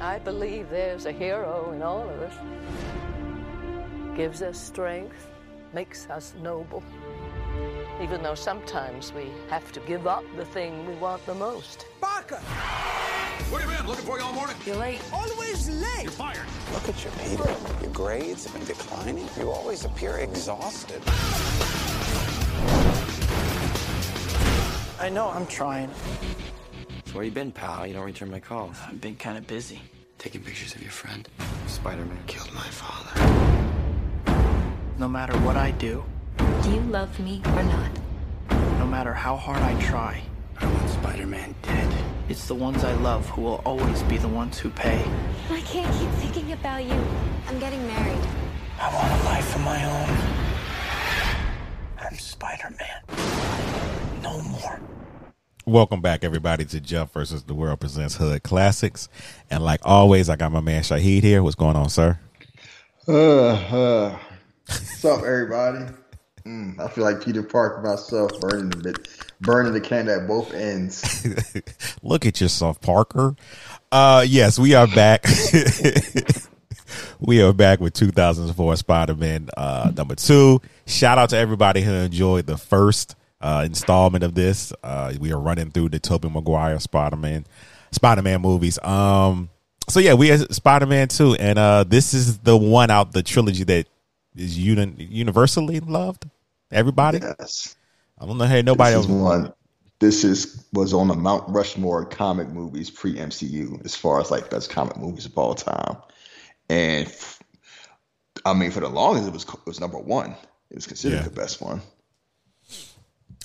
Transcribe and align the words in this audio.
I 0.00 0.18
believe 0.18 0.70
there's 0.70 1.06
a 1.06 1.12
hero 1.12 1.72
in 1.72 1.82
all 1.82 2.08
of 2.08 2.20
us. 2.20 2.34
Gives 4.16 4.42
us 4.42 4.58
strength, 4.58 5.28
makes 5.72 6.08
us 6.08 6.34
noble. 6.42 6.82
Even 8.00 8.22
though 8.22 8.34
sometimes 8.34 9.12
we 9.12 9.30
have 9.50 9.70
to 9.72 9.80
give 9.80 10.06
up 10.06 10.24
the 10.36 10.44
thing 10.44 10.86
we 10.86 10.94
want 10.94 11.24
the 11.26 11.34
most. 11.34 11.86
Barker! 12.00 12.40
Where 13.50 13.62
you 13.62 13.68
been? 13.68 13.86
Looking 13.86 14.04
for 14.04 14.18
you 14.18 14.24
all 14.24 14.32
morning. 14.32 14.56
You're 14.64 14.76
late. 14.76 15.02
Always 15.12 15.68
late! 15.68 16.04
You're 16.04 16.12
fired. 16.12 16.46
Look 16.72 16.88
at 16.88 17.04
you, 17.04 17.10
Peter. 17.22 17.56
Your 17.82 17.90
grades 17.92 18.44
have 18.44 18.54
been 18.54 18.64
declining. 18.64 19.28
You 19.38 19.50
always 19.50 19.84
appear 19.84 20.18
exhausted. 20.18 21.02
I 24.98 25.08
know, 25.08 25.30
I'm 25.30 25.46
trying. 25.46 25.90
So 27.10 27.16
where 27.16 27.24
you 27.24 27.32
been, 27.32 27.50
pal? 27.50 27.84
You 27.88 27.94
don't 27.94 28.04
return 28.04 28.30
my 28.30 28.38
calls. 28.38 28.76
I've 28.86 29.00
been 29.00 29.16
kind 29.16 29.36
of 29.36 29.44
busy. 29.48 29.82
Taking 30.18 30.42
pictures 30.42 30.76
of 30.76 30.82
your 30.82 30.92
friend. 30.92 31.28
Spider-Man 31.66 32.18
killed 32.28 32.52
my 32.54 32.68
father. 32.68 33.10
No 34.96 35.08
matter 35.08 35.36
what 35.40 35.56
I 35.56 35.72
do, 35.72 36.04
Do 36.62 36.70
you 36.70 36.80
love 36.82 37.18
me 37.18 37.42
or 37.46 37.62
not? 37.64 37.90
no 38.78 38.86
matter 38.86 39.12
how 39.12 39.36
hard 39.36 39.60
I 39.60 39.74
try, 39.80 40.22
I 40.60 40.66
want 40.72 40.88
Spider-Man 40.90 41.54
dead. 41.62 41.92
it's 42.28 42.46
the 42.46 42.54
ones 42.54 42.84
I 42.84 42.92
love 42.94 43.26
who 43.30 43.42
will 43.42 43.60
always 43.64 44.02
be 44.04 44.16
the 44.16 44.28
ones 44.28 44.58
who 44.58 44.70
pay. 44.70 45.04
I 45.50 45.60
can't 45.62 45.92
keep 45.98 46.10
thinking 46.22 46.52
about 46.52 46.84
you. 46.84 46.94
I'm 47.48 47.58
getting 47.58 47.84
married. 47.88 48.24
I 48.80 48.94
want 48.94 49.10
a 49.20 49.24
life 49.24 49.56
of 49.56 49.62
my 49.62 49.84
own. 49.84 50.16
I'm 52.06 52.16
Spider-Man. 52.16 53.02
No 54.22 54.40
more. 54.42 54.80
Welcome 55.66 56.00
back, 56.00 56.24
everybody, 56.24 56.64
to 56.64 56.80
Jeff 56.80 57.12
versus 57.12 57.42
the 57.42 57.52
World 57.52 57.80
presents 57.80 58.16
Hood 58.16 58.42
Classics. 58.42 59.10
And 59.50 59.62
like 59.62 59.80
always, 59.84 60.30
I 60.30 60.36
got 60.36 60.52
my 60.52 60.60
man 60.60 60.82
Shahid 60.82 61.22
here. 61.22 61.42
What's 61.42 61.54
going 61.54 61.76
on, 61.76 61.90
sir? 61.90 62.18
Uh, 63.06 63.50
uh, 63.50 64.18
what's 64.66 65.04
up, 65.04 65.18
everybody? 65.18 65.84
Mm, 66.46 66.80
I 66.80 66.88
feel 66.88 67.04
like 67.04 67.22
Peter 67.22 67.42
Parker 67.42 67.82
myself, 67.82 68.40
burning 68.40 68.70
the 68.70 68.78
bit, 68.78 69.08
burning 69.42 69.74
the 69.74 69.82
candle 69.82 70.18
at 70.18 70.26
both 70.26 70.54
ends. 70.54 71.26
Look 72.02 72.24
at 72.24 72.40
yourself, 72.40 72.80
Parker. 72.80 73.36
Uh, 73.92 74.24
yes, 74.26 74.58
we 74.58 74.74
are 74.74 74.86
back. 74.86 75.26
we 77.20 77.42
are 77.42 77.52
back 77.52 77.80
with 77.80 77.92
2004 77.92 78.76
Spider-Man 78.76 79.50
uh, 79.58 79.92
number 79.94 80.14
two. 80.14 80.62
Shout 80.86 81.18
out 81.18 81.28
to 81.30 81.36
everybody 81.36 81.82
who 81.82 81.92
enjoyed 81.92 82.46
the 82.46 82.56
first 82.56 83.14
uh, 83.40 83.62
installment 83.66 84.24
of 84.24 84.34
this. 84.34 84.72
Uh, 84.82 85.14
we 85.20 85.32
are 85.32 85.40
running 85.40 85.70
through 85.70 85.88
the 85.90 85.98
Tobey 85.98 86.28
Maguire 86.28 86.78
Spider-Man 86.78 87.46
Spider-Man 87.92 88.40
movies. 88.42 88.78
Um, 88.82 89.48
so 89.88 89.98
yeah, 90.00 90.14
we 90.14 90.30
are 90.30 90.38
Spider-Man 90.38 91.08
two, 91.08 91.34
and 91.34 91.58
uh, 91.58 91.84
this 91.84 92.14
is 92.14 92.38
the 92.38 92.56
one 92.56 92.90
out 92.90 93.12
the 93.12 93.22
trilogy 93.22 93.64
that 93.64 93.86
is 94.36 94.58
uni- 94.58 94.94
universally 95.10 95.80
loved. 95.80 96.28
Everybody, 96.70 97.18
Yes, 97.18 97.74
I 98.18 98.26
don't 98.26 98.38
know. 98.38 98.44
Hey, 98.44 98.62
nobody 98.62 98.90
this 98.90 98.96
else. 98.96 99.06
is 99.06 99.10
one. 99.12 99.52
This 99.98 100.24
is 100.24 100.64
was 100.72 100.94
on 100.94 101.08
the 101.08 101.14
Mount 101.14 101.48
Rushmore 101.48 102.06
comic 102.06 102.48
movies 102.48 102.88
pre 102.90 103.14
MCU 103.14 103.84
as 103.84 103.94
far 103.96 104.20
as 104.20 104.30
like 104.30 104.48
best 104.50 104.70
comic 104.70 104.96
movies 104.96 105.26
of 105.26 105.36
all 105.36 105.54
time, 105.54 105.96
and 106.70 107.12
I 108.44 108.54
mean 108.54 108.70
for 108.70 108.80
the 108.80 108.88
longest 108.88 109.26
it 109.28 109.32
was 109.32 109.44
it 109.44 109.66
was 109.66 109.80
number 109.80 109.98
one. 109.98 110.30
It 110.70 110.76
was 110.76 110.86
considered 110.86 111.16
Yeah. 111.16 111.22
the 111.24 111.30
best 111.30 111.60
one. 111.60 111.82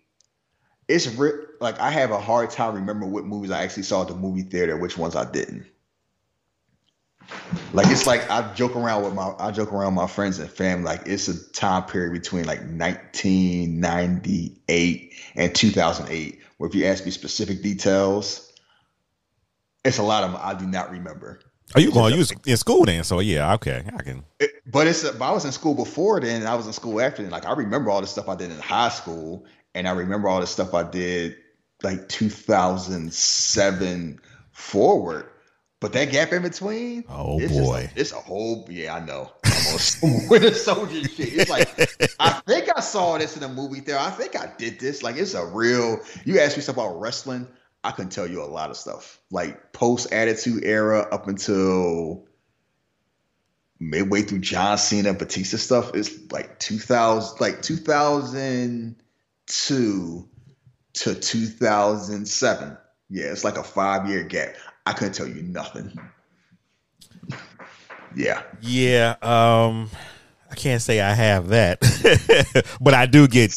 it's 0.88 1.06
re- 1.08 1.32
like 1.60 1.78
I 1.78 1.90
have 1.90 2.10
a 2.10 2.20
hard 2.20 2.50
time 2.50 2.74
remembering 2.74 3.12
what 3.12 3.24
movies 3.24 3.50
I 3.50 3.62
actually 3.62 3.84
saw 3.84 4.02
at 4.02 4.08
the 4.08 4.14
movie 4.14 4.42
theater, 4.42 4.76
which 4.76 4.98
ones 4.98 5.16
I 5.16 5.24
didn't. 5.30 5.64
Like 7.72 7.86
it's 7.88 8.06
like 8.06 8.30
I 8.30 8.52
joke 8.54 8.76
around 8.76 9.02
with 9.04 9.14
my 9.14 9.34
I 9.38 9.50
joke 9.50 9.72
around 9.72 9.94
with 9.94 10.04
my 10.04 10.06
friends 10.06 10.38
and 10.38 10.50
family. 10.50 10.84
Like 10.84 11.02
it's 11.06 11.28
a 11.28 11.50
time 11.52 11.84
period 11.84 12.12
between 12.12 12.44
like 12.44 12.60
1998 12.60 15.14
and 15.34 15.54
2008, 15.54 16.40
where 16.58 16.68
if 16.68 16.74
you 16.74 16.84
ask 16.86 17.04
me 17.04 17.10
specific 17.10 17.62
details, 17.62 18.52
it's 19.84 19.98
a 19.98 20.02
lot 20.02 20.24
of 20.24 20.32
them 20.32 20.40
I 20.42 20.54
do 20.54 20.66
not 20.66 20.90
remember. 20.90 21.40
Are 21.74 21.80
you 21.80 21.90
going? 21.92 22.12
You 22.12 22.18
was 22.20 22.32
in 22.46 22.56
school 22.56 22.84
then? 22.84 23.02
So 23.04 23.20
yeah, 23.20 23.54
okay, 23.54 23.84
I 23.96 24.02
can. 24.02 24.24
It- 24.40 24.52
but 24.68 24.88
it's 24.88 25.08
but 25.08 25.22
I 25.24 25.30
was 25.32 25.44
in 25.44 25.52
school 25.52 25.74
before 25.74 26.18
then, 26.20 26.40
and 26.42 26.48
I 26.48 26.54
was 26.56 26.66
in 26.66 26.72
school 26.72 27.00
after 27.00 27.22
then. 27.22 27.30
Like 27.30 27.46
I 27.46 27.52
remember 27.52 27.90
all 27.90 28.00
the 28.00 28.06
stuff 28.06 28.28
I 28.28 28.34
did 28.36 28.50
in 28.50 28.58
high 28.58 28.88
school, 28.88 29.44
and 29.74 29.86
I 29.88 29.92
remember 29.92 30.28
all 30.28 30.40
the 30.40 30.46
stuff 30.46 30.74
I 30.74 30.82
did 30.82 31.36
like 31.82 32.08
2007 32.08 34.20
forward. 34.52 35.26
But 35.78 35.92
that 35.92 36.10
gap 36.10 36.32
in 36.32 36.40
between, 36.42 37.04
Oh, 37.08 37.38
it's 37.38 37.52
boy. 37.52 37.90
a- 37.94 38.00
it's 38.00 38.10
a 38.12 38.16
whole 38.16 38.66
yeah. 38.70 38.94
I 38.94 39.00
know. 39.04 39.30
On 40.02 40.20
Winter 40.28 40.54
Soldier 40.54 41.06
shit. 41.06 41.34
It's 41.34 41.50
like 41.50 41.68
I 42.18 42.30
think 42.46 42.70
I 42.74 42.80
saw 42.80 43.18
this 43.18 43.36
in 43.36 43.42
a 43.42 43.48
movie 43.48 43.80
theater. 43.80 44.00
I 44.00 44.10
think 44.10 44.40
I 44.40 44.50
did 44.56 44.80
this. 44.80 45.02
Like 45.02 45.16
it's 45.16 45.34
a 45.34 45.44
real. 45.44 46.00
You 46.24 46.40
ask 46.40 46.56
me 46.56 46.62
stuff 46.62 46.76
about 46.76 46.98
wrestling, 46.98 47.46
I 47.86 47.92
can 47.92 48.08
tell 48.08 48.26
you 48.26 48.42
a 48.42 48.44
lot 48.44 48.70
of 48.70 48.76
stuff. 48.76 49.20
Like 49.30 49.72
post 49.72 50.12
Attitude 50.12 50.64
Era 50.64 51.06
up 51.12 51.28
until 51.28 52.26
midway 53.78 54.22
through 54.22 54.40
John 54.40 54.76
Cena 54.76 55.14
Batista 55.14 55.56
stuff 55.56 55.94
is 55.94 56.20
like 56.32 56.58
2000 56.58 57.40
like 57.40 57.62
2002 57.62 60.28
to 60.94 61.14
2007 61.14 62.78
yeah 63.10 63.24
it's 63.26 63.44
like 63.44 63.58
a 63.58 63.62
five 63.62 64.08
year 64.08 64.24
gap 64.24 64.54
I 64.86 64.94
couldn't 64.94 65.12
tell 65.12 65.28
you 65.28 65.42
nothing 65.42 65.92
yeah 68.16 68.42
Yeah, 68.62 69.16
um, 69.20 69.90
I 70.50 70.54
can't 70.54 70.80
say 70.80 71.00
I 71.00 71.12
have 71.12 71.48
that, 71.48 71.80
but 72.80 72.94
I 72.94 73.06
do 73.06 73.28
get. 73.28 73.54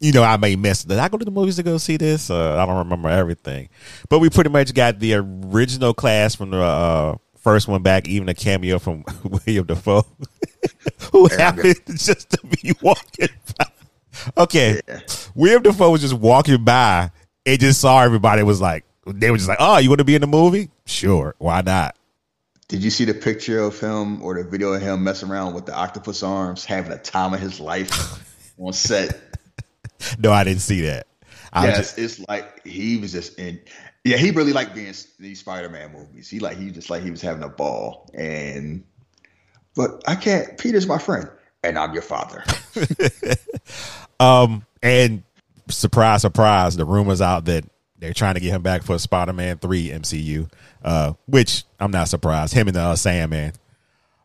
You 0.00 0.12
know, 0.12 0.22
I 0.22 0.38
may 0.38 0.56
miss. 0.56 0.82
Did 0.84 0.98
I 0.98 1.08
go 1.08 1.18
to 1.18 1.24
the 1.24 1.30
movies 1.30 1.56
to 1.56 1.62
go 1.62 1.76
see 1.76 1.98
this? 1.98 2.30
Uh, 2.30 2.56
I 2.56 2.64
don't 2.64 2.78
remember 2.78 3.10
everything, 3.10 3.68
but 4.08 4.18
we 4.18 4.30
pretty 4.30 4.48
much 4.48 4.72
got 4.72 4.98
the 4.98 5.14
original 5.14 5.92
class 5.92 6.34
from 6.34 6.50
the 6.50 6.62
uh, 6.62 7.16
first 7.36 7.68
one 7.68 7.82
back, 7.82 8.08
even 8.08 8.28
a 8.30 8.34
cameo 8.34 8.78
from 8.78 9.04
William 9.24 9.66
Dafoe, 9.66 10.06
who 11.12 11.26
happened 11.28 11.76
just 11.88 12.30
to 12.30 12.38
be 12.46 12.72
walking 12.80 13.28
by. 13.58 13.66
Okay, 14.38 14.80
William 15.34 15.62
Dafoe 15.62 15.90
was 15.90 16.00
just 16.00 16.14
walking 16.14 16.64
by 16.64 17.10
and 17.44 17.60
just 17.60 17.80
saw 17.80 18.00
everybody. 18.00 18.42
Was 18.42 18.60
like, 18.60 18.86
they 19.06 19.30
were 19.30 19.36
just 19.36 19.48
like, 19.48 19.58
"Oh, 19.60 19.76
you 19.78 19.90
want 19.90 19.98
to 19.98 20.04
be 20.04 20.14
in 20.14 20.22
the 20.22 20.26
movie? 20.26 20.70
Sure, 20.86 21.34
why 21.38 21.60
not?" 21.60 21.94
did 22.70 22.84
you 22.84 22.90
see 22.90 23.04
the 23.04 23.14
picture 23.14 23.58
of 23.58 23.80
him 23.80 24.22
or 24.22 24.40
the 24.40 24.48
video 24.48 24.72
of 24.72 24.80
him 24.80 25.02
messing 25.02 25.28
around 25.28 25.54
with 25.54 25.66
the 25.66 25.74
octopus 25.74 26.22
arms 26.22 26.64
having 26.64 26.92
a 26.92 26.98
time 26.98 27.34
of 27.34 27.40
his 27.40 27.58
life 27.58 28.54
on 28.60 28.72
set 28.72 29.29
No, 30.18 30.32
I 30.32 30.44
didn't 30.44 30.62
see 30.62 30.80
that. 30.82 31.06
I 31.52 31.66
yes, 31.66 31.98
it's 31.98 32.20
like 32.28 32.66
he 32.66 32.96
was 32.96 33.12
just 33.12 33.38
in. 33.38 33.60
Yeah, 34.04 34.16
he 34.16 34.30
really 34.30 34.52
liked 34.52 34.74
being 34.74 34.86
in 34.86 34.94
these 35.18 35.40
Spider-Man 35.40 35.92
movies. 35.92 36.28
He 36.28 36.40
like 36.40 36.56
he 36.56 36.70
just 36.70 36.90
like 36.90 37.02
he 37.02 37.10
was 37.10 37.20
having 37.20 37.42
a 37.42 37.48
ball. 37.48 38.10
And 38.14 38.84
but 39.74 40.02
I 40.06 40.14
can't. 40.14 40.56
Peter's 40.58 40.86
my 40.86 40.98
friend, 40.98 41.28
and 41.62 41.78
I'm 41.78 41.92
your 41.92 42.02
father. 42.02 42.44
Um, 44.20 44.66
and 44.82 45.22
surprise, 45.70 46.20
surprise, 46.20 46.76
the 46.76 46.84
rumors 46.84 47.22
out 47.22 47.46
that 47.46 47.64
They're 47.98 48.12
trying 48.12 48.34
to 48.34 48.40
get 48.40 48.50
him 48.50 48.62
back 48.62 48.82
for 48.82 48.98
Spider 48.98 49.32
Man 49.32 49.58
three 49.58 49.88
MCU, 49.88 50.50
uh, 50.82 51.14
which 51.26 51.64
I'm 51.78 51.90
not 51.90 52.08
surprised. 52.08 52.52
Him 52.54 52.68
and 52.68 52.76
the 52.76 52.80
uh, 52.80 52.96
Sandman. 52.96 53.52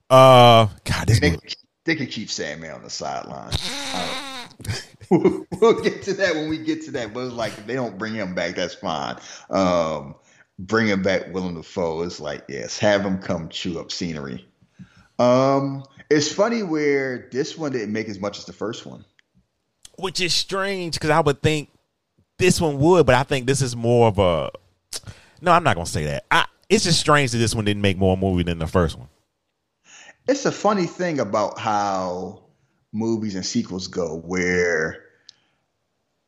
Uh, 0.10 0.68
God, 0.84 1.08
this 1.08 1.20
They, 1.20 1.32
movie, 1.32 1.54
they 1.84 1.96
can 1.96 2.08
keep 2.08 2.30
Sandman 2.30 2.72
on 2.72 2.84
the 2.84 2.90
sideline. 2.90 3.52
we'll, 5.10 5.46
we'll 5.60 5.82
get 5.82 6.04
to 6.04 6.14
that 6.14 6.36
when 6.36 6.50
we 6.50 6.58
get 6.58 6.84
to 6.86 6.92
that. 6.92 7.14
But 7.14 7.28
it's 7.28 7.36
like 7.36 7.58
if 7.58 7.66
they 7.66 7.76
don't 7.76 7.98
bring 7.98 8.14
him 8.14 8.36
back, 8.36 8.56
that's 8.56 8.76
fine. 8.76 9.18
Um, 9.50 10.16
bring 10.60 10.88
him 10.88 11.02
back, 11.02 11.34
Willem 11.34 11.56
Dafoe. 11.56 12.04
It's 12.04 12.20
like 12.20 12.46
yes, 12.48 12.78
have 12.80 13.02
him 13.02 13.20
come 13.20 13.50
chew 13.50 13.80
up 13.80 13.92
scenery. 13.92 14.46
Um, 15.20 15.84
it's 16.10 16.32
funny 16.32 16.64
where 16.64 17.30
this 17.32 17.58
one 17.58 17.72
didn't 17.72 17.94
make 17.94 18.10
as 18.10 18.20
much 18.20 18.38
as 18.38 18.46
the 18.46 18.54
first 18.54 18.86
one. 18.86 19.06
which 19.98 20.20
is 20.20 20.34
strange 20.34 20.96
because 20.96 21.10
I 21.10 21.22
would 21.22 21.42
think 21.42 21.70
this 22.38 22.60
one 22.60 22.80
would, 22.80 23.06
but 23.06 23.16
I 23.16 23.24
think 23.24 23.48
this 23.48 23.62
is 23.62 23.76
more 23.76 24.08
of 24.08 24.20
a. 24.20 24.52
No, 25.42 25.52
I'm 25.52 25.64
not 25.64 25.76
gonna 25.76 25.86
say 25.86 26.06
that. 26.06 26.26
I, 26.32 26.46
it's 26.70 26.84
just 26.84 27.00
strange 27.00 27.32
that 27.32 27.38
this 27.38 27.56
one 27.56 27.66
didn't 27.66 27.82
make 27.82 27.98
more 27.98 28.18
movie 28.18 28.44
than 28.44 28.60
the 28.60 28.68
first 28.68 28.98
one. 28.98 29.08
It's 30.28 30.46
a 30.46 30.52
funny 30.52 30.88
thing 30.88 31.20
about 31.20 31.60
how 31.60 32.45
movies 32.96 33.36
and 33.36 33.46
sequels 33.46 33.88
go, 33.88 34.18
where 34.18 35.04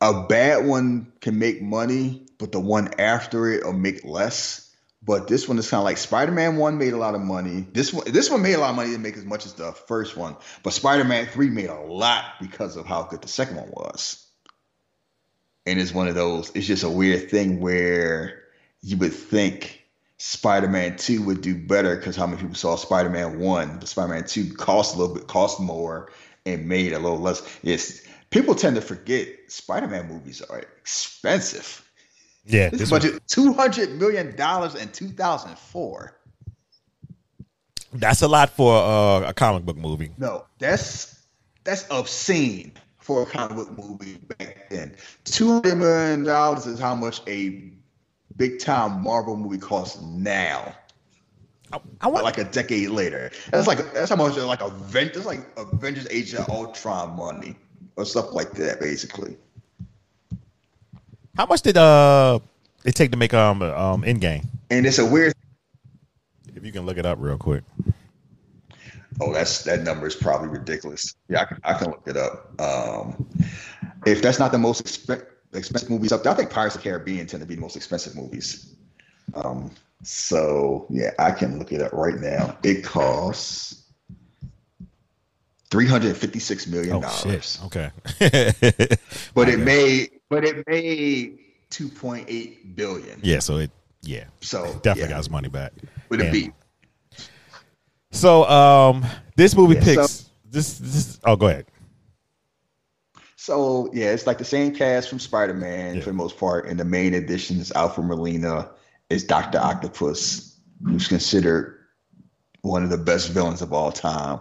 a 0.01 0.23
bad 0.23 0.65
one 0.65 1.11
can 1.21 1.39
make 1.39 1.61
money, 1.61 2.27
but 2.37 2.51
the 2.51 2.59
one 2.59 2.99
after 2.99 3.49
it 3.49 3.65
will 3.65 3.73
make 3.73 4.03
less. 4.03 4.63
But 5.01 5.27
this 5.27 5.47
one 5.47 5.57
is 5.57 5.69
kind 5.69 5.79
of 5.79 5.85
like 5.85 5.97
Spider-Man 5.97 6.57
one 6.57 6.77
made 6.77 6.91
a 6.91 6.97
lot 6.97 7.15
of 7.15 7.21
money. 7.21 7.65
This 7.71 7.93
one, 7.93 8.11
this 8.11 8.29
one 8.29 8.41
made 8.41 8.55
a 8.55 8.59
lot 8.59 8.71
of 8.71 8.75
money. 8.75 8.89
Didn't 8.89 9.03
make 9.03 9.15
as 9.15 9.23
much 9.23 9.45
as 9.45 9.53
the 9.53 9.71
first 9.71 10.17
one, 10.17 10.35
but 10.63 10.73
Spider-Man 10.73 11.27
three 11.27 11.49
made 11.49 11.69
a 11.69 11.79
lot 11.79 12.25
because 12.41 12.75
of 12.75 12.85
how 12.85 13.03
good 13.03 13.21
the 13.21 13.27
second 13.27 13.55
one 13.55 13.69
was. 13.71 14.25
And 15.65 15.79
it's 15.79 15.93
one 15.93 16.07
of 16.07 16.15
those. 16.15 16.51
It's 16.55 16.67
just 16.67 16.83
a 16.83 16.89
weird 16.89 17.29
thing 17.29 17.61
where 17.61 18.43
you 18.81 18.97
would 18.97 19.13
think 19.13 19.83
Spider-Man 20.17 20.97
two 20.97 21.23
would 21.23 21.41
do 21.41 21.55
better 21.55 21.95
because 21.95 22.15
how 22.15 22.25
many 22.25 22.41
people 22.41 22.55
saw 22.55 22.75
Spider-Man 22.75 23.39
one, 23.39 23.77
but 23.79 23.87
Spider-Man 23.87 24.25
two 24.25 24.53
cost 24.53 24.95
a 24.95 24.99
little 24.99 25.15
bit, 25.15 25.27
cost 25.27 25.59
more, 25.59 26.11
and 26.47 26.67
made 26.67 26.93
a 26.93 26.99
little 26.99 27.19
less. 27.19 27.41
It's 27.63 28.01
people 28.29 28.55
tend 28.55 28.75
to 28.75 28.81
forget 28.81 29.27
Spider-Man 29.47 30.07
movies 30.07 30.41
are 30.41 30.59
expensive. 30.59 31.83
Yeah, 32.45 32.69
This 32.69 32.79
this 32.79 32.89
budget 32.89 33.21
two 33.27 33.53
hundred 33.53 33.99
million 33.99 34.35
dollars 34.35 34.75
in 34.75 34.89
two 34.89 35.09
thousand 35.09 35.57
four. 35.57 36.13
that's 37.93 38.21
a 38.21 38.27
lot 38.27 38.49
for 38.49 38.75
uh, 38.75 39.29
a 39.29 39.33
comic 39.33 39.63
book 39.65 39.77
movie. 39.77 40.11
No, 40.17 40.45
that's 40.59 41.25
that's 41.63 41.85
obscene 41.91 42.71
for 42.99 43.23
a 43.23 43.25
comic 43.25 43.57
book 43.57 43.77
movie 43.77 44.17
back 44.37 44.69
then. 44.69 44.95
Two 45.25 45.53
hundred 45.53 45.75
million 45.75 46.23
dollars 46.23 46.65
is 46.65 46.79
how 46.79 46.95
much 46.95 47.21
a 47.27 47.71
big 48.37 48.59
time 48.59 49.01
Marvel 49.03 49.35
movie 49.35 49.57
costs 49.57 50.01
now. 50.01 50.73
I, 51.73 51.79
I 52.01 52.07
want 52.07 52.23
Like 52.23 52.37
a 52.37 52.45
decade 52.45 52.89
later, 52.89 53.29
that's 53.51 53.67
like 53.67 53.93
that's 53.93 54.09
how 54.09 54.15
much 54.15 54.37
like 54.37 54.61
a 54.61 54.65
Avengers, 54.65 55.25
like 55.25 55.41
Avengers 55.57 56.07
Age 56.09 56.33
of 56.33 56.47
Ultron 56.49 57.15
money 57.17 57.55
or 57.95 58.05
stuff 58.05 58.31
like 58.31 58.51
that, 58.53 58.79
basically. 58.79 59.35
how 61.35 61.45
much 61.45 61.61
did 61.61 61.77
uh 61.77 62.39
it 62.85 62.95
take 62.95 63.11
to 63.11 63.17
make 63.17 63.33
um 63.33 63.61
um 63.61 64.03
Endgame? 64.03 64.45
And 64.69 64.85
it's 64.85 64.99
a 64.99 65.05
weird. 65.05 65.33
If 66.55 66.65
you 66.65 66.71
can 66.71 66.85
look 66.85 66.97
it 66.97 67.05
up 67.05 67.17
real 67.21 67.37
quick. 67.37 67.63
Oh, 69.19 69.33
that's 69.33 69.63
that 69.63 69.81
number 69.81 70.07
is 70.07 70.15
probably 70.15 70.47
ridiculous. 70.49 71.15
Yeah, 71.27 71.41
I 71.41 71.45
can, 71.45 71.57
I 71.63 71.73
can 71.73 71.87
look 71.87 72.03
it 72.07 72.17
up. 72.17 72.61
Um, 72.61 73.27
if 74.05 74.21
that's 74.21 74.39
not 74.39 74.51
the 74.51 74.59
most 74.59 74.85
exp- 74.85 75.25
expensive 75.53 75.89
movies 75.89 76.11
up 76.11 76.23
there, 76.23 76.31
I 76.31 76.35
think 76.35 76.49
Pirates 76.51 76.75
of 76.75 76.83
the 76.83 76.89
Caribbean 76.89 77.25
tend 77.25 77.41
to 77.41 77.47
be 77.47 77.55
the 77.55 77.61
most 77.61 77.75
expensive 77.75 78.15
movies. 78.15 78.75
Um, 79.33 79.71
so 80.03 80.85
yeah, 80.89 81.11
I 81.19 81.31
can 81.31 81.59
look 81.59 81.71
it 81.71 81.81
up 81.81 81.93
right 81.93 82.15
now. 82.19 82.57
It 82.63 82.83
costs 82.83 83.83
three 85.69 85.87
hundred 85.87 86.15
fifty 86.15 86.39
six 86.39 86.67
million 86.67 87.01
dollars, 87.01 87.21
shit. 87.21 87.59
Okay. 87.65 87.91
but 89.33 89.49
it 89.49 89.59
made 89.59 90.11
but 90.29 90.43
it 90.45 90.65
made 90.67 91.39
two 91.69 91.89
point 91.89 92.25
eight 92.29 92.75
billion. 92.75 93.19
yeah. 93.23 93.39
So 93.39 93.57
it. 93.57 93.71
Yeah. 94.03 94.25
So 94.41 94.65
Definitely 94.83 95.01
yeah, 95.01 95.07
got 95.09 95.17
his 95.17 95.29
money 95.29 95.49
back. 95.49 95.73
with 96.09 96.21
a 96.21 96.31
beat. 96.31 96.53
So 98.11 98.45
um, 98.45 99.05
this 99.35 99.55
movie 99.55 99.75
Yeah, 99.75 99.83
picks 99.83 100.09
so- 100.11 100.29
this. 100.49 100.77
This. 100.77 101.19
Oh, 101.25 101.35
go 101.35 101.47
ahead. 101.47 101.65
So 103.35 103.89
yeah, 103.93 104.11
it's 104.11 104.27
like 104.27 104.37
the 104.37 104.45
same 104.45 104.73
cast 104.73 105.09
from 105.09 105.19
Spider-Man 105.19 105.95
Yeah. 105.95 106.01
for 106.01 106.09
the 106.09 106.15
most 106.15 106.37
part, 106.37 106.67
and 106.67 106.79
the 106.79 106.85
main 106.85 107.13
addition 107.13 107.59
is 107.59 107.71
Alfred 107.73 108.07
Molina 108.07 108.69
is 109.09 109.23
Doctor 109.23 109.59
Octopus, 109.59 110.59
who's 110.83 111.07
considered 111.07 111.79
one 112.61 112.83
of 112.83 112.89
the 112.89 112.97
best 112.97 113.29
villains 113.29 113.61
of 113.61 113.73
all 113.73 113.91
time. 113.91 114.39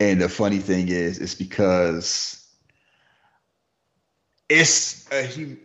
And 0.00 0.20
the 0.20 0.28
funny 0.28 0.58
thing 0.58 0.88
is, 0.88 1.18
it's 1.18 1.34
because 1.34 2.46
it's 4.48 5.10
a, 5.12 5.22
he 5.22 5.56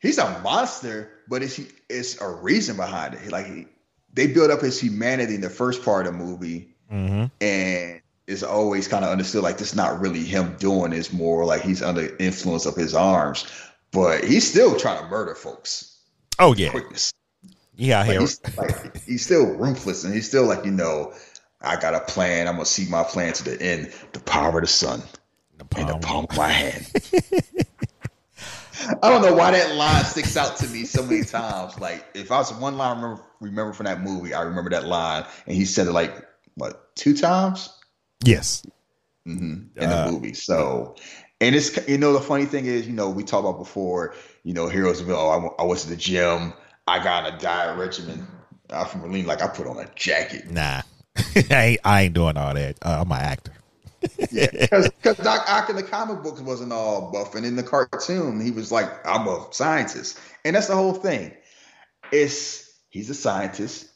he's 0.00 0.18
a 0.18 0.40
monster, 0.40 1.10
but 1.28 1.42
it's 1.42 1.60
it's 1.88 2.20
a 2.20 2.28
reason 2.28 2.76
behind 2.76 3.14
it. 3.14 3.30
Like 3.30 3.46
he, 3.46 3.66
they 4.12 4.26
build 4.26 4.50
up 4.50 4.60
his 4.60 4.80
humanity 4.80 5.34
in 5.34 5.40
the 5.40 5.50
first 5.50 5.84
part 5.84 6.06
of 6.06 6.12
the 6.12 6.18
movie, 6.18 6.66
Mm-hmm. 6.90 7.26
and 7.40 8.00
it's 8.26 8.42
always 8.42 8.88
kind 8.88 9.04
of 9.04 9.12
understood 9.12 9.44
like 9.44 9.58
this 9.58 9.76
not 9.76 10.00
really 10.00 10.24
him 10.24 10.56
doing 10.58 10.92
it's 10.92 11.12
more 11.12 11.44
like 11.44 11.62
he's 11.62 11.82
under 11.82 12.16
influence 12.16 12.66
of 12.66 12.74
his 12.74 12.94
arms 12.96 13.46
but 13.92 14.24
he's 14.24 14.48
still 14.50 14.76
trying 14.76 15.00
to 15.00 15.08
murder 15.08 15.36
folks 15.36 16.00
Oh 16.40 16.52
yeah. 16.54 16.70
quickness 16.70 17.12
Yeah. 17.80 18.02
like, 18.02 18.20
he's, 18.20 18.40
like 18.58 19.04
he's 19.04 19.24
still 19.24 19.46
ruthless 19.56 20.04
and 20.04 20.12
he's 20.12 20.28
still 20.28 20.44
like 20.44 20.66
you 20.66 20.70
know 20.70 21.14
i 21.62 21.76
got 21.76 21.94
a 21.94 22.00
plan. 22.00 22.46
I'm 22.46 22.54
gonna 22.54 22.66
see 22.66 22.86
my 22.88 23.02
plan 23.02 23.32
to 23.34 23.44
the 23.44 23.60
end. 23.60 23.92
The 24.12 24.20
power 24.20 24.58
of 24.58 24.62
the 24.62 24.66
sun. 24.66 25.02
In 25.76 25.86
the 25.86 25.98
palm. 25.98 26.26
of 26.28 26.36
my 26.36 26.48
hand. 26.48 26.90
I 29.02 29.10
don't 29.10 29.22
know 29.22 29.34
why 29.34 29.50
that 29.52 29.76
line 29.76 30.04
sticks 30.04 30.36
out 30.36 30.56
to 30.58 30.66
me 30.68 30.84
so 30.84 31.02
many 31.04 31.24
times. 31.24 31.78
Like 31.78 32.04
if 32.14 32.30
i 32.30 32.38
was 32.38 32.52
one 32.54 32.76
line 32.76 32.96
I 32.96 33.00
remember 33.00 33.22
remember 33.40 33.72
from 33.72 33.86
that 33.86 34.02
movie 34.02 34.34
i 34.34 34.42
remember 34.42 34.68
that 34.70 34.84
line 34.84 35.24
and 35.46 35.56
he 35.56 35.64
said 35.64 35.86
it 35.86 35.92
like 35.92 36.26
what 36.54 36.94
two 36.96 37.16
times? 37.16 37.70
Yes. 38.24 38.62
Mm-hmm. 39.26 39.80
in 39.80 39.90
the 39.90 40.08
movie. 40.10 40.34
So, 40.34 40.96
and 41.40 41.54
it's 41.54 41.88
you 41.88 41.98
know 41.98 42.12
the 42.12 42.20
funny 42.20 42.46
thing 42.46 42.66
is 42.66 42.86
you 42.86 42.92
know 42.92 43.08
we 43.10 43.22
talked 43.22 43.46
about 43.46 43.58
before 43.58 44.14
you 44.44 44.54
know 44.54 44.68
heroes 44.68 45.00
of 45.00 45.10
oh 45.10 45.28
I, 45.30 45.34
w- 45.34 45.54
I 45.58 45.64
went 45.64 45.80
to 45.80 45.88
the 45.88 45.96
gym 45.96 46.52
I 46.90 47.02
got 47.02 47.32
a 47.32 47.38
diet 47.38 47.78
regimen. 47.78 48.26
I'm 48.68 48.84
from 48.84 49.02
Berlin, 49.02 49.24
like 49.24 49.42
I 49.42 49.46
put 49.46 49.68
on 49.68 49.78
a 49.78 49.86
jacket. 49.94 50.50
Nah. 50.50 50.82
I 51.16 51.44
ain't. 51.50 51.80
I 51.84 52.02
ain't 52.02 52.14
doing 52.14 52.36
all 52.36 52.52
that. 52.52 52.78
Uh, 52.82 52.98
I'm 53.00 53.12
an 53.12 53.18
actor. 53.18 53.52
Yeah, 54.30 54.48
because 54.50 55.16
Doc 55.18 55.44
Ock 55.48 55.70
in 55.70 55.76
the 55.76 55.82
comic 55.82 56.22
books 56.22 56.40
wasn't 56.40 56.72
all 56.72 57.10
buff, 57.10 57.34
and 57.34 57.44
in 57.44 57.56
the 57.56 57.62
cartoon 57.62 58.40
he 58.40 58.50
was 58.50 58.72
like 58.72 58.88
I'm 59.06 59.26
a 59.26 59.46
scientist, 59.50 60.18
and 60.44 60.56
that's 60.56 60.68
the 60.68 60.74
whole 60.74 60.94
thing. 60.94 61.34
It's 62.12 62.72
he's 62.88 63.10
a 63.10 63.14
scientist. 63.14 63.88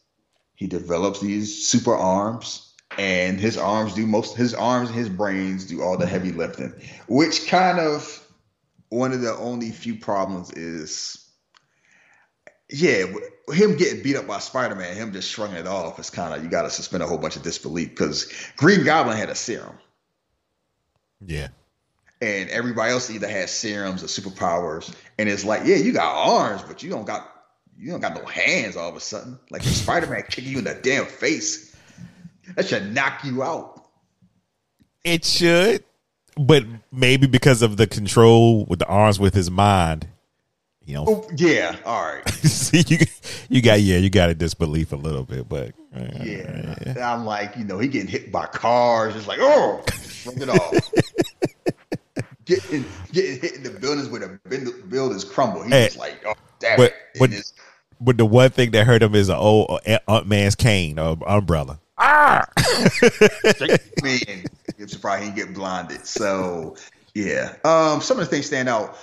He 0.55 0.67
develops 0.67 1.21
these 1.21 1.67
super 1.67 1.95
arms, 1.95 2.75
and 2.99 3.41
his 3.41 3.57
arms 3.57 3.95
do 3.95 4.07
most. 4.07 4.37
His 4.37 4.55
arms 4.55 4.91
and 4.91 4.99
his 4.99 5.09
brains 5.09 5.65
do 5.65 5.83
all 5.83 5.97
the 5.97 6.07
heavy 6.07 6.33
lifting, 6.33 6.75
which 7.09 7.47
kind 7.47 7.79
of 7.79 8.27
one 8.91 9.13
of 9.13 9.21
the 9.21 9.35
only 9.37 9.71
few 9.71 9.97
problems 9.97 10.53
is, 10.53 11.24
yeah, 12.71 13.05
him 13.53 13.77
getting 13.77 14.03
beat 14.03 14.17
up 14.17 14.27
by 14.27 14.39
Spider 14.39 14.75
Man, 14.75 14.97
him 14.97 15.13
just 15.13 15.31
shrugging 15.31 15.57
it 15.57 15.67
off 15.67 15.99
is 15.99 16.11
kind 16.11 16.35
of 16.35 16.43
you 16.43 16.51
got 16.51 16.63
to 16.63 16.71
suspend 16.71 17.03
a 17.03 17.07
whole 17.07 17.19
bunch 17.19 17.37
of 17.37 17.43
disbelief 17.43 17.91
because 17.91 18.33
Green 18.57 18.85
Goblin 18.85 19.17
had 19.17 19.29
a 19.31 19.35
serum 19.35 19.77
Yeah. 21.25 21.49
and 22.23 22.49
everybody 22.51 22.93
else 22.93 23.11
either 23.11 23.29
has 23.29 23.51
serums 23.51 24.03
or 24.03 24.07
superpowers, 24.07 24.95
and 25.19 25.29
it's 25.29 25.45
like, 25.45 25.63
yeah, 25.65 25.77
you 25.77 25.93
got 25.93 26.15
arms, 26.15 26.63
but 26.63 26.83
you 26.83 26.91
don't 26.91 27.07
got 27.07 27.31
you 27.77 27.91
don't 27.91 28.01
got 28.01 28.15
no 28.15 28.25
hands 28.25 28.77
all 28.77 28.89
of 28.89 28.97
a 28.97 29.01
sudden. 29.01 29.39
Like 29.51 29.63
Spider 29.63 30.07
Man 30.07 30.23
kicking 30.29 30.53
you 30.53 30.59
in 30.59 30.65
the 30.65 30.75
damn 30.75 31.07
face, 31.07 31.75
that 32.57 32.67
should 32.67 32.95
knock 32.95 33.25
you 33.25 33.43
out. 33.43 33.85
It 35.05 35.25
should, 35.25 35.85
but 36.39 36.65
maybe 36.91 37.27
because 37.27 37.61
of 37.61 37.77
the 37.77 37.87
control 37.87 38.65
with 38.65 38.79
the 38.79 38.87
arms 38.87 39.21
with 39.21 39.35
his 39.35 39.51
mind, 39.51 40.09
you 40.87 40.95
know. 40.95 41.05
Oh, 41.09 41.29
yeah, 41.37 41.77
all 41.85 42.03
right, 42.05 42.29
See, 42.31 42.85
you 42.87 42.99
you 43.49 43.63
got 43.63 43.81
yeah, 43.81 43.99
you 43.99 44.11
got 44.11 44.31
a 44.31 44.35
disbelief 44.35 44.93
a 44.93 44.97
little 44.97 45.25
bit, 45.25 45.49
but 45.49 45.73
uh, 45.97 46.01
yeah. 46.23 47.13
I'm 47.13 47.25
like, 47.25 47.57
you 47.57 47.65
know, 47.65 47.79
he 47.79 47.89
getting 47.89 48.09
hit 48.09 48.31
by 48.33 48.47
cars, 48.47 49.15
it's 49.17 49.27
like, 49.29 49.39
oh, 49.41 49.83
shrug 50.03 50.41
it 50.41 50.49
off. 50.49 50.93
Getting, 52.47 52.85
getting 53.11 53.41
hit 53.41 53.55
in 53.55 53.63
the 53.63 53.71
buildings 53.71 54.11
where 54.11 54.21
the 54.21 54.39
buildings 54.89 55.25
crumble. 55.25 55.63
He's 55.63 55.73
Hey, 55.73 55.85
just 55.87 55.97
like, 55.99 56.23
oh, 56.27 56.35
damn 56.59 56.77
but- 56.77 56.91
it. 56.91 56.95
But- 57.19 57.31
it's- 57.31 57.55
but 58.01 58.19
the 58.19 58.27
one 58.27 58.51
thing 58.51 58.73
that 58.73 58.85
hurt 58.87 59.03
him 59.03 59.15
is 59.15 59.31
an 59.31 59.37
old 59.37 59.81
uh, 59.87 59.99
Aunt 60.09 60.27
man's 60.27 60.55
cane 60.55 60.99
or 60.99 61.17
umbrella. 61.27 61.81
man, 61.99 62.45
I'm 64.79 64.89
surprised 64.89 65.23
he 65.25 65.31
didn't 65.31 65.37
get 65.37 65.55
blinded. 65.55 66.05
So 66.05 66.77
yeah, 67.15 67.55
um, 67.65 68.03
some 68.03 68.19
of 68.19 68.27
the 68.27 68.31
things 68.31 68.45
stand 68.47 68.69
out. 68.69 68.99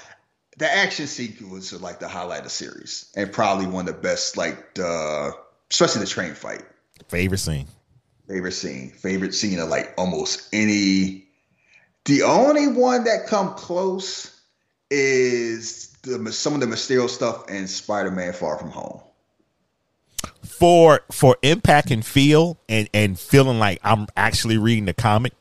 The 0.58 0.72
action 0.72 1.08
sequence 1.08 1.72
is 1.72 1.82
like 1.82 2.00
the 2.00 2.08
highlight 2.08 2.40
of 2.40 2.44
the 2.46 2.50
series, 2.50 3.12
and 3.16 3.32
probably 3.32 3.68
one 3.68 3.88
of 3.88 3.96
the 3.96 4.02
best. 4.02 4.38
Like 4.38 4.76
the 4.76 5.34
especially 5.70 6.02
the 6.02 6.08
train 6.08 6.34
fight. 6.34 6.64
Favorite 7.08 7.40
scene. 7.40 7.68
Favorite 8.28 8.52
scene. 8.52 8.92
Favorite 8.92 9.34
scene 9.34 9.60
of 9.60 9.70
like 9.70 9.94
almost 9.98 10.50
any. 10.54 11.28
The 12.06 12.24
only 12.24 12.68
one 12.68 13.04
that 13.04 13.28
come 13.28 13.54
close 13.54 14.40
is 14.90 15.90
the 16.04 16.32
some 16.32 16.54
of 16.54 16.60
the 16.60 16.66
Mysterio 16.66 17.10
stuff 17.10 17.46
and 17.48 17.70
Spider-Man 17.70 18.34
Far 18.34 18.58
From 18.58 18.72
Home. 18.72 19.02
For 20.44 21.02
for 21.12 21.38
impact 21.42 21.92
and 21.92 22.06
feel 22.06 22.60
and 22.68 22.90
and 22.94 23.20
feeling 23.20 23.60
like 23.60 23.80
I'm 23.84 24.08
actually 24.18 24.58
reading 24.58 24.86
the 24.86 24.94
comic, 24.94 25.34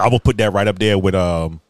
I 0.00 0.08
will 0.08 0.20
put 0.20 0.38
that 0.38 0.52
right 0.52 0.66
up 0.66 0.78
there 0.78 0.98
with 0.98 1.14
um 1.14 1.60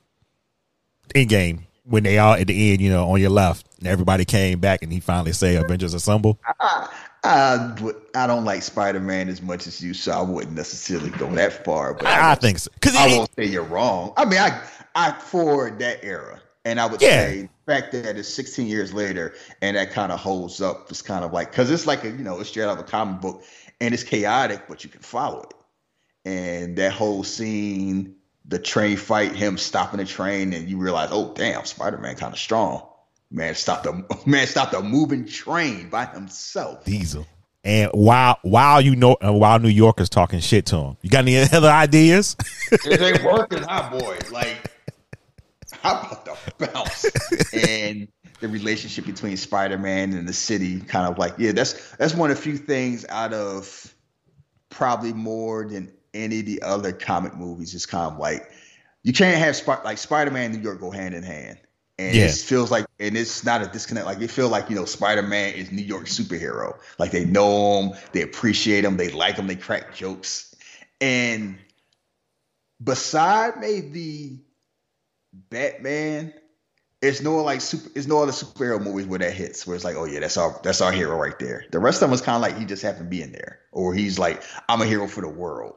Endgame 1.14 1.64
when 1.84 2.02
they 2.02 2.18
all 2.18 2.34
at 2.34 2.46
the 2.46 2.72
end, 2.72 2.80
you 2.80 2.90
know, 2.90 3.10
on 3.10 3.20
your 3.20 3.30
left, 3.30 3.66
and 3.78 3.88
everybody 3.88 4.24
came 4.24 4.60
back 4.60 4.82
and 4.82 4.92
he 4.92 5.00
finally 5.00 5.32
say 5.32 5.56
Avengers 5.56 5.94
Assemble. 5.94 6.38
I, 6.60 6.88
I, 7.24 7.74
I 8.14 8.26
don't 8.26 8.44
like 8.44 8.62
Spider 8.62 9.00
Man 9.00 9.28
as 9.28 9.42
much 9.42 9.66
as 9.66 9.82
you, 9.82 9.94
so 9.94 10.12
I 10.12 10.22
wouldn't 10.22 10.54
necessarily 10.54 11.10
go 11.10 11.30
that 11.34 11.64
far. 11.64 11.94
But 11.94 12.06
I, 12.06 12.32
I 12.32 12.34
think 12.34 12.58
so 12.58 12.70
because 12.74 12.96
I 12.96 13.08
won't 13.08 13.30
say 13.36 13.46
you're 13.46 13.64
wrong. 13.64 14.12
I 14.16 14.24
mean, 14.24 14.40
I 14.40 14.62
I 14.94 15.12
for 15.12 15.70
that 15.70 16.04
era, 16.04 16.40
and 16.64 16.80
I 16.80 16.86
would 16.86 17.00
yeah. 17.00 17.26
say 17.26 17.42
the 17.42 17.72
fact 17.72 17.92
that 17.92 18.16
it's 18.16 18.28
16 18.28 18.66
years 18.66 18.92
later 18.92 19.34
and 19.60 19.76
that 19.76 19.92
kind 19.92 20.12
of 20.12 20.20
holds 20.20 20.60
up 20.60 20.90
is 20.90 21.02
kind 21.02 21.24
of 21.24 21.32
like 21.32 21.50
because 21.50 21.70
it's 21.70 21.86
like 21.86 22.04
a 22.04 22.10
you 22.10 22.18
know 22.18 22.40
it's 22.40 22.50
straight 22.50 22.64
out 22.64 22.78
of 22.78 22.80
a 22.80 22.88
comic 22.88 23.20
book 23.20 23.44
and 23.80 23.94
it's 23.94 24.04
chaotic, 24.04 24.62
but 24.68 24.84
you 24.84 24.90
can 24.90 25.00
follow 25.00 25.42
it. 25.42 25.54
And 26.24 26.76
that 26.76 26.92
whole 26.92 27.24
scene 27.24 28.14
the 28.46 28.58
train 28.58 28.96
fight, 28.96 29.32
him 29.32 29.58
stopping 29.58 29.99
the 29.99 30.04
train, 30.04 30.52
and 30.52 30.68
you 30.68 30.78
realize, 30.78 31.11
oh 31.12 31.32
damn, 31.34 31.64
Spider 31.64 31.99
Man 31.99 32.16
kind 32.16 32.32
of 32.32 32.38
strong. 32.38 32.87
Man 33.30 33.54
stopped 33.54 33.87
a 33.87 34.04
man 34.26 34.46
stopped 34.46 34.75
a 34.75 34.82
moving 34.82 35.26
train 35.26 35.88
by 35.88 36.06
himself. 36.06 36.84
Diesel. 36.84 37.26
And 37.64 37.90
while 37.92 38.38
while 38.42 38.80
you 38.80 38.96
know 38.96 39.16
while 39.20 39.58
New 39.61 39.68
Yorkers 39.68 40.08
talking 40.08 40.40
shit 40.40 40.66
to 40.66 40.76
him, 40.76 40.96
you 41.00 41.11
got 41.11 41.20
any 41.20 41.37
other 41.52 41.70
ideas? 41.70 42.37
it 42.72 43.00
ain't 43.00 43.22
working, 43.22 43.62
hot 43.62 43.92
boy. 43.92 44.18
Like, 44.32 44.72
how 45.82 46.00
about 46.00 46.25
the 46.25 46.66
bounce 46.66 47.04
and 47.54 48.08
the 48.40 48.49
relationship 48.49 49.06
between 49.06 49.37
Spider 49.37 49.78
Man 49.78 50.12
and 50.12 50.28
the 50.28 50.32
city? 50.32 50.80
Kind 50.80 51.06
of 51.06 51.18
like, 51.18 51.34
yeah, 51.38 51.52
that's 51.52 51.94
that's 51.96 52.14
one 52.14 52.32
of 52.32 52.37
the 52.37 52.42
few 52.42 52.56
things 52.56 53.06
out 53.08 53.32
of 53.32 53.94
probably 54.68 55.12
more 55.12 55.64
than 55.68 55.92
any 56.14 56.40
of 56.40 56.47
the 56.47 56.62
other 56.62 56.92
comic 56.92 57.35
movies. 57.35 57.75
is 57.75 57.87
kind 57.87 58.12
of 58.12 58.19
like 58.19 58.50
you 59.02 59.12
can't 59.12 59.38
have 59.38 59.57
Sp- 59.59 59.85
like 59.85 59.99
Spider 59.99 60.31
Man 60.31 60.52
and 60.52 60.57
New 60.57 60.62
York 60.62 60.81
go 60.81 60.90
hand 60.90 61.14
in 61.14 61.23
hand. 61.23 61.59
And 61.99 62.16
yeah. 62.16 62.25
it 62.25 62.33
feels 62.33 62.71
like, 62.71 62.87
and 62.99 63.16
it's 63.16 63.45
not 63.45 63.62
a 63.62 63.66
disconnect. 63.66 64.07
Like 64.07 64.21
it 64.21 64.31
feels 64.31 64.50
like 64.50 64.71
you 64.71 64.76
know, 64.76 64.85
Spider 64.85 65.23
Man 65.23 65.54
is 65.54 65.71
New 65.71 65.83
York 65.83 66.07
superhero. 66.07 66.78
Like 66.99 67.11
they 67.11 67.25
know 67.25 67.83
him, 67.83 67.99
they 68.12 68.23
appreciate 68.23 68.85
him, 68.85 68.97
they 68.97 69.11
like 69.11 69.37
him, 69.37 69.47
they 69.47 69.57
crack 69.57 69.95
jokes. 69.95 70.54
And 71.00 71.59
beside 72.83 73.59
maybe 73.61 74.40
Batman, 75.33 76.33
it's 77.02 77.21
no 77.21 77.42
like 77.42 77.61
super. 77.61 77.90
It's 77.95 78.07
no 78.07 78.23
other 78.23 78.33
superhero 78.33 78.83
movies 78.83 79.07
where 79.07 79.19
that 79.19 79.33
hits. 79.33 79.66
Where 79.66 79.75
it's 79.75 79.85
like, 79.85 79.97
oh 79.97 80.04
yeah, 80.04 80.21
that's 80.21 80.37
our 80.37 80.59
that's 80.62 80.81
our 80.81 80.92
hero 80.92 81.16
right 81.16 81.38
there. 81.38 81.64
The 81.73 81.81
rest 81.81 82.00
of 82.00 82.09
them 82.09 82.14
is 82.14 82.21
kind 82.21 82.37
of 82.37 82.42
like 82.42 82.57
he 82.57 82.64
just 82.64 82.83
happened 82.83 83.07
to 83.07 83.11
be 83.11 83.23
in 83.23 83.33
there, 83.33 83.59
or 83.73 83.92
he's 83.92 84.19
like, 84.19 84.42
I'm 84.69 84.81
a 84.81 84.87
hero 84.87 85.09
for 85.09 85.21
the 85.21 85.28
world. 85.28 85.75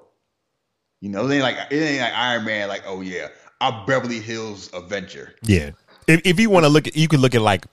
You 1.05 1.11
know, 1.11 1.29
it 1.29 1.35
ain't 1.35 1.43
like 1.43 1.57
it 1.69 1.75
ain't 1.75 2.01
like 2.01 2.13
Iron 2.13 2.45
Man. 2.45 2.67
Like, 2.67 2.81
oh 2.87 3.01
yeah, 3.01 3.27
I'm 3.61 3.85
Beverly 3.85 4.19
Hills 4.19 4.71
Avenger. 4.73 5.35
Yeah. 5.43 5.69
If 6.07 6.21
if 6.25 6.39
you 6.39 6.49
want 6.49 6.63
to 6.65 6.69
look 6.69 6.87
at, 6.87 6.95
you 6.95 7.07
can 7.07 7.21
look 7.21 7.35
at 7.35 7.41
like 7.41 7.67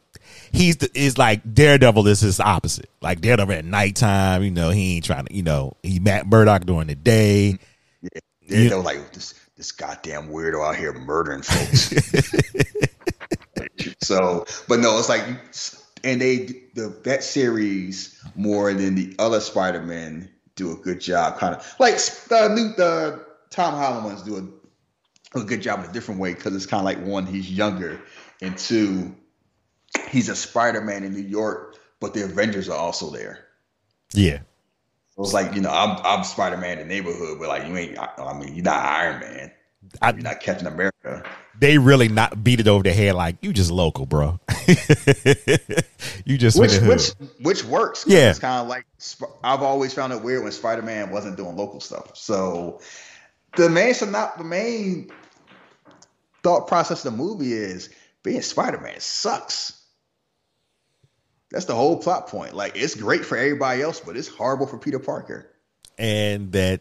he's 0.52 0.76
the, 0.76 0.90
is 0.94 1.16
like 1.16 1.54
Daredevil 1.54 2.06
is 2.08 2.20
his 2.20 2.40
opposite. 2.40 2.90
Like 3.00 3.22
Daredevil 3.22 3.54
at 3.54 3.64
nighttime, 3.64 4.42
you 4.42 4.50
know, 4.50 4.68
he 4.68 4.96
ain't 4.96 5.06
trying 5.06 5.24
to, 5.24 5.34
you 5.34 5.42
know, 5.42 5.78
he 5.82 5.98
Matt 5.98 6.26
Murdock 6.26 6.66
during 6.66 6.88
the 6.88 6.94
day. 6.94 7.58
Mm-hmm. 8.04 8.06
Yeah, 8.42 8.50
Daredevil 8.50 8.78
you, 8.80 8.84
like 8.84 9.12
this 9.14 9.32
this 9.56 9.72
goddamn 9.72 10.28
weirdo 10.28 10.68
out 10.68 10.76
here 10.76 10.92
murdering 10.92 11.40
folks. 11.40 11.88
so, 14.02 14.44
but 14.68 14.78
no, 14.78 14.98
it's 14.98 15.08
like, 15.08 15.24
and 16.04 16.20
they 16.20 16.64
the 16.74 16.94
that 17.04 17.24
series 17.24 18.22
more 18.34 18.74
than 18.74 18.94
the 18.94 19.16
other 19.18 19.40
Spider 19.40 19.80
Man 19.80 20.28
do 20.54 20.72
a 20.72 20.76
good 20.76 21.00
job, 21.00 21.38
kind 21.38 21.54
of 21.54 21.74
like 21.78 21.96
the 22.28 22.48
new 22.48 22.74
the 22.74 23.24
Tom 23.50 23.74
Holland 23.74 24.04
ones 24.04 24.22
do 24.22 24.36
a, 24.36 25.38
a 25.38 25.44
good 25.44 25.62
job 25.62 25.80
in 25.80 25.90
a 25.90 25.92
different 25.92 26.20
way 26.20 26.34
because 26.34 26.54
it's 26.54 26.66
kind 26.66 26.80
of 26.80 26.84
like 26.84 27.04
one, 27.04 27.26
he's 27.26 27.50
younger, 27.50 28.00
and 28.40 28.56
two, 28.56 29.14
he's 30.08 30.28
a 30.28 30.36
Spider 30.36 30.80
Man 30.80 31.04
in 31.04 31.12
New 31.12 31.20
York, 31.20 31.78
but 32.00 32.14
the 32.14 32.24
Avengers 32.24 32.68
are 32.68 32.78
also 32.78 33.10
there. 33.10 33.46
Yeah. 34.12 34.40
So 35.16 35.22
it's 35.22 35.32
like 35.32 35.54
you 35.54 35.60
know, 35.60 35.70
I'm 35.70 35.98
I'm 36.04 36.24
Spider 36.24 36.56
Man 36.56 36.78
in 36.78 36.88
the 36.88 36.94
neighborhood, 36.94 37.38
but 37.38 37.48
like 37.48 37.66
you 37.66 37.76
ain't. 37.76 37.98
I 37.98 38.38
mean, 38.38 38.54
you're 38.54 38.64
not 38.64 38.84
Iron 38.84 39.20
Man. 39.20 39.52
I, 40.00 40.12
you're 40.12 40.22
not 40.22 40.40
Captain 40.40 40.66
America. 40.66 41.24
They 41.58 41.78
really 41.78 42.08
not 42.08 42.42
beat 42.42 42.60
it 42.60 42.68
over 42.68 42.82
the 42.82 42.92
head 42.92 43.14
like 43.14 43.36
you 43.42 43.52
just 43.52 43.70
local, 43.70 44.06
bro. 44.06 44.40
you 46.24 46.38
just 46.38 46.58
which 46.58 46.78
which 46.80 47.10
which 47.40 47.64
works. 47.64 48.04
Yeah, 48.06 48.30
it's 48.30 48.38
kind 48.38 48.62
of 48.62 48.68
like 48.68 48.86
I've 49.44 49.62
always 49.62 49.92
found 49.92 50.12
it 50.12 50.22
weird 50.22 50.42
when 50.42 50.52
Spider 50.52 50.82
Man 50.82 51.10
wasn't 51.10 51.36
doing 51.36 51.56
local 51.56 51.80
stuff. 51.80 52.16
So 52.16 52.80
the 53.56 53.68
main 53.68 53.94
so 53.94 54.06
not 54.06 54.38
the 54.38 54.44
main 54.44 55.10
thought 56.42 56.68
process 56.68 57.04
of 57.04 57.12
the 57.12 57.18
movie 57.18 57.52
is 57.52 57.90
being 58.22 58.42
Spider 58.42 58.78
Man 58.78 58.98
sucks. 59.00 59.80
That's 61.50 61.66
the 61.66 61.74
whole 61.74 61.98
plot 61.98 62.28
point. 62.28 62.54
Like 62.54 62.76
it's 62.76 62.94
great 62.94 63.24
for 63.24 63.36
everybody 63.36 63.82
else, 63.82 64.00
but 64.00 64.16
it's 64.16 64.28
horrible 64.28 64.66
for 64.66 64.78
Peter 64.78 64.98
Parker. 64.98 65.50
And 65.98 66.52
that 66.52 66.80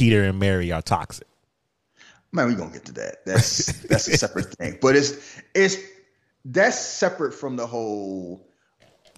Peter 0.00 0.24
and 0.24 0.38
Mary 0.38 0.72
are 0.72 0.80
toxic. 0.80 1.26
Man, 2.32 2.46
we're 2.46 2.56
gonna 2.56 2.72
get 2.72 2.86
to 2.86 2.92
that. 2.92 3.26
That's 3.26 3.66
that's 3.82 4.08
a 4.08 4.16
separate 4.16 4.54
thing. 4.58 4.78
But 4.80 4.96
it's 4.96 5.12
it's 5.54 5.76
that's 6.46 6.80
separate 6.80 7.34
from 7.34 7.56
the 7.56 7.66
whole 7.66 8.48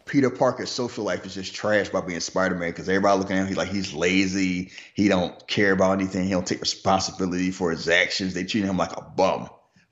Peter 0.06 0.28
Parker's 0.28 0.70
social 0.70 1.04
life 1.04 1.24
is 1.24 1.34
just 1.34 1.54
trash 1.54 1.88
by 1.90 2.00
being 2.00 2.18
Spider 2.18 2.56
Man 2.56 2.70
because 2.70 2.88
everybody 2.88 3.16
looking 3.16 3.36
at 3.36 3.42
him, 3.42 3.46
he's 3.46 3.56
like 3.56 3.68
he's 3.68 3.94
lazy. 3.94 4.72
He 4.94 5.06
don't 5.06 5.46
care 5.46 5.70
about 5.70 6.00
anything. 6.00 6.24
He 6.24 6.30
don't 6.30 6.46
take 6.46 6.60
responsibility 6.60 7.52
for 7.52 7.70
his 7.70 7.88
actions. 7.88 8.34
They 8.34 8.42
treat 8.42 8.64
him 8.64 8.76
like 8.76 8.96
a 8.96 9.02
bum. 9.02 9.50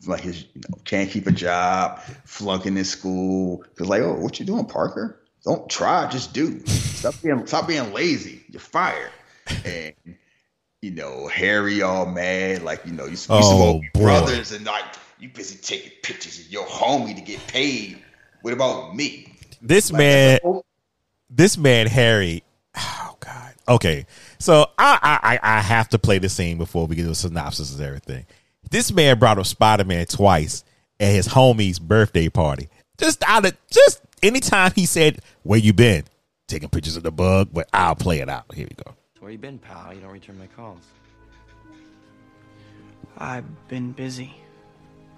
Like 0.09 0.23
his 0.23 0.43
you 0.43 0.63
know, 0.69 0.79
can't 0.85 1.09
keep 1.09 1.29
a 1.29 1.33
job, 1.33 2.01
flunking 2.25 2.77
in 2.77 2.85
school. 2.85 3.63
Cause 3.77 3.87
like, 3.87 4.03
oh, 4.03 4.15
what 4.15 4.41
you 4.41 4.47
doing, 4.47 4.65
Parker? 4.65 5.21
Don't 5.45 5.71
try, 5.71 6.09
just 6.09 6.33
do. 6.33 6.67
Stop 6.67 7.15
being 7.23 7.47
stop 7.47 7.69
being 7.69 7.93
lazy. 7.93 8.43
You're 8.49 8.59
fired. 8.59 9.13
And 9.65 9.95
you 10.83 10.91
know, 10.91 11.27
Harry 11.29 11.83
all 11.83 12.07
mad, 12.07 12.63
like 12.63 12.85
you 12.87 12.93
know, 12.93 13.07
you, 13.07 13.17
oh, 13.29 13.81
brothers 13.95 14.53
and 14.53 14.65
like 14.65 14.85
you 15.19 15.29
busy 15.29 15.59
taking 15.59 15.93
pictures 16.03 16.41
of 16.41 16.51
your 16.51 16.65
homie 16.65 17.15
to 17.15 17.21
get 17.21 17.47
paid. 17.47 18.03
What 18.43 18.55
about 18.55 18.97
me? 18.97 19.35
This 19.61 19.93
like, 19.93 19.99
man, 19.99 20.39
this 21.29 21.59
man 21.59 21.87
Harry. 21.87 22.43
Oh 22.77 23.17
God. 23.21 23.55
Okay, 23.69 24.07
so 24.39 24.71
I 24.79 24.99
I 25.03 25.39
I 25.43 25.61
have 25.61 25.91
to 25.91 25.99
play 25.99 26.19
the 26.19 26.29
scene 26.29 26.57
before 26.57 26.87
we 26.87 26.97
get 26.97 27.03
to 27.03 27.09
the 27.09 27.15
synopsis 27.15 27.75
of 27.75 27.81
everything. 27.81 28.25
This 28.71 28.91
man 28.91 29.19
brought 29.19 29.39
up 29.39 29.47
Spider 29.47 29.85
Man 29.85 30.07
twice 30.07 30.65
at 30.99 31.13
his 31.13 31.29
homie's 31.29 31.79
birthday 31.79 32.29
party. 32.29 32.69
Just 32.97 33.23
out 33.27 33.45
of 33.45 33.55
just 33.71 34.01
anytime 34.23 34.73
he 34.75 34.87
said, 34.87 35.21
"Where 35.43 35.59
you 35.59 35.75
been?" 35.75 36.05
Taking 36.49 36.69
pictures 36.69 36.97
of 36.97 37.03
the 37.03 37.13
bug, 37.13 37.51
but 37.53 37.69
I'll 37.73 37.95
play 37.95 38.21
it 38.21 38.29
out. 38.29 38.55
Here 38.55 38.67
we 38.69 38.83
go. 38.83 38.95
Where 39.21 39.31
you 39.31 39.39
been, 39.39 39.59
pal? 39.59 39.95
You 39.95 40.01
don't 40.01 40.11
return 40.11 40.39
my 40.39 40.47
calls. 40.49 40.83
I've 43.19 43.45
been 43.69 43.93
busy. 43.93 44.35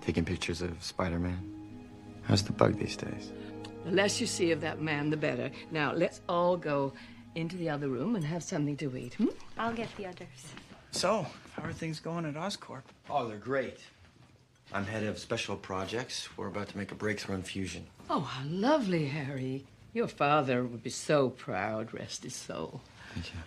Taking 0.01 0.25
pictures 0.25 0.61
of 0.61 0.83
Spider-Man. 0.83 1.39
How's 2.23 2.43
the 2.43 2.53
bug 2.53 2.79
these 2.79 2.97
days? 2.97 3.33
The 3.85 3.93
less 3.93 4.21
you 4.21 4.27
see 4.27 4.51
of 4.51 4.61
that 4.61 4.81
man, 4.81 5.11
the 5.11 5.17
better. 5.17 5.51
Now, 5.71 5.93
let's 5.93 6.21
all 6.29 6.57
go 6.57 6.93
into 7.37 7.57
the 7.57 7.71
other 7.71 7.89
room 7.89 8.17
and 8.17 8.25
have 8.25 8.43
something 8.43 8.77
to 8.79 8.97
eat. 8.97 9.15
Hmm? 9.15 9.29
I'll 9.57 9.73
get 9.73 9.89
the 9.97 10.07
others. 10.07 10.53
So, 10.91 11.27
how 11.55 11.63
are 11.63 11.73
things 11.73 12.01
going 12.01 12.27
at 12.27 12.35
Oscorp? 12.35 12.83
Oh, 13.09 13.29
they're 13.29 13.39
great. 13.39 13.79
I'm 14.73 14.85
head 14.85 15.05
of 15.05 15.19
special 15.19 15.57
projects. 15.57 16.29
We're 16.37 16.49
about 16.49 16.69
to 16.69 16.79
make 16.79 16.91
a 16.91 16.97
breakthrough 16.97 17.37
in 17.37 17.43
fusion. 17.43 17.87
Oh, 18.11 18.21
how 18.21 18.45
lovely, 18.47 19.07
Harry. 19.07 19.65
Your 19.93 20.09
father 20.09 20.65
would 20.65 20.83
be 20.83 20.91
so 20.91 21.29
proud, 21.29 21.95
rest 21.95 22.25
his 22.25 22.35
soul. 22.35 22.81
Thank 23.15 23.33
you. 23.35 23.41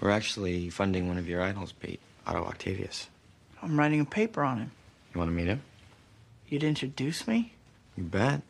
We're 0.00 0.10
actually 0.10 0.70
funding 0.70 1.08
one 1.08 1.18
of 1.18 1.28
your 1.28 1.42
idols, 1.42 1.72
Pete, 1.72 2.00
Otto 2.26 2.44
Octavius. 2.44 3.08
I'm 3.62 3.78
writing 3.78 4.00
a 4.00 4.04
paper 4.04 4.42
on 4.42 4.58
him. 4.58 4.70
You 5.12 5.18
want 5.18 5.30
to 5.30 5.34
meet 5.34 5.48
him? 5.48 5.62
You'd 6.48 6.62
introduce 6.62 7.26
me? 7.26 7.52
You 7.96 8.04
bet. 8.04 8.42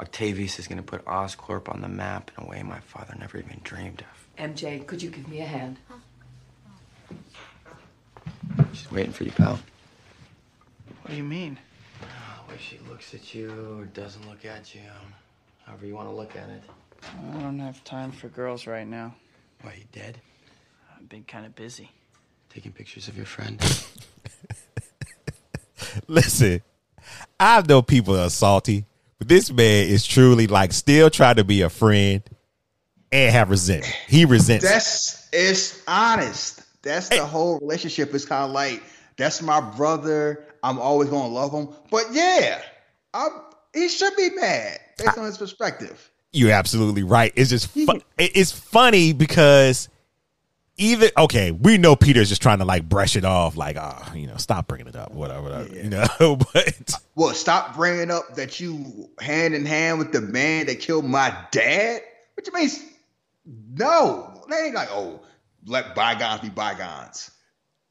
Octavius 0.00 0.58
is 0.58 0.66
going 0.66 0.78
to 0.78 0.82
put 0.82 1.04
Oscorp 1.04 1.72
on 1.72 1.82
the 1.82 1.88
map 1.88 2.30
in 2.36 2.44
a 2.44 2.48
way 2.48 2.62
my 2.62 2.80
father 2.80 3.14
never 3.18 3.38
even 3.38 3.60
dreamed 3.62 4.02
of. 4.02 4.44
MJ, 4.44 4.84
could 4.86 5.02
you 5.02 5.10
give 5.10 5.28
me 5.28 5.40
a 5.40 5.46
hand? 5.46 5.78
She's 8.72 8.90
waiting 8.90 9.12
for 9.12 9.24
you, 9.24 9.32
pal. 9.32 9.60
What 11.02 11.10
do 11.10 11.16
you 11.16 11.22
mean? 11.24 11.58
Ah, 12.02 12.40
the 12.46 12.54
way 12.54 12.58
she 12.60 12.78
looks 12.88 13.14
at 13.14 13.34
you 13.34 13.78
or 13.78 13.84
doesn't 13.86 14.26
look 14.28 14.44
at 14.44 14.74
you, 14.74 14.80
however 15.66 15.86
you 15.86 15.94
want 15.94 16.08
to 16.08 16.14
look 16.14 16.34
at 16.34 16.48
it. 16.48 16.62
I 17.02 17.40
don't 17.40 17.58
have 17.58 17.82
time 17.84 18.10
for 18.10 18.28
girls 18.28 18.66
right 18.66 18.86
now. 18.86 19.14
Why, 19.62 19.74
you 19.74 19.84
dead? 19.92 20.18
I've 21.00 21.08
been 21.08 21.24
kind 21.24 21.46
of 21.46 21.54
busy. 21.54 21.90
Taking 22.50 22.72
pictures 22.72 23.08
of 23.08 23.16
your 23.16 23.24
friend? 23.24 23.58
Listen, 26.08 26.60
I 27.38 27.62
know 27.62 27.80
people 27.80 28.20
are 28.20 28.28
salty, 28.28 28.84
but 29.18 29.26
this 29.26 29.50
man 29.50 29.88
is 29.88 30.06
truly 30.06 30.46
like 30.46 30.74
still 30.74 31.08
trying 31.08 31.36
to 31.36 31.44
be 31.44 31.62
a 31.62 31.70
friend 31.70 32.22
and 33.10 33.32
have 33.32 33.48
resentment. 33.48 33.94
He 34.08 34.26
resents. 34.26 34.62
That's 34.62 35.26
it's 35.32 35.82
honest. 35.88 36.62
That's 36.82 37.08
the 37.08 37.24
whole 37.24 37.58
relationship. 37.60 38.14
It's 38.14 38.26
kind 38.26 38.44
of 38.44 38.50
like 38.50 38.82
that's 39.16 39.40
my 39.40 39.60
brother. 39.60 40.44
I'm 40.62 40.78
always 40.78 41.08
gonna 41.08 41.32
love 41.32 41.52
him. 41.52 41.68
But 41.90 42.12
yeah, 42.12 42.60
I'm, 43.14 43.30
he 43.72 43.88
should 43.88 44.14
be 44.16 44.30
mad 44.34 44.80
based 44.98 45.16
on 45.16 45.24
his 45.24 45.38
perspective. 45.38 46.10
You're 46.32 46.52
absolutely 46.52 47.04
right. 47.04 47.32
It's 47.36 47.48
just 47.48 47.68
fu- 47.68 48.02
it's 48.18 48.52
funny 48.52 49.14
because 49.14 49.88
either 50.80 51.10
okay, 51.16 51.52
we 51.52 51.78
know 51.78 51.94
Peter's 51.94 52.28
just 52.28 52.42
trying 52.42 52.58
to 52.58 52.64
like 52.64 52.88
brush 52.88 53.14
it 53.14 53.24
off, 53.24 53.56
like 53.56 53.76
ah, 53.78 54.12
you 54.14 54.26
know, 54.26 54.36
stop 54.36 54.66
bringing 54.66 54.88
it 54.88 54.96
up, 54.96 55.12
whatever, 55.12 55.42
whatever 55.42 55.74
you 55.74 55.90
know. 55.90 56.06
but 56.18 56.94
Well, 57.14 57.34
stop 57.34 57.76
bringing 57.76 58.10
up 58.10 58.34
that 58.34 58.58
you 58.58 59.10
hand 59.20 59.54
in 59.54 59.66
hand 59.66 59.98
with 59.98 60.12
the 60.12 60.20
man 60.20 60.66
that 60.66 60.80
killed 60.80 61.04
my 61.04 61.36
dad. 61.52 62.02
What 62.34 62.46
you 62.46 62.52
mean? 62.52 62.70
No, 63.74 64.44
they 64.48 64.56
ain't 64.56 64.74
like 64.74 64.88
oh, 64.90 65.20
let 65.66 65.94
bygones 65.94 66.40
be 66.40 66.48
bygones. 66.48 67.30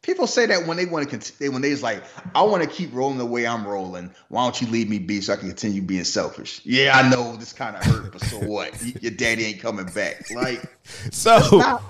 People 0.02 0.28
say 0.28 0.46
that 0.46 0.66
when 0.66 0.78
they 0.78 0.86
want 0.86 1.04
to 1.04 1.10
continue, 1.10 1.52
when 1.52 1.62
they's 1.62 1.84
like, 1.84 2.02
I 2.34 2.42
want 2.44 2.64
to 2.64 2.70
keep 2.70 2.94
rolling 2.94 3.18
the 3.18 3.26
way 3.26 3.46
I'm 3.46 3.68
rolling. 3.68 4.16
Why 4.30 4.44
don't 4.44 4.60
you 4.62 4.68
leave 4.68 4.90
me 4.90 4.98
be 4.98 5.20
so 5.20 5.34
I 5.34 5.36
can 5.36 5.50
continue 5.50 5.82
being 5.82 6.06
selfish? 6.06 6.62
Yeah, 6.64 6.98
I 6.98 7.10
know 7.10 7.36
this 7.36 7.52
kind 7.52 7.76
of 7.76 7.84
hurt, 7.84 8.14
but 8.14 8.22
so 8.24 8.38
what? 8.40 8.82
Your 9.04 9.12
daddy 9.12 9.44
ain't 9.44 9.60
coming 9.60 9.88
back. 9.88 10.32
Like, 10.32 10.64
so, 11.12 11.82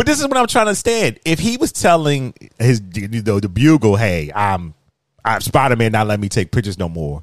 but 0.00 0.06
this 0.06 0.18
is 0.18 0.26
what 0.26 0.38
I'm 0.38 0.46
trying 0.46 0.64
to 0.64 0.70
understand. 0.70 1.20
If 1.26 1.38
he 1.38 1.58
was 1.58 1.72
telling 1.72 2.32
his 2.58 2.80
you 2.94 3.20
know 3.20 3.38
the 3.38 3.50
bugle, 3.50 3.96
hey, 3.96 4.32
I'm 4.34 4.72
I'm 5.26 5.42
Spider 5.42 5.76
Man, 5.76 5.92
not 5.92 6.06
let 6.06 6.18
me 6.18 6.30
take 6.30 6.52
pictures 6.52 6.78
no 6.78 6.88
more. 6.88 7.22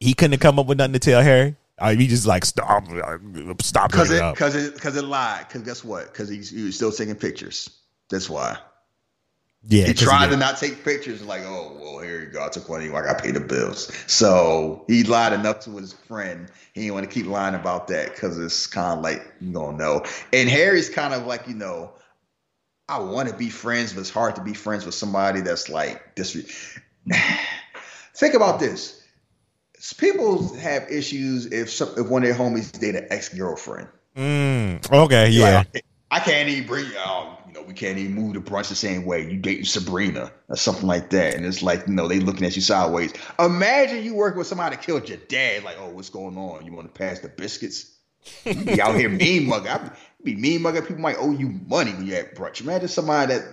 He 0.00 0.14
couldn't 0.14 0.32
have 0.32 0.40
come 0.40 0.58
up 0.58 0.64
with 0.64 0.78
nothing 0.78 0.94
to 0.94 0.98
tell 0.98 1.20
Harry. 1.20 1.54
I 1.78 1.94
he 1.94 2.06
just 2.06 2.26
like 2.26 2.46
stop, 2.46 2.86
stop 3.60 3.90
because 3.90 4.10
it 4.10 4.22
because 4.32 4.54
it, 4.54 4.72
because 4.72 4.96
it 4.96 5.04
lied. 5.04 5.46
Because 5.46 5.62
guess 5.64 5.84
what? 5.84 6.10
Because 6.10 6.30
he's 6.30 6.48
he 6.48 6.62
was 6.62 6.76
still 6.76 6.92
taking 6.92 7.14
pictures. 7.14 7.68
That's 8.08 8.30
why. 8.30 8.56
Yeah, 9.64 9.86
he 9.86 9.94
tried 9.94 10.30
to 10.30 10.36
not 10.36 10.58
take 10.58 10.84
pictures. 10.84 11.22
Like, 11.22 11.42
oh, 11.44 11.76
well, 11.80 12.00
here 12.00 12.20
you 12.20 12.26
go. 12.26 12.44
I 12.44 12.48
took 12.48 12.68
one 12.68 12.80
of 12.80 12.86
you. 12.86 12.96
I 12.96 13.02
got 13.02 13.18
to 13.18 13.24
pay 13.24 13.30
the 13.30 13.40
bills. 13.40 13.92
So 14.08 14.84
he 14.88 15.04
lied 15.04 15.32
enough 15.32 15.60
to 15.60 15.76
his 15.76 15.92
friend. 15.92 16.50
He 16.74 16.82
didn't 16.82 16.94
want 16.94 17.08
to 17.08 17.10
keep 17.12 17.26
lying 17.26 17.54
about 17.54 17.86
that 17.88 18.12
because 18.12 18.38
it's 18.38 18.66
kind 18.66 18.98
of 18.98 19.04
like 19.04 19.32
you 19.40 19.52
don't 19.52 19.76
know. 19.76 20.04
And 20.32 20.48
Harry's 20.48 20.90
kind 20.90 21.14
of 21.14 21.26
like 21.26 21.46
you 21.46 21.54
know, 21.54 21.92
I 22.88 22.98
want 22.98 23.28
to 23.28 23.36
be 23.36 23.50
friends, 23.50 23.92
but 23.92 24.00
it's 24.00 24.10
hard 24.10 24.34
to 24.36 24.42
be 24.42 24.52
friends 24.52 24.84
with 24.84 24.96
somebody 24.96 25.40
that's 25.42 25.68
like 25.68 26.16
this. 26.16 26.34
Think 28.14 28.34
about 28.34 28.58
this. 28.58 29.00
People 29.96 30.54
have 30.56 30.90
issues 30.90 31.46
if 31.46 31.70
some, 31.70 31.90
if 31.96 32.08
one 32.08 32.22
of 32.22 32.28
their 32.28 32.38
homies 32.38 32.72
date 32.78 32.96
an 32.96 33.06
ex 33.10 33.28
girlfriend. 33.28 33.88
Mm, 34.16 34.92
okay, 34.92 35.30
yeah. 35.30 35.64
Like, 35.72 35.84
I 36.10 36.20
can't 36.20 36.48
even 36.48 36.66
bring 36.66 36.86
you 36.86 36.98
know, 37.62 37.68
we 37.68 37.74
can't 37.74 37.98
even 37.98 38.14
move 38.14 38.34
to 38.34 38.40
brunch 38.40 38.68
the 38.68 38.74
same 38.74 39.04
way. 39.04 39.28
You 39.30 39.38
dating 39.38 39.64
Sabrina 39.64 40.32
or 40.48 40.56
something 40.56 40.86
like 40.86 41.10
that. 41.10 41.34
And 41.34 41.46
it's 41.46 41.62
like, 41.62 41.86
you 41.86 41.94
know, 41.94 42.08
they 42.08 42.20
looking 42.20 42.44
at 42.46 42.56
you 42.56 42.62
sideways. 42.62 43.12
Imagine 43.38 44.04
you 44.04 44.14
working 44.14 44.38
with 44.38 44.46
somebody 44.46 44.76
that 44.76 44.84
killed 44.84 45.08
your 45.08 45.18
dad, 45.28 45.64
like, 45.64 45.76
oh, 45.78 45.90
what's 45.90 46.10
going 46.10 46.36
on? 46.36 46.66
You 46.66 46.72
want 46.72 46.92
to 46.92 46.98
pass 46.98 47.20
the 47.20 47.28
biscuits? 47.28 47.96
You 48.44 48.54
be 48.54 48.80
out 48.80 48.94
here 48.94 49.08
mean 49.08 49.46
mugging. 49.46 49.72
I 49.72 49.90
be 50.22 50.36
mean 50.36 50.62
mugging. 50.62 50.82
People 50.82 51.02
might 51.02 51.16
owe 51.18 51.32
you 51.32 51.48
money 51.66 51.92
when 51.92 52.06
you're 52.06 52.18
at 52.18 52.34
brunch. 52.34 52.60
Imagine 52.60 52.88
somebody 52.88 53.34
that 53.34 53.44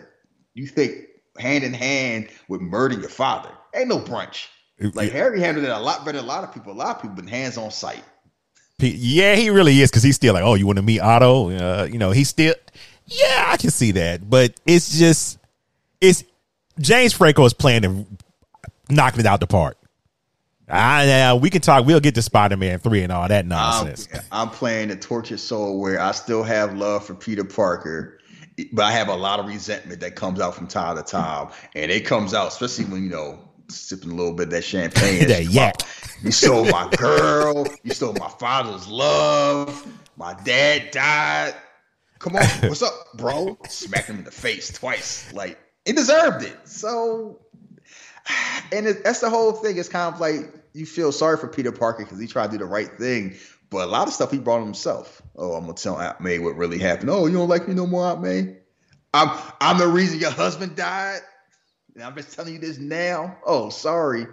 you 0.53 0.67
think 0.67 1.05
hand 1.38 1.63
in 1.63 1.73
hand 1.73 2.29
would 2.49 2.62
murder 2.62 2.99
your 2.99 3.10
father. 3.10 3.49
Ain't 3.73 3.88
no 3.88 3.99
brunch. 3.99 4.47
Like 4.93 5.12
Harry 5.12 5.41
handled 5.41 5.65
it 5.65 5.71
a 5.71 5.79
lot 5.79 6.05
better 6.05 6.17
than 6.17 6.25
a 6.25 6.27
lot 6.27 6.43
of 6.43 6.53
people. 6.53 6.71
A 6.71 6.73
lot 6.73 6.95
of 6.95 7.01
people 7.01 7.15
been 7.15 7.27
hands 7.27 7.57
on 7.57 7.71
sight. 7.71 8.03
Yeah, 8.81 9.36
he 9.36 9.49
really 9.49 9.81
is 9.81 9.91
because 9.91 10.03
he's 10.03 10.15
still 10.15 10.33
like, 10.33 10.43
oh, 10.43 10.53
you 10.53 10.65
want 10.65 10.77
to 10.77 10.83
meet 10.83 11.01
Otto? 11.01 11.49
Uh, 11.49 11.83
you 11.91 11.97
know, 11.97 12.12
he's 12.12 12.29
still, 12.29 12.55
yeah, 13.09 13.45
I 13.47 13.57
can 13.57 13.71
see 13.71 13.91
that, 13.93 14.29
but 14.29 14.53
it's 14.65 14.97
just, 14.97 15.39
it's 15.99 16.23
James 16.79 17.13
Franco 17.13 17.43
is 17.45 17.53
playing 17.53 17.85
and 17.85 18.17
knocking 18.89 19.19
it 19.19 19.25
out 19.25 19.39
the 19.39 19.47
park. 19.47 19.77
I, 20.67 21.05
yeah, 21.05 21.33
we 21.33 21.49
can 21.49 21.61
talk. 21.61 21.85
We'll 21.85 21.99
get 21.99 22.13
to 22.15 22.21
Spider 22.21 22.55
Man 22.55 22.77
three 22.79 23.01
and 23.01 23.11
all 23.11 23.27
that 23.27 23.45
nonsense. 23.45 24.07
I'm, 24.13 24.21
I'm 24.31 24.49
playing 24.49 24.89
the 24.89 24.95
tortured 24.95 25.39
soul 25.39 25.79
where 25.79 25.99
I 25.99 26.11
still 26.11 26.43
have 26.43 26.75
love 26.75 27.05
for 27.05 27.15
Peter 27.15 27.43
Parker, 27.43 28.19
but 28.71 28.85
I 28.85 28.91
have 28.91 29.07
a 29.07 29.15
lot 29.15 29.39
of 29.39 29.47
resentment 29.47 29.99
that 30.01 30.15
comes 30.15 30.39
out 30.39 30.53
from 30.53 30.67
time 30.67 30.95
to 30.97 31.03
time, 31.03 31.49
and 31.73 31.89
it 31.89 32.05
comes 32.05 32.35
out 32.35 32.49
especially 32.49 32.85
when 32.85 33.03
you 33.03 33.09
know 33.09 33.39
sipping 33.67 34.11
a 34.11 34.15
little 34.15 34.33
bit 34.33 34.47
of 34.47 34.51
that 34.51 34.63
champagne. 34.63 35.19
That 35.27 35.45
yak. 35.45 35.75
You 36.21 36.31
stole 36.31 36.65
my 36.65 36.89
girl. 36.97 37.65
You 37.83 37.93
stole 37.93 38.13
my 38.13 38.29
father's 38.29 38.87
love. 38.87 39.87
My 40.17 40.35
dad 40.43 40.91
died. 40.91 41.55
Come 42.19 42.36
on, 42.36 42.43
what's 42.67 42.82
up, 42.82 43.13
bro? 43.15 43.58
Smacked 43.67 44.08
him 44.08 44.19
in 44.19 44.23
the 44.25 44.32
face 44.32 44.71
twice. 44.71 45.32
Like 45.34 45.58
he 45.86 45.93
deserved 45.93 46.45
it. 46.45 46.58
So, 46.65 47.39
and 48.71 48.86
it, 48.88 49.03
that's 49.03 49.21
the 49.21 49.29
whole 49.29 49.53
thing. 49.53 49.77
It's 49.77 49.89
kind 49.89 50.13
of 50.13 50.19
like 50.19 50.53
you 50.73 50.86
feel 50.86 51.12
sorry 51.12 51.38
for 51.38 51.47
Peter 51.47 51.71
Parker 51.71 52.03
because 52.03 52.19
he 52.19 52.27
tried 52.27 52.47
to 52.47 52.51
do 52.51 52.58
the 52.60 52.65
right 52.65 52.91
thing, 52.97 53.36
but 53.69 53.88
a 53.88 53.91
lot 53.91 54.08
of 54.08 54.13
stuff 54.13 54.32
he 54.32 54.38
brought 54.38 54.63
himself. 54.63 55.21
Oh, 55.36 55.53
I'm 55.53 55.62
gonna 55.62 55.73
tell 55.73 55.97
Aunt 55.97 56.19
May 56.21 56.39
what 56.39 56.55
really 56.55 56.77
happened. 56.77 57.10
Oh, 57.10 57.25
you 57.25 57.38
don't 57.38 57.49
like 57.49 57.67
me 57.67 57.73
no 57.73 57.88
more, 57.88 58.05
Aunt 58.05 58.21
May? 58.21 58.58
I'm 59.13 59.38
I'm 59.62 59.77
the 59.77 59.88
reason 59.88 60.19
your 60.19 60.32
husband 60.32 60.75
died. 60.75 61.21
And 61.95 62.03
I'm 62.03 62.15
just 62.15 62.34
telling 62.34 62.53
you 62.53 62.60
this 62.60 62.77
now. 62.77 63.38
Oh, 63.45 63.69
sorry. 63.69 64.27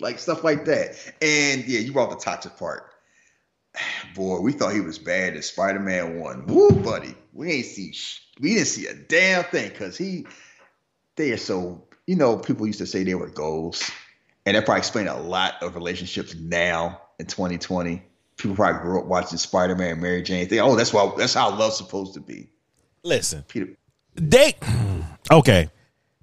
Like 0.00 0.18
stuff 0.18 0.44
like 0.44 0.64
that. 0.66 0.96
And 1.22 1.64
yeah, 1.66 1.80
you 1.80 1.92
brought 1.92 2.10
the 2.10 2.16
toxic 2.16 2.56
part. 2.56 2.90
Boy, 4.14 4.40
we 4.40 4.52
thought 4.52 4.72
he 4.72 4.80
was 4.80 4.98
bad 4.98 5.36
as 5.36 5.46
Spider-Man 5.46 6.20
1. 6.20 6.46
Woo, 6.46 6.70
buddy. 6.70 7.14
We 7.32 7.52
ain't 7.52 7.66
see 7.66 7.92
sh- 7.92 8.22
we 8.40 8.54
didn't 8.54 8.66
see 8.66 8.86
a 8.86 8.94
damn 8.94 9.44
thing 9.44 9.68
because 9.68 9.96
he 9.96 10.26
they 11.16 11.32
are 11.32 11.36
so 11.36 11.86
you 12.06 12.16
know, 12.16 12.36
people 12.36 12.66
used 12.66 12.78
to 12.78 12.86
say 12.86 13.04
they 13.04 13.14
were 13.14 13.28
goals. 13.28 13.90
And 14.46 14.56
that 14.56 14.66
probably 14.66 14.80
explain 14.80 15.08
a 15.08 15.18
lot 15.18 15.54
of 15.62 15.74
relationships 15.74 16.34
now 16.34 17.00
in 17.18 17.26
2020. 17.26 18.02
People 18.36 18.56
probably 18.56 18.82
grew 18.82 19.00
up 19.00 19.06
watching 19.06 19.38
Spider-Man, 19.38 20.00
Mary 20.00 20.22
Jane. 20.22 20.48
Think, 20.48 20.60
oh, 20.62 20.76
that's 20.76 20.92
why 20.92 21.10
that's 21.16 21.34
how 21.34 21.56
love's 21.56 21.78
supposed 21.78 22.14
to 22.14 22.20
be. 22.20 22.48
Listen, 23.02 23.44
Peter. 23.48 23.68
they 24.14 24.54
okay. 25.30 25.70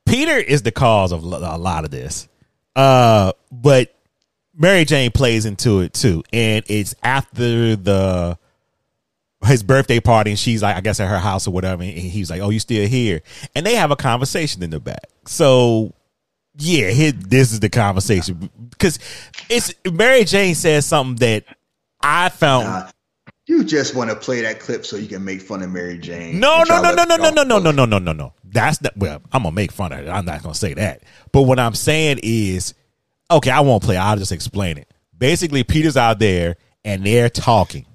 Peter 0.05 0.37
is 0.37 0.61
the 0.63 0.71
cause 0.71 1.11
of 1.11 1.23
a 1.23 1.25
lot 1.25 1.85
of 1.85 1.91
this, 1.91 2.27
uh, 2.75 3.31
but 3.51 3.95
Mary 4.62 4.86
Jane 4.86 5.10
plays 5.10 5.45
into 5.45 5.80
it 5.80 5.91
too, 5.93 6.24
and 6.32 6.63
it's 6.67 6.93
after 7.02 7.76
the 7.76 8.38
his 9.43 9.63
birthday 9.63 10.00
party, 10.00 10.30
and 10.30 10.39
she's 10.39 10.62
like, 10.62 10.76
I 10.76 10.82
guess 10.82 11.00
at 11.00 11.08
her 11.08 11.17
house 11.17 11.47
or 11.47 11.52
whatever, 11.52 11.82
and 11.82 11.91
he's 11.91 12.30
like, 12.30 12.41
"Oh, 12.41 12.52
you 12.52 12.60
still 12.60 12.88
here?" 12.88 13.24
And 13.56 13.65
they 13.65 13.76
have 13.76 13.89
a 13.89 13.95
conversation 13.95 14.62
in 14.62 14.69
the 14.69 14.80
back. 14.80 15.10
So, 15.26 15.93
yeah, 16.58 16.91
here, 16.91 17.12
this 17.12 17.52
is 17.52 17.60
the 17.60 17.69
conversation 17.69 18.52
because 18.69 19.00
it's 19.50 19.74
Mary 19.91 20.26
Jane 20.26 20.54
says 20.54 20.86
something 20.86 21.15
that 21.15 21.45
I 22.02 22.30
found. 22.30 22.93
You 23.47 23.63
just 23.63 23.95
want 23.95 24.12
to 24.12 24.15
play 24.15 24.41
that 24.41 24.60
clip 24.60 24.86
so 24.86 24.95
you 24.95 25.08
can 25.08 25.26
make 25.26 25.41
fun 25.41 25.63
of 25.63 25.71
Mary 25.71 25.97
Jane. 25.97 26.39
No, 26.39 26.63
no, 26.69 26.82
no, 26.82 26.93
no, 26.93 27.04
no, 27.04 27.15
no, 27.15 27.32
no, 27.32 27.43
no, 27.43 27.60
no, 27.60 27.71
no, 27.71 27.86
no, 27.86 27.97
no, 27.97 28.13
no. 28.13 28.34
That's 28.43 28.80
not 28.82 28.95
well. 28.95 29.24
I'm 29.32 29.41
gonna 29.41 29.56
make 29.56 29.71
fun 29.71 29.91
of 29.91 30.00
it. 30.00 30.10
I'm 30.10 30.26
not 30.26 30.43
gonna 30.43 30.54
say 30.54 30.76
that. 30.76 31.02
But 31.32 31.41
what 31.43 31.60
I'm 31.60 31.74
saying 31.74 32.19
is, 32.21 32.76
okay, 33.31 33.51
I 33.51 33.61
won't 33.61 33.83
play. 33.83 33.97
I'll 33.97 34.17
just 34.17 34.31
explain 34.31 34.77
it. 34.77 34.91
Basically, 35.17 35.63
Peter's 35.63 35.97
out 35.97 36.19
there 36.19 36.57
and 36.83 37.05
they're 37.05 37.29
talking, 37.29 37.85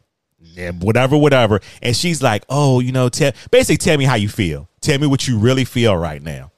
and 0.57 0.83
whatever, 0.83 1.17
whatever. 1.17 1.61
And 1.83 1.97
she's 1.97 2.23
like, 2.23 2.45
"Oh, 2.49 2.81
you 2.81 2.93
know, 2.93 3.09
tell 3.09 3.33
basically 3.51 3.79
tell 3.79 3.99
me 3.99 4.05
how 4.05 4.15
you 4.15 4.29
feel. 4.29 4.69
Tell 4.81 4.99
me 4.99 5.07
what 5.07 5.27
you 5.27 5.39
really 5.39 5.65
feel 5.65 5.97
right 5.97 6.23
now." 6.23 6.53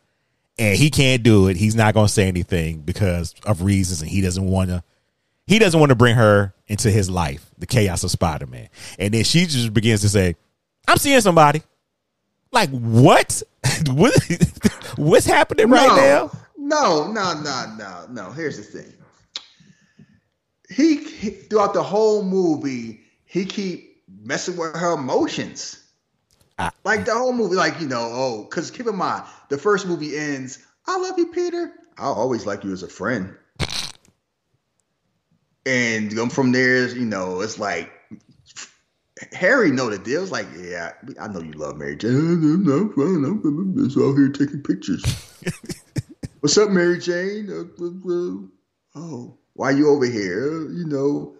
And 0.59 0.77
he 0.77 0.91
can't 0.91 1.23
do 1.23 1.49
it. 1.49 1.57
He's 1.57 1.75
not 1.75 1.95
gonna 1.95 2.09
say 2.09 2.29
anything 2.29 2.81
because 2.81 3.35
of 3.45 3.63
reasons, 3.63 4.03
and 4.03 4.11
he 4.11 4.21
doesn't 4.21 4.45
want 4.45 4.71
to. 4.71 4.83
He 5.47 5.59
doesn't 5.59 5.79
want 5.79 5.91
to 5.91 5.97
bring 5.97 6.17
her 6.17 6.53
into 6.67 6.91
his 6.91 7.09
life, 7.09 7.51
the 7.57 7.67
chaos 7.67 8.05
of 8.05 8.11
Spider 8.11 8.47
Man. 8.47 8.69
And 8.99 9.15
then 9.15 9.25
she 9.25 9.47
just 9.47 9.73
begins 9.73 10.03
to 10.03 10.09
say, 10.09 10.37
"I'm 10.87 10.99
seeing 10.99 11.21
somebody." 11.21 11.63
Like 12.51 12.71
what? 12.71 13.43
what? 13.87 14.13
What's 14.97 15.27
happening 15.27 15.71
right 15.71 15.89
no, 15.89 15.97
now? 15.97 16.31
No, 16.69 17.11
no, 17.11 17.33
no, 17.41 17.75
no, 17.79 18.07
no. 18.11 18.31
Here's 18.31 18.59
the 18.59 18.63
thing. 18.63 18.93
He, 20.69 21.03
he 21.03 21.31
throughout 21.31 21.73
the 21.73 21.83
whole 21.83 22.23
movie, 22.23 23.01
he 23.25 23.47
keep 23.47 24.03
messing 24.23 24.59
with 24.59 24.77
her 24.77 24.93
emotions. 24.93 25.83
Ah. 26.61 26.73
like 26.85 27.05
the 27.05 27.15
whole 27.15 27.33
movie, 27.33 27.55
like 27.55 27.81
you 27.81 27.87
know, 27.87 28.11
oh, 28.13 28.43
because 28.45 28.71
keep 28.71 28.87
in 28.87 28.97
mind, 28.97 29.25
the 29.49 29.57
first 29.57 29.87
movie 29.87 30.19
ends. 30.19 30.59
I 30.87 30.99
love 30.99 31.17
you, 31.17 31.29
Peter. 31.29 31.73
I'll 31.97 32.13
always 32.13 32.45
like 32.45 32.65
you 32.65 32.73
as 32.73 32.83
a 32.83 32.89
friend. 32.89 33.35
and 35.65 36.15
come 36.15 36.29
from 36.29 36.53
there, 36.53 36.89
you 36.89 37.07
know, 37.07 37.41
it's 37.41 37.59
like 37.59 37.91
Harry 39.33 39.71
know 39.71 39.89
the 39.89 39.99
deal. 39.99 40.23
It's 40.23 40.33
like, 40.33 40.49
yeah, 40.59 40.93
I 41.19 41.29
know 41.29 41.41
you 41.41 41.53
love 41.53 41.79
Mary 41.79 41.97
Jane. 41.97 42.13
I'm 42.69 42.93
fine. 42.93 43.25
I'm 43.25 43.75
just 43.85 43.97
out 43.97 44.17
here 44.17 44.29
taking 44.29 44.63
pictures. 44.63 45.03
What's 46.41 46.57
up, 46.57 46.71
Mary 46.71 47.01
Jane? 47.01 47.51
Uh, 47.51 47.85
uh, 47.85 47.89
uh, 47.89 48.47
oh, 48.95 49.39
why 49.55 49.73
you 49.73 49.89
over 49.89 50.07
here? 50.07 50.71
You 50.71 50.85
know, 50.87 51.37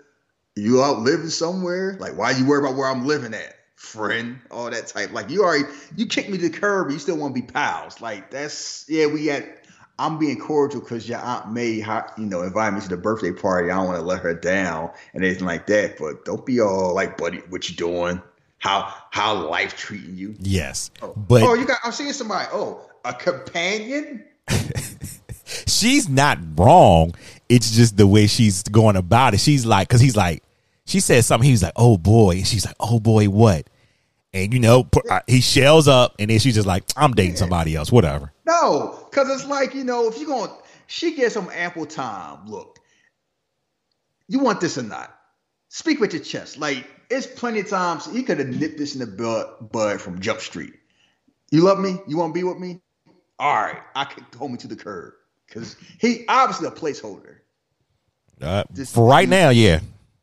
you 0.57 0.83
out 0.83 1.01
living 1.01 1.29
somewhere? 1.29 1.97
Like, 2.01 2.17
why 2.19 2.33
you 2.33 2.45
worry 2.45 2.59
about 2.59 2.77
where 2.77 2.89
I'm 2.89 3.07
living 3.07 3.33
at, 3.33 3.55
friend? 3.77 4.41
All 4.51 4.69
that 4.69 4.89
type. 4.89 5.13
Like, 5.13 5.31
you 5.31 5.45
already 5.45 5.73
you 5.97 6.07
kicked 6.07 6.31
me 6.31 6.39
to 6.39 6.49
the 6.49 6.59
curb. 6.59 6.89
But 6.89 6.95
you 6.95 6.99
still 6.99 7.17
want 7.17 7.37
to 7.37 7.41
be 7.41 7.47
pals? 7.47 8.01
Like, 8.01 8.33
that's 8.33 8.87
yeah. 8.89 9.07
We 9.07 9.31
at. 9.31 9.67
I'm 10.01 10.19
being 10.19 10.39
cordial 10.39 10.81
because 10.81 11.09
your 11.09 11.19
aunt 11.19 11.53
May, 11.53 11.71
you 11.75 12.27
know, 12.27 12.43
invited 12.43 12.75
me 12.75 12.81
to 12.83 12.89
the 12.89 12.97
birthday 12.97 13.33
party. 13.33 13.71
I 13.71 13.77
don't 13.77 13.87
want 13.87 13.99
to 13.99 14.05
let 14.05 14.21
her 14.23 14.35
down 14.35 14.91
and 15.13 15.25
anything 15.25 15.47
like 15.47 15.67
that. 15.69 15.99
But 15.99 16.25
don't 16.25 16.45
be 16.47 16.61
all 16.61 16.95
like, 16.95 17.17
buddy, 17.17 17.39
what 17.51 17.69
you 17.69 17.77
doing? 17.77 18.21
How 18.59 18.93
how 19.13 19.49
life 19.49 19.77
treating 19.77 20.17
you? 20.17 20.35
Yes, 20.41 20.91
oh. 21.03 21.15
but 21.17 21.43
oh, 21.45 21.55
you 21.55 21.67
got. 21.67 21.79
I'm 21.85 21.93
seeing 21.93 22.13
somebody. 22.13 22.49
Oh, 22.53 22.85
a 23.05 23.15
companion. 23.15 24.25
she's 25.67 26.09
not 26.09 26.39
wrong. 26.57 27.15
It's 27.49 27.71
just 27.71 27.97
the 27.97 28.07
way 28.07 28.27
she's 28.27 28.63
going 28.65 28.97
about 28.97 29.35
it. 29.35 29.41
She's 29.41 29.65
like, 29.65 29.89
because 29.89 30.01
he's 30.01 30.17
like, 30.17 30.43
she 30.89 31.01
said 31.01 31.23
something. 31.25 31.45
He 31.45 31.53
was 31.53 31.63
like, 31.63 31.75
"Oh 31.77 31.99
boy," 31.99 32.37
and 32.37 32.47
she's 32.47 32.65
like, 32.65 32.75
"Oh 32.81 32.99
boy, 32.99 33.29
what?" 33.29 33.69
And 34.33 34.53
you 34.55 34.59
know, 34.59 34.89
he 35.27 35.41
shells 35.43 35.87
up, 35.87 36.15
and 36.19 36.31
then 36.31 36.39
she's 36.39 36.55
just 36.55 36.67
like, 36.67 36.85
"I'm 36.97 37.13
dating 37.13 37.37
somebody 37.37 37.77
else, 37.77 37.93
whatever." 37.93 38.33
No, 38.47 39.07
because 39.11 39.29
it's 39.29 39.47
like 39.47 39.75
you 39.75 39.85
know, 39.85 40.09
if 40.09 40.19
you're 40.19 40.27
going, 40.27 40.51
she 40.87 41.15
gets 41.15 41.35
some 41.35 41.51
ample 41.51 41.85
time. 41.85 42.47
Look, 42.47 42.79
you 44.29 44.39
want 44.39 44.63
this 44.63 44.79
or 44.79 44.83
not? 44.83 45.15
Speak 45.69 46.01
with 46.01 46.15
your 46.15 46.23
chest. 46.23 46.57
Like 46.57 46.89
it's 47.11 47.27
plenty 47.27 47.61
of 47.61 47.69
times 47.69 48.11
he 48.11 48.23
could 48.23 48.39
have 48.39 48.49
nipped 48.49 48.79
this 48.79 48.95
in 48.95 49.01
the 49.01 49.07
bud, 49.07 49.71
bud 49.71 50.01
from 50.01 50.21
Jump 50.21 50.41
Street. 50.41 50.73
You 51.51 51.61
love 51.61 51.79
me? 51.79 51.99
You 52.07 52.17
want 52.17 52.35
to 52.35 52.41
be 52.41 52.45
with 52.45 52.59
me? 52.59 52.81
All 53.39 53.55
right, 53.55 53.79
I 53.95 54.05
can 54.05 54.27
hold 54.37 54.51
me 54.51 54.59
to 54.59 54.69
the 54.69 54.77
curb 54.77 55.13
because 55.47 55.77
he 56.01 56.25
obviously 56.29 56.69
a 56.69 56.71
placeholder. 56.71 57.37
Uh, 58.41 58.65
for 58.87 59.09
right 59.09 59.29
now, 59.29 59.51
yeah. 59.51 59.81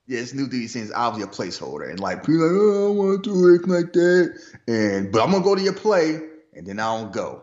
Yeah, 0.08 0.19
this 0.19 0.34
new 0.34 0.47
dude 0.47 0.69
seems 0.69 0.91
obviously 0.91 1.30
a 1.30 1.34
placeholder, 1.34 1.89
and 1.89 1.99
like 1.99 2.25
people 2.25 2.41
like, 2.41 2.51
oh, 2.51 2.84
I 2.84 2.88
don't 2.88 2.97
want 2.97 3.23
to 3.23 3.34
do 3.34 3.56
it 3.56 3.67
like 3.67 3.93
that, 3.93 4.39
and 4.67 5.12
but 5.12 5.23
I'm 5.23 5.32
gonna 5.32 5.43
go 5.43 5.56
to 5.56 5.62
your 5.62 5.73
play, 5.73 6.19
and 6.54 6.67
then 6.67 6.80
I 6.80 6.95
don't 6.95 7.12
go, 7.12 7.41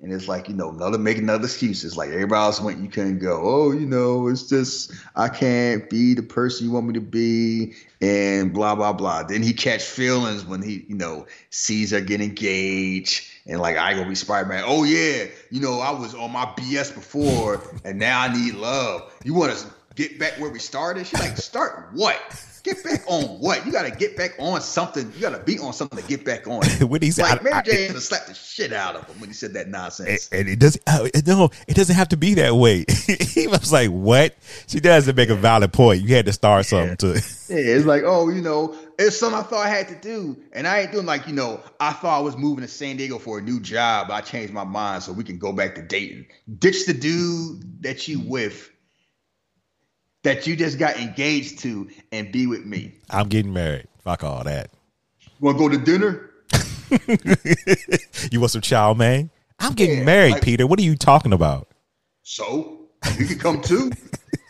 and 0.00 0.12
it's 0.12 0.28
like 0.28 0.48
you 0.48 0.54
know 0.54 0.70
another 0.70 0.96
making 0.96 1.24
another 1.24 1.44
excuses. 1.44 1.96
Like 1.96 2.10
everybody 2.10 2.38
else 2.38 2.60
went, 2.60 2.78
you 2.78 2.88
couldn't 2.88 3.18
go. 3.18 3.40
Oh, 3.42 3.72
you 3.72 3.86
know, 3.86 4.28
it's 4.28 4.48
just 4.48 4.92
I 5.16 5.28
can't 5.28 5.90
be 5.90 6.14
the 6.14 6.22
person 6.22 6.66
you 6.66 6.72
want 6.72 6.86
me 6.86 6.92
to 6.94 7.00
be, 7.00 7.74
and 8.00 8.52
blah 8.52 8.76
blah 8.76 8.92
blah. 8.92 9.24
Then 9.24 9.42
he 9.42 9.52
catch 9.52 9.82
feelings 9.82 10.46
when 10.46 10.62
he 10.62 10.84
you 10.88 10.94
know 10.94 11.26
sees 11.50 11.90
her 11.90 12.00
get 12.00 12.20
engaged, 12.20 13.28
and 13.46 13.60
like 13.60 13.76
I 13.76 13.94
gonna 13.94 14.08
be 14.08 14.14
Spider 14.14 14.48
Man. 14.48 14.64
Oh 14.66 14.84
yeah, 14.84 15.26
you 15.50 15.60
know 15.60 15.80
I 15.80 15.90
was 15.92 16.14
on 16.14 16.32
my 16.32 16.46
BS 16.46 16.94
before, 16.94 17.62
and 17.84 17.98
now 17.98 18.20
I 18.20 18.32
need 18.32 18.54
love. 18.54 19.12
You 19.24 19.34
want 19.34 19.56
to 19.56 19.66
get 19.94 20.18
back 20.18 20.34
where 20.38 20.50
we 20.50 20.58
started? 20.58 21.06
She's 21.06 21.20
like, 21.20 21.36
start 21.36 21.90
what? 21.92 22.20
Get 22.64 22.82
back 22.82 23.02
on 23.06 23.24
what? 23.40 23.66
You 23.66 23.72
got 23.72 23.82
to 23.82 23.90
get 23.90 24.16
back 24.16 24.36
on 24.38 24.58
something. 24.62 25.12
You 25.14 25.20
got 25.20 25.36
to 25.36 25.38
be 25.38 25.58
on 25.58 25.74
something 25.74 26.00
to 26.00 26.08
get 26.08 26.24
back 26.24 26.48
on. 26.48 26.64
when 26.88 27.02
he 27.02 27.10
said, 27.10 27.24
like 27.24 27.42
Mary 27.42 27.62
Jane 27.62 27.92
slapped 28.00 28.28
the 28.28 28.34
shit 28.34 28.72
out 28.72 28.96
of 28.96 29.06
him 29.06 29.20
when 29.20 29.28
he 29.28 29.34
said 29.34 29.52
that 29.52 29.68
nonsense. 29.68 30.30
And, 30.32 30.40
and 30.40 30.48
it 30.48 30.58
doesn't. 30.60 30.82
Uh, 30.86 31.08
no, 31.26 31.50
it 31.68 31.74
doesn't 31.74 31.94
have 31.94 32.08
to 32.08 32.16
be 32.16 32.32
that 32.34 32.54
way. 32.54 32.86
he 33.34 33.46
was 33.48 33.70
like, 33.70 33.90
"What?" 33.90 34.34
She 34.66 34.80
doesn't 34.80 35.14
make 35.14 35.28
a 35.28 35.34
valid 35.34 35.74
point. 35.74 36.00
You 36.00 36.14
had 36.14 36.24
to 36.24 36.32
start 36.32 36.64
something 36.64 36.96
to. 36.96 37.08
yeah, 37.50 37.58
it's 37.58 37.84
like, 37.84 38.02
oh, 38.06 38.30
you 38.30 38.40
know, 38.40 38.74
it's 38.98 39.18
something 39.18 39.38
I 39.38 39.42
thought 39.42 39.66
I 39.66 39.68
had 39.68 39.88
to 39.88 39.94
do, 39.96 40.36
and 40.52 40.66
I 40.66 40.80
ain't 40.80 40.92
doing 40.92 41.06
like 41.06 41.26
you 41.26 41.32
know. 41.32 41.60
I 41.80 41.92
thought 41.92 42.18
I 42.18 42.20
was 42.20 42.36
moving 42.36 42.62
to 42.62 42.68
San 42.68 42.96
Diego 42.96 43.18
for 43.18 43.38
a 43.38 43.42
new 43.42 43.60
job. 43.60 44.10
I 44.10 44.20
changed 44.20 44.52
my 44.52 44.64
mind 44.64 45.02
so 45.02 45.12
we 45.12 45.24
can 45.24 45.38
go 45.38 45.52
back 45.52 45.74
to 45.74 45.82
Dayton. 45.82 46.26
Ditch 46.58 46.86
the 46.86 46.94
dude 46.94 47.82
that 47.82 48.08
you 48.08 48.20
with 48.20 48.70
that 50.22 50.46
you 50.46 50.56
just 50.56 50.78
got 50.78 50.96
engaged 50.96 51.60
to 51.60 51.88
and 52.10 52.32
be 52.32 52.46
with 52.46 52.64
me. 52.64 52.92
I'm 53.10 53.28
getting 53.28 53.52
married. 53.52 53.86
Fuck 53.98 54.24
all 54.24 54.42
that. 54.44 54.70
Want 55.40 55.58
to 55.58 55.62
go 55.62 55.68
to 55.68 55.78
dinner? 55.78 56.30
you 58.30 58.40
want 58.40 58.50
some 58.50 58.60
chow 58.60 58.94
man? 58.94 59.30
I'm 59.58 59.74
getting 59.74 59.98
yeah, 59.98 60.04
married, 60.04 60.32
like, 60.32 60.42
Peter. 60.42 60.66
What 60.66 60.78
are 60.78 60.82
you 60.82 60.96
talking 60.96 61.32
about? 61.32 61.68
So 62.22 62.88
you 63.18 63.26
can 63.26 63.38
come 63.38 63.60
too. 63.62 63.92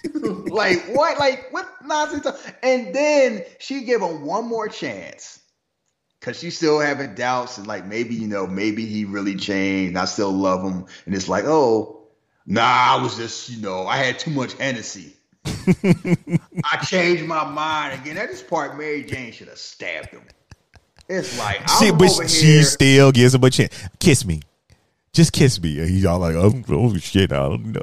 like 0.14 0.84
what? 0.88 1.18
Like 1.18 1.52
what 1.52 1.68
nonsense? 1.84 2.26
And 2.62 2.94
then 2.94 3.44
she 3.58 3.84
gave 3.84 4.00
him 4.00 4.24
one 4.24 4.46
more 4.46 4.68
chance 4.68 5.40
because 6.20 6.38
she's 6.38 6.56
still 6.56 6.80
having 6.80 7.14
doubts 7.14 7.58
and 7.58 7.66
like 7.66 7.84
maybe 7.86 8.14
you 8.14 8.26
know 8.26 8.46
maybe 8.46 8.86
he 8.86 9.04
really 9.04 9.36
changed. 9.36 9.96
I 9.96 10.04
still 10.06 10.32
love 10.32 10.62
him, 10.62 10.86
and 11.06 11.14
it's 11.14 11.28
like 11.28 11.44
oh 11.44 12.06
nah, 12.46 12.96
I 12.98 13.02
was 13.02 13.16
just 13.16 13.50
you 13.50 13.60
know 13.60 13.86
I 13.86 13.96
had 13.96 14.18
too 14.18 14.30
much 14.30 14.54
Hennessy. 14.54 15.16
I 15.46 16.76
changed 16.84 17.24
my 17.24 17.44
mind 17.44 18.00
again. 18.00 18.16
At 18.16 18.30
this 18.30 18.42
part, 18.42 18.78
Mary 18.78 19.04
Jane 19.04 19.32
should 19.32 19.48
have 19.48 19.58
stabbed 19.58 20.10
him. 20.10 20.22
It's 21.08 21.38
like 21.38 21.68
she, 21.78 21.92
but 21.92 22.30
she 22.30 22.46
here. 22.46 22.62
still 22.62 23.12
gives 23.12 23.34
him 23.34 23.44
a 23.44 23.50
chance. 23.50 23.76
Kiss 23.98 24.24
me, 24.24 24.40
just 25.12 25.32
kiss 25.32 25.60
me. 25.60 25.80
And 25.80 25.90
he's 25.90 26.06
all 26.06 26.18
like, 26.18 26.34
"Oh, 26.34 26.52
oh 26.70 26.96
shit, 26.96 27.30
I 27.32 27.48
don't 27.48 27.72
know." 27.72 27.82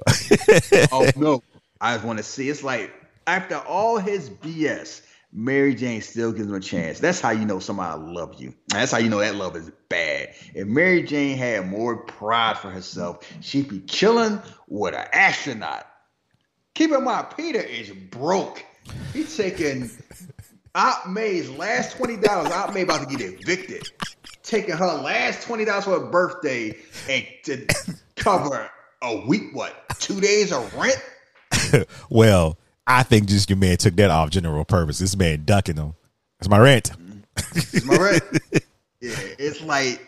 oh 0.92 1.10
no, 1.16 1.44
I 1.82 1.96
just 1.96 2.06
want 2.06 2.20
to 2.20 2.24
see. 2.24 2.50
It's 2.50 2.63
like 2.63 2.94
after 3.28 3.58
all 3.58 3.98
his 3.98 4.30
BS, 4.30 5.02
Mary 5.34 5.76
Jane 5.76 6.02
still 6.02 6.32
gives 6.32 6.48
him 6.48 6.56
a 6.56 6.60
chance. 6.60 7.00
That's 7.00 7.20
how 7.22 7.32
you 7.32 7.46
know 7.46 7.60
somebody 7.60 8.02
love 8.02 8.36
you. 8.41 8.54
That's 8.67 8.91
how 8.91 9.00
you 9.00 9.10
know 9.10 9.20
that 9.20 9.36
love 9.36 9.56
is 9.56 9.72
bad. 9.89 10.34
If 10.54 10.67
Mary 10.67 11.04
Jane 11.04 11.38
had 11.38 11.67
more 11.70 11.98
pride 11.98 12.58
for 12.58 12.70
herself, 12.70 13.30
she'd 13.41 13.70
be 13.70 13.80
chilling 13.82 14.41
with 14.67 14.94
an 14.94 15.08
astronaut 15.12 15.88
Keep 16.74 16.91
in 16.94 17.04
mind, 17.04 17.28
Peter 17.36 17.60
is 17.60 17.91
broke. 17.91 18.63
He's 19.13 19.36
taking 19.36 19.91
Aunt 20.74 21.10
May's 21.10 21.50
last 21.50 21.98
twenty 21.98 22.17
dollars. 22.17 22.52
Aunt 22.52 22.74
May 22.74 22.82
about 22.84 23.08
to 23.10 23.15
get 23.15 23.22
evicted. 23.22 23.89
Taking 24.44 24.76
her 24.76 24.86
last 24.86 25.46
twenty 25.46 25.65
dollars 25.65 25.84
for 25.84 26.00
her 26.00 26.06
birthday 26.06 26.78
and 27.10 27.26
to 27.44 27.65
cover 28.15 28.70
a 29.02 29.26
week, 29.28 29.54
what 29.54 29.76
two 30.00 30.22
days 30.22 30.54
of 30.54 30.74
rent? 30.76 31.02
well, 32.10 32.58
I 32.88 33.04
think 33.04 33.28
just 33.28 33.50
your 33.50 33.58
man 33.58 33.78
took 33.78 33.96
that 33.96 34.12
off 34.12 34.30
general 34.30 34.66
purpose. 34.66 35.00
This 35.00 35.16
man 35.16 35.44
ducking 35.46 35.76
them. 35.76 35.96
It's 36.40 36.50
my 36.50 36.60
rent. 36.60 36.92
It's 37.56 37.86
my 37.86 37.96
rent. 37.96 38.24
yeah, 39.02 39.16
it's 39.40 39.62
like 39.62 40.08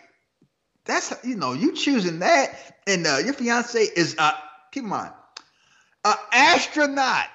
that's 0.84 1.12
you 1.24 1.36
know 1.36 1.52
you 1.52 1.74
choosing 1.74 2.18
that, 2.20 2.76
and 2.86 3.06
uh, 3.06 3.18
your 3.24 3.34
fiance 3.34 3.80
is 3.80 4.16
uh 4.18 4.32
keep 4.72 4.82
in 4.82 4.90
mind 4.90 5.12
an 6.04 6.14
astronaut. 6.32 7.26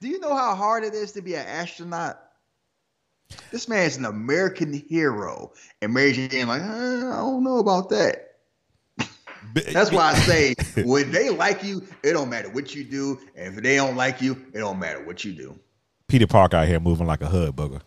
Do 0.00 0.08
you 0.08 0.18
know 0.18 0.34
how 0.34 0.54
hard 0.54 0.84
it 0.84 0.94
is 0.94 1.12
to 1.12 1.22
be 1.22 1.34
an 1.34 1.46
astronaut? 1.46 2.18
This 3.50 3.68
man's 3.68 3.96
an 3.96 4.04
American 4.04 4.72
hero. 4.72 5.52
And 5.80 5.94
Mary 5.94 6.12
Jane, 6.12 6.48
like, 6.48 6.62
I 6.62 7.00
don't 7.16 7.44
know 7.44 7.58
about 7.58 7.88
that. 7.90 8.31
That's 9.54 9.92
why 9.92 10.10
I 10.10 10.14
say 10.14 10.54
when 10.84 11.10
they 11.10 11.30
like 11.30 11.62
you, 11.62 11.86
it 12.02 12.12
don't 12.12 12.28
matter 12.28 12.48
what 12.50 12.74
you 12.74 12.84
do. 12.84 13.20
And 13.36 13.56
if 13.56 13.62
they 13.62 13.76
don't 13.76 13.96
like 13.96 14.20
you, 14.20 14.32
it 14.52 14.58
don't 14.58 14.78
matter 14.78 15.04
what 15.04 15.24
you 15.24 15.32
do. 15.32 15.58
Peter 16.08 16.26
Park 16.26 16.54
out 16.54 16.66
here 16.66 16.80
moving 16.80 17.06
like 17.06 17.22
a 17.22 17.26
hood 17.26 17.56
booger, 17.56 17.80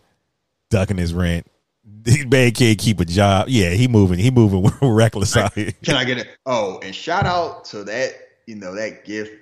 ducking 0.70 0.98
his 0.98 1.14
rent. 1.14 1.46
This 1.84 2.24
man 2.24 2.50
can't 2.50 2.78
keep 2.78 2.98
a 2.98 3.04
job. 3.04 3.48
Yeah, 3.48 3.70
he 3.70 3.86
moving. 3.86 4.18
He 4.18 4.30
moving 4.30 4.70
reckless 4.82 5.36
out 5.36 5.54
here. 5.54 5.72
Can 5.84 5.96
I 5.96 6.04
get 6.04 6.18
it? 6.18 6.28
Oh, 6.44 6.80
and 6.82 6.94
shout 6.94 7.26
out 7.26 7.64
to 7.66 7.84
that, 7.84 8.14
you 8.46 8.56
know, 8.56 8.74
that 8.74 9.04
gift 9.04 9.32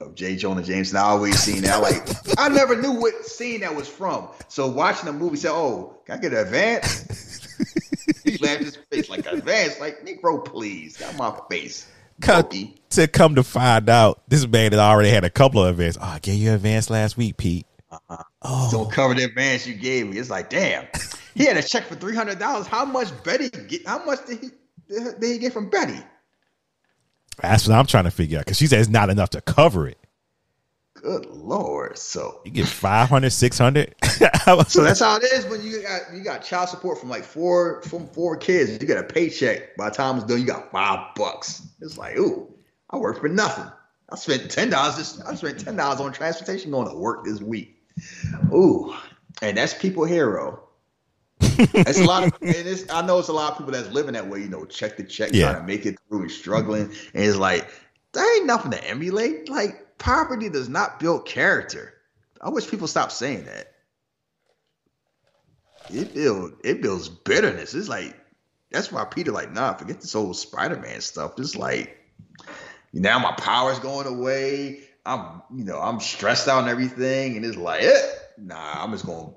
of 0.00 0.14
J. 0.14 0.36
Jonah 0.36 0.62
Jameson. 0.62 0.96
I 0.96 1.02
always 1.02 1.38
seen 1.38 1.62
that. 1.62 1.80
Like 1.82 2.02
I 2.38 2.48
never 2.48 2.76
knew 2.76 2.92
what 2.92 3.24
scene 3.24 3.60
that 3.62 3.74
was 3.74 3.88
from. 3.88 4.28
So 4.48 4.68
watching 4.68 5.06
the 5.06 5.12
movie, 5.12 5.36
said, 5.36 5.52
"Oh, 5.52 5.98
can 6.04 6.18
I 6.18 6.20
get 6.20 6.32
an 6.32 6.38
advance?" 6.38 7.47
laughed 8.40 8.62
his 8.62 8.76
face 8.90 9.08
like 9.08 9.26
advance, 9.26 9.80
like 9.80 10.04
Negro, 10.04 10.44
please, 10.44 10.96
got 10.96 11.16
my 11.16 11.38
face. 11.50 11.88
Come, 12.20 12.48
to 12.90 13.06
come 13.06 13.36
to 13.36 13.44
find 13.44 13.88
out, 13.88 14.28
this 14.28 14.46
man 14.46 14.72
had 14.72 14.80
already 14.80 15.10
had 15.10 15.24
a 15.24 15.30
couple 15.30 15.62
of 15.64 15.78
events. 15.78 15.96
Oh, 16.00 16.04
I 16.04 16.18
gave 16.18 16.38
you 16.40 16.52
advance 16.52 16.90
last 16.90 17.16
week, 17.16 17.36
Pete. 17.36 17.64
Uh-huh. 17.90 18.22
Oh. 18.42 18.68
Don't 18.70 18.92
cover 18.92 19.14
the 19.14 19.24
advance 19.24 19.66
you 19.66 19.74
gave 19.74 20.08
me. 20.08 20.18
It's 20.18 20.30
like, 20.30 20.50
damn, 20.50 20.86
he 21.34 21.44
had 21.44 21.56
a 21.56 21.62
check 21.62 21.84
for 21.84 21.94
three 21.94 22.14
hundred 22.14 22.38
dollars. 22.38 22.66
How 22.66 22.84
much 22.84 23.08
Betty 23.22 23.48
get? 23.50 23.86
How 23.86 24.04
much 24.04 24.26
did 24.26 24.40
he 24.40 24.50
did 24.88 25.22
he 25.22 25.38
get 25.38 25.52
from 25.52 25.70
Betty? 25.70 26.00
That's 27.40 27.68
what 27.68 27.76
I'm 27.76 27.86
trying 27.86 28.04
to 28.04 28.10
figure 28.10 28.38
out 28.38 28.44
because 28.44 28.58
she 28.58 28.66
says 28.66 28.86
it's 28.86 28.92
not 28.92 29.10
enough 29.10 29.30
to 29.30 29.40
cover 29.40 29.86
it. 29.86 29.98
Good 31.02 31.26
lord! 31.26 31.96
So 31.96 32.40
you 32.44 32.50
get 32.50 32.66
500, 32.66 33.30
600. 33.30 33.94
so 34.04 34.82
that's 34.82 35.00
how 35.00 35.16
it 35.16 35.24
is 35.24 35.46
when 35.46 35.62
you 35.62 35.82
got 35.82 36.12
you 36.12 36.22
got 36.24 36.42
child 36.42 36.68
support 36.68 36.98
from 36.98 37.08
like 37.08 37.24
four 37.24 37.82
from 37.82 38.06
four 38.08 38.36
kids. 38.36 38.72
You 38.72 38.78
get 38.78 38.98
a 38.98 39.04
paycheck. 39.04 39.76
By 39.76 39.90
the 39.90 39.94
time 39.94 40.16
it's 40.16 40.26
done, 40.26 40.40
you 40.40 40.46
got 40.46 40.70
five 40.72 41.14
bucks. 41.14 41.62
It's 41.80 41.96
like, 41.96 42.16
ooh, 42.16 42.52
I 42.90 42.96
work 42.96 43.20
for 43.20 43.28
nothing. 43.28 43.70
I 44.10 44.16
spent 44.16 44.50
ten 44.50 44.70
dollars. 44.70 45.20
I 45.26 45.34
spent 45.34 45.60
ten 45.60 45.76
dollars 45.76 46.00
on 46.00 46.12
transportation 46.12 46.70
going 46.72 46.88
to 46.88 46.96
work 46.96 47.24
this 47.24 47.40
week. 47.40 47.80
Ooh, 48.52 48.94
and 49.42 49.56
that's 49.56 49.74
people 49.74 50.04
hero. 50.04 50.64
it's 51.40 52.00
a 52.00 52.04
lot 52.04 52.24
of, 52.24 52.32
and 52.42 52.54
it's, 52.54 52.90
I 52.90 53.06
know 53.06 53.18
it's 53.18 53.28
a 53.28 53.32
lot 53.32 53.52
of 53.52 53.58
people 53.58 53.72
that's 53.72 53.90
living 53.90 54.14
that 54.14 54.26
way. 54.26 54.40
You 54.40 54.48
know, 54.48 54.64
check 54.64 54.96
the 54.96 55.04
check, 55.04 55.30
Yeah. 55.32 55.52
trying 55.52 55.62
to 55.62 55.66
make 55.66 55.86
it 55.86 55.96
through 56.08 56.22
and 56.22 56.30
struggling. 56.30 56.82
And 57.14 57.24
it's 57.24 57.36
like 57.36 57.68
there 58.12 58.36
ain't 58.36 58.46
nothing 58.46 58.70
to 58.72 58.84
emulate. 58.84 59.48
Like 59.48 59.86
poverty 59.98 60.48
does 60.48 60.68
not 60.68 61.00
build 61.00 61.26
character. 61.26 61.94
I 62.40 62.50
wish 62.50 62.68
people 62.68 62.86
stop 62.86 63.10
saying 63.10 63.44
that. 63.44 63.72
It 65.90 66.14
builds 66.14 66.54
it 66.64 66.82
builds 66.82 67.08
bitterness. 67.08 67.74
It's 67.74 67.88
like 67.88 68.16
that's 68.70 68.92
why 68.92 69.04
Peter 69.04 69.32
like 69.32 69.52
nah, 69.52 69.74
forget 69.74 70.00
this 70.00 70.12
whole 70.12 70.34
Spider 70.34 70.76
Man 70.76 71.00
stuff. 71.00 71.38
It's 71.38 71.56
like 71.56 71.98
now 72.92 73.18
my 73.18 73.32
power's 73.32 73.78
going 73.78 74.06
away. 74.06 74.80
I'm 75.06 75.42
you 75.54 75.64
know 75.64 75.80
I'm 75.80 76.00
stressed 76.00 76.48
out 76.48 76.60
and 76.60 76.68
everything, 76.68 77.36
and 77.36 77.44
it's 77.44 77.56
like 77.56 77.82
eh, 77.82 78.10
nah, 78.36 78.82
I'm 78.82 78.92
just 78.92 79.06
going. 79.06 79.34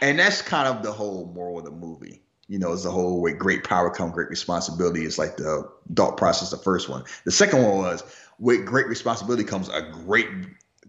And 0.00 0.18
that's 0.18 0.42
kind 0.42 0.68
of 0.68 0.84
the 0.84 0.92
whole 0.92 1.32
moral 1.34 1.58
of 1.58 1.64
the 1.64 1.70
movie. 1.70 2.22
You 2.46 2.58
know, 2.58 2.72
it's 2.72 2.84
the 2.84 2.90
whole 2.90 3.22
with 3.22 3.38
great 3.38 3.64
power 3.64 3.90
come 3.90 4.10
great 4.10 4.28
responsibility. 4.28 5.04
It's 5.04 5.18
like 5.18 5.36
the 5.36 5.68
thought 5.96 6.18
process. 6.18 6.50
The 6.50 6.58
first 6.58 6.88
one. 6.88 7.04
The 7.24 7.32
second 7.32 7.62
one 7.62 7.78
was 7.78 8.02
with 8.38 8.64
great 8.66 8.86
responsibility 8.86 9.44
comes 9.44 9.68
a 9.68 9.82
great 9.82 10.28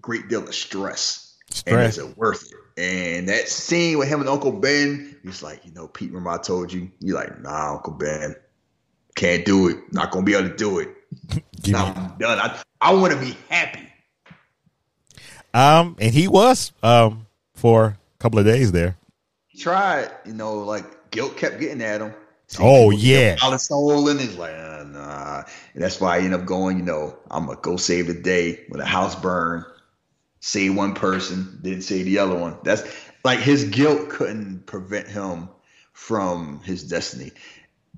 great 0.02 0.28
deal 0.28 0.44
of 0.44 0.54
stress. 0.54 1.38
And 1.50 1.58
Stress. 1.58 1.98
is 1.98 2.04
it 2.04 2.18
worth 2.18 2.44
it? 2.44 2.58
And 2.78 3.30
that 3.30 3.48
scene 3.48 3.98
with 3.98 4.08
him 4.08 4.20
and 4.20 4.28
Uncle 4.28 4.52
Ben, 4.52 5.16
he's 5.24 5.42
like, 5.42 5.66
you 5.66 5.72
know, 5.72 5.88
Pete, 5.88 6.10
remember 6.10 6.32
I 6.32 6.38
told 6.38 6.74
you? 6.74 6.92
You're 7.00 7.16
like, 7.16 7.40
nah, 7.42 7.74
Uncle 7.74 7.94
Ben, 7.94 8.36
can't 9.16 9.46
do 9.46 9.70
it. 9.70 9.78
Not 9.92 10.12
gonna 10.12 10.26
be 10.26 10.34
able 10.34 10.50
to 10.50 10.56
do 10.56 10.80
it. 10.80 10.90
Nah, 11.68 11.94
I'm 11.96 12.18
done. 12.20 12.38
I, 12.38 12.62
I 12.80 12.94
want 12.94 13.12
to 13.14 13.20
be 13.20 13.36
happy. 13.50 13.88
Um, 15.52 15.96
and 16.00 16.14
he 16.14 16.28
was 16.28 16.74
um 16.84 17.26
for 17.56 17.86
a 17.86 17.98
couple 18.20 18.38
of 18.38 18.46
days 18.46 18.72
there. 18.72 18.98
He 19.48 19.58
tried, 19.58 20.12
you 20.26 20.34
know, 20.34 20.60
like 20.60 21.10
guilt 21.10 21.38
kept 21.38 21.60
getting 21.60 21.82
at 21.82 22.02
him. 22.02 22.14
Oh 22.60 22.92
yeah, 22.92 23.38
All 23.42 23.52
the 23.52 23.58
soul 23.58 24.08
in 24.10 24.20
his 24.20 24.38
like, 24.38 24.54
uh, 24.54 24.84
nah. 24.88 25.44
And 25.74 25.84
that's 25.84 26.00
why 26.00 26.18
I 26.18 26.20
end 26.20 26.34
up 26.34 26.46
going, 26.46 26.78
you 26.78 26.84
know, 26.84 27.18
I'm 27.30 27.48
gonna 27.48 27.60
go 27.60 27.78
save 27.78 28.08
the 28.08 28.14
day 28.14 28.66
when 28.70 28.80
the 28.80 28.86
house 28.86 29.16
burned. 29.16 29.66
Save 30.40 30.76
one 30.76 30.94
person, 30.94 31.60
didn't 31.64 31.82
save 31.82 32.06
the 32.06 32.20
other 32.20 32.38
one. 32.38 32.58
That's 32.64 32.84
like 33.24 33.40
his 33.40 33.64
guilt 33.64 34.10
couldn't 34.10 34.68
prevent 34.68 35.08
him 35.08 35.50
from 35.92 36.62
his 36.62 36.84
destiny. 36.84 37.32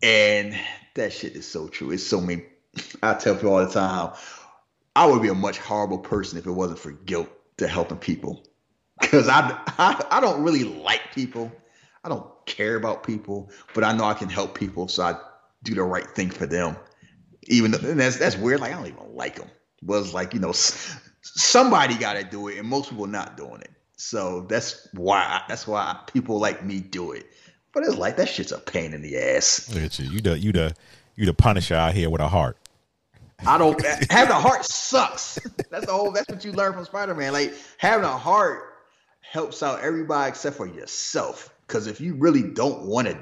And 0.02 0.58
that 0.94 1.12
shit 1.12 1.36
is 1.36 1.46
so 1.46 1.68
true. 1.68 1.92
It's 1.92 2.04
so 2.04 2.22
many 2.22 2.44
I 3.04 3.14
tell 3.16 3.36
people 3.36 3.54
all 3.54 3.66
the 3.66 3.72
time, 3.72 4.14
I 4.96 5.06
would 5.06 5.22
be 5.22 5.28
a 5.28 5.36
much 5.36 5.58
horrible 5.58 6.00
person 6.00 6.38
if 6.38 6.46
it 6.46 6.52
wasn't 6.52 6.80
for 6.80 6.92
guilt 6.92 7.30
to 7.58 7.68
helping 7.68 7.98
people. 7.98 8.44
Cause 9.02 9.28
I, 9.28 9.60
I 9.78 10.06
I 10.10 10.20
don't 10.22 10.44
really 10.44 10.64
like 10.64 11.14
people. 11.14 11.52
I 12.04 12.10
don't 12.10 12.28
care 12.48 12.76
about 12.76 13.04
people, 13.04 13.52
but 13.76 13.84
I 13.84 13.92
know 13.94 14.06
I 14.06 14.16
can 14.16 14.30
help 14.30 14.58
people, 14.58 14.88
so 14.88 15.04
I 15.04 15.16
do 15.64 15.76
the 15.76 15.84
right 15.84 16.08
thing 16.08 16.32
for 16.32 16.48
them. 16.48 16.76
Even 17.44 17.72
though, 17.72 17.78
that's 17.78 18.18
that's 18.18 18.36
weird. 18.36 18.60
Like 18.60 18.74
I 18.74 18.76
don't 18.76 18.88
even 18.88 19.16
like 19.16 19.36
them. 19.36 19.50
Was 19.84 20.14
like 20.14 20.34
you 20.34 20.40
know, 20.40 20.54
somebody 21.22 21.96
got 21.96 22.14
to 22.14 22.24
do 22.24 22.48
it, 22.48 22.58
and 22.58 22.68
most 22.68 22.90
people 22.90 23.06
not 23.06 23.38
doing 23.38 23.62
it. 23.62 23.72
So 23.98 24.42
that's 24.42 24.88
why 24.94 25.44
that's 25.48 25.68
why 25.68 26.00
people 26.12 26.40
like 26.40 26.66
me 26.66 26.80
do 26.80 27.12
it. 27.12 27.28
But 27.74 27.84
it's 27.84 27.96
like 27.96 28.18
that 28.18 28.28
shit's 28.28 28.52
a 28.52 28.58
pain 28.58 28.94
in 28.94 29.02
the 29.02 29.18
ass. 29.18 29.72
look 29.74 29.84
at 29.84 30.00
you. 30.00 30.10
You 30.10 30.22
the 30.22 30.40
you 30.40 30.52
the 30.52 30.74
you 31.16 31.26
the 31.26 31.34
Punisher 31.34 31.76
out 31.76 31.94
here 31.94 32.10
with 32.10 32.22
a 32.22 32.28
heart. 32.28 32.58
I 33.46 33.58
don't 33.58 33.80
having 34.10 34.32
a 34.32 34.40
heart 34.40 34.66
sucks. 34.66 35.40
That's 35.70 35.86
the 35.86 35.92
whole. 35.92 36.12
That's 36.12 36.28
what 36.30 36.44
you 36.44 36.54
learn 36.54 36.74
from 36.74 36.86
Spider 36.86 37.14
Man. 37.14 37.34
Like 37.34 37.54
having 37.78 38.06
a 38.06 38.18
heart 38.18 38.74
helps 39.22 39.62
out 39.62 39.82
everybody 39.82 40.30
except 40.30 40.58
for 40.58 40.68
yourself. 40.68 41.54
Because 41.68 41.88
if 41.88 42.00
you 42.00 42.16
really 42.16 42.44
don't 42.44 42.84
want 42.84 43.08
to, 43.08 43.18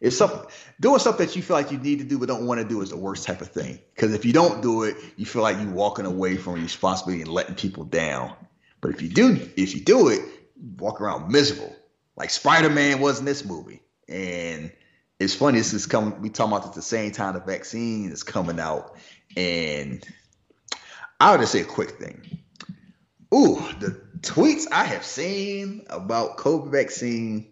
if 0.00 0.12
something 0.12 0.40
doing 0.80 0.98
something 0.98 1.26
that 1.26 1.36
you 1.36 1.42
feel 1.42 1.56
like 1.56 1.70
you 1.70 1.78
need 1.78 2.00
to 2.00 2.04
do 2.04 2.18
but 2.18 2.28
don't 2.28 2.46
want 2.46 2.60
to 2.60 2.68
do 2.68 2.82
is 2.82 2.90
the 2.90 2.96
worst 2.96 3.24
type 3.24 3.40
of 3.40 3.48
thing. 3.48 3.78
Because 3.94 4.12
if 4.12 4.24
you 4.24 4.32
don't 4.32 4.60
do 4.60 4.82
it, 4.82 4.96
you 5.16 5.24
feel 5.24 5.42
like 5.42 5.56
you're 5.58 5.70
walking 5.70 6.04
away 6.04 6.36
from 6.36 6.54
responsibility 6.54 7.22
and 7.22 7.30
letting 7.30 7.54
people 7.54 7.84
down. 7.84 8.34
But 8.80 8.90
if 8.90 9.00
you 9.00 9.08
do, 9.08 9.48
if 9.56 9.74
you 9.74 9.80
do 9.80 10.08
it, 10.08 10.20
you 10.56 10.74
walk 10.78 11.00
around 11.00 11.30
miserable. 11.30 11.74
Like 12.16 12.30
Spider 12.30 12.70
Man 12.70 13.00
was 13.00 13.20
in 13.20 13.24
this 13.24 13.44
movie, 13.44 13.82
and 14.08 14.72
it's 15.18 15.34
funny. 15.34 15.58
This 15.58 15.72
is 15.72 15.86
coming. 15.86 16.20
We 16.20 16.30
talking 16.30 16.52
about 16.52 16.66
at 16.66 16.74
the 16.74 16.82
same 16.82 17.10
time 17.12 17.34
the 17.34 17.40
vaccine 17.40 18.10
is 18.10 18.22
coming 18.22 18.58
out, 18.58 18.96
and 19.36 20.06
I 21.20 21.30
would 21.30 21.40
just 21.40 21.52
say 21.52 21.60
a 21.60 21.64
quick 21.64 21.98
thing. 21.98 22.38
Ooh, 23.34 23.56
the 23.80 24.00
tweets 24.20 24.66
I 24.72 24.84
have 24.84 25.04
seen 25.04 25.84
about 25.90 26.38
COVID 26.38 26.70
vaccine 26.70 27.48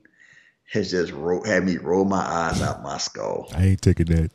has 0.72 0.90
just 0.90 1.12
ro- 1.12 1.44
had 1.44 1.64
me 1.64 1.76
roll 1.76 2.04
my 2.04 2.20
eyes 2.20 2.60
out 2.62 2.82
my 2.82 2.98
skull. 2.98 3.48
I 3.54 3.66
ain't 3.66 3.82
taking 3.82 4.06
that. 4.06 4.30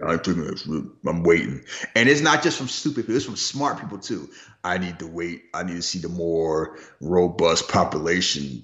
I'm 0.00 0.18
taking 0.18 0.44
this. 0.44 0.66
I'm 1.06 1.22
waiting, 1.22 1.64
and 1.94 2.08
it's 2.08 2.20
not 2.20 2.42
just 2.42 2.58
from 2.58 2.68
stupid 2.68 3.02
people; 3.02 3.16
it's 3.16 3.24
from 3.24 3.36
smart 3.36 3.80
people 3.80 3.98
too. 3.98 4.28
I 4.62 4.76
need 4.76 4.98
to 4.98 5.06
wait. 5.06 5.44
I 5.54 5.62
need 5.62 5.76
to 5.76 5.82
see 5.82 6.00
the 6.00 6.10
more 6.10 6.78
robust 7.00 7.68
population, 7.70 8.62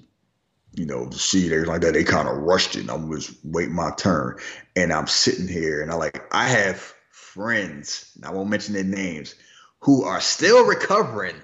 you 0.73 0.85
know, 0.85 1.07
to 1.07 1.17
see 1.17 1.47
everything 1.47 1.71
like 1.71 1.81
that. 1.81 1.93
They 1.93 2.03
kind 2.03 2.27
of 2.27 2.37
rushed 2.37 2.75
it. 2.75 2.87
I'm 2.87 3.11
just 3.11 3.33
waiting 3.43 3.73
my 3.73 3.91
turn, 3.97 4.37
and 4.75 4.93
I'm 4.93 5.07
sitting 5.07 5.47
here, 5.47 5.81
and 5.81 5.91
I 5.91 5.95
like 5.95 6.23
I 6.31 6.47
have 6.47 6.93
friends. 7.09 8.11
and 8.15 8.25
I 8.25 8.31
won't 8.31 8.49
mention 8.49 8.75
their 8.75 8.83
names, 8.83 9.33
who 9.79 10.03
are 10.03 10.21
still 10.21 10.67
recovering 10.67 11.35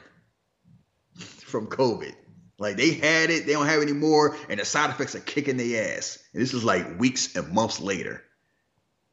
from 1.16 1.66
COVID. 1.66 2.14
Like 2.60 2.76
they 2.76 2.92
had 2.92 3.30
it, 3.30 3.46
they 3.46 3.54
don't 3.54 3.66
have 3.66 3.80
it 3.80 3.90
anymore, 3.90 4.36
and 4.50 4.60
the 4.60 4.66
side 4.66 4.90
effects 4.90 5.16
are 5.16 5.22
kicking 5.22 5.58
their 5.58 5.98
ass. 5.98 6.20
And 6.34 6.42
this 6.42 6.54
is 6.54 6.64
like 6.64 7.00
weeks 7.00 7.36
and 7.36 7.52
months 7.54 7.80
later. 7.80 8.24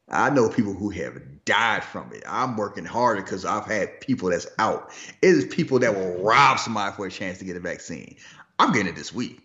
I 0.09 0.29
know 0.29 0.49
people 0.49 0.73
who 0.73 0.89
have 0.91 1.45
died 1.45 1.83
from 1.83 2.13
it. 2.13 2.23
I'm 2.27 2.55
working 2.55 2.85
harder 2.85 3.21
because 3.21 3.45
I've 3.45 3.65
had 3.65 3.99
people 3.99 4.29
that's 4.29 4.47
out. 4.57 4.91
It 5.21 5.29
is 5.29 5.45
people 5.45 5.79
that 5.79 5.95
will 5.95 6.23
rob 6.23 6.59
somebody 6.59 6.95
for 6.95 7.07
a 7.07 7.11
chance 7.11 7.39
to 7.39 7.45
get 7.45 7.57
a 7.57 7.59
vaccine. 7.59 8.17
I'm 8.59 8.71
getting 8.71 8.87
it 8.87 8.95
this 8.95 9.13
week. 9.13 9.41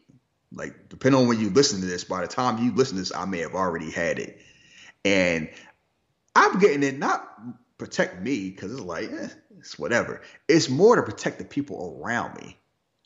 Like, 0.52 0.88
depending 0.88 1.20
on 1.20 1.28
when 1.28 1.40
you 1.40 1.50
listen 1.50 1.80
to 1.80 1.86
this, 1.86 2.04
by 2.04 2.20
the 2.20 2.28
time 2.28 2.64
you 2.64 2.72
listen 2.72 2.96
to 2.96 3.02
this, 3.02 3.14
I 3.14 3.24
may 3.24 3.38
have 3.38 3.54
already 3.54 3.90
had 3.90 4.18
it. 4.18 4.40
And 5.04 5.50
I'm 6.36 6.60
getting 6.60 6.82
it 6.82 6.98
not 6.98 7.28
protect 7.78 8.20
me 8.20 8.50
because 8.50 8.72
it's 8.72 8.82
like, 8.82 9.10
eh, 9.10 9.28
it's 9.58 9.78
whatever. 9.78 10.22
It's 10.46 10.68
more 10.68 10.94
to 10.96 11.02
protect 11.02 11.38
the 11.38 11.44
people 11.44 12.00
around 12.00 12.36
me. 12.36 12.56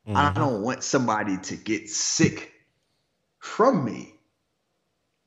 I 0.08 0.26
mm-hmm. 0.26 0.38
don't 0.38 0.62
want 0.62 0.84
somebody 0.84 1.36
to 1.38 1.56
get 1.56 1.90
sick 1.90 2.52
from 3.38 3.84
me. 3.84 4.14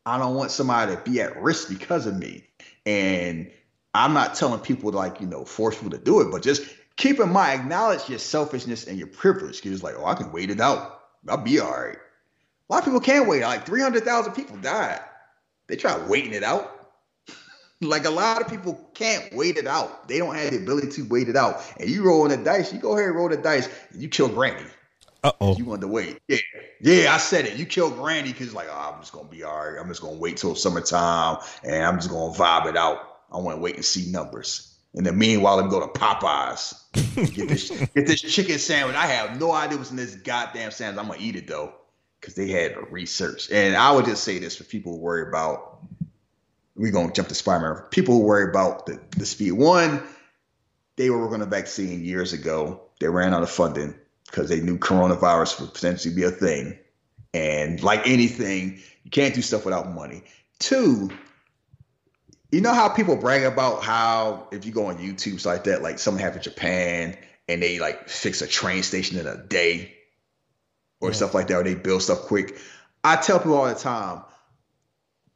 I 0.06 0.18
don't 0.18 0.36
want 0.36 0.52
somebody 0.52 0.96
to 0.96 1.02
be 1.02 1.22
at 1.22 1.42
risk 1.42 1.70
because 1.70 2.06
of 2.06 2.18
me. 2.18 2.46
And 2.86 3.52
I'm 3.94 4.14
not 4.14 4.36
telling 4.36 4.62
people 4.62 4.92
to 4.92 4.98
like, 4.98 5.20
you 5.20 5.28
know, 5.28 5.44
force 5.44 5.76
people 5.76 5.92
to 5.92 5.98
do 5.98 6.22
it, 6.22 6.32
but 6.32 6.42
just 6.42 6.64
keep 6.96 7.20
in 7.20 7.32
mind, 7.32 7.62
acknowledge 7.62 8.08
your 8.10 8.20
selfishness 8.20 8.88
and 8.88 8.98
your 8.98 9.08
privilege. 9.08 9.58
Because 9.58 9.74
it's 9.74 9.84
like, 9.84 9.96
oh, 9.98 10.06
I 10.06 10.16
can 10.16 10.32
wait 10.32 10.50
it 10.50 10.62
out. 10.62 11.02
I'll 11.28 11.38
be 11.38 11.60
all 11.60 11.72
right. 11.72 11.98
A 11.98 12.74
lot 12.74 12.80
of 12.80 12.86
people 12.86 13.02
can't 13.02 13.28
wait. 13.28 13.42
Like 13.42 13.66
300,000 13.66 14.34
people 14.34 14.58
died. 14.58 15.02
They 15.68 15.76
try 15.76 15.98
waiting 16.08 16.34
it 16.34 16.44
out. 16.44 16.79
Like 17.82 18.06
a 18.06 18.10
lot 18.10 18.42
of 18.42 18.50
people 18.50 18.90
can't 18.94 19.34
wait 19.34 19.58
it 19.58 19.68
out. 19.68 20.08
They 20.08 20.18
don't 20.18 20.36
have 20.36 20.52
the 20.52 20.58
ability 20.58 20.90
to 20.92 21.08
wait 21.08 21.30
it 21.30 21.36
out. 21.36 21.64
And 21.80 21.90
you 21.90 22.04
roll 22.04 22.28
the 22.28 22.38
dice, 22.38 22.74
you 22.74 22.80
go 22.80 22.94
ahead 22.94 23.08
and 23.08 23.16
roll 23.16 23.30
the 23.30 23.38
dice, 23.38 23.70
and 23.92 24.02
you 24.02 24.10
kill 24.10 24.28
Granny. 24.28 24.66
Uh 25.24 25.32
oh. 25.42 25.58
You 25.58 25.66
wanted 25.66 25.82
to 25.82 25.88
wait. 25.88 26.20
Yeah. 26.28 26.38
Yeah, 26.82 27.14
I 27.14 27.18
said 27.18 27.46
it. 27.46 27.58
You 27.58 27.66
kill 27.66 27.90
Granny 27.90 28.32
because 28.32 28.54
like, 28.54 28.68
oh, 28.70 28.94
I'm 28.94 29.02
just 29.02 29.12
gonna 29.12 29.28
be 29.28 29.44
all 29.44 29.54
right. 29.54 29.80
I'm 29.80 29.88
just 29.90 30.02
gonna 30.02 30.18
wait 30.18 30.38
till 30.38 30.56
summertime 30.56 31.38
and 31.64 31.84
I'm 31.84 31.98
just 31.98 32.10
gonna 32.10 32.34
vibe 32.34 32.68
it 32.68 32.78
out. 32.78 33.00
I 33.32 33.38
want 33.38 33.58
to 33.58 33.62
wait 33.62 33.76
and 33.76 33.86
see 33.86 34.12
numbers. 34.12 34.78
And 34.96 35.06
then 35.06 35.18
meanwhile, 35.18 35.58
let 35.58 35.66
me 35.66 35.72
go 35.72 35.82
to 35.82 35.88
Popeyes. 35.88 36.74
Get 37.34 37.50
this 37.50 37.70
get 37.96 38.08
this 38.08 38.22
chicken 38.22 38.58
sandwich. 38.60 38.96
I 38.96 39.08
have 39.08 39.40
no 39.40 39.52
idea 39.52 39.78
what's 39.78 39.92
in 39.92 39.98
this 39.98 40.16
goddamn 40.16 40.72
sandwich. 40.72 41.04
I'm 41.04 41.10
gonna 41.10 41.22
eat 41.22 41.36
it 41.36 41.48
though. 41.48 41.74
Because 42.20 42.36
they 42.36 42.50
had 42.50 42.74
a 42.74 42.82
research. 42.90 43.50
And 43.50 43.78
I 43.78 43.92
would 43.92 44.04
just 44.04 44.26
say 44.26 44.40
this 44.40 44.58
for 44.58 44.66
people 44.66 44.94
who 44.94 45.00
worry 45.00 45.28
about 45.30 45.80
we're 46.80 46.92
gonna 46.92 47.12
jump 47.12 47.28
to 47.28 47.36
Spider-Man. 47.36 47.84
People 47.92 48.16
who 48.16 48.22
worry 48.22 48.50
about 48.50 48.86
the, 48.86 49.00
the 49.18 49.26
speed. 49.26 49.52
One, 49.52 50.02
they 50.96 51.10
were 51.10 51.20
working 51.20 51.36
on 51.36 51.42
a 51.42 51.46
vaccine 51.46 52.06
years 52.06 52.32
ago. 52.32 52.82
They 53.02 53.10
ran 53.10 53.34
out 53.34 53.44
of 53.44 53.50
funding 53.50 53.96
because 54.26 54.48
they 54.48 54.62
knew 54.62 54.78
coronavirus 54.78 55.60
would 55.60 55.74
potentially 55.74 56.16
be 56.16 56.24
a 56.24 56.32
thing. 56.32 56.80
And 57.34 57.84
like 57.84 58.08
anything, 58.08 58.80
you 59.04 59.12
can't 59.12 59.36
do 59.36 59.42
stuff 59.42 59.66
without 59.66 59.92
money. 59.92 60.24
Two, 60.60 61.10
you 62.50 62.62
know 62.62 62.74
how 62.74 62.88
people 62.88 63.18
brag 63.18 63.44
about 63.44 63.84
how 63.84 64.48
if 64.54 64.66
you 64.66 64.72
go 64.72 64.86
on 64.86 64.98
YouTube 64.98 65.46
like 65.46 65.66
that, 65.66 65.82
like 65.82 66.00
something 66.00 66.24
happened 66.24 66.46
in 66.46 66.52
Japan 66.52 67.18
and 67.50 67.62
they 67.62 67.80
like 67.80 68.08
fix 68.08 68.42
a 68.42 68.48
train 68.48 68.84
station 68.84 69.20
in 69.20 69.28
a 69.28 69.36
day 69.36 69.94
or 71.02 71.12
stuff 71.12 71.34
like 71.34 71.48
that, 71.48 71.56
or 71.56 71.64
they 71.64 71.76
build 71.76 72.04
stuff 72.04 72.22
quick. 72.22 72.58
I 73.04 73.18
tell 73.18 73.40
people 73.40 73.58
all 73.58 73.68
the 73.68 73.76
time, 73.76 74.24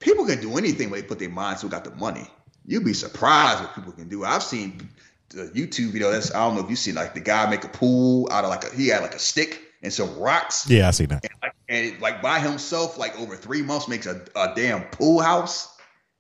people 0.03 0.25
can 0.25 0.41
do 0.41 0.57
anything 0.57 0.89
when 0.89 1.01
they 1.01 1.07
put 1.07 1.19
their 1.19 1.29
minds 1.29 1.61
to 1.61 1.67
it, 1.67 1.71
got 1.71 1.83
the 1.83 1.91
money. 1.91 2.27
You'd 2.65 2.85
be 2.85 2.93
surprised 2.93 3.61
what 3.61 3.75
people 3.75 3.91
can 3.91 4.09
do. 4.09 4.23
I've 4.23 4.43
seen 4.43 4.89
the 5.29 5.43
YouTube 5.49 5.91
video. 5.91 6.11
That's 6.11 6.33
I 6.33 6.39
don't 6.45 6.55
know 6.55 6.63
if 6.63 6.69
you 6.69 6.75
see 6.75 6.91
like 6.91 7.13
the 7.13 7.19
guy 7.19 7.49
make 7.49 7.63
a 7.63 7.69
pool 7.69 8.27
out 8.31 8.43
of 8.43 8.49
like 8.49 8.63
a 8.63 8.75
he 8.75 8.87
had 8.87 9.01
like 9.01 9.15
a 9.15 9.19
stick 9.19 9.61
and 9.81 9.91
some 9.91 10.17
rocks. 10.17 10.69
Yeah, 10.69 10.87
I 10.87 10.91
see 10.91 11.05
that. 11.07 11.23
And, 11.23 11.33
like, 11.41 11.53
and 11.67 12.01
like 12.01 12.21
by 12.21 12.39
himself, 12.39 12.97
like 12.97 13.19
over 13.19 13.35
three 13.35 13.61
months, 13.61 13.87
makes 13.87 14.05
a, 14.05 14.21
a 14.35 14.53
damn 14.55 14.83
pool 14.85 15.21
house. 15.21 15.69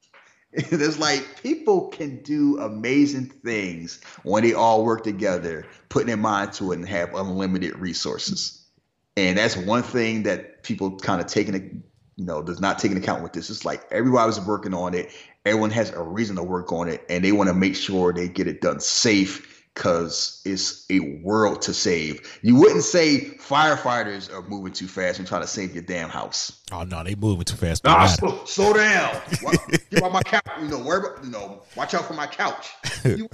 There's 0.69 0.99
like 0.99 1.41
people 1.41 1.87
can 1.87 2.21
do 2.21 2.59
amazing 2.59 3.27
things 3.43 4.01
when 4.23 4.43
they 4.43 4.53
all 4.53 4.83
work 4.83 5.03
together, 5.03 5.65
putting 5.89 6.07
their 6.07 6.17
mind 6.17 6.53
to 6.53 6.71
it, 6.71 6.75
and 6.79 6.87
have 6.87 7.15
unlimited 7.15 7.77
resources. 7.77 8.59
And 9.15 9.37
that's 9.37 9.55
one 9.55 9.83
thing 9.83 10.23
that 10.23 10.63
people 10.63 10.97
kind 10.97 11.21
of 11.21 11.27
taking, 11.27 11.83
you 12.15 12.25
know, 12.25 12.41
does 12.41 12.59
not 12.59 12.79
take 12.79 12.91
into 12.91 13.03
account 13.03 13.23
with 13.23 13.33
this. 13.33 13.49
It's 13.49 13.65
like 13.65 13.83
everybody 13.91 14.27
was 14.27 14.39
working 14.41 14.73
on 14.73 14.93
it. 14.93 15.11
Everyone 15.45 15.71
has 15.71 15.89
a 15.91 16.01
reason 16.01 16.35
to 16.37 16.43
work 16.43 16.71
on 16.71 16.87
it, 16.87 17.03
and 17.09 17.23
they 17.23 17.31
want 17.31 17.49
to 17.49 17.53
make 17.53 17.75
sure 17.75 18.13
they 18.13 18.27
get 18.27 18.47
it 18.47 18.61
done 18.61 18.79
safe 18.79 19.49
because 19.73 20.41
it's 20.45 20.85
a 20.89 20.99
world 21.23 21.63
to 21.63 21.73
save. 21.73 22.39
You 22.43 22.55
wouldn't 22.55 22.83
say 22.83 23.37
firefighters 23.39 24.31
are 24.31 24.47
moving 24.47 24.73
too 24.73 24.87
fast 24.87 25.19
and 25.19 25.27
trying 25.27 25.41
to 25.41 25.47
save 25.47 25.73
your 25.73 25.83
damn 25.83 26.09
house. 26.09 26.61
Oh 26.71 26.83
no, 26.83 27.03
they 27.03 27.15
moving 27.15 27.45
too 27.45 27.57
fast. 27.57 27.83
Nah, 27.83 28.05
slow, 28.05 28.45
slow, 28.45 28.73
down. 28.73 29.19
Get 29.89 30.03
on 30.03 30.13
my 30.13 30.21
couch. 30.21 30.43
You 30.61 30.67
know, 30.67 30.79
worry 30.79 30.99
about, 30.99 31.23
you 31.23 31.31
know, 31.31 31.63
watch 31.75 31.93
out 31.93 32.05
for 32.05 32.13
my 32.13 32.27
couch. 32.27 32.69
You, 33.05 33.27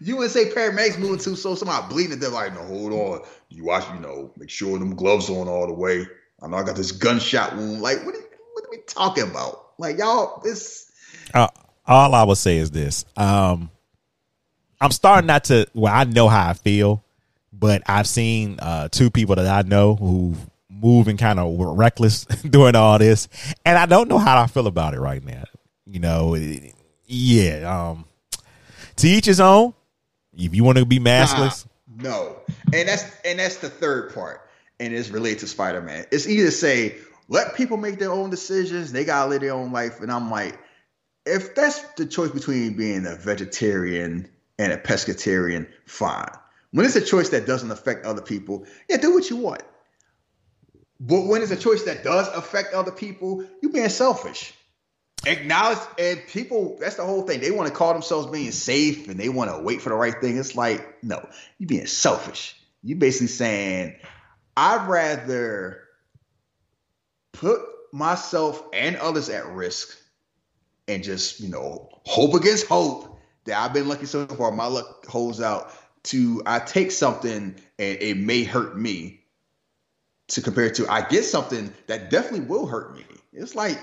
you 0.00 0.16
wouldn't 0.16 0.32
say 0.32 0.50
paramedics 0.50 0.98
moving 0.98 1.18
too 1.18 1.36
slow. 1.36 1.54
Somebody 1.54 1.86
bleeding. 1.88 2.18
They're 2.18 2.28
like, 2.28 2.52
no, 2.52 2.64
hold 2.64 2.92
on. 2.92 3.22
You 3.48 3.64
watch. 3.64 3.84
You 3.94 4.00
know, 4.00 4.32
make 4.36 4.50
sure 4.50 4.78
them 4.78 4.94
gloves 4.96 5.30
on 5.30 5.46
all 5.46 5.66
the 5.66 5.72
way. 5.72 6.06
I 6.44 6.48
know 6.48 6.58
I 6.58 6.62
got 6.62 6.76
this 6.76 6.92
gunshot 6.92 7.56
wound. 7.56 7.80
Like, 7.80 8.04
what? 8.04 8.14
Are, 8.14 8.24
what 8.52 8.64
are 8.64 8.70
we 8.70 8.78
talking 8.86 9.24
about? 9.24 9.70
Like, 9.78 9.98
y'all, 9.98 10.40
this. 10.42 10.92
Uh, 11.32 11.48
all 11.86 12.14
I 12.14 12.22
would 12.22 12.36
say 12.36 12.58
is 12.58 12.70
this. 12.70 13.06
Um, 13.16 13.70
I'm 14.80 14.90
starting 14.90 15.26
not 15.26 15.44
to. 15.44 15.66
Well, 15.72 15.92
I 15.92 16.04
know 16.04 16.28
how 16.28 16.50
I 16.50 16.52
feel, 16.52 17.02
but 17.52 17.82
I've 17.86 18.06
seen 18.06 18.58
uh, 18.60 18.88
two 18.90 19.10
people 19.10 19.36
that 19.36 19.46
I 19.46 19.66
know 19.66 19.96
who 19.96 20.06
move 20.06 20.48
moving 20.68 21.16
kind 21.16 21.40
of 21.40 21.58
reckless 21.58 22.24
doing 22.50 22.76
all 22.76 22.98
this, 22.98 23.28
and 23.64 23.78
I 23.78 23.86
don't 23.86 24.08
know 24.08 24.18
how 24.18 24.40
I 24.40 24.46
feel 24.46 24.66
about 24.66 24.92
it 24.92 25.00
right 25.00 25.24
now. 25.24 25.44
You 25.86 26.00
know, 26.00 26.36
yeah. 27.06 27.90
Um, 27.90 28.04
to 28.96 29.08
each 29.08 29.26
his 29.26 29.40
own. 29.40 29.74
If 30.36 30.52
you 30.52 30.64
want 30.64 30.78
to 30.78 30.84
be 30.84 30.98
maskless, 30.98 31.64
nah, 31.96 32.10
no, 32.10 32.36
and 32.72 32.88
that's 32.88 33.04
and 33.24 33.38
that's 33.38 33.58
the 33.58 33.70
third 33.70 34.12
part, 34.12 34.43
and 34.80 34.92
it's 34.92 35.10
related 35.10 35.40
to 35.40 35.46
Spider 35.46 35.80
Man. 35.80 36.06
It's 36.10 36.28
either 36.28 36.50
say 36.50 36.96
let 37.28 37.54
people 37.54 37.76
make 37.76 37.98
their 37.98 38.12
own 38.12 38.30
decisions, 38.30 38.92
they 38.92 39.04
gotta 39.04 39.30
live 39.30 39.40
their 39.40 39.54
own 39.54 39.72
life, 39.72 40.00
and 40.00 40.12
I'm 40.12 40.30
like, 40.30 40.58
if 41.26 41.54
that's 41.54 41.80
the 41.94 42.06
choice 42.06 42.30
between 42.30 42.76
being 42.76 43.06
a 43.06 43.16
vegetarian 43.16 44.28
and 44.58 44.72
a 44.72 44.76
pescatarian, 44.76 45.66
fine. 45.86 46.28
When 46.72 46.84
it's 46.84 46.96
a 46.96 47.04
choice 47.04 47.30
that 47.30 47.46
doesn't 47.46 47.70
affect 47.70 48.04
other 48.04 48.20
people, 48.20 48.66
yeah, 48.88 48.98
do 48.98 49.14
what 49.14 49.30
you 49.30 49.36
want. 49.36 49.62
But 51.00 51.26
when 51.26 51.42
it's 51.42 51.50
a 51.50 51.56
choice 51.56 51.84
that 51.84 52.04
does 52.04 52.28
affect 52.28 52.74
other 52.74 52.90
people, 52.90 53.44
you're 53.62 53.72
being 53.72 53.88
selfish. 53.88 54.52
Acknowledge 55.26 55.78
and 55.98 56.20
people, 56.28 56.76
that's 56.78 56.96
the 56.96 57.04
whole 57.04 57.22
thing. 57.22 57.40
They 57.40 57.50
want 57.50 57.68
to 57.68 57.74
call 57.74 57.92
themselves 57.92 58.26
being 58.26 58.52
safe 58.52 59.08
and 59.08 59.18
they 59.18 59.28
want 59.28 59.50
to 59.50 59.58
wait 59.58 59.80
for 59.80 59.88
the 59.88 59.94
right 59.94 60.14
thing. 60.20 60.36
It's 60.36 60.54
like, 60.54 61.02
no, 61.02 61.26
you're 61.58 61.68
being 61.68 61.86
selfish. 61.86 62.56
You're 62.82 62.98
basically 62.98 63.28
saying, 63.28 63.96
I'd 64.56 64.88
rather 64.88 65.80
put 67.32 67.60
myself 67.92 68.62
and 68.72 68.96
others 68.96 69.28
at 69.28 69.46
risk 69.48 69.96
and 70.88 71.02
just, 71.02 71.40
you 71.40 71.48
know, 71.48 71.88
hope 72.04 72.34
against 72.34 72.66
hope 72.66 73.18
that 73.44 73.58
I've 73.58 73.72
been 73.72 73.88
lucky 73.88 74.06
so 74.06 74.26
far. 74.26 74.50
My 74.50 74.66
luck 74.66 75.06
holds 75.06 75.40
out 75.40 75.72
to 76.04 76.42
I 76.46 76.58
take 76.58 76.90
something 76.90 77.54
and 77.78 77.98
it 78.00 78.16
may 78.16 78.44
hurt 78.44 78.78
me 78.78 79.20
to 80.28 80.40
compare 80.40 80.70
to 80.70 80.88
I 80.88 81.02
get 81.02 81.24
something 81.24 81.72
that 81.86 82.10
definitely 82.10 82.46
will 82.46 82.66
hurt 82.66 82.94
me. 82.94 83.04
It's 83.32 83.54
like 83.54 83.78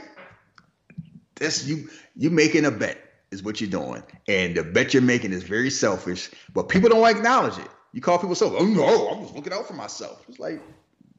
this 1.35 1.65
you 1.67 1.89
you 2.15 2.29
making 2.29 2.65
a 2.65 2.71
bet 2.71 2.97
is 3.31 3.43
what 3.43 3.61
you're 3.61 3.69
doing. 3.69 4.03
And 4.27 4.55
the 4.55 4.63
bet 4.63 4.93
you're 4.93 5.01
making 5.01 5.33
is 5.33 5.43
very 5.43 5.69
selfish, 5.69 6.29
but 6.53 6.69
people 6.69 6.89
don't 6.89 7.07
acknowledge 7.07 7.57
it. 7.57 7.69
You 7.93 8.01
call 8.01 8.19
people 8.19 8.35
selfish. 8.35 8.59
Oh 8.61 8.65
no, 8.65 9.09
I'm 9.09 9.21
just 9.23 9.35
looking 9.35 9.53
out 9.53 9.67
for 9.67 9.73
myself. 9.73 10.23
It's 10.27 10.39
like 10.39 10.61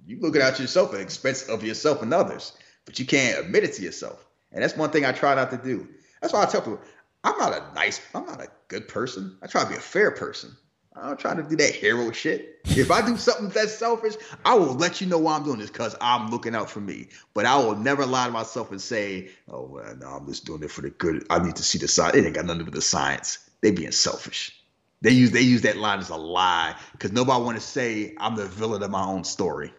you 0.07 0.19
looking 0.21 0.43
out 0.43 0.59
yourself 0.59 0.93
at 0.93 0.97
the 0.97 1.03
expense 1.03 1.49
of 1.49 1.63
yourself 1.63 2.03
and 2.03 2.13
others, 2.13 2.53
but 2.85 2.99
you 2.99 3.07
can't 3.07 3.39
admit 3.39 3.65
it 3.65 3.75
to 3.75 3.83
yourself. 3.83 4.27
And 4.53 4.63
that's 4.63 4.77
one 4.77 4.91
thing 4.91 5.05
I 5.05 5.13
try 5.13 5.35
not 5.35 5.51
to 5.51 5.57
do. 5.57 5.89
That's 6.21 6.33
why 6.33 6.43
I 6.43 6.47
tell 6.47 6.63
people 6.63 6.81
I'm 7.25 7.39
not 7.39 7.53
a 7.53 7.75
nice, 7.75 8.01
I'm 8.15 8.27
not 8.27 8.41
a 8.41 8.49
good 8.69 8.89
person. 8.89 9.37
I 9.43 9.47
try 9.47 9.63
to 9.63 9.69
be 9.69 9.77
a 9.77 9.81
fair 9.81 10.11
person. 10.11 10.57
I 10.95 11.07
don't 11.07 11.19
try 11.19 11.35
to 11.35 11.43
do 11.43 11.57
that 11.57 11.75
hero 11.75 12.11
shit. 12.13 12.61
If 12.67 12.91
I 12.91 13.05
do 13.05 13.17
something 13.17 13.49
that's 13.49 13.75
selfish, 13.75 14.15
I 14.45 14.55
will 14.55 14.75
let 14.75 15.01
you 15.01 15.07
know 15.07 15.19
why 15.19 15.37
I'm 15.37 15.45
doing 15.45 15.59
this 15.59 15.71
because 15.71 15.97
I'm 16.01 16.31
looking 16.31 16.55
out 16.55 16.69
for 16.69 16.81
me. 16.81 17.09
But 17.33 17.47
I 17.47 17.57
will 17.57 17.77
never 17.77 18.05
lie 18.05 18.27
to 18.27 18.33
myself 18.33 18.71
and 18.71 18.81
say, 18.81 19.31
"Oh 19.49 19.67
well, 19.67 19.97
no, 19.97 20.09
I'm 20.09 20.27
just 20.27 20.45
doing 20.45 20.63
it 20.63 20.71
for 20.71 20.83
the 20.83 20.91
good." 20.91 21.27
I 21.31 21.43
need 21.43 21.57
to 21.57 21.63
see 21.63 21.79
the 21.79 21.89
side. 21.89 22.15
It 22.15 22.27
ain't 22.27 22.35
got 22.35 22.45
nothing 22.45 22.59
to 22.59 22.65
do 22.65 22.67
with 22.67 22.75
the 22.75 22.83
science. 22.83 23.39
They 23.63 23.71
being 23.71 23.93
selfish. 23.93 24.62
They 25.03 25.11
use 25.11 25.33
they 25.33 25.41
use 25.41 25.63
that 25.63 25.77
line 25.77 25.99
as 25.99 26.11
a 26.11 26.17
lie 26.17 26.77
because 26.93 27.13
nobody 27.13 27.43
want 27.43 27.59
to 27.59 27.63
say 27.63 28.15
I'm 28.19 28.37
the 28.37 28.47
villain 28.47 28.83
of 28.83 28.91
my 28.91 29.05
own 29.05 29.25
story. 29.25 29.73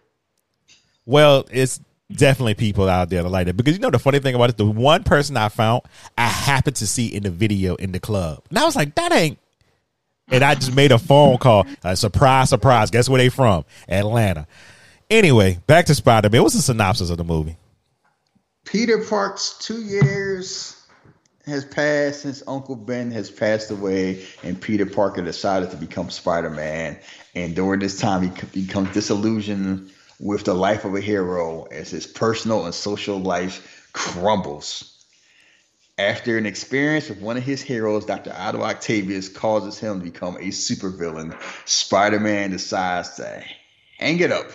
Well, 1.06 1.46
it's 1.50 1.80
definitely 2.12 2.54
people 2.54 2.88
out 2.88 3.08
there 3.08 3.22
that 3.22 3.28
like 3.30 3.46
that 3.46 3.56
because 3.56 3.74
you 3.74 3.80
know 3.80 3.90
the 3.90 3.98
funny 3.98 4.18
thing 4.18 4.34
about 4.34 4.50
it, 4.50 4.58
the 4.58 4.66
one 4.66 5.02
person 5.02 5.36
I 5.38 5.48
found 5.48 5.82
I 6.16 6.26
happened 6.26 6.76
to 6.76 6.86
see 6.86 7.06
in 7.06 7.22
the 7.22 7.30
video 7.30 7.74
in 7.76 7.92
the 7.92 8.00
club, 8.00 8.42
and 8.50 8.58
I 8.58 8.64
was 8.64 8.76
like, 8.76 8.94
that 8.94 9.12
ain't. 9.12 9.38
And 10.28 10.42
I 10.42 10.54
just 10.54 10.74
made 10.74 10.90
a 10.90 10.98
phone 10.98 11.36
call. 11.36 11.66
Uh, 11.82 11.94
surprise, 11.94 12.48
surprise. 12.48 12.90
Guess 12.90 13.10
where 13.10 13.18
they 13.18 13.28
from? 13.28 13.66
Atlanta. 13.86 14.46
Anyway, 15.10 15.58
back 15.66 15.84
to 15.86 15.94
Spider 15.94 16.30
Man. 16.30 16.42
What's 16.42 16.54
the 16.54 16.62
synopsis 16.62 17.10
of 17.10 17.18
the 17.18 17.24
movie? 17.24 17.56
Peter 18.64 19.04
Park's 19.04 19.58
two 19.58 19.82
years 19.82 20.83
has 21.46 21.64
passed 21.64 22.22
since 22.22 22.42
Uncle 22.46 22.76
Ben 22.76 23.10
has 23.10 23.30
passed 23.30 23.70
away, 23.70 24.24
and 24.42 24.60
Peter 24.60 24.86
Parker 24.86 25.22
decided 25.22 25.70
to 25.70 25.76
become 25.76 26.10
Spider 26.10 26.50
Man. 26.50 26.98
And 27.34 27.54
during 27.54 27.80
this 27.80 27.98
time, 27.98 28.22
he 28.22 28.62
becomes 28.62 28.92
disillusioned 28.92 29.90
with 30.18 30.44
the 30.44 30.54
life 30.54 30.84
of 30.84 30.94
a 30.94 31.00
hero 31.00 31.64
as 31.64 31.90
his 31.90 32.06
personal 32.06 32.64
and 32.64 32.74
social 32.74 33.18
life 33.18 33.90
crumbles. 33.92 34.90
After 35.98 36.36
an 36.38 36.46
experience 36.46 37.08
with 37.08 37.20
one 37.20 37.36
of 37.36 37.44
his 37.44 37.62
heroes, 37.62 38.06
Dr. 38.06 38.34
Otto 38.36 38.62
Octavius 38.62 39.28
causes 39.28 39.78
him 39.78 40.00
to 40.00 40.04
become 40.04 40.36
a 40.36 40.48
supervillain. 40.48 41.36
Spider 41.66 42.18
Man 42.18 42.50
decides 42.50 43.16
to 43.16 43.44
hang 43.98 44.18
it 44.18 44.32
up 44.32 44.46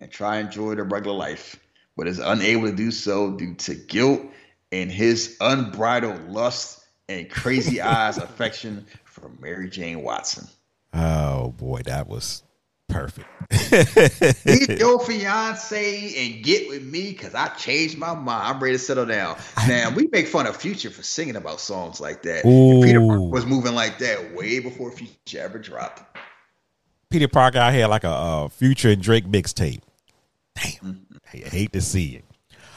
and 0.00 0.10
try 0.10 0.38
and 0.38 0.48
enjoy 0.48 0.74
the 0.74 0.82
regular 0.82 1.16
life, 1.16 1.56
but 1.96 2.08
is 2.08 2.18
unable 2.18 2.68
to 2.68 2.74
do 2.74 2.90
so 2.90 3.32
due 3.32 3.54
to 3.54 3.74
guilt 3.74 4.22
and 4.72 4.90
his 4.90 5.36
unbridled 5.40 6.28
lust 6.30 6.84
and 7.08 7.28
crazy 7.30 7.80
eyes 7.80 8.18
affection 8.18 8.86
for 9.04 9.30
Mary 9.40 9.68
Jane 9.70 10.02
Watson. 10.02 10.46
Oh 10.94 11.52
boy, 11.52 11.82
that 11.82 12.08
was 12.08 12.42
Perfect. 12.88 13.28
Meet 14.46 14.68
your 14.78 14.98
fiance 15.00 16.14
and 16.16 16.42
get 16.42 16.68
with 16.68 16.82
me 16.82 17.12
because 17.12 17.34
I 17.34 17.48
changed 17.48 17.98
my 17.98 18.14
mind. 18.14 18.48
I'm 18.48 18.62
ready 18.62 18.76
to 18.76 18.78
settle 18.78 19.04
down. 19.04 19.36
Now 19.66 19.90
we 19.90 20.08
make 20.10 20.26
fun 20.26 20.46
of 20.46 20.56
Future 20.56 20.88
for 20.88 21.02
singing 21.02 21.36
about 21.36 21.60
songs 21.60 22.00
like 22.00 22.22
that. 22.22 22.44
Peter 22.44 23.00
Parker 23.00 23.20
was 23.20 23.44
moving 23.44 23.74
like 23.74 23.98
that 23.98 24.34
way 24.34 24.60
before 24.60 24.90
Future 24.90 25.38
ever 25.38 25.58
dropped. 25.58 26.02
Peter 27.10 27.28
Parker 27.28 27.58
out 27.58 27.74
here 27.74 27.88
like 27.88 28.04
a 28.04 28.10
uh, 28.10 28.48
Future 28.48 28.90
and 28.90 29.02
Drake 29.02 29.26
mixtape. 29.26 29.82
Damn, 30.54 30.72
mm-hmm. 30.72 31.16
I 31.34 31.36
hate 31.36 31.72
to 31.74 31.82
see 31.82 32.16
it. 32.16 32.24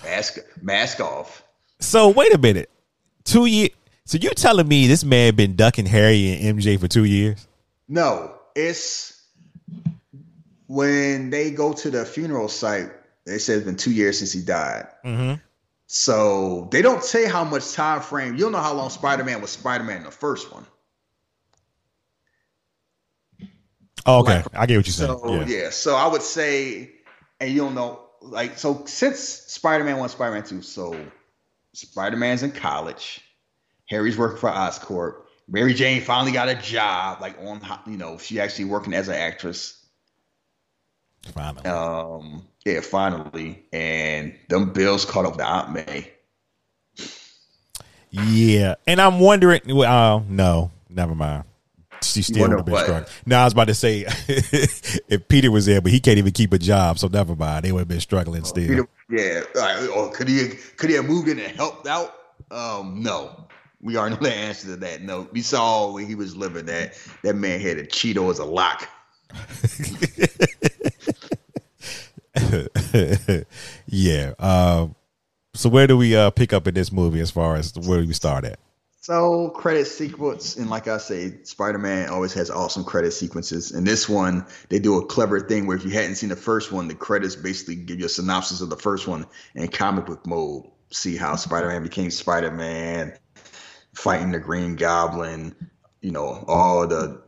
Mask, 0.04 0.40
mask 0.62 1.00
off. 1.00 1.41
So 1.82 2.10
wait 2.10 2.34
a 2.34 2.38
minute, 2.38 2.70
two 3.24 3.46
years. 3.46 3.72
So 4.06 4.18
you 4.18 4.30
telling 4.32 4.68
me 4.68 4.88
this 4.88 5.04
man 5.04 5.36
been 5.36 5.56
ducking 5.56 5.86
Harry 5.86 6.32
and 6.34 6.60
MJ 6.60 6.80
for 6.80 6.88
two 6.88 7.06
years? 7.06 7.48
No, 7.88 8.34
it's 8.56 9.22
when 10.68 11.30
they 11.30 11.52
go 11.52 11.74
to 11.74 11.90
the 11.90 12.06
funeral 12.06 12.48
site, 12.48 12.90
they 13.26 13.38
said 13.38 13.58
it's 13.58 13.66
been 13.66 13.76
two 13.76 13.92
years 13.92 14.20
since 14.20 14.32
he 14.32 14.42
died. 14.42 14.88
Mm-hmm. 15.04 15.36
So 15.88 16.70
they 16.72 16.82
don't 16.82 17.04
say 17.04 17.28
how 17.28 17.44
much 17.44 17.74
time 17.74 18.02
frame. 18.02 18.36
You'll 18.38 18.52
know 18.52 18.60
how 18.62 18.74
long 18.74 18.90
Spider 18.90 19.24
Man 19.24 19.42
was 19.42 19.52
Spider 19.52 19.84
Man 19.84 19.98
in 19.98 20.04
the 20.04 20.12
first 20.12 20.52
one. 20.52 20.66
Oh, 24.06 24.20
okay. 24.22 24.38
Like, 24.38 24.48
I 24.54 24.66
get 24.66 24.78
what 24.78 24.88
you're 24.88 24.94
saying. 24.94 25.20
So, 25.20 25.34
yeah. 25.34 25.46
yeah. 25.46 25.70
So 25.70 25.96
I 25.96 26.08
would 26.08 26.22
say, 26.22 26.92
and 27.40 27.52
you 27.52 27.60
don't 27.60 27.76
know, 27.76 28.00
like, 28.22 28.58
so 28.58 28.84
since 28.86 29.20
Spider 29.20 29.84
Man 29.84 29.98
1, 29.98 30.10
Spider 30.10 30.34
Man 30.34 30.44
2, 30.44 30.62
so 30.62 30.96
Spider 31.74 32.18
Man's 32.18 32.44
in 32.44 32.52
college, 32.52 33.22
Harry's 33.88 34.18
working 34.18 34.38
for 34.38 34.50
Oscorp, 34.50 35.24
Mary 35.48 35.74
Jane 35.74 36.02
finally 36.02 36.32
got 36.32 36.48
a 36.50 36.56
job, 36.56 37.20
like, 37.22 37.38
on, 37.40 37.62
you 37.86 37.98
know, 37.98 38.18
she 38.18 38.40
actually 38.40 38.66
working 38.66 38.94
as 38.94 39.10
an 39.10 39.16
actress. 39.16 39.78
Finally. 41.34 41.66
Um, 41.66 42.48
yeah, 42.66 42.82
finally. 42.82 43.64
And 43.74 44.34
them 44.50 44.72
bills 44.74 45.06
caught 45.06 45.26
up 45.26 45.38
to 45.38 45.46
Aunt 45.46 45.72
May. 45.74 46.12
Yeah. 48.10 48.76
And 48.88 49.02
I'm 49.02 49.20
wondering, 49.20 49.62
uh, 49.84 50.22
no, 50.28 50.72
never 50.90 51.16
mind. 51.16 51.44
She 52.04 52.22
still 52.22 52.50
would 52.50 52.58
have 52.58 52.66
been 52.66 52.76
struggling. 52.76 53.06
Now 53.26 53.42
I 53.42 53.44
was 53.46 53.54
about 53.54 53.68
to 53.68 53.74
say 53.74 54.06
if 54.28 55.28
Peter 55.28 55.52
was 55.52 55.66
there, 55.66 55.82
but 55.82 55.92
he 55.92 56.00
can't 56.00 56.18
even 56.18 56.32
keep 56.32 56.54
a 56.54 56.58
job, 56.58 57.00
so 57.00 57.08
never 57.08 57.36
mind. 57.36 57.66
They 57.66 57.72
would 57.72 57.80
have 57.80 57.88
been 57.88 58.00
struggling 58.00 58.42
oh, 58.42 58.46
still. 58.46 58.68
Peter, 58.68 58.88
yeah. 59.56 59.88
Or 59.96 60.12
could 60.12 60.28
he 60.28 60.50
could 60.78 60.90
he 60.90 60.96
have 60.96 61.06
moved 61.06 61.28
in 61.28 61.40
and 61.40 61.56
helped 61.56 61.88
out? 61.88 62.14
Um, 62.50 63.02
no. 63.02 63.48
We 63.84 63.98
already 63.98 64.16
know 64.16 64.22
the 64.22 64.34
answer 64.34 64.68
to 64.68 64.76
that. 64.78 65.02
No, 65.02 65.28
we 65.32 65.42
saw 65.42 65.92
where 65.92 66.06
he 66.06 66.14
was 66.14 66.36
living. 66.36 66.66
That 66.66 66.98
that 67.24 67.36
man 67.36 67.60
had 67.60 67.78
a 67.78 67.86
Cheeto 67.86 68.30
as 68.30 68.40
a 68.40 68.46
lock. 68.46 68.88
yeah. 73.88 74.34
Um, 74.38 74.96
so 75.54 75.70
where 75.70 75.88
do 75.88 75.98
we 75.98 76.16
uh, 76.16 76.30
pick 76.30 76.54
up 76.54 76.68
in 76.68 76.76
this 76.76 76.92
movie 76.92 77.20
as 77.20 77.32
far 77.32 77.56
as 77.56 77.74
where 77.76 78.02
do 78.02 78.08
we 78.08 78.14
start 78.14 78.46
at? 78.46 78.60
So 79.02 79.50
credit 79.50 79.86
sequence, 79.86 80.58
and 80.58 80.70
like 80.70 80.88
I 80.88 81.00
say, 81.00 81.42
Spider-Man 81.42 82.10
always 82.10 82.34
has 82.34 82.52
awesome 82.52 82.84
credit 82.84 83.12
sequences. 83.14 83.72
And 83.72 83.86
this 83.86 84.08
one, 84.08 84.46
they 84.70 84.78
do 84.78 85.00
a 85.00 85.06
clever 85.08 85.40
thing 85.40 85.66
where 85.66 85.76
if 85.76 85.84
you 85.84 85.90
hadn't 85.90 86.16
seen 86.16 86.30
the 86.30 86.36
first 86.36 86.72
one, 86.72 86.88
the 86.88 86.94
credits 86.94 87.36
basically 87.36 87.76
give 87.76 88.00
you 88.00 88.06
a 88.06 88.10
synopsis 88.10 88.62
of 88.62 88.70
the 88.70 88.78
first 88.78 89.08
one 89.08 89.26
in 89.56 89.68
comic 89.70 90.06
book 90.06 90.28
mode. 90.28 90.66
See 90.92 91.16
how 91.18 91.36
Spider-Man 91.36 91.82
became 91.82 92.12
Spider-Man, 92.12 93.18
fighting 93.96 94.32
the 94.32 94.40
Green 94.40 94.76
Goblin, 94.76 95.56
you 96.02 96.12
know, 96.12 96.44
all 96.48 96.86
the 96.86 97.24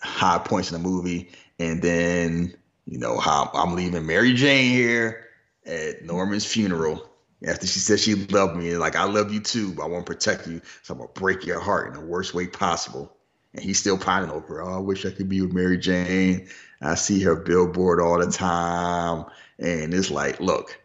high 0.00 0.38
points 0.38 0.72
in 0.72 0.82
the 0.82 0.88
movie, 0.88 1.30
and 1.58 1.82
then 1.82 2.54
you 2.86 2.98
know 2.98 3.18
how 3.18 3.50
I'm 3.52 3.74
leaving 3.74 4.06
Mary 4.06 4.32
Jane 4.32 4.72
here 4.72 5.26
at 5.66 6.04
Norman's 6.04 6.46
funeral 6.46 7.07
after 7.46 7.66
she 7.66 7.78
said 7.78 8.00
she 8.00 8.14
loved 8.14 8.56
me, 8.56 8.76
like 8.76 8.96
I 8.96 9.04
love 9.04 9.32
you 9.32 9.40
too, 9.40 9.72
but 9.72 9.84
I 9.84 9.86
want 9.86 10.06
to 10.06 10.12
protect 10.12 10.46
you, 10.46 10.60
so 10.82 10.94
I'm 10.94 10.98
gonna 10.98 11.10
break 11.14 11.46
your 11.46 11.60
heart 11.60 11.88
in 11.88 11.94
the 11.94 12.06
worst 12.06 12.34
way 12.34 12.46
possible. 12.46 13.14
And 13.54 13.62
he's 13.62 13.78
still 13.78 13.96
pining 13.96 14.30
over. 14.30 14.62
Oh, 14.62 14.76
I 14.76 14.78
wish 14.78 15.06
I 15.06 15.10
could 15.10 15.28
be 15.28 15.40
with 15.40 15.52
Mary 15.52 15.78
Jane. 15.78 16.48
I 16.82 16.94
see 16.94 17.22
her 17.22 17.34
billboard 17.34 18.00
all 18.00 18.18
the 18.18 18.30
time, 18.30 19.24
and 19.58 19.94
it's 19.94 20.10
like, 20.10 20.40
look, 20.40 20.78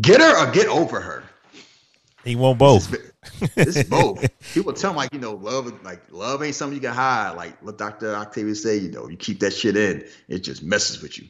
get 0.00 0.20
her 0.20 0.46
or 0.46 0.52
get 0.52 0.68
over 0.68 1.00
her. 1.00 1.24
He 2.24 2.36
won't 2.36 2.58
both. 2.58 2.94
It's, 3.56 3.82
both. 3.84 4.26
People 4.54 4.72
tell 4.72 4.90
him 4.90 4.96
like, 4.96 5.12
you 5.12 5.20
know, 5.20 5.32
love 5.32 5.82
like 5.84 6.02
love 6.10 6.42
ain't 6.42 6.54
something 6.54 6.74
you 6.74 6.80
can 6.80 6.94
hide. 6.94 7.32
Like 7.36 7.62
what 7.62 7.78
Dr. 7.78 8.14
Octavius 8.14 8.62
say, 8.62 8.76
you 8.76 8.90
know, 8.90 9.08
you 9.08 9.16
keep 9.16 9.40
that 9.40 9.52
shit 9.52 9.76
in, 9.76 10.04
it 10.28 10.40
just 10.40 10.62
messes 10.62 11.02
with 11.02 11.18
you. 11.18 11.28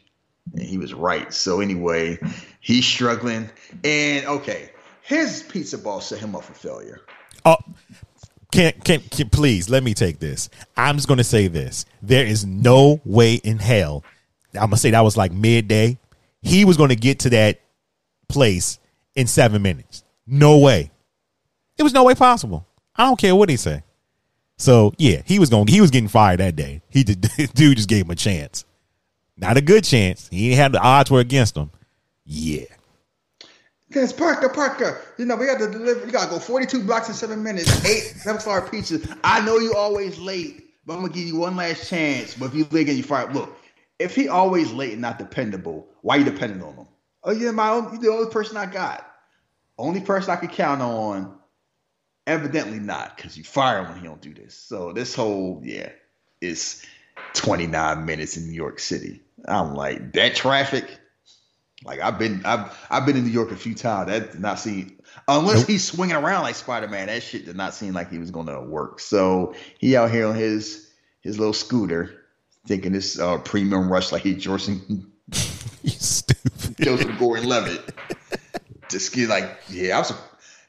And 0.53 0.62
he 0.62 0.78
was 0.78 0.95
right. 0.95 1.32
So 1.32 1.61
anyway, 1.61 2.18
he's 2.61 2.86
struggling. 2.86 3.51
And 3.82 4.26
okay, 4.26 4.70
his 5.03 5.42
pizza 5.42 5.78
ball 5.78 6.01
set 6.01 6.18
him 6.18 6.36
up 6.36 6.45
for 6.45 6.55
failure. 6.55 7.01
Oh, 7.45 7.57
can, 8.53 8.72
can 8.84 9.01
can 9.01 9.28
please 9.30 9.68
let 9.68 9.82
me 9.82 9.95
take 9.95 10.20
this. 10.20 10.49
I'm 10.76 10.97
just 10.97 11.09
gonna 11.09 11.24
say 11.24 11.49
this. 11.49 11.86
There 12.03 12.24
is 12.24 12.47
no 12.47 13.01
way 13.05 13.34
in 13.34 13.59
hell. 13.59 14.05
I'm 14.55 14.66
gonna 14.66 14.76
say 14.76 14.90
that 14.90 15.01
was 15.01 15.16
like 15.16 15.32
midday. 15.32 15.99
He 16.42 16.64
was 16.64 16.76
gonna 16.76 16.95
get 16.95 17.20
to 17.20 17.30
that 17.30 17.61
place 18.28 18.78
in 19.14 19.26
seven 19.26 19.62
minutes. 19.62 20.05
No 20.26 20.59
way. 20.59 20.90
It 21.76 21.82
was 21.82 21.92
no 21.92 22.05
way 22.05 22.14
possible. 22.14 22.66
I 22.95 23.07
don't 23.07 23.18
care 23.18 23.34
what 23.34 23.49
he 23.49 23.57
say. 23.57 23.82
So 24.57 24.92
yeah, 24.99 25.22
he 25.24 25.38
was 25.38 25.51
going. 25.51 25.66
He 25.66 25.80
was 25.80 25.90
getting 25.90 26.09
fired 26.09 26.40
that 26.40 26.55
day. 26.55 26.80
He 26.88 27.03
did. 27.03 27.20
Dude 27.55 27.76
just 27.76 27.88
gave 27.88 28.05
him 28.05 28.11
a 28.11 28.16
chance. 28.16 28.64
Not 29.37 29.57
a 29.57 29.61
good 29.61 29.85
chance. 29.85 30.28
He 30.28 30.53
had 30.53 30.72
the 30.72 30.80
odds 30.80 31.11
were 31.11 31.20
against 31.20 31.57
him. 31.57 31.70
Yeah. 32.24 32.64
Yes, 33.89 34.12
Parker, 34.12 34.49
Parker. 34.49 35.01
You 35.18 35.24
know 35.24 35.37
we 35.37 35.47
got 35.47 35.59
to 35.59 35.70
deliver. 35.70 36.07
You 36.07 36.12
got 36.12 36.24
to 36.24 36.30
go 36.30 36.39
forty-two 36.39 36.85
blocks 36.85 37.09
in 37.09 37.14
seven 37.14 37.43
minutes. 37.43 37.85
Eight 37.85 38.03
seven-star 38.16 38.62
pizzas. 38.68 39.18
I 39.22 39.45
know 39.45 39.59
you 39.59 39.74
always 39.74 40.18
late, 40.18 40.70
but 40.87 40.95
I'm 40.95 41.01
gonna 41.03 41.12
give 41.12 41.24
you 41.24 41.37
one 41.37 41.57
last 41.57 41.89
chance. 41.89 42.35
But 42.35 42.47
if 42.47 42.55
you 42.55 42.66
late 42.70 42.89
and 42.89 42.97
you 42.97 43.05
fire, 43.05 43.32
look. 43.32 43.57
If 43.99 44.16
he 44.16 44.28
always 44.28 44.72
late 44.72 44.93
and 44.93 45.03
not 45.03 45.18
dependable, 45.18 45.87
why 46.03 46.16
you 46.16 46.24
depending 46.24 46.62
on 46.62 46.74
him? 46.74 46.89
Oh, 47.22 47.30
yeah, 47.30 47.53
my 47.53 47.70
own. 47.70 47.93
You're 47.93 48.03
the 48.03 48.11
only 48.11 48.30
person 48.30 48.57
I 48.57 48.66
got. 48.66 49.09
Only 49.78 50.01
person 50.01 50.32
I 50.32 50.37
could 50.37 50.51
count 50.51 50.82
on 50.82 51.39
Evidently 52.26 52.78
not, 52.78 53.16
because 53.16 53.37
you 53.37 53.45
fire 53.45 53.82
when 53.82 53.99
he 53.99 54.07
don't 54.07 54.20
do 54.20 54.32
this. 54.32 54.55
So 54.57 54.93
this 54.93 55.14
whole 55.14 55.61
yeah 55.62 55.91
is 56.41 56.85
29 57.35 58.07
minutes 58.07 58.37
in 58.39 58.47
New 58.47 58.55
York 58.55 58.78
City. 58.78 59.20
I'm 59.47 59.74
like 59.74 60.12
that 60.12 60.34
traffic. 60.34 60.99
Like 61.84 62.01
I've 62.01 62.18
been 62.18 62.42
I've 62.45 62.76
I've 62.90 63.07
been 63.07 63.16
in 63.16 63.24
New 63.24 63.30
York 63.30 63.51
a 63.51 63.57
few 63.57 63.74
times. 63.74 64.09
That 64.09 64.32
did 64.32 64.40
not 64.40 64.59
seem 64.59 64.99
unless 65.28 65.59
nope. 65.59 65.66
he's 65.66 65.84
swinging 65.84 66.16
around 66.16 66.42
like 66.42 66.55
Spider 66.55 66.88
Man. 66.88 67.09
That 67.09 67.22
shit 67.22 67.45
did 67.45 67.57
not 67.57 67.74
seem 67.74 67.92
like 67.92 68.11
he 68.11 68.18
was 68.18 68.30
going 68.30 68.47
to 68.47 68.61
work. 68.61 69.01
So 69.01 69.55
he 69.78 69.97
out 69.97 70.11
here 70.11 70.26
on 70.26 70.34
his 70.34 70.90
his 71.20 71.38
little 71.38 71.53
scooter, 71.53 72.22
thinking 72.66 72.92
this 72.92 73.18
uh, 73.18 73.38
premium 73.38 73.92
rush 73.92 74.12
like 74.12 74.22
he's 74.22 74.42
Joseph 74.42 74.78
Joseph 76.80 77.18
Gordon-Levitt. 77.18 77.95
Just 78.88 79.12
get 79.14 79.28
like 79.28 79.59
yeah, 79.68 79.97
I 79.97 79.99
was 79.99 80.14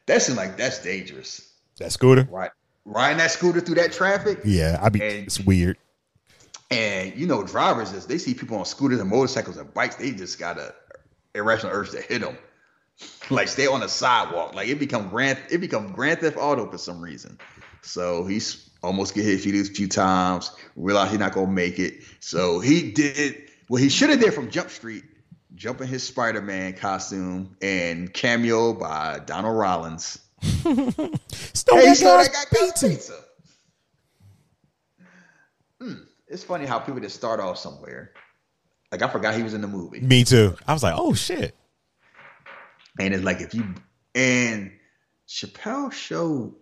that 0.07 0.21
seems 0.21 0.37
like 0.37 0.57
that's 0.57 0.81
dangerous. 0.83 1.49
That 1.77 1.91
scooter, 1.91 2.27
right? 2.29 2.51
Riding 2.85 3.17
that 3.17 3.31
scooter 3.31 3.61
through 3.61 3.75
that 3.75 3.91
traffic. 3.93 4.39
Yeah, 4.43 4.79
I 4.81 4.89
mean 4.89 5.01
it's 5.01 5.39
weird. 5.39 5.77
And 6.75 7.15
you 7.15 7.25
know, 7.25 7.43
drivers 7.43 7.93
as 7.93 8.05
they 8.05 8.17
see 8.17 8.33
people 8.33 8.57
on 8.57 8.65
scooters 8.65 8.99
and 8.99 9.09
motorcycles 9.09 9.57
and 9.57 9.73
bikes, 9.73 9.95
they 9.95 10.11
just 10.11 10.37
got 10.37 10.57
a 10.57 10.73
irrational 11.33 11.73
urge 11.73 11.91
to 11.91 12.01
hit 12.01 12.21
them, 12.21 12.37
like 13.29 13.47
stay 13.47 13.67
on 13.67 13.79
the 13.79 13.87
sidewalk. 13.87 14.53
Like 14.53 14.67
it 14.67 14.79
become 14.79 15.09
grand, 15.09 15.39
it 15.49 15.59
become 15.59 15.93
Grand 15.93 16.19
Theft 16.19 16.37
Auto 16.37 16.69
for 16.69 16.77
some 16.77 17.01
reason. 17.01 17.39
So 17.81 18.25
he's 18.25 18.69
almost 18.83 19.15
get 19.15 19.23
hit 19.23 19.35
a 19.35 19.41
few, 19.41 19.63
few 19.63 19.87
times. 19.87 20.51
Realized 20.75 21.11
he's 21.11 21.19
not 21.19 21.31
gonna 21.31 21.51
make 21.51 21.79
it. 21.79 22.01
So 22.19 22.59
he 22.59 22.91
did 22.91 23.49
what 23.69 23.81
he 23.81 23.89
should 23.89 24.09
have 24.09 24.19
did 24.19 24.33
from 24.33 24.49
Jump 24.49 24.69
Street 24.69 25.03
jump 25.55 25.79
in 25.79 25.87
his 25.87 26.03
Spider 26.03 26.41
Man 26.41 26.73
costume 26.73 27.55
and 27.61 28.13
cameo 28.13 28.73
by 28.73 29.19
Donnell 29.25 29.53
Rawlings. 29.53 30.19
Stole 30.41 31.79
hey, 31.79 31.85
that, 31.85 31.99
guy's 31.99 31.99
that 31.99 32.47
guy 32.51 32.59
pizza. 32.59 32.89
pizza. 32.89 33.19
Hmm. 35.81 35.93
It's 36.35 36.43
funny 36.43 36.65
how 36.65 36.79
people 36.79 36.99
just 36.99 37.15
start 37.15 37.39
off 37.39 37.57
somewhere. 37.57 38.11
Like 38.91 39.01
I 39.01 39.07
forgot 39.07 39.35
he 39.35 39.43
was 39.43 39.53
in 39.53 39.61
the 39.61 39.69
movie. 39.69 40.01
Me 40.01 40.25
too. 40.25 40.57
I 40.67 40.73
was 40.73 40.83
like, 40.83 40.93
oh 40.97 41.13
shit. 41.13 41.55
And 42.99 43.13
it's 43.13 43.23
like 43.23 43.39
if 43.39 43.53
you 43.53 43.73
and 44.13 44.69
Chappelle 45.29 45.93
show 45.93 46.53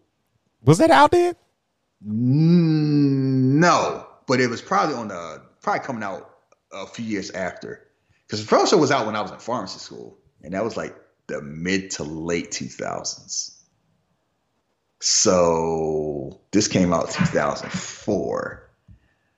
was 0.64 0.78
that 0.78 0.92
out 0.92 1.10
there? 1.10 1.34
Mm, 2.08 3.58
no, 3.58 4.06
but 4.28 4.40
it 4.40 4.48
was 4.48 4.62
probably 4.62 4.94
on 4.94 5.08
the 5.08 5.42
probably 5.64 5.84
coming 5.84 6.04
out 6.04 6.30
a 6.72 6.86
few 6.86 7.06
years 7.06 7.32
after. 7.32 7.88
Because 8.28 8.46
the 8.46 8.66
Show 8.68 8.78
was 8.78 8.92
out 8.92 9.08
when 9.08 9.16
I 9.16 9.22
was 9.24 9.32
in 9.32 9.40
pharmacy 9.40 9.80
school, 9.80 10.20
and 10.44 10.54
that 10.54 10.64
was 10.64 10.78
like 10.78 10.96
the 11.26 11.42
mid 11.42 11.90
to 11.92 12.04
late 12.04 12.52
2000s. 12.52 13.60
So 15.00 16.42
this 16.52 16.68
came 16.68 16.94
out 16.94 17.10
2004. 17.10 18.63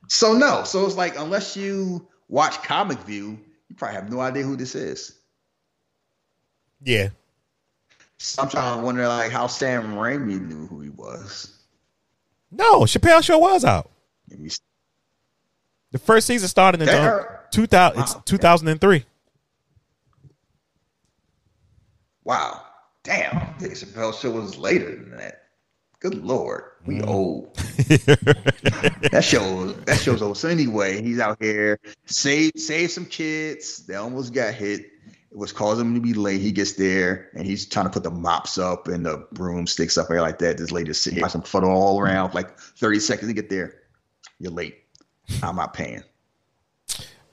So 0.08 0.34
no, 0.34 0.64
so 0.64 0.86
it's 0.86 0.96
like 0.96 1.18
unless 1.18 1.56
you 1.58 2.08
watch 2.28 2.62
Comic 2.64 3.00
View, 3.00 3.40
you 3.70 3.76
probably 3.76 3.96
have 3.96 4.12
no 4.12 4.20
idea 4.20 4.44
who 4.44 4.56
this 4.56 4.76
is. 4.76 5.18
Yeah. 6.82 7.10
So 8.18 8.44
I'm 8.44 8.50
trying 8.50 8.80
to 8.80 8.86
wonder 8.86 9.08
like 9.08 9.32
how 9.32 9.48
Sam 9.48 9.96
Raimi 9.96 10.40
knew 10.40 10.68
who 10.68 10.82
he 10.82 10.90
was. 10.90 11.52
No, 12.52 12.82
Chappelle 12.82 13.24
Show 13.24 13.40
was 13.40 13.66
out. 13.66 13.92
The 15.92 16.00
first 16.00 16.28
season 16.28 16.48
started 16.48 16.82
in 16.82 16.88
2000, 17.52 18.02
it's 18.02 18.16
2003. 18.26 19.06
Wow. 22.24 22.62
Damn. 23.04 23.56
Dave 23.60 23.72
Chappelle 23.72 24.20
show 24.20 24.32
was 24.32 24.58
later 24.58 24.96
than 24.96 25.12
that. 25.12 25.45
Good 26.06 26.24
lord. 26.24 26.66
We 26.86 27.00
mm. 27.00 27.08
old. 27.08 27.56
that 27.56 29.24
show 29.24 29.72
that 29.72 30.00
show's 30.00 30.22
old. 30.22 30.38
So 30.38 30.48
anyway, 30.50 31.02
he's 31.02 31.20
out 31.20 31.42
here, 31.42 31.80
save 32.06 32.52
save 32.58 32.92
some 32.92 33.08
kids. 33.08 33.88
They 33.88 33.96
almost 33.96 34.32
got 34.32 34.54
hit. 34.54 34.82
It 34.82 34.92
was 35.36 35.52
causing 35.52 35.88
him 35.88 35.96
to 35.96 36.02
be 36.02 36.14
late. 36.14 36.42
He 36.42 36.52
gets 36.52 36.74
there 36.74 37.32
and 37.34 37.48
he's 37.48 37.66
trying 37.66 37.88
to 37.88 37.90
put 37.90 38.04
the 38.04 38.12
mops 38.12 38.60
up 38.60 38.88
and 38.88 39.04
the 39.04 39.26
broomsticks 39.32 39.98
up 39.98 40.10
there 40.10 40.22
like 40.22 40.38
that. 40.38 40.60
This 40.60 40.72
lady's 40.72 41.02
sitting 41.02 41.18
here, 41.18 41.28
some 41.28 41.42
funnel 41.42 41.72
all 41.72 42.00
around, 42.00 42.36
like 42.36 42.56
30 42.60 43.00
seconds 43.00 43.28
to 43.32 43.34
get 43.34 43.50
there. 43.50 43.82
You're 44.38 44.52
late. 44.52 44.84
I'm 45.42 45.56
not 45.56 45.74
paying. 45.74 46.04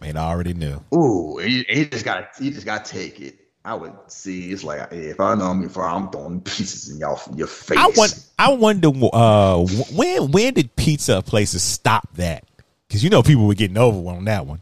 Man, 0.01 0.17
I 0.17 0.23
already 0.23 0.55
knew. 0.55 0.83
Ooh, 0.95 1.37
he, 1.37 1.67
he 1.69 1.85
just 1.85 2.07
got 2.07 2.31
he 2.39 2.51
just 2.51 2.65
got 2.65 2.87
to 2.87 2.91
take 2.91 3.21
it. 3.21 3.39
I 3.65 3.75
would 3.75 3.95
see. 4.09 4.51
It's 4.51 4.65
like 4.65 4.89
if 4.93 5.21
I 5.21 5.35
know 5.35 5.55
me 5.55 5.69
for, 5.69 5.85
I'm 5.85 6.11
throwing 6.11 6.41
pieces 6.41 6.91
in 6.91 6.99
y'all 6.99 7.21
your 7.37 7.47
face. 7.47 7.79
I 7.79 7.89
want. 7.97 8.27
I 8.39 8.53
wonder 8.53 8.89
uh, 9.13 9.65
when 9.95 10.31
when 10.33 10.55
did 10.55 10.75
pizza 10.75 11.23
places 11.23 11.63
stop 11.63 12.09
that? 12.17 12.45
Because 12.89 13.05
you 13.05 13.11
know 13.11 13.23
people 13.23 13.47
were 13.47 13.55
getting 13.55 13.79
over 13.79 14.11
on 14.11 14.25
that 14.25 14.47
one. 14.47 14.61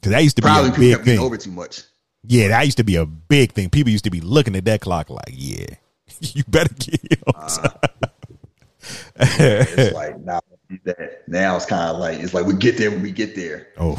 Because 0.00 0.12
that 0.12 0.22
used 0.22 0.36
to 0.36 0.42
Probably 0.42 0.70
be 0.70 0.92
a 0.92 0.96
big 0.96 1.04
thing. 1.04 1.18
Over 1.18 1.36
too 1.36 1.50
much. 1.50 1.82
Yeah, 2.24 2.48
that 2.48 2.64
used 2.64 2.76
to 2.78 2.84
be 2.84 2.96
a 2.96 3.06
big 3.06 3.52
thing. 3.52 3.70
People 3.70 3.90
used 3.90 4.04
to 4.04 4.10
be 4.10 4.20
looking 4.20 4.56
at 4.56 4.64
that 4.64 4.80
clock 4.80 5.10
like, 5.10 5.32
yeah, 5.32 5.66
you 6.20 6.44
better 6.44 6.74
get 6.74 7.22
on 7.34 7.70
uh, 9.20 9.26
it's 9.26 9.94
like 9.94 10.18
now 10.20 10.40
that 10.84 11.22
now 11.26 11.56
it's 11.56 11.66
kind 11.66 11.90
of 11.90 11.98
like 11.98 12.18
it's 12.18 12.34
like 12.34 12.46
we 12.46 12.54
get 12.54 12.76
there 12.76 12.90
when 12.90 13.02
we 13.02 13.10
get 13.10 13.34
there. 13.34 13.68
Oh, 13.78 13.96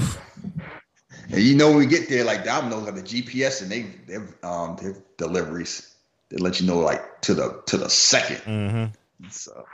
and 1.31 1.41
you 1.41 1.55
know 1.55 1.69
when 1.69 1.77
we 1.77 1.85
get 1.85 2.09
there, 2.09 2.23
like 2.23 2.43
Domino's 2.43 2.85
got 2.85 2.95
the 2.95 3.01
GPS 3.01 3.61
and 3.61 3.71
they 3.71 3.81
they 4.07 4.15
um 4.43 4.77
their 4.81 4.95
deliveries. 5.17 5.95
They 6.29 6.37
let 6.37 6.59
you 6.59 6.67
know 6.67 6.79
like 6.79 7.21
to 7.21 7.33
the 7.33 7.61
to 7.67 7.77
the 7.77 7.85
2nd 7.85 8.41
mm-hmm. 8.43 8.85
So, 9.29 9.65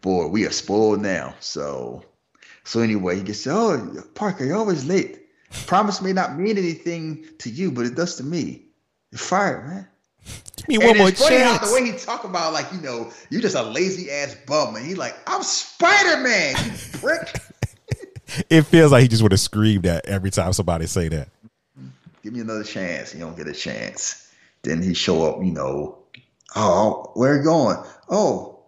boy, 0.00 0.28
we 0.28 0.46
are 0.46 0.52
spoiled 0.52 1.00
now. 1.00 1.34
So, 1.40 2.04
so 2.64 2.80
anyway, 2.80 3.16
he 3.16 3.22
gets 3.22 3.46
oh 3.46 4.04
Parker, 4.14 4.44
you're 4.44 4.56
always 4.56 4.84
late. 4.84 5.26
Promise 5.66 6.00
may 6.00 6.12
not 6.12 6.38
mean 6.38 6.56
anything 6.56 7.26
to 7.38 7.50
you, 7.50 7.72
but 7.72 7.84
it 7.84 7.94
does 7.94 8.16
to 8.16 8.24
me. 8.24 8.62
You're 9.10 9.18
fired, 9.18 9.66
man. 9.66 9.88
Give 10.56 10.68
me 10.68 10.78
one 10.78 10.88
and 10.90 10.98
more 10.98 11.08
it's 11.08 11.20
funny 11.20 11.38
chance. 11.38 11.58
How 11.58 11.66
the 11.66 11.74
way 11.74 11.90
he 11.90 11.98
talk 11.98 12.24
about 12.24 12.52
like 12.52 12.72
you 12.72 12.80
know 12.80 13.10
you 13.28 13.40
just 13.40 13.56
a 13.56 13.62
lazy 13.62 14.10
ass 14.10 14.36
bum, 14.46 14.76
and 14.76 14.86
he 14.86 14.94
like 14.94 15.16
I'm 15.26 15.42
Spider 15.42 16.22
Man, 16.22 16.54
you 16.64 16.98
prick. 16.98 17.42
it 18.50 18.62
feels 18.62 18.92
like 18.92 19.02
he 19.02 19.08
just 19.08 19.22
would 19.22 19.32
have 19.32 19.40
screamed 19.40 19.86
at 19.86 20.06
every 20.06 20.30
time 20.30 20.52
somebody 20.52 20.86
say 20.86 21.08
that. 21.08 21.28
Give 22.22 22.32
me 22.32 22.40
another 22.40 22.64
chance. 22.64 23.14
You 23.14 23.20
don't 23.20 23.36
get 23.36 23.48
a 23.48 23.52
chance. 23.52 24.32
Then 24.62 24.82
he 24.82 24.94
show 24.94 25.24
up. 25.24 25.42
You 25.42 25.50
know, 25.52 25.98
oh, 26.54 27.10
where 27.14 27.32
are 27.32 27.36
you 27.38 27.42
going? 27.42 27.78
Oh, 28.08 28.60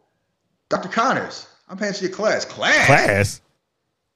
Dr. 0.68 0.88
Connors, 0.88 1.46
I'm 1.68 1.78
paying 1.78 1.92
for 1.92 2.04
your 2.04 2.12
class. 2.12 2.44
Class. 2.44 2.86
Class. 2.86 3.40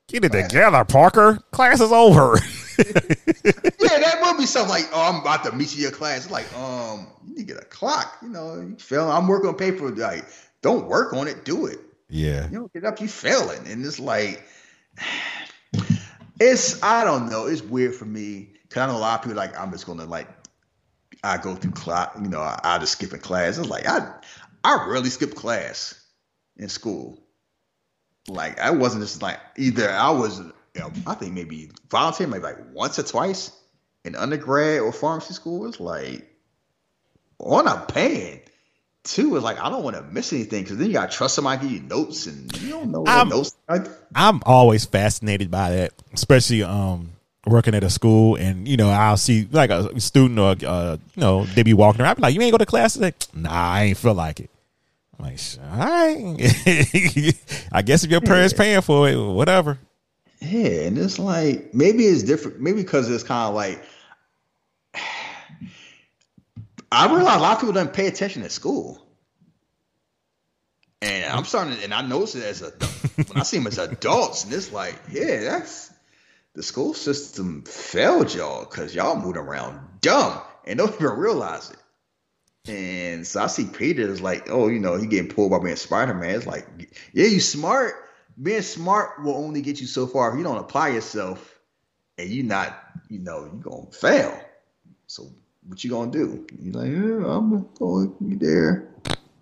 Get 0.09 0.25
it 0.25 0.33
together, 0.33 0.85
Parker. 0.85 1.39
Class 1.51 1.81
is 1.81 1.93
over. 1.93 2.39
yeah, 2.79 3.99
that 3.99 4.21
would 4.23 4.39
be 4.39 4.47
something 4.47 4.71
like, 4.71 4.89
oh, 4.93 5.13
I'm 5.13 5.21
about 5.21 5.45
to 5.45 5.53
meet 5.53 5.73
you 5.73 5.79
in 5.79 5.83
your 5.83 5.91
class. 5.91 6.25
It's 6.25 6.31
like, 6.31 6.51
um, 6.57 7.07
you 7.27 7.37
need 7.37 7.47
to 7.47 7.55
get 7.55 7.63
a 7.63 7.67
clock. 7.67 8.17
You 8.23 8.31
know, 8.31 8.55
you 8.55 8.77
fail. 8.79 9.11
I'm 9.11 9.29
working 9.29 9.51
on 9.51 9.57
paper. 9.57 9.91
Like, 9.91 10.25
don't 10.63 10.87
work 10.87 11.13
on 11.13 11.29
it. 11.29 11.45
Do 11.45 11.67
it. 11.67 11.79
Yeah. 12.09 12.49
You 12.49 12.59
don't 12.61 12.73
get 12.73 12.85
up, 12.85 13.01
you 13.01 13.09
failing. 13.09 13.67
And 13.67 13.85
it's 13.85 14.01
like, 14.01 14.43
it's, 16.41 16.83
I 16.83 17.05
don't 17.05 17.29
know. 17.29 17.47
It's 17.47 17.63
weird 17.63 17.95
for 17.95 18.05
me. 18.05 18.55
Cause 18.71 18.83
I 18.83 18.87
know 18.87 18.97
a 18.97 18.99
lot 18.99 19.19
of 19.19 19.25
people 19.25 19.37
like, 19.37 19.59
I'm 19.59 19.71
just 19.71 19.87
to 19.87 19.93
like, 19.93 20.29
I 21.25 21.39
go 21.39 21.55
through 21.55 21.73
class, 21.73 22.11
you 22.21 22.29
know, 22.29 22.41
I, 22.41 22.61
I 22.63 22.79
just 22.79 22.93
skip 22.93 23.13
a 23.13 23.19
class. 23.19 23.59
It's 23.59 23.69
like, 23.69 23.89
I, 23.89 24.13
I 24.63 24.87
rarely 24.89 25.11
skip 25.11 25.35
class 25.35 26.01
in 26.57 26.69
school. 26.69 27.23
Like, 28.29 28.61
I 28.61 28.71
wasn't 28.71 29.03
just 29.03 29.23
like, 29.23 29.41
either 29.57 29.91
I 29.91 30.11
was, 30.11 30.39
you 30.39 30.81
know, 30.81 30.93
I 31.07 31.15
think 31.15 31.33
maybe 31.33 31.71
volunteer, 31.91 32.27
maybe 32.27 32.43
like 32.43 32.59
once 32.73 32.99
or 32.99 33.03
twice 33.03 33.51
in 34.05 34.15
undergrad 34.15 34.81
or 34.81 34.93
pharmacy 34.93 35.35
school. 35.35 35.67
It's 35.67 35.81
like, 35.81 36.29
one, 37.39 37.67
I'm 37.67 37.87
paying. 37.87 38.43
Two 39.09 39.37
is 39.37 39.43
like 39.43 39.59
I 39.59 39.71
don't 39.71 39.83
want 39.83 39.97
to 39.97 40.03
miss 40.03 40.33
anything 40.35 40.63
because 40.65 40.77
then 40.77 40.89
you 40.89 40.93
got 40.93 41.11
to 41.11 41.17
trust 41.17 41.35
somebody 41.35 41.63
give 41.63 41.73
you 41.73 41.81
notes 41.89 42.27
and 42.27 42.55
you 42.61 42.69
don't 42.69 42.91
know 42.91 43.05
I'm, 43.07 43.31
notes. 43.31 43.57
I'm 44.15 44.43
always 44.45 44.85
fascinated 44.85 45.51
by 45.51 45.71
that, 45.71 45.93
especially 46.13 46.63
um 46.63 47.13
working 47.47 47.75
at 47.75 47.83
a 47.83 47.89
school 47.89 48.37
and 48.37 48.69
you 48.69 48.77
know 48.77 48.91
I'll 48.91 49.17
see 49.17 49.49
like 49.51 49.71
a 49.71 49.99
student 49.99 50.39
or 50.39 50.55
uh, 50.69 50.99
you 51.15 51.21
know 51.21 51.45
they 51.47 51.63
be 51.63 51.73
walking 51.73 52.03
around 52.03 52.11
I 52.11 52.15
be 52.15 52.23
like 52.23 52.35
you 52.35 52.43
ain't 52.43 52.53
go 52.53 52.59
to 52.59 52.67
class 52.67 52.93
today 52.93 53.15
nah 53.33 53.51
I 53.51 53.85
ain't 53.85 53.97
feel 53.97 54.13
like 54.13 54.41
it 54.41 54.51
I'm 55.19 55.25
like 55.25 55.39
all 55.73 55.79
right 55.79 56.37
I 57.73 57.81
guess 57.83 58.05
if 58.05 58.11
your 58.11 58.21
parents 58.21 58.53
Yeah. 58.53 58.59
paying 58.59 58.81
for 58.83 59.09
it 59.09 59.17
whatever 59.17 59.79
Yeah, 60.41 60.83
and 60.83 60.99
it's 60.99 61.19
like 61.19 61.73
maybe 61.73 62.05
it's 62.05 62.23
different. 62.23 62.61
Maybe 62.61 62.83
because 62.83 63.11
it's 63.11 63.25
kind 63.25 63.49
of 63.49 63.55
like 63.55 63.83
I 66.91 67.15
realize 67.15 67.37
a 67.37 67.41
lot 67.41 67.55
of 67.55 67.61
people 67.61 67.75
don't 67.75 67.93
pay 67.93 68.07
attention 68.07 68.43
at 68.43 68.53
school, 68.53 69.07
and 71.03 71.25
I'm 71.25 71.45
starting. 71.45 71.77
To, 71.77 71.85
and 71.85 71.95
I 71.95 72.03
notice 72.03 72.35
it 72.35 72.45
as 72.45 72.63
a 72.63 72.71
when 73.25 73.39
I 73.39 73.43
see 73.43 73.59
them 73.59 73.67
as 73.67 73.79
adults, 73.79 74.45
and 74.45 74.53
it's 74.53 74.73
like, 74.73 74.95
yeah, 75.11 75.41
that's 75.41 75.93
the 76.55 76.63
school 76.63 76.95
system 76.95 77.63
failed 77.63 78.35
y'all 78.35 78.65
because 78.65 78.95
y'all 78.95 79.17
moving 79.17 79.37
around 79.37 80.01
dumb 80.01 80.41
and 80.65 80.79
don't 80.79 80.95
even 80.95 81.11
realize 81.11 81.71
it. 81.71 81.77
And 82.71 83.27
so 83.27 83.43
I 83.43 83.47
see 83.47 83.67
Peter 83.67 84.03
is 84.03 84.21
like, 84.21 84.51
oh, 84.51 84.69
you 84.69 84.79
know, 84.79 84.97
he 84.97 85.07
getting 85.07 85.31
pulled 85.31 85.51
by 85.51 85.59
being 85.59 85.77
Spider 85.77 86.15
Man. 86.15 86.35
It's 86.35 86.47
like, 86.47 86.67
yeah, 87.13 87.27
you 87.27 87.41
smart. 87.41 87.95
Being 88.41 88.63
smart 88.63 89.23
will 89.23 89.35
only 89.35 89.63
get 89.63 89.81
you 89.81 89.87
so 89.87 90.07
far 90.07 90.31
if 90.31 90.39
you 90.39 90.45
don't 90.45 90.59
apply 90.59 90.89
yourself, 90.89 91.59
and 92.17 92.29
you 92.29 92.43
not, 92.43 92.79
you 93.09 93.19
know, 93.19 93.45
you're 93.45 93.63
gonna 93.63 93.91
fail. 93.91 94.39
So 95.07 95.33
what 95.69 95.85
you 95.85 95.91
gonna 95.91 96.11
do? 96.11 96.47
You 96.61 96.73
like, 96.73 96.91
yeah, 96.91 97.31
I'm 97.31 97.69
gonna 97.79 98.09
be 98.21 98.35
there. 98.35 98.89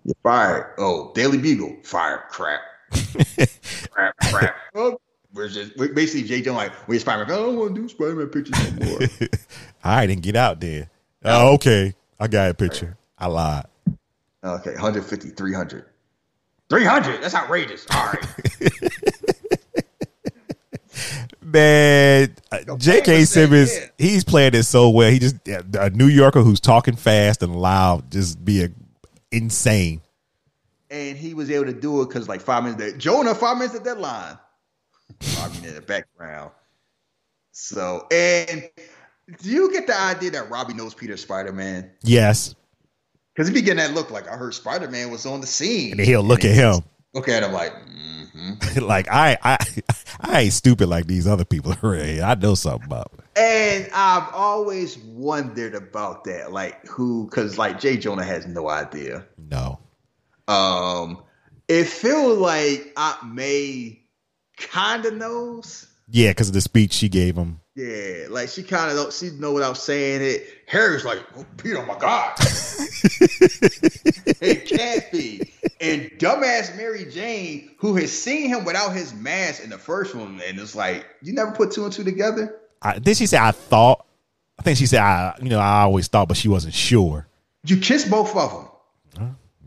You're 0.03 0.15
fired. 0.23 0.73
Oh, 0.77 1.11
Daily 1.15 1.37
Bugle, 1.37 1.77
fired. 1.83 2.21
Crap. 2.29 2.61
crap, 3.91 4.15
crap. 4.29 4.55
Oh, 4.75 4.99
where's 5.33 5.55
this? 5.55 5.69
Basically, 5.69 6.27
Jay 6.27 6.41
Jones 6.41 6.57
like, 6.57 6.73
where's 6.87 7.01
Spider 7.01 7.25
Man? 7.25 7.33
I 7.33 7.37
don't 7.41 7.57
want 7.57 7.75
to 7.75 7.81
do 7.81 7.89
Spider 7.89 8.15
Man 8.15 8.27
pictures 8.27 8.73
no 8.79 8.85
more. 8.85 8.99
all 9.83 9.95
right 9.95 10.07
then 10.07 10.19
get 10.19 10.35
out 10.35 10.59
there 10.59 10.89
oh 11.23 11.53
okay 11.53 11.93
I 12.19 12.27
got 12.27 12.49
a 12.49 12.53
picture 12.53 12.97
I 13.17 13.27
lied 13.27 13.65
Okay, 14.43 14.71
150, 14.71 15.29
300. 15.31 15.85
300? 16.69 17.21
That's 17.21 17.35
outrageous. 17.35 17.85
All 17.91 18.05
right. 18.05 18.25
Man, 21.47 22.35
J.K. 22.77 23.23
Simmons, 23.25 23.73
yeah. 23.73 23.85
he's 23.97 24.23
playing 24.25 24.53
it 24.53 24.63
so 24.63 24.89
well. 24.89 25.09
He 25.09 25.19
just 25.19 25.35
a 25.47 25.89
New 25.91 26.07
Yorker 26.07 26.41
who's 26.41 26.59
talking 26.59 26.95
fast 26.97 27.41
and 27.41 27.55
loud, 27.55 28.11
just 28.11 28.43
being 28.43 28.75
insane. 29.31 30.01
and 30.91 31.17
he 31.17 31.33
was 31.33 31.49
able 31.49 31.65
to 31.65 31.73
do 31.73 32.01
it 32.01 32.07
because 32.09 32.27
like 32.27 32.41
five 32.41 32.63
minutes 32.63 32.81
that 32.83 32.97
Jonah, 32.97 33.33
five 33.33 33.57
minutes 33.57 33.75
at 33.75 33.83
deadline. 33.85 34.37
Five 35.21 35.49
minutes 35.51 35.67
in 35.69 35.75
the 35.75 35.81
background. 35.81 36.51
So 37.53 38.07
and 38.11 38.69
do 39.41 39.49
you 39.49 39.71
get 39.71 39.87
the 39.87 39.97
idea 39.99 40.31
that 40.31 40.49
Robbie 40.49 40.73
knows 40.73 40.93
Peter 40.93 41.15
Spider 41.17 41.53
Man? 41.53 41.89
Yes, 42.03 42.55
Because 43.33 43.47
he 43.47 43.53
be 43.53 43.61
getting 43.61 43.77
that 43.77 43.93
look 43.93 44.11
like 44.11 44.27
I 44.27 44.35
heard 44.35 44.53
Spider 44.53 44.89
Man 44.89 45.11
was 45.11 45.25
on 45.25 45.39
the 45.41 45.47
scene. 45.47 45.93
and 45.93 46.01
he'll 46.01 46.23
look 46.23 46.43
at 46.45 46.51
him 46.53 46.83
Look 47.17 47.29
at 47.29 47.41
him 47.41 47.51
like, 47.51 47.73
mm-hmm. 47.73 48.79
like 48.85 49.07
I, 49.09 49.37
I, 49.43 49.57
I 50.21 50.41
ain't 50.41 50.53
stupid 50.53 50.87
like 50.87 51.07
these 51.07 51.25
other 51.25 51.45
people. 51.45 51.73
I 51.83 52.35
know 52.39 52.53
something 52.53 52.85
about. 52.85 53.11
And 53.35 53.89
I've 53.91 54.31
always 54.33 54.99
wondered 54.99 55.73
about 55.73 56.25
that, 56.25 56.51
like 56.51 56.85
who, 56.85 57.25
because 57.25 57.57
like 57.57 57.79
Jay 57.79 57.97
Jonah 57.97 58.23
has 58.23 58.45
no 58.45 58.69
idea. 58.69 59.25
No, 59.37 59.79
Um, 60.47 61.23
it 61.67 61.85
feels 61.85 62.37
like 62.37 62.93
Aunt 62.95 63.33
May 63.33 64.03
kind 64.57 65.05
of 65.05 65.15
knows. 65.15 65.87
yeah, 66.07 66.29
because 66.29 66.49
of 66.49 66.53
the 66.53 66.61
speech 66.61 66.93
she 66.93 67.09
gave 67.09 67.35
him. 67.35 67.59
Yeah, 67.75 68.27
like 68.29 68.49
she 68.49 68.61
kind 68.63 68.89
of 68.91 68.97
don't 68.97 69.11
she 69.13 69.29
know 69.31 69.53
without 69.53 69.77
saying 69.77 70.21
it. 70.21 70.47
Harry's 70.67 71.03
like, 71.05 71.23
oh, 71.35 71.45
Peter, 71.57 71.77
oh 71.79 71.85
my 71.85 71.97
God. 71.97 72.35
it 74.41 74.65
can't 74.67 75.11
be. 75.11 75.53
And 75.79 76.11
dumbass 76.17 76.75
Mary 76.75 77.05
Jane, 77.05 77.71
who 77.77 77.95
has 77.97 78.11
seen 78.11 78.49
him 78.49 78.65
without 78.65 78.93
his 78.93 79.13
mask 79.13 79.63
in 79.63 79.69
the 79.69 79.77
first 79.77 80.15
one, 80.15 80.41
and 80.45 80.59
it's 80.59 80.75
like, 80.75 81.05
you 81.21 81.33
never 81.33 81.51
put 81.51 81.71
two 81.71 81.83
and 81.83 81.93
two 81.93 82.03
together? 82.03 82.59
I, 82.81 82.99
then 82.99 83.15
she 83.15 83.25
said, 83.25 83.41
"I 83.41 83.51
thought." 83.51 84.05
I 84.59 84.63
think 84.63 84.77
she 84.77 84.85
said, 84.87 85.01
"I, 85.01 85.35
you 85.41 85.49
know, 85.49 85.59
I 85.59 85.81
always 85.81 86.07
thought, 86.07 86.27
but 86.27 86.37
she 86.37 86.47
wasn't 86.47 86.73
sure." 86.73 87.27
You 87.63 87.77
kiss 87.77 88.07
both 88.07 88.35
of 88.35 88.51
them. 88.51 88.67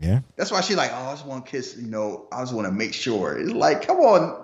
Yeah, 0.01 0.21
That's 0.35 0.51
why 0.51 0.61
she 0.61 0.73
like, 0.73 0.89
oh, 0.91 0.95
I 0.95 1.11
just 1.11 1.27
want 1.27 1.45
to 1.45 1.51
kiss, 1.51 1.77
you 1.77 1.85
know, 1.87 2.25
I 2.31 2.41
just 2.41 2.55
want 2.55 2.65
to 2.65 2.71
make 2.71 2.91
sure. 2.91 3.37
It's 3.37 3.51
like, 3.51 3.85
come 3.85 3.97
on. 3.97 4.41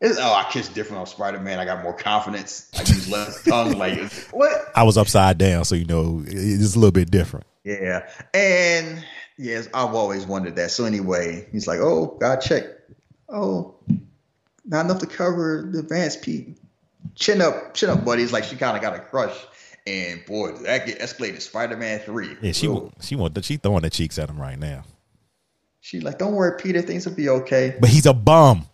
It's, 0.00 0.18
oh, 0.18 0.32
I 0.32 0.48
kiss 0.50 0.68
different 0.70 1.00
on 1.00 1.06
Spider 1.06 1.38
Man. 1.38 1.58
I 1.58 1.66
got 1.66 1.82
more 1.82 1.92
confidence. 1.92 2.70
I 2.74 2.80
use 2.80 3.10
less 3.10 3.44
tongue. 3.48 3.72
Like, 3.72 4.10
what? 4.30 4.72
I 4.74 4.84
was 4.84 4.96
upside 4.96 5.36
down, 5.36 5.66
so 5.66 5.74
you 5.74 5.84
know, 5.84 6.24
it's 6.26 6.74
a 6.74 6.78
little 6.78 6.90
bit 6.90 7.10
different. 7.10 7.44
Yeah. 7.64 8.08
And 8.32 9.04
yes, 9.38 9.68
I've 9.74 9.94
always 9.94 10.26
wondered 10.26 10.56
that. 10.56 10.70
So 10.70 10.84
anyway, 10.84 11.46
he's 11.52 11.66
like, 11.66 11.80
oh, 11.80 12.16
God 12.20 12.40
check. 12.40 12.64
Oh, 13.28 13.74
not 14.64 14.84
enough 14.84 15.00
to 15.00 15.06
cover 15.06 15.68
the 15.70 15.80
advance 15.80 16.16
Pete. 16.16 16.58
Chin 17.14 17.40
up, 17.42 17.74
chin 17.74 17.90
up, 17.90 18.04
buddy. 18.04 18.22
It's 18.22 18.32
like 18.32 18.44
she 18.44 18.56
kind 18.56 18.76
of 18.76 18.82
got 18.82 18.94
a 18.94 19.00
crush. 19.00 19.36
And 19.86 20.24
boy, 20.26 20.52
did 20.52 20.66
that 20.66 20.86
get 20.86 21.00
escalated 21.00 21.40
Spider 21.40 21.76
Man 21.76 21.98
3. 21.98 22.36
Yeah, 22.40 22.52
she 22.52 22.68
she 23.00 23.16
want 23.16 23.44
she 23.44 23.56
throwing 23.56 23.82
the 23.82 23.90
cheeks 23.90 24.18
at 24.18 24.30
him 24.30 24.40
right 24.40 24.58
now. 24.58 24.84
She 25.80 25.98
like, 25.98 26.18
don't 26.18 26.34
worry, 26.34 26.56
Peter. 26.60 26.80
Things 26.80 27.04
will 27.06 27.14
be 27.14 27.28
okay. 27.28 27.76
But 27.80 27.90
he's 27.90 28.06
a 28.06 28.14
bum. 28.14 28.66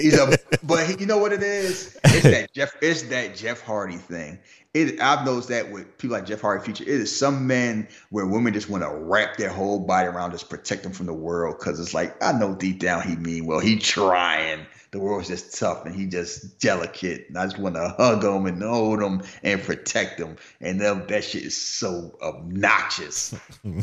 He's 0.00 0.18
a, 0.18 0.38
but 0.62 0.86
he, 0.86 1.00
you 1.00 1.06
know 1.06 1.18
what 1.18 1.32
it 1.32 1.42
is? 1.42 1.98
It's 2.04 2.22
that 2.22 2.52
Jeff. 2.52 2.74
It's 2.80 3.02
that 3.04 3.36
Jeff 3.36 3.60
Hardy 3.60 3.96
thing. 3.96 4.38
It, 4.74 5.00
I've 5.00 5.26
noticed 5.26 5.50
that 5.50 5.70
with 5.70 5.98
people 5.98 6.16
like 6.16 6.26
Jeff 6.26 6.40
Hardy 6.40 6.64
feature. 6.64 6.84
It 6.84 6.88
is 6.88 7.14
some 7.14 7.46
men 7.46 7.88
where 8.08 8.26
women 8.26 8.54
just 8.54 8.70
want 8.70 8.84
to 8.84 8.90
wrap 8.90 9.36
their 9.36 9.50
whole 9.50 9.80
body 9.80 10.08
around, 10.08 10.30
just 10.30 10.48
protect 10.48 10.82
them 10.82 10.92
from 10.92 11.06
the 11.06 11.12
world. 11.12 11.56
Because 11.58 11.78
it's 11.78 11.92
like 11.92 12.22
I 12.22 12.32
know 12.32 12.54
deep 12.54 12.78
down 12.78 13.02
he 13.02 13.16
mean 13.16 13.44
well. 13.44 13.60
He 13.60 13.78
trying. 13.78 14.66
The 14.92 14.98
world's 14.98 15.28
just 15.28 15.58
tough, 15.58 15.86
and 15.86 15.94
he 15.94 16.06
just 16.06 16.60
delicate. 16.60 17.26
And 17.28 17.38
I 17.38 17.46
just 17.46 17.58
want 17.58 17.76
to 17.76 17.94
hug 17.96 18.22
him 18.22 18.44
and 18.44 18.62
hold 18.62 19.00
him 19.00 19.22
and 19.42 19.62
protect 19.62 20.20
him. 20.20 20.36
And 20.60 20.78
then 20.78 21.06
that 21.06 21.24
shit 21.24 21.44
is 21.44 21.56
so 21.56 22.18
obnoxious. 22.20 23.34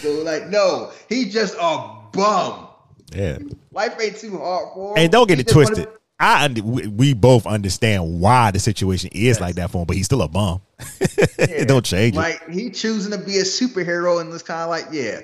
so 0.00 0.12
like, 0.22 0.46
no, 0.46 0.92
he 1.10 1.28
just 1.28 1.56
a 1.60 1.94
bum. 2.10 2.69
Yeah. 3.12 3.38
Life 3.72 3.96
ain't 4.00 4.16
too 4.16 4.38
hard 4.38 4.68
for 4.74 4.92
him. 4.92 5.02
And 5.02 5.12
don't 5.12 5.26
get 5.26 5.38
He 5.38 5.42
it 5.42 5.48
twisted. 5.48 5.88
I 6.18 6.44
und- 6.44 6.98
we, 6.98 7.14
both 7.14 7.46
understand 7.46 8.20
why 8.20 8.50
the 8.50 8.58
situation 8.58 9.08
is 9.12 9.40
like 9.40 9.54
that 9.54 9.70
for 9.70 9.78
him, 9.78 9.86
but 9.86 9.96
he's 9.96 10.04
still 10.04 10.20
a 10.20 10.28
bum. 10.28 10.60
it 11.08 11.66
don't 11.66 11.84
change 11.84 12.14
it. 12.14 12.18
Like 12.18 12.48
he 12.50 12.70
choosing 12.70 13.12
to 13.12 13.18
be 13.18 13.38
a 13.38 13.42
superhero, 13.42 14.20
and 14.20 14.32
it's 14.32 14.42
kind 14.42 14.60
of 14.60 14.68
like, 14.68 14.86
yeah, 14.92 15.20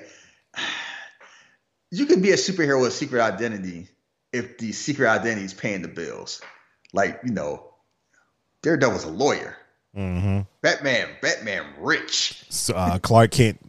you 1.91 2.07
could 2.07 2.23
be 2.23 2.31
a 2.31 2.35
superhero 2.35 2.81
with 2.81 2.93
secret 2.93 3.21
identity 3.21 3.87
if 4.33 4.57
the 4.57 4.71
secret 4.71 5.07
identity 5.07 5.45
is 5.45 5.53
paying 5.53 5.83
the 5.83 5.87
bills. 5.87 6.41
Like 6.93 7.19
you 7.23 7.31
know, 7.31 7.73
Daredevil's 8.63 9.03
a 9.03 9.09
lawyer. 9.09 9.55
hmm 9.93 10.41
Batman, 10.61 11.09
Batman, 11.21 11.63
rich. 11.79 12.43
So, 12.49 12.73
uh, 12.73 12.97
Clark 12.97 13.31
Kent 13.31 13.59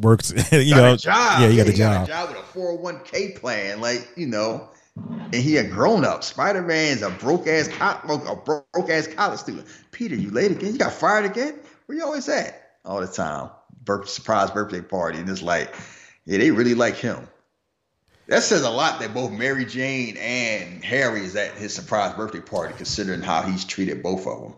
works. 0.00 0.32
You 0.52 0.74
got 0.74 0.82
know, 0.82 0.94
a 0.94 0.96
job. 0.96 1.40
yeah, 1.40 1.48
he 1.48 1.56
got 1.56 1.66
a 1.66 1.70
he 1.70 1.76
job. 1.76 1.94
Got 1.94 2.04
a 2.04 2.26
job 2.26 2.28
with 2.30 2.38
a 2.38 2.42
four 2.42 2.68
hundred 2.70 2.82
one 2.82 3.00
k 3.04 3.32
plan. 3.32 3.80
Like 3.80 4.08
you 4.16 4.26
know, 4.26 4.70
and 4.96 5.34
he 5.34 5.56
a 5.56 5.64
grown 5.64 6.04
up. 6.04 6.24
Spider 6.24 6.62
Man's 6.62 7.02
a 7.02 7.10
broke 7.10 7.46
ass 7.46 7.68
a 7.68 8.36
broke 8.36 8.90
ass 8.90 9.06
college 9.06 9.40
student. 9.40 9.66
Peter, 9.92 10.14
you 10.14 10.30
late 10.30 10.50
again? 10.50 10.72
You 10.72 10.78
got 10.78 10.92
fired 10.92 11.24
again? 11.24 11.58
Where 11.86 11.98
you 11.98 12.04
always 12.04 12.28
at? 12.28 12.76
All 12.84 13.00
the 13.00 13.06
time. 13.06 13.50
Birth, 13.84 14.08
surprise 14.08 14.50
birthday 14.50 14.82
party, 14.82 15.18
and 15.18 15.28
it's 15.28 15.42
like, 15.42 15.74
yeah, 16.26 16.38
they 16.38 16.50
really 16.50 16.74
like 16.74 16.96
him. 16.96 17.26
That 18.26 18.42
says 18.42 18.62
a 18.62 18.70
lot 18.70 19.00
that 19.00 19.14
both 19.14 19.30
Mary 19.32 19.64
Jane 19.64 20.18
and 20.18 20.84
Harry 20.84 21.20
is 21.24 21.34
at 21.34 21.52
his 21.54 21.72
surprise 21.72 22.14
birthday 22.14 22.40
party, 22.40 22.74
considering 22.76 23.22
how 23.22 23.42
he's 23.42 23.64
treated 23.64 24.02
both 24.02 24.26
of 24.26 24.42
them. 24.42 24.54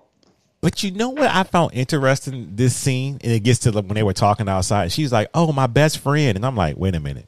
But 0.61 0.83
you 0.83 0.91
know 0.91 1.09
what 1.11 1.31
I 1.31 1.43
found 1.45 1.73
interesting 1.73 2.51
this 2.55 2.77
scene, 2.77 3.19
and 3.23 3.33
it 3.33 3.41
gets 3.41 3.61
to 3.61 3.71
the, 3.71 3.81
when 3.81 3.95
they 3.95 4.03
were 4.03 4.13
talking 4.13 4.49
outside. 4.49 4.93
She's 4.93 5.13
like, 5.13 5.29
"Oh, 5.33 5.53
my 5.53 5.67
best 5.67 5.99
friend," 5.99 6.37
and 6.37 6.45
I'm 6.45 6.57
like, 6.57 6.77
"Wait 6.77 6.95
a 6.95 7.01
minute." 7.01 7.27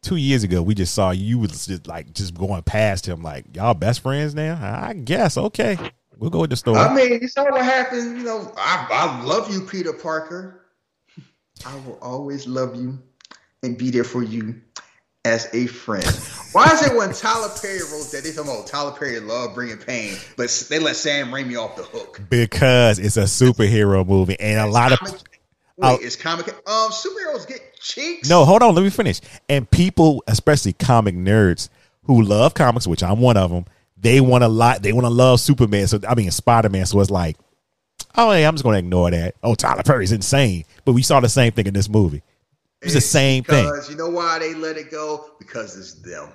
Two 0.00 0.14
years 0.14 0.44
ago, 0.44 0.62
we 0.62 0.76
just 0.76 0.94
saw 0.94 1.10
you 1.10 1.40
was 1.40 1.66
just 1.66 1.88
like 1.88 2.12
just 2.12 2.34
going 2.34 2.62
past 2.62 3.06
him, 3.06 3.20
like 3.20 3.56
y'all 3.56 3.74
best 3.74 4.00
friends 4.00 4.32
now. 4.34 4.58
I 4.62 4.92
guess 4.92 5.36
okay, 5.36 5.76
we'll 6.16 6.30
go 6.30 6.40
with 6.40 6.50
the 6.50 6.56
story. 6.56 6.78
I 6.78 6.94
mean, 6.94 7.20
you 7.20 7.26
saw 7.26 7.50
what 7.50 7.64
happened. 7.64 8.16
You 8.18 8.24
know, 8.24 8.52
I, 8.56 8.86
I 8.90 9.24
love 9.24 9.52
you, 9.52 9.62
Peter 9.62 9.92
Parker. 9.92 10.66
I 11.66 11.74
will 11.80 11.98
always 12.00 12.46
love 12.46 12.76
you 12.76 13.00
and 13.64 13.76
be 13.76 13.90
there 13.90 14.04
for 14.04 14.22
you 14.22 14.60
as 15.24 15.48
a 15.52 15.66
friend. 15.66 16.04
Why 16.52 16.72
is 16.72 16.86
it 16.86 16.96
when 16.96 17.12
Tyler 17.12 17.50
Perry 17.60 17.80
wrote 17.92 18.10
that 18.12 18.22
they 18.24 18.32
talking 18.32 18.50
about 18.50 18.66
Tyler 18.66 18.92
Perry 18.92 19.20
love 19.20 19.54
bringing 19.54 19.76
pain, 19.76 20.16
but 20.36 20.48
they 20.70 20.78
let 20.78 20.96
Sam 20.96 21.28
Raimi 21.28 21.60
off 21.60 21.76
the 21.76 21.82
hook? 21.82 22.20
because 22.30 22.98
it's 22.98 23.16
a 23.16 23.24
superhero 23.24 24.06
movie, 24.06 24.38
and 24.40 24.60
a 24.60 24.66
lot 24.66 24.92
of 24.92 25.24
Wait, 25.78 26.00
it's 26.02 26.16
comic. 26.16 26.48
Um, 26.48 26.90
superheroes 26.90 27.46
get 27.46 27.78
cheeks. 27.78 28.28
No, 28.28 28.44
hold 28.44 28.62
on. 28.62 28.74
Let 28.74 28.82
me 28.82 28.90
finish. 28.90 29.20
And 29.48 29.70
people, 29.70 30.24
especially 30.26 30.72
comic 30.72 31.14
nerds 31.14 31.68
who 32.02 32.22
love 32.22 32.54
comics, 32.54 32.86
which 32.86 33.02
I'm 33.04 33.20
one 33.20 33.36
of 33.36 33.50
them, 33.50 33.64
they 33.96 34.20
want 34.20 34.42
to 34.42 34.48
lot. 34.48 34.82
They 34.82 34.92
want 34.92 35.04
to 35.04 35.10
love 35.10 35.40
Superman. 35.40 35.86
So 35.86 36.00
I 36.08 36.16
mean, 36.16 36.32
Spider 36.32 36.68
Man. 36.68 36.84
So 36.84 37.00
it's 37.00 37.10
like, 37.10 37.36
oh, 38.16 38.32
hey, 38.32 38.44
I'm 38.44 38.54
just 38.54 38.64
going 38.64 38.74
to 38.74 38.80
ignore 38.80 39.10
that. 39.12 39.36
Oh, 39.42 39.54
Tyler 39.54 39.84
Perry's 39.84 40.10
insane. 40.10 40.64
But 40.84 40.94
we 40.94 41.02
saw 41.02 41.20
the 41.20 41.28
same 41.28 41.52
thing 41.52 41.66
in 41.66 41.74
this 41.74 41.88
movie. 41.88 42.22
It 42.80 42.86
was 42.86 42.94
the 42.94 43.00
same 43.00 43.44
thing. 43.44 43.64
Because 43.64 43.90
you 43.90 43.96
know 43.96 44.08
why 44.08 44.38
they 44.38 44.54
let 44.54 44.76
it 44.76 44.90
go? 44.90 45.32
Because 45.38 45.76
it's 45.76 45.94
them. 45.94 46.30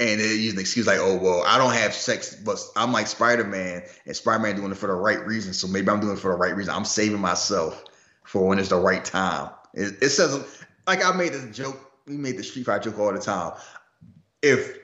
And 0.00 0.20
they 0.20 0.34
use 0.34 0.52
an 0.52 0.60
excuse 0.60 0.86
like, 0.86 0.98
oh, 1.00 1.16
well, 1.16 1.42
I 1.44 1.58
don't 1.58 1.72
have 1.72 1.92
sex, 1.92 2.36
but 2.36 2.60
I'm 2.76 2.92
like 2.92 3.08
Spider 3.08 3.44
Man, 3.44 3.82
and 4.06 4.14
Spider 4.14 4.38
Man 4.38 4.56
doing 4.56 4.70
it 4.70 4.76
for 4.76 4.86
the 4.86 4.92
right 4.92 5.24
reason. 5.26 5.52
So 5.52 5.66
maybe 5.66 5.88
I'm 5.88 5.98
doing 5.98 6.12
it 6.12 6.20
for 6.20 6.30
the 6.30 6.36
right 6.38 6.54
reason. 6.54 6.72
I'm 6.74 6.84
saving 6.84 7.20
myself 7.20 7.82
for 8.24 8.46
when 8.46 8.58
it's 8.58 8.68
the 8.68 8.76
right 8.76 9.04
time. 9.04 9.50
It, 9.74 9.94
it 10.02 10.10
says, 10.10 10.64
like 10.86 11.04
I 11.04 11.12
made 11.16 11.32
this 11.32 11.56
joke, 11.56 11.80
we 12.06 12.16
made 12.16 12.36
the 12.36 12.44
Street 12.44 12.66
Fighter 12.66 12.90
joke 12.90 13.00
all 13.00 13.12
the 13.12 13.18
time. 13.18 13.54
If 14.42 14.78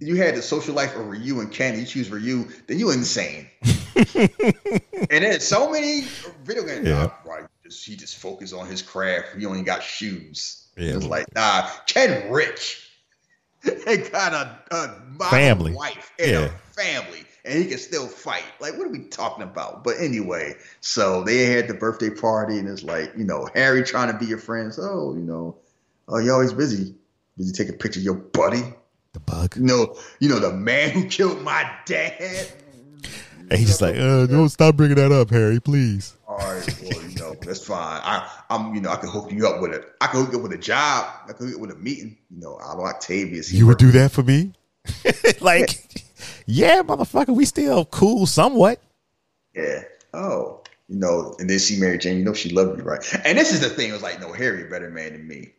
you 0.00 0.16
had 0.16 0.34
the 0.34 0.42
social 0.42 0.74
life 0.74 0.96
of 0.96 1.06
Ryu 1.06 1.40
and 1.40 1.52
Ken, 1.52 1.78
you 1.78 1.84
choose 1.84 2.10
Ryu, 2.10 2.48
then 2.66 2.78
you 2.78 2.90
insane. 2.90 3.48
and 3.94 5.24
there's 5.24 5.46
so 5.46 5.70
many 5.70 6.02
video 6.42 6.64
games. 6.64 6.88
Yeah. 6.88 7.10
Right, 7.24 7.44
he 7.70 7.96
just 7.96 8.16
focused 8.18 8.54
on 8.54 8.66
his 8.66 8.82
craft. 8.82 9.36
He 9.38 9.46
only 9.46 9.62
got 9.62 9.82
shoes. 9.82 10.66
Yeah. 10.76 10.96
It's 10.96 11.06
like, 11.06 11.26
nah, 11.34 11.68
Ken 11.86 12.30
rich. 12.30 12.86
and 13.86 14.10
got 14.10 14.32
a, 14.32 14.58
a 14.74 15.28
Family. 15.30 15.72
wife 15.74 16.12
and 16.18 16.30
Yeah. 16.30 16.38
a 16.46 16.48
family. 16.72 17.24
And 17.44 17.62
he 17.62 17.68
can 17.68 17.78
still 17.78 18.06
fight. 18.06 18.44
Like, 18.60 18.76
what 18.78 18.86
are 18.86 18.90
we 18.90 19.04
talking 19.04 19.42
about? 19.42 19.82
But 19.84 19.96
anyway, 19.98 20.54
so 20.80 21.24
they 21.24 21.44
had 21.46 21.68
the 21.68 21.74
birthday 21.74 22.10
party, 22.10 22.58
and 22.58 22.68
it's 22.68 22.82
like, 22.82 23.12
you 23.16 23.24
know, 23.24 23.48
Harry 23.54 23.82
trying 23.82 24.12
to 24.12 24.18
be 24.18 24.26
your 24.26 24.38
friend. 24.38 24.72
So, 24.72 25.14
you 25.14 25.22
know, 25.22 25.56
oh, 26.08 26.18
you're 26.18 26.34
always 26.34 26.52
busy. 26.52 26.94
Busy 27.38 27.52
taking 27.52 27.78
pictures 27.78 28.02
of 28.02 28.04
your 28.04 28.14
buddy. 28.14 28.62
The 29.14 29.20
bug. 29.20 29.56
You 29.56 29.62
know, 29.62 29.96
you 30.20 30.28
know, 30.28 30.38
the 30.38 30.52
man 30.52 30.90
who 30.90 31.06
killed 31.08 31.42
my 31.42 31.70
dad. 31.86 32.46
And 33.50 33.58
he's 33.58 33.68
just 33.68 33.80
like, 33.80 33.96
uh, 33.96 34.26
don't 34.26 34.48
stop 34.50 34.76
bringing 34.76 34.96
that 34.96 35.10
up, 35.10 35.30
Harry, 35.30 35.60
please. 35.60 36.14
All 36.28 36.36
right, 36.36 36.82
well, 36.82 37.00
that's 37.40 37.66
fine. 37.66 38.00
I, 38.02 38.30
I'm, 38.48 38.74
you 38.74 38.80
know, 38.80 38.90
I 38.90 38.96
can 38.96 39.10
hook 39.10 39.30
you 39.30 39.46
up 39.46 39.60
with 39.60 39.72
it. 39.72 39.84
I 40.00 40.06
can 40.06 40.20
hook 40.20 40.32
you 40.32 40.38
up 40.38 40.42
with 40.42 40.52
a 40.52 40.58
job. 40.58 41.06
I 41.24 41.32
can 41.32 41.46
hook 41.46 41.48
you 41.48 41.54
up 41.56 41.60
with 41.60 41.70
a 41.70 41.76
meeting. 41.76 42.18
You 42.30 42.40
know, 42.40 42.58
I'll 42.62 42.80
Octavius. 42.84 43.52
You 43.52 43.66
would 43.66 43.78
do 43.78 43.90
that 43.92 44.10
for 44.12 44.22
me? 44.22 44.52
like, 45.40 46.04
yeah, 46.46 46.82
motherfucker, 46.82 47.34
we 47.34 47.44
still 47.44 47.84
cool 47.84 48.26
somewhat. 48.26 48.80
Yeah. 49.54 49.82
Oh, 50.12 50.62
you 50.88 50.96
know, 50.96 51.36
and 51.38 51.48
then 51.48 51.58
see 51.58 51.78
Mary 51.78 51.98
Jane. 51.98 52.18
You 52.18 52.24
know, 52.24 52.34
she 52.34 52.50
loved 52.50 52.78
you, 52.78 52.84
right? 52.84 53.04
And 53.24 53.38
this 53.38 53.52
is 53.52 53.60
the 53.60 53.68
thing. 53.68 53.90
It 53.90 53.92
was 53.92 54.02
like, 54.02 54.20
no, 54.20 54.32
Harry, 54.32 54.64
better 54.64 54.90
man 54.90 55.12
than 55.12 55.26
me. 55.26 55.52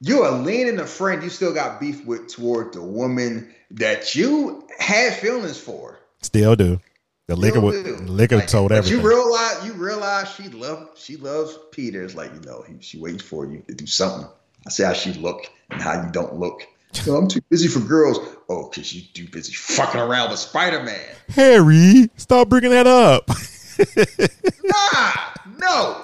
You 0.00 0.22
are 0.22 0.30
leaning 0.30 0.78
a 0.78 0.86
friend 0.86 1.24
you 1.24 1.28
still 1.28 1.52
got 1.52 1.80
beef 1.80 2.06
with 2.06 2.28
toward 2.28 2.72
the 2.72 2.82
woman 2.82 3.52
that 3.72 4.14
you 4.14 4.64
had 4.78 5.14
feelings 5.14 5.58
for. 5.58 5.98
Still 6.22 6.54
do. 6.54 6.80
The 7.28 7.36
liquor, 7.36 7.58
Still 7.58 7.62
was, 7.62 7.82
do. 7.82 7.96
liquor 8.06 8.36
Like, 8.36 8.48
told 8.48 8.72
everything. 8.72 9.00
You 9.00 9.06
realize 9.06 9.66
you 9.66 9.74
realize 9.74 10.30
she 10.30 10.48
loved 10.48 10.96
she 10.98 11.16
loves 11.18 11.58
Peter. 11.72 12.02
It's 12.02 12.14
like 12.14 12.32
you 12.32 12.40
know 12.40 12.64
he, 12.66 12.76
she 12.80 12.98
waits 12.98 13.22
for 13.22 13.44
you 13.44 13.62
to 13.68 13.74
do 13.74 13.86
something. 13.86 14.26
I 14.66 14.70
see 14.70 14.82
how 14.82 14.94
she 14.94 15.12
look 15.12 15.42
and 15.70 15.80
how 15.80 16.02
you 16.02 16.10
don't 16.10 16.36
look. 16.36 16.66
So 16.92 17.16
I'm 17.16 17.28
too 17.28 17.42
busy 17.50 17.68
for 17.68 17.80
girls. 17.80 18.18
Oh, 18.48 18.64
cause 18.68 18.94
you 18.94 19.02
too 19.12 19.28
busy 19.30 19.52
fucking 19.52 20.00
around 20.00 20.30
with 20.30 20.38
Spider 20.38 20.82
Man. 20.82 21.04
Harry, 21.28 22.08
stop 22.16 22.48
bringing 22.48 22.70
that 22.70 22.86
up. 22.86 23.28
Nah, 24.64 25.12
no, 25.56 26.02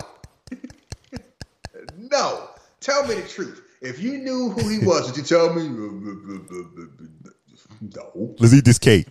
no. 1.99 2.49
Tell 2.81 3.05
me 3.07 3.15
the 3.17 3.27
truth. 3.27 3.63
If 3.83 3.99
you 4.01 4.19
knew 4.19 4.51
who 4.51 4.69
he 4.69 4.79
was, 4.79 5.07
would 5.07 5.17
you 5.17 5.25
tell 5.25 5.53
me? 5.53 5.69
No. 7.97 8.35
Let's 8.39 8.55
eat 8.55 8.65
this 8.65 8.79
cake. 8.79 9.09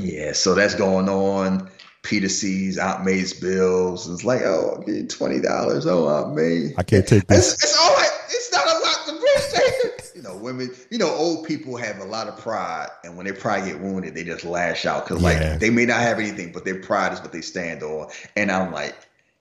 Yeah, 0.00 0.32
so 0.32 0.54
that's 0.54 0.74
going 0.74 1.08
on. 1.08 1.68
Peter 2.02 2.28
sees 2.28 2.78
Aunt 2.78 3.04
May's 3.04 3.32
bills. 3.34 4.08
It's 4.08 4.24
like, 4.24 4.40
oh, 4.42 4.76
I'll 4.76 4.82
give 4.82 4.94
you 4.94 5.06
twenty 5.06 5.40
dollars. 5.40 5.86
Oh, 5.86 6.08
Aunt 6.08 6.34
May. 6.34 6.72
I 6.78 6.82
can't 6.82 7.06
take 7.06 7.26
this. 7.26 7.52
It's, 7.54 7.64
it's 7.64 7.78
all 7.78 7.94
right. 7.94 8.10
It's 8.28 8.52
not 8.52 8.64
a 8.66 8.78
lot 8.78 9.06
to 9.06 9.16
appreciate. 9.16 10.12
you 10.16 10.22
know, 10.22 10.36
women. 10.36 10.70
You 10.90 10.98
know, 10.98 11.10
old 11.10 11.46
people 11.46 11.76
have 11.76 11.98
a 11.98 12.04
lot 12.04 12.26
of 12.26 12.38
pride, 12.38 12.88
and 13.04 13.16
when 13.16 13.26
their 13.26 13.34
pride 13.34 13.66
get 13.66 13.80
wounded, 13.80 14.14
they 14.14 14.24
just 14.24 14.44
lash 14.44 14.86
out 14.86 15.06
because, 15.06 15.22
Yeah. 15.22 15.50
like, 15.50 15.60
they 15.60 15.68
may 15.70 15.84
not 15.84 16.00
have 16.00 16.18
anything, 16.18 16.52
but 16.52 16.64
their 16.64 16.80
pride 16.80 17.12
is 17.12 17.20
what 17.20 17.32
they 17.32 17.42
stand 17.42 17.82
on. 17.82 18.08
And 18.34 18.50
I'm 18.50 18.72
like, 18.72 18.96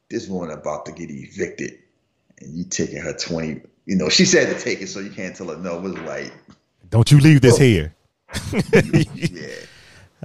this 0.10 0.28
woman 0.28 0.52
about 0.52 0.86
to 0.88 0.92
get 0.92 1.10
evicted, 1.10 1.78
and 2.42 2.54
you 2.58 2.66
taking 2.66 2.98
her 3.02 3.14
twenty. 3.14 3.62
You 3.86 3.96
know, 3.96 4.10
she 4.10 4.26
said 4.26 4.54
to 4.54 4.62
take 4.62 4.82
it, 4.82 4.88
so 4.88 5.00
you 5.00 5.10
can't 5.12 5.34
tell 5.36 5.48
her 5.48 5.58
no. 5.58 5.78
It 5.78 5.82
was 5.82 5.98
like, 6.00 6.34
Don't 6.90 7.10
you 7.10 7.20
leave 7.22 7.40
this 7.42 7.58
here. 7.58 7.96
yeah. 9.16 9.48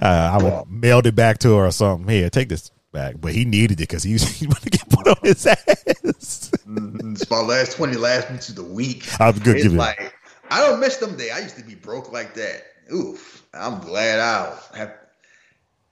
Uh, 0.01 0.37
I 0.39 0.43
would 0.43 0.69
mailed 0.69 1.07
it 1.07 1.15
back 1.15 1.37
to 1.39 1.55
her 1.55 1.65
or 1.67 1.71
something. 1.71 2.07
Here, 2.07 2.29
take 2.29 2.49
this 2.49 2.71
back. 2.91 3.15
But 3.19 3.33
he 3.33 3.45
needed 3.45 3.79
it 3.79 3.87
because 3.87 4.03
he 4.03 4.13
was 4.13 4.23
he 4.39 4.47
wanted 4.47 4.63
to 4.63 4.77
get 4.77 4.89
put 4.89 5.07
on 5.07 5.17
his 5.23 5.45
ass. 5.45 6.51
Mhm. 6.67 7.13
It's 7.13 7.29
my 7.29 7.41
last 7.41 7.73
20 7.77 7.95
last 7.95 8.31
weeks 8.31 8.49
of 8.49 8.55
the 8.55 8.63
week. 8.63 9.05
I'm 9.19 9.37
good 9.39 9.55
It's 9.57 9.63
giving 9.63 9.79
it. 9.79 10.13
I 10.49 10.61
don't 10.61 10.79
miss 10.79 10.97
them 10.97 11.15
days. 11.17 11.31
I 11.33 11.39
used 11.39 11.57
to 11.57 11.63
be 11.63 11.75
broke 11.75 12.11
like 12.11 12.33
that. 12.35 12.63
Oof. 12.93 13.43
I'm 13.53 13.79
glad 13.79 14.19
I 14.19 14.57
have 14.77 14.93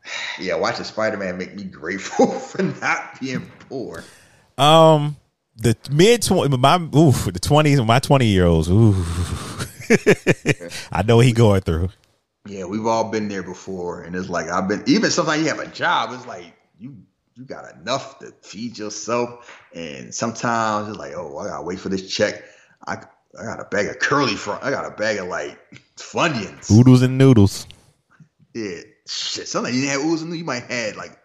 Yeah, 0.40 0.56
watching 0.56 0.86
Spider 0.86 1.18
Man 1.18 1.38
make 1.38 1.56
me 1.56 1.64
grateful 1.80 2.28
for 2.28 2.62
not 2.62 3.20
being 3.20 3.50
poor. 3.70 4.04
Um, 4.58 5.16
the 5.56 5.76
mid 5.92 6.22
twenty, 6.22 6.56
my 6.58 6.76
oof, 6.96 7.26
the 7.32 7.40
twenties, 7.40 7.82
my 7.82 8.00
twenty 8.00 8.28
year 8.28 8.46
olds. 8.46 8.70
Ooh, 8.70 8.94
I 10.92 11.04
know 11.04 11.18
what 11.18 11.26
he 11.26 11.32
going 11.32 11.62
through. 11.62 11.90
Yeah, 12.46 12.66
we've 12.66 12.86
all 12.86 13.10
been 13.10 13.30
there 13.30 13.44
before. 13.44 14.02
And 14.02 14.16
it's 14.16 14.30
like 14.30 14.50
I've 14.50 14.68
been 14.68 14.84
even 14.88 15.12
sometimes 15.12 15.44
you 15.44 15.50
have 15.50 15.60
a 15.60 15.68
job, 15.68 16.12
it's 16.14 16.28
like 16.28 16.54
you 16.78 16.98
you 17.36 17.46
got 17.46 17.74
enough 17.76 18.20
to 18.20 18.34
feed 18.42 18.78
yourself. 18.78 19.50
And 19.74 20.14
sometimes 20.14 20.90
it's 20.90 20.98
like, 20.98 21.14
oh, 21.16 21.38
I 21.38 21.48
gotta 21.48 21.64
wait 21.64 21.80
for 21.80 21.90
this 21.90 22.14
check. 22.14 22.44
I 22.86 22.98
I 23.40 23.46
got 23.46 23.60
a 23.60 23.66
bag 23.66 23.88
of 23.88 24.00
curly 24.00 24.36
front. 24.36 24.64
I 24.64 24.72
got 24.72 24.86
a 24.86 24.92
bag 24.92 25.18
of 25.18 25.28
like 25.28 25.58
Funyuns. 25.96 26.70
Oodles 26.70 27.02
and 27.02 27.18
noodles. 27.18 27.66
Yeah, 28.54 28.82
shit. 29.08 29.48
Sometimes 29.48 29.76
you 29.76 29.82
didn't 29.82 29.94
have 29.94 30.06
oodles 30.06 30.22
and 30.22 30.36
you 30.36 30.44
might 30.44 30.64
have 30.64 30.70
had 30.70 30.96
like 30.98 31.18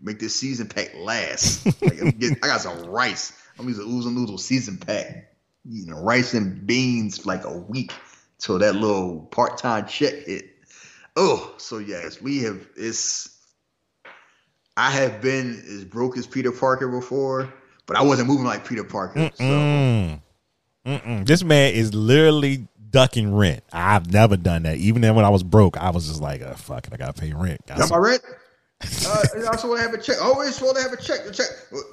make 0.00 0.20
this 0.20 0.36
season 0.36 0.68
pack 0.68 0.94
last. 0.94 1.66
Like, 1.82 2.18
get, 2.18 2.38
I 2.42 2.46
got 2.46 2.60
some 2.60 2.86
rice. 2.86 3.32
I'm 3.58 3.68
using 3.68 3.86
oozle 3.86 4.14
noodle 4.14 4.38
season 4.38 4.78
pack. 4.78 5.34
You 5.64 5.86
know, 5.86 6.00
rice 6.00 6.34
and 6.34 6.66
beans 6.66 7.18
for 7.18 7.28
like 7.28 7.44
a 7.44 7.56
week 7.56 7.92
till 8.42 8.58
that 8.58 8.74
little 8.74 9.20
part 9.30 9.56
time 9.56 9.86
check 9.86 10.14
hit. 10.26 10.44
Oh, 11.16 11.54
so 11.58 11.78
yes, 11.78 12.20
we 12.20 12.42
have. 12.42 12.66
It's. 12.76 13.38
I 14.76 14.90
have 14.90 15.20
been 15.20 15.62
as 15.66 15.84
broke 15.84 16.16
as 16.16 16.26
Peter 16.26 16.50
Parker 16.50 16.88
before, 16.88 17.52
but 17.86 17.96
I 17.96 18.02
wasn't 18.02 18.28
moving 18.28 18.44
like 18.44 18.66
Peter 18.66 18.84
Parker. 18.84 19.30
So. 19.34 19.44
Mm. 19.44 20.20
Mm-mm. 20.86 21.26
This 21.26 21.44
man 21.44 21.74
is 21.74 21.94
literally 21.94 22.66
ducking 22.90 23.34
rent. 23.34 23.62
I've 23.72 24.10
never 24.10 24.36
done 24.36 24.64
that. 24.64 24.78
Even 24.78 25.02
then, 25.02 25.14
when 25.14 25.24
I 25.24 25.28
was 25.28 25.42
broke, 25.42 25.76
I 25.76 25.90
was 25.90 26.08
just 26.08 26.20
like, 26.20 26.40
oh, 26.42 26.54
"Fuck 26.54 26.86
it, 26.86 26.92
I 26.92 26.96
gotta 26.96 27.12
pay 27.12 27.32
rent." 27.32 27.64
Got 27.66 27.90
my 27.90 27.96
rent. 27.98 28.22
uh, 29.06 29.24
I 29.36 29.46
also 29.46 29.68
want 29.68 29.80
to 29.80 29.86
have 29.86 29.94
a 29.94 30.02
check. 30.02 30.16
Always 30.20 30.60
want 30.60 30.76
to 30.76 30.82
have 30.82 30.92
a 30.92 31.00
check. 31.00 31.24
The 31.24 31.32
check. 31.32 31.46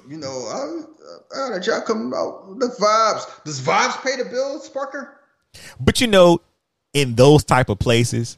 You 0.07 0.17
know, 0.17 0.27
I, 0.29 1.35
I 1.35 1.49
got 1.49 1.57
a 1.57 1.59
job 1.59 1.85
coming 1.85 2.11
out. 2.15 2.57
The 2.57 2.67
vibes. 2.67 3.43
Does 3.43 3.61
vibes 3.61 4.01
pay 4.01 4.15
the 4.15 4.27
bills, 4.27 4.69
Parker? 4.69 5.18
But 5.79 6.01
you 6.01 6.07
know, 6.07 6.41
in 6.93 7.15
those 7.15 7.43
type 7.43 7.69
of 7.69 7.79
places, 7.79 8.37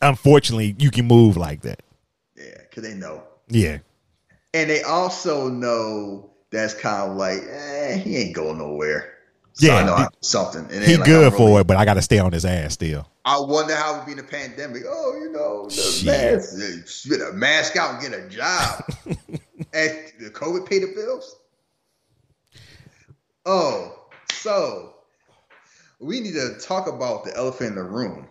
unfortunately, 0.00 0.76
you 0.78 0.90
can 0.90 1.06
move 1.06 1.36
like 1.36 1.62
that. 1.62 1.82
Yeah, 2.36 2.58
because 2.58 2.82
they 2.82 2.94
know. 2.94 3.22
Yeah, 3.48 3.78
and 4.54 4.70
they 4.70 4.82
also 4.82 5.48
know 5.48 6.30
that's 6.50 6.74
kind 6.74 7.10
of 7.10 7.16
like, 7.16 7.38
eh, 7.48 7.96
he 7.98 8.16
ain't 8.16 8.34
going 8.34 8.58
nowhere. 8.58 9.14
So 9.52 9.66
yeah, 9.66 9.76
I 9.76 9.84
know 9.84 10.08
something. 10.20 10.66
And 10.70 10.84
he 10.84 10.96
like, 10.96 11.06
good 11.06 11.32
for 11.32 11.48
really, 11.48 11.60
it, 11.60 11.66
but 11.66 11.76
I 11.76 11.84
got 11.84 11.94
to 11.94 12.02
stay 12.02 12.18
on 12.18 12.32
his 12.32 12.44
ass 12.44 12.74
still. 12.74 13.06
I 13.24 13.38
wonder 13.38 13.74
how 13.74 13.94
it 13.94 13.98
would 13.98 14.06
be 14.06 14.12
in 14.12 14.18
the 14.18 14.24
pandemic. 14.24 14.82
Oh, 14.88 15.18
you 15.20 15.32
know, 15.32 15.68
the 15.68 16.02
mask, 16.06 17.08
get 17.08 17.20
a 17.20 17.32
mask 17.32 17.76
out 17.76 17.94
and 17.94 18.02
get 18.02 18.18
a 18.18 18.28
job. 18.28 18.84
and 19.74 20.12
the 20.20 20.30
COVID 20.32 20.68
pay 20.68 20.78
the 20.78 20.92
bills. 20.94 21.36
Oh, 23.44 24.06
so 24.32 24.94
we 26.00 26.20
need 26.20 26.32
to 26.32 26.58
talk 26.58 26.88
about 26.88 27.24
the 27.24 27.36
elephant 27.36 27.70
in 27.70 27.74
the 27.76 27.82
room. 27.82 28.26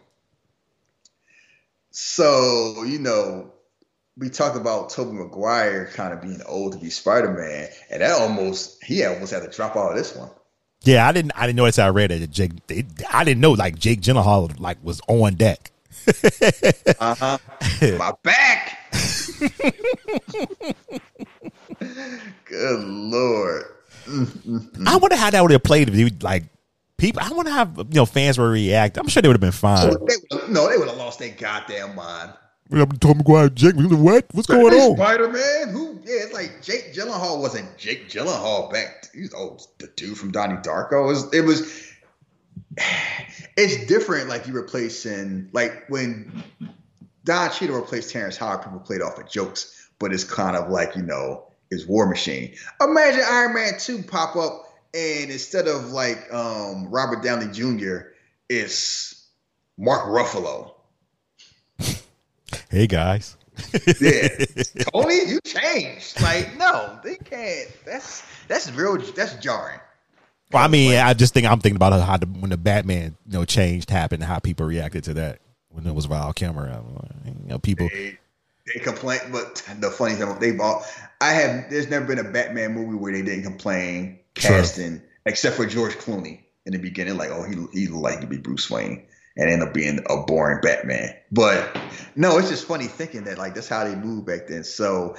So, 1.92 2.84
you 2.84 3.00
know, 3.00 3.54
we 4.18 4.30
talked 4.30 4.58
about 4.58 4.90
Tobey 4.90 5.14
Maguire 5.14 5.90
kind 5.94 6.14
of 6.14 6.22
being 6.22 6.42
old 6.46 6.74
to 6.74 6.80
be 6.80 6.90
Spider 6.90 7.32
Man, 7.32 7.70
and 7.90 8.02
that 8.02 8.20
almost 8.20 8.84
he 8.84 9.04
almost 9.06 9.32
had 9.32 9.44
to 9.44 9.50
drop 9.50 9.76
out 9.76 9.92
of 9.92 9.98
this 9.98 10.16
one. 10.16 10.30
Yeah, 10.84 11.08
I 11.08 11.12
didn't. 11.12 11.32
I 11.36 11.46
didn't 11.46 11.58
notice. 11.58 11.80
I 11.80 11.90
read 11.90 12.12
it. 12.12 12.30
Jake. 12.32 12.52
They, 12.68 12.86
I 13.12 13.24
didn't 13.24 13.42
know 13.42 13.52
like 13.52 13.78
Jake 13.78 14.02
Gyllenhaal 14.02 14.60
like 14.60 14.78
was 14.84 15.02
on 15.08 15.36
deck. 15.36 15.72
uh 17.00 17.16
huh. 17.16 17.38
My 17.98 18.14
back. 18.24 18.78
Good 22.46 22.80
lord. 22.80 23.64
I 24.88 24.98
wonder 24.98 25.16
how 25.16 25.30
that 25.30 25.42
would 25.42 25.52
have 25.52 25.64
played 25.64 25.90
if 25.90 25.96
you 25.96 26.10
like 26.22 26.44
people. 27.00 27.22
I 27.24 27.32
wonder 27.32 27.52
how 27.52 27.66
you 27.78 27.86
know 27.92 28.06
fans 28.06 28.38
would 28.38 28.46
react. 28.46 28.98
I'm 28.98 29.08
sure 29.08 29.22
they 29.22 29.28
would 29.28 29.36
have 29.36 29.42
been 29.42 29.52
fine. 29.52 29.92
Oh, 29.92 30.06
they, 30.06 30.52
no, 30.52 30.70
they 30.70 30.78
would 30.78 30.88
have 30.88 30.98
lost 30.98 31.20
their 31.20 31.30
goddamn 31.30 31.96
mind. 31.96 32.34
I'm 32.72 32.88
Tom 33.00 33.20
McGuire, 33.20 33.54
Jake. 33.54 33.74
What? 33.76 34.28
What's 34.32 34.48
going 34.48 34.74
on? 34.74 34.96
Spider 34.96 35.30
Man? 35.30 35.70
Who? 35.70 36.00
Yeah, 36.04 36.24
it's 36.24 36.34
like 36.34 36.62
Jake 36.62 36.94
Gyllenhaal 36.94 37.42
wasn't 37.42 37.76
Jake 37.78 38.10
Gyllenhaal 38.10 38.72
back. 38.72 39.08
He's 39.14 39.34
oh 39.36 39.58
the 39.80 39.88
dude 39.96 40.18
from 40.18 40.32
Donnie 40.32 40.58
Darko. 40.58 41.04
It 41.04 41.08
was. 41.08 41.34
It 41.34 41.42
was. 41.42 41.86
It's 43.58 43.88
different. 43.88 44.30
Like 44.30 44.48
you 44.48 44.54
replacing 44.54 45.50
like 45.52 45.90
when 45.90 46.46
Don 47.26 47.52
Cheadle 47.52 47.76
replaced 47.76 48.10
Terrence 48.10 48.38
Howard, 48.38 48.62
people 48.62 48.80
played 48.80 49.02
off 49.02 49.18
the 49.18 49.24
jokes, 49.26 49.90
but 50.00 50.14
it's 50.14 50.24
kind 50.24 50.56
of 50.56 50.70
like 50.70 50.96
you 50.96 51.02
know 51.02 51.50
is 51.70 51.86
War 51.86 52.08
Machine. 52.08 52.56
Imagine 52.82 53.22
Iron 53.30 53.54
Man 53.54 53.74
two 53.78 54.02
pop 54.02 54.38
up 54.38 54.69
and 54.94 55.30
instead 55.30 55.68
of 55.68 55.92
like 55.92 56.32
um, 56.34 56.90
Robert 56.90 57.24
Downey 57.24 57.52
Jr., 57.52 58.12
it's 58.50 59.28
Mark 59.78 60.06
Ruffalo 60.06 60.74
hey 62.70 62.88
guys. 62.88 63.36
yeah, 64.00 64.30
Tony, 64.94 65.26
you 65.28 65.40
changed. 65.42 66.22
Like, 66.22 66.58
no, 66.58 66.98
they 67.04 67.18
can't. 67.18 67.70
That's 67.86 68.24
that's 68.48 68.72
real. 68.72 68.98
That's 68.98 69.36
jarring. 69.36 69.80
Well, 70.52 70.64
I 70.64 70.68
mean, 70.68 70.96
I 70.96 71.14
just 71.14 71.34
think 71.34 71.46
I'm 71.46 71.60
thinking 71.60 71.76
about 71.76 72.00
how 72.02 72.18
the, 72.18 72.26
when 72.26 72.50
the 72.50 72.58
Batman, 72.58 73.16
you 73.28 73.34
know, 73.34 73.46
changed 73.46 73.90
happened, 73.90 74.24
how 74.24 74.40
people 74.40 74.66
reacted 74.66 75.04
to 75.06 75.14
that 75.16 75.40
when 75.70 75.86
it 75.86 75.94
was 75.94 76.06
Val 76.06 76.32
Kilmer. 76.34 76.82
You 77.26 77.34
know, 77.48 77.60
people 77.60 77.90
they, 77.90 78.18
they 78.74 78.80
complain, 78.80 79.20
but 79.32 79.56
the 79.80 79.92
funny 79.92 80.16
thing 80.16 80.40
they've 80.40 80.60
all. 80.60 80.86
I 81.20 81.32
have. 81.32 81.70
There's 81.70 81.90
never 81.90 82.06
been 82.06 82.20
a 82.20 82.24
Batman 82.24 82.74
movie 82.74 82.96
where 82.96 83.12
they 83.12 83.22
didn't 83.22 83.44
complain 83.44 84.19
casting, 84.36 85.02
except 85.26 85.56
for 85.56 85.66
George 85.66 85.96
Clooney 85.96 86.42
in 86.66 86.74
the 86.74 86.80
beginning. 86.80 87.18
Like, 87.18 87.30
oh, 87.30 87.44
he 87.44 87.56
he 87.80 87.88
like 87.88 88.22
to 88.22 88.28
be 88.28 88.38
Bruce 88.38 88.70
Wayne 88.70 89.06
and 89.38 89.50
end 89.50 89.64
up 89.64 89.74
being 89.74 90.04
a 90.10 90.18
boring 90.18 90.60
Batman. 90.62 91.16
But 91.32 91.78
no, 92.16 92.38
it's 92.38 92.50
just 92.50 92.66
funny 92.66 92.88
thinking 92.88 93.24
that 93.26 93.38
like 93.38 93.56
that's 93.56 93.70
how 93.70 93.84
they 93.84 93.96
moved 93.96 94.28
back 94.28 94.48
then. 94.48 94.64
So 94.64 95.16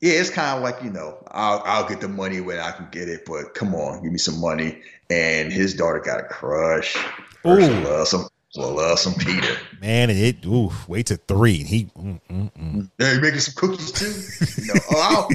yeah, 0.00 0.14
it's 0.14 0.30
kind 0.30 0.56
of 0.56 0.62
like 0.62 0.82
you 0.82 0.90
know, 0.90 1.22
I'll 1.30 1.62
I'll 1.64 1.88
get 1.88 2.00
the 2.00 2.08
money 2.08 2.40
when 2.40 2.58
I 2.58 2.72
can 2.72 2.88
get 2.90 3.08
it, 3.08 3.24
but 3.26 3.54
come 3.54 3.74
on, 3.74 4.02
give 4.02 4.12
me 4.12 4.18
some 4.18 4.40
money. 4.40 4.80
And 5.10 5.52
his 5.52 5.74
daughter 5.74 6.00
got 6.00 6.20
a 6.20 6.24
crush. 6.24 6.96
Love 7.44 8.08
some 8.08 8.28
love 8.56 8.98
some 8.98 9.14
Peter. 9.14 9.56
Man, 9.80 10.10
it 10.10 10.44
ooh, 10.44 10.72
wait 10.88 11.06
to 11.06 11.16
three. 11.16 11.62
He 11.62 11.84
mm, 11.96 12.20
mm, 12.28 12.52
mm. 12.52 12.90
Yeah, 12.98 13.14
you 13.14 13.20
making 13.20 13.40
some 13.40 13.54
cookies 13.54 13.92
too. 13.92 14.62
you 14.62 14.74
know, 14.74 14.80
oh, 14.90 15.28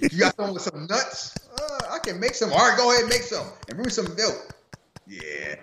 you 0.00 0.18
got 0.18 0.36
some 0.36 0.52
with 0.52 0.62
some 0.62 0.86
nuts. 0.86 1.36
Uh, 1.58 1.86
I 1.90 1.98
can 1.98 2.20
make 2.20 2.34
some. 2.34 2.52
All 2.52 2.58
right, 2.58 2.76
go 2.76 2.90
ahead 2.90 3.02
and 3.02 3.10
make 3.10 3.22
some 3.22 3.46
and 3.68 3.76
bring 3.76 3.86
me 3.86 3.90
some 3.90 4.14
milk. 4.16 4.54
Yeah, 5.06 5.56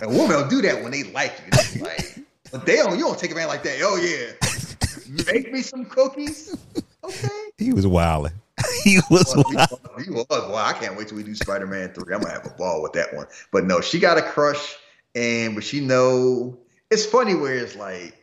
a 0.00 0.08
woman 0.08 0.36
will 0.36 0.48
do 0.48 0.62
that 0.62 0.82
when 0.82 0.92
they 0.92 1.04
like 1.04 1.32
you. 1.46 1.82
Like, 1.82 2.18
but 2.52 2.66
they 2.66 2.76
don't. 2.76 2.96
You 2.96 3.04
don't 3.04 3.18
take 3.18 3.32
a 3.32 3.34
man 3.34 3.48
like 3.48 3.64
that. 3.64 3.78
Oh 3.82 3.96
yeah, 3.96 5.24
make 5.26 5.52
me 5.52 5.62
some 5.62 5.84
cookies. 5.86 6.56
Okay. 7.02 7.28
He 7.58 7.72
was 7.72 7.86
wilding. 7.86 8.32
he 8.84 9.00
was 9.10 9.32
well, 9.34 9.44
wild. 9.52 9.80
He 10.04 10.10
was. 10.10 10.26
Well, 10.30 10.56
I 10.56 10.72
can't 10.72 10.96
wait 10.96 11.08
till 11.08 11.16
we 11.16 11.24
do 11.24 11.34
Spider 11.34 11.66
Man 11.66 11.88
three. 11.90 12.14
I'm 12.14 12.20
gonna 12.20 12.32
have 12.32 12.46
a 12.46 12.50
ball 12.50 12.82
with 12.82 12.92
that 12.92 13.12
one. 13.14 13.26
But 13.50 13.64
no, 13.64 13.80
she 13.80 13.98
got 13.98 14.18
a 14.18 14.22
crush, 14.22 14.76
and 15.14 15.54
but 15.54 15.64
she 15.64 15.80
know 15.80 16.58
it's 16.90 17.06
funny 17.06 17.34
where 17.34 17.54
it's 17.54 17.76
like 17.76 18.14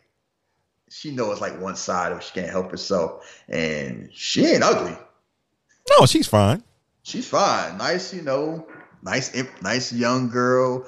she 0.89 1.11
knows 1.11 1.39
like 1.39 1.59
one 1.59 1.75
side 1.75 2.11
of 2.11 2.23
she 2.23 2.33
can't 2.33 2.49
help 2.49 2.71
herself, 2.71 3.43
and 3.47 4.09
she 4.13 4.45
ain't 4.45 4.63
ugly. 4.63 4.97
No, 5.89 6.05
she's 6.05 6.27
fine. 6.27 6.63
She's 7.03 7.27
fine. 7.27 7.77
Nice, 7.77 8.13
you 8.13 8.21
know, 8.21 8.67
nice, 9.01 9.35
nice 9.61 9.91
young 9.91 10.29
girl 10.29 10.85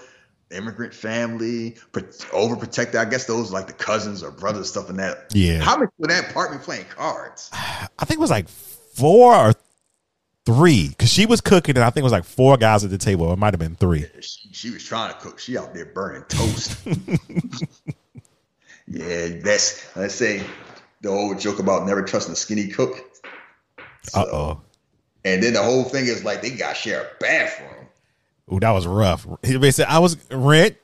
immigrant 0.53 0.93
family, 0.93 1.71
overprotected. 1.91 2.95
I 2.95 3.05
guess 3.05 3.25
those 3.25 3.51
like 3.51 3.67
the 3.67 3.73
cousins 3.73 4.23
or 4.23 4.31
brothers, 4.31 4.69
stuff 4.69 4.89
in 4.89 4.97
that. 4.97 5.31
Yeah. 5.33 5.59
How 5.59 5.77
many 5.77 5.89
were 5.97 6.07
that 6.07 6.29
apartment 6.29 6.63
playing 6.63 6.85
cards? 6.95 7.49
I 7.53 8.05
think 8.05 8.17
it 8.17 8.21
was 8.21 8.31
like 8.31 8.47
four 8.47 9.35
or 9.35 9.53
three 10.45 10.89
because 10.89 11.09
she 11.09 11.25
was 11.25 11.41
cooking, 11.41 11.75
and 11.75 11.83
I 11.83 11.89
think 11.89 12.01
it 12.01 12.03
was 12.03 12.11
like 12.11 12.25
four 12.25 12.57
guys 12.57 12.83
at 12.83 12.89
the 12.89 12.97
table. 12.97 13.31
It 13.31 13.37
might 13.37 13.53
have 13.53 13.59
been 13.59 13.75
three. 13.75 14.05
She, 14.21 14.49
she, 14.51 14.69
was 14.71 14.83
trying 14.83 15.13
to 15.13 15.19
cook. 15.19 15.39
She 15.39 15.57
out 15.57 15.73
there 15.73 15.85
burning 15.85 16.23
toast. 16.27 16.77
yeah, 18.87 19.27
that's 19.41 19.95
let's 19.95 20.15
say 20.15 20.43
the 21.01 21.09
old 21.09 21.39
joke 21.39 21.59
about 21.59 21.85
never 21.85 22.01
trusting 22.01 22.33
a 22.33 22.35
skinny 22.35 22.67
cook. 22.67 22.97
So, 24.03 24.21
uh 24.21 24.25
oh. 24.25 24.61
And 25.25 25.41
then 25.41 25.53
the 25.53 25.63
whole 25.63 25.83
thing 25.83 26.05
is 26.05 26.25
like 26.25 26.41
they 26.41 26.51
got 26.51 26.75
share 26.75 27.01
a 27.01 27.07
bathroom. 27.19 27.87
Oh, 28.49 28.59
that 28.59 28.71
was 28.71 28.85
rough. 28.85 29.25
He 29.43 29.71
said, 29.71 29.87
"I 29.87 29.99
was 29.99 30.17
rent." 30.29 30.75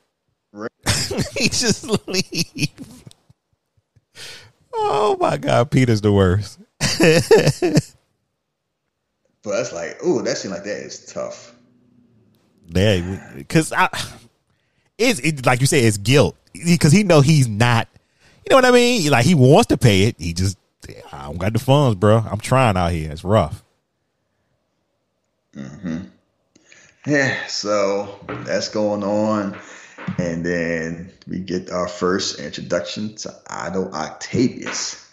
rent. 0.54 0.72
he 1.38 1.50
just 1.50 1.84
leave. 2.08 3.04
Oh 4.74 5.18
my 5.20 5.38
god, 5.38 5.72
Peter's 5.72 6.02
the 6.02 6.14
worst. 6.14 6.60
but 9.44 9.60
it's 9.60 9.74
like, 9.74 9.98
oh, 10.04 10.22
that 10.22 10.38
seemed 10.38 10.54
like 10.54 10.64
that 10.64 10.78
is 10.78 11.06
tough. 11.06 11.56
Yeah, 12.68 13.34
because 13.36 13.74
I, 13.74 13.90
it's 14.98 15.20
it, 15.20 15.46
like 15.46 15.62
you 15.62 15.68
say, 15.68 15.82
it's 15.82 15.98
guilt 15.98 16.36
because 16.54 16.92
he 16.92 17.04
know 17.04 17.22
he's 17.22 17.48
not. 17.48 17.88
You 18.46 18.52
know 18.52 18.58
what 18.58 18.66
I 18.66 18.72
mean? 18.72 19.10
Like 19.12 19.26
he 19.26 19.36
wants 19.36 19.68
to 19.68 19.78
pay 19.78 20.04
it. 20.04 20.16
He 20.20 20.34
just, 20.34 20.58
I 21.12 21.24
don't 21.24 21.38
got 21.38 21.54
the 21.54 21.60
funds, 21.60 21.96
bro. 21.96 22.18
I'm 22.18 22.40
trying 22.40 22.78
out 22.78 22.92
here. 22.92 23.12
It's 23.12 23.24
rough. 23.24 23.64
Hmm. 25.54 26.04
Yeah, 27.06 27.46
so 27.48 28.20
that's 28.28 28.70
going 28.70 29.04
on. 29.04 29.58
And 30.18 30.46
then 30.46 31.12
we 31.28 31.40
get 31.40 31.72
our 31.72 31.88
first 31.88 32.40
introduction 32.40 33.16
to 33.18 33.36
Otto 33.50 33.92
Octavius, 33.92 35.08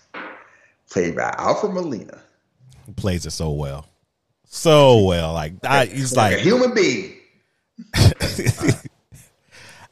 played 0.91 1.17
by 1.17 1.35
Alfred 1.37 1.75
Molina. 1.75 2.23
He 2.87 2.93
plays 2.93 3.27
it 3.27 3.33
so 3.33 3.51
well. 3.51 3.87
So 4.47 5.01
well. 5.05 5.33
Like, 5.33 5.55
I, 5.65 5.87
he's 5.87 6.15
like, 6.17 6.33
like 6.33 6.41
a 6.41 6.45
human 6.45 6.75
being. 6.75 7.15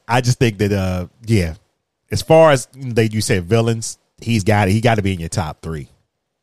I 0.09 0.21
just 0.21 0.39
think 0.39 0.59
that, 0.59 0.73
uh, 0.73 1.09
yeah, 1.27 1.55
as 2.11 2.23
far 2.23 2.53
as 2.53 2.67
they, 2.75 3.09
you 3.11 3.21
said 3.21 3.45
villains, 3.45 3.99
he's 4.21 4.45
got. 4.45 4.69
He 4.69 4.81
got 4.81 4.97
to 4.97 5.03
be 5.03 5.13
in 5.13 5.21
your 5.21 5.29
top 5.29 5.63
three. 5.63 5.89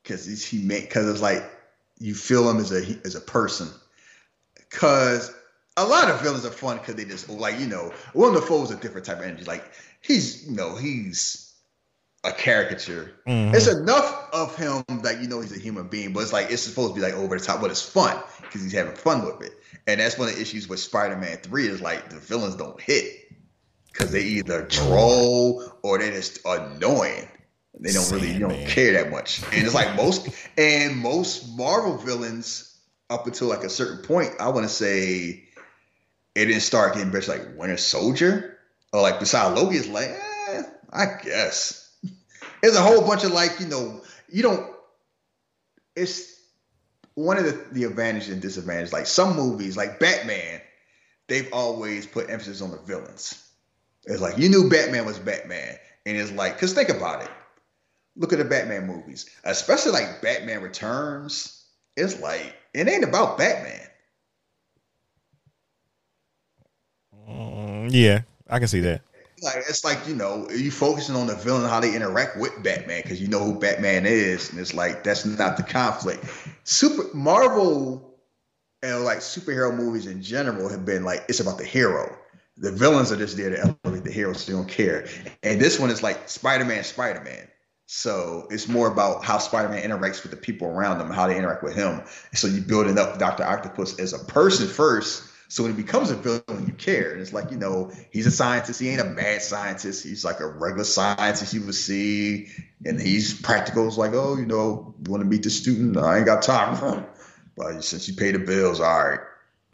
because 0.04 0.44
he 0.44 0.60
made 0.64 0.82
because 0.82 1.08
it's 1.08 1.22
like 1.22 1.44
you 2.00 2.14
feel 2.16 2.50
him 2.50 2.58
as 2.58 2.72
a 2.72 2.82
as 3.06 3.16
a 3.16 3.22
person. 3.22 3.70
Because 4.56 5.34
a 5.78 5.86
lot 5.86 6.10
of 6.10 6.22
villains 6.22 6.46
are 6.46 6.52
fun 6.52 6.78
because 6.78 6.96
they 6.96 7.06
just 7.06 7.30
like 7.30 7.60
you 7.60 7.68
know 7.68 7.94
Willem 8.14 8.36
Dafoe 8.36 8.64
is 8.64 8.72
a 8.72 8.76
different 8.76 9.06
type 9.06 9.20
of 9.20 9.24
energy. 9.24 9.46
Like 9.46 9.64
he's 10.02 10.48
you 10.48 10.56
know 10.56 10.76
he's 10.76 11.41
a 12.24 12.32
caricature. 12.32 13.14
Mm-hmm. 13.28 13.56
It's 13.56 13.68
enough 13.68 14.30
of 14.34 14.56
him 14.56 14.84
that 15.02 15.22
you 15.22 15.28
know 15.28 15.42
he's 15.42 15.56
a 15.56 15.60
human 15.60 15.88
being, 15.88 16.14
but 16.14 16.22
it's 16.22 16.34
like 16.34 16.52
it's 16.52 16.62
supposed 16.62 16.96
to 16.96 17.00
be 17.00 17.06
like 17.06 17.14
over 17.14 17.38
the 17.38 17.44
top, 17.44 17.62
but 17.62 17.72
it's 17.72 17.82
fun 17.82 18.22
because 18.42 18.62
he's 18.62 18.74
having 18.74 18.96
fun 18.96 19.26
with 19.26 19.42
it. 19.42 19.54
And 19.88 20.00
that's 20.00 20.18
one 20.18 20.28
of 20.28 20.36
the 20.36 20.42
issues 20.42 20.70
with 20.70 20.80
Spider-Man 20.80 21.38
Three 21.38 21.68
is 21.68 21.82
like 21.82 22.10
the 22.10 22.20
villains 22.20 22.56
don't 22.56 22.80
hit 22.80 23.32
because 23.92 24.12
they 24.12 24.22
either 24.22 24.66
troll 24.66 25.64
or 25.82 25.98
they're 25.98 26.12
just 26.12 26.40
annoying. 26.46 27.28
They 27.80 27.92
don't 27.92 28.12
really, 28.12 28.32
you 28.32 28.40
don't 28.40 28.68
care 28.68 28.94
that 28.94 29.12
much. 29.12 29.42
And 29.52 29.66
it's 29.66 29.74
like 29.74 29.96
most 29.96 30.30
and 30.58 30.98
most 30.98 31.58
Marvel 31.58 31.98
villains 31.98 32.78
up 33.10 33.26
until 33.26 33.48
like 33.48 33.64
a 33.64 33.70
certain 33.70 34.04
point, 34.04 34.30
I 34.40 34.50
want 34.50 34.68
to 34.68 34.74
say 34.74 35.44
it 36.36 36.46
didn't 36.46 36.62
start 36.62 36.94
getting 36.94 37.12
better 37.12 37.32
like 37.32 37.58
Winter 37.58 37.78
Soldier 37.78 38.58
or 38.94 39.02
like 39.02 39.20
beside 39.20 39.58
Loki 39.58 39.78
is 39.78 39.88
like, 39.88 40.10
eh, 40.10 40.64
I 40.92 41.06
guess. 41.24 41.81
There's 42.62 42.76
a 42.76 42.82
whole 42.82 43.06
bunch 43.06 43.24
of 43.24 43.32
like, 43.32 43.60
you 43.60 43.68
know, 43.68 44.02
you 44.30 44.44
don't 44.44 44.72
it's 45.96 46.40
one 47.16 47.38
of 47.38 47.46
the, 47.46 47.66
the 47.72 47.84
advantages 47.84 48.30
and 48.30 48.42
disadvantages. 48.42 48.94
Like 48.94 49.06
some 49.06 49.36
movies, 49.36 49.76
like 49.76 50.00
Batman, 50.00 50.62
they've 51.28 51.50
always 51.52 52.06
put 52.06 52.30
emphasis 52.30 52.62
on 52.62 52.72
the 52.72 52.78
villains. 52.78 53.48
It's 54.06 54.22
like 54.22 54.38
you 54.38 54.50
knew 54.50 54.70
Batman 54.70 55.06
was 55.06 55.20
Batman. 55.20 55.78
And 56.06 56.18
it's 56.18 56.32
like, 56.32 56.56
because 56.56 56.74
think 56.74 56.90
about 56.90 57.24
it. 57.24 57.30
Look 58.16 58.34
at 58.34 58.40
the 58.40 58.46
Batman 58.46 58.88
movies, 58.88 59.30
especially 59.44 59.92
like 59.92 60.22
Batman 60.22 60.62
Returns. 60.62 61.66
It's 61.96 62.20
like, 62.20 62.56
it 62.74 62.88
ain't 62.88 63.04
about 63.04 63.38
Batman. 63.38 63.88
Mm, 67.30 67.90
yeah, 67.92 68.22
I 68.50 68.60
can 68.60 68.68
see 68.68 68.80
that. 68.82 69.02
Like 69.42 69.58
it's 69.68 69.84
like 69.84 70.08
you 70.08 70.16
know 70.16 70.48
you 70.50 70.72
focusing 70.72 71.16
on 71.16 71.28
the 71.28 71.36
villain 71.36 71.68
how 71.68 71.80
they 71.80 71.96
interact 71.96 72.38
with 72.38 72.52
Batman 72.64 73.02
because 73.02 73.22
you 73.22 73.28
know 73.28 73.44
who 73.44 73.60
Batman 73.60 74.06
is, 74.06 74.52
and 74.52 74.60
it's 74.60 74.74
like 74.74 75.04
that's 75.04 75.26
not 75.26 75.58
the 75.58 75.64
conflict. 75.64 76.24
Super 76.64 77.04
Marvel 77.16 78.20
and 78.84 79.04
like 79.04 79.20
superhero 79.20 79.76
movies 79.76 80.06
in 80.06 80.22
general 80.22 80.70
have 80.70 80.86
been 80.86 81.04
like 81.04 81.26
it's 81.28 81.40
about 81.40 81.58
the 81.58 81.66
hero. 81.66 82.18
The 82.58 82.72
villains 82.72 83.12
are 83.12 83.18
just 83.18 83.38
there 83.38 83.50
to 83.50 83.76
elevate 83.84 84.04
the 84.04 84.12
heroes, 84.12 84.42
so 84.42 84.52
they 84.52 84.58
don't 84.58 84.70
care. 84.70 85.08
And 85.42 85.60
this 85.60 85.80
one 85.80 85.90
is 85.90 86.04
like 86.04 86.30
Spider 86.30 86.66
Man, 86.66 86.84
Spider 86.84 87.22
Man. 87.22 87.48
So 87.94 88.48
it's 88.50 88.70
more 88.70 88.88
about 88.90 89.26
how 89.26 89.38
Spider-Man 89.38 89.84
interacts 89.84 90.24
with 90.24 90.32
the 90.32 90.38
people 90.38 90.70
around 90.70 91.02
him, 91.02 91.10
how 91.10 91.28
they 91.28 91.38
interact 91.38 91.62
with 91.62 91.76
him. 91.76 92.02
So 92.34 92.48
you're 92.48 92.64
building 92.64 92.98
up 92.98 93.20
Doctor 93.20 93.44
Octopus 93.44 94.00
as 94.00 94.14
a 94.14 94.20
person 94.20 94.70
first. 94.70 95.24
So 95.52 95.64
when 95.64 95.76
he 95.76 95.82
becomes 95.82 96.10
a 96.12 96.16
villain, 96.16 96.66
you 96.66 96.72
care. 96.72 97.12
And 97.12 97.20
it's 97.20 97.34
like 97.34 97.52
you 97.52 97.58
know 97.58 97.92
he's 98.10 98.26
a 98.26 98.32
scientist. 98.32 98.80
He 98.80 98.88
ain't 98.88 99.02
a 99.02 99.06
mad 99.06 99.42
scientist. 99.42 100.02
He's 100.02 100.24
like 100.24 100.40
a 100.40 100.48
regular 100.48 100.86
scientist 100.86 101.54
you 101.54 101.62
would 101.66 101.76
see, 101.76 102.48
and 102.86 102.98
he's 103.02 103.34
practical. 103.34 103.86
It's 103.86 103.98
like 103.98 104.14
oh 104.14 104.38
you 104.38 104.46
know 104.46 104.96
you 105.04 105.12
want 105.12 105.24
to 105.24 105.30
meet 105.30 105.44
the 105.44 105.50
student? 105.50 105.98
I 105.98 106.16
ain't 106.16 106.26
got 106.26 106.42
time 106.42 106.78
for 106.78 106.96
him. 106.96 107.06
But 107.58 107.84
since 107.84 108.08
you 108.08 108.16
pay 108.16 108.32
the 108.32 108.40
bills, 108.40 108.80
all 108.80 109.10
right. 109.10 109.20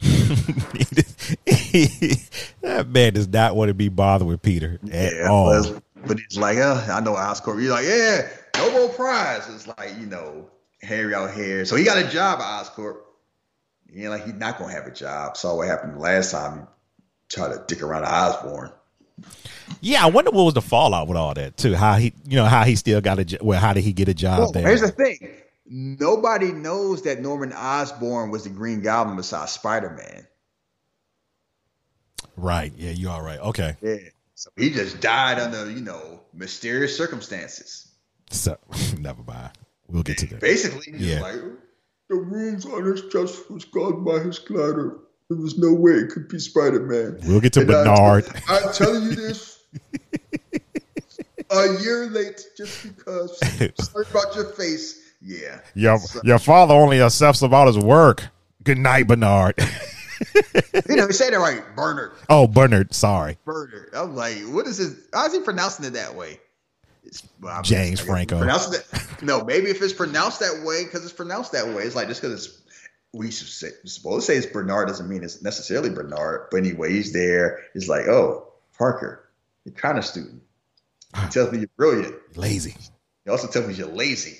that 2.62 2.88
man 2.88 3.12
does 3.12 3.28
not 3.28 3.54
want 3.54 3.68
to 3.68 3.74
be 3.74 3.88
bothered 3.88 4.26
with 4.26 4.42
Peter 4.42 4.80
at 4.90 5.14
yeah, 5.14 5.28
all. 5.30 5.80
But 6.04 6.18
he's 6.18 6.36
like, 6.36 6.58
oh, 6.58 6.84
I 6.90 6.98
know 6.98 7.14
Oscorp. 7.14 7.62
You're 7.62 7.70
like, 7.70 7.86
yeah, 7.86 8.28
Nobel 8.56 8.88
Prize. 8.88 9.48
It's 9.48 9.68
like, 9.68 9.96
you 10.00 10.06
know, 10.06 10.50
Harry 10.82 11.14
out 11.14 11.34
here. 11.34 11.64
So 11.64 11.76
he 11.76 11.84
got 11.84 11.98
a 11.98 12.08
job 12.08 12.40
at 12.40 12.64
Oscorp. 12.64 12.96
He 13.92 14.02
know, 14.02 14.10
like 14.10 14.24
he's 14.24 14.34
not 14.34 14.58
gonna 14.58 14.72
have 14.72 14.86
a 14.86 14.90
job. 14.90 15.36
Saw 15.36 15.56
what 15.56 15.68
happened 15.68 15.98
last 15.98 16.32
time 16.32 16.58
he 16.58 16.64
tried 17.28 17.48
to 17.48 17.64
dick 17.66 17.82
around 17.82 18.04
Osborn. 18.04 18.72
Yeah, 19.80 20.04
I 20.04 20.10
wonder 20.10 20.30
what 20.30 20.44
was 20.44 20.54
the 20.54 20.62
fallout 20.62 21.08
with 21.08 21.16
all 21.16 21.34
that 21.34 21.56
too. 21.56 21.74
How 21.74 21.94
he, 21.94 22.12
you 22.26 22.36
know, 22.36 22.44
how 22.44 22.64
he 22.64 22.76
still 22.76 23.00
got 23.00 23.18
a 23.18 23.38
well, 23.42 23.60
how 23.60 23.72
did 23.72 23.82
he 23.82 23.92
get 23.92 24.08
a 24.08 24.14
job 24.14 24.38
well, 24.38 24.52
there? 24.52 24.66
Here's 24.66 24.80
the 24.80 24.90
thing: 24.90 25.28
nobody 25.66 26.52
knows 26.52 27.02
that 27.02 27.20
Norman 27.20 27.52
Osborn 27.52 28.30
was 28.30 28.44
the 28.44 28.50
Green 28.50 28.82
Goblin 28.82 29.16
besides 29.16 29.52
Spider 29.52 29.90
Man. 29.90 30.26
Right. 32.36 32.72
Yeah, 32.76 32.92
you 32.92 33.10
are 33.10 33.22
right. 33.22 33.40
Okay. 33.40 33.76
Yeah. 33.82 33.96
So 34.34 34.50
he 34.56 34.70
just 34.70 35.00
died 35.00 35.40
under, 35.40 35.68
you 35.68 35.80
know, 35.80 36.20
mysterious 36.32 36.96
circumstances. 36.96 37.88
So 38.30 38.56
never 38.98 39.22
mind. 39.22 39.50
We'll 39.88 40.04
get 40.04 40.18
to 40.18 40.26
that. 40.26 40.40
Basically, 40.40 40.94
yeah. 40.96 41.20
Like, 41.20 41.40
the 42.08 42.18
wounds 42.18 42.66
on 42.66 42.84
his 42.84 43.02
chest 43.12 43.50
was 43.50 43.64
caused 43.64 44.04
by 44.04 44.18
his 44.20 44.38
glider. 44.38 44.98
There 45.28 45.38
was 45.38 45.58
no 45.58 45.74
way 45.74 45.92
it 45.92 46.10
could 46.10 46.28
be 46.28 46.38
Spider 46.38 46.80
Man. 46.80 47.18
We'll 47.26 47.40
get 47.40 47.52
to 47.54 47.60
and 47.60 47.68
Bernard. 47.68 48.26
I'm, 48.48 48.66
I'm 48.66 48.72
telling 48.72 49.02
you 49.04 49.14
this 49.14 49.58
a 51.50 51.82
year 51.82 52.06
late 52.10 52.40
just 52.56 52.82
because. 52.82 53.38
Sorry 53.80 54.06
about 54.10 54.34
your 54.34 54.46
face. 54.52 55.00
Yeah. 55.20 55.60
Your, 55.74 55.98
so, 55.98 56.20
your 56.24 56.38
father 56.38 56.74
only 56.74 57.00
accepts 57.00 57.42
about 57.42 57.66
his 57.66 57.78
work. 57.78 58.26
Good 58.62 58.78
night, 58.78 59.06
Bernard. 59.06 59.54
you 60.88 60.96
know, 60.96 61.06
he 61.06 61.12
said 61.12 61.32
it 61.32 61.38
right, 61.38 61.62
Bernard. 61.74 62.12
Oh, 62.28 62.46
Bernard. 62.46 62.94
Sorry, 62.94 63.36
Bernard. 63.44 63.90
I'm 63.94 64.14
like, 64.14 64.36
what 64.48 64.66
is 64.66 64.78
his? 64.78 65.08
How 65.12 65.26
is 65.26 65.34
he 65.34 65.40
pronouncing 65.40 65.84
it 65.86 65.92
that 65.94 66.14
way? 66.14 66.40
Well, 67.40 67.62
James 67.62 68.00
Franco. 68.00 68.40
That, 68.40 69.18
no, 69.22 69.44
maybe 69.44 69.68
if 69.68 69.80
it's 69.82 69.92
pronounced 69.92 70.40
that 70.40 70.62
way, 70.64 70.84
because 70.84 71.04
it's 71.04 71.12
pronounced 71.12 71.52
that 71.52 71.68
way, 71.68 71.82
it's 71.82 71.96
like 71.96 72.08
just 72.08 72.20
because 72.20 72.46
it's 72.46 72.62
we 73.12 73.30
say, 73.30 73.70
supposed 73.84 74.26
to 74.26 74.32
say 74.32 74.38
it's 74.38 74.46
Bernard 74.46 74.88
doesn't 74.88 75.08
mean 75.08 75.24
it's 75.24 75.42
necessarily 75.42 75.90
Bernard. 75.90 76.48
But 76.50 76.58
anyway, 76.58 76.92
he's 76.92 77.12
there. 77.12 77.60
He's 77.72 77.88
like, 77.88 78.06
oh, 78.06 78.52
Parker, 78.76 79.28
you're 79.64 79.74
kind 79.74 79.98
of 79.98 80.04
student. 80.04 80.42
He 81.14 81.22
ah. 81.22 81.28
tells 81.28 81.52
me 81.52 81.58
you're 81.58 81.70
brilliant. 81.76 82.14
Lazy. 82.36 82.76
He 83.24 83.30
also 83.30 83.48
tells 83.48 83.66
me 83.66 83.74
you're 83.74 83.88
lazy. 83.88 84.38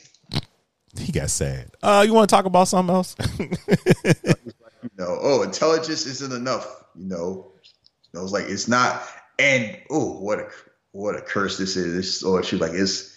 He 0.99 1.13
got 1.13 1.31
sad. 1.31 1.71
Uh, 1.83 2.05
you 2.07 2.13
want 2.13 2.29
to 2.29 2.35
talk 2.35 2.45
about 2.45 2.69
something 2.69 2.95
else? 2.95 3.15
you 3.39 4.91
know, 4.99 5.19
oh, 5.21 5.43
intelligence 5.43 6.07
isn't 6.07 6.33
enough. 6.33 6.67
You 6.97 7.07
know, 7.07 7.53
know, 8.13 8.23
it's 8.23 8.33
like 8.33 8.45
it's 8.45 8.69
not. 8.69 9.03
And 9.39 9.79
oh, 9.91 10.19
what 10.19 10.41
a 10.41 10.49
what 10.93 11.16
a 11.16 11.20
curse 11.20 11.59
this 11.59 11.76
is. 11.76 11.95
This 11.95 12.22
or 12.22 12.43
she 12.43 12.57
like 12.57 12.72
it's 12.72 13.16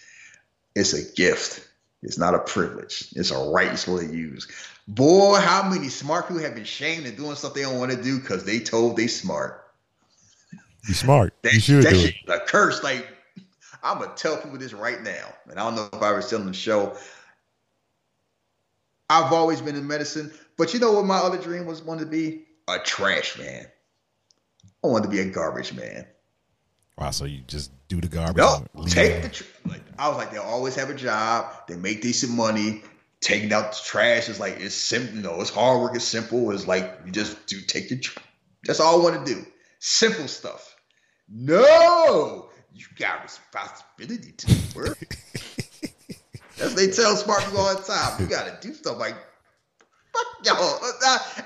it's 0.76 0.93
a 0.93 1.15
gift. 1.15 1.67
It's 2.03 2.17
not 2.17 2.34
a 2.34 2.39
privilege. 2.39 3.09
It's 3.15 3.32
a 3.32 3.38
right 3.38 3.67
you're 3.67 3.78
supposed 3.78 4.09
to 4.09 4.15
use. 4.15 4.47
Boy, 4.88 5.39
how 5.39 5.69
many 5.69 5.89
smart 5.89 6.28
people 6.28 6.41
have 6.41 6.55
been 6.55 6.63
shamed 6.63 7.05
and 7.05 7.15
doing 7.15 7.36
stuff 7.36 7.53
they 7.53 7.61
don't 7.61 7.78
want 7.78 7.91
to 7.91 8.01
do 8.01 8.19
because 8.19 8.43
they 8.43 8.59
told 8.59 8.97
they 8.97 9.07
smart. 9.07 9.72
You 10.88 10.95
smart. 10.95 11.36
That, 11.43 11.53
you 11.53 11.59
should 11.59 11.84
that 11.84 11.91
do 11.91 11.99
shit, 11.99 12.15
it. 12.28 12.30
A 12.30 12.39
curse. 12.39 12.84
Like 12.84 13.07
I'm 13.84 13.99
gonna 13.99 14.13
tell 14.15 14.38
people 14.38 14.57
this 14.57 14.74
right 14.74 15.01
now, 15.01 15.34
and 15.49 15.59
I 15.59 15.63
don't 15.63 15.76
know 15.76 15.89
if 15.93 16.01
I 16.01 16.11
was 16.11 16.30
telling 16.30 16.47
the 16.47 16.53
show. 16.53 16.95
I've 19.09 19.34
always 19.34 19.61
been 19.61 19.76
in 19.76 19.86
medicine, 19.86 20.32
but 20.57 20.74
you 20.74 20.80
know 20.80 20.93
what 20.93 21.05
my 21.05 21.17
other 21.17 21.38
dream 21.38 21.65
was 21.65 21.82
wanted 21.82 22.05
to 22.05 22.09
be? 22.09 22.45
A 22.67 22.80
trash 22.80 23.38
man. 23.38 23.65
I 24.84 24.88
wanted 24.88 25.03
to 25.03 25.09
be 25.09 25.19
a 25.19 25.26
garbage 25.26 25.74
man. 25.74 26.07
Wow, 27.02 27.10
so 27.10 27.26
you 27.26 27.41
just 27.47 27.72
do 27.88 27.99
the 27.99 28.08
garbage? 28.08 28.38
No, 28.38 28.64
take 28.86 29.24
the 29.24 29.30
tr- 29.30 29.43
like. 29.66 29.82
I 29.97 30.08
was 30.08 30.18
like, 30.18 30.30
they 30.30 30.38
always 30.38 30.76
have 30.76 30.91
a 30.91 30.93
job. 30.93 31.52
They 31.68 31.76
make 31.76 32.04
decent 32.04 32.32
money. 32.32 32.84
Taking 33.22 33.52
out 33.52 33.72
the 33.72 33.80
trash 33.84 34.30
is 34.30 34.39
like 34.39 34.60
it's 34.60 34.76
simple. 34.76 35.16
You 35.16 35.24
know, 35.24 35.41
it's 35.41 35.49
hard 35.49 35.82
work. 35.82 35.95
It's 35.95 36.06
simple. 36.06 36.52
It's 36.52 36.68
like 36.68 36.99
you 37.04 37.12
just 37.12 37.47
do 37.47 37.60
take 37.60 37.89
your. 37.89 37.97
Tr- 37.97 38.20
That's 38.66 38.80
all 38.80 39.02
I 39.02 39.04
want 39.04 39.26
to 39.26 39.34
do. 39.34 39.43
Simple 39.80 40.28
stuff. 40.28 40.76
No, 41.28 42.52
you 42.72 42.86
got 42.99 43.24
responsibility 43.24 44.34
to 44.34 44.58
work. 44.76 44.99
As 46.60 46.76
they 46.76 46.86
tell 46.91 47.16
smart 47.16 47.43
people 47.45 47.62
all 47.62 47.76
the 47.76 47.82
time, 47.82 48.22
you 48.22 48.28
got 48.28 48.62
to 48.62 48.68
do 48.68 48.76
stuff 48.76 48.99
like 48.99 49.16
fuck 50.14 50.45
y'all. 50.45 50.80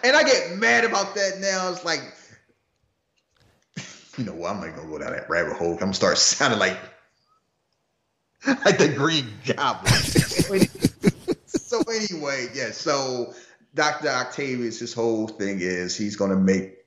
And 0.03 0.18
I 0.18 0.24
get 0.24 0.58
mad 0.58 0.84
about 0.84 1.16
that 1.16 1.38
now. 1.39 1.72
It's 1.72 1.86
like, 1.86 2.01
you 4.18 4.26
know 4.26 4.34
what? 4.34 4.51
I'm 4.51 4.61
not 4.61 4.76
gonna 4.76 4.89
go 4.89 4.97
down 4.97 5.11
that 5.11 5.30
rabbit 5.30 5.53
hole. 5.53 5.74
I'm 5.74 5.80
gonna 5.80 5.93
start 5.93 6.18
sounding 6.18 6.59
like 6.59 6.78
like 8.45 8.78
the 8.78 8.93
Green 8.95 9.28
Goblin. 9.45 9.93
so 11.47 11.82
anyway, 11.91 12.47
yeah. 12.53 12.72
So 12.72 13.34
Dr. 13.74 14.09
Octavius, 14.09 14.80
his 14.80 14.93
whole 14.93 15.28
thing 15.28 15.59
is 15.61 15.95
he's 15.95 16.16
gonna 16.16 16.36
make 16.36 16.78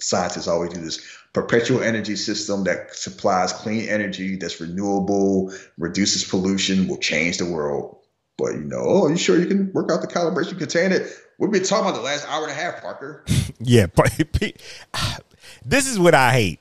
scientists 0.00 0.48
always 0.48 0.72
do 0.72 0.80
this 0.80 1.00
perpetual 1.32 1.82
energy 1.82 2.16
system 2.16 2.64
that 2.64 2.94
supplies 2.94 3.52
clean 3.52 3.88
energy 3.88 4.36
that's 4.36 4.60
renewable, 4.60 5.52
reduces 5.78 6.24
pollution, 6.24 6.88
will 6.88 6.98
change 6.98 7.38
the 7.38 7.46
world. 7.46 7.98
But 8.36 8.54
you 8.54 8.64
know, 8.64 8.82
oh, 8.82 9.08
you 9.08 9.16
sure 9.16 9.38
you 9.38 9.46
can 9.46 9.72
work 9.72 9.90
out 9.92 10.00
the 10.00 10.08
calibration 10.08 10.58
contain 10.58 10.92
it? 10.92 11.08
We've 11.38 11.50
been 11.50 11.64
talking 11.64 11.88
about 11.88 11.96
the 11.96 12.02
last 12.02 12.28
hour 12.28 12.42
and 12.44 12.52
a 12.52 12.54
half, 12.54 12.80
Parker. 12.80 13.24
yeah, 13.60 13.86
this 15.64 15.88
is 15.88 15.98
what 15.98 16.14
I 16.14 16.32
hate. 16.32 16.60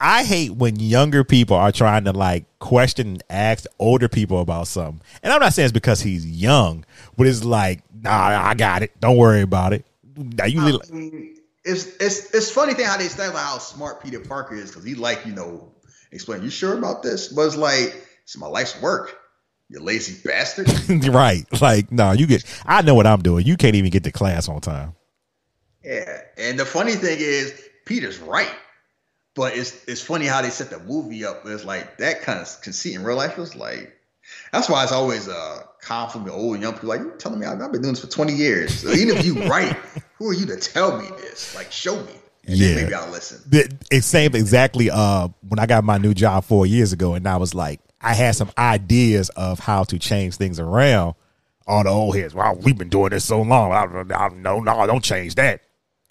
I 0.00 0.22
hate 0.22 0.52
when 0.52 0.76
younger 0.78 1.24
people 1.24 1.56
are 1.56 1.72
trying 1.72 2.04
to 2.04 2.12
like 2.12 2.44
question 2.60 3.08
and 3.08 3.22
ask 3.28 3.66
older 3.78 4.08
people 4.08 4.40
about 4.40 4.68
something. 4.68 5.00
And 5.22 5.32
I'm 5.32 5.40
not 5.40 5.52
saying 5.52 5.66
it's 5.66 5.72
because 5.72 6.00
he's 6.00 6.24
young, 6.24 6.84
but 7.16 7.26
it's 7.26 7.44
like, 7.44 7.82
nah, 7.92 8.10
I 8.10 8.54
got 8.54 8.82
it. 8.82 8.98
Don't 9.00 9.16
worry 9.16 9.42
about 9.42 9.72
it. 9.72 9.84
Now 10.16 10.44
you 10.44 10.60
I 10.60 10.94
mean, 10.94 11.36
it's 11.64 11.86
it's 11.96 12.32
it's 12.34 12.50
funny 12.50 12.74
thing 12.74 12.86
how 12.86 12.96
they 12.96 13.08
say 13.08 13.28
about 13.28 13.44
how 13.44 13.58
smart 13.58 14.02
Peter 14.02 14.20
Parker 14.20 14.54
is 14.54 14.70
because 14.70 14.84
he 14.84 14.94
like 14.94 15.26
you 15.26 15.32
know 15.32 15.72
explain. 16.12 16.42
You 16.42 16.50
sure 16.50 16.76
about 16.76 17.02
this? 17.02 17.28
But 17.28 17.46
it's 17.46 17.56
like 17.56 18.04
it's 18.22 18.36
my 18.36 18.46
life's 18.46 18.80
work. 18.80 19.16
You 19.68 19.80
lazy 19.80 20.16
bastard. 20.24 20.68
right. 21.08 21.44
Like, 21.60 21.92
no, 21.92 22.12
you 22.12 22.26
get. 22.26 22.42
I 22.64 22.82
know 22.82 22.94
what 22.94 23.06
I'm 23.06 23.20
doing. 23.20 23.44
You 23.44 23.56
can't 23.56 23.74
even 23.74 23.90
get 23.90 24.04
to 24.04 24.12
class 24.12 24.48
on 24.48 24.60
time. 24.60 24.94
Yeah, 25.84 26.22
and 26.36 26.58
the 26.58 26.64
funny 26.64 26.92
thing 26.92 27.18
is, 27.20 27.67
Peter's 27.88 28.18
right. 28.18 28.50
But 29.34 29.56
it's 29.56 29.84
it's 29.88 30.02
funny 30.02 30.26
how 30.26 30.42
they 30.42 30.50
set 30.50 30.70
the 30.70 30.78
movie 30.80 31.24
up. 31.24 31.42
It's 31.46 31.64
like 31.64 31.98
that 31.98 32.22
kind 32.22 32.38
of 32.38 32.60
conceit 32.62 32.94
in 32.94 33.02
real 33.02 33.16
life 33.16 33.38
was 33.38 33.56
like. 33.56 33.94
That's 34.52 34.68
why 34.68 34.82
it's 34.82 34.92
always 34.92 35.26
a 35.26 35.64
conflict 35.80 36.26
with 36.26 36.34
old 36.34 36.54
and 36.54 36.62
young 36.62 36.74
people. 36.74 36.90
Like 36.90 37.00
you 37.00 37.14
telling 37.18 37.40
me 37.40 37.46
I've 37.46 37.58
been 37.58 37.80
doing 37.80 37.94
this 37.94 38.00
for 38.00 38.10
twenty 38.10 38.34
years. 38.34 38.80
So 38.80 38.90
even 38.90 39.16
if 39.16 39.24
you 39.24 39.42
right, 39.48 39.74
who 40.18 40.28
are 40.28 40.34
you 40.34 40.44
to 40.46 40.56
tell 40.56 41.00
me 41.00 41.08
this? 41.20 41.54
Like 41.54 41.72
show 41.72 41.96
me. 42.02 42.12
And 42.46 42.56
yeah, 42.56 42.74
maybe 42.74 42.94
I'll 42.94 43.10
listen. 43.10 43.40
It's 43.90 44.06
same 44.06 44.34
exactly. 44.34 44.90
Uh, 44.90 45.28
when 45.48 45.58
I 45.58 45.66
got 45.66 45.84
my 45.84 45.98
new 45.98 46.14
job 46.14 46.44
four 46.44 46.66
years 46.66 46.92
ago, 46.92 47.14
and 47.14 47.26
I 47.26 47.36
was 47.36 47.54
like, 47.54 47.80
I 48.00 48.14
had 48.14 48.34
some 48.34 48.50
ideas 48.58 49.28
of 49.30 49.60
how 49.60 49.84
to 49.84 49.98
change 49.98 50.36
things 50.36 50.58
around. 50.58 51.14
All 51.66 51.84
the 51.84 51.90
old 51.90 52.16
heads, 52.16 52.34
wow, 52.34 52.54
we've 52.54 52.78
been 52.78 52.88
doing 52.88 53.10
this 53.10 53.26
so 53.26 53.42
long. 53.42 53.72
I, 53.72 54.14
I, 54.14 54.28
no, 54.30 54.60
no, 54.60 54.86
don't 54.86 55.04
change 55.04 55.34
that. 55.34 55.60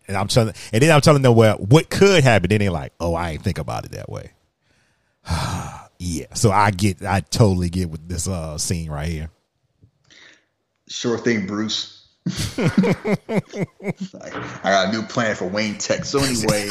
And 0.08 0.16
I'm 0.16 0.28
telling, 0.28 0.54
and 0.72 0.82
then 0.82 0.92
I'm 0.92 1.02
telling 1.02 1.22
them, 1.22 1.36
well, 1.36 1.58
what 1.58 1.90
could 1.90 2.24
happen? 2.24 2.50
Then 2.50 2.60
they're 2.60 2.72
like, 2.72 2.94
oh, 3.00 3.14
I 3.14 3.32
ain't 3.32 3.42
think 3.42 3.58
about 3.58 3.86
it 3.86 3.92
that 3.92 4.10
way. 4.10 4.32
yeah, 6.00 6.34
so 6.34 6.52
I 6.52 6.72
get, 6.72 7.04
I 7.04 7.20
totally 7.22 7.70
get 7.70 7.90
with 7.90 8.08
this 8.08 8.28
uh 8.28 8.58
scene 8.58 8.90
right 8.90 9.10
here. 9.10 9.30
Sure 10.88 11.18
thing, 11.18 11.46
Bruce. 11.46 11.98
I 12.58 12.72
got 14.64 14.88
a 14.88 14.92
new 14.92 15.04
plan 15.04 15.36
for 15.36 15.48
Wayne 15.48 15.78
Tech. 15.78 16.06
So 16.06 16.20
anyway, 16.20 16.70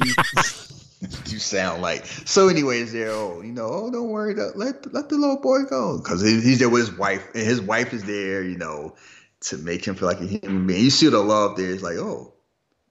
you 1.26 1.38
sound 1.38 1.82
like. 1.82 2.04
So 2.06 2.48
anyways, 2.48 2.92
there. 2.92 3.10
Oh, 3.10 3.40
you 3.42 3.52
know, 3.52 3.66
oh, 3.66 3.90
don't 3.90 4.10
worry. 4.10 4.34
Let 4.34 4.92
let 4.92 5.08
the 5.08 5.16
little 5.16 5.40
boy 5.40 5.62
go 5.64 5.98
because 5.98 6.22
he's 6.22 6.58
there 6.58 6.68
with 6.68 6.88
his 6.88 6.98
wife, 6.98 7.26
and 7.34 7.44
his 7.44 7.60
wife 7.60 7.92
is 7.92 8.04
there. 8.04 8.42
You 8.42 8.56
know, 8.56 8.94
to 9.42 9.58
make 9.58 9.86
him 9.86 9.94
feel 9.94 10.08
like 10.08 10.20
a 10.20 10.26
human 10.26 10.66
being. 10.66 10.84
You 10.84 10.90
see 10.90 11.08
the 11.08 11.18
love 11.18 11.56
there. 11.56 11.70
It's 11.70 11.82
like, 11.82 11.96
oh, 11.96 12.32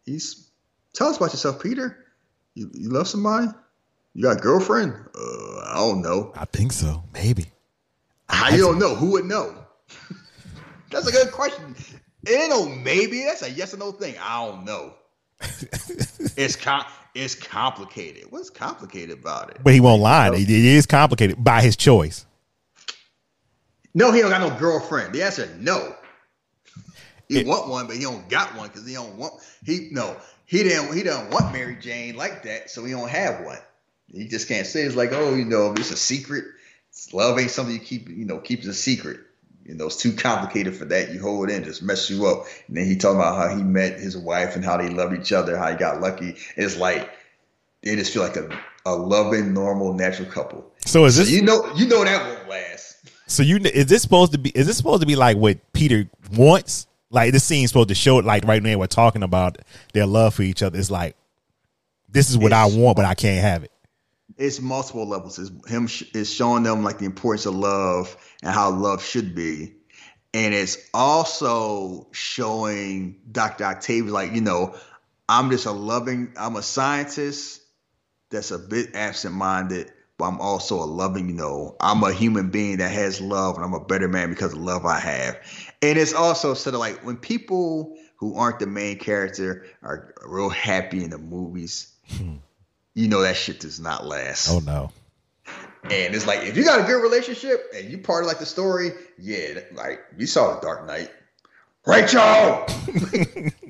he's. 0.06 0.50
Tell 0.94 1.08
us 1.08 1.18
about 1.18 1.32
yourself, 1.32 1.62
Peter. 1.62 2.06
You, 2.54 2.72
you 2.74 2.90
love 2.90 3.08
somebody? 3.08 3.48
You 4.14 4.24
got 4.24 4.38
a 4.38 4.40
girlfriend? 4.40 4.94
Uh, 4.94 5.60
I 5.66 5.74
don't 5.76 6.02
know. 6.02 6.32
I 6.36 6.46
think 6.46 6.72
so. 6.72 7.04
Maybe. 7.14 7.48
How 8.30 8.50
you 8.50 8.62
don't 8.62 8.80
know? 8.80 8.96
Who 8.96 9.12
would 9.12 9.26
know? 9.26 9.54
That's 10.92 11.08
a 11.08 11.12
good 11.12 11.32
question. 11.32 11.76
It 12.26 12.50
no 12.50 12.66
maybe. 12.68 13.24
That's 13.24 13.44
a 13.44 13.52
yes 13.52 13.74
or 13.74 13.78
no 13.78 13.92
thing. 13.92 14.16
I 14.22 14.46
don't 14.46 14.66
know. 14.66 14.94
it's 16.38 16.56
com- 16.56 16.86
it's 17.14 17.36
complicated. 17.36 18.26
What's 18.30 18.50
complicated 18.50 19.20
about 19.20 19.52
it? 19.52 19.58
But 19.64 19.74
he 19.74 19.80
won't 19.80 20.02
lie. 20.02 20.30
It 20.34 20.50
is 20.50 20.86
complicated 20.86 21.44
by 21.44 21.62
his 21.62 21.76
choice. 21.76 22.26
No, 23.94 24.12
he 24.12 24.22
don't 24.22 24.32
got 24.32 24.42
no 24.42 24.58
girlfriend. 24.58 25.14
The 25.14 25.24
answer 25.24 25.50
no. 25.60 25.96
He 27.28 27.40
it, 27.40 27.48
want 27.48 27.68
one, 27.68 27.88
but 27.88 27.96
he 27.96 28.04
don't 28.04 28.30
got 28.30 28.56
one 28.56 28.68
because 28.68 28.88
he 28.88 28.94
don't 28.94 29.16
want 29.16 29.34
he 29.64 29.90
no 29.92 30.16
he 30.46 30.64
didn't 30.64 30.96
he 30.96 31.04
don't 31.04 31.30
want 31.32 31.54
Mary 31.54 31.78
Jane 31.80 32.16
like 32.16 32.44
that, 32.44 32.70
so 32.70 32.84
he 32.86 32.92
don't 32.92 33.10
have 33.10 33.44
one. 33.44 33.58
He 34.12 34.28
just 34.28 34.48
can't 34.48 34.68
say 34.68 34.82
it's 34.82 34.96
like 34.96 35.12
oh 35.12 35.34
you 35.34 35.46
know 35.46 35.74
it's 35.74 35.92
a 35.92 35.98
secret. 35.98 36.46
It's 36.90 37.14
love 37.14 37.40
ain't 37.40 37.52
something 37.52 37.74
you 37.74 37.82
keep 37.82 38.10
you 38.10 38.26
know 38.26 38.40
keep 38.40 38.60
it 38.60 38.68
a 38.68 38.74
secret. 38.74 39.20
You 39.66 39.74
know, 39.74 39.88
it's 39.88 39.96
too 39.96 40.14
complicated 40.14 40.76
for 40.76 40.86
that. 40.86 41.12
You 41.12 41.20
hold 41.20 41.50
it 41.50 41.56
in, 41.56 41.64
just 41.64 41.82
mess 41.82 42.08
you 42.08 42.28
up. 42.28 42.46
And 42.68 42.78
then 42.78 42.86
he 42.86 42.98
talking 42.98 43.20
about 43.20 43.36
how 43.36 43.56
he 43.58 43.64
met 43.64 44.00
his 44.00 44.16
wife 44.16 44.56
and 44.56 44.64
how 44.64 44.78
they 44.78 44.90
love 44.90 45.12
each 45.12 45.32
other, 45.32 45.58
how 45.58 45.72
he 45.72 45.76
got 45.76 46.02
lucky. 46.02 46.36
It's 46.56 46.78
like 46.78 47.10
they 47.82 47.96
just 47.96 48.14
feel 48.14 48.22
like 48.22 48.36
a, 48.36 48.48
a 48.86 48.96
loving, 48.96 49.56
normal, 49.56 49.94
natural 49.94 50.30
couple. 50.30 50.72
So 50.86 51.06
is 51.06 51.18
this 51.18 51.30
so 51.30 51.36
you 51.36 51.42
know 51.42 51.74
you 51.76 51.88
know 51.88 52.04
that 52.04 52.28
won't 52.28 52.48
last. 52.48 52.98
So 53.26 53.42
you 53.42 53.58
is 53.58 53.88
this 53.88 54.04
supposed 54.04 54.34
to 54.34 54.38
be 54.38 54.52
is 54.52 54.68
this 54.68 54.78
supposed 54.78 55.02
to 55.02 55.08
be 55.08 55.16
like 55.16 55.36
what 55.36 55.58
Peter 55.74 56.08
wants? 56.32 56.86
Like 57.16 57.32
this 57.32 57.44
scene's 57.44 57.72
supposed 57.72 57.90
to 57.90 57.96
show 57.96 58.20
it 58.20 58.26
like 58.26 58.46
right 58.46 58.62
now 58.62 58.78
we're 58.78 58.88
talking 58.88 59.24
about 59.24 59.58
their 59.94 60.06
love 60.06 60.36
for 60.36 60.44
each 60.44 60.62
other. 60.62 60.78
It's 60.78 60.92
like 60.92 61.16
this 62.10 62.30
is 62.30 62.38
what 62.38 62.52
it's, 62.52 62.56
I 62.56 62.66
want, 62.78 62.96
but 62.96 63.06
I 63.06 63.16
can't 63.16 63.42
have 63.42 63.64
it 63.64 63.72
it's 64.38 64.60
multiple 64.60 65.08
levels. 65.08 65.40
It's 65.40 65.52
him 65.70 65.88
sh- 65.88 66.04
is 66.14 66.32
showing 66.32 66.64
them 66.64 66.84
like 66.84 66.98
the 66.98 67.06
importance 67.06 67.46
of 67.46 67.56
love 67.56 68.16
and 68.44 68.52
how 68.54 68.72
love 68.72 69.04
should 69.04 69.36
be, 69.36 69.74
and 70.34 70.54
it's 70.54 70.78
also 70.94 72.08
showing 72.12 73.22
Doctor 73.32 73.64
Octavius 73.64 74.12
like 74.12 74.34
you 74.34 74.42
know 74.42 74.76
I'm 75.28 75.50
just 75.50 75.66
a 75.66 75.72
loving. 75.72 76.34
I'm 76.38 76.56
a 76.56 76.62
scientist 76.62 77.62
that's 78.30 78.52
a 78.52 78.60
bit 78.60 78.96
absent-minded, 78.96 79.92
but 80.18 80.26
I'm 80.26 80.40
also 80.42 80.84
a 80.84 80.86
loving. 80.86 81.30
You 81.30 81.36
know, 81.36 81.76
I'm 81.80 82.04
a 82.04 82.14
human 82.14 82.50
being 82.50 82.78
that 82.78 82.92
has 82.92 83.22
love, 83.22 83.56
and 83.56 83.66
I'm 83.66 83.74
a 83.74 83.84
better 83.84 84.08
man 84.08 84.30
because 84.30 84.54
of 84.54 84.60
love 84.60 84.86
I 84.86 85.00
have. 85.00 85.65
And 85.82 85.98
it's 85.98 86.14
also 86.14 86.54
sort 86.54 86.74
of 86.74 86.80
like 86.80 87.06
when 87.06 87.18
people 87.18 87.98
who 88.18 88.36
aren't 88.36 88.60
the 88.60 88.68
main 88.68 88.98
character 88.98 89.66
are 89.82 90.14
real 90.26 90.50
happy 90.50 91.04
in 91.04 91.10
the 91.10 91.18
movies. 91.18 91.92
Hmm 92.18 92.36
you 92.96 93.10
know 93.10 93.22
that 93.22 93.36
shit 93.36 93.60
does 93.60 93.80
not 93.80 94.08
last. 94.08 94.50
Oh 94.50 94.60
no. 94.60 94.90
And 95.84 96.16
it's 96.16 96.26
like 96.26 96.40
if 96.44 96.58
you 96.58 96.64
got 96.64 96.80
a 96.80 96.84
good 96.84 97.04
relationship 97.04 97.72
and 97.76 97.92
you 97.92 98.00
part 98.00 98.24
of 98.24 98.28
like 98.28 98.40
the 98.40 98.46
story, 98.48 98.92
yeah, 99.20 99.60
like 99.76 100.00
we 100.18 100.26
saw 100.26 100.56
the 100.56 100.62
Dark 100.62 100.88
Knight. 100.88 101.12
Rachel, 101.86 102.20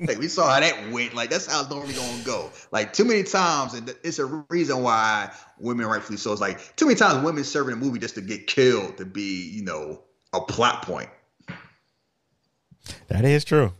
like 0.00 0.16
we 0.18 0.28
saw 0.28 0.50
how 0.50 0.60
that 0.60 0.90
went. 0.90 1.12
Like 1.12 1.28
that's 1.28 1.52
how 1.52 1.60
it's 1.60 1.68
normally 1.68 1.92
gonna 1.92 2.22
go. 2.24 2.50
Like 2.72 2.94
too 2.94 3.04
many 3.04 3.24
times, 3.24 3.74
and 3.74 3.94
it's 4.02 4.18
a 4.18 4.24
reason 4.48 4.82
why 4.82 5.30
women, 5.58 5.84
rightfully 5.84 6.16
so, 6.16 6.32
it's 6.32 6.40
like 6.40 6.76
too 6.76 6.86
many 6.86 6.96
times 6.96 7.22
women 7.22 7.44
serving 7.44 7.74
a 7.74 7.76
movie 7.76 7.98
just 7.98 8.14
to 8.14 8.22
get 8.22 8.46
killed 8.46 8.96
to 8.96 9.04
be, 9.04 9.50
you 9.50 9.64
know, 9.64 10.00
a 10.32 10.40
plot 10.40 10.86
point. 10.86 11.10
That 13.08 13.24
is 13.24 13.44
true. 13.44 13.72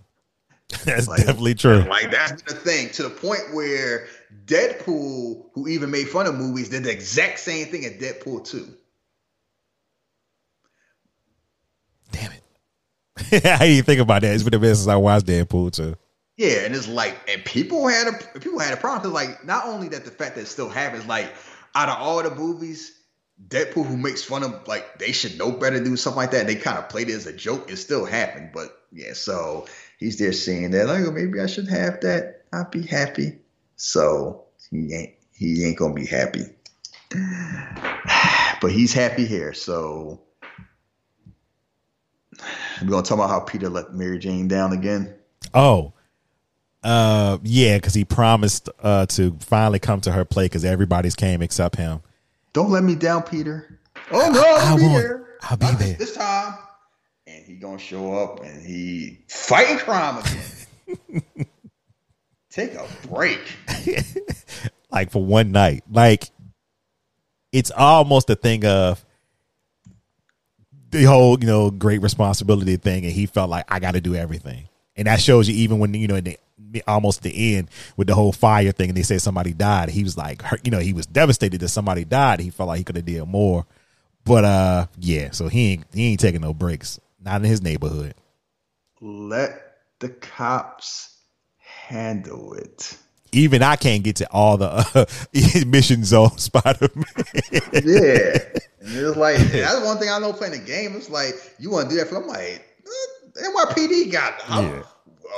That's 0.85 1.09
like, 1.09 1.21
definitely 1.21 1.55
true. 1.55 1.81
Like 1.81 2.11
that's 2.11 2.43
the 2.43 2.55
thing 2.55 2.91
to 2.91 3.05
the 3.05 3.11
point 3.11 3.53
where 3.53 4.07
Deadpool, 4.47 5.47
who 5.53 5.69
even 5.69 5.91
made 5.91 6.09
fun 6.09 6.27
of 6.27 6.35
movies, 6.35 6.69
did 6.69 6.85
the 6.85 6.91
exact 6.91 7.39
same 7.39 7.67
thing 7.67 7.85
at 7.85 8.01
Deadpool 8.01 8.45
2. 8.45 8.69
Damn 12.13 12.33
it. 12.33 13.45
How 13.45 13.65
do 13.65 13.71
you 13.71 13.83
think 13.83 14.01
about 14.01 14.23
that? 14.23 14.35
It's 14.35 14.43
been 14.43 14.55
a 14.55 14.59
minute 14.59 14.77
since 14.77 14.89
I 14.89 14.97
watched 14.97 15.27
Deadpool 15.27 15.73
2. 15.73 15.95
Yeah, 16.37 16.65
and 16.65 16.75
it's 16.75 16.89
like, 16.89 17.17
and 17.29 17.45
people 17.45 17.89
had 17.89 18.09
a 18.09 18.39
people 18.39 18.59
had 18.59 18.75
a 18.75 18.77
problem 18.77 19.01
because 19.01 19.13
like 19.13 19.45
not 19.45 19.67
only 19.67 19.89
that 19.89 20.05
the 20.05 20.11
fact 20.11 20.35
that 20.35 20.43
it 20.43 20.49
still 20.49 20.69
happens, 20.69 21.07
like 21.07 21.33
out 21.75 21.89
of 21.89 21.97
all 21.99 22.23
the 22.23 22.35
movies, 22.35 22.93
Deadpool 23.49 23.87
who 23.87 23.97
makes 23.97 24.23
fun 24.23 24.43
of 24.43 24.67
like 24.69 24.99
they 24.99 25.13
should 25.13 25.39
know 25.39 25.53
better 25.53 25.83
do 25.83 25.97
something 25.97 26.19
like 26.19 26.33
that. 26.33 26.41
And 26.41 26.49
they 26.49 26.57
kind 26.57 26.77
of 26.77 26.89
played 26.89 27.09
it 27.09 27.15
as 27.15 27.27
a 27.27 27.33
joke. 27.33 27.71
It 27.71 27.77
still 27.77 28.05
happened, 28.05 28.51
but 28.53 28.76
yeah. 28.93 29.13
So 29.13 29.67
he's 29.99 30.19
there 30.19 30.33
saying 30.33 30.71
that 30.73 30.87
like, 30.87 31.05
oh, 31.07 31.13
maybe 31.13 31.41
I 31.41 31.47
should 31.47 31.69
have 31.69 32.01
that. 32.01 32.43
I'd 32.53 32.71
be 32.71 32.83
happy. 32.83 33.39
So 33.77 34.45
he 34.71 34.95
ain't 34.95 35.13
he 35.33 35.65
ain't 35.65 35.79
gonna 35.79 35.95
be 35.95 36.07
happy. 36.07 36.45
But 38.63 38.73
he's 38.73 38.95
happy 38.95 39.27
here. 39.27 39.53
So 39.53 40.23
we're 42.81 42.89
gonna 42.89 43.03
talk 43.03 43.19
about 43.19 43.29
how 43.29 43.41
Peter 43.41 43.69
let 43.69 43.93
Mary 43.93 44.19
Jane 44.19 44.49
down 44.49 44.73
again. 44.73 45.15
Oh. 45.53 45.93
Uh 46.83 47.37
yeah, 47.43 47.77
because 47.77 47.93
he 47.93 48.07
promised 48.07 48.71
uh 48.83 49.05
to 49.07 49.37
finally 49.41 49.79
come 49.79 50.01
to 50.01 50.13
her 50.13 50.25
play 50.25 50.47
because 50.47 50.65
everybody's 50.65 51.15
came 51.15 51.43
except 51.43 51.77
him. 51.77 52.01
Don't 52.55 52.71
let 52.71 52.83
me 52.83 52.95
down, 52.95 53.25
Peter. 53.25 53.79
Oh 54.11 54.31
no, 54.31 54.41
I'll, 54.41 54.73
I'll 54.73 54.77
be 54.79 54.89
there. 54.89 55.29
I'll 55.43 55.57
be 55.59 55.67
Not 55.67 55.79
there 55.79 55.95
this 55.95 56.15
time. 56.15 56.55
He 57.47 57.55
gonna 57.55 57.79
show 57.79 58.15
up 58.15 58.43
and 58.43 58.61
he 58.61 59.19
fighting 59.29 59.79
crime 59.79 60.19
again. 60.19 61.23
Take 62.51 62.75
a 62.75 62.89
break. 63.09 63.41
like 64.91 65.11
for 65.11 65.25
one 65.25 65.53
night. 65.53 65.85
Like 65.91 66.31
it's 67.53 67.71
almost 67.71 68.29
a 68.31 68.35
thing 68.35 68.67
of 68.67 69.05
the 70.91 71.05
whole, 71.05 71.39
you 71.39 71.47
know, 71.47 71.71
great 71.71 72.03
responsibility 72.03 72.77
thing, 72.77 73.05
and 73.05 73.13
he 73.13 73.27
felt 73.27 73.51
like 73.51 73.65
I 73.69 73.79
got 73.79 73.93
to 73.93 74.01
do 74.01 74.15
everything, 74.15 74.69
and 74.97 75.07
that 75.07 75.21
shows 75.21 75.49
you 75.49 75.55
even 75.55 75.79
when 75.79 75.95
you 75.95 76.09
know 76.09 76.17
in 76.17 76.25
the 76.25 76.83
almost 76.89 77.23
the 77.23 77.57
end 77.57 77.69
with 77.97 78.09
the 78.09 78.15
whole 78.15 78.33
fire 78.33 78.73
thing, 78.73 78.91
and 78.91 78.97
they 78.97 79.03
said 79.03 79.23
somebody 79.23 79.53
died. 79.53 79.89
He 79.89 80.03
was 80.03 80.17
like, 80.17 80.43
you 80.65 80.71
know, 80.71 80.81
he 80.81 80.93
was 80.93 81.07
devastated 81.07 81.61
that 81.61 81.69
somebody 81.69 82.05
died. 82.05 82.41
He 82.41 82.51
felt 82.51 82.69
like 82.69 82.79
he 82.79 82.85
could 82.85 82.97
have 82.97 83.05
did 83.05 83.25
more, 83.27 83.67
but 84.25 84.45
uh, 84.45 84.87
yeah. 84.99 85.31
So 85.31 85.49
he 85.49 85.73
ain't 85.73 85.85
he 85.95 86.11
ain't 86.11 86.21
taking 86.21 86.41
no 86.41 86.53
breaks, 86.53 86.99
not 87.27 87.43
in 87.43 87.51
his 87.51 87.61
neighborhood. 87.61 88.15
Let 89.03 89.61
the 89.99 90.09
cops 90.09 91.19
handle 91.59 92.55
it. 92.55 92.97
even 93.33 93.63
I 93.63 93.77
can't 93.77 94.03
get 94.03 94.17
to 94.17 94.33
all 94.33 94.57
the 94.57 94.69
uh, 94.95 95.05
missions 95.67 96.13
on 96.15 96.39
Spider 96.39 96.89
Man. 96.95 97.05
yeah, 97.73 98.39
and 98.81 98.97
it's 98.97 99.17
like 99.17 99.37
that's 99.53 99.85
one 99.85 99.99
thing 99.99 100.09
I 100.09 100.19
know 100.19 100.33
playing 100.33 100.53
the 100.55 100.59
game. 100.67 100.95
It's 100.97 101.11
like 101.11 101.35
you 101.59 101.71
want 101.71 101.91
to 101.91 101.95
do 101.95 101.99
that 102.01 102.09
for. 102.09 102.17
I'm 102.17 102.27
like, 102.27 102.65
uh, 102.87 103.43
NYPD 103.43 104.11
got 104.13 104.35
Yeah. 104.49 104.83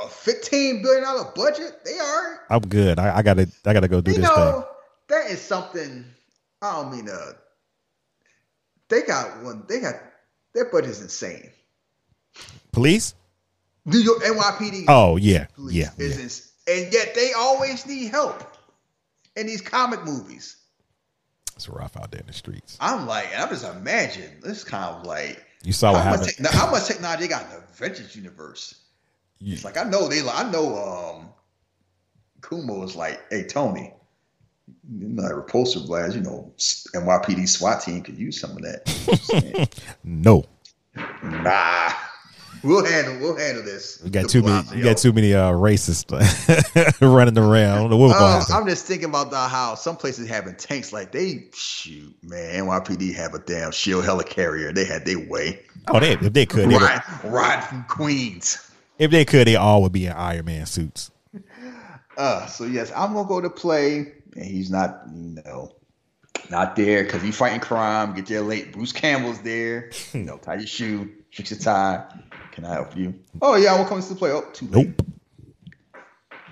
a 0.05 0.07
fifteen 0.07 0.81
billion 0.81 1.03
dollar 1.03 1.31
budget. 1.35 1.83
They 1.83 1.99
are. 1.99 2.39
I'm 2.49 2.61
good. 2.61 2.99
I, 2.99 3.17
I 3.17 3.21
gotta 3.21 3.49
I 3.65 3.73
gotta 3.73 3.87
go 3.89 3.99
do 3.99 4.11
You 4.11 4.17
this 4.17 4.25
know, 4.25 4.35
thing. 4.61 4.63
that 5.09 5.31
is 5.31 5.41
something. 5.41 6.05
I 6.61 6.73
don't 6.81 6.91
mean 6.95 7.09
uh. 7.09 7.33
They 8.87 9.01
got 9.03 9.43
one. 9.43 9.65
They 9.67 9.81
got 9.81 9.95
their 10.53 10.65
budget's 10.71 11.01
insane. 11.01 11.49
Police? 12.71 13.15
New 13.85 13.99
York 13.99 14.19
NYPD. 14.23 14.85
Oh 14.87 15.17
yeah, 15.17 15.45
police 15.55 15.75
yeah, 15.75 15.89
yeah. 15.97 16.05
ins- 16.05 16.51
and 16.67 16.93
yet 16.93 17.15
they 17.15 17.33
always 17.33 17.85
need 17.87 18.09
help 18.11 18.43
in 19.35 19.47
these 19.47 19.61
comic 19.61 20.03
movies. 20.05 20.57
It's 21.55 21.67
rough 21.67 21.97
out 21.97 22.11
there 22.11 22.21
in 22.21 22.27
the 22.27 22.33
streets. 22.33 22.77
I'm 22.79 23.07
like, 23.07 23.27
I'm 23.37 23.49
just 23.49 23.65
imagine 23.65 24.39
this 24.43 24.63
kind 24.63 24.95
of 24.95 25.05
like 25.05 25.43
You 25.63 25.73
saw 25.73 25.91
what 25.93 26.03
how 26.03 26.11
much, 26.11 26.19
happened. 26.21 26.37
techno- 26.45 26.51
how 26.59 26.71
much 26.71 26.85
technology 26.87 27.23
they 27.23 27.27
got 27.27 27.43
in 27.45 27.49
the 27.49 27.57
Avengers 27.57 28.15
universe. 28.15 28.75
You- 29.39 29.53
It's 29.55 29.65
like 29.65 29.77
I 29.77 29.83
know 29.83 30.07
they, 30.07 30.21
I 30.27 30.49
know 30.51 30.75
um, 31.17 31.29
Cuomo 32.41 32.83
is 32.85 32.95
like, 32.95 33.19
hey 33.31 33.43
Tony, 33.43 33.93
you 34.97 35.07
know, 35.09 35.23
repulsor 35.23 35.85
blast, 35.87 36.15
you 36.15 36.21
know, 36.21 36.53
NYPD 36.57 37.47
SWAT 37.49 37.81
team 37.81 38.01
could 38.03 38.17
use 38.17 38.39
some 38.39 38.51
of 38.51 38.61
that. 38.61 39.69
no, 40.03 40.45
nah, 41.23 41.91
we'll 42.63 42.85
handle, 42.85 43.17
we'll 43.19 43.37
handle 43.37 43.63
this. 43.63 44.01
we 44.03 44.09
got 44.09 44.29
too 44.29 44.41
many. 44.43 44.77
You 44.77 44.83
got 44.83 44.97
too 44.97 45.13
many 45.13 45.33
uh, 45.33 45.51
racists 45.51 46.05
running 47.01 47.37
around. 47.37 47.71
I 47.71 47.75
don't 47.75 47.89
know 47.89 47.97
what's 47.97 48.17
going 48.17 48.43
Uh. 48.57 48.61
I'm 48.61 48.67
just 48.67 48.85
thinking 48.85 49.09
about 49.09 49.31
the, 49.31 49.37
how 49.37 49.75
some 49.75 49.95
places 49.97 50.27
having 50.29 50.55
tanks 50.55 50.91
like 50.93 51.11
they 51.11 51.47
shoot 51.53 52.15
man. 52.23 52.65
NYPD 52.65 53.13
have 53.15 53.33
a 53.33 53.39
damn 53.39 53.71
shield 53.71 54.03
helicarrier. 54.05 54.73
They 54.73 54.85
had 54.85 55.05
their 55.05 55.19
way. 55.19 55.61
Oh, 55.87 55.99
they, 55.99 56.13
if 56.13 56.33
they 56.33 56.45
could, 56.45 56.69
they 56.69 56.73
would, 56.75 56.81
Ride, 56.81 57.01
ride 57.23 57.63
from 57.63 57.83
Queens. 57.85 58.71
if 58.97 59.11
they 59.11 59.25
could, 59.25 59.47
they 59.47 59.55
all 59.55 59.81
would 59.81 59.91
be 59.93 60.05
in 60.05 60.11
Iron 60.13 60.45
Man 60.45 60.65
suits. 60.65 61.11
Uh, 62.17 62.45
so 62.47 62.65
yes, 62.65 62.91
I'm 62.95 63.13
gonna 63.13 63.27
go 63.27 63.39
to 63.39 63.49
play, 63.49 64.11
and 64.35 64.45
he's 64.45 64.69
not, 64.69 65.03
you 65.13 65.41
know, 65.45 65.73
not 66.49 66.75
there 66.75 67.03
because 67.03 67.21
he's 67.21 67.37
fighting 67.37 67.61
crime. 67.61 68.13
Get 68.13 68.25
there 68.25 68.41
late. 68.41 68.73
Bruce 68.73 68.91
Campbell's 68.91 69.39
there. 69.41 69.91
You 70.13 70.23
know, 70.23 70.37
tie 70.37 70.55
your 70.55 70.67
shoe, 70.67 71.09
fix 71.31 71.51
your 71.51 71.59
tie. 71.59 72.05
Can 72.51 72.65
I 72.65 72.73
help 72.73 72.95
you? 72.95 73.13
Oh 73.41 73.55
yeah, 73.55 73.73
I 73.73 73.77
will 73.77 73.85
come 73.85 74.01
to 74.01 74.09
the 74.09 74.15
play. 74.15 74.31
Oh, 74.31 74.49
too 74.53 74.67
late. 74.67 74.87
Nope. 74.87 75.05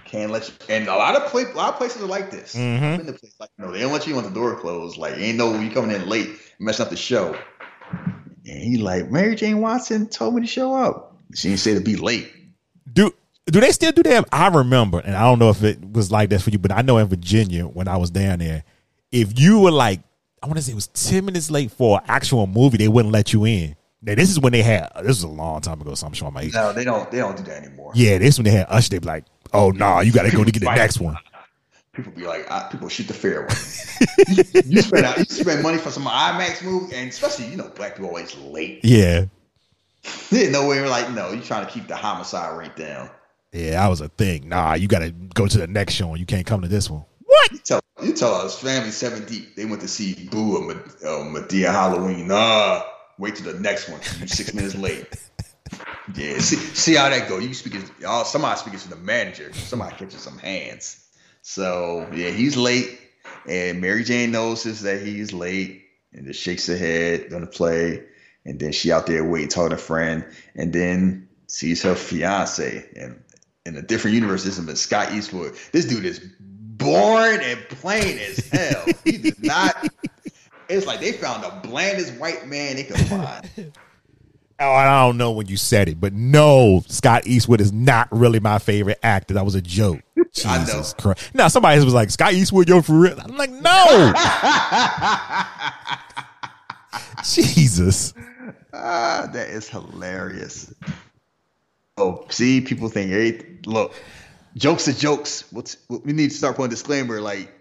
Can't 0.06 0.32
let 0.32 0.48
you. 0.48 0.56
And 0.70 0.88
a 0.88 0.96
lot 0.96 1.18
of 1.18 1.30
play, 1.30 1.44
a 1.44 1.54
lot 1.54 1.74
of 1.74 1.76
places 1.76 2.02
are 2.02 2.06
like 2.06 2.32
this. 2.32 2.56
Mm-hmm. 2.56 2.98
Been 2.98 3.06
to 3.08 3.14
places 3.14 3.36
like 3.40 3.50
no, 3.58 3.72
they 3.72 3.82
don't 3.82 3.92
let 3.92 4.08
you 4.08 4.18
on 4.18 4.24
the 4.24 4.30
door 4.30 4.56
closed. 4.56 4.98
Like 4.98 5.18
ain't 5.18 5.38
no 5.38 5.60
you 5.60 5.70
coming 5.70 5.94
in 5.94 6.08
late, 6.08 6.30
messing 6.60 6.86
up 6.86 6.90
the 6.90 6.98
show. 6.98 7.38
And 8.46 8.64
he 8.64 8.78
like 8.78 9.12
Mary 9.12 9.36
Jane 9.36 9.60
Watson 9.60 10.08
told 10.08 10.36
me 10.36 10.42
to 10.42 10.48
show 10.48 10.74
up. 10.74 11.18
She 11.34 11.50
didn't 11.50 11.60
say 11.60 11.74
to 11.74 11.82
be 11.82 11.98
late. 11.98 12.34
Do 12.94 13.14
do 13.48 13.60
they 13.60 13.72
still 13.72 13.92
do 13.92 14.04
that? 14.04 14.28
I 14.32 14.48
remember, 14.50 15.00
and 15.00 15.16
I 15.16 15.22
don't 15.22 15.40
know 15.40 15.50
if 15.50 15.64
it 15.64 15.80
was 15.94 16.12
like 16.12 16.30
that 16.30 16.42
for 16.42 16.50
you, 16.50 16.60
but 16.60 16.72
I 16.72 16.82
know 16.82 16.98
in 16.98 17.08
Virginia 17.08 17.64
when 17.66 17.88
I 17.88 17.98
was 17.98 18.10
down 18.10 18.40
there, 18.40 18.64
if 19.12 19.40
you 19.40 19.60
were 19.60 19.72
like, 19.72 20.02
I 20.44 20.48
want 20.48 20.58
to 20.58 20.62
say 20.62 20.74
it 20.74 20.76
was 20.76 20.88
ten 20.88 21.26
minutes 21.26 21.50
late 21.50 21.72
for 21.72 22.00
an 22.00 22.06
actual 22.08 22.46
movie, 22.46 22.78
they 22.78 22.90
wouldn't 22.90 23.14
let 23.14 23.32
you 23.32 23.46
in. 23.46 23.77
Now 24.02 24.16
this 24.16 24.30
is 24.30 24.40
when 24.40 24.54
they 24.54 24.62
had. 24.62 24.90
This 24.98 25.08
was 25.08 25.24
a 25.24 25.28
long 25.28 25.62
time 25.62 25.82
ago, 25.82 25.94
so 25.96 26.08
I'm 26.08 26.14
showing 26.14 26.34
my 26.34 26.42
age. 26.44 26.54
No, 26.54 26.72
they 26.74 26.84
don't. 26.84 27.10
They 27.10 27.18
don't 27.18 27.36
do 27.36 27.44
that 27.44 27.64
anymore. 27.64 27.92
Yeah, 27.96 28.18
this 28.20 28.38
when 28.38 28.46
they 28.46 28.52
had 28.52 28.68
Usher. 28.70 28.90
They 28.92 29.00
be 29.00 29.08
like, 29.08 29.26
"Oh 29.54 29.72
no, 29.72 29.86
nah, 29.86 30.00
you 30.02 30.12
got 30.12 30.24
to 30.24 30.36
go 30.36 30.44
to 30.44 30.52
get 30.52 30.60
the 30.60 30.66
next 30.76 31.00
one." 31.00 31.18
People 31.94 32.12
be 32.12 32.28
like, 32.28 32.46
uh, 32.48 32.68
people 32.70 32.90
shoot 32.90 33.08
the 33.08 33.14
fair 33.16 33.42
one. 33.42 33.56
you, 34.28 34.44
you 34.76 34.82
spend 34.84 35.18
you 35.18 35.26
spend 35.26 35.64
money 35.64 35.80
for 35.80 35.90
some 35.90 36.04
IMAX 36.04 36.64
movie, 36.64 36.96
and 36.96 37.10
especially 37.10 37.48
you 37.48 37.58
know 37.58 37.70
black 37.70 37.96
people 37.96 38.10
always 38.10 38.36
late. 38.38 38.82
Yeah, 38.84 39.26
There's 40.30 40.52
no 40.52 40.68
way 40.68 40.80
we're 40.80 40.90
like, 40.90 41.10
no, 41.12 41.32
you're 41.32 41.42
trying 41.42 41.66
to 41.66 41.72
keep 41.72 41.88
the 41.88 41.96
homicide 41.96 42.56
rate 42.56 42.76
down. 42.76 43.10
yeah, 43.52 43.72
that 43.72 43.88
was 43.88 44.02
a 44.02 44.10
thing. 44.10 44.48
Nah, 44.48 44.76
you 44.76 44.88
got 44.88 45.00
to 45.00 45.10
go 45.10 45.48
to 45.48 45.58
the 45.58 45.66
next 45.66 45.96
show, 45.96 46.10
and 46.12 46.20
you 46.20 46.28
can't 46.28 46.46
come 46.46 46.62
to 46.62 46.68
this 46.68 46.88
one. 46.88 47.04
You 47.52 47.58
tell 47.58 47.82
you 48.04 48.14
tell 48.14 48.34
us 48.36 48.62
family 48.62 48.92
seven 48.92 49.26
deep. 49.26 49.56
They 49.56 49.66
went 49.66 49.82
to 49.82 49.88
see 49.88 50.28
Boo 50.30 50.58
and 50.58 50.68
Med- 50.68 50.78
uh, 51.04 51.24
Madea 51.24 51.72
Halloween. 51.72 52.28
Nah, 52.28 52.84
wait 53.18 53.36
till 53.36 53.52
the 53.52 53.60
next 53.60 53.90
one. 53.90 54.00
You 54.20 54.28
six 54.28 54.54
minutes 54.56 54.76
late. 54.76 55.08
Yeah, 56.16 56.38
see, 56.40 56.56
see 56.56 56.96
how 56.96 57.10
that 57.10 57.28
go. 57.28 57.40
You 57.40 57.54
speaking, 57.54 57.84
y'all. 58.00 58.24
Somebody 58.24 58.60
speaking 58.60 58.80
to 58.80 58.90
the 58.90 58.96
manager. 58.96 59.52
Somebody 59.54 59.92
catching 59.92 60.20
some 60.20 60.38
hands. 60.38 61.06
So 61.42 62.10
yeah, 62.14 62.30
he's 62.30 62.58
late, 62.58 63.00
and 63.48 63.82
Mary 63.82 64.04
Jane 64.04 64.32
notices 64.32 64.82
that 64.82 65.02
he's 65.02 65.34
late, 65.34 65.84
and 66.14 66.26
just 66.26 66.42
shakes 66.42 66.68
her 66.68 66.78
head, 66.78 67.30
gonna 67.30 67.48
play, 67.48 68.04
and 68.46 68.60
then 68.60 68.72
she 68.72 68.92
out 68.92 69.08
there 69.08 69.24
waiting, 69.24 69.50
talking 69.50 69.70
to 69.70 69.76
a 69.76 69.80
friend, 69.80 70.26
and 70.56 70.74
then 70.74 71.30
sees 71.48 71.84
her 71.84 71.96
fiance, 71.96 72.86
and 72.96 73.22
in 73.66 73.76
a 73.76 73.82
different 73.82 74.16
universe, 74.16 74.46
this 74.46 74.58
is 74.58 74.82
Scott 74.82 75.14
Eastwood. 75.14 75.54
This 75.74 75.86
dude 75.86 76.06
is 76.06 76.20
boring 76.40 77.42
and 77.42 77.60
plain 77.70 78.18
as 78.18 78.48
hell. 78.48 78.86
He 79.04 79.18
does 79.18 79.44
not. 79.44 79.90
It's 80.70 80.86
like 80.86 81.00
they 81.00 81.14
found 81.14 81.44
the 81.44 81.68
blandest 81.68 82.14
white 82.16 82.48
man 82.48 82.76
they 82.76 82.84
could 82.84 83.00
find. 83.00 83.74
Oh, 84.60 84.72
I 84.72 85.06
don't 85.06 85.18
know 85.18 85.34
when 85.34 85.46
you 85.46 85.56
said 85.56 85.88
it, 85.88 86.02
but 86.02 86.14
no, 86.14 86.84
Scott 86.88 87.28
Eastwood 87.28 87.62
is 87.62 87.72
not 87.72 88.08
really 88.12 88.40
my 88.40 88.58
favorite 88.58 88.98
actor. 89.04 89.36
That 89.36 89.46
was 89.46 89.54
a 89.54 89.62
joke. 89.62 90.00
Jesus 90.34 90.96
Christ. 90.96 91.30
Now 91.36 91.48
somebody 91.48 91.84
was 91.84 91.94
like, 91.94 92.10
Scott 92.10 92.34
Eastwood, 92.34 92.68
yo, 92.68 92.82
for 92.82 92.94
real? 92.94 93.20
I'm 93.20 93.38
like, 93.38 93.52
no. 93.52 94.14
Jesus. 97.24 98.16
Ah, 98.74 99.30
that 99.32 99.48
is 99.50 99.70
hilarious. 99.70 100.74
Oh, 101.98 102.26
see, 102.30 102.62
people 102.62 102.90
think, 102.90 103.12
hey, 103.12 103.60
look, 103.68 103.94
jokes 104.56 104.88
are 104.88 104.94
jokes. 104.94 105.44
What's 105.52 105.78
we 105.88 106.14
need 106.14 106.32
to 106.32 106.36
start 106.36 106.56
putting 106.56 106.72
a 106.72 106.72
disclaimer 106.72 107.22
like 107.22 107.54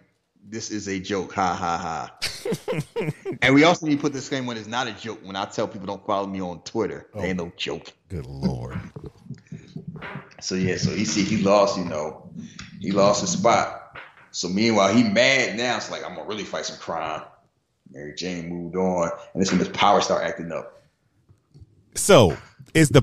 this 0.48 0.70
is 0.70 0.88
a 0.88 1.00
joke, 1.00 1.32
ha 1.32 1.54
ha 1.54 1.76
ha. 1.78 3.10
and 3.42 3.54
we 3.54 3.64
also 3.64 3.86
need 3.86 3.96
to 3.96 4.00
put 4.00 4.12
this 4.12 4.28
game 4.28 4.46
when 4.46 4.56
it's 4.56 4.68
not 4.68 4.86
a 4.86 4.92
joke. 4.92 5.20
When 5.24 5.36
I 5.36 5.44
tell 5.46 5.66
people 5.66 5.86
don't 5.86 6.04
follow 6.06 6.26
me 6.26 6.40
on 6.40 6.60
Twitter, 6.62 7.08
it 7.14 7.18
oh. 7.18 7.22
ain't 7.22 7.38
no 7.38 7.52
joke. 7.56 7.92
Good 8.08 8.26
Lord. 8.26 8.78
So 10.40 10.54
yeah, 10.54 10.76
so 10.76 10.90
he 10.90 11.04
see 11.04 11.24
he 11.24 11.42
lost, 11.42 11.78
you 11.78 11.84
know, 11.84 12.30
he 12.80 12.92
lost 12.92 13.22
his 13.22 13.30
spot. 13.30 13.98
So 14.30 14.48
meanwhile, 14.48 14.94
he 14.94 15.02
mad 15.02 15.56
now. 15.56 15.76
It's 15.76 15.90
like 15.90 16.04
I'm 16.04 16.14
gonna 16.14 16.28
really 16.28 16.44
fight 16.44 16.66
some 16.66 16.78
crime. 16.78 17.22
Mary 17.90 18.14
Jane 18.14 18.48
moved 18.48 18.76
on, 18.76 19.10
and 19.32 19.42
this 19.42 19.50
when 19.50 19.58
his 19.58 19.68
power 19.70 20.00
start 20.00 20.24
acting 20.24 20.52
up. 20.52 20.82
So 21.94 22.36
is 22.74 22.90
the 22.90 23.02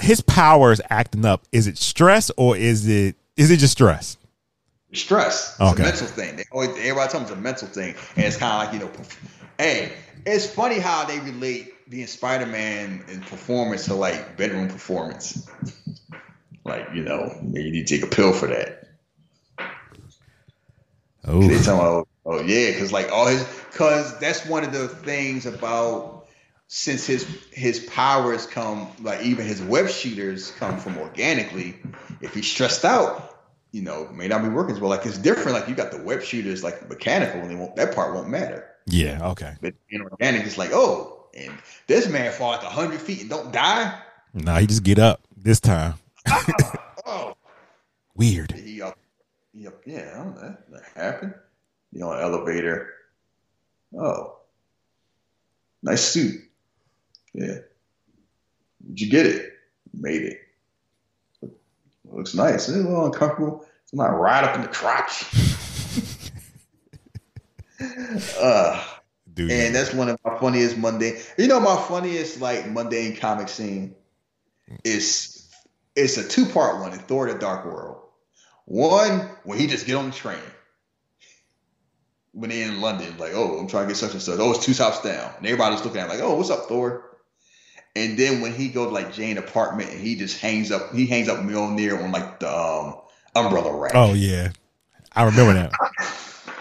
his 0.00 0.20
powers 0.20 0.80
acting 0.90 1.24
up? 1.24 1.44
Is 1.52 1.66
it 1.66 1.78
stress 1.78 2.30
or 2.36 2.56
is 2.56 2.88
it 2.88 3.16
is 3.36 3.50
it 3.50 3.58
just 3.58 3.72
stress? 3.72 4.16
Stress. 4.94 5.60
It's 5.62 5.72
Okay. 5.72 5.82
a 5.82 5.82
mental 5.82 6.06
thing. 6.06 6.36
They 6.36 6.44
always 6.52 6.70
everybody 6.70 7.10
tells 7.10 7.14
me 7.14 7.20
it's 7.22 7.30
a 7.30 7.36
mental 7.36 7.68
thing, 7.68 7.94
and 8.16 8.26
it's 8.26 8.36
kind 8.36 8.52
of 8.52 8.72
like 8.72 8.72
you 8.74 8.86
know, 8.86 8.92
hey, 9.58 9.92
it's 10.26 10.46
funny 10.46 10.78
how 10.78 11.04
they 11.04 11.20
relate 11.20 11.88
being 11.90 12.06
Spider 12.06 12.46
Man 12.46 13.04
and 13.08 13.22
performance 13.26 13.86
to 13.86 13.94
like 13.94 14.36
bedroom 14.36 14.68
performance. 14.68 15.46
Like 16.64 16.88
you 16.94 17.02
know, 17.04 17.36
maybe 17.42 17.64
you 17.66 17.72
need 17.72 17.86
to 17.86 17.98
take 18.00 18.04
a 18.10 18.14
pill 18.14 18.32
for 18.32 18.48
that. 18.48 18.84
They 21.40 21.58
Oh, 21.58 21.58
tell 21.58 21.76
me, 21.76 21.82
oh, 21.82 22.04
oh 22.26 22.40
yeah, 22.42 22.70
because 22.72 22.92
like 22.92 23.10
all 23.12 23.26
his, 23.26 23.44
because 23.70 24.18
that's 24.18 24.46
one 24.46 24.64
of 24.64 24.72
the 24.72 24.88
things 24.88 25.46
about 25.46 26.26
since 26.68 27.06
his 27.06 27.24
his 27.52 27.80
powers 27.80 28.46
come, 28.46 28.88
like 29.02 29.22
even 29.22 29.46
his 29.46 29.62
web 29.62 29.88
shooters 29.88 30.50
come 30.52 30.78
from 30.78 30.98
organically. 30.98 31.76
If 32.20 32.34
he's 32.34 32.50
stressed 32.50 32.84
out, 32.84 33.33
you 33.74 33.82
know, 33.82 34.08
may 34.12 34.28
not 34.28 34.40
be 34.42 34.48
working 34.48 34.72
as 34.76 34.80
well. 34.80 34.88
Like 34.88 35.04
it's 35.04 35.18
different. 35.18 35.50
Like 35.58 35.68
you 35.68 35.74
got 35.74 35.90
the 35.90 36.00
web 36.00 36.22
shooters, 36.22 36.62
like 36.62 36.88
mechanical, 36.88 37.40
and 37.40 37.50
they 37.50 37.56
won't, 37.56 37.74
that 37.74 37.92
part 37.92 38.14
won't 38.14 38.28
matter. 38.28 38.64
yeah. 38.86 39.18
Okay. 39.30 39.54
But 39.60 39.74
in 39.90 40.00
organic, 40.00 40.46
it's 40.46 40.56
like, 40.56 40.70
oh, 40.72 41.26
and 41.36 41.52
this 41.88 42.08
man 42.08 42.30
fall 42.32 42.52
like 42.52 42.62
hundred 42.62 43.00
feet 43.00 43.22
and 43.22 43.30
don't 43.30 43.52
die. 43.52 44.00
No, 44.32 44.54
he 44.54 44.68
just 44.68 44.84
get 44.84 45.00
up 45.00 45.20
this 45.36 45.58
time. 45.60 45.94
Oh, 47.06 47.34
Weird. 48.14 48.52
he 48.52 48.80
up, 48.80 48.96
he 49.52 49.66
up, 49.66 49.74
yeah, 49.84 50.12
I 50.14 50.16
don't 50.24 50.34
know, 50.36 50.40
that, 50.40 50.70
that 50.70 50.82
happened. 50.94 51.34
You 51.92 52.00
know, 52.00 52.12
elevator. 52.12 52.88
Oh, 53.98 54.36
nice 55.82 56.02
suit. 56.02 56.40
Yeah. 57.34 57.58
Did 58.86 59.00
you 59.02 59.10
get 59.10 59.26
it? 59.26 59.52
Made 59.92 60.22
it. 60.22 60.38
Looks 62.14 62.34
nice. 62.34 62.68
It's 62.68 62.76
a 62.76 62.80
little 62.80 63.06
uncomfortable. 63.06 63.66
Somebody 63.86 64.14
right 64.14 64.44
up 64.44 64.54
in 64.54 64.62
the 64.62 64.68
crotch. 64.68 65.24
uh, 68.38 68.84
Dude. 69.32 69.50
and 69.50 69.74
that's 69.74 69.92
one 69.92 70.08
of 70.08 70.18
my 70.24 70.38
funniest 70.38 70.78
Monday. 70.78 71.20
You 71.36 71.48
know, 71.48 71.60
my 71.60 71.76
funniest 71.76 72.40
like 72.40 72.70
mundane 72.70 73.16
comic 73.16 73.48
scene 73.48 73.94
is 74.84 75.48
it's 75.96 76.16
a 76.16 76.26
two 76.26 76.46
part 76.46 76.80
one 76.80 76.92
in 76.92 77.00
Thor: 77.00 77.30
The 77.30 77.38
Dark 77.38 77.66
World. 77.66 78.00
One, 78.66 79.28
when 79.42 79.58
he 79.58 79.66
just 79.66 79.86
get 79.86 79.96
on 79.96 80.06
the 80.06 80.16
train. 80.16 80.38
When 82.32 82.50
they 82.50 82.62
in 82.62 82.80
London, 82.80 83.16
like, 83.18 83.32
oh, 83.34 83.58
I'm 83.58 83.68
trying 83.68 83.84
to 83.84 83.88
get 83.88 83.96
such 83.96 84.12
and 84.12 84.22
such. 84.22 84.40
Oh, 84.40 84.50
it's 84.50 84.64
two 84.64 84.72
stops 84.72 85.02
down. 85.02 85.32
And 85.36 85.46
everybody's 85.46 85.84
looking 85.84 86.00
at 86.00 86.10
him 86.10 86.16
like, 86.16 86.20
oh, 86.20 86.34
what's 86.34 86.50
up, 86.50 86.66
Thor? 86.66 87.13
And 87.96 88.18
then 88.18 88.40
when 88.40 88.52
he 88.52 88.68
goes 88.68 88.88
to 88.88 88.94
like 88.94 89.12
Jane 89.12 89.38
apartment 89.38 89.90
and 89.90 90.00
he 90.00 90.16
just 90.16 90.40
hangs 90.40 90.72
up, 90.72 90.92
he 90.92 91.06
hangs 91.06 91.28
up 91.28 91.38
Mjolnir 91.38 92.02
on 92.02 92.10
like 92.10 92.40
the 92.40 92.52
um, 92.52 92.96
umbrella 93.36 93.76
rack. 93.76 93.92
Oh 93.94 94.14
yeah, 94.14 94.50
I 95.12 95.24
remember 95.24 95.54
that. 95.54 95.72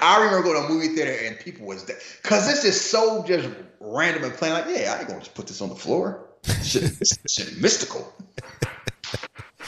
I 0.02 0.18
remember 0.18 0.44
going 0.44 0.62
to 0.62 0.68
a 0.68 0.70
movie 0.70 0.90
theater 0.90 1.16
and 1.26 1.40
people 1.40 1.66
was 1.66 1.86
there 1.86 1.98
because 2.22 2.46
this 2.46 2.66
is 2.66 2.80
so 2.80 3.24
just 3.24 3.50
random 3.80 4.26
and 4.26 4.34
plain. 4.34 4.54
Like, 4.54 4.66
yeah, 4.68 4.94
I 4.94 5.00
ain't 5.00 5.08
gonna 5.08 5.20
just 5.20 5.34
put 5.34 5.48
this 5.48 5.62
on 5.62 5.70
the 5.70 5.76
floor. 5.76 6.28
Shit, 6.62 6.92
shit 7.30 7.62
mystical. 7.62 8.14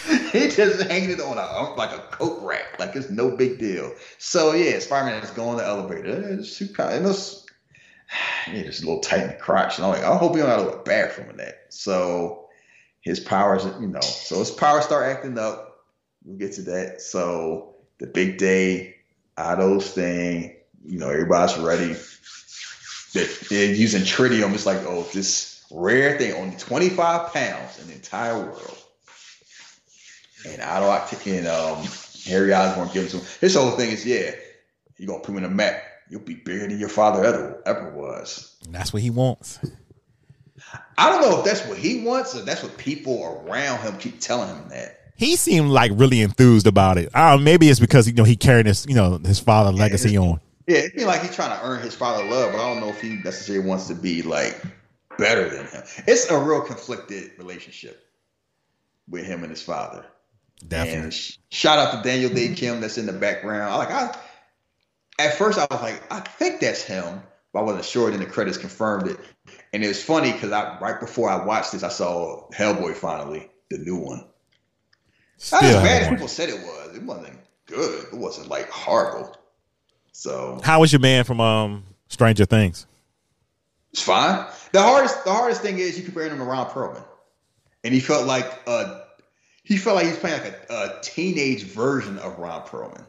he 0.32 0.50
just 0.50 0.84
hanging 0.84 1.12
it 1.12 1.22
on 1.22 1.38
a 1.38 1.74
like 1.76 1.92
a 1.92 2.02
coat 2.12 2.44
rack, 2.44 2.78
like 2.80 2.96
it's 2.96 3.10
no 3.10 3.36
big 3.36 3.58
deal. 3.58 3.94
So 4.18 4.54
yeah, 4.54 4.78
Spider-Man 4.80 5.24
is 5.24 5.32
going 5.32 5.58
the 5.58 5.66
elevator. 5.66 6.38
It's 6.38 6.58
too 6.58 6.68
kind. 6.68 6.94
It 6.94 7.08
yeah, 8.48 8.64
just 8.64 8.84
a 8.84 8.86
little 8.86 9.02
tight 9.02 9.24
in 9.24 9.28
the 9.30 9.36
crotch, 9.36 9.78
and 9.78 9.86
I'm 9.86 9.94
like, 9.94 10.04
I 10.04 10.18
hope 10.18 10.36
you 10.36 10.42
don't 10.42 10.50
have 10.50 10.60
to 10.60 10.66
look 10.66 10.86
bathroom 10.86 11.28
from 11.28 11.38
that. 11.38 11.68
So 11.70 12.48
his 13.02 13.20
powers, 13.20 13.66
you 13.80 13.88
know, 13.88 14.02
so 14.02 14.40
his 14.40 14.52
powers 14.52 14.86
start 14.86 15.06
acting 15.06 15.38
up. 15.38 15.86
We'll 16.24 16.38
get 16.38 16.54
to 16.54 16.62
that. 16.64 17.02
So 17.02 17.76
the 18.00 18.08
big 18.08 18.38
day, 18.38 18.96
Otto's 19.38 19.90
thing, 19.92 20.56
you 20.84 21.00
know, 21.00 21.10
everybody's 21.10 21.58
ready. 21.58 21.96
They're, 23.14 23.28
they're 23.50 23.74
using 23.74 24.02
tritium. 24.02 24.54
It's 24.54 24.66
like, 24.66 24.80
oh, 24.86 25.08
this 25.14 25.66
rare 25.72 26.18
thing, 26.18 26.34
only 26.34 26.58
25 26.58 27.34
pounds 27.34 27.80
in 27.80 27.88
the 27.88 27.94
entire 27.94 28.38
world. 28.40 28.78
And 30.48 30.62
Otto 30.62 30.92
and 31.26 31.48
um, 31.48 31.86
Harry 32.26 32.54
Osborn 32.54 32.90
gives 32.94 33.14
him 33.14 33.22
his 33.42 33.56
whole 33.56 33.72
thing 33.72 33.92
is, 33.92 34.06
yeah, 34.06 34.32
you're 34.98 35.08
gonna 35.08 35.20
put 35.20 35.32
him 35.32 35.38
in 35.40 35.46
a 35.46 35.50
map. 35.50 35.82
You'll 36.10 36.22
be 36.22 36.36
bigger 36.36 36.68
than 36.68 36.80
your 36.80 36.90
father 36.90 37.24
ever 37.24 37.62
ever 37.66 37.90
was. 37.92 38.56
And 38.66 38.74
that's 38.74 38.94
what 38.94 39.02
he 39.02 39.10
wants. 39.10 39.60
I 40.98 41.10
don't 41.10 41.22
know 41.22 41.40
if 41.40 41.46
that's 41.46 41.66
what 41.68 41.78
he 41.78 42.04
wants 42.04 42.36
or 42.36 42.42
that's 42.42 42.64
what 42.64 42.78
people 42.78 43.44
around 43.48 43.80
him 43.82 43.98
keep 43.98 44.20
telling 44.20 44.50
him 44.50 44.70
that. 44.70 45.14
He 45.18 45.36
seemed 45.36 45.70
like 45.70 45.92
really 45.96 46.22
enthused 46.22 46.68
about 46.68 46.98
it. 46.98 47.10
I 47.14 47.38
maybe 47.38 47.70
it's 47.70 47.80
because 47.80 48.08
you 48.08 48.14
know 48.14 48.24
he 48.24 48.36
carried 48.36 48.66
his 48.66 48.86
you 48.88 48.96
know 48.96 49.18
his 49.18 49.40
father 49.40 49.72
legacy 49.72 50.14
yeah, 50.14 50.20
on. 50.20 50.42
Yeah, 50.68 50.78
it 50.78 50.92
seems 50.94 51.06
like 51.06 51.22
he's 51.22 51.36
trying 51.36 51.58
to 51.58 51.66
earn 51.66 51.82
his 51.82 51.96
father 51.96 52.24
love, 52.24 52.52
but 52.52 52.60
I 52.60 52.74
don't 52.74 52.82
know 52.82 52.90
if 52.90 53.02
he 53.02 53.16
necessarily 53.16 53.66
wants 53.66 53.88
to 53.88 53.96
be 53.96 54.22
like 54.22 54.62
better 55.18 55.50
than 55.50 55.68
him. 55.68 55.84
It's 56.08 56.30
a 56.30 56.38
real 56.38 56.62
conflicted 56.62 57.32
relationship 57.38 58.06
with 59.08 59.26
him 59.26 59.44
and 59.44 59.52
his 59.52 59.62
father. 59.62 60.06
Definitely. 60.68 61.04
And 61.04 61.38
shout 61.50 61.80
out 61.80 61.92
to 61.92 62.10
Daniel 62.10 62.34
Dae 62.34 62.54
Kim 62.56 62.82
that's 62.82 62.98
in 62.98 63.06
the 63.06 63.14
background. 63.14 63.74
I 63.74 63.76
like 63.76 63.92
I 63.92 64.18
at 65.20 65.38
first 65.38 65.58
I 65.58 65.68
was 65.70 65.82
like, 65.82 66.02
I 66.12 66.20
think 66.20 66.62
that's 66.62 66.84
him, 66.84 67.22
but 67.54 67.60
I 67.60 67.64
wasn't 67.64 67.86
sure. 67.86 68.12
Then 68.12 68.20
the 68.20 68.26
credits 68.26 68.58
confirmed 68.58 69.10
it. 69.10 69.20
And 69.74 69.84
it 69.84 69.88
was 69.88 70.04
funny 70.04 70.32
because 70.32 70.52
I 70.52 70.78
right 70.80 71.00
before 71.00 71.30
I 71.30 71.44
watched 71.44 71.72
this, 71.72 71.84
I 71.84 71.90
saw 71.90 72.50
Hellboy 72.52 72.96
finally, 72.96 73.50
the 73.70 73.78
new 73.78 73.98
one. 73.98 74.26
Not 75.52 75.64
as 75.64 75.76
bad 75.76 76.04
as 76.04 76.10
people 76.10 76.28
said 76.28 76.50
it 76.50 76.62
was. 76.62 76.96
It 76.96 77.04
wasn't 77.04 77.38
good. 77.66 78.06
It 78.06 78.14
wasn't 78.14 78.48
like 78.48 78.70
horrible. 78.70 79.36
So 80.12 80.60
how 80.64 80.80
was 80.80 80.94
your 80.94 81.02
man 81.02 81.24
from 81.26 81.42
um 81.42 81.84
Stranger 82.08 82.46
Things? 82.46 82.88
It's 83.92 84.02
fine. 84.02 84.46
The 84.72 84.82
hardest 84.82 85.24
the 85.26 85.34
hardest 85.34 85.62
thing 85.62 85.80
is 85.80 85.98
you 85.98 86.04
comparing 86.04 86.32
him 86.32 86.38
to 86.40 86.44
Ron 86.46 86.68
Perlman, 86.68 87.04
and 87.84 87.94
he 87.94 88.00
felt 88.00 88.26
like 88.26 88.62
uh 88.68 89.02
he 89.64 89.78
felt 89.78 89.96
like 89.98 90.06
he 90.06 90.12
was 90.12 90.20
playing 90.20 90.42
like 90.42 90.70
a, 90.70 90.74
a 90.74 91.00
teenage 91.02 91.64
version 91.64 92.18
of 92.20 92.38
Ron 92.40 92.62
Perlman. 92.62 93.06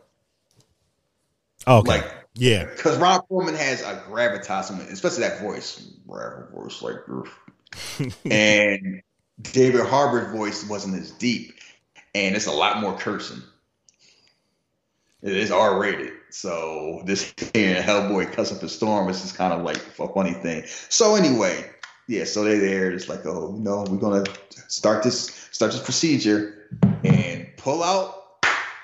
Okay. 1.66 1.88
Like 1.88 2.26
yeah, 2.38 2.64
because 2.64 2.98
Ron 2.98 3.20
Perlman 3.30 3.56
has 3.56 3.80
a 3.80 4.02
gravitas, 4.08 4.70
especially 4.92 5.20
that 5.20 5.40
voice, 5.40 5.88
voice 6.06 6.82
like, 6.82 6.96
and 8.30 9.02
David 9.40 9.86
Harbour's 9.86 10.30
voice 10.32 10.68
wasn't 10.68 11.00
as 11.00 11.12
deep, 11.12 11.54
and 12.14 12.36
it's 12.36 12.46
a 12.46 12.52
lot 12.52 12.80
more 12.80 12.96
cursing. 12.98 13.42
It 15.22 15.32
is 15.32 15.50
R 15.50 15.80
rated, 15.80 16.12
so 16.28 17.02
this 17.06 17.32
hearing 17.54 17.82
Hellboy 17.82 18.32
cuss 18.34 18.54
up 18.54 18.62
a 18.62 18.68
storm 18.68 19.08
is 19.08 19.22
just 19.22 19.36
kind 19.36 19.54
of 19.54 19.62
like 19.62 19.78
a 19.98 20.08
funny 20.08 20.34
thing. 20.34 20.64
So 20.90 21.14
anyway, 21.14 21.70
yeah, 22.06 22.24
so 22.24 22.44
they're 22.44 22.60
there. 22.60 22.92
It's 22.92 23.08
like, 23.08 23.24
oh, 23.24 23.54
you 23.56 23.62
know, 23.62 23.86
we're 23.88 23.96
gonna 23.96 24.24
start 24.68 25.02
this 25.02 25.48
start 25.52 25.72
this 25.72 25.82
procedure 25.82 26.68
and 27.02 27.48
pull 27.56 27.82
out 27.82 28.42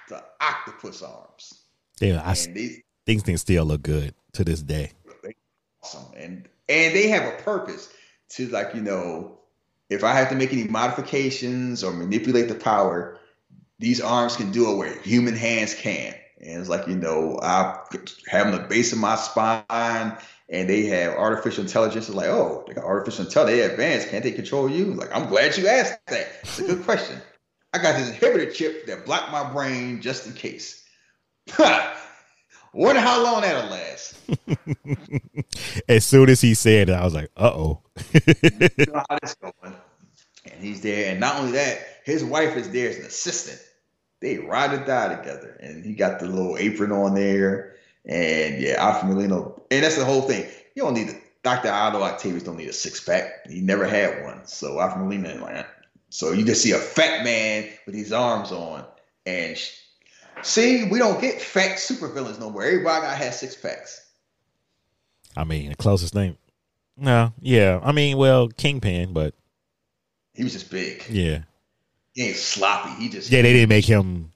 the 0.08 0.24
octopus 0.40 1.02
arms. 1.02 1.61
I, 2.10 2.34
these, 2.52 2.80
these 3.06 3.22
things 3.22 3.40
still 3.40 3.64
look 3.64 3.82
good 3.82 4.14
to 4.32 4.44
this 4.44 4.62
day. 4.62 4.92
Awesome, 5.82 6.12
and 6.16 6.48
and 6.68 6.94
they 6.94 7.08
have 7.08 7.24
a 7.26 7.42
purpose 7.42 7.92
to 8.30 8.48
like 8.48 8.74
you 8.74 8.80
know, 8.80 9.38
if 9.90 10.04
I 10.04 10.14
have 10.14 10.28
to 10.30 10.34
make 10.34 10.52
any 10.52 10.64
modifications 10.64 11.84
or 11.84 11.92
manipulate 11.92 12.48
the 12.48 12.54
power, 12.54 13.18
these 13.78 14.00
arms 14.00 14.36
can 14.36 14.52
do 14.52 14.72
it 14.72 14.76
where 14.76 14.98
human 15.00 15.34
hands 15.34 15.74
can. 15.74 16.14
And 16.40 16.60
it's 16.60 16.68
like, 16.68 16.88
you 16.88 16.96
know, 16.96 17.38
I 17.42 17.78
have 18.28 18.50
them 18.50 18.62
the 18.62 18.68
base 18.68 18.92
of 18.92 18.98
my 18.98 19.14
spine 19.14 20.16
and 20.48 20.68
they 20.68 20.86
have 20.86 21.14
artificial 21.14 21.64
intelligence. 21.64 22.08
It's 22.08 22.16
like, 22.16 22.28
oh, 22.28 22.64
they 22.66 22.74
got 22.74 22.84
artificial 22.84 23.26
intelligence. 23.26 23.58
They 23.58 23.70
advanced. 23.70 24.08
Can't 24.08 24.24
they 24.24 24.32
control 24.32 24.68
you? 24.68 24.94
Like, 24.94 25.14
I'm 25.14 25.28
glad 25.28 25.56
you 25.56 25.66
asked 25.68 25.98
that. 26.08 26.28
It's 26.42 26.58
a 26.58 26.64
good 26.64 26.82
question. 26.84 27.20
I 27.72 27.78
got 27.78 27.96
this 27.96 28.10
inhibitor 28.10 28.52
chip 28.52 28.86
that 28.86 29.06
blocked 29.06 29.32
my 29.32 29.50
brain 29.52 30.00
just 30.00 30.26
in 30.26 30.32
case. 30.32 30.81
Wonder 32.74 33.00
how 33.00 33.22
long 33.22 33.42
that'll 33.42 33.70
last. 33.70 34.18
as 35.88 36.06
soon 36.06 36.30
as 36.30 36.40
he 36.40 36.54
said 36.54 36.88
it, 36.88 36.94
I 36.94 37.04
was 37.04 37.14
like, 37.14 37.30
uh 37.36 37.52
oh. 37.54 37.82
you 38.14 38.86
know 38.86 39.04
how 39.08 39.18
this 39.20 39.34
going. 39.34 39.76
And 40.50 40.62
he's 40.62 40.80
there. 40.80 41.10
And 41.10 41.20
not 41.20 41.36
only 41.36 41.52
that, 41.52 41.78
his 42.04 42.24
wife 42.24 42.56
is 42.56 42.70
there 42.70 42.88
as 42.88 42.98
an 42.98 43.04
assistant 43.04 43.60
they 44.22 44.38
ride 44.38 44.72
or 44.72 44.84
die 44.84 45.14
together. 45.16 45.58
And 45.60 45.84
he 45.84 45.94
got 45.94 46.20
the 46.20 46.26
little 46.26 46.56
apron 46.56 46.92
on 46.92 47.14
there. 47.14 47.74
And 48.06 48.62
yeah, 48.62 48.76
Alfred 48.78 49.12
Molina. 49.12 49.42
And 49.70 49.84
that's 49.84 49.98
the 49.98 50.04
whole 50.04 50.22
thing. 50.22 50.48
You 50.74 50.84
don't 50.84 50.94
need 50.94 51.08
the 51.08 51.20
Dr. 51.42 51.70
Otto 51.70 52.00
Octavius 52.00 52.44
don't 52.44 52.56
need 52.56 52.68
a 52.68 52.72
six 52.72 53.00
pack. 53.00 53.50
He 53.50 53.60
never 53.60 53.84
had 53.84 54.24
one. 54.24 54.46
So 54.46 54.80
Alfred 54.80 55.02
Molina, 55.02 55.66
so 56.08 56.30
you 56.30 56.44
just 56.44 56.62
see 56.62 56.70
a 56.70 56.78
fat 56.78 57.24
man 57.24 57.68
with 57.84 57.96
his 57.96 58.12
arms 58.12 58.52
on. 58.52 58.84
And 59.26 59.56
see, 60.42 60.84
we 60.84 60.98
don't 60.98 61.20
get 61.20 61.40
fat 61.40 61.76
supervillains 61.76 62.40
no 62.40 62.50
more. 62.50 62.64
Everybody 62.64 63.06
got 63.06 63.16
has 63.16 63.40
six 63.40 63.56
packs. 63.56 64.04
I 65.36 65.44
mean, 65.44 65.70
the 65.70 65.76
closest 65.76 66.12
thing. 66.12 66.36
No, 66.96 67.32
yeah. 67.40 67.80
I 67.82 67.92
mean, 67.92 68.16
well, 68.16 68.48
Kingpin, 68.48 69.12
but 69.12 69.34
he 70.34 70.44
was 70.44 70.52
just 70.52 70.70
big. 70.70 71.04
Yeah 71.08 71.40
he 72.14 72.28
ain't 72.28 72.36
sloppy. 72.36 72.90
He 73.02 73.08
just 73.08 73.30
yeah. 73.30 73.42
They 73.42 73.52
didn't 73.52 73.68
make 73.68 73.84
him 73.84 74.30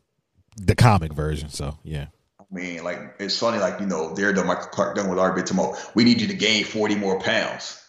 the 0.57 0.74
comic 0.74 1.12
version, 1.12 1.51
so 1.51 1.78
yeah. 1.83 2.07
I 2.41 2.45
mean, 2.51 2.85
like 2.85 3.16
it's 3.19 3.39
funny, 3.39 3.59
like 3.59 3.81
you 3.81 3.87
know, 3.87 4.15
they're 4.15 4.33
the 4.33 4.45
Michael 4.45 4.69
Clarke 4.69 4.97
Duncan 4.97 5.11
with 5.11 5.19
our 5.19 5.33
bit 5.35 5.47
tomorrow. 5.47 5.77
We 5.95 6.05
need 6.05 6.20
you 6.20 6.28
to 6.28 6.35
gain 6.35 6.65
forty 6.65 6.95
more 6.95 7.20
pounds. 7.20 7.83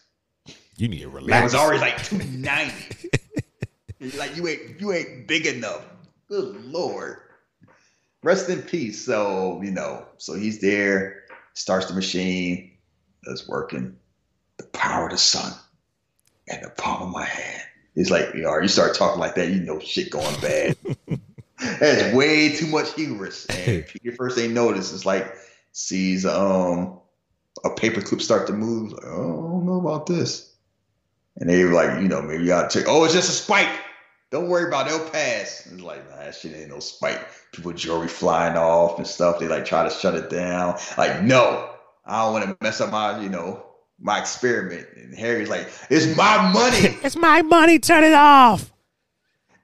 You 0.77 0.87
need 0.87 1.01
to 1.01 1.09
relax. 1.09 1.29
Man, 1.29 1.41
it 1.41 1.43
was 1.43 1.55
already 1.55 1.79
like 1.79 2.03
two 2.03 2.17
ninety. 2.17 3.09
like 4.17 4.35
you 4.35 4.47
ain't 4.47 4.79
you 4.79 4.93
ain't 4.93 5.27
big 5.27 5.45
enough. 5.45 5.85
Good 6.27 6.65
lord. 6.65 7.19
Rest 8.27 8.49
in 8.49 8.61
peace. 8.61 9.05
So 9.05 9.61
you 9.63 9.71
know, 9.71 10.05
so 10.17 10.33
he's 10.33 10.59
there, 10.59 11.23
starts 11.53 11.85
the 11.85 11.93
machine, 11.93 12.73
that's 13.23 13.47
working. 13.47 13.95
The 14.57 14.65
power 14.65 15.05
of 15.05 15.11
the 15.11 15.17
sun 15.17 15.53
and 16.49 16.61
the 16.61 16.69
palm 16.71 17.03
of 17.03 17.09
my 17.09 17.23
hand. 17.23 17.63
It's 17.95 18.09
like, 18.09 18.33
you 18.33 18.41
know, 18.41 18.59
you 18.59 18.67
start 18.67 18.95
talking 18.95 19.21
like 19.21 19.35
that, 19.35 19.47
you 19.47 19.61
know, 19.61 19.79
shit 19.79 20.09
going 20.09 20.37
bad. 20.41 20.75
That's 21.79 22.13
way 22.13 22.53
too 22.53 22.67
much 22.67 22.93
hubris. 22.95 23.45
And 23.45 23.87
Peter 23.87 24.13
first 24.13 24.35
they 24.35 24.49
notice, 24.49 24.91
it's 24.93 25.05
like 25.05 25.33
sees 25.71 26.25
um 26.25 26.99
a 27.63 27.69
paperclip 27.69 28.21
start 28.21 28.47
to 28.47 28.53
move. 28.53 28.91
Like, 28.91 29.05
oh, 29.05 29.47
I 29.47 29.51
don't 29.51 29.65
know 29.65 29.79
about 29.79 30.05
this. 30.05 30.53
And 31.37 31.49
they 31.49 31.63
were 31.63 31.71
like, 31.71 32.01
you 32.01 32.09
know, 32.09 32.21
maybe 32.21 32.47
to 32.47 32.67
check. 32.69 32.87
Oh, 32.89 33.05
it's 33.05 33.13
just 33.13 33.29
a 33.29 33.31
spike. 33.31 33.69
Don't 34.29 34.49
worry 34.49 34.67
about 34.67 34.87
it. 34.87 34.93
It'll 34.93 35.09
pass. 35.09 35.67
It's 35.71 35.81
like, 35.81 36.09
nah, 36.09 36.17
that 36.17 36.35
shit 36.35 36.55
ain't 36.55 36.69
no 36.69 36.79
spike. 36.79 37.25
People 37.53 37.71
jewelry 37.71 38.09
flying 38.09 38.57
off 38.57 38.97
and 38.97 39.07
stuff. 39.07 39.39
They 39.39 39.47
like 39.47 39.65
try 39.65 39.83
to 39.83 39.89
shut 39.89 40.15
it 40.15 40.29
down. 40.29 40.77
Like, 40.97 41.23
no, 41.23 41.69
I 42.05 42.23
don't 42.23 42.33
want 42.33 42.45
to 42.45 42.57
mess 42.61 42.81
up 42.81 42.91
my, 42.91 43.21
you 43.21 43.29
know, 43.29 43.65
my 43.99 44.19
experiment. 44.19 44.87
And 44.95 45.15
Harry's 45.15 45.49
like, 45.49 45.69
it's 45.89 46.15
my 46.17 46.51
money. 46.51 46.97
it's 47.03 47.15
my 47.15 47.41
money. 47.41 47.79
Turn 47.79 48.03
it 48.03 48.13
off. 48.13 48.71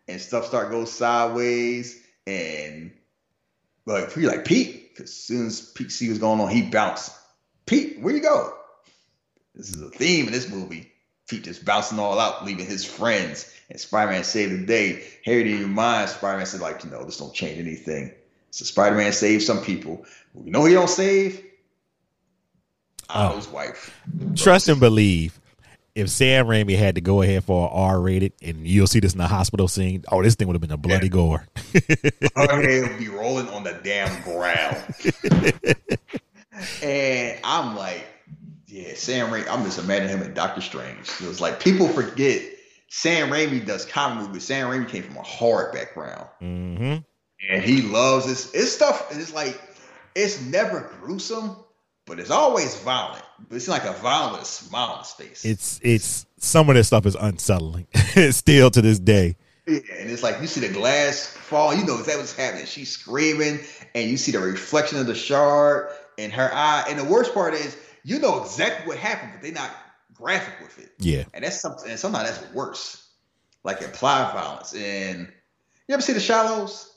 And 0.08 0.20
stuff 0.20 0.46
start 0.46 0.72
go 0.72 0.86
sideways. 0.86 2.02
And 2.26 2.94
like, 3.86 4.16
you're 4.16 4.32
like, 4.32 4.46
Pete, 4.46 4.90
because 4.90 5.10
as 5.10 5.16
soon 5.16 5.48
as 5.48 5.72
Pete 5.72 5.92
see 5.92 6.08
what's 6.08 6.20
going 6.20 6.40
on, 6.40 6.50
he 6.50 6.62
bounced. 6.62 7.12
Pete, 7.66 8.00
where 8.00 8.16
you 8.16 8.22
go? 8.22 8.54
This 9.56 9.70
is 9.70 9.82
a 9.82 9.90
theme 9.90 10.28
in 10.28 10.32
this 10.32 10.50
movie. 10.50 10.93
Pete 11.28 11.44
just 11.44 11.66
bouncing 11.66 12.00
all 12.00 12.20
out, 12.20 12.46
leaving 12.46 12.66
his 12.66 12.86
friends. 12.86 13.50
And 13.70 13.80
Spider-Man 13.80 14.24
saved 14.24 14.54
the 14.54 14.66
day. 14.66 15.04
Harry 15.26 15.44
didn't 15.44 15.60
even 15.60 15.74
mind. 15.74 16.10
Spider-Man 16.10 16.46
said, 16.46 16.62
like, 16.62 16.84
you 16.84 16.90
know, 16.90 17.04
this 17.06 17.18
don't 17.18 17.34
change 17.34 17.60
anything. 17.60 18.12
So 18.54 18.66
Spider 18.66 18.96
Man 18.96 19.12
saves 19.12 19.48
some 19.48 19.62
people. 19.62 20.06
You 20.36 20.52
know 20.52 20.64
he 20.66 20.76
don't 20.76 20.88
save? 20.88 21.44
Oh. 23.10 23.30
Otto's 23.30 23.48
oh. 23.48 23.56
wife. 23.56 24.00
Trust 24.36 24.70
and 24.70 24.80
believe. 24.80 25.40
If 25.96 26.10
Sam 26.10 26.46
Raimi 26.46 26.78
had 26.78 26.96
to 26.96 27.02
go 27.02 27.24
ahead 27.24 27.44
for 27.44 27.68
an 27.68 27.74
R 27.74 28.00
rated, 28.00 28.34
and 28.44 28.68
you'll 28.68 28.86
see 28.86 29.00
this 29.00 29.14
in 29.14 29.18
the 29.18 29.28
hospital 29.28 29.68
scene, 29.68 30.04
oh, 30.12 30.22
this 30.22 30.36
thing 30.36 30.48
would 30.48 30.54
have 30.54 30.62
been 30.62 30.72
a 30.72 30.78
bloody 30.78 31.08
yeah. 31.08 31.12
gore. 31.12 31.48
Her 32.36 32.62
head 32.62 32.90
would 32.90 33.00
be 33.00 33.10
rolling 33.10 33.48
on 33.50 33.64
the 33.64 33.80
damn 33.84 34.22
ground. 34.22 34.78
and 36.84 37.40
I'm 37.44 37.76
like, 37.76 38.06
yeah, 38.74 38.96
Sam 38.96 39.30
Raimi. 39.30 39.48
I'm 39.48 39.64
just 39.66 39.78
imagining 39.78 40.18
him 40.18 40.24
in 40.24 40.34
Doctor 40.34 40.60
Strange. 40.60 41.08
It 41.22 41.28
was 41.28 41.40
like 41.40 41.60
people 41.60 41.88
forget 41.88 42.42
Sam 42.90 43.30
Raimi 43.30 43.64
does 43.64 43.86
comic 43.86 44.26
movies. 44.26 44.46
Sam 44.46 44.68
Raimi 44.68 44.90
came 44.90 45.04
from 45.04 45.18
a 45.18 45.22
hard 45.22 45.74
background, 45.74 46.28
mm-hmm. 46.42 46.98
and 47.52 47.64
he 47.64 47.84
loves 47.84 48.26
this. 48.26 48.52
It's 48.56 48.72
stuff. 48.72 49.10
It's 49.12 49.32
like 49.32 49.62
it's 50.16 50.42
never 50.42 50.92
gruesome, 51.02 51.56
but 52.08 52.20
it's 52.20 52.32
always 52.32 52.76
violent. 52.78 53.24
But 53.48 53.58
it's 53.58 53.68
like 53.68 53.84
a 53.84 53.94
violent 53.94 54.48
smile 54.48 54.94
on 54.94 55.00
his 55.00 55.12
face. 55.12 55.46
It's 55.46 55.80
it's 55.84 56.26
some 56.40 56.68
of 56.68 56.74
this 56.74 56.88
stuff 56.88 57.06
is 57.06 57.14
unsettling 57.14 57.86
still 58.32 58.72
to 58.72 58.82
this 58.82 58.98
day. 58.98 59.36
Yeah, 59.68 59.82
and 60.00 60.10
it's 60.10 60.24
like 60.24 60.42
you 60.42 60.48
see 60.48 60.66
the 60.66 60.74
glass 60.74 61.28
fall. 61.28 61.76
You 61.76 61.86
know 61.86 62.00
exactly 62.00 62.24
what's 62.24 62.36
happening. 62.36 62.66
She's 62.66 62.90
screaming, 62.90 63.60
and 63.94 64.10
you 64.10 64.18
see 64.18 64.32
the 64.32 64.40
reflection 64.40 64.98
of 64.98 65.06
the 65.06 65.14
shard 65.14 65.90
in 66.18 66.32
her 66.32 66.50
eye. 66.52 66.86
And 66.90 66.98
the 66.98 67.04
worst 67.04 67.36
part 67.36 67.54
is 67.54 67.78
you 68.04 68.20
know 68.20 68.44
exactly 68.44 68.88
what 68.88 68.98
happened, 68.98 69.32
but 69.34 69.42
they're 69.42 69.52
not 69.52 69.72
graphic 70.14 70.56
with 70.62 70.80
it. 70.80 70.92
Yeah. 71.00 71.24
And 71.34 71.44
that's 71.44 71.60
something 71.60 71.90
and 71.90 72.00
sometimes 72.00 72.30
that's 72.30 72.54
worse. 72.54 73.10
Like 73.64 73.82
implied 73.82 74.34
violence. 74.34 74.74
And 74.76 75.32
you 75.88 75.94
ever 75.94 76.02
see 76.02 76.14
the 76.14 76.20
Shallows? 76.20 76.94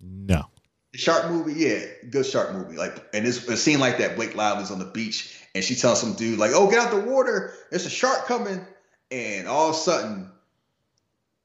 No. 0.00 0.46
The 0.92 0.98
shark 0.98 1.30
movie, 1.30 1.54
yeah, 1.54 1.80
good 2.10 2.24
shark 2.24 2.52
movie. 2.52 2.76
Like, 2.76 3.04
and 3.12 3.26
it's 3.26 3.46
a 3.48 3.56
scene 3.56 3.80
like 3.80 3.98
that. 3.98 4.16
Blake 4.16 4.34
Lively's 4.34 4.70
on 4.70 4.78
the 4.78 4.86
beach, 4.86 5.38
and 5.54 5.62
she 5.62 5.74
tells 5.74 6.00
some 6.00 6.14
dude 6.14 6.38
like, 6.38 6.52
"Oh, 6.54 6.70
get 6.70 6.78
out 6.78 6.90
the 6.90 7.10
water! 7.10 7.52
There's 7.70 7.86
a 7.86 7.90
shark 7.90 8.26
coming!" 8.26 8.64
And 9.10 9.46
all 9.46 9.70
of 9.70 9.74
a 9.74 9.78
sudden, 9.78 10.30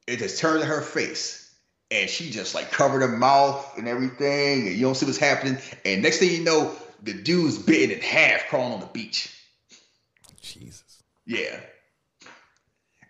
it 0.08 0.20
just 0.20 0.40
turns 0.40 0.62
to 0.62 0.68
her 0.68 0.82
face, 0.82 1.54
and 1.90 2.10
she 2.10 2.30
just 2.30 2.56
like 2.56 2.72
covered 2.72 3.02
her 3.02 3.10
mouth 3.10 3.78
and 3.78 3.88
everything, 3.88 4.68
and 4.68 4.76
you 4.76 4.86
don't 4.86 4.96
see 4.96 5.06
what's 5.06 5.18
happening. 5.18 5.58
And 5.84 6.02
next 6.02 6.20
thing 6.20 6.32
you 6.32 6.44
know, 6.44 6.74
the 7.02 7.14
dude's 7.14 7.58
bitten 7.58 7.96
in 7.96 8.02
half 8.02 8.48
crawling 8.48 8.74
on 8.74 8.80
the 8.80 8.86
beach. 8.88 9.36
Jesus. 10.42 11.04
Yeah. 11.26 11.60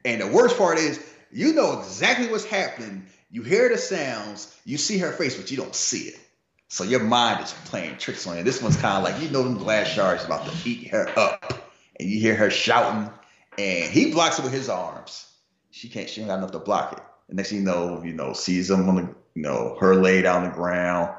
And 0.05 0.21
the 0.21 0.27
worst 0.27 0.57
part 0.57 0.77
is, 0.77 0.99
you 1.31 1.53
know 1.53 1.79
exactly 1.79 2.27
what's 2.27 2.45
happening. 2.45 3.05
You 3.29 3.43
hear 3.43 3.69
the 3.69 3.77
sounds, 3.77 4.55
you 4.65 4.77
see 4.77 4.97
her 4.97 5.11
face, 5.11 5.37
but 5.37 5.51
you 5.51 5.57
don't 5.57 5.75
see 5.75 6.09
it. 6.09 6.19
So 6.67 6.83
your 6.83 7.01
mind 7.01 7.43
is 7.43 7.53
playing 7.65 7.97
tricks 7.97 8.25
on 8.27 8.37
you. 8.37 8.43
This 8.43 8.61
one's 8.61 8.77
kind 8.77 8.97
of 8.97 9.03
like 9.03 9.21
you 9.21 9.29
know 9.29 9.43
them 9.43 9.57
glass 9.57 9.87
shards 9.87 10.23
about 10.23 10.45
to 10.45 10.69
eat 10.69 10.87
her 10.87 11.07
up, 11.17 11.69
and 11.99 12.09
you 12.09 12.19
hear 12.19 12.35
her 12.35 12.49
shouting, 12.49 13.11
and 13.57 13.91
he 13.91 14.11
blocks 14.11 14.39
it 14.39 14.43
with 14.43 14.53
his 14.53 14.69
arms. 14.69 15.29
She 15.71 15.89
can't. 15.89 16.09
She 16.09 16.21
ain't 16.21 16.29
got 16.29 16.37
enough 16.37 16.51
to 16.51 16.59
block 16.59 16.93
it. 16.93 17.03
And 17.27 17.35
next 17.37 17.49
thing 17.49 17.59
you 17.59 17.65
know, 17.65 18.01
you 18.03 18.13
know, 18.13 18.31
sees 18.31 18.69
him 18.69 18.87
on 18.87 18.95
the, 18.95 19.01
you 19.35 19.41
know, 19.41 19.75
her 19.81 19.95
laid 19.95 20.25
on 20.25 20.43
the 20.43 20.49
ground, 20.49 21.13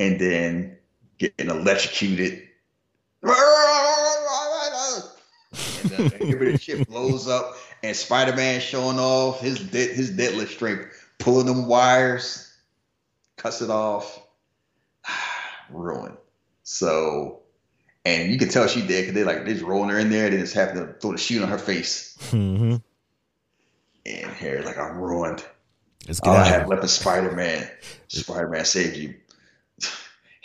and 0.00 0.20
then 0.20 0.75
getting 1.18 1.50
electrocuted. 1.50 2.42
and 5.52 6.10
the 6.10 6.16
inhibitor 6.18 6.60
chip 6.60 6.88
blows 6.88 7.28
up, 7.28 7.56
and 7.82 7.96
Spider 7.96 8.34
Man 8.36 8.60
showing 8.60 8.98
off 8.98 9.40
his 9.40 9.58
de- 9.58 9.92
his 9.92 10.10
deadlift 10.10 10.48
strength, 10.48 11.08
pulling 11.18 11.46
them 11.46 11.66
wires, 11.66 12.52
cuts 13.36 13.62
it 13.62 13.70
off, 13.70 14.20
ruined. 15.70 16.16
So, 16.62 17.40
and 18.04 18.30
you 18.30 18.38
can 18.38 18.48
tell 18.48 18.66
she 18.66 18.80
dead 18.80 19.02
because 19.02 19.14
they 19.14 19.24
like 19.24 19.44
they 19.44 19.52
just 19.52 19.64
rolling 19.64 19.90
her 19.90 19.98
in 19.98 20.10
there, 20.10 20.30
they 20.30 20.38
just 20.38 20.54
have 20.54 20.74
to 20.74 20.94
throw 21.00 21.12
the 21.12 21.18
shoe 21.18 21.42
on 21.42 21.48
her 21.48 21.58
face, 21.58 22.16
mm-hmm. 22.30 22.76
and 24.06 24.30
hair 24.32 24.62
like 24.62 24.78
I'm 24.78 24.98
ruined. 24.98 25.44
All 26.22 26.36
I 26.36 26.44
have 26.44 26.68
left 26.68 26.84
is 26.84 26.92
Spider 26.92 27.32
Man. 27.32 27.68
Spider 28.08 28.48
Man 28.48 28.64
saved 28.64 28.96
you. 28.96 29.14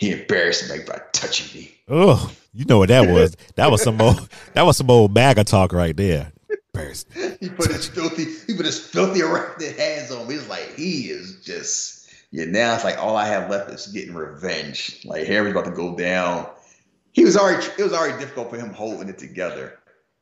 He 0.01 0.13
embarrassed 0.13 0.67
me 0.67 0.79
by 0.87 0.99
touching 1.13 1.61
me. 1.61 1.71
Oh, 1.87 2.31
you 2.55 2.65
know 2.65 2.79
what 2.79 2.89
that 2.89 3.07
was? 3.07 3.37
that 3.53 3.69
was 3.69 3.83
some 3.83 4.01
old 4.01 4.27
that 4.53 4.63
was 4.63 4.75
some 4.77 4.89
old 4.89 5.13
MAGA 5.13 5.43
talk 5.43 5.71
right 5.73 5.95
there. 5.95 6.33
Embarrassed. 6.73 7.07
he 7.39 7.49
put 7.49 7.67
his 7.67 7.87
filthy 7.87 8.25
he 8.47 8.57
put 8.57 8.65
his 8.65 8.79
filthy 8.79 9.21
arrested 9.21 9.77
hands 9.77 10.11
on 10.11 10.27
me. 10.27 10.33
It's 10.33 10.49
like 10.49 10.73
he 10.75 11.11
is 11.11 11.39
just 11.45 12.09
yeah. 12.31 12.45
Now 12.45 12.73
it's 12.73 12.83
like 12.83 12.97
all 12.97 13.15
I 13.15 13.27
have 13.27 13.51
left 13.51 13.69
is 13.69 13.85
getting 13.89 14.15
revenge. 14.15 15.05
Like 15.05 15.27
Harry's 15.27 15.51
about 15.51 15.65
to 15.65 15.71
go 15.71 15.95
down. 15.95 16.49
He 17.11 17.23
was 17.23 17.37
already 17.37 17.63
it 17.77 17.83
was 17.83 17.93
already 17.93 18.17
difficult 18.17 18.49
for 18.49 18.57
him 18.57 18.73
holding 18.73 19.07
it 19.07 19.19
together, 19.19 19.77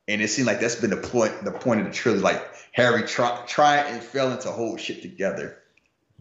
and 0.08 0.20
it 0.20 0.28
seemed 0.28 0.46
like 0.46 0.60
that's 0.60 0.74
been 0.74 0.90
the 0.90 0.98
point 0.98 1.42
the 1.42 1.52
point 1.52 1.80
of 1.80 1.86
the 1.86 1.92
trilogy. 1.94 2.22
Like 2.22 2.46
Harry 2.72 3.04
try 3.04 3.42
try 3.46 3.76
and 3.76 4.02
failing 4.02 4.40
to 4.40 4.50
hold 4.50 4.78
shit 4.78 5.00
together. 5.00 5.56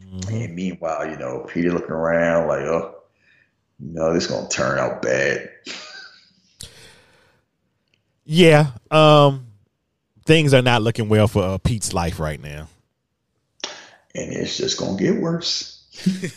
Mm-hmm. 0.02 0.34
And 0.34 0.56
meanwhile, 0.56 1.10
you 1.10 1.18
know, 1.18 1.45
Peter 1.49 1.73
looking 1.73 1.91
around 1.91 2.48
like, 2.48 2.61
oh, 2.61 2.98
no, 3.80 4.14
this 4.14 4.26
is 4.26 4.31
gonna 4.31 4.49
turn 4.49 4.77
out 4.77 5.01
bad. 5.01 5.49
Yeah, 8.26 8.68
um, 8.91 9.47
things 10.26 10.53
are 10.53 10.61
not 10.61 10.81
looking 10.81 11.10
well 11.10 11.27
for 11.27 11.43
uh, 11.43 11.57
Pete's 11.57 11.93
life 11.93 12.19
right 12.19 12.41
now, 12.41 12.68
and 14.14 14.34
it's 14.34 14.57
just 14.57 14.77
gonna 14.80 14.97
get 14.97 15.19
worse. 15.22 15.84
it's 15.93 16.35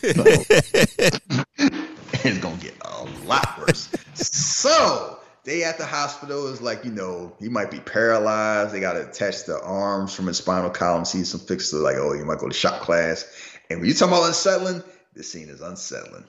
gonna 2.38 2.56
get 2.56 2.74
a 2.82 3.04
lot 3.26 3.58
worse. 3.58 3.88
so 4.14 5.18
they 5.44 5.64
at 5.64 5.78
the 5.78 5.86
hospital 5.86 6.46
is 6.46 6.62
like, 6.62 6.84
you 6.84 6.92
know, 6.92 7.32
he 7.40 7.48
might 7.48 7.70
be 7.70 7.80
paralyzed. 7.80 8.72
They 8.72 8.80
got 8.80 8.92
to 8.94 9.08
attach 9.08 9.44
the 9.44 9.60
arms 9.60 10.14
from 10.14 10.26
his 10.26 10.38
spinal 10.38 10.70
column. 10.70 11.04
See 11.04 11.24
some 11.24 11.40
fixes 11.40 11.80
like, 11.80 11.96
oh, 11.96 12.12
you 12.12 12.24
might 12.24 12.38
go 12.38 12.48
to 12.48 12.54
shop 12.54 12.80
class. 12.80 13.24
And 13.68 13.80
when 13.80 13.88
you 13.88 13.94
talk 13.94 14.08
about 14.08 14.26
unsettling, 14.26 14.82
this 15.14 15.30
scene 15.32 15.48
is 15.48 15.60
unsettling. 15.60 16.24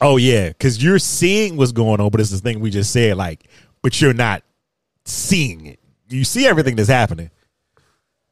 Oh 0.00 0.16
yeah, 0.16 0.48
because 0.48 0.82
you're 0.82 0.98
seeing 0.98 1.56
what's 1.56 1.72
going 1.72 2.00
on, 2.00 2.10
but 2.10 2.20
it's 2.20 2.30
the 2.30 2.38
thing 2.38 2.60
we 2.60 2.70
just 2.70 2.92
said, 2.92 3.16
like, 3.16 3.44
but 3.82 4.00
you're 4.00 4.12
not 4.12 4.42
seeing 5.04 5.66
it. 5.66 5.80
You 6.08 6.24
see 6.24 6.46
everything 6.46 6.76
that's 6.76 6.88
happening. 6.88 7.30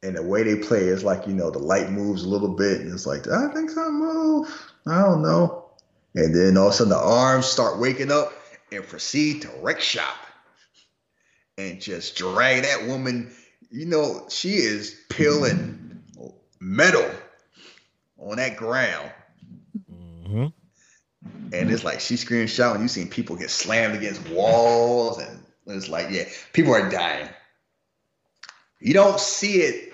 And 0.02 0.16
the 0.16 0.22
way 0.22 0.42
they 0.42 0.56
play 0.56 0.80
is 0.80 1.02
like, 1.02 1.26
you 1.26 1.32
know, 1.32 1.50
the 1.50 1.58
light 1.58 1.90
moves 1.90 2.24
a 2.24 2.28
little 2.28 2.54
bit, 2.54 2.80
and 2.80 2.92
it's 2.92 3.06
like, 3.06 3.26
I 3.26 3.48
think 3.48 3.70
something 3.70 3.98
move. 3.98 4.72
I 4.86 5.00
don't 5.00 5.22
know. 5.22 5.70
And 6.14 6.34
then 6.34 6.58
all 6.58 6.68
of 6.68 6.74
a 6.74 6.76
sudden 6.76 6.90
the 6.90 6.98
arms 6.98 7.46
start 7.46 7.80
waking 7.80 8.12
up 8.12 8.32
and 8.70 8.86
proceed 8.86 9.42
to 9.42 9.50
wreck 9.62 9.80
shop. 9.80 10.16
And 11.56 11.80
just 11.80 12.16
drag 12.16 12.64
that 12.64 12.86
woman, 12.86 13.32
you 13.70 13.86
know, 13.86 14.26
she 14.28 14.54
is 14.54 15.00
peeling 15.08 16.02
metal 16.60 17.08
on 18.18 18.36
that 18.36 18.56
ground. 18.56 19.10
Mm-hmm 19.90 20.46
and 21.52 21.70
it's 21.70 21.84
like 21.84 22.00
she 22.00 22.16
screams, 22.16 22.50
shouting. 22.50 22.82
You 22.82 22.88
seen 22.88 23.08
people 23.08 23.36
get 23.36 23.50
slammed 23.50 23.94
against 23.94 24.28
walls, 24.28 25.18
and 25.18 25.40
it's 25.66 25.88
like, 25.88 26.08
yeah, 26.10 26.24
people 26.52 26.74
are 26.74 26.88
dying. 26.90 27.28
You 28.80 28.94
don't 28.94 29.18
see 29.18 29.62
it, 29.62 29.92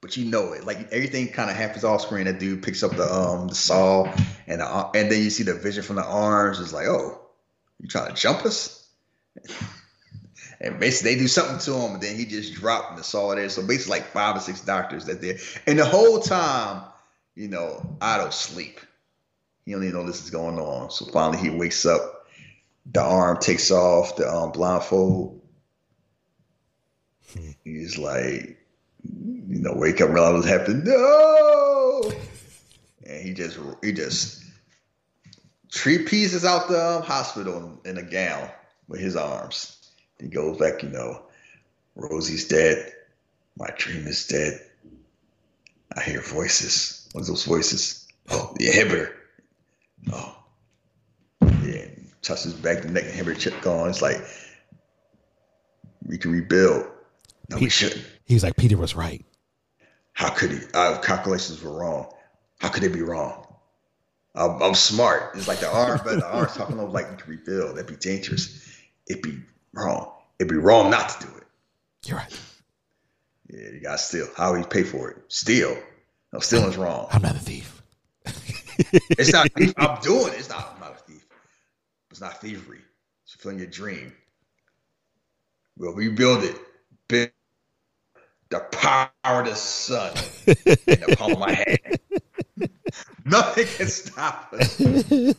but 0.00 0.16
you 0.16 0.24
know 0.24 0.52
it. 0.52 0.64
Like 0.64 0.92
everything 0.92 1.28
kind 1.28 1.50
of 1.50 1.56
happens 1.56 1.84
off 1.84 2.02
screen. 2.02 2.24
That 2.24 2.38
dude 2.38 2.62
picks 2.62 2.82
up 2.82 2.96
the 2.96 3.04
um 3.04 3.48
the 3.48 3.54
saw, 3.54 4.04
and 4.46 4.60
the, 4.60 4.90
and 4.94 5.10
then 5.10 5.22
you 5.22 5.30
see 5.30 5.44
the 5.44 5.54
vision 5.54 5.82
from 5.82 5.96
the 5.96 6.04
arms. 6.04 6.60
It's 6.60 6.72
like, 6.72 6.86
oh, 6.86 7.20
you 7.80 7.88
trying 7.88 8.14
to 8.14 8.20
jump 8.20 8.44
us? 8.44 8.88
and 10.60 10.80
basically 10.80 11.14
they 11.14 11.20
do 11.20 11.28
something 11.28 11.58
to 11.58 11.74
him, 11.74 11.94
and 11.94 12.02
then 12.02 12.16
he 12.16 12.24
just 12.24 12.54
dropped 12.54 12.96
the 12.96 13.04
saw 13.04 13.34
there. 13.34 13.48
So 13.48 13.66
basically, 13.66 13.98
like 13.98 14.08
five 14.08 14.36
or 14.36 14.40
six 14.40 14.60
doctors 14.60 15.06
that 15.06 15.20
there, 15.20 15.36
and 15.66 15.78
the 15.78 15.84
whole 15.84 16.20
time, 16.20 16.84
you 17.34 17.48
know, 17.48 17.96
I 18.00 18.18
don't 18.18 18.32
sleep. 18.32 18.80
He 19.64 19.72
don't 19.72 19.82
even 19.82 19.94
know 19.94 20.06
this 20.06 20.22
is 20.22 20.30
going 20.30 20.58
on. 20.58 20.90
So 20.90 21.06
finally 21.06 21.38
he 21.38 21.50
wakes 21.50 21.86
up. 21.86 22.26
The 22.92 23.02
arm 23.02 23.38
takes 23.38 23.70
off 23.70 24.16
the 24.16 24.28
um, 24.28 24.52
blindfold. 24.52 25.40
Hmm. 27.32 27.50
He's 27.64 27.96
like, 27.96 28.58
you 29.02 29.60
know, 29.60 29.72
wake 29.74 30.00
up, 30.00 30.10
realize 30.10 30.34
what's 30.34 30.46
happening. 30.46 30.84
No, 30.84 32.12
and 33.06 33.22
he 33.22 33.32
just 33.32 33.58
he 33.82 33.92
just 33.92 34.42
three 35.72 36.04
pieces 36.04 36.44
out 36.44 36.68
the 36.68 36.96
um, 36.96 37.02
hospital 37.02 37.80
in 37.84 37.98
a 37.98 38.02
gown 38.02 38.50
with 38.88 39.00
his 39.00 39.16
arms. 39.16 39.90
He 40.20 40.28
goes 40.28 40.58
back, 40.58 40.82
you 40.82 40.90
know, 40.90 41.22
Rosie's 41.96 42.46
dead. 42.48 42.92
My 43.56 43.70
dream 43.76 44.06
is 44.06 44.26
dead. 44.26 44.60
I 45.96 46.02
hear 46.02 46.20
voices. 46.20 47.08
What's 47.12 47.28
those 47.28 47.44
voices? 47.44 48.06
Oh, 48.30 48.52
the 48.56 48.66
inhibitor. 48.66 49.12
Oh, 50.12 50.36
yeah. 51.62 51.86
Touches 52.22 52.54
back, 52.54 52.82
the 52.82 52.90
neck, 52.90 53.04
and 53.04 53.12
hammer 53.12 53.34
chip 53.34 53.60
gone. 53.60 53.88
It's 53.88 54.02
like 54.02 54.18
we 56.06 56.18
can 56.18 56.32
rebuild. 56.32 56.86
No, 57.50 57.56
he, 57.56 57.66
we 57.66 57.70
shouldn't. 57.70 58.04
He 58.24 58.34
was 58.34 58.42
like, 58.42 58.56
Peter 58.56 58.76
was 58.76 58.94
right. 58.94 59.24
How 60.12 60.30
could 60.30 60.52
he? 60.52 60.60
Our 60.74 60.98
calculations 60.98 61.62
were 61.62 61.78
wrong. 61.78 62.10
How 62.60 62.68
could 62.68 62.82
they 62.82 62.88
be 62.88 63.02
wrong? 63.02 63.46
I'm, 64.34 64.62
I'm 64.62 64.74
smart. 64.74 65.32
It's 65.34 65.48
like 65.48 65.60
the 65.60 65.70
arm, 65.70 66.00
but 66.04 66.20
the 66.20 66.26
arm's 66.26 66.54
talking 66.54 66.78
over 66.78 66.90
like 66.90 67.06
you 67.10 67.16
can 67.16 67.30
rebuild. 67.30 67.76
That'd 67.76 67.90
be 67.90 67.96
dangerous. 67.96 68.78
It'd 69.08 69.22
be 69.22 69.38
wrong. 69.72 70.10
It'd 70.38 70.50
be 70.50 70.58
wrong 70.58 70.90
not 70.90 71.08
to 71.10 71.26
do 71.26 71.32
it. 71.36 71.44
You're 72.06 72.18
right. 72.18 72.40
Yeah, 73.48 73.68
you 73.70 73.80
got 73.80 73.92
to 73.92 73.98
steal. 73.98 74.26
How 74.36 74.54
you 74.54 74.64
pay 74.64 74.82
for 74.82 75.10
it? 75.10 75.18
Steal. 75.28 75.76
No, 76.32 76.40
stealing's 76.40 76.76
wrong. 76.76 77.06
I'm 77.12 77.22
not 77.22 77.36
a 77.36 77.38
thief. 77.38 77.73
It's 79.18 79.32
not. 79.32 79.50
Thief. 79.58 79.74
I'm 79.78 80.00
doing 80.02 80.28
it. 80.34 80.38
It's 80.40 80.50
not. 80.50 80.72
I'm 80.74 80.80
not 80.80 80.94
a 80.94 81.12
thief. 81.12 81.26
It's 82.10 82.20
not 82.20 82.40
thievery. 82.40 82.80
It's 83.24 83.34
fulfilling 83.34 83.58
your 83.58 83.68
dream. 83.68 84.12
We'll 85.78 85.94
rebuild 85.94 86.44
it. 86.44 86.56
Build 87.08 87.30
the 88.50 88.60
power 88.72 89.10
of 89.26 89.46
the 89.46 89.54
sun 89.56 90.12
in 90.88 91.00
the 91.00 91.16
palm 91.18 91.32
of 91.32 91.40
my 91.40 91.52
hand. 91.52 92.00
Nothing 93.26 93.66
can 93.66 93.88
stop 93.88 94.52
us. 94.54 94.78
Good 94.78 95.34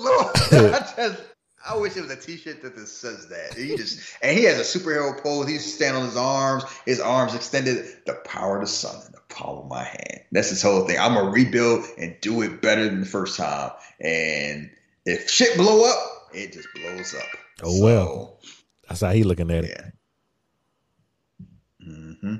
lord! 0.00 0.32
I 0.52 0.92
just, 0.96 1.22
I 1.68 1.76
wish 1.76 1.96
it 1.96 2.02
was 2.02 2.10
a 2.10 2.16
T-shirt 2.16 2.62
that 2.62 2.74
just 2.76 3.00
says 3.00 3.28
that. 3.28 3.54
He 3.54 3.76
just, 3.76 4.16
and 4.22 4.36
he 4.36 4.44
has 4.44 4.58
a 4.58 4.78
superhero 4.78 5.20
pose. 5.20 5.48
He's 5.48 5.74
standing 5.74 6.02
on 6.02 6.08
his 6.08 6.16
arms, 6.16 6.64
his 6.84 7.00
arms 7.00 7.34
extended. 7.34 7.86
The 8.06 8.14
power 8.24 8.56
of 8.56 8.62
the 8.62 8.68
sun 8.68 8.94
in 9.06 9.12
the 9.12 9.20
palm 9.28 9.58
of 9.58 9.68
my 9.68 9.82
hand. 9.82 10.20
That's 10.32 10.50
his 10.50 10.62
whole 10.62 10.86
thing. 10.86 10.98
I'm 10.98 11.14
gonna 11.14 11.30
rebuild 11.30 11.84
and 11.98 12.16
do 12.20 12.42
it 12.42 12.62
better 12.62 12.84
than 12.84 13.00
the 13.00 13.06
first 13.06 13.36
time. 13.36 13.72
And 14.00 14.70
if 15.04 15.28
shit 15.28 15.56
blow 15.56 15.88
up, 15.88 16.28
it 16.32 16.52
just 16.52 16.68
blows 16.74 17.14
up. 17.14 17.26
Oh 17.62 17.82
well, 17.82 18.40
that's 18.88 19.00
how 19.00 19.12
he 19.12 19.24
looking 19.24 19.50
at 19.50 19.64
it. 19.64 19.70
Yeah. 19.70 21.46
Mm-hmm. 21.88 22.36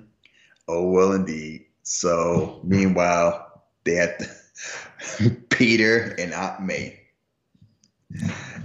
Oh 0.68 0.90
well, 0.90 1.12
indeed. 1.12 1.66
So 1.82 2.60
meanwhile 2.64 3.62
they 3.84 3.94
had 3.94 4.28
Peter 5.48 6.14
and 6.18 6.32
Aunt 6.32 6.62
May 6.62 7.05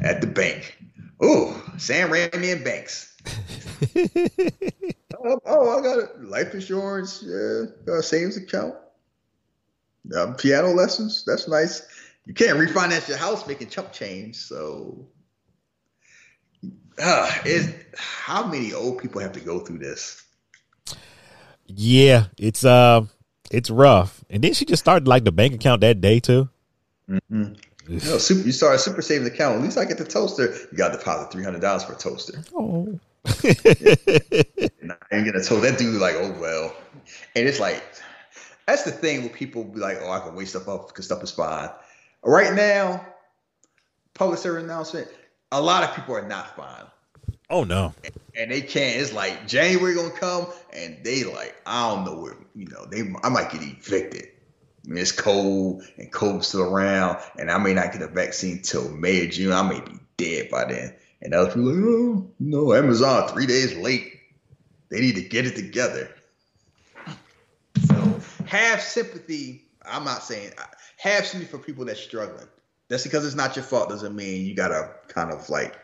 at 0.03 0.21
the 0.21 0.27
bank. 0.27 0.77
Oh, 1.21 1.61
Sam 1.77 2.09
Raimi 2.09 2.53
and 2.53 2.63
Banks. 2.63 3.15
oh, 5.23 5.39
oh, 5.45 5.77
I 5.77 5.81
got 5.81 5.99
a 5.99 6.09
life 6.23 6.53
insurance, 6.53 7.23
yeah, 7.25 7.65
got 7.85 7.99
a 7.99 8.03
savings 8.03 8.37
account, 8.37 8.75
uh, 10.15 10.33
piano 10.33 10.69
lessons. 10.69 11.23
That's 11.25 11.47
nice. 11.47 11.87
You 12.25 12.33
can't 12.33 12.57
refinance 12.57 13.07
your 13.07 13.17
house 13.17 13.47
making 13.47 13.69
chump 13.69 13.93
change. 13.93 14.35
So, 14.35 15.07
uh, 17.01 17.31
is 17.45 17.73
how 17.95 18.47
many 18.47 18.73
old 18.73 18.99
people 18.99 19.21
have 19.21 19.33
to 19.33 19.39
go 19.39 19.59
through 19.59 19.79
this? 19.79 20.23
Yeah, 21.67 22.25
it's 22.37 22.65
uh 22.65 23.05
it's 23.49 23.69
rough. 23.69 24.23
And 24.29 24.43
then 24.43 24.53
she 24.53 24.65
just 24.65 24.81
started 24.81 25.07
like 25.07 25.23
the 25.23 25.31
bank 25.31 25.53
account 25.53 25.81
that 25.81 26.01
day 26.01 26.19
too. 26.19 26.49
Mm-hmm. 27.09 27.53
Know, 27.91 28.17
super, 28.17 28.45
you 28.45 28.51
start 28.53 28.75
a 28.75 28.79
super 28.79 29.01
savings 29.01 29.27
account. 29.27 29.57
At 29.57 29.61
least 29.61 29.77
I 29.77 29.85
get 29.85 29.97
the 29.97 30.05
toaster. 30.05 30.53
You 30.71 30.77
got 30.77 30.91
to 30.93 30.97
deposit 30.97 31.31
three 31.31 31.43
hundred 31.43 31.61
dollars 31.61 31.83
for 31.83 31.93
a 31.93 31.97
toaster. 31.97 32.41
Oh, 32.55 32.99
and 33.43 34.91
I 34.91 34.95
ain't 35.11 35.25
gonna 35.25 35.43
told 35.43 35.63
that 35.63 35.75
dude 35.77 35.99
like, 35.99 36.15
oh 36.15 36.35
well. 36.39 36.73
And 37.35 37.47
it's 37.47 37.59
like 37.59 37.83
that's 38.65 38.83
the 38.83 38.91
thing 38.91 39.21
where 39.21 39.29
people 39.29 39.63
be 39.63 39.79
like, 39.79 39.97
oh, 40.01 40.09
I 40.09 40.19
can 40.21 40.35
wait 40.35 40.47
stuff 40.47 40.67
up 40.67 40.87
because 40.87 41.05
stuff 41.05 41.21
is 41.21 41.31
fine. 41.31 41.69
Right 42.23 42.53
now, 42.53 43.05
public 44.13 44.39
service 44.39 44.63
announcement. 44.63 45.07
A 45.51 45.61
lot 45.61 45.83
of 45.83 45.93
people 45.95 46.15
are 46.15 46.27
not 46.27 46.55
fine. 46.55 46.85
Oh 47.49 47.65
no. 47.65 47.93
And 48.35 48.49
they 48.49 48.61
can't. 48.61 49.01
It's 49.01 49.11
like 49.11 49.47
January 49.47 49.93
gonna 49.93 50.11
come, 50.11 50.47
and 50.73 50.97
they 51.03 51.25
like 51.25 51.55
I 51.65 51.89
don't 51.89 52.05
know 52.05 52.21
where 52.21 52.37
you 52.55 52.67
know 52.67 52.85
they. 52.85 53.01
I 53.23 53.29
might 53.29 53.51
get 53.51 53.61
evicted. 53.61 54.29
I 54.85 54.89
mean, 54.89 54.97
it's 54.97 55.11
cold 55.11 55.83
and 55.97 56.11
COVID's 56.11 56.47
still 56.47 56.63
around, 56.63 57.19
and 57.37 57.51
I 57.51 57.57
may 57.57 57.73
not 57.73 57.91
get 57.91 58.01
a 58.01 58.07
vaccine 58.07 58.61
till 58.61 58.89
May 58.89 59.25
or 59.25 59.29
June. 59.29 59.51
I 59.51 59.61
may 59.61 59.79
be 59.79 59.99
dead 60.17 60.49
by 60.49 60.65
then. 60.65 60.95
And 61.21 61.33
other 61.33 61.49
people 61.49 61.71
like, 61.71 61.85
oh 61.85 62.31
no, 62.39 62.73
Amazon 62.73 63.27
three 63.29 63.45
days 63.45 63.75
late. 63.77 64.19
They 64.89 64.99
need 64.99 65.15
to 65.15 65.21
get 65.21 65.45
it 65.45 65.55
together. 65.55 66.09
So 67.87 68.19
have 68.45 68.81
sympathy. 68.81 69.63
I'm 69.85 70.03
not 70.03 70.23
saying 70.23 70.51
have 70.97 71.25
sympathy 71.25 71.49
for 71.51 71.59
people 71.59 71.85
that's 71.85 71.99
struggling. 71.99 72.47
That's 72.87 73.03
because 73.03 73.25
it's 73.25 73.35
not 73.35 73.55
your 73.55 73.63
fault 73.63 73.89
doesn't 73.89 74.15
mean 74.15 74.45
you 74.45 74.55
gotta 74.55 74.89
kind 75.07 75.31
of 75.31 75.49
like 75.49 75.79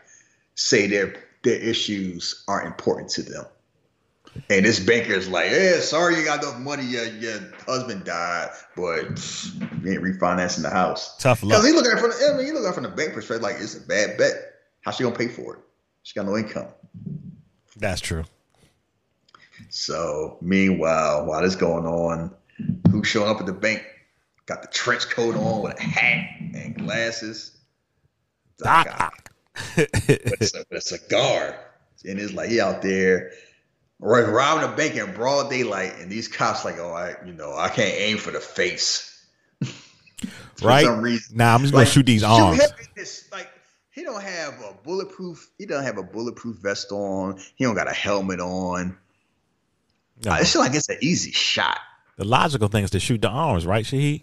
say 0.56 0.88
their 0.88 1.14
their 1.42 1.58
issues 1.58 2.44
are 2.48 2.66
important 2.66 3.10
to 3.10 3.22
them. 3.22 3.46
And 4.50 4.64
this 4.64 4.80
banker 4.80 5.12
is 5.12 5.28
like, 5.28 5.50
"Yeah, 5.50 5.80
sorry 5.80 6.16
you 6.16 6.24
got 6.24 6.42
enough 6.42 6.58
money. 6.58 6.84
Your, 6.84 7.04
your 7.04 7.40
husband 7.66 8.04
died, 8.04 8.50
but 8.76 9.04
you 9.04 9.92
ain't 9.92 10.02
refinancing 10.02 10.62
the 10.62 10.70
house. 10.70 11.16
Tough 11.18 11.42
luck." 11.42 11.52
Because 11.52 11.66
he 11.66 11.72
looking 11.72 11.92
at 11.92 11.98
it 11.98 12.00
from 12.00 12.10
the, 12.10 12.34
I 12.34 12.36
mean, 12.36 12.46
he 12.46 12.52
looking 12.52 12.66
at 12.66 12.70
it 12.70 12.74
from 12.74 12.84
the 12.84 12.90
bank 12.90 13.14
perspective, 13.14 13.42
like 13.42 13.56
it's 13.56 13.76
a 13.76 13.80
bad 13.80 14.16
bet. 14.16 14.34
How's 14.82 14.96
she 14.96 15.02
gonna 15.02 15.16
pay 15.16 15.28
for 15.28 15.56
it? 15.56 15.60
She 16.02 16.14
got 16.14 16.26
no 16.26 16.36
income. 16.36 16.68
That's 17.76 18.00
true. 18.00 18.24
So 19.70 20.38
meanwhile, 20.40 21.26
while 21.26 21.42
this 21.42 21.56
going 21.56 21.86
on, 21.86 22.34
who's 22.90 23.06
showing 23.06 23.28
up 23.28 23.40
at 23.40 23.46
the 23.46 23.52
bank? 23.52 23.84
Got 24.46 24.62
the 24.62 24.68
trench 24.68 25.10
coat 25.10 25.36
on 25.36 25.62
with 25.62 25.78
a 25.78 25.82
hat 25.82 26.30
and 26.54 26.74
glasses. 26.76 27.58
Doc. 28.56 29.14
with, 29.76 29.94
a, 29.94 30.64
with 30.70 30.78
a 30.78 30.80
cigar. 30.80 31.58
And 32.04 32.18
it's 32.18 32.32
like 32.32 32.48
he 32.48 32.60
out 32.60 32.80
there 32.80 33.32
right, 34.00 34.28
robbing 34.28 34.70
a 34.70 34.76
bank 34.76 34.96
in 34.96 35.12
broad 35.14 35.50
daylight, 35.50 35.94
and 35.98 36.10
these 36.10 36.28
cops 36.28 36.64
like, 36.64 36.78
oh, 36.78 36.92
I, 36.92 37.16
you 37.26 37.32
know, 37.32 37.54
I 37.56 37.68
can't 37.68 37.94
aim 37.94 38.18
for 38.18 38.30
the 38.30 38.40
face. 38.40 39.24
for 39.62 40.68
right? 40.68 40.84
Some 40.84 41.00
reason. 41.00 41.36
Nah, 41.36 41.54
I'm 41.54 41.62
just 41.62 41.74
like, 41.74 41.84
gonna 41.84 41.92
shoot 41.92 42.06
these 42.06 42.22
arms. 42.22 42.60
This, 42.94 43.28
like 43.32 43.48
he 43.90 44.02
don't 44.02 44.22
have 44.22 44.54
a 44.60 44.74
bulletproof. 44.84 45.50
He 45.58 45.66
don't 45.66 45.82
have 45.82 45.98
a 45.98 46.02
bulletproof 46.02 46.56
vest 46.58 46.92
on. 46.92 47.40
He 47.56 47.64
don't 47.64 47.74
got 47.74 47.88
a 47.88 47.94
helmet 47.94 48.40
on. 48.40 48.96
No. 50.24 50.32
I 50.32 50.44
feel 50.44 50.62
like 50.62 50.74
it's 50.74 50.88
an 50.88 50.98
easy 51.00 51.30
shot. 51.30 51.78
The 52.16 52.24
logical 52.24 52.68
thing 52.68 52.84
is 52.84 52.90
to 52.90 53.00
shoot 53.00 53.22
the 53.22 53.28
arms, 53.28 53.64
right, 53.64 53.84
Shahid? 53.84 54.22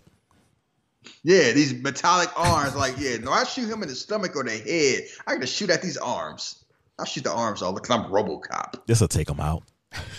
Yeah, 1.24 1.52
these 1.52 1.74
metallic 1.74 2.30
arms. 2.38 2.76
Like, 2.76 2.96
yeah, 2.98 3.18
no, 3.18 3.32
I 3.32 3.46
shoot 3.46 3.70
him 3.70 3.84
in 3.84 3.90
the 3.90 3.96
stomach 3.96 4.36
or 4.36 4.44
the 4.44 4.52
head. 4.52 5.08
I 5.26 5.36
got 5.36 5.42
to 5.42 5.48
shoot 5.48 5.70
at 5.70 5.82
these 5.82 5.98
arms. 5.98 6.65
I'll 6.98 7.06
shoot 7.06 7.24
the 7.24 7.32
arms 7.32 7.62
all 7.62 7.74
because 7.74 7.90
I'm 7.90 8.06
RoboCop. 8.06 8.86
This 8.86 9.02
will 9.02 9.08
take 9.08 9.30
him 9.30 9.40
out. 9.40 9.64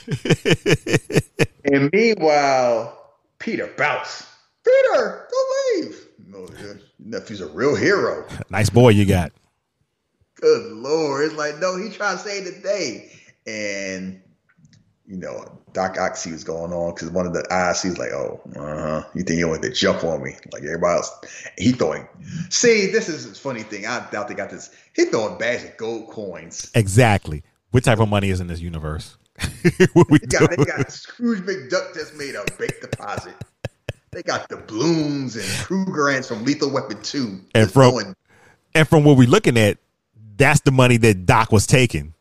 and 1.73 1.91
meanwhile, 1.93 3.15
Peter 3.39 3.73
bounce. 3.77 4.27
Peter, 4.65 5.29
don't 5.31 5.85
leave. 5.85 6.09
No, 6.27 6.49
your 6.61 6.81
nephew's 6.99 7.41
a 7.41 7.47
real 7.47 7.75
hero. 7.75 8.27
Nice 8.51 8.71
boy 8.71 8.91
you 8.91 9.07
got. 9.07 9.33
Good 10.35 10.73
lord! 10.73 11.25
It's 11.25 11.35
like 11.35 11.59
no, 11.59 11.77
he 11.79 11.89
trying 11.89 12.19
to 12.19 12.23
save 12.23 12.45
the 12.45 12.61
day, 12.61 13.11
and 13.47 14.21
you 15.07 15.17
know, 15.17 15.45
Doc 15.73 15.99
Ock 15.99 16.17
see 16.17 16.33
what's 16.33 16.43
going 16.43 16.73
on 16.73 16.95
because 16.95 17.11
one 17.11 17.27
of 17.27 17.33
the 17.33 17.47
eyes 17.53 17.83
he's 17.83 17.99
like, 17.99 18.11
oh, 18.11 18.41
uh-huh. 18.57 19.05
you 19.15 19.23
think 19.23 19.39
you 19.39 19.49
want 19.49 19.63
to 19.63 19.71
jump 19.71 20.03
on 20.03 20.23
me 20.23 20.37
like 20.53 20.65
everybody 20.65 20.97
else? 20.97 21.13
He 21.57 21.73
throwing. 21.73 22.09
See, 22.51 22.91
this 22.91 23.09
is 23.09 23.27
a 23.27 23.35
funny 23.35 23.63
thing. 23.63 23.87
I 23.87 24.09
doubt 24.11 24.29
they 24.29 24.35
got 24.35 24.51
this. 24.51 24.71
He 24.95 25.05
throwing 25.05 25.39
bags 25.39 25.65
of 25.65 25.77
gold 25.77 26.09
coins. 26.09 26.71
Exactly. 26.75 27.45
What 27.71 27.85
type 27.85 28.01
of 28.01 28.09
money 28.09 28.31
is 28.31 28.41
in 28.41 28.49
this 28.49 28.61
universe? 28.61 29.17
we 29.95 30.19
they, 30.19 30.27
got, 30.27 30.51
they 30.51 30.65
got 30.65 30.91
Scrooge 30.91 31.41
McDuck 31.41 31.95
just 31.95 32.17
made 32.17 32.35
a 32.35 32.45
big 32.59 32.81
deposit. 32.81 33.35
They 34.11 34.23
got 34.23 34.49
the 34.49 34.57
Blooms 34.57 35.37
and 35.37 35.45
Krugerrands 35.45 36.27
from 36.27 36.45
Lethal 36.45 36.71
Weapon 36.71 37.01
Two. 37.03 37.41
And 37.55 37.71
from 37.71 37.91
going. 37.91 38.17
and 38.75 38.89
from 38.89 39.05
what 39.05 39.19
we're 39.19 39.29
looking 39.29 39.59
at, 39.59 39.77
that's 40.37 40.61
the 40.61 40.71
money 40.71 40.97
that 40.97 41.27
Doc 41.27 41.53
was 41.53 41.67
taking 41.67 42.15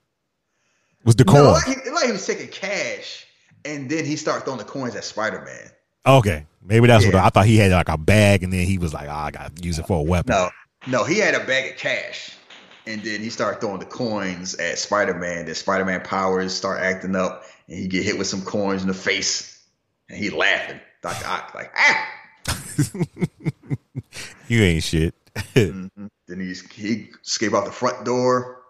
was 1.05 1.15
the 1.15 1.23
coin. 1.23 1.43
No, 1.43 1.51
like, 1.51 1.65
he, 1.65 1.91
like 1.91 2.05
he 2.07 2.11
was 2.11 2.25
taking 2.25 2.49
cash, 2.49 3.25
and 3.63 3.89
then 3.89 4.05
he 4.05 4.15
started 4.15 4.43
throwing 4.43 4.59
the 4.59 4.65
coins 4.65 4.95
at 4.95 5.03
Spider 5.03 5.41
Man. 5.41 6.17
Okay, 6.17 6.45
maybe 6.63 6.87
that's 6.87 7.05
yeah. 7.05 7.11
what 7.11 7.23
I, 7.23 7.27
I, 7.27 7.29
thought. 7.29 7.45
He 7.45 7.57
had 7.57 7.71
like 7.71 7.89
a 7.89 7.97
bag, 7.97 8.43
and 8.43 8.51
then 8.51 8.65
he 8.65 8.77
was 8.77 8.93
like, 8.93 9.07
oh, 9.07 9.11
"I 9.11 9.31
got 9.31 9.55
to 9.55 9.63
use 9.63 9.79
it 9.79 9.87
for 9.87 9.99
a 9.99 10.03
weapon." 10.03 10.31
No, 10.31 10.49
no, 10.87 11.03
he 11.03 11.19
had 11.19 11.35
a 11.35 11.45
bag 11.45 11.71
of 11.71 11.77
cash, 11.77 12.35
and 12.85 13.01
then 13.01 13.21
he 13.21 13.29
started 13.29 13.61
throwing 13.61 13.79
the 13.79 13.85
coins 13.85 14.55
at 14.55 14.77
Spider 14.77 15.13
Man. 15.13 15.45
Then 15.45 15.55
Spider 15.55 15.85
Man 15.85 16.01
powers 16.01 16.53
start 16.53 16.81
acting 16.81 17.15
up, 17.15 17.43
and 17.67 17.77
he 17.77 17.87
get 17.87 18.03
hit 18.03 18.17
with 18.17 18.27
some 18.27 18.41
coins 18.41 18.81
in 18.81 18.87
the 18.87 18.93
face, 18.93 19.63
and 20.09 20.17
he 20.17 20.29
laughing. 20.29 20.79
Doctor 21.01 21.27
Ock 21.27 21.53
like, 21.53 21.71
ah. 21.77 22.07
you 24.47 24.61
ain't 24.61 24.83
shit. 24.83 25.13
mm-hmm. 25.35 26.07
Then 26.27 26.39
he 26.39 26.53
he 26.73 27.09
escape 27.23 27.53
out 27.53 27.65
the 27.65 27.71
front 27.71 28.05
door 28.05 28.64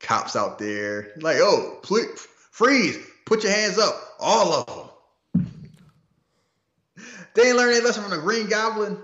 cops 0.00 0.36
out 0.36 0.58
there. 0.58 1.12
Like, 1.20 1.38
oh, 1.40 1.78
please, 1.82 2.26
freeze, 2.50 2.98
put 3.24 3.42
your 3.42 3.52
hands 3.52 3.78
up, 3.78 3.94
all 4.20 4.52
of 4.52 4.66
them. 4.66 5.46
They 7.34 7.48
ain't 7.48 7.56
learned 7.56 7.74
their 7.74 7.82
lesson 7.82 8.02
from 8.02 8.12
the 8.12 8.18
Green 8.18 8.48
Goblin. 8.48 8.98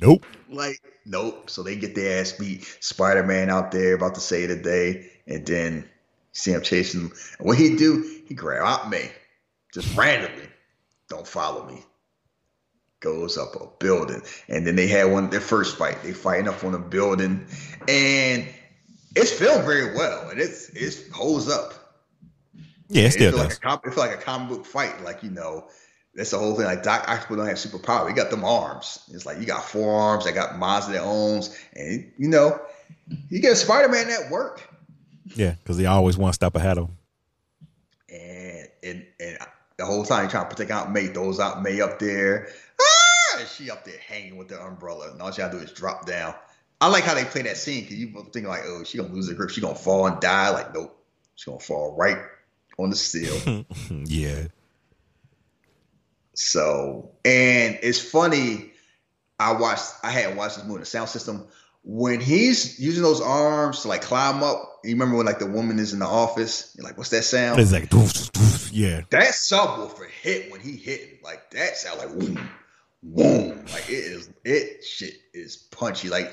Nope. 0.00 0.26
Like, 0.48 0.80
nope. 1.06 1.48
So 1.48 1.62
they 1.62 1.76
get 1.76 1.94
their 1.94 2.20
ass 2.20 2.32
beat. 2.32 2.64
Spider 2.80 3.22
Man 3.22 3.50
out 3.50 3.70
there 3.70 3.94
about 3.94 4.16
to 4.16 4.20
say 4.20 4.46
the 4.46 4.56
day, 4.56 5.10
and 5.26 5.46
then 5.46 5.88
see 6.32 6.50
him 6.52 6.62
chasing 6.62 7.02
him. 7.02 7.12
And 7.38 7.46
what 7.46 7.56
he 7.56 7.76
do? 7.76 8.22
He 8.26 8.34
grab 8.34 8.62
out 8.64 8.90
me, 8.90 9.10
just 9.72 9.96
randomly. 9.96 10.48
Don't 11.08 11.26
follow 11.26 11.64
me. 11.66 11.84
goes 13.04 13.36
up 13.36 13.54
a 13.54 13.66
building. 13.78 14.22
And 14.48 14.66
then 14.66 14.74
they 14.74 14.88
had 14.88 15.04
one 15.04 15.30
their 15.30 15.40
first 15.40 15.76
fight. 15.76 16.02
They 16.02 16.12
fighting 16.12 16.48
up 16.48 16.64
on 16.64 16.74
a 16.74 16.78
building, 16.78 17.46
and 17.86 18.48
it's 19.16 19.32
filmed 19.32 19.64
very 19.64 19.94
well, 19.94 20.28
and 20.30 20.40
it's 20.40 20.68
it 20.70 21.10
holds 21.12 21.48
up. 21.48 21.74
Yeah, 22.88 23.04
it 23.04 23.12
still 23.12 23.32
does. 23.32 23.40
like 23.40 23.52
a 23.52 23.60
com- 23.60 23.80
it 23.84 23.94
feel 23.94 24.04
like 24.04 24.14
a 24.14 24.22
comic 24.22 24.48
book 24.48 24.66
fight. 24.66 25.02
Like 25.02 25.22
you 25.22 25.30
know, 25.30 25.68
that's 26.14 26.30
the 26.30 26.38
whole 26.38 26.54
thing. 26.54 26.66
Like 26.66 26.82
Doc 26.82 27.04
Octopus 27.08 27.36
don't 27.36 27.46
have 27.46 27.56
superpower. 27.56 28.08
He 28.08 28.14
got 28.14 28.30
them 28.30 28.44
arms. 28.44 29.08
It's 29.12 29.26
like 29.26 29.38
you 29.38 29.46
got 29.46 29.64
four 29.64 29.98
arms. 29.98 30.24
They 30.24 30.32
got 30.32 30.60
of 30.60 30.92
their 30.92 31.02
own, 31.02 31.42
and 31.74 32.12
you 32.18 32.28
know, 32.28 32.60
you 33.28 33.40
get 33.40 33.56
Spider 33.56 33.88
Man 33.88 34.10
at 34.10 34.30
work. 34.30 34.68
yeah, 35.34 35.52
because 35.52 35.78
he 35.78 35.86
always 35.86 36.16
one 36.16 36.32
step 36.32 36.54
ahead 36.56 36.78
of 36.78 36.88
him. 36.88 36.96
and 38.10 38.68
and 38.82 39.06
and 39.20 39.38
the 39.76 39.84
whole 39.84 40.04
time 40.04 40.28
trying 40.28 40.44
to 40.44 40.50
protect 40.50 40.70
Aunt 40.70 40.92
May, 40.92 41.08
throws 41.08 41.40
Aunt 41.40 41.62
May 41.62 41.80
up 41.80 41.98
there. 41.98 42.48
Ah! 42.80 43.38
And 43.40 43.48
she 43.48 43.70
up 43.70 43.84
there 43.84 43.98
hanging 44.06 44.36
with 44.36 44.48
the 44.48 44.60
umbrella, 44.60 45.10
and 45.10 45.20
all 45.20 45.32
she 45.32 45.38
gotta 45.38 45.58
do 45.58 45.64
is 45.64 45.72
drop 45.72 46.06
down. 46.06 46.34
I 46.84 46.88
like 46.88 47.04
how 47.04 47.14
they 47.14 47.24
play 47.24 47.40
that 47.40 47.56
scene 47.56 47.80
because 47.84 47.96
you 47.96 48.12
thinking 48.12 48.44
like, 48.44 48.64
oh, 48.66 48.84
she 48.84 48.98
gonna 48.98 49.10
lose 49.10 49.26
her 49.30 49.34
grip, 49.34 49.48
she 49.48 49.62
gonna 49.62 49.74
fall 49.74 50.06
and 50.06 50.20
die. 50.20 50.50
Like, 50.50 50.74
nope, 50.74 50.94
she 51.34 51.50
gonna 51.50 51.58
fall 51.58 51.96
right 51.96 52.18
on 52.78 52.90
the 52.90 52.96
steel. 52.96 53.64
yeah. 54.04 54.48
So, 56.34 57.12
and 57.24 57.78
it's 57.82 58.02
funny. 58.02 58.70
I 59.40 59.52
watched. 59.54 59.92
I 60.02 60.10
had 60.10 60.36
watched 60.36 60.56
this 60.56 60.64
movie. 60.64 60.74
In 60.74 60.80
the 60.80 60.86
sound 60.86 61.08
system 61.08 61.46
when 61.84 62.20
he's 62.20 62.78
using 62.78 63.02
those 63.02 63.22
arms 63.22 63.80
to 63.82 63.88
like 63.88 64.02
climb 64.02 64.42
up. 64.42 64.80
You 64.84 64.90
remember 64.90 65.16
when 65.16 65.24
like 65.24 65.38
the 65.38 65.46
woman 65.46 65.78
is 65.78 65.94
in 65.94 66.00
the 66.00 66.06
office? 66.06 66.74
You're 66.76 66.84
like, 66.84 66.98
what's 66.98 67.08
that 67.10 67.22
sound? 67.22 67.60
It's 67.60 67.72
like, 67.72 67.88
doof, 67.88 68.30
doof, 68.30 68.68
yeah. 68.74 69.00
That 69.08 69.28
subwoofer 69.28 70.10
hit 70.10 70.52
when 70.52 70.60
he 70.60 70.76
hit 70.76 71.24
like 71.24 71.50
that 71.52 71.78
sound 71.78 72.00
like 72.00 72.10
boom, 72.10 72.50
boom. 73.02 73.64
Like 73.72 73.88
it 73.88 73.94
is 73.94 74.28
it 74.44 74.84
shit 74.84 75.14
is 75.32 75.56
punchy. 75.56 76.10
Like 76.10 76.30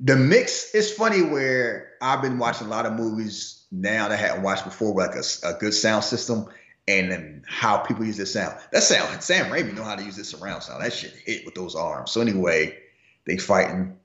the 0.00 0.16
mix 0.16 0.74
is 0.74 0.90
funny 0.90 1.22
where 1.22 1.92
I've 2.00 2.22
been 2.22 2.38
watching 2.38 2.66
a 2.66 2.70
lot 2.70 2.86
of 2.86 2.94
movies 2.94 3.64
now 3.70 4.08
that 4.08 4.18
I 4.18 4.20
hadn't 4.20 4.42
watched 4.42 4.64
before 4.64 4.94
like 4.94 5.14
a, 5.14 5.22
a 5.46 5.58
good 5.58 5.74
sound 5.74 6.04
system 6.04 6.46
and 6.88 7.10
then 7.12 7.44
how 7.46 7.78
people 7.78 8.04
use 8.04 8.16
this 8.16 8.32
sound. 8.32 8.58
That 8.72 8.82
sound 8.82 9.22
Sam 9.22 9.50
Raimi 9.50 9.74
know 9.74 9.84
how 9.84 9.96
to 9.96 10.02
use 10.02 10.16
this 10.16 10.30
surround 10.30 10.62
sound. 10.62 10.82
That 10.82 10.92
shit 10.92 11.12
hit 11.12 11.44
with 11.44 11.54
those 11.54 11.74
arms. 11.74 12.10
So 12.10 12.22
anyway, 12.22 12.78
they 13.26 13.36
fighting. 13.36 13.96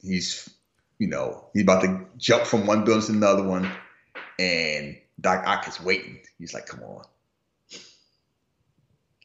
He's 0.00 0.48
you 0.98 1.08
know, 1.08 1.48
he's 1.52 1.64
about 1.64 1.82
to 1.82 2.06
jump 2.16 2.44
from 2.44 2.66
one 2.66 2.84
building 2.84 3.06
to 3.06 3.12
another 3.12 3.42
one, 3.42 3.68
and 4.38 4.96
Doc 5.20 5.44
Ock 5.44 5.66
is 5.66 5.80
waiting. 5.80 6.20
He's 6.38 6.54
like, 6.54 6.66
"Come 6.66 6.82
on." 6.84 7.04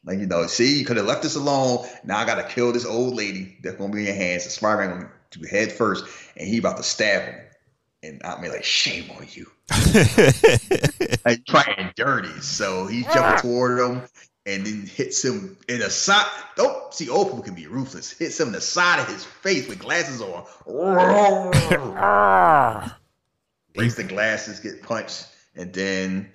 Like, 0.04 0.20
you 0.20 0.26
know, 0.26 0.48
see, 0.48 0.80
you 0.80 0.86
could 0.86 0.98
have 0.98 1.06
left 1.06 1.26
us 1.26 1.36
alone. 1.36 1.86
Now 2.04 2.18
I 2.18 2.26
gotta 2.26 2.44
kill 2.44 2.72
this 2.72 2.86
old 2.86 3.16
lady 3.16 3.60
that's 3.62 3.76
gonna 3.76 3.94
be 3.94 4.00
in 4.00 4.06
your 4.06 4.16
hands. 4.16 4.46
The 4.46 4.50
Spider-Man 4.50 4.90
gonna 4.90 5.12
head 5.50 5.72
first, 5.72 6.06
and 6.36 6.48
he 6.48 6.58
about 6.58 6.78
to 6.78 6.84
stab 6.84 7.24
him. 7.24 7.36
And 8.02 8.22
I 8.24 8.40
mean, 8.40 8.52
like, 8.52 8.64
shame 8.64 9.12
on 9.12 9.28
you. 9.30 9.48
like 11.26 11.46
trying 11.46 11.92
dirty. 11.96 12.42
So 12.42 12.88
he's 12.88 13.04
jumping 13.06 13.24
ah. 13.24 13.38
toward 13.42 13.80
him 13.80 14.04
and 14.46 14.66
then 14.66 14.86
hits 14.88 15.24
him 15.24 15.58
in 15.68 15.80
the 15.80 15.90
side. 15.90 16.26
Don't 16.56 16.94
see 16.94 17.10
old 17.10 17.28
people 17.28 17.44
can 17.44 17.56
be 17.56 17.68
ruthless. 17.68 18.12
Hits 18.12 18.40
him 18.40 18.48
in 18.48 18.54
the 18.54 18.62
side 18.62 19.00
of 19.00 19.08
his 19.08 19.24
face 19.24 19.68
with 19.68 19.80
glasses 19.80 20.22
on. 20.22 20.46
Ah. 21.98 22.98
Breaks 23.76 23.96
the 23.96 24.04
glasses, 24.04 24.60
get 24.60 24.82
punched, 24.82 25.28
and 25.56 25.72
then 25.74 26.32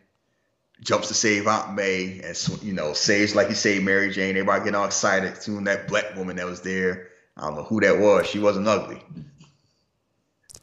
jumps 0.80 1.08
to 1.08 1.14
save 1.14 1.46
Aunt 1.48 1.74
May, 1.74 2.20
and 2.22 2.62
you 2.62 2.72
know 2.72 2.92
saves 2.92 3.34
like 3.34 3.48
he 3.48 3.54
saved 3.54 3.84
Mary 3.84 4.10
Jane. 4.10 4.30
Everybody 4.36 4.60
getting 4.60 4.76
all 4.76 4.86
excited. 4.86 5.42
Soon 5.42 5.64
that 5.64 5.88
black 5.88 6.14
woman 6.16 6.36
that 6.36 6.46
was 6.46 6.60
there, 6.60 7.08
I 7.36 7.43
don't 7.43 7.56
know 7.56 7.65
who 7.65 7.81
that 7.81 7.98
was. 7.98 8.27
She 8.27 8.39
wasn't 8.39 8.69
ugly. 8.69 9.02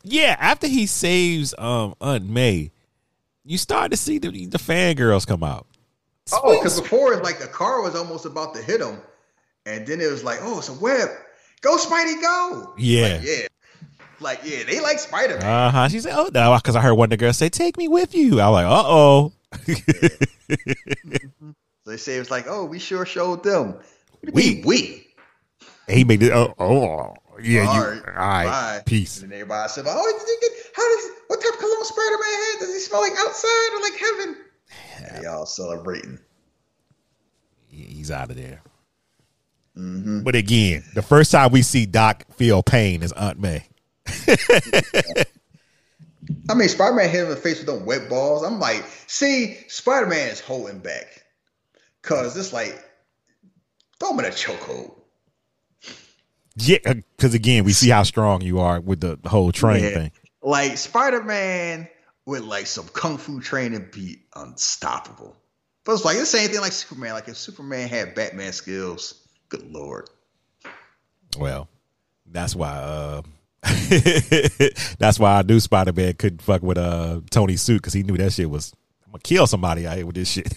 Yeah, 0.03 0.35
after 0.39 0.67
he 0.67 0.85
saves 0.87 1.53
um 1.57 1.95
Aunt 2.01 2.27
May, 2.27 2.71
you 3.43 3.57
start 3.57 3.91
to 3.91 3.97
see 3.97 4.17
the 4.17 4.29
the 4.47 4.57
fangirls 4.57 5.27
come 5.27 5.43
out. 5.43 5.67
Oh, 6.33 6.57
because 6.57 6.79
before 6.79 7.13
it's 7.13 7.23
like 7.23 7.39
the 7.39 7.47
car 7.47 7.81
was 7.81 7.95
almost 7.95 8.25
about 8.25 8.55
to 8.55 8.61
hit 8.61 8.79
him, 8.81 8.99
and 9.65 9.85
then 9.85 9.99
it 10.01 10.09
was 10.09 10.23
like, 10.23 10.39
oh, 10.41 10.59
it's 10.59 10.69
a 10.69 10.73
web. 10.73 11.09
Go, 11.61 11.77
Spidey, 11.77 12.19
go! 12.21 12.73
Yeah. 12.77 13.13
Like, 13.13 13.21
yeah, 13.23 13.47
like 14.19 14.39
yeah, 14.43 14.63
they 14.63 14.79
like 14.79 14.97
Spider 14.99 15.37
Man. 15.37 15.45
Uh 15.45 15.69
huh. 15.71 15.89
She 15.89 15.99
said, 15.99 16.13
"Oh 16.15 16.29
no," 16.33 16.55
because 16.57 16.75
I 16.75 16.81
heard 16.81 16.93
one 16.93 17.07
of 17.07 17.09
the 17.11 17.17
girls 17.17 17.37
say, 17.37 17.49
"Take 17.49 17.77
me 17.77 17.87
with 17.87 18.15
you." 18.15 18.39
I 18.39 18.49
was 18.49 18.53
like, 18.53 18.65
"Uh 18.65 18.83
oh." 18.87 19.33
So 21.83 21.89
they 21.89 21.97
say 21.97 22.17
it's 22.17 22.29
like, 22.29 22.45
oh, 22.47 22.65
we 22.65 22.77
sure 22.77 23.05
showed 23.07 23.43
them. 23.43 23.75
We- 24.23 24.31
We 24.31 24.63
we. 24.63 25.07
He 25.91 26.03
made 26.03 26.23
it. 26.23 26.31
Oh, 26.31 26.53
oh 26.59 27.13
yeah. 27.41 27.65
All 27.67 27.75
you, 27.75 27.81
right, 27.81 28.01
all 28.07 28.13
right. 28.13 28.45
bye. 28.45 28.81
Peace. 28.85 29.21
And 29.21 29.31
everybody 29.33 29.69
said, 29.69 29.85
oh, 29.87 30.19
did 30.19 30.27
you 30.27 30.37
get, 30.41 30.51
how 30.75 30.95
does 30.95 31.09
what 31.27 31.41
type 31.41 31.53
of 31.53 31.59
cologne 31.59 31.85
Spider 31.85 32.17
Man 32.19 32.33
had? 32.33 32.59
Does 32.59 32.73
he 32.73 32.79
smell 32.79 33.01
like 33.01 33.13
outside 33.17 33.69
or 33.73 33.81
like 33.81 33.99
heaven? 33.99 34.37
And 34.97 35.23
they 35.23 35.27
all 35.27 35.45
celebrating. 35.45 36.19
He's 37.67 38.11
out 38.11 38.29
of 38.29 38.35
there. 38.35 38.61
Mm-hmm. 39.77 40.21
But 40.21 40.35
again, 40.35 40.83
the 40.93 41.01
first 41.01 41.31
time 41.31 41.51
we 41.51 41.61
see 41.61 41.85
Doc 41.85 42.25
feel 42.33 42.61
pain 42.61 43.03
is 43.03 43.13
Aunt 43.13 43.39
May. 43.39 43.63
I 46.49 46.53
mean, 46.53 46.67
Spider 46.67 46.95
Man 46.95 47.09
hit 47.09 47.21
him 47.21 47.25
in 47.25 47.31
the 47.31 47.37
face 47.37 47.59
with 47.59 47.67
them 47.67 47.85
wet 47.85 48.09
balls. 48.09 48.43
I'm 48.43 48.59
like, 48.59 48.83
see, 49.07 49.57
Spider 49.67 50.07
Man 50.07 50.29
is 50.29 50.41
holding 50.41 50.79
back. 50.79 51.23
Cause 52.01 52.35
it's 52.35 52.51
like, 52.51 52.83
throw 53.99 54.11
him 54.11 54.19
in 54.19 54.25
a 54.25 54.29
chokehold. 54.29 55.00
Yeah, 56.55 56.77
because 57.17 57.33
again, 57.33 57.63
we 57.63 57.73
see 57.73 57.89
how 57.89 58.03
strong 58.03 58.41
you 58.41 58.59
are 58.59 58.79
with 58.81 58.99
the, 59.01 59.17
whole 59.27 59.51
train 59.51 59.83
Yeah. 59.83 59.89
thing. 59.93 60.11
Like 60.43 60.77
Spider 60.77 61.23
Man 61.23 61.87
with 62.25 62.41
like 62.41 62.67
some 62.67 62.87
kung 62.89 63.17
fu 63.17 63.39
training 63.41 63.89
be 63.91 64.19
unstoppable. 64.35 65.35
But 65.85 65.93
it's 65.93 66.05
like 66.05 66.17
the 66.17 66.25
same 66.25 66.49
thing 66.49 66.61
like 66.61 66.71
Superman. 66.73 67.13
Like 67.13 67.27
if 67.27 67.37
Superman 67.37 67.87
had 67.87 68.13
Batman 68.15 68.51
skills, 68.53 69.27
good 69.49 69.71
lord. 69.71 70.09
Well, 71.37 71.67
that's 72.25 72.55
why. 72.55 72.71
uh 72.71 73.21
That's 74.97 75.19
why 75.19 75.37
I 75.37 75.41
knew 75.43 75.59
Spider 75.59 75.93
Man 75.93 76.13
couldn't 76.13 76.41
fuck 76.41 76.63
with 76.63 76.77
uh 76.77 77.21
Tony's 77.29 77.61
suit 77.61 77.77
because 77.81 77.93
he 77.93 78.03
knew 78.03 78.17
that 78.17 78.33
shit 78.33 78.49
was. 78.49 78.73
I'm 79.05 79.11
gonna 79.11 79.21
kill 79.21 79.45
somebody 79.47 79.85
out 79.85 79.97
here 79.97 80.05
with 80.05 80.15
this 80.15 80.29
shit. 80.29 80.51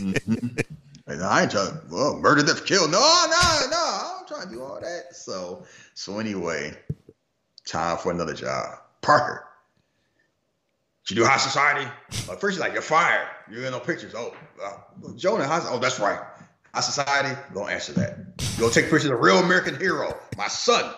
Like, 1.10 1.20
I 1.20 1.42
ain't 1.42 1.50
trying 1.50 1.72
to 1.72 1.80
well, 1.90 2.16
murder, 2.18 2.42
death, 2.42 2.64
kill. 2.64 2.86
No, 2.88 2.98
no, 2.98 3.66
no. 3.70 4.16
I'm 4.20 4.26
trying 4.26 4.48
to 4.48 4.54
do 4.54 4.62
all 4.62 4.80
that. 4.80 5.14
So, 5.14 5.64
so 5.94 6.20
anyway, 6.20 6.76
time 7.66 7.98
for 7.98 8.12
another 8.12 8.34
job. 8.34 8.78
Parker. 9.02 9.44
Did 11.06 11.16
you 11.16 11.24
do 11.24 11.28
high 11.28 11.38
society? 11.38 11.90
Like 12.28 12.38
first, 12.38 12.56
you're 12.56 12.64
like, 12.64 12.74
you're 12.74 12.82
fired. 12.82 13.26
You're 13.50 13.64
in 13.64 13.72
no 13.72 13.80
pictures. 13.80 14.14
Oh, 14.16 14.32
uh, 14.64 14.76
Jonah, 15.16 15.46
high, 15.46 15.60
oh, 15.64 15.80
that's 15.80 15.98
right. 15.98 16.20
High 16.72 16.80
society, 16.80 17.36
don't 17.52 17.68
answer 17.68 17.92
that. 17.94 18.18
You 18.54 18.60
gonna 18.60 18.72
take 18.72 18.84
pictures 18.84 19.06
of 19.06 19.12
a 19.12 19.16
real 19.16 19.38
American 19.38 19.76
hero, 19.76 20.16
my 20.36 20.46
son. 20.46 20.94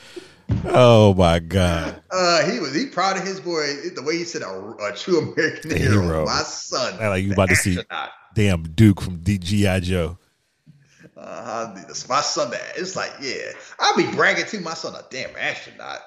oh 0.64 1.14
my 1.14 1.38
god! 1.38 2.02
Uh, 2.10 2.50
he 2.50 2.58
was 2.58 2.74
he 2.74 2.86
proud 2.86 3.16
of 3.16 3.22
his 3.22 3.38
boy. 3.38 3.62
The 3.94 4.02
way 4.02 4.18
he 4.18 4.24
said 4.24 4.42
a, 4.42 4.74
a 4.80 4.92
true 4.96 5.32
American 5.32 5.76
hero, 5.76 6.02
hero. 6.02 6.24
my 6.24 6.42
son. 6.42 6.98
Like 6.98 7.22
you 7.22 7.32
about 7.32 7.50
to 7.50 7.54
see 7.54 7.78
astronaut. 8.32 8.64
damn 8.64 8.74
Duke 8.74 9.00
from 9.00 9.18
DGI 9.18 9.82
Joe. 9.82 10.18
Uh, 11.16 11.74
it's 11.88 12.08
my 12.08 12.20
son 12.20 12.50
that 12.50 12.60
it's 12.76 12.96
like, 12.96 13.12
yeah, 13.20 13.52
I'll 13.78 13.96
be 13.96 14.10
bragging 14.10 14.46
to 14.46 14.60
my 14.60 14.74
son 14.74 14.94
a 14.94 15.02
damn 15.10 15.36
astronaut. 15.36 16.00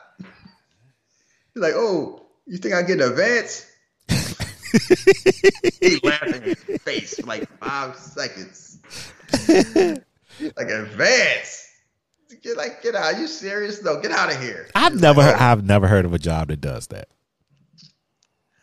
He's 1.53 1.63
like, 1.63 1.73
oh, 1.75 2.25
you 2.45 2.57
think 2.57 2.73
I 2.73 2.81
get 2.83 2.99
an 2.99 3.09
advance? 3.11 3.65
he 5.81 5.99
laughing 6.03 6.43
in 6.43 6.55
his 6.67 6.81
face 6.81 7.15
for 7.15 7.25
like 7.27 7.47
five 7.59 7.95
seconds. 7.97 8.79
like 10.57 10.69
advance. 10.69 11.69
Get 12.41 12.57
like 12.57 12.83
get 12.83 12.95
out. 12.95 13.17
you 13.17 13.27
serious? 13.27 13.81
No, 13.83 14.01
get 14.01 14.11
out 14.11 14.31
of 14.31 14.41
here. 14.41 14.67
I've 14.75 14.99
never, 14.99 15.23
heard, 15.23 15.35
I've 15.35 15.63
never 15.63 15.87
heard 15.87 16.05
of 16.05 16.13
a 16.13 16.19
job 16.19 16.49
that 16.49 16.61
does 16.61 16.87
that. 16.87 17.07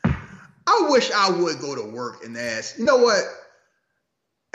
I 0.05 0.87
wish 0.91 1.11
I 1.11 1.31
would 1.31 1.59
go 1.61 1.75
to 1.75 1.83
work 1.83 2.25
and 2.25 2.37
ask, 2.37 2.79
you 2.79 2.85
know 2.85 2.99
what? 2.99 3.25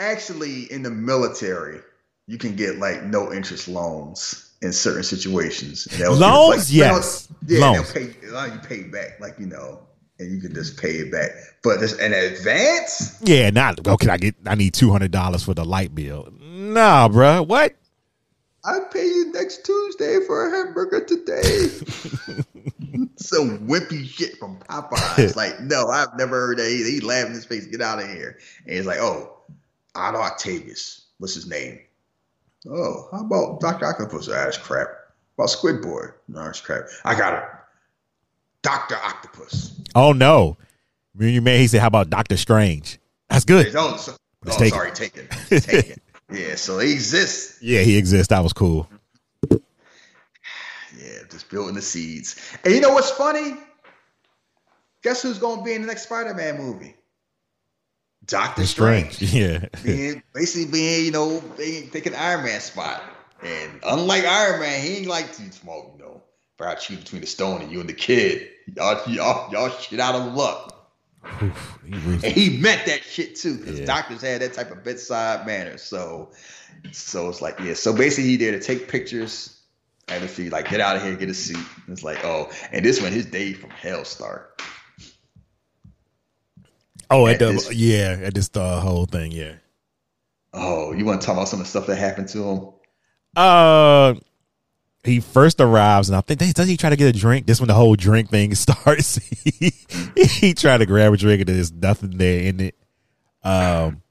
Actually, 0.00 0.70
in 0.72 0.82
the 0.82 0.90
military, 0.90 1.80
you 2.26 2.38
can 2.38 2.54
get 2.56 2.78
like 2.78 3.02
no 3.04 3.32
interest 3.32 3.68
loans 3.68 4.54
in 4.62 4.72
certain 4.72 5.02
situations. 5.02 5.86
And 5.92 6.18
Loans? 6.18 6.70
like, 6.70 6.76
Yes. 6.76 7.28
Yeah, 7.46 7.60
Loans. 7.60 7.92
they'll 7.92 8.06
pay, 8.06 8.52
you 8.52 8.58
pay 8.60 8.82
back, 8.84 9.20
like 9.20 9.38
you 9.38 9.46
know, 9.46 9.80
and 10.18 10.30
you 10.32 10.40
can 10.40 10.54
just 10.54 10.80
pay 10.80 10.90
it 10.92 11.12
back. 11.12 11.30
But 11.62 11.80
this 11.80 11.98
an 11.98 12.12
advance? 12.12 13.20
Yeah, 13.22 13.50
not 13.50 13.86
okay. 13.86 14.08
I 14.08 14.16
get. 14.16 14.34
I 14.46 14.54
need 14.54 14.74
two 14.74 14.90
hundred 14.90 15.10
dollars 15.10 15.42
for 15.42 15.54
the 15.54 15.64
light 15.64 15.94
bill. 15.94 16.28
Nah, 16.40 17.08
bruh. 17.08 17.46
What? 17.46 17.74
I 18.64 18.80
pay 18.92 19.06
you 19.06 19.32
next 19.32 19.64
Tuesday 19.64 20.18
for 20.26 20.46
a 20.48 20.50
hamburger 20.56 21.04
today. 21.04 21.68
Some 23.16 23.66
wimpy 23.68 24.06
shit 24.06 24.36
from 24.36 24.58
Popeyes. 24.58 25.36
like, 25.36 25.60
no, 25.60 25.86
I've 25.88 26.16
never 26.18 26.48
heard 26.48 26.58
that. 26.58 26.68
He, 26.68 26.84
he 26.90 27.00
laughed 27.00 27.28
in 27.28 27.34
his 27.34 27.44
face. 27.44 27.66
Get 27.66 27.80
out 27.80 28.02
of 28.02 28.08
here. 28.08 28.38
And 28.66 28.74
he's 28.76 28.84
like, 28.86 28.98
oh, 28.98 29.37
Otto 29.94 30.18
Octavius. 30.18 31.06
What's 31.18 31.34
his 31.34 31.48
name? 31.48 31.80
Oh, 32.68 33.08
how 33.12 33.24
about 33.24 33.60
Doctor 33.60 33.86
Octopus? 33.86 34.28
Ass 34.28 34.58
crap. 34.58 34.88
About 35.36 35.50
Squid 35.50 35.82
Boy? 35.82 36.06
No, 36.26 36.40
ass 36.40 36.60
crap. 36.60 36.84
I 37.04 37.16
got 37.16 37.34
it. 37.34 37.44
Doctor 38.62 38.96
Octopus. 38.96 39.80
Oh 39.94 40.12
no. 40.12 40.56
When 41.14 41.30
you 41.30 41.40
made 41.40 41.60
he 41.60 41.66
said, 41.66 41.80
How 41.80 41.86
about 41.88 42.10
Doctor 42.10 42.36
Strange? 42.36 42.98
That's 43.28 43.44
good. 43.44 43.74
Oh, 43.76 43.96
so, 43.96 44.14
oh 44.46 44.58
taken. 44.58 44.68
sorry, 44.68 44.90
taken. 44.92 45.28
It's 45.50 45.66
taken. 45.66 46.00
yeah, 46.32 46.54
so 46.54 46.78
he 46.78 46.92
exists. 46.92 47.62
Yeah, 47.62 47.80
he 47.80 47.96
exists. 47.96 48.28
That 48.28 48.42
was 48.42 48.52
cool. 48.52 48.88
Yeah, 50.98 51.18
just 51.30 51.48
building 51.48 51.76
the 51.76 51.82
seeds. 51.82 52.34
And 52.64 52.74
you 52.74 52.80
know 52.80 52.92
what's 52.92 53.10
funny? 53.10 53.56
Guess 55.04 55.22
who's 55.22 55.38
going 55.38 55.58
to 55.58 55.64
be 55.64 55.74
in 55.74 55.82
the 55.82 55.86
next 55.86 56.04
Spider-Man 56.04 56.58
movie? 56.58 56.96
Doctor 58.28 58.64
Strange. 58.66 59.14
Strange. 59.14 59.32
Yeah. 59.34 59.64
being 59.82 60.22
basically 60.34 60.70
being, 60.70 61.06
you 61.06 61.10
know, 61.10 61.42
taking 61.56 62.14
Iron 62.14 62.44
Man 62.44 62.60
spot. 62.60 63.02
And 63.42 63.80
unlike 63.84 64.24
Iron 64.24 64.60
Man, 64.60 64.82
he 64.82 64.98
ain't 64.98 65.06
like 65.06 65.32
to 65.36 65.52
smoke, 65.52 65.94
you 65.96 66.04
know. 66.04 66.22
If 66.60 66.66
I 66.66 66.74
choose 66.74 66.98
between 66.98 67.20
the 67.20 67.26
stone 67.26 67.62
and 67.62 67.70
you 67.70 67.80
and 67.80 67.88
the 67.88 67.94
kid, 67.94 68.48
y'all, 68.76 69.00
y'all, 69.08 69.52
y'all 69.52 69.70
shit 69.70 70.00
out 70.00 70.14
of 70.16 70.34
luck. 70.34 70.74
And 71.40 72.24
he 72.24 72.58
meant 72.58 72.84
that 72.86 73.04
shit 73.04 73.36
too, 73.36 73.58
because 73.58 73.80
Yeah. 73.80 73.86
doctors 73.86 74.22
had 74.22 74.40
that 74.42 74.54
type 74.54 74.70
of 74.70 74.82
bedside 74.82 75.46
manner. 75.46 75.78
So, 75.78 76.30
so 76.92 77.28
it's 77.28 77.40
like, 77.40 77.58
yeah. 77.60 77.74
So 77.74 77.92
basically, 77.92 78.30
he 78.30 78.36
there 78.36 78.52
to 78.52 78.60
take 78.60 78.88
pictures, 78.88 79.60
and 80.08 80.24
if 80.24 80.36
he 80.36 80.50
like 80.50 80.68
get 80.68 80.80
out 80.80 80.96
of 80.96 81.02
here, 81.02 81.14
get 81.14 81.28
a 81.28 81.34
seat. 81.34 81.56
And 81.56 81.90
it's 81.90 82.02
like, 82.02 82.24
oh, 82.24 82.50
and 82.72 82.84
this 82.84 83.00
when 83.00 83.12
his 83.12 83.26
day 83.26 83.52
from 83.52 83.70
hell 83.70 84.04
start. 84.04 84.60
Oh, 87.10 87.26
At 87.26 87.34
at 87.34 87.38
the 87.38 87.52
this- 87.52 87.72
yeah, 87.74 88.18
at 88.22 88.34
this 88.34 88.48
the 88.48 88.80
whole 88.80 89.06
thing, 89.06 89.32
yeah. 89.32 89.54
Oh, 90.52 90.92
you 90.92 91.04
want 91.04 91.20
to 91.20 91.26
talk 91.26 91.36
about 91.36 91.48
some 91.48 91.60
of 91.60 91.66
the 91.66 91.70
stuff 91.70 91.86
that 91.86 91.96
happened 91.96 92.28
to 92.30 92.42
him? 92.44 92.68
Uh 93.36 94.14
he 95.04 95.20
first 95.20 95.60
arrives 95.60 96.08
and 96.08 96.16
I 96.16 96.20
think 96.22 96.40
does 96.54 96.68
he 96.68 96.76
try 96.76 96.90
to 96.90 96.96
get 96.96 97.14
a 97.14 97.18
drink? 97.18 97.46
This 97.46 97.60
when 97.60 97.68
the 97.68 97.74
whole 97.74 97.94
drink 97.96 98.30
thing 98.30 98.54
starts. 98.56 99.16
he, 99.16 99.72
he 100.16 100.54
tried 100.54 100.78
to 100.78 100.86
grab 100.86 101.12
a 101.12 101.16
drink 101.16 101.40
and 101.40 101.48
there's 101.48 101.72
nothing 101.72 102.16
there 102.18 102.40
in 102.40 102.60
it. 102.60 102.74
Um 103.44 104.02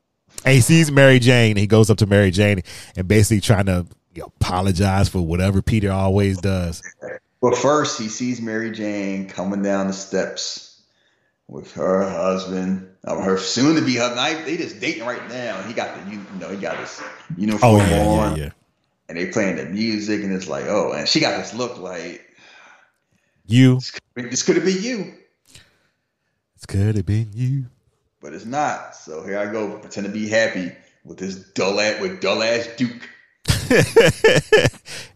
and 0.45 0.53
he 0.53 0.61
sees 0.61 0.91
Mary 0.91 1.19
Jane. 1.19 1.57
He 1.57 1.67
goes 1.67 1.89
up 1.89 1.97
to 1.97 2.05
Mary 2.05 2.31
Jane 2.31 2.61
and 2.95 3.07
basically 3.07 3.41
trying 3.41 3.65
to 3.65 3.85
you 4.13 4.21
know, 4.21 4.31
apologize 4.39 5.09
for 5.09 5.19
whatever 5.21 5.61
Peter 5.61 5.91
always 5.91 6.37
does. 6.39 6.81
But 7.41 7.57
first, 7.57 7.99
he 7.99 8.07
sees 8.07 8.41
Mary 8.41 8.71
Jane 8.71 9.27
coming 9.27 9.61
down 9.61 9.87
the 9.87 9.93
steps 9.93 10.66
with 11.47 11.71
her 11.73 12.03
husband, 12.09 12.89
uh, 13.05 13.19
her 13.21 13.37
soon 13.37 13.75
to 13.75 13.81
be 13.81 13.95
husband. 13.95 14.45
They 14.45 14.57
just 14.57 14.79
dating 14.79 15.05
right 15.05 15.27
now. 15.29 15.61
He 15.63 15.73
got 15.73 15.95
the, 16.05 16.11
you 16.11 16.21
know, 16.39 16.49
he 16.49 16.57
got 16.57 16.77
his 16.77 17.01
uniform 17.37 17.73
Oh 17.73 17.77
yeah, 17.77 18.05
on, 18.05 18.35
yeah, 18.37 18.43
yeah. 18.45 18.49
and 19.09 19.17
they 19.17 19.27
playing 19.27 19.55
the 19.57 19.65
music, 19.65 20.23
and 20.23 20.33
it's 20.33 20.47
like, 20.47 20.65
oh, 20.67 20.91
and 20.93 21.07
she 21.07 21.19
got 21.19 21.37
this 21.37 21.53
look 21.53 21.77
like 21.77 22.25
You 23.45 23.75
this 24.15 24.43
could 24.43 24.55
have 24.57 24.65
been 24.65 24.81
you, 24.83 25.13
this 26.55 26.65
could 26.67 26.95
have 26.97 27.05
been 27.05 27.29
you. 27.33 27.65
but 28.21 28.33
it's 28.33 28.45
not. 28.45 28.95
So 28.95 29.23
here 29.25 29.37
I 29.39 29.51
go, 29.51 29.77
pretend 29.79 30.05
to 30.07 30.11
be 30.11 30.27
happy 30.27 30.71
with 31.05 31.17
this 31.19 31.35
dull 31.53 31.79
ass 31.79 32.01
with 32.01 32.19
dull 32.19 32.43
ass 32.43 32.67
Duke. 32.75 33.09
and 33.69 34.67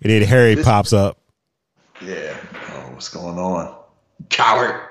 then 0.01 0.21
Harry 0.23 0.55
This- 0.55 0.65
pops 0.65 0.93
up. 0.93 1.17
Yeah. 2.01 2.35
Oh, 2.71 2.89
what's 2.93 3.09
going 3.09 3.37
on, 3.37 3.75
coward? 4.29 4.81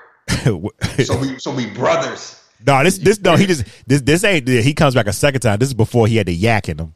So 1.05 1.17
we, 1.17 1.39
so 1.39 1.53
we 1.53 1.67
brothers. 1.67 2.41
No, 2.65 2.83
this 2.83 2.97
this 2.99 3.19
no, 3.21 3.35
he 3.35 3.45
just 3.47 3.65
this 3.87 4.01
this 4.01 4.23
ain't 4.23 4.47
he 4.47 4.73
comes 4.73 4.93
back 4.93 5.07
a 5.07 5.13
second 5.13 5.41
time. 5.41 5.57
This 5.59 5.69
is 5.69 5.73
before 5.73 6.07
he 6.07 6.17
had 6.17 6.27
the 6.27 6.33
yak 6.33 6.69
in 6.69 6.77
him. 6.79 6.93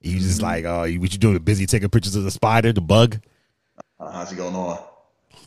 He 0.00 0.14
was 0.14 0.22
Mm-hmm. 0.22 0.28
just 0.30 0.42
like, 0.42 0.64
oh, 0.64 0.84
you- 0.84 1.00
what 1.00 1.12
you 1.12 1.18
doing? 1.18 1.36
Busy 1.38 1.66
taking 1.66 1.88
pictures 1.88 2.14
of 2.14 2.22
the 2.24 2.30
spider, 2.30 2.72
the 2.72 2.80
bug. 2.80 3.18
Uh, 3.98 4.10
how's 4.12 4.30
it 4.32 4.36
going 4.36 4.54
on? 4.54 4.78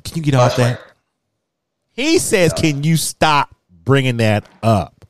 Can 0.03 0.17
you 0.17 0.23
get 0.23 0.35
off 0.35 0.55
that? 0.57 0.81
He 1.93 2.17
says, 2.19 2.51
can 2.53 2.83
you 2.83 2.97
stop 2.97 3.55
bringing 3.69 4.17
that 4.17 4.45
up? 4.63 5.05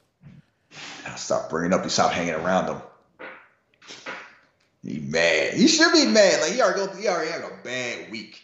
Stop 1.15 1.49
bringing 1.49 1.73
up. 1.73 1.84
You 1.84 1.89
stop 1.89 2.11
hanging 2.11 2.34
around 2.34 2.68
him. 2.68 2.81
He 4.84 4.99
mad. 4.99 5.53
He 5.53 5.68
should 5.68 5.93
be 5.93 6.05
mad. 6.05 6.41
Like 6.41 6.53
he 6.53 6.61
already. 6.61 7.01
He 7.01 7.07
already 7.07 7.31
had 7.31 7.41
a 7.41 7.51
bad 7.63 8.11
week. 8.11 8.40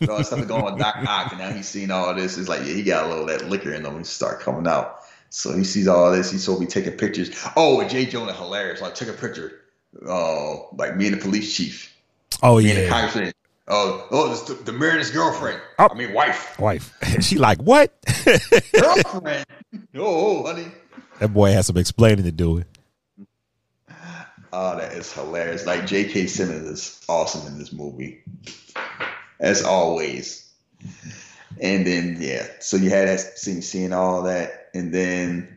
You 0.00 0.06
know, 0.06 0.22
stuff 0.22 0.46
going 0.46 0.62
on 0.62 0.74
with 0.74 0.82
Doc 0.82 0.96
Ock, 1.06 1.32
and 1.32 1.40
now 1.40 1.50
he's 1.50 1.68
seen 1.68 1.90
all 1.90 2.14
this. 2.14 2.36
It's 2.36 2.48
like 2.48 2.60
yeah, 2.60 2.74
he 2.74 2.82
got 2.82 3.04
a 3.04 3.08
little 3.08 3.28
of 3.28 3.38
that 3.38 3.48
liquor 3.48 3.72
in 3.72 3.84
him. 3.84 3.98
He 3.98 4.04
start 4.04 4.40
coming 4.40 4.66
out. 4.66 5.00
So 5.30 5.56
he 5.56 5.64
sees 5.64 5.88
all 5.88 6.12
this. 6.12 6.30
He's 6.30 6.44
so 6.44 6.58
be 6.58 6.66
taking 6.66 6.92
pictures. 6.92 7.30
Oh, 7.56 7.80
and 7.80 7.90
J. 7.90 8.06
Jonah 8.06 8.32
hilarious. 8.32 8.80
Like 8.80 8.94
took 8.94 9.08
a 9.08 9.12
picture. 9.12 9.60
Oh, 10.06 10.68
like 10.76 10.96
me 10.96 11.06
and 11.06 11.16
the 11.16 11.20
police 11.20 11.56
chief. 11.56 11.94
Oh 12.42 12.58
Me 12.58 12.68
and 12.70 12.78
the 12.78 12.82
yeah, 12.82 12.88
congressman. 12.88 13.32
Oh, 13.66 14.06
oh, 14.10 14.28
this 14.28 14.42
the, 14.42 14.54
the 14.54 14.72
mayor's 14.72 15.10
girlfriend. 15.10 15.60
Oh. 15.78 15.88
I 15.90 15.94
mean, 15.94 16.12
wife. 16.12 16.58
wife. 16.58 16.94
she 17.20 17.38
like 17.38 17.62
what? 17.62 17.94
Girlfriend. 18.74 19.46
Oh, 19.96 20.44
oh, 20.44 20.46
honey. 20.46 20.66
that 21.18 21.28
boy 21.28 21.50
has 21.52 21.66
some 21.66 21.78
explaining 21.78 22.24
to 22.24 22.32
do. 22.32 22.64
Oh, 24.52 24.76
that 24.76 24.92
is 24.92 25.12
hilarious. 25.12 25.66
Like 25.66 25.86
J.K. 25.86 26.26
Simmons 26.26 26.68
is 26.68 27.00
awesome 27.08 27.46
in 27.48 27.58
this 27.58 27.72
movie, 27.72 28.22
as 29.40 29.62
always. 29.62 30.52
And 31.60 31.86
then 31.86 32.16
yeah, 32.20 32.46
so 32.60 32.76
you 32.76 32.90
had 32.90 33.08
that 33.08 33.38
scene, 33.38 33.62
seeing 33.62 33.92
all 33.92 34.22
that, 34.24 34.70
and 34.74 34.92
then 34.92 35.56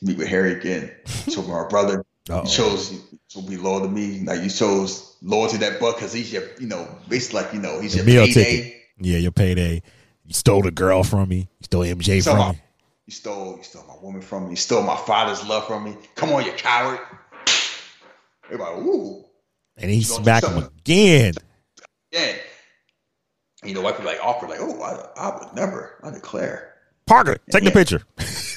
meet 0.00 0.16
with 0.18 0.28
Harry 0.28 0.52
again. 0.52 0.90
So 1.06 1.42
my 1.42 1.66
brother, 1.68 2.04
Uh-oh. 2.30 2.42
you 2.44 2.48
chose 2.48 3.00
to 3.30 3.42
be 3.42 3.56
loyal 3.56 3.80
to 3.82 3.88
me. 3.88 4.20
Like 4.20 4.42
you 4.42 4.48
chose 4.50 5.16
loyal 5.22 5.48
to 5.48 5.58
that 5.58 5.78
buck 5.80 5.96
because 5.96 6.12
he's 6.12 6.32
your, 6.32 6.44
you 6.58 6.66
know, 6.66 6.88
basically 7.08 7.42
like 7.42 7.52
you 7.54 7.60
know 7.60 7.80
he's 7.80 7.92
The 7.92 7.98
your 7.98 8.06
meal 8.06 8.24
payday. 8.26 8.44
ticket. 8.62 8.74
Yeah, 9.00 9.18
your 9.18 9.30
payday. 9.32 9.82
You 10.26 10.34
stole 10.34 10.62
the 10.62 10.70
girl 10.70 11.04
from 11.04 11.28
me. 11.28 11.36
You 11.60 11.64
stole 11.64 11.82
MJ 11.82 12.22
So 12.22 12.30
from 12.32 12.38
my, 12.40 12.52
me. 12.52 12.60
you 13.06 13.12
stole, 13.12 13.56
you 13.58 13.62
stole 13.62 13.84
my 13.88 13.96
woman 14.02 14.20
from 14.20 14.44
me. 14.44 14.50
You 14.50 14.56
stole 14.56 14.82
my 14.82 14.96
father's 14.96 15.46
love 15.46 15.66
from 15.66 15.84
me. 15.84 15.96
Come 16.16 16.32
on, 16.32 16.44
you 16.44 16.52
coward. 16.52 17.00
Everybody, 18.46 18.80
ooh. 18.80 19.24
And 19.76 19.90
he 19.90 19.98
You 19.98 20.02
smacked 20.02 20.46
him 20.46 20.58
again. 20.58 21.34
Yeah. 22.12 22.36
You 23.64 23.74
know, 23.74 23.82
wife 23.82 23.98
be 23.98 24.04
like 24.04 24.20
awkward, 24.22 24.50
like, 24.50 24.60
oh, 24.60 24.80
I, 24.82 25.20
I 25.20 25.38
would 25.38 25.54
never, 25.54 25.98
I 26.02 26.10
declare. 26.10 26.74
Parker, 27.06 27.38
take 27.50 27.64
the 27.64 27.70
picture. 27.70 28.02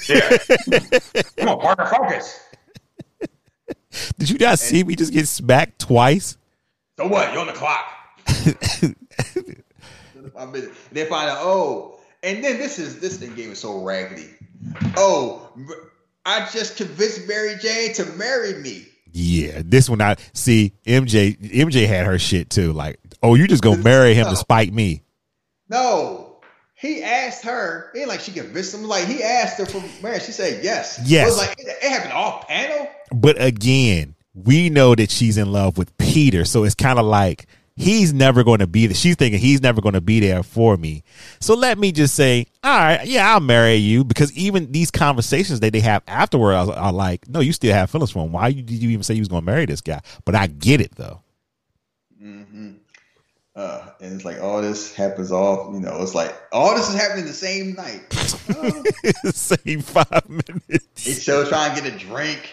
Yeah. 0.08 0.38
Come 1.38 1.48
on, 1.48 1.60
Parker, 1.60 1.86
focus. 1.86 2.38
Did 4.18 4.30
you 4.30 4.38
not 4.38 4.58
see 4.58 4.84
me 4.84 4.94
just 4.94 5.12
get 5.12 5.26
smacked 5.26 5.80
twice? 5.80 6.36
So 6.98 7.08
what? 7.08 7.32
You're 7.32 7.40
on 7.40 7.46
the 7.48 7.52
clock. 7.52 7.86
They 10.92 11.04
find 11.06 11.30
out, 11.30 11.38
oh, 11.40 12.00
and 12.22 12.42
then 12.42 12.58
this 12.58 12.78
is 12.78 13.00
this 13.00 13.18
thing 13.18 13.34
game 13.34 13.50
is 13.50 13.58
so 13.58 13.82
raggedy. 13.82 14.30
Oh, 14.96 15.50
I 16.24 16.48
just 16.52 16.76
convinced 16.76 17.26
Mary 17.26 17.56
Jane 17.60 17.92
to 17.94 18.04
marry 18.16 18.54
me. 18.54 18.86
Yeah, 19.12 19.62
this 19.64 19.90
one 19.90 20.00
I 20.00 20.16
see. 20.32 20.72
MJ 20.86 21.36
MJ 21.38 21.86
had 21.86 22.06
her 22.06 22.18
shit 22.18 22.50
too. 22.50 22.72
Like, 22.72 23.00
oh, 23.22 23.34
you 23.34 23.46
just 23.46 23.62
gonna 23.62 23.82
marry 23.82 24.14
him 24.14 24.26
to 24.26 24.36
spite 24.36 24.72
me? 24.72 25.02
No. 25.68 26.40
He 26.74 27.02
asked 27.02 27.44
her, 27.44 27.92
it 27.94 28.00
ain't 28.00 28.08
like 28.08 28.20
she 28.20 28.32
convinced 28.32 28.74
him. 28.74 28.82
Like 28.82 29.04
he 29.04 29.22
asked 29.22 29.56
her 29.58 29.66
for 29.66 29.82
marriage. 30.02 30.24
She 30.24 30.32
said 30.32 30.64
yes. 30.64 31.00
Yes. 31.04 31.22
It 31.22 31.30
was 31.30 31.38
like 31.38 31.58
it, 31.60 31.76
it 31.80 31.88
happened 31.88 32.12
off 32.12 32.48
panel. 32.48 32.88
But 33.12 33.40
again, 33.40 34.16
we 34.34 34.68
know 34.68 34.94
that 34.94 35.10
she's 35.10 35.38
in 35.38 35.52
love 35.52 35.78
with 35.78 35.96
Peter, 35.96 36.44
so 36.44 36.64
it's 36.64 36.74
kind 36.74 36.98
of 36.98 37.04
like 37.04 37.46
he's 37.76 38.12
never 38.12 38.42
going 38.44 38.58
to 38.58 38.66
be 38.66 38.86
there. 38.86 38.94
She's 38.94 39.16
thinking 39.16 39.40
he's 39.40 39.62
never 39.62 39.80
going 39.80 39.94
to 39.94 40.00
be 40.00 40.20
there 40.20 40.42
for 40.42 40.76
me. 40.76 41.04
So 41.40 41.54
let 41.54 41.78
me 41.78 41.92
just 41.92 42.14
say, 42.14 42.46
all 42.64 42.76
right, 42.76 43.06
yeah, 43.06 43.32
I'll 43.32 43.40
marry 43.40 43.74
you 43.74 44.04
because 44.04 44.36
even 44.36 44.72
these 44.72 44.90
conversations 44.90 45.60
that 45.60 45.72
they 45.72 45.80
have 45.80 46.02
afterwards 46.06 46.68
are, 46.68 46.76
are 46.76 46.92
like, 46.92 47.28
no, 47.28 47.40
you 47.40 47.52
still 47.52 47.74
have 47.74 47.90
feelings 47.90 48.10
for 48.10 48.24
him. 48.24 48.32
Why 48.32 48.52
did 48.52 48.70
you 48.70 48.90
even 48.90 49.02
say 49.02 49.14
you 49.14 49.20
was 49.20 49.28
going 49.28 49.42
to 49.42 49.46
marry 49.46 49.66
this 49.66 49.80
guy? 49.80 50.00
But 50.24 50.34
I 50.34 50.48
get 50.48 50.80
it 50.80 50.96
though. 50.96 51.22
Uh, 53.54 53.86
and 54.00 54.14
it's 54.14 54.24
like 54.24 54.40
all 54.40 54.62
this 54.62 54.94
happens 54.94 55.30
all, 55.30 55.72
you 55.74 55.80
know, 55.80 56.00
it's 56.02 56.14
like 56.14 56.34
all 56.52 56.74
this 56.74 56.88
is 56.88 56.94
happening 56.94 57.26
the 57.26 57.32
same 57.34 57.74
night. 57.74 58.10
Same 59.34 59.80
five 59.82 60.28
minutes. 60.28 60.86
He 60.96 61.12
still 61.12 61.46
trying 61.46 61.74
to 61.76 61.82
get 61.82 61.92
a 61.94 61.98
drink, 61.98 62.48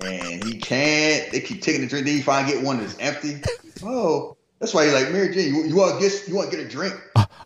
and 0.00 0.42
he 0.44 0.58
can't. 0.58 1.30
They 1.32 1.40
keep 1.40 1.60
taking 1.62 1.82
the 1.82 1.86
drink. 1.86 2.06
Then 2.06 2.16
he 2.16 2.22
finally 2.22 2.54
get 2.54 2.64
one 2.64 2.78
that's 2.78 2.96
empty. 2.98 3.42
Oh, 3.84 4.36
that's 4.58 4.72
why 4.72 4.84
he's 4.86 4.94
like 4.94 5.10
Mary 5.12 5.34
Jane. 5.34 5.54
You, 5.54 5.64
you 5.64 5.76
want 5.76 6.00
to 6.00 6.08
get 6.08 6.26
you 6.28 6.34
want 6.34 6.50
to 6.50 6.56
get 6.56 6.64
a 6.66 6.68
drink? 6.68 6.94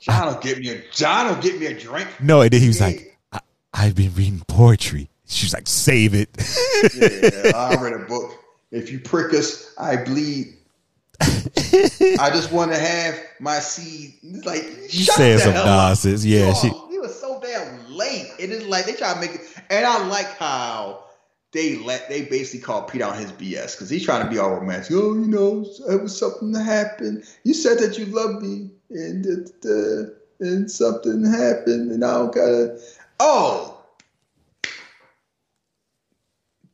John 0.01 0.27
will 0.35 0.41
get 0.41 0.59
me 0.59 0.69
a 0.71 0.83
John 0.93 1.27
will 1.29 1.43
get 1.43 1.59
me 1.59 1.67
a 1.67 1.79
drink. 1.79 2.09
No, 2.21 2.41
and 2.41 2.51
then 2.53 2.61
he 2.61 2.69
was 2.69 2.81
Yeah. 2.81 2.87
like, 2.87 3.19
I, 3.33 3.41
I've 3.75 3.95
been 3.97 4.15
reading 4.15 4.43
poetry. 4.49 5.09
She's 5.27 5.53
like, 5.55 5.67
save 5.67 6.15
it. 6.15 6.29
Yeah, 6.95 7.53
I 7.55 7.75
read 7.81 7.95
a 7.95 8.05
book. 8.07 8.33
If 8.71 8.91
you 8.93 9.01
prick 9.01 9.33
us, 9.35 9.75
I 9.79 9.97
bleed. 9.97 10.57
I 12.21 12.31
just 12.33 12.53
want 12.53 12.73
to 12.73 12.79
have 12.79 13.19
my 13.41 13.59
seed. 13.59 14.15
It's 14.23 14.45
like 14.47 14.65
She 14.89 15.05
said 15.05 15.41
some 15.41 15.55
nonsense. 15.55 16.25
Yeah, 16.25 16.53
she- 16.55 16.69
He 16.91 16.99
was 16.99 17.19
so 17.19 17.41
damn 17.41 17.91
late. 17.93 18.29
It 18.39 18.51
is 18.51 18.67
like 18.67 18.87
they 18.87 18.93
try 18.95 19.15
to 19.15 19.21
make 19.21 19.35
it. 19.35 19.41
And 19.71 19.85
I 19.87 20.07
like 20.07 20.37
how 20.39 21.05
they 21.53 21.77
let 21.77 22.09
they 22.09 22.23
basically 22.23 22.61
call 22.61 22.83
Pete 22.85 23.03
out 23.03 23.17
his 23.17 23.33
BS 23.33 23.73
because 23.73 23.91
he's 23.91 24.05
trying 24.05 24.25
to 24.25 24.31
be 24.31 24.39
all 24.39 24.51
romantic. 24.51 24.91
Oh, 24.93 25.15
you 25.15 25.27
know, 25.27 25.65
it 25.89 26.03
was 26.03 26.19
something 26.19 26.53
that 26.53 26.65
happened. 26.65 27.25
You 27.45 27.55
said 27.55 27.79
that 27.79 27.99
you 27.99 28.07
loved 28.07 28.43
me, 28.43 28.71
and 28.91 29.27
uh, 29.65 30.13
and 30.41 30.71
something 30.71 31.25
happened, 31.25 31.91
and 31.93 32.05
I 32.05 32.13
don't 32.15 32.35
gotta. 32.35 32.79
Oh, 33.21 33.79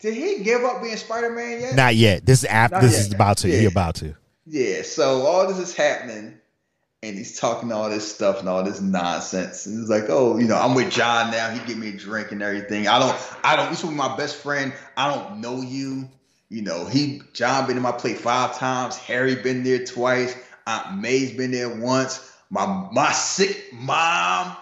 did 0.01 0.15
he 0.15 0.45
give 0.45 0.62
up 0.65 0.81
being 0.83 0.97
Spider 0.97 1.31
Man 1.31 1.61
yet? 1.61 1.75
Not 1.75 1.97
yet. 1.97 2.25
This 2.25 2.41
is 2.41 2.45
after. 2.45 2.77
Not 2.77 2.83
This 2.83 2.93
yet. 2.93 3.01
is 3.01 3.12
about 3.12 3.37
to. 3.39 3.49
Yeah. 3.49 3.59
He 3.61 3.65
about 3.66 3.95
to. 3.97 4.15
Yeah, 4.51 4.83
so 4.83 5.27
all 5.27 5.47
this 5.47 5.59
is 5.59 5.75
happening, 5.75 6.39
and 7.03 7.16
he's 7.16 7.39
talking 7.39 7.70
all 7.70 7.91
this 7.91 8.12
stuff 8.12 8.41
and 8.41 8.49
all 8.49 8.62
this 8.65 8.81
nonsense, 8.81 9.66
and 9.66 9.79
he's 9.79 9.91
like, 9.91 10.05
"Oh, 10.09 10.39
you 10.39 10.47
know, 10.47 10.57
I'm 10.57 10.75
with 10.75 10.91
John 10.91 11.31
now. 11.31 11.51
He 11.51 11.65
give 11.66 11.77
me 11.77 11.91
a 11.91 11.93
drink 11.93 12.33
and 12.33 12.43
everything. 12.43 12.89
I 12.89 12.99
don't, 12.99 13.16
I 13.45 13.57
don't. 13.57 13.70
This 13.70 13.83
was 13.83 13.93
my 13.93 14.16
best 14.16 14.37
friend. 14.37 14.73
I 14.97 15.15
don't 15.15 15.41
know 15.41 15.61
you. 15.61 16.09
You 16.49 16.62
know, 16.62 16.87
he 16.87 17.20
John 17.35 17.66
been 17.66 17.77
in 17.77 17.83
my 17.83 17.93
plate 17.93 18.19
five 18.19 18.57
times. 18.57 18.97
Harry 18.97 19.35
been 19.35 19.65
there 19.65 19.85
twice. 19.85 20.35
Aunt 20.66 21.01
May's 21.01 21.33
been 21.33 21.51
there 21.51 21.69
once. 21.69 22.33
My 22.49 22.89
my 22.91 23.12
sick 23.12 23.73
mom 23.73 24.57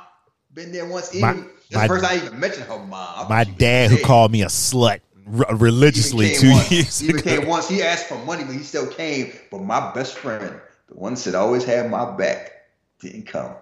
been 0.53 0.73
there 0.73 0.87
once. 0.87 1.15
Even 1.15 1.49
My- 1.71 1.79
my- 1.81 1.87
first 1.87 2.05
I 2.05 2.17
even 2.17 2.41
mentioned 2.41 2.67
her 2.67 2.79
mom. 2.79 3.29
My 3.29 3.45
dad, 3.45 3.91
who 3.91 3.99
called 3.99 4.33
me 4.33 4.43
a 4.43 4.47
slut 4.47 5.01
religiously 5.27 6.35
two 6.35 6.51
once. 6.51 6.71
years 6.71 6.99
He 7.01 7.11
ago. 7.11 7.21
came 7.23 7.47
once. 7.47 7.69
He 7.69 7.83
asked 7.83 8.07
for 8.07 8.19
money, 8.25 8.45
but 8.45 8.55
he 8.55 8.63
still 8.63 8.87
came. 8.87 9.33
But 9.51 9.63
my 9.63 9.93
best 9.93 10.17
friend, 10.19 10.61
the 10.89 10.95
one 10.95 11.15
that 11.15 11.35
always 11.35 11.65
had 11.65 11.91
my 11.91 12.17
back, 12.17 12.53
didn't 13.01 13.27
come. 13.27 13.55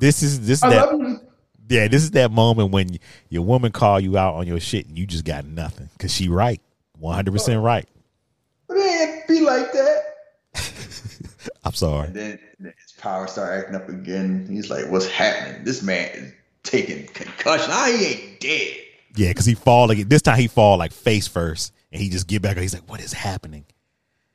This 0.00 0.22
is 0.22 0.46
this 0.46 0.58
is 0.58 0.62
I 0.64 0.70
that. 0.70 1.20
Yeah, 1.68 1.86
this 1.88 2.02
is 2.02 2.12
that 2.12 2.30
moment 2.30 2.70
when 2.72 2.98
your 3.28 3.42
woman 3.42 3.72
call 3.72 4.00
you 4.00 4.16
out 4.16 4.34
on 4.34 4.46
your 4.46 4.58
shit 4.58 4.86
and 4.86 4.96
you 4.98 5.06
just 5.06 5.24
got 5.24 5.44
nothing 5.44 5.90
because 5.92 6.12
she 6.12 6.28
right, 6.28 6.60
one 6.98 7.14
hundred 7.14 7.32
percent 7.32 7.62
right. 7.62 7.86
But 8.66 8.78
it 8.78 9.28
be 9.28 9.40
like 9.40 9.72
that. 9.72 10.02
I'm 11.64 11.74
sorry. 11.74 12.06
And 12.06 12.16
then, 12.16 12.38
his 12.58 12.92
power 12.96 13.26
start 13.26 13.58
acting 13.58 13.76
up 13.76 13.88
again. 13.88 14.46
He's 14.50 14.70
like, 14.70 14.86
"What's 14.88 15.08
happening? 15.08 15.64
This 15.64 15.82
man 15.82 16.08
is 16.14 16.32
taking 16.62 17.06
concussion. 17.08 17.70
I 17.70 17.92
he 17.92 18.06
ain't 18.06 18.40
dead." 18.40 18.76
Yeah, 19.16 19.28
because 19.28 19.46
he 19.46 19.54
fall 19.54 19.88
like 19.88 20.08
this 20.08 20.22
time 20.22 20.38
he 20.38 20.48
fall 20.48 20.78
like 20.78 20.92
face 20.92 21.26
first 21.26 21.72
and 21.92 22.00
he 22.00 22.08
just 22.08 22.26
get 22.26 22.42
back. 22.42 22.56
He's 22.56 22.74
like, 22.74 22.88
"What 22.88 23.00
is 23.00 23.12
happening?" 23.12 23.64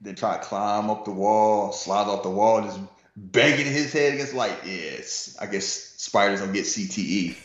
Then 0.02 0.16
try 0.16 0.38
to 0.38 0.44
climb 0.44 0.90
up 0.90 1.06
the 1.06 1.12
wall, 1.12 1.72
slide 1.72 2.08
off 2.08 2.24
the 2.24 2.30
wall, 2.30 2.62
just 2.62 2.80
banging 3.16 3.66
his 3.66 3.94
head 3.94 4.14
against 4.14 4.34
like, 4.34 4.58
yes, 4.66 5.38
I 5.40 5.46
guess 5.46 5.66
spiders 5.66 6.42
don't 6.42 6.54
get 6.54 6.66
CTE. 6.66 7.36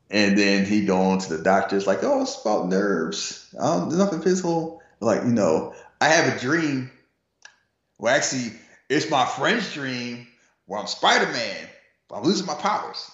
and 0.10 0.38
then 0.38 0.64
he 0.64 0.84
going 0.84 1.20
to 1.20 1.36
the 1.36 1.42
doctor's 1.42 1.86
like, 1.86 2.02
oh, 2.02 2.22
it's 2.22 2.40
about 2.40 2.68
nerves. 2.68 3.52
Um, 3.58 3.88
there's 3.88 3.98
nothing 3.98 4.22
physical. 4.22 4.80
Like, 5.00 5.22
you 5.22 5.32
know, 5.32 5.74
I 6.00 6.08
have 6.08 6.34
a 6.34 6.38
dream. 6.38 6.90
Well, 7.98 8.14
actually, 8.14 8.52
it's 8.88 9.10
my 9.10 9.26
friend's 9.26 9.72
dream 9.72 10.26
where 10.66 10.80
I'm 10.80 10.86
Spider 10.86 11.30
Man, 11.32 11.68
but 12.08 12.16
I'm 12.16 12.24
losing 12.24 12.46
my 12.46 12.54
powers. 12.54 13.10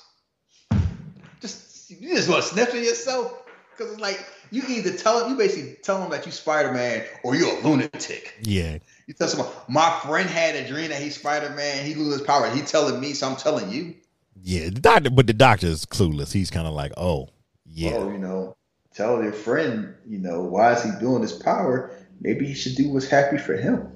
You 1.88 2.16
just 2.16 2.28
want 2.28 2.42
to 2.42 2.48
sniff 2.48 2.70
at 2.70 2.82
yourself 2.82 3.44
because 3.70 3.92
it's 3.92 4.00
like 4.00 4.24
you 4.50 4.62
either 4.68 4.96
tell 4.96 5.24
him, 5.24 5.30
you 5.30 5.36
basically 5.36 5.76
tell 5.82 6.02
him 6.02 6.10
that 6.10 6.26
you 6.26 6.32
Spider 6.32 6.72
Man 6.72 7.04
or 7.22 7.36
you're 7.36 7.56
a 7.56 7.60
lunatic. 7.60 8.34
Yeah, 8.42 8.78
You 9.06 9.14
tell 9.14 9.28
someone, 9.28 9.48
my 9.68 9.90
friend 10.04 10.28
had 10.28 10.56
a 10.56 10.66
dream 10.66 10.90
that 10.90 11.00
he's 11.00 11.16
Spider 11.16 11.50
Man, 11.50 11.84
he 11.84 11.94
loses 11.94 12.18
his 12.18 12.26
power. 12.26 12.48
He 12.50 12.62
telling 12.62 13.00
me, 13.00 13.12
so 13.12 13.28
I'm 13.28 13.36
telling 13.36 13.70
you. 13.70 13.94
yeah. 14.42 14.64
The 14.64 14.80
doctor, 14.80 15.10
but 15.10 15.26
the 15.26 15.32
doctor 15.32 15.66
is 15.68 15.86
clueless. 15.86 16.32
He's 16.32 16.50
kind 16.50 16.66
of 16.66 16.74
like, 16.74 16.92
"Oh, 16.96 17.28
yeah." 17.64 17.92
Oh, 17.94 18.10
you 18.10 18.18
know, 18.18 18.56
tell 18.94 19.22
your 19.22 19.32
friend, 19.32 19.94
you 20.06 20.18
know, 20.18 20.42
why 20.42 20.72
is 20.72 20.82
he 20.82 20.90
doing 20.98 21.22
this 21.22 21.36
power? 21.36 21.96
Maybe 22.20 22.46
he 22.46 22.54
should 22.54 22.74
do 22.74 22.90
what's 22.90 23.06
happy 23.06 23.38
for 23.38 23.54
him. 23.54 23.92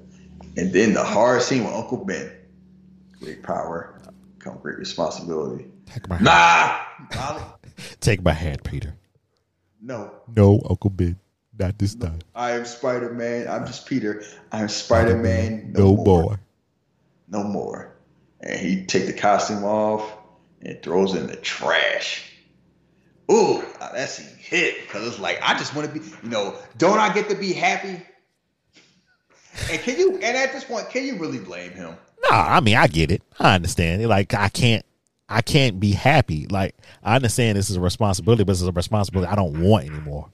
And 0.55 0.71
then 0.71 0.93
the 0.93 1.03
hard 1.03 1.41
scene 1.41 1.63
with 1.63 1.73
Uncle 1.73 2.05
Ben. 2.05 2.31
Great 3.19 3.43
power, 3.43 3.99
come 4.39 4.57
great 4.59 4.77
responsibility. 4.77 5.65
Nah, 6.21 6.77
take 7.99 8.23
my 8.23 8.33
hand, 8.33 8.63
Peter. 8.63 8.95
no. 9.81 10.11
No, 10.35 10.61
Uncle 10.69 10.89
Ben, 10.89 11.17
not 11.57 11.77
this 11.77 11.95
time. 11.95 12.19
I 12.35 12.51
am 12.51 12.65
Spider 12.65 13.11
Man. 13.13 13.47
I'm 13.47 13.65
just 13.65 13.85
Peter. 13.85 14.23
I 14.51 14.61
am 14.61 14.69
Spider 14.69 15.17
Man. 15.17 15.73
No, 15.73 15.95
more. 15.95 16.23
more. 16.23 16.39
no 17.27 17.43
more. 17.43 17.95
And 18.41 18.59
he 18.59 18.85
take 18.85 19.05
the 19.07 19.13
costume 19.13 19.63
off 19.63 20.11
and 20.61 20.81
throws 20.81 21.13
it 21.15 21.21
in 21.21 21.27
the 21.27 21.35
trash. 21.35 22.27
Ooh, 23.31 23.63
that's 23.79 24.19
a 24.19 24.23
hit 24.23 24.75
because 24.81 25.07
it's 25.07 25.19
like 25.19 25.39
I 25.41 25.57
just 25.57 25.75
want 25.75 25.91
to 25.91 25.99
be, 25.99 26.05
you 26.23 26.29
know, 26.29 26.55
don't 26.77 26.99
I 26.99 27.13
get 27.13 27.29
to 27.29 27.35
be 27.35 27.53
happy? 27.53 28.01
And 29.71 29.81
can 29.81 29.97
you? 29.97 30.13
And 30.15 30.37
at 30.37 30.53
this 30.53 30.63
point, 30.63 30.89
can 30.89 31.05
you 31.05 31.17
really 31.17 31.39
blame 31.39 31.71
him? 31.71 31.95
No, 32.23 32.29
I 32.29 32.59
mean 32.61 32.75
I 32.77 32.87
get 32.87 33.11
it. 33.11 33.21
I 33.39 33.55
understand. 33.55 34.05
Like 34.07 34.33
I 34.33 34.49
can't, 34.49 34.85
I 35.31 35.41
can't 35.41 35.79
be 35.79 35.91
happy. 35.93 36.45
Like 36.47 36.75
I 37.03 37.15
understand 37.15 37.57
this 37.57 37.69
is 37.69 37.77
a 37.77 37.81
responsibility, 37.81 38.43
but 38.43 38.51
it's 38.51 38.61
a 38.61 38.71
responsibility 38.71 39.31
I 39.31 39.35
don't 39.35 39.61
want 39.61 39.85
anymore. 39.87 40.29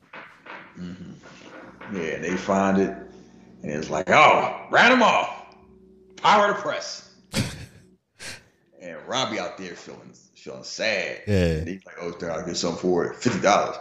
Mm-hmm. 0.78 1.95
Yeah, 1.95 2.02
and 2.02 2.24
they 2.24 2.36
find 2.36 2.80
it, 2.80 2.90
and 3.61 3.72
it's 3.72 3.90
like, 3.90 4.10
oh, 4.10 4.68
ran 4.72 4.91
him 4.91 5.03
off. 5.03 5.45
Power 6.18 6.48
to 6.48 6.53
press. 6.56 7.14
and 8.82 8.98
Robbie 9.07 9.40
out 9.40 9.57
there 9.57 9.76
feeling 9.76 10.14
feeling 10.36 10.64
sad. 10.64 11.22
Yeah. 11.28 11.36
And 11.36 11.68
he's 11.68 11.86
like, 11.86 11.95
oh, 12.02 12.14
I'll 12.28 12.45
get 12.45 12.57
something 12.57 12.80
for 12.80 13.06
it. 13.06 13.18
Fifty 13.18 13.40
dollars. 13.40 13.78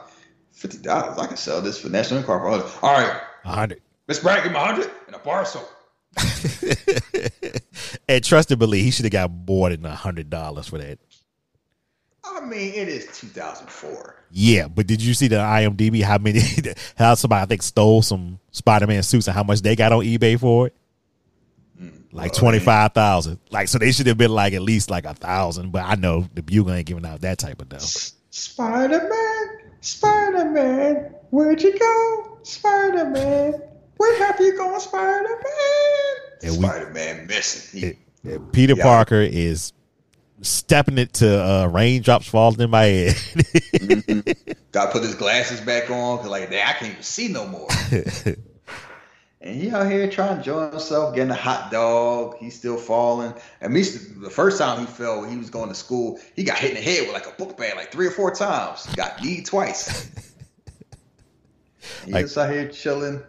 Fifty 0.52 0.78
dollars. 0.78 1.18
I 1.18 1.26
can 1.26 1.36
sell 1.36 1.62
this 1.62 1.78
for 1.80 1.88
National 1.88 2.22
Car 2.22 2.40
for 2.40 2.50
100. 2.50 2.78
All 2.82 2.92
right, 2.92 3.20
A 3.44 3.48
hundred. 3.48 3.80
Miss 4.06 4.20
Bragg, 4.20 4.42
give 4.44 4.52
me 4.52 4.58
hundred 4.58 4.90
and 5.06 5.16
a 5.16 5.18
bar 5.18 5.42
of 5.42 5.48
soap. 5.48 5.68
and 8.08 8.24
trust 8.24 8.50
and 8.50 8.58
believe, 8.58 8.84
he 8.84 8.90
should 8.90 9.04
have 9.04 9.12
got 9.12 9.30
more 9.30 9.70
than 9.70 9.84
a 9.84 9.94
hundred 9.94 10.30
dollars 10.30 10.68
for 10.68 10.78
that. 10.78 10.98
I 12.28 12.40
mean, 12.40 12.74
it 12.74 12.88
is 12.88 13.06
2004. 13.18 14.22
Yeah, 14.30 14.68
but 14.68 14.86
did 14.86 15.02
you 15.02 15.14
see 15.14 15.28
the 15.28 15.36
IMDb? 15.36 16.02
How 16.02 16.18
many? 16.18 16.40
How 16.96 17.14
somebody 17.14 17.42
I 17.42 17.46
think 17.46 17.62
stole 17.62 18.02
some 18.02 18.38
Spider 18.50 18.86
Man 18.86 19.02
suits 19.02 19.26
and 19.28 19.34
how 19.34 19.42
much 19.42 19.62
they 19.62 19.76
got 19.76 19.92
on 19.92 20.00
eBay 20.04 20.38
for 20.38 20.66
it? 20.66 20.74
Mm. 21.80 22.02
Like 22.12 22.32
oh, 22.34 22.38
twenty 22.38 22.58
five 22.58 22.92
thousand. 22.92 23.38
Like 23.50 23.68
so, 23.68 23.78
they 23.78 23.92
should 23.92 24.06
have 24.08 24.18
been 24.18 24.32
like 24.32 24.52
at 24.52 24.62
least 24.62 24.90
like 24.90 25.04
a 25.04 25.14
thousand. 25.14 25.70
But 25.70 25.84
I 25.84 25.94
know 25.94 26.26
the 26.34 26.42
Bugle 26.42 26.72
ain't 26.72 26.86
giving 26.86 27.06
out 27.06 27.20
that 27.20 27.38
type 27.38 27.62
of 27.62 27.68
dough. 27.68 27.78
Spider 28.30 29.08
Man, 29.08 29.70
Spider 29.80 30.44
Man, 30.50 31.14
where'd 31.30 31.62
you 31.62 31.78
go? 31.78 32.38
Spider 32.42 33.06
Man, 33.10 33.54
where 33.96 34.18
have 34.26 34.40
you 34.40 34.56
gone, 34.56 34.80
Spider 34.80 35.28
Man? 36.42 36.52
Spider 36.52 36.90
Man 36.90 37.26
missing. 37.26 37.96
Peter 38.52 38.74
Yeah. 38.76 38.82
Parker 38.82 39.20
is 39.20 39.72
stepping 40.42 40.98
it 40.98 41.12
to 41.14 41.42
uh, 41.44 41.66
raindrops 41.66 42.26
falling 42.28 42.60
in 42.60 42.70
my 42.70 42.84
head. 42.84 43.16
Got 44.72 44.86
to 44.86 44.92
put 44.92 45.02
his 45.02 45.14
glasses 45.14 45.60
back 45.60 45.90
on 45.90 46.18
because, 46.18 46.30
like, 46.30 46.48
I 46.52 46.72
can't 46.72 46.92
even 46.92 47.02
see 47.02 47.28
no 47.28 47.46
more. 47.46 47.68
and 49.40 49.56
he 49.60 49.70
out 49.70 49.90
here 49.90 50.08
trying 50.10 50.34
to 50.34 50.36
enjoy 50.38 50.70
himself, 50.70 51.14
getting 51.14 51.30
a 51.30 51.34
hot 51.34 51.70
dog. 51.70 52.36
He's 52.38 52.56
still 52.56 52.76
falling. 52.76 53.32
At 53.60 53.72
least 53.72 54.20
the 54.20 54.30
first 54.30 54.58
time 54.58 54.80
he 54.80 54.86
fell, 54.86 55.24
he 55.24 55.36
was 55.36 55.50
going 55.50 55.68
to 55.68 55.74
school. 55.74 56.18
He 56.34 56.44
got 56.44 56.58
hit 56.58 56.70
in 56.70 56.76
the 56.76 56.82
head 56.82 57.02
with 57.06 57.14
like 57.14 57.26
a 57.26 57.32
book 57.42 57.56
bag 57.56 57.76
like 57.76 57.90
three 57.92 58.06
or 58.06 58.10
four 58.10 58.34
times. 58.34 58.86
Got 58.96 59.22
kneed 59.22 59.46
twice. 59.46 60.10
He's 62.04 62.12
Like- 62.12 62.24
just 62.26 62.36
out 62.38 62.50
here 62.50 62.68
chilling, 62.68 63.22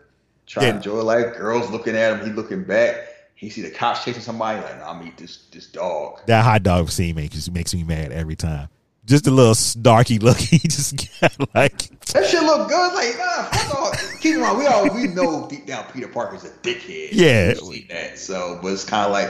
trying 0.46 0.66
Yeah. 0.66 0.72
to 0.72 0.78
enjoy 0.78 1.02
life. 1.04 1.36
Girls 1.38 1.70
looking 1.70 1.96
at 1.96 2.20
him. 2.20 2.26
He 2.26 2.34
looking 2.34 2.64
back. 2.64 3.07
He 3.38 3.52
see 3.52 3.62
the 3.62 3.70
cops 3.70 4.04
chasing 4.04 4.24
somebody. 4.24 4.60
Like, 4.60 4.80
nah, 4.80 4.90
I'm 4.90 5.08
eat 5.08 5.16
this 5.18 5.46
this 5.52 5.68
dog. 5.68 6.22
that 6.26 6.44
hot 6.44 6.64
dog 6.64 6.90
scene 6.90 7.16
makes 7.16 7.50
makes 7.50 7.74
me 7.74 7.84
mad 7.84 8.12
every 8.12 8.36
time. 8.36 8.68
Just 9.06 9.28
a 9.28 9.32
little 9.32 9.54
snarky 9.54 10.22
look. 10.22 10.38
He 10.48 10.58
just 10.58 10.98
got 11.22 11.56
like 11.56 11.78
That 12.08 12.26
shit 12.26 12.42
look 12.42 12.68
good. 12.68 12.94
Like, 12.96 13.16
nah, 13.18 13.80
off. 13.80 14.20
Keep 14.22 14.36
in 14.36 14.42
mind, 14.42 14.58
we 14.58 14.66
all 14.66 14.94
we 14.94 15.08
know 15.08 15.48
deep 15.48 15.68
down 15.68 15.86
Peter 15.94 16.08
Parker's 16.08 16.46
a 16.46 16.50
dickhead. 16.50 17.10
Yeah. 17.12 17.54
That. 17.90 18.18
So, 18.18 18.60
but 18.62 18.74
it's 18.74 18.84
kind 18.84 19.06
of 19.06 19.12
like, 19.12 19.30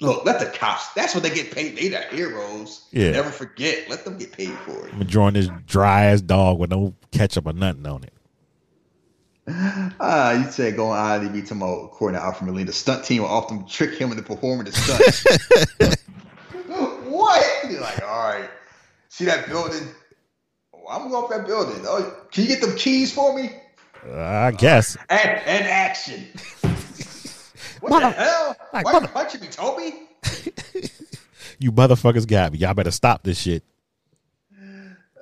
look, 0.00 0.24
let 0.24 0.40
the 0.40 0.46
cops. 0.46 0.88
That's 0.94 1.14
what 1.14 1.22
they 1.22 1.30
get 1.30 1.52
paid. 1.52 1.76
They 1.76 1.88
the 1.88 2.00
heroes. 2.10 2.88
Yeah. 2.90 3.12
Never 3.12 3.30
forget. 3.30 3.88
Let 3.88 4.04
them 4.04 4.18
get 4.18 4.32
paid 4.32 4.58
for 4.66 4.88
it. 4.88 4.92
I'm 4.92 5.02
enjoying 5.02 5.34
this 5.34 5.48
dry 5.66 6.06
ass 6.06 6.20
dog 6.20 6.58
with 6.58 6.70
no 6.70 6.94
ketchup 7.12 7.46
or 7.46 7.52
nothing 7.52 7.86
on 7.86 8.02
it. 8.02 8.12
Ah, 9.48 10.32
you 10.32 10.50
said 10.50 10.76
going 10.76 10.98
IMDb 10.98 11.46
to 11.48 11.54
my 11.54 11.66
according 11.66 12.18
to 12.18 12.24
Alfred 12.24 12.46
Molina, 12.50 12.66
the 12.66 12.72
stunt 12.72 13.04
team 13.04 13.22
will 13.22 13.28
often 13.30 13.66
trick 13.66 13.94
him 13.98 14.10
into 14.10 14.22
performing 14.22 14.66
the 14.66 14.72
stunt. 14.72 15.98
what? 17.08 17.70
You're 17.70 17.80
like, 17.80 18.02
all 18.02 18.32
right. 18.32 18.48
See 19.08 19.24
that 19.24 19.46
building? 19.48 19.88
Oh, 20.72 20.84
I'm 20.90 21.08
going 21.10 21.14
off 21.24 21.30
that 21.30 21.46
building. 21.46 21.82
Oh, 21.86 22.14
can 22.30 22.42
you 22.44 22.48
get 22.48 22.60
them 22.60 22.76
keys 22.76 23.12
for 23.12 23.34
me? 23.36 23.50
Uh, 24.06 24.18
I 24.18 24.50
guess. 24.52 24.96
And, 25.08 25.20
and 25.28 25.64
action. 25.66 26.26
what 27.80 27.90
Mother- 27.90 28.06
the 28.06 28.10
hell? 28.12 28.56
like, 28.72 28.84
Why 28.84 28.92
you 28.92 29.00
mother- 29.00 29.12
punching 29.12 29.40
me, 29.40 29.48
Tobey? 29.48 29.94
You 31.62 31.72
motherfuckers 31.72 32.26
got 32.26 32.52
me. 32.52 32.58
Y'all 32.58 32.72
better 32.72 32.90
stop 32.90 33.22
this 33.22 33.38
shit. 33.38 33.62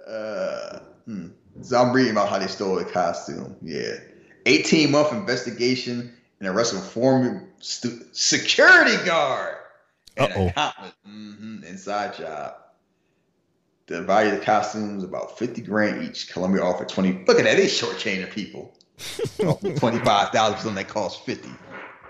Uh, 0.07 0.79
So 1.63 1.81
I'm 1.81 1.93
reading 1.93 2.13
about 2.13 2.29
how 2.29 2.39
they 2.39 2.47
stole 2.47 2.77
the 2.77 2.85
costume. 2.85 3.57
Yeah. 3.63 3.95
18 4.47 4.91
month 4.91 5.13
investigation 5.13 6.13
and 6.41 6.49
arrest 6.49 6.73
of 6.75 6.85
former 6.85 7.49
stu- 7.61 8.05
security 8.13 8.97
guard. 9.05 9.57
And 10.17 10.33
Uh-oh. 10.33 10.47
accountant. 10.49 10.95
hmm 11.05 11.65
Inside 11.65 12.17
job. 12.17 12.55
The 13.87 14.03
value 14.03 14.33
of 14.33 14.39
the 14.41 14.45
costumes 14.45 15.03
about 15.03 15.39
50 15.39 15.63
grand 15.63 16.03
each. 16.03 16.31
Columbia 16.33 16.63
offered 16.63 16.89
20. 16.89 17.25
Look 17.27 17.39
at 17.39 17.45
that. 17.45 17.57
They 17.57 17.67
shortchanging 17.67 18.31
people. 18.33 18.75
25,000 19.39 20.59
something 20.59 20.75
that 20.75 20.89
cost 20.89 21.25
50. 21.25 21.49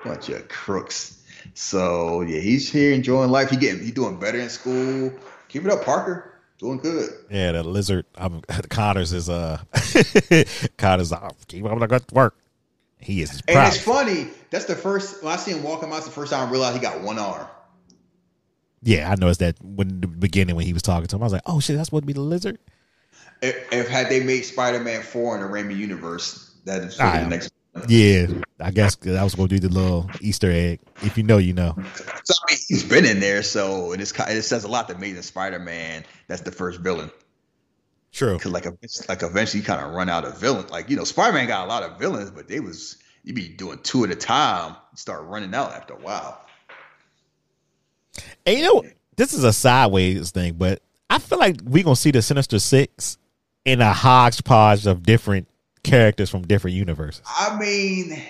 Bunch 0.05 0.29
of 0.31 0.49
crooks. 0.49 1.23
So 1.55 2.23
yeah, 2.23 2.41
he's 2.41 2.71
here 2.71 2.93
enjoying 2.93 3.31
life. 3.31 3.51
He 3.51 3.57
getting 3.57 3.85
he 3.85 3.91
doing 3.91 4.19
better 4.19 4.39
in 4.39 4.49
school. 4.49 5.13
Keep 5.49 5.65
it 5.67 5.71
up, 5.71 5.85
Parker. 5.85 6.28
Doing 6.59 6.79
good. 6.79 7.11
Yeah, 7.31 7.53
the 7.53 7.63
lizard. 7.63 8.07
Um, 8.17 8.43
Connors 8.69 9.13
is 9.13 9.31
uh, 9.31 9.61
Connors. 10.77 11.13
Keep 11.47 11.65
up 11.65 11.79
the 11.79 11.87
good 11.87 12.13
work. 12.13 12.37
He 13.01 13.23
is 13.23 13.43
And 13.47 13.69
it's 13.69 13.81
funny. 13.81 14.29
That's 14.51 14.65
the 14.65 14.75
first 14.75 15.23
when 15.23 15.33
I 15.33 15.37
see 15.37 15.53
him 15.53 15.63
walking 15.63 15.93
out. 15.93 16.05
The 16.05 16.11
first 16.11 16.33
time 16.33 16.49
I 16.49 16.51
realized 16.51 16.77
he 16.77 16.83
got 16.83 17.01
one 17.01 17.19
arm. 17.19 17.47
Yeah, 18.83 19.11
I 19.11 19.15
noticed 19.15 19.41
that 19.41 19.57
when 19.63 20.01
the 20.01 20.09
beginning 20.09 20.57
when 20.57 20.67
he 20.67 20.73
was 20.73 20.83
talking 20.83 21.07
to 21.07 21.17
him, 21.17 21.23
I 21.23 21.27
was 21.27 21.33
like, 21.33 21.43
"Oh 21.47 21.61
shit, 21.61 21.77
that's 21.77 21.93
what 21.93 22.05
be 22.05 22.13
the 22.13 22.21
lizard." 22.21 22.59
If, 23.41 23.73
if 23.73 23.89
had 23.89 24.09
they 24.09 24.23
made 24.23 24.43
Spider 24.43 24.81
Man 24.81 25.03
four 25.03 25.37
in 25.37 25.43
the 25.43 25.49
Raimi 25.49 25.77
universe, 25.77 26.57
that 26.65 26.83
is 26.83 26.97
the 26.97 27.27
next. 27.29 27.53
Yeah, 27.89 28.27
I 28.61 28.71
guess 28.71 28.97
I 29.07 29.23
was 29.23 29.35
going 29.35 29.49
to 29.49 29.59
do 29.59 29.69
the 29.69 29.75
little 29.75 30.11
Easter 30.21 30.51
egg. 30.51 30.81
If 31.03 31.17
you 31.17 31.23
know, 31.23 31.39
you 31.39 31.53
know. 31.53 31.75
So 32.25 32.35
I 32.43 32.53
mean, 32.53 32.59
he's 32.69 32.85
been 32.85 33.05
in 33.05 33.21
there, 33.21 33.43
so 33.43 33.93
it 33.93 34.01
is. 34.01 34.13
It 34.13 34.43
says 34.43 34.65
a 34.65 34.69
lot 34.69 34.89
that 34.89 34.97
Amazing 34.97 35.23
Spider 35.23 35.59
Man. 35.59 36.05
That's 36.27 36.43
the 36.43 36.53
first 36.53 36.81
villain. 36.81 37.11
True. 38.13 38.35
Because 38.35 38.53
like, 38.53 38.67
like 39.09 39.23
eventually, 39.23 39.61
you 39.61 39.67
kind 39.67 39.85
of 39.85 39.93
run 39.93 40.09
out 40.09 40.25
of 40.25 40.39
villain. 40.41 40.67
Like 40.69 40.91
you 40.91 40.97
know, 40.97 41.05
Spider 41.05 41.35
Man 41.35 41.47
got 41.47 41.67
a 41.67 41.69
lot 41.69 41.83
of 41.83 41.99
villains, 41.99 42.31
but 42.31 42.49
they 42.49 42.61
was 42.61 42.97
you 43.25 43.35
be 43.35 43.49
doing 43.49 43.79
two 43.83 44.05
at 44.05 44.11
a 44.11 44.17
time. 44.17 44.77
Start 44.95 45.25
running 45.25 45.55
out 45.55 45.73
after 45.73 45.95
a 45.95 45.99
while. 45.99 46.45
And 48.47 48.59
you 48.59 48.65
know, 48.65 48.85
this 49.17 49.35
is 49.35 49.45
a 49.45 49.53
sideways 49.53 50.31
thing, 50.31 50.55
but 50.55 50.81
I 51.11 51.19
feel 51.19 51.39
like 51.39 51.61
we're 51.65 51.85
gonna 51.85 51.97
see 51.97 52.11
the 52.11 52.23
Sinister 52.23 52.59
Six 52.59 53.19
in 53.65 53.81
a 53.81 53.93
hodgepodge 53.93 54.87
of 54.87 55.03
different 55.03 55.47
characters 55.89 56.31
from 56.31 56.43
different 56.43 56.77
universes. 56.77 57.23
I 57.27 57.59
mean, 57.59 58.23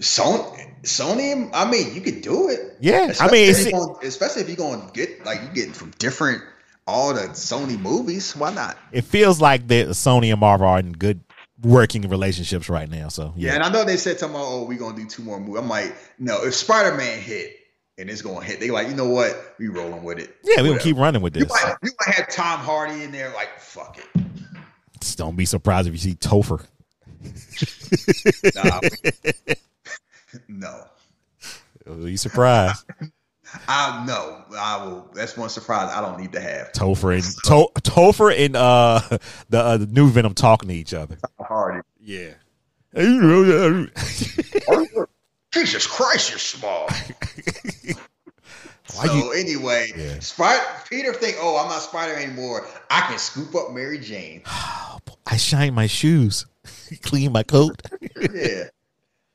Sony, 0.00 0.82
Sony. 0.82 1.50
I 1.52 1.70
mean, 1.70 1.94
you 1.94 2.00
could 2.00 2.20
do 2.22 2.48
it. 2.48 2.76
Yeah, 2.80 3.12
I 3.20 3.30
mean, 3.30 3.50
if 3.50 3.70
gonna- 3.70 3.98
especially 4.02 4.42
if 4.42 4.48
you're 4.48 4.56
going 4.56 4.86
to 4.86 4.92
get 4.92 5.24
like 5.24 5.40
you 5.42 5.48
getting 5.54 5.72
from 5.72 5.90
different 5.98 6.42
all 6.86 7.14
the 7.14 7.20
Sony 7.28 7.78
movies. 7.80 8.34
Why 8.36 8.52
not? 8.52 8.76
it 8.92 9.02
feels 9.04 9.40
like 9.40 9.68
that 9.68 9.88
Sony 9.88 10.30
and 10.30 10.40
Marvel 10.40 10.66
are 10.66 10.78
in 10.78 10.92
good 10.92 11.20
working 11.62 12.02
relationships 12.08 12.68
right 12.68 12.90
now. 12.90 13.08
So 13.08 13.32
Yeah, 13.36 13.50
yeah, 13.50 13.54
and 13.54 13.62
I 13.62 13.70
know 13.72 13.84
they 13.84 13.96
said 13.96 14.18
tomorrow, 14.18 14.44
oh, 14.46 14.64
we're 14.64 14.78
gonna 14.78 14.96
do 14.96 15.06
two 15.06 15.22
more 15.22 15.40
movies. 15.40 15.62
I'm 15.62 15.68
like, 15.68 15.94
no, 16.18 16.44
if 16.44 16.54
Spider 16.54 16.94
Man 16.96 17.18
hit 17.20 17.56
and 17.96 18.10
it's 18.10 18.20
gonna 18.20 18.44
hit, 18.44 18.60
they 18.60 18.70
like, 18.70 18.88
you 18.88 18.94
know 18.94 19.08
what? 19.08 19.54
We 19.58 19.68
rolling 19.68 20.02
with 20.02 20.18
it. 20.18 20.34
yeah, 20.44 20.60
we're 20.60 20.70
gonna 20.70 20.80
keep 20.80 20.96
running 20.98 21.22
with 21.22 21.36
You 21.36 21.44
this. 21.44 21.52
might, 21.52 21.74
you 21.82 21.90
might 22.06 22.14
have 22.16 22.28
Tom 22.28 22.58
Hardy 22.58 23.02
in 23.02 23.12
there, 23.12 23.32
like, 23.34 23.58
fuck 23.58 23.96
it. 23.98 24.22
Just 25.04 25.18
don't 25.18 25.36
be 25.36 25.44
surprised 25.44 25.86
if 25.86 25.92
you 25.92 25.98
see 25.98 26.14
Topher. 26.14 26.64
Nah, 28.54 28.80
no. 30.48 30.84
Be 32.02 32.16
surprised. 32.16 32.86
I 33.68 34.02
no, 34.06 34.44
I 34.56 34.82
will. 34.82 35.10
That's 35.14 35.36
one 35.36 35.50
surprise 35.50 35.92
I 35.94 36.00
don't 36.00 36.18
need 36.18 36.32
to 36.32 36.40
have. 36.40 36.72
Topher 36.72 37.14
and 37.14 37.22
to- 37.44 37.90
Topher 37.90 38.34
and 38.34 38.56
uh 38.56 39.00
the, 39.50 39.58
uh, 39.60 39.76
the 39.76 39.86
new 39.86 40.08
Venom 40.08 40.32
talking 40.32 40.70
to 40.70 40.74
each 40.74 40.94
other. 40.94 41.16
Tom 41.16 41.46
Hardy. 41.46 41.80
Yeah. 42.00 42.30
Jesus 45.52 45.86
Christ, 45.86 46.30
you're 46.30 46.38
small. 46.38 46.88
Why 48.96 49.06
so 49.06 49.14
you- 49.14 49.32
anyway, 49.32 49.92
Yeah. 49.96 50.18
Spider 50.20 50.62
Peter 50.88 51.12
think, 51.12 51.36
oh, 51.40 51.56
I'm 51.58 51.68
not 51.68 51.82
Spider 51.82 52.14
anymore. 52.14 52.66
I 52.90 53.00
can 53.02 53.18
scoop 53.18 53.54
up 53.54 53.72
Mary 53.72 53.98
Jane. 53.98 54.42
I 55.26 55.36
shine 55.36 55.74
my 55.74 55.86
shoes, 55.86 56.46
clean 57.02 57.32
my 57.32 57.42
coat. 57.42 57.80
yeah. 58.32 58.64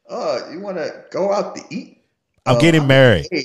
Uh, 0.10 0.49
you 0.52 0.60
want 0.60 0.77
to 0.77 1.03
go 1.11 1.31
out 1.31 1.56
to 1.56 1.64
eat? 1.69 2.02
I'm 2.45 2.56
Uh, 2.56 2.60
getting 2.60 2.88
married. 2.88 3.27
Hey, 3.31 3.44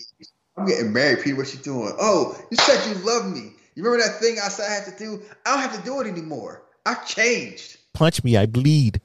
I'm 0.56 0.66
getting 0.66 0.92
married, 0.92 1.22
Peter. 1.22 1.36
What 1.36 1.52
you 1.52 1.60
doing? 1.60 1.92
Oh, 1.98 2.38
you 2.50 2.56
said 2.56 2.86
you 2.88 2.94
love 3.04 3.26
me. 3.26 3.52
You 3.74 3.82
remember 3.82 4.04
that 4.06 4.20
thing 4.20 4.36
I 4.42 4.48
said 4.48 4.70
I 4.70 4.74
had 4.74 4.84
to 4.96 5.04
do? 5.04 5.20
I 5.44 5.50
don't 5.50 5.60
have 5.60 5.76
to 5.78 5.84
do 5.84 6.00
it 6.00 6.06
anymore. 6.06 6.62
I've 6.86 7.06
changed. 7.06 7.78
Punch 7.92 8.22
me, 8.22 8.36
I 8.36 8.46
bleed. 8.46 9.00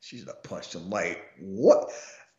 She's 0.00 0.26
not 0.26 0.42
punched 0.44 0.74
him 0.74 0.90
like 0.90 1.22
what? 1.40 1.90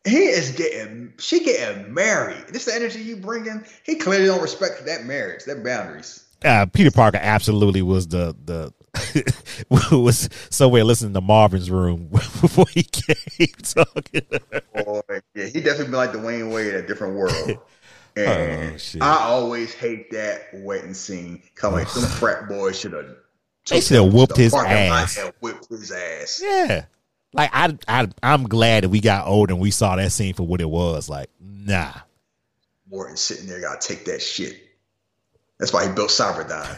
He 0.06 0.26
is 0.26 0.52
getting 0.52 1.14
she 1.18 1.44
getting 1.44 1.94
married. 1.94 2.48
This 2.50 2.66
the 2.66 2.76
energy 2.76 3.02
you 3.02 3.18
bring 3.18 3.48
in. 3.48 3.66
He 3.84 3.96
clearly 3.96 4.26
don't 4.28 4.42
respect 4.42 4.86
that 4.86 5.06
marriage, 5.06 5.46
that 5.46 5.64
boundaries. 5.64 6.24
Uh, 6.44 6.66
Peter 6.68 6.92
Parker 6.92 7.20
absolutely 7.22 7.82
was 7.82 8.08
the 8.08 8.36
the 8.46 8.72
was 9.92 10.30
somewhere 10.50 10.84
listening 10.84 11.14
to 11.14 11.22
Marvin's 11.22 11.72
room 11.72 12.08
before 12.12 12.66
he 12.72 12.84
came 12.84 13.48
talking. 13.64 14.22
Boy, 14.76 15.02
yeah, 15.34 15.46
he 15.46 15.60
definitely 15.62 15.86
been 15.86 15.94
like 15.94 16.12
the 16.12 16.20
Dwayne 16.20 16.54
Wayne 16.54 16.68
in 16.68 16.76
a 16.76 16.88
different 16.88 17.16
world. 17.16 17.60
And 18.16 18.74
Oh, 18.74 18.78
shit. 18.78 19.02
I 19.02 19.18
always 19.24 19.74
hate 19.74 20.12
that 20.12 20.48
wedding 20.54 20.94
scene. 20.94 21.42
Come 21.56 21.74
like 21.74 21.90
some 21.90 22.04
frat 22.20 22.48
boy 22.48 22.72
should 22.72 22.94
have. 22.94 23.08
They 23.70 23.82
should 23.82 24.04
have 24.04 24.14
whooped 24.14 24.38
his 24.38 24.54
ass. 24.54 25.18
Whipped 25.42 25.68
his 25.70 25.92
ass. 25.92 26.40
Yeah, 26.42 26.86
like 27.36 27.50
I 27.54 27.78
I 27.88 28.08
I'm 28.24 28.44
glad 28.44 28.84
that 28.84 28.90
we 28.90 29.02
got 29.02 29.28
older 29.28 29.54
and 29.54 29.62
we 29.62 29.72
saw 29.72 29.96
that 29.96 30.12
scene 30.12 30.34
for 30.34 30.44
what 30.44 30.62
it 30.62 30.70
was. 30.70 31.10
Like, 31.10 31.30
nah, 31.40 31.92
Morton 32.90 33.18
sitting 33.18 33.48
there 33.48 33.62
got 33.62 33.82
to 33.82 33.88
take 33.88 34.06
that 34.06 34.22
shit. 34.22 34.62
That's 35.60 35.72
why 35.72 35.88
he 35.88 35.94
built 35.94 36.10
Cyberdyne. 36.10 36.76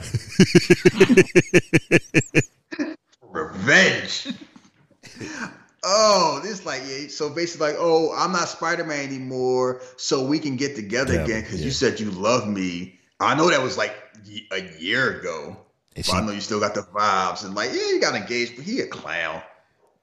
Revenge. 3.21 4.27
oh, 5.83 6.39
this 6.43 6.65
like 6.65 6.81
yeah. 6.87 7.07
So 7.07 7.29
basically, 7.29 7.67
like, 7.67 7.77
oh, 7.79 8.13
I'm 8.15 8.31
not 8.31 8.47
Spider 8.47 8.83
Man 8.83 9.05
anymore, 9.05 9.81
so 9.97 10.25
we 10.25 10.39
can 10.39 10.55
get 10.55 10.75
together 10.75 11.13
Yeah, 11.15 11.23
again 11.23 11.41
because 11.41 11.59
yeah. 11.59 11.65
you 11.65 11.71
said 11.71 11.99
you 11.99 12.11
love 12.11 12.47
me. 12.47 12.99
I 13.19 13.35
know 13.35 13.49
that 13.49 13.61
was 13.61 13.77
like 13.77 13.95
a 14.51 14.61
year 14.79 15.19
ago, 15.19 15.57
but 15.95 16.13
I 16.13 16.21
know 16.21 16.31
you 16.31 16.41
still 16.41 16.59
got 16.59 16.75
the 16.75 16.81
vibes 16.81 17.43
and 17.45 17.55
like, 17.55 17.71
yeah, 17.71 17.87
you 17.89 17.99
got 18.01 18.15
engaged, 18.15 18.55
but 18.55 18.65
he 18.65 18.79
a 18.81 18.87
clown. 18.87 19.41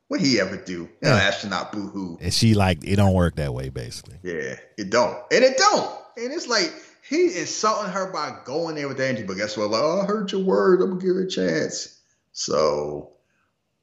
What 0.09 0.21
he 0.21 0.39
ever 0.41 0.57
do? 0.57 0.89
Yeah. 1.03 1.17
Yeah. 1.17 1.23
astronaut 1.23 1.73
boo 1.73 1.89
hoo. 1.89 2.19
and 2.21 2.33
she 2.33 2.55
like 2.55 2.85
it 2.85 2.97
don't 2.97 3.15
work 3.15 3.37
that 3.37 3.55
way. 3.55 3.69
Basically, 3.71 4.19
Yeah, 4.23 4.57
it 4.77 4.91
don't. 4.91 5.17
And 5.33 5.43
it 5.45 5.57
don't. 5.57 5.91
And 6.17 6.33
it's 6.33 6.47
like 6.47 6.73
he 7.09 7.39
insulting 7.39 7.91
her 7.91 8.13
by 8.13 8.37
going 8.45 8.77
there 8.77 8.89
with 8.89 9.01
energy. 9.01 9.25
But 9.25 9.37
guess 9.37 9.57
what? 9.57 9.71
Like, 9.71 9.83
oh, 9.83 10.03
I 10.03 10.07
heard 10.07 10.31
your 10.33 10.43
word. 10.43 10.81
I'm 10.83 10.91
gonna 10.91 11.01
give 11.01 11.17
it 11.17 11.25
a 11.25 11.29
chance. 11.29 12.01
So 12.33 13.13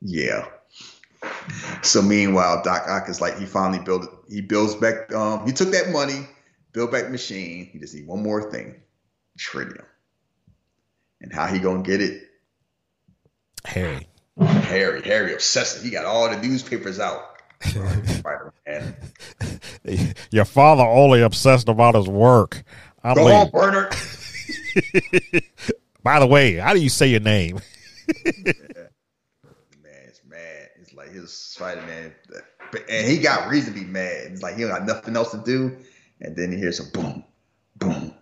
yeah. 0.01 0.45
So 1.83 2.01
meanwhile, 2.01 2.61
Doc 2.63 2.87
Ock 2.87 3.09
is 3.09 3.21
like 3.21 3.37
he 3.37 3.45
finally 3.45 3.79
built 3.83 4.07
he 4.29 4.41
builds 4.41 4.75
back 4.75 5.13
um 5.13 5.45
he 5.45 5.53
took 5.53 5.69
that 5.71 5.89
money, 5.89 6.27
built 6.71 6.91
back 6.91 7.09
machine. 7.09 7.69
He 7.71 7.79
just 7.79 7.93
need 7.95 8.07
one 8.07 8.23
more 8.23 8.51
thing. 8.51 8.75
Tritium. 9.37 9.85
And 11.19 11.33
how 11.33 11.47
he 11.47 11.59
gonna 11.59 11.83
get 11.83 12.01
it? 12.01 12.23
Harry. 13.65 14.07
Harry. 14.41 15.01
Harry 15.03 15.33
obsessive. 15.33 15.83
He 15.83 15.89
got 15.89 16.05
all 16.05 16.29
the 16.29 16.37
newspapers 16.37 16.99
out. 16.99 17.37
Spider-Man. 17.63 18.95
Your 20.31 20.45
father 20.45 20.83
only 20.83 21.21
obsessed 21.21 21.69
about 21.69 21.95
his 21.95 22.07
work. 22.07 22.63
I'm 23.03 23.15
Go 23.15 23.25
leaving. 23.25 23.41
on, 23.41 23.49
Bernard. 23.51 23.95
By 26.03 26.19
the 26.19 26.25
way, 26.27 26.55
how 26.55 26.73
do 26.73 26.79
you 26.81 26.89
say 26.89 27.07
your 27.07 27.19
name? 27.19 27.59
Man, 28.25 28.55
it's 30.07 30.21
mad. 30.27 30.69
It's 30.79 30.93
like 30.93 31.11
his 31.11 31.31
Spider 31.31 31.81
Man, 31.83 32.13
and 32.89 33.07
he 33.07 33.19
got 33.19 33.49
reason 33.49 33.73
to 33.73 33.79
be 33.79 33.85
mad. 33.85 34.31
It's 34.31 34.41
like 34.41 34.55
he 34.55 34.61
don't 34.61 34.71
got 34.71 34.85
nothing 34.85 35.15
else 35.15 35.31
to 35.31 35.37
do, 35.37 35.77
and 36.21 36.35
then 36.35 36.51
he 36.51 36.57
hears 36.57 36.79
a 36.79 36.91
boom, 36.91 37.23
boom, 37.77 38.13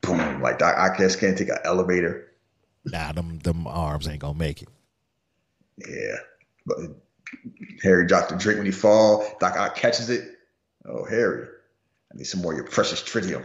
boom. 0.00 0.40
Like 0.40 0.58
Doc 0.58 0.76
I 0.78 0.96
guess 0.96 1.16
can't 1.16 1.36
take 1.36 1.50
an 1.50 1.58
elevator. 1.64 2.32
Nah, 2.86 3.12
them 3.12 3.38
them 3.40 3.66
arms 3.66 4.08
ain't 4.08 4.20
gonna 4.20 4.38
make 4.38 4.62
it. 4.62 4.68
Yeah, 5.78 6.16
but 6.64 6.78
Harry 7.82 8.06
dropped 8.06 8.30
the 8.30 8.36
drink 8.36 8.58
when 8.58 8.66
he 8.66 8.72
fall. 8.72 9.26
Doc 9.40 9.56
Ock 9.56 9.76
catches 9.76 10.08
it. 10.10 10.22
Oh, 10.86 11.04
Harry, 11.04 11.46
I 12.12 12.16
need 12.16 12.24
some 12.24 12.40
more 12.42 12.52
of 12.52 12.56
your 12.56 12.66
precious 12.66 13.02
tritium. 13.02 13.44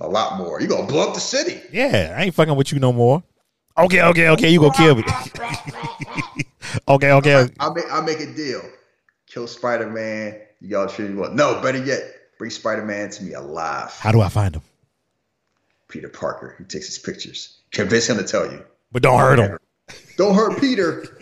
A 0.00 0.06
lot 0.08 0.36
more. 0.38 0.60
You 0.60 0.68
gonna 0.68 0.86
blow 0.86 1.08
up 1.08 1.14
the 1.14 1.20
city? 1.20 1.60
Yeah, 1.72 2.14
I 2.16 2.24
ain't 2.24 2.34
fucking 2.34 2.54
with 2.54 2.70
you 2.72 2.78
no 2.78 2.92
more. 2.92 3.22
Okay, 3.78 4.02
okay, 4.02 4.28
okay. 4.28 4.50
You 4.50 4.60
gonna 4.60 4.74
kill 4.74 4.94
me? 4.96 5.04
okay, 6.88 7.12
okay. 7.12 7.48
I'll 7.58 7.74
make 7.74 7.84
I'll 7.90 8.02
make 8.02 8.20
a 8.20 8.32
deal. 8.32 8.62
Kill 9.26 9.46
Spider 9.46 9.88
Man. 9.90 10.38
You 10.60 10.68
got 10.70 10.90
tritium. 10.90 11.16
What? 11.16 11.34
No, 11.34 11.60
better 11.62 11.82
yet, 11.82 12.02
bring 12.38 12.50
Spider 12.50 12.84
Man 12.84 13.10
to 13.10 13.24
me 13.24 13.32
alive. 13.32 13.92
How 13.98 14.12
do 14.12 14.20
I 14.20 14.28
find 14.28 14.54
him? 14.56 14.62
Peter 15.88 16.08
Parker. 16.08 16.54
He 16.58 16.64
takes 16.64 16.86
his 16.86 16.98
pictures. 16.98 17.58
Convince 17.70 18.08
him 18.08 18.18
to 18.18 18.24
tell 18.24 18.50
you. 18.50 18.64
but 18.92 19.02
don't 19.02 19.18
hurt 19.18 19.38
him. 19.38 19.58
Don't 20.16 20.34
hurt 20.34 20.60
Peter. 20.60 21.04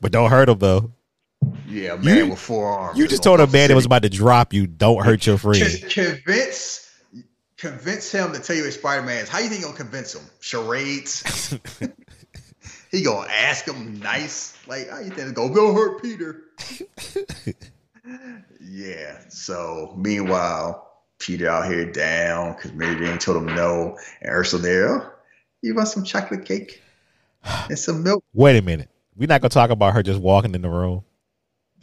But 0.00 0.12
don't 0.12 0.30
hurt 0.30 0.48
him 0.48 0.58
though. 0.58 0.92
Yeah, 1.68 1.96
man 1.96 2.16
You- 2.16 2.30
with 2.30 2.38
four 2.38 2.66
arms. 2.68 2.98
You 2.98 3.06
just 3.08 3.22
told 3.22 3.40
a 3.40 3.46
man 3.46 3.68
that 3.68 3.74
was 3.74 3.84
about 3.84 4.02
to 4.02 4.08
drop 4.08 4.52
you. 4.52 4.66
Don't 4.66 5.04
hurt 5.04 5.26
your 5.26 5.38
friend. 5.38 5.60
Con- 5.82 5.88
convince 5.90 6.88
convince 7.56 8.10
him 8.10 8.32
to 8.32 8.38
tell 8.40 8.56
you 8.56 8.62
what 8.64 8.72
Spider 8.72 9.02
Man 9.02 9.22
is. 9.22 9.28
How 9.28 9.38
you 9.40 9.48
think 9.48 9.60
you 9.60 9.66
gonna 9.66 9.76
convince 9.76 10.14
him? 10.14 10.22
Charades. 10.40 11.58
he 12.90 13.02
gonna 13.02 13.28
ask 13.28 13.66
him 13.66 13.98
nice, 14.00 14.56
like 14.66 14.88
how 14.88 15.00
you 15.00 15.10
think 15.10 15.34
gonna 15.34 15.52
go 15.52 15.74
hurt 15.74 16.00
Peter? 16.02 16.42
yeah. 18.60 19.18
So 19.28 19.94
meanwhile, 19.96 20.90
Peter 21.18 21.48
out 21.48 21.66
here 21.66 21.90
down 21.90 22.54
because 22.54 22.72
Mary 22.72 22.98
Jane 23.04 23.18
told 23.18 23.36
him 23.38 23.54
no, 23.54 23.98
and 24.20 24.30
Ursula 24.30 24.62
there. 24.62 24.88
Oh, 25.02 25.12
you 25.62 25.74
want 25.74 25.88
some 25.88 26.04
chocolate 26.04 26.44
cake 26.44 26.81
and 27.44 27.78
some 27.78 28.02
milk? 28.02 28.24
Wait 28.32 28.56
a 28.56 28.62
minute. 28.62 28.88
We're 29.16 29.28
not 29.28 29.40
gonna 29.40 29.50
talk 29.50 29.70
about 29.70 29.94
her 29.94 30.02
just 30.02 30.20
walking 30.20 30.54
in 30.54 30.62
the 30.62 30.68
room. 30.68 31.04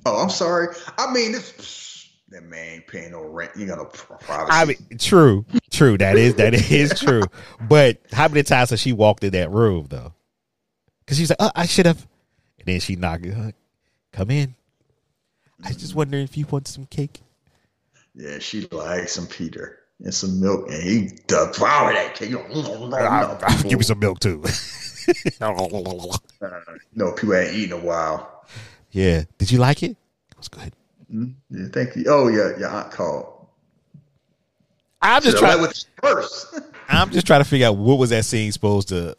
Oh, 0.05 0.21
I'm 0.21 0.29
sorry. 0.29 0.75
I 0.97 1.11
mean, 1.11 1.31
this 1.31 2.09
that 2.29 2.43
man 2.43 2.75
ain't 2.75 2.87
paying 2.87 3.11
no 3.11 3.23
rent. 3.23 3.51
You 3.55 3.65
got 3.65 3.77
no 3.77 3.85
privacy. 3.85 4.51
I 4.51 4.65
mean, 4.65 4.77
true, 4.97 5.45
true. 5.71 5.97
That 5.97 6.17
is 6.17 6.35
that 6.35 6.53
is 6.53 6.99
true. 6.99 7.23
But 7.67 7.99
how 8.11 8.27
many 8.27 8.43
times 8.43 8.69
has 8.71 8.79
she 8.79 8.93
walked 8.93 9.23
in 9.23 9.31
that 9.31 9.51
room 9.51 9.87
though? 9.89 10.13
Because 10.99 11.17
she's 11.17 11.29
like, 11.29 11.37
oh, 11.39 11.51
I 11.55 11.65
should 11.65 11.85
have, 11.85 12.07
and 12.59 12.67
then 12.67 12.79
she 12.79 12.95
knocked. 12.95 13.25
Uh, 13.25 13.51
Come 14.11 14.31
in. 14.31 14.55
I 15.63 15.73
just 15.73 15.95
wondering 15.95 16.23
if 16.23 16.37
you 16.37 16.45
want 16.49 16.67
some 16.67 16.85
cake. 16.85 17.21
Yeah, 18.15 18.39
she 18.39 18.67
likes 18.67 19.13
some 19.13 19.27
Peter 19.27 19.79
and 19.99 20.13
some 20.13 20.39
milk, 20.41 20.69
and 20.69 20.81
he 20.81 21.09
devoured 21.27 21.95
that 21.95 22.15
cake. 22.15 22.31
Give 23.69 23.79
me 23.79 23.83
some 23.83 23.99
milk 23.99 24.19
too. 24.19 24.43
No, 26.95 27.11
people 27.13 27.35
ain't 27.35 27.53
eaten 27.53 27.77
in 27.77 27.83
a 27.83 27.85
while. 27.85 28.45
yeah. 28.91 29.23
Did 29.37 29.51
you 29.51 29.57
like 29.59 29.83
it? 29.83 29.91
It 29.91 30.37
was 30.37 30.47
good. 30.47 30.73
Mm, 31.13 31.33
Yeah, 31.49 31.67
thank 31.73 31.95
you. 31.95 32.05
Oh 32.07 32.27
yeah, 32.27 32.57
your 32.57 32.69
aunt 32.69 32.91
called. 32.91 33.47
I'm 35.01 35.21
just 35.21 35.37
trying. 35.37 35.61
with 35.61 35.85
first. 36.01 36.59
I'm 36.89 37.09
just 37.11 37.25
trying 37.25 37.41
to 37.41 37.45
figure 37.49 37.67
out 37.67 37.77
what 37.77 37.97
was 37.99 38.09
that 38.09 38.25
scene 38.25 38.51
supposed 38.51 38.89
to, 38.89 39.15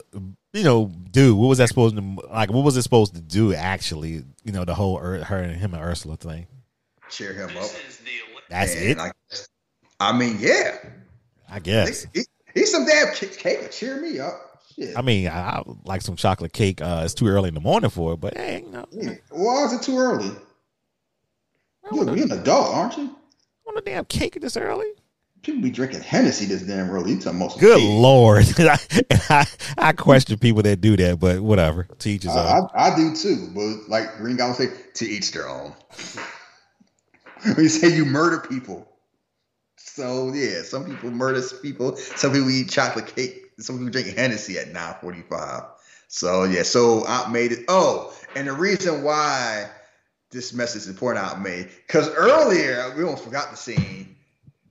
you 0.53 0.63
know, 0.63 0.91
do. 1.11 1.35
What 1.35 1.47
was 1.47 1.57
that 1.57 1.69
supposed 1.69 1.95
to 1.95 2.01
like? 2.31 2.51
What 2.51 2.63
was 2.63 2.77
it 2.77 2.83
supposed 2.83 3.15
to 3.15 3.21
do? 3.21 3.53
Actually, 3.53 4.23
you 4.43 4.51
know, 4.51 4.63
the 4.65 4.75
whole 4.75 4.99
Ur- 4.99 5.23
her 5.23 5.37
and 5.39 5.55
him 5.55 5.73
and 5.73 5.81
Ursula 5.83 6.17
thing. 6.17 6.45
Cheer 7.09 7.33
him 7.33 7.49
up. 7.57 7.69
That's 8.49 8.75
And 8.75 8.83
it. 8.85 8.97
I, 8.99 9.11
I 9.99 10.17
mean, 10.17 10.37
yeah, 10.39 10.77
I 11.49 11.59
guess. 11.59 12.05
he, 12.13 12.21
he's 12.53 12.71
some 12.71 12.85
damn 12.85 13.13
ca- 13.13 13.27
cake 13.27 13.61
to 13.61 13.69
cheer 13.69 13.99
me 14.01 14.19
up. 14.19 14.50
I 14.95 15.01
mean, 15.01 15.27
I, 15.27 15.57
I 15.57 15.63
like 15.85 16.01
some 16.01 16.15
chocolate 16.15 16.53
cake. 16.53 16.81
Uh, 16.81 17.01
it's 17.03 17.13
too 17.13 17.27
early 17.27 17.49
in 17.49 17.53
the 17.53 17.61
morning 17.61 17.89
for 17.89 18.13
it, 18.13 18.17
but 18.19 18.35
hey, 18.35 18.63
you 18.65 18.71
know, 18.71 18.85
Yeah. 18.91 19.15
Why 19.29 19.65
is 19.65 19.73
it 19.73 19.81
too 19.81 19.97
early? 19.97 20.31
You're, 21.91 22.15
you're 22.15 22.25
an 22.25 22.31
adult, 22.31 22.75
aren't 22.75 22.97
you? 22.97 23.15
want 23.65 23.77
a 23.77 23.81
damn 23.81 24.05
cake 24.05 24.39
this 24.39 24.57
early? 24.57 24.87
People 25.41 25.61
be 25.61 25.71
drinking 25.71 26.01
Hennessy 26.01 26.45
this 26.45 26.61
damn 26.61 26.89
early. 26.91 27.13
You 27.13 27.21
some 27.21 27.39
Good 27.39 27.79
tea. 27.79 27.99
lord, 27.99 28.45
I, 28.59 28.77
I, 29.29 29.47
I 29.77 29.91
question 29.93 30.37
people 30.37 30.61
that 30.63 30.81
do 30.81 30.95
that, 30.97 31.19
but 31.19 31.41
whatever. 31.41 31.87
Teach 31.97 32.23
his 32.23 32.35
I, 32.35 32.59
own. 32.59 32.67
I, 32.75 32.89
I 32.91 32.95
do 32.95 33.15
too, 33.15 33.49
but 33.55 33.89
like 33.89 34.17
Green 34.17 34.35
Goblin 34.37 34.69
say, 34.69 34.75
to 34.93 35.05
each 35.05 35.31
their 35.31 35.49
own. 35.49 35.73
when 37.43 37.55
you 37.57 37.69
say 37.69 37.95
you 37.95 38.05
murder 38.05 38.39
people, 38.39 38.87
so 39.77 40.31
yeah, 40.31 40.61
some 40.61 40.85
people 40.85 41.09
murder 41.09 41.41
people. 41.61 41.95
Some 41.97 42.33
people 42.33 42.49
eat 42.51 42.69
chocolate 42.69 43.07
cake. 43.15 43.40
Some 43.61 43.77
people 43.77 43.91
drink 43.91 44.15
Hennessy 44.17 44.57
at 44.57 44.71
nine 44.71 44.95
forty-five. 45.01 45.63
So 46.07 46.43
yeah, 46.43 46.63
so 46.63 47.05
Aunt 47.05 47.31
made 47.31 47.51
it. 47.51 47.65
Oh, 47.67 48.13
and 48.35 48.47
the 48.47 48.53
reason 48.53 49.03
why 49.03 49.69
this 50.31 50.53
message 50.53 50.83
is 50.83 50.87
important, 50.89 51.25
Aunt 51.25 51.41
May, 51.41 51.67
because 51.87 52.09
earlier 52.09 52.93
we 52.97 53.03
almost 53.03 53.23
forgot 53.23 53.51
the 53.51 53.57
scene. 53.57 54.15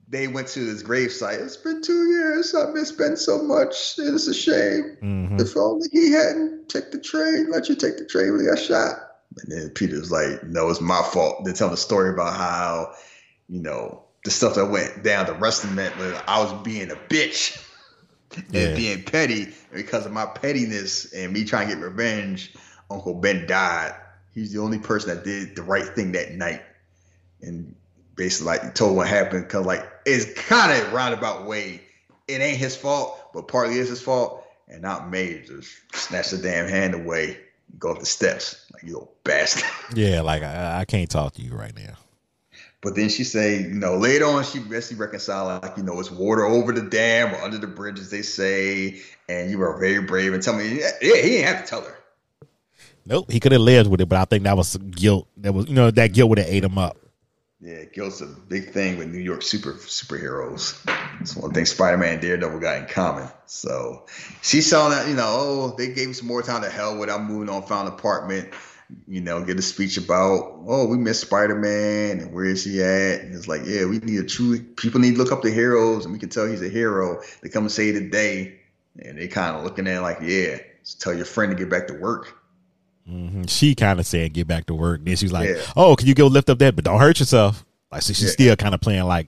They 0.07 0.27
went 0.27 0.49
to 0.49 0.59
his 0.59 0.83
gravesite. 0.83 1.39
It's 1.39 1.55
been 1.55 1.81
two 1.81 2.09
years. 2.09 2.53
I 2.53 2.69
miss 2.71 2.91
Ben 2.91 3.15
so 3.15 3.41
much. 3.41 3.95
It's 3.97 4.27
a 4.27 4.33
shame. 4.33 4.97
Mhm. 5.01 5.39
If 5.39 5.55
only 5.55 5.87
he 5.89 6.11
hadn't 6.11 6.67
take 6.67 6.91
the 6.91 6.99
train, 6.99 7.49
let 7.49 7.69
you 7.69 7.75
take 7.75 7.97
the 7.97 8.05
train 8.05 8.33
when 8.33 8.41
he 8.41 8.47
got 8.47 8.59
shot. 8.59 8.97
And 9.41 9.49
then 9.51 9.69
Peter 9.69 9.97
was 9.97 10.11
like, 10.11 10.43
No, 10.43 10.69
it's 10.69 10.81
my 10.81 11.01
fault. 11.01 11.45
They 11.45 11.53
tell 11.53 11.69
the 11.69 11.77
story 11.77 12.09
about 12.09 12.35
how, 12.35 12.93
you 13.47 13.61
know, 13.61 14.03
the 14.25 14.31
stuff 14.31 14.55
that 14.55 14.65
went 14.65 15.01
down 15.01 15.27
the 15.27 15.33
wrestling 15.33 15.75
meant 15.75 15.97
was 15.97 16.13
I 16.27 16.43
was 16.43 16.51
being 16.63 16.91
a 16.91 16.95
bitch 16.95 17.57
Yeah. 18.51 18.61
and 18.61 18.75
being 18.75 19.03
petty. 19.03 19.53
Because 19.71 20.05
of 20.05 20.11
my 20.11 20.25
pettiness 20.25 21.11
and 21.13 21.31
me 21.31 21.45
trying 21.45 21.69
to 21.69 21.75
get 21.75 21.83
revenge, 21.83 22.53
Uncle 22.89 23.13
Ben 23.15 23.45
died. 23.47 23.95
He's 24.33 24.53
the 24.53 24.59
only 24.59 24.79
person 24.79 25.15
that 25.15 25.23
did 25.23 25.55
the 25.55 25.63
right 25.63 25.85
thing 25.85 26.11
that 26.13 26.33
night. 26.33 26.61
And 27.41 27.75
basically 28.15 28.47
like 28.47 28.75
told 28.75 28.95
what 28.95 29.07
happened 29.07 29.45
because 29.45 29.65
like 29.65 29.89
it's 30.05 30.31
kind 30.47 30.71
of 30.71 30.93
roundabout 30.93 31.45
way. 31.45 31.81
It 32.27 32.41
ain't 32.41 32.57
his 32.57 32.75
fault, 32.75 33.31
but 33.33 33.47
partly 33.47 33.77
is 33.77 33.89
his 33.89 34.01
fault. 34.01 34.45
And 34.67 34.81
not 34.81 35.09
May 35.09 35.41
just 35.41 35.73
snatch 35.93 36.29
the 36.29 36.37
damn 36.37 36.69
hand 36.69 36.93
away, 36.93 37.37
and 37.69 37.79
go 37.79 37.91
up 37.91 37.99
the 37.99 38.05
steps 38.05 38.65
like 38.73 38.83
you 38.83 38.93
little 38.93 39.11
bastard. 39.23 39.65
Yeah, 39.93 40.21
like 40.21 40.43
I, 40.43 40.79
I 40.79 40.85
can't 40.85 41.09
talk 41.09 41.33
to 41.33 41.41
you 41.41 41.53
right 41.53 41.75
now. 41.75 41.95
But 42.81 42.95
then 42.95 43.09
she 43.09 43.23
say, 43.23 43.61
you 43.61 43.75
know, 43.75 43.95
later 43.95 44.25
on 44.25 44.43
she 44.43 44.59
basically 44.59 44.97
reconciled 44.97 45.63
like, 45.63 45.77
you 45.77 45.83
know, 45.83 45.99
it's 45.99 46.09
water 46.09 46.45
over 46.45 46.71
the 46.71 46.81
dam 46.81 47.33
or 47.33 47.41
under 47.41 47.59
the 47.59 47.67
bridge, 47.67 47.99
as 47.99 48.09
they 48.09 48.23
say, 48.23 49.01
and 49.29 49.51
you 49.51 49.59
were 49.59 49.77
very 49.79 50.01
brave 50.01 50.33
and 50.33 50.41
tell 50.41 50.55
me, 50.55 50.79
yeah, 50.79 50.89
he 50.99 51.07
didn't 51.07 51.47
have 51.47 51.63
to 51.63 51.69
tell 51.69 51.81
her. 51.81 51.95
Nope, 53.05 53.31
he 53.31 53.39
could 53.39 53.51
have 53.51 53.61
lived 53.61 53.89
with 53.89 54.01
it, 54.01 54.09
but 54.09 54.17
I 54.17 54.25
think 54.25 54.43
that 54.43 54.57
was 54.57 54.67
some 54.67 54.89
guilt. 54.89 55.27
That 55.37 55.53
was, 55.53 55.67
you 55.67 55.75
know, 55.75 55.91
that 55.91 56.13
guilt 56.13 56.29
would 56.29 56.39
have 56.39 56.47
ate 56.47 56.63
him 56.63 56.77
up. 56.77 56.97
Yeah, 57.59 57.83
guilt's 57.85 58.21
a 58.21 58.25
big 58.25 58.71
thing 58.71 58.97
with 58.97 59.09
New 59.09 59.19
York 59.19 59.43
super 59.43 59.73
superheroes. 59.73 60.79
It's 61.19 61.35
one 61.35 61.53
thing 61.53 61.65
Spider-Man 61.65 62.13
and 62.13 62.21
Daredevil 62.21 62.59
got 62.59 62.77
in 62.77 62.87
common. 62.87 63.29
So 63.45 64.07
she's 64.41 64.67
telling 64.67 64.93
that, 64.93 65.07
you 65.07 65.13
know, 65.13 65.27
oh, 65.27 65.75
they 65.77 65.89
gave 65.93 66.07
me 66.07 66.13
some 66.13 66.27
more 66.27 66.41
time 66.41 66.63
to 66.63 66.69
hell 66.69 66.97
with 66.97 67.11
I'm 67.11 67.25
moving 67.25 67.49
on, 67.53 67.61
found 67.61 67.87
an 67.87 67.93
apartment, 67.93 68.51
you 69.07 69.21
know, 69.21 69.43
get 69.43 69.57
a 69.59 69.61
speech 69.61 69.97
about, 69.97 70.61
oh, 70.67 70.85
we 70.87 70.97
miss 70.97 71.21
Spider-Man 71.21 72.19
and 72.19 72.33
where 72.33 72.45
is 72.45 72.63
he 72.63 72.81
at? 72.81 73.21
And 73.21 73.35
it's 73.35 73.47
like, 73.47 73.61
yeah, 73.65 73.85
we 73.85 73.99
need 73.99 74.19
a 74.19 74.23
true 74.23 74.59
people 74.61 74.99
need 74.99 75.13
to 75.13 75.17
look 75.17 75.31
up 75.31 75.41
the 75.41 75.51
heroes 75.51 76.05
and 76.05 76.13
we 76.13 76.19
can 76.19 76.29
tell 76.29 76.45
he's 76.47 76.61
a 76.61 76.69
hero. 76.69 77.21
They 77.41 77.49
come 77.49 77.63
and 77.63 77.71
say 77.71 77.91
the 77.91 78.09
day. 78.09 78.57
And 78.99 79.17
they 79.17 79.27
kind 79.29 79.55
of 79.55 79.63
looking 79.63 79.87
at 79.87 79.97
it 79.97 80.01
like, 80.01 80.19
yeah, 80.21 80.57
just 80.83 81.01
tell 81.01 81.13
your 81.13 81.25
friend 81.25 81.49
to 81.51 81.57
get 81.57 81.69
back 81.69 81.87
to 81.87 81.93
work. 81.93 82.37
hmm 83.07 83.43
She 83.47 83.73
kind 83.73 83.99
of 83.99 84.05
said, 84.05 84.33
"Get 84.33 84.47
back 84.47 84.65
to 84.67 84.73
work." 84.75 85.03
Then 85.03 85.15
she's 85.15 85.31
like, 85.31 85.49
Yeah. 85.49 85.61
"Oh, 85.75 85.95
can 85.95 86.07
you 86.07 86.13
go 86.13 86.27
lift 86.27 86.49
up 86.49 86.59
that? 86.59 86.75
But 86.75 86.83
don't 86.85 86.99
hurt 86.99 87.19
yourself." 87.19 87.65
Like, 87.91 88.01
so 88.01 88.13
she's 88.13 88.25
Yeah. 88.25 88.31
still 88.31 88.55
kind 88.57 88.75
of 88.75 88.81
playing 88.81 89.03
like, 89.03 89.27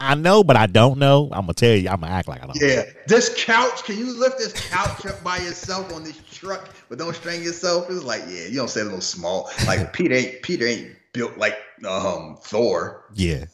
"I 0.00 0.14
know, 0.14 0.44
but 0.44 0.56
I 0.56 0.66
don't 0.66 0.98
know." 0.98 1.28
I'm 1.32 1.42
gonna 1.42 1.54
tell 1.54 1.74
you, 1.74 1.88
I'm 1.88 2.00
gonna 2.00 2.12
act 2.12 2.28
like 2.28 2.42
I 2.42 2.46
don't. 2.46 2.56
Yeah, 2.60 2.82
this 3.06 3.34
couch. 3.44 3.84
Can 3.84 3.98
you 3.98 4.18
lift 4.18 4.38
this 4.38 4.52
couch 4.68 5.06
up 5.06 5.22
by 5.22 5.38
yourself 5.38 5.92
on 5.92 6.04
this 6.04 6.20
truck, 6.32 6.70
but 6.88 6.98
don't 6.98 7.14
strain 7.14 7.42
yourself? 7.42 7.90
It's 7.90 8.04
like, 8.04 8.22
yeah, 8.28 8.46
you 8.46 8.56
don't 8.56 8.70
say 8.70 8.82
a 8.82 8.84
little 8.84 9.00
small. 9.00 9.50
Like 9.66 9.92
Peter 9.94 10.14
ain't 10.14 10.42
Peter 10.42 10.66
ain't 10.66 10.96
built 11.12 11.36
like 11.38 11.58
um 11.86 12.38
Thor. 12.42 13.04
Yeah, 13.14 13.46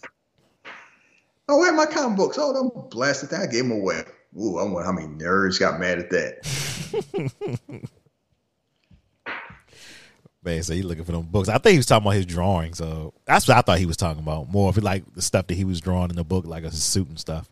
Oh, 1.49 1.59
where 1.59 1.71
are 1.71 1.77
my 1.77 1.87
comic 1.87 2.17
books? 2.17 2.39
Oh, 2.41 2.53
them 2.53 2.71
blasted 2.89 3.31
down. 3.31 3.43
I 3.43 3.47
gave 3.47 3.65
them 3.65 3.73
away. 3.73 4.05
Ooh, 4.41 4.59
I 4.59 4.63
wonder 4.63 4.85
how 4.85 4.93
many 4.93 5.09
nerds 5.09 5.59
got 5.61 5.79
mad 5.79 5.99
at 5.99 6.09
that. 6.11 7.91
man. 10.43 10.63
So 10.63 10.75
he 10.75 10.83
looking 10.83 11.05
for 11.05 11.13
them 11.13 11.23
books. 11.23 11.49
I 11.49 11.59
think 11.59 11.73
he 11.73 11.79
was 11.79 11.87
talking 11.87 12.07
about 12.07 12.17
his 12.17 12.27
drawing. 12.27 12.75
So 12.75 13.15
that's 13.25 13.47
what 13.49 13.57
I 13.57 13.63
thought 13.63 13.79
he 13.79 13.87
was 13.87 13.97
talking 13.97 14.23
about. 14.23 14.51
More 14.51 14.69
of 14.69 14.77
like 14.83 15.05
the 15.15 15.23
stuff 15.23 15.47
that 15.47 15.55
he 15.55 15.65
was 15.65 15.81
drawing 15.81 16.11
in 16.11 16.17
the 16.17 16.25
book, 16.25 16.47
like 16.47 16.65
his 16.65 16.83
suit 16.83 17.09
and 17.09 17.19
stuff. 17.19 17.49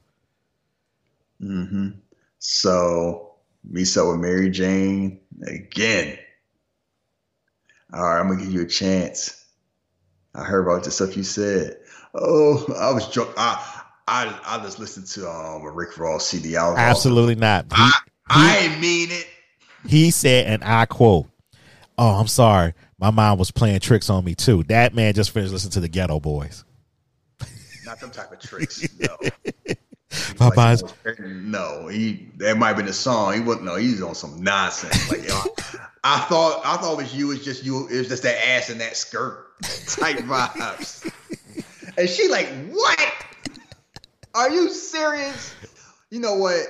Mm-hmm. 1.40 1.90
So 2.38 3.30
up 3.96 4.06
with 4.08 4.20
Mary 4.20 4.50
Jane 4.50 5.20
again. 5.46 6.18
All 7.92 8.02
right, 8.02 8.20
I'm 8.20 8.28
gonna 8.28 8.42
give 8.42 8.52
you 8.52 8.62
a 8.62 8.66
chance. 8.66 9.44
I 10.34 10.44
heard 10.44 10.66
about 10.66 10.84
the 10.84 10.90
stuff 10.90 11.16
you 11.16 11.24
said. 11.24 11.78
Oh, 12.14 12.64
I 12.78 12.92
was 12.92 13.08
drunk. 13.08 13.30
I 13.36 13.82
I 14.06 14.40
I 14.46 14.58
just 14.58 14.78
listened 14.78 15.06
to 15.08 15.28
um 15.28 15.62
a 15.62 15.70
Rick 15.70 15.98
Ross 15.98 16.26
CD. 16.26 16.56
I 16.56 16.62
all- 16.62 16.76
Absolutely 16.76 17.34
not. 17.34 17.64
He, 17.64 17.82
I, 18.28 18.70
I 18.72 18.80
mean 18.80 19.10
it. 19.10 19.26
he 19.86 20.10
said, 20.10 20.46
and 20.46 20.62
I 20.64 20.86
quote, 20.86 21.26
"Oh, 22.00 22.18
I'm 22.18 22.26
sorry, 22.26 22.74
my 22.98 23.10
mom 23.10 23.38
was 23.38 23.50
playing 23.50 23.80
tricks 23.80 24.10
on 24.10 24.24
me 24.24 24.34
too." 24.34 24.64
That 24.64 24.94
man 24.94 25.14
just 25.14 25.30
finished 25.30 25.52
listening 25.52 25.72
to 25.72 25.80
the 25.80 25.88
Geto 25.88 26.20
Boys. 26.20 26.64
Not 27.84 28.00
them 28.00 28.10
type 28.10 28.32
of 28.32 28.40
tricks. 28.40 28.86
No. 28.98 29.16
Popeye's 30.10 30.82
oh, 30.82 31.12
no, 31.22 31.86
he 31.86 32.28
that 32.38 32.56
might 32.56 32.68
have 32.68 32.76
been 32.76 32.88
a 32.88 32.92
song. 32.92 33.34
He 33.34 33.40
wasn't. 33.40 33.66
No, 33.66 33.76
he's 33.76 34.02
on 34.02 34.16
some 34.16 34.42
nonsense. 34.42 35.08
Like 35.08 35.28
yo, 35.28 35.38
I 36.02 36.18
thought, 36.20 36.62
I 36.64 36.76
thought 36.78 36.94
it 36.94 37.02
was 37.04 37.14
you. 37.14 37.30
It's 37.30 37.44
just 37.44 37.64
you. 37.64 37.86
It 37.86 37.98
was 37.98 38.08
just 38.08 38.24
that 38.24 38.44
ass 38.48 38.70
and 38.70 38.80
that 38.80 38.96
skirt 38.96 39.46
type 39.86 40.18
vibes. 40.18 41.12
And 41.96 42.08
she 42.08 42.28
like, 42.28 42.48
what? 42.70 43.12
Are 44.34 44.50
you 44.50 44.70
serious? 44.70 45.54
You 46.10 46.20
know 46.20 46.34
what? 46.34 46.66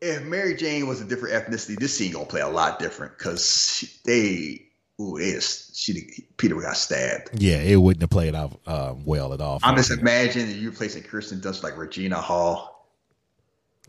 If 0.00 0.22
Mary 0.24 0.54
Jane 0.54 0.86
was 0.86 1.00
a 1.00 1.04
different 1.04 1.34
ethnicity, 1.34 1.78
this 1.78 1.96
scene 1.96 2.12
gonna 2.12 2.24
play 2.24 2.40
a 2.40 2.48
lot 2.48 2.78
different 2.78 3.18
because 3.18 3.98
they, 4.04 4.66
ooh, 5.00 5.18
they 5.18 5.32
just, 5.32 5.76
she 5.76 6.24
Peter 6.36 6.60
got 6.60 6.76
stabbed. 6.76 7.30
Yeah, 7.34 7.58
it 7.58 7.76
wouldn't 7.76 8.02
have 8.02 8.10
played 8.10 8.34
out 8.34 8.58
um, 8.66 9.04
well 9.04 9.32
at 9.34 9.40
all. 9.40 9.60
I'm 9.62 9.76
just 9.76 9.90
imagining 9.90 10.56
you 10.58 10.72
placing 10.72 11.02
Kirsten 11.02 11.40
Dunst 11.40 11.62
like 11.62 11.76
Regina 11.76 12.16
Hall. 12.20 12.88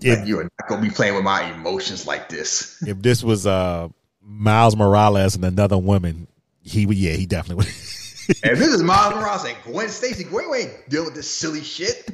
If- 0.02 0.20
like 0.20 0.28
you 0.28 0.40
are 0.40 0.44
not 0.44 0.68
gonna 0.68 0.82
be 0.82 0.90
playing 0.90 1.16
with 1.16 1.24
my 1.24 1.54
emotions 1.54 2.06
like 2.08 2.28
this. 2.30 2.82
if 2.86 3.02
this 3.02 3.24
was 3.24 3.46
uh 3.48 3.88
Miles 4.24 4.76
Morales 4.76 5.36
and 5.36 5.46
another 5.46 5.78
woman, 5.78 6.28
he 6.64 6.86
would. 6.86 6.98
Yeah, 6.98 7.14
he 7.14 7.26
definitely 7.26 7.66
would. 7.66 7.68
if 7.74 8.60
this 8.60 8.68
is 8.68 8.84
Miles 8.84 9.16
Morales 9.16 9.46
and 9.46 9.58
Gwen 9.64 9.90
Stacy, 9.90 10.24
Gwen 10.26 10.46
ain't 10.56 10.90
dealing 10.90 11.08
with 11.08 11.16
this 11.16 11.30
silly 11.30 11.64
shit. 11.64 12.10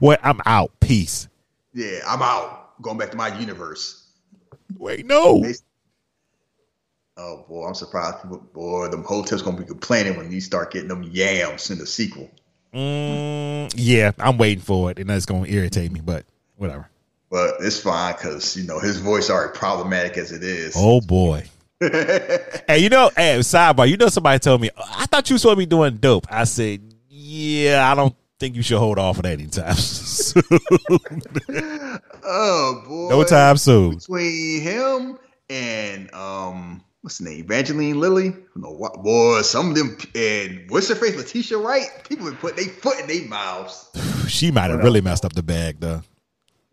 Well, 0.00 0.18
I'm 0.22 0.40
out. 0.46 0.72
Peace. 0.80 1.28
Yeah, 1.72 2.00
I'm 2.06 2.22
out. 2.22 2.65
Going 2.82 2.98
back 2.98 3.10
to 3.10 3.16
my 3.16 3.36
universe. 3.38 4.06
Wait, 4.78 5.06
no. 5.06 5.44
Oh 7.18 7.44
boy, 7.48 7.66
I'm 7.66 7.74
surprised. 7.74 8.22
People, 8.22 8.38
boy, 8.52 8.88
them 8.88 9.02
hotels 9.02 9.42
gonna 9.42 9.56
be 9.56 9.64
complaining 9.64 10.16
when 10.16 10.30
you 10.30 10.40
start 10.40 10.72
getting 10.72 10.88
them 10.88 11.02
yams 11.02 11.70
in 11.70 11.78
the 11.78 11.86
sequel. 11.86 12.30
Mm, 12.74 13.72
yeah, 13.74 14.12
I'm 14.18 14.36
waiting 14.36 14.62
for 14.62 14.90
it, 14.90 14.98
and 14.98 15.08
that's 15.08 15.24
going 15.24 15.44
to 15.44 15.50
irritate 15.50 15.92
me. 15.92 16.00
But 16.00 16.26
whatever. 16.56 16.88
But 17.30 17.54
it's 17.60 17.80
fine 17.80 18.14
because 18.14 18.56
you 18.56 18.64
know 18.64 18.78
his 18.78 18.98
voice 18.98 19.30
already 19.30 19.56
problematic 19.56 20.18
as 20.18 20.32
it 20.32 20.42
is. 20.42 20.74
Oh 20.76 21.00
boy. 21.00 21.44
hey, 21.80 22.78
you 22.78 22.88
know, 22.88 23.10
hey, 23.16 23.38
sidebar. 23.38 23.88
You 23.88 23.96
know, 23.96 24.08
somebody 24.08 24.38
told 24.38 24.60
me 24.60 24.70
I 24.76 25.06
thought 25.06 25.30
you 25.30 25.38
to 25.38 25.56
be 25.56 25.66
doing 25.66 25.96
dope. 25.96 26.26
I 26.30 26.44
said, 26.44 26.80
yeah, 27.08 27.90
I 27.90 27.94
don't 27.94 28.14
think 28.38 28.56
you 28.56 28.62
should 28.62 28.78
hold 28.78 28.98
off 28.98 29.16
of 29.16 29.22
that 29.22 29.32
anytime. 29.32 29.76
Oh 32.28 32.82
boy, 32.86 33.08
no 33.10 33.24
time 33.24 33.56
soon. 33.56 33.96
between 33.96 34.60
him 34.60 35.18
and 35.48 36.12
um, 36.12 36.82
what's 37.02 37.18
the 37.18 37.30
name, 37.30 37.44
Evangeline 37.44 38.00
Lilly. 38.00 38.34
No, 38.56 38.72
what 38.72 39.02
boy, 39.02 39.42
some 39.42 39.70
of 39.70 39.76
them 39.76 39.96
and 40.14 40.68
what's 40.68 40.88
her 40.88 40.96
face, 40.96 41.16
Letitia 41.16 41.56
Wright. 41.58 41.86
People 42.08 42.26
been 42.26 42.36
putting 42.36 42.64
their 42.66 42.74
foot 42.74 42.98
in 43.00 43.06
their 43.06 43.26
mouths. 43.28 43.88
She 44.26 44.50
might 44.50 44.70
have 44.70 44.82
really 44.82 45.00
messed 45.00 45.24
up 45.24 45.34
the 45.34 45.42
bag, 45.42 45.76
though. 45.78 46.02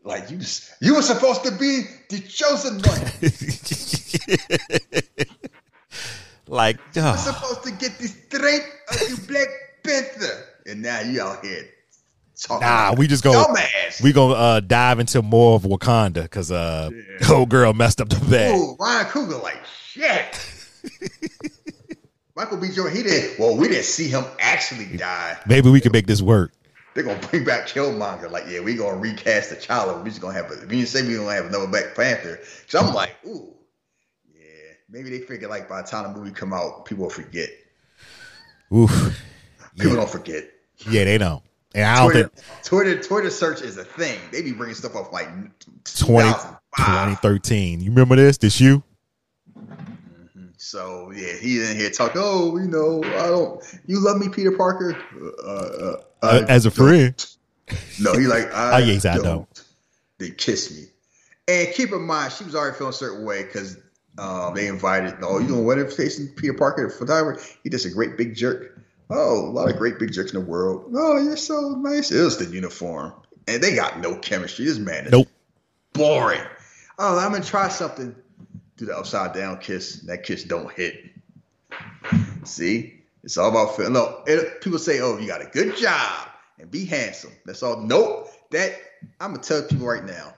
Like 0.04 0.32
you, 0.32 0.38
just, 0.38 0.72
you 0.82 0.96
were 0.96 1.04
supposed 1.04 1.44
to 1.46 1.52
be 1.52 1.84
the 2.10 2.20
chosen 2.20 2.82
one. 2.82 3.00
Like, 6.48 6.78
You're 6.94 7.18
supposed 7.18 7.64
to 7.64 7.72
get 7.72 7.98
the 8.00 8.08
strength 8.08 8.68
of 8.92 9.00
the 9.00 9.26
Black 9.28 9.48
Panther, 9.84 10.46
and 10.68 10.82
now 10.82 11.00
you 11.02 11.22
out 11.22 11.44
here 11.44 11.68
talking. 12.44 12.68
nah, 12.68 12.94
we 12.96 13.08
just 13.08 13.24
go. 13.24 13.32
dumbass. 13.32 14.02
We 14.02 14.12
gonna 14.14 14.34
uh, 14.34 14.60
dive 14.60 15.00
into 15.00 15.22
more 15.22 15.56
of 15.56 15.64
Wakanda 15.64 16.24
because 16.24 16.52
uh, 16.52 16.90
old 17.32 17.50
girl 17.50 17.74
messed 17.74 18.02
up 18.02 18.10
the 18.10 18.24
bag. 18.30 18.56
Ooh, 18.56 18.76
Ryan 18.80 19.06
Coogler, 19.08 19.42
like 19.42 19.60
shit. 19.66 20.50
Michael 22.36 22.58
B. 22.58 22.70
Jordan, 22.70 22.96
he 22.98 23.04
didn't. 23.04 23.40
Well, 23.40 23.56
we 23.56 23.68
didn't 23.68 23.84
see 23.84 24.08
him 24.08 24.24
actually 24.40 24.98
die. 24.98 25.38
Maybe 25.46 25.70
we 25.70 25.80
can 25.80 25.92
make 25.92 26.08
this 26.08 26.22
work. 26.22 26.52
They're 26.94 27.04
gonna 27.04 27.20
bring 27.28 27.44
back 27.44 27.68
Killmonger. 27.68 28.30
Like, 28.30 28.46
yeah, 28.48 28.60
we 28.60 28.76
gonna 28.76 28.98
recast 28.98 29.50
the 29.50 29.56
T'Challa. 29.56 30.04
We 30.04 30.10
just 30.10 30.22
gonna 30.22 30.34
have. 30.34 30.52
A, 30.52 30.62
we 30.62 30.78
didn't 30.78 30.88
say 30.88 31.08
we 31.08 31.16
gonna 31.16 31.34
have 31.34 31.46
another 31.46 31.68
Black 31.68 31.96
Panther. 31.96 32.40
So 32.68 32.80
I'm 32.80 32.94
like, 32.94 33.16
ooh, 33.26 33.54
yeah. 34.36 34.42
Maybe 34.90 35.10
they 35.10 35.20
figure 35.20 35.48
like 35.48 35.70
by 35.70 35.82
the 35.82 35.88
time 35.88 36.12
the 36.12 36.20
movie 36.20 36.32
come 36.32 36.54
out, 36.54 36.86
people 36.86 37.04
will 37.04 37.12
forget. 37.12 37.50
Oof. 38.74 39.22
People 39.78 39.96
don't 39.96 40.10
forget. 40.10 40.50
Yeah, 40.90 41.06
they 41.06 41.18
don't. 41.18 41.44
And 41.76 41.86
I 41.86 41.96
don't 41.98 42.12
Twitter, 42.12 42.28
think 42.30 42.64
Twitter, 42.64 43.02
Twitter 43.02 43.30
search 43.30 43.62
is 43.62 43.78
a 43.78 43.84
thing. 43.84 44.20
They 44.32 44.42
be 44.42 44.52
bringing 44.52 44.76
stuff 44.76 44.96
up 44.96 45.12
like 45.12 45.28
20, 45.86 46.30
2013. 46.76 47.82
You 47.82 47.90
remember 47.90 48.16
this? 48.16 48.38
This 48.38 48.62
you? 48.62 48.84
So 50.58 51.12
yeah, 51.12 51.34
he 51.34 51.62
in 51.64 51.76
here 51.78 51.90
talking. 51.90 52.22
Oh, 52.24 52.58
you 52.58 52.68
know, 52.68 53.04
I 53.04 53.28
don't. 53.28 53.62
You 53.86 54.00
love 54.04 54.18
me, 54.18 54.30
Peter 54.30 54.52
Parker. 54.52 54.96
Uh, 55.46 55.50
uh, 55.50 55.96
Uh, 56.22 56.46
as 56.48 56.66
a 56.66 56.72
friend? 56.72 57.26
No, 58.00 58.14
he 58.14 58.28
like 58.28 58.46
I 58.54 58.76
Oh, 58.76 58.78
yes, 58.78 59.04
don't. 59.04 59.24
don't. 59.24 59.64
They 60.20 60.30
kiss 60.30 60.72
me, 60.72 60.86
and 61.48 61.74
keep 61.74 61.92
in 61.92 62.02
mind 62.04 62.32
she 62.32 62.44
was 62.46 62.56
already 62.56 62.78
feeling 62.78 62.92
a 62.92 62.94
certain 62.94 63.26
way 63.26 63.44
because 63.44 63.78
um, 64.18 64.54
they 64.54 64.68
invited. 64.68 65.16
Oh, 65.22 65.40
you 65.40 65.50
know 65.50 65.60
what? 65.60 65.80
Invitation 65.80 66.32
Peter 66.38 66.54
Parker, 66.54 66.88
the 66.88 66.94
photographer. 66.94 67.46
He 67.64 67.70
just 67.70 67.86
a 67.86 67.90
great 67.90 68.16
big 68.16 68.36
jerk. 68.36 68.73
Oh, 69.16 69.46
a 69.48 69.52
lot 69.52 69.70
of 69.70 69.78
great 69.78 70.00
big 70.00 70.12
jerks 70.12 70.34
in 70.34 70.40
the 70.40 70.46
world. 70.46 70.92
Oh, 70.96 71.22
you're 71.22 71.38
so 71.38 71.76
nice. 71.80 72.12
It 72.12 72.22
was 72.22 72.38
the 72.38 72.46
uniform, 72.46 73.14
and 73.48 73.62
they 73.62 73.76
got 73.76 74.00
no 74.00 74.16
chemistry. 74.18 74.66
This 74.66 74.80
man 74.80 75.06
is 75.06 75.12
Nope. 75.12 75.28
boring. 75.94 76.42
Oh, 76.98 77.20
I'm 77.20 77.32
gonna 77.32 77.44
try 77.44 77.70
something. 77.70 78.16
Do 78.78 78.86
the 78.86 78.98
upside 78.98 79.34
down 79.34 79.60
kiss. 79.60 79.98
That 80.02 80.24
kiss 80.24 80.44
don't 80.44 80.72
hit. 80.72 81.12
See, 82.44 83.02
it's 83.24 83.38
all 83.38 83.50
about 83.50 83.76
feeling. 83.78 83.94
No, 83.94 84.24
it, 84.26 84.62
people 84.62 84.80
say, 84.80 85.00
"Oh, 85.00 85.18
you 85.18 85.28
got 85.28 85.42
a 85.42 85.46
good 85.46 85.78
job 85.78 86.30
and 86.60 86.70
be 86.70 86.86
handsome." 86.86 87.32
That's 87.46 87.62
all. 87.64 87.82
Nope. 87.82 88.30
That 88.52 88.76
I'm 89.20 89.32
gonna 89.32 89.44
tell 89.44 89.62
people 89.64 89.88
right 89.88 90.04
now. 90.06 90.34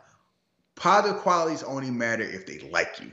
Positive 0.76 1.20
qualities 1.22 1.64
only 1.64 1.90
matter 1.92 2.24
if 2.24 2.46
they 2.46 2.60
like 2.72 3.00
you. 3.02 3.12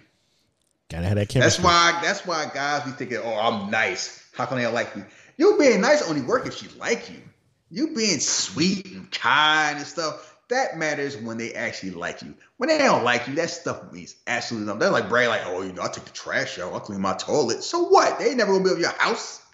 Gotta 0.90 1.06
have 1.06 1.16
that 1.16 1.28
chemistry. 1.28 1.40
That's 1.40 1.60
why. 1.60 2.00
That's 2.02 2.26
why 2.26 2.50
guys 2.52 2.84
be 2.84 2.90
thinking, 2.90 3.18
"Oh, 3.22 3.34
I'm 3.38 3.70
nice. 3.70 4.22
How 4.34 4.46
can 4.46 4.58
they 4.58 4.66
like 4.66 4.96
me?" 4.96 5.04
You 5.42 5.58
being 5.58 5.80
nice 5.80 6.08
only 6.08 6.20
work 6.20 6.46
if 6.46 6.56
she 6.56 6.68
like 6.78 7.10
you. 7.10 7.20
You 7.68 7.96
being 7.96 8.20
sweet 8.20 8.86
and 8.92 9.10
kind 9.10 9.76
and 9.76 9.84
stuff. 9.84 10.38
That 10.50 10.78
matters 10.78 11.16
when 11.16 11.36
they 11.36 11.52
actually 11.52 11.90
like 11.90 12.22
you. 12.22 12.36
When 12.58 12.68
they 12.68 12.78
don't 12.78 13.02
like 13.02 13.26
you, 13.26 13.34
that 13.34 13.50
stuff 13.50 13.92
means 13.92 14.14
absolutely 14.28 14.66
nothing. 14.66 14.78
They're 14.78 14.92
like 14.92 15.08
Bray, 15.08 15.26
like, 15.26 15.40
oh, 15.46 15.62
you 15.62 15.72
know, 15.72 15.82
I 15.82 15.88
take 15.88 16.04
the 16.04 16.12
trash 16.12 16.60
out, 16.60 16.72
I 16.74 16.78
clean 16.78 17.00
my 17.00 17.14
toilet. 17.14 17.64
So 17.64 17.88
what? 17.88 18.20
They 18.20 18.26
ain't 18.26 18.36
never 18.36 18.52
gonna 18.52 18.62
build 18.62 18.78
your 18.78 18.92
house. 18.92 19.44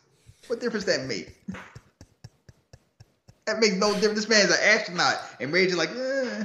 What 0.49 0.61
difference 0.61 0.85
that 0.85 1.07
make? 1.07 1.35
that 3.47 3.59
makes 3.59 3.77
no 3.77 3.95
difference. 3.95 4.27
This 4.27 4.29
man's 4.29 4.51
an 4.51 4.59
astronaut, 4.63 5.17
and 5.41 5.51
Rage 5.55 5.71
is 5.71 5.79
like, 5.79 5.89
eh. 5.89 6.45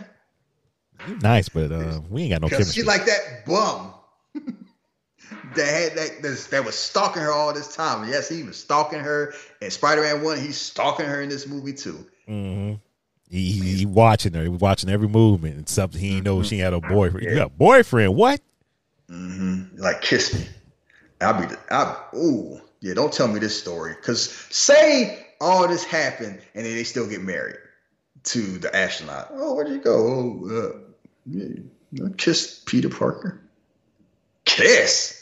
Nice, 1.22 1.50
but 1.50 1.70
uh, 1.70 2.00
we 2.10 2.22
ain't 2.22 2.32
got 2.32 2.44
no 2.44 2.48
chemistry. 2.48 2.82
she 2.82 2.88
like 2.88 3.04
that 3.08 3.46
bum 3.46 3.94
that 5.56 5.68
had 5.68 5.98
that 5.98 6.22
that, 6.22 6.48
that 6.52 6.66
was 6.66 6.76
stalking 6.76 7.22
her 7.22 7.32
all 7.32 7.54
this 7.54 7.76
time. 7.76 8.08
Yes, 8.10 8.30
he 8.30 8.44
was 8.44 8.58
stalking 8.58 9.00
her 9.00 9.34
in 9.62 9.72
Spider-Man 9.72 10.24
One. 10.24 10.40
He's 10.40 10.58
stalking 10.58 11.06
her 11.06 11.22
in 11.22 11.30
this 11.30 11.48
movie 11.48 11.74
too. 11.74 12.06
hmm 12.28 12.74
He, 13.30 13.52
he, 13.52 13.76
he 13.78 13.86
watching 13.86 14.34
her. 14.34 14.44
He 14.44 14.50
watching 14.50 14.90
every 14.90 15.08
movement. 15.08 15.56
And 15.58 15.70
something 15.70 16.00
he 16.00 16.16
ain't 16.18 16.26
know 16.26 16.44
she 16.44 16.60
had 16.60 16.74
a 16.74 16.80
boyfriend. 16.80 17.26
You 17.28 17.36
got 17.36 17.48
a 17.48 17.50
boyfriend? 17.50 18.16
What? 18.16 18.42
Mm-hmm. 19.10 19.78
Like 19.78 20.02
kiss 20.02 20.34
me. 20.34 20.46
I'll 21.22 21.40
be. 21.40 21.48
the- 21.48 21.60
I 21.72 21.98
ooh 22.16 22.60
yeah. 22.82 22.94
Don't 22.94 23.14
tell 23.14 23.28
me 23.28 23.40
this 23.40 23.58
story. 23.60 23.96
Cause 24.02 24.30
say 24.50 25.28
all 25.40 25.68
this 25.68 25.84
happened 25.84 26.42
and 26.56 26.66
then 26.66 26.74
they 26.76 26.84
still 26.84 27.08
get 27.08 27.22
married 27.22 27.58
to 28.24 28.40
the 28.60 28.74
astronaut. 28.76 29.30
Oh, 29.34 29.54
where'd 29.56 29.68
you 29.70 29.80
go? 29.80 29.96
Oh, 30.08 30.74
uh, 30.76 30.80
yeah, 31.26 32.08
kiss 32.18 32.62
Peter 32.66 32.90
Parker. 32.90 33.42
Kiss. 34.46 35.20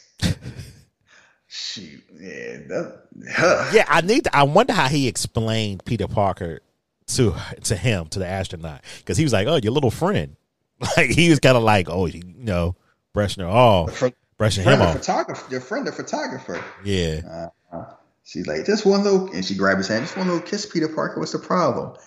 Shoot, 1.48 2.04
yeah, 2.14 2.58
that, 2.68 3.02
huh. 3.30 3.72
Yeah, 3.74 3.86
I 3.88 4.02
need. 4.02 4.24
To, 4.24 4.36
I 4.36 4.44
wonder 4.44 4.74
how 4.74 4.88
he 4.88 5.08
explained 5.08 5.84
Peter 5.86 6.08
Parker 6.08 6.62
to 7.08 7.36
to 7.64 7.76
him 7.76 8.08
to 8.08 8.20
the 8.20 8.28
astronaut 8.28 8.82
because 9.00 9.18
he 9.18 9.24
was 9.24 9.34
like, 9.34 9.48
"Oh, 9.48 9.58
your 9.58 9.74
little 9.74 9.92
friend." 9.92 10.36
Like 10.98 11.12
he 11.12 11.30
was 11.30 11.40
kind 11.40 11.56
of 11.56 11.62
like, 11.64 11.90
"Oh, 11.90 12.08
you 12.08 12.24
know, 12.38 12.76
brushing 13.14 13.44
her 13.44 13.50
off, 13.50 13.96
Fr- 13.96 14.08
brushing 14.38 14.64
him 14.64 14.82
off." 14.82 14.98
photographer, 14.98 15.52
your 15.52 15.62
friend, 15.62 15.86
the 15.86 15.92
photographer. 15.92 16.64
Yeah, 16.84 17.50
uh, 17.72 17.84
She's 18.24 18.48
like, 18.48 18.66
just 18.66 18.86
one 18.86 19.04
little, 19.04 19.30
and 19.32 19.44
she 19.44 19.56
grabbed 19.56 19.80
his 19.80 19.88
hand, 19.90 20.06
just 20.06 20.16
one 20.16 20.28
little 20.28 20.42
kiss, 20.42 20.66
Peter 20.66 20.88
Parker. 20.88 21.20
What's 21.20 21.34
the 21.34 21.40
problem? 21.40 21.98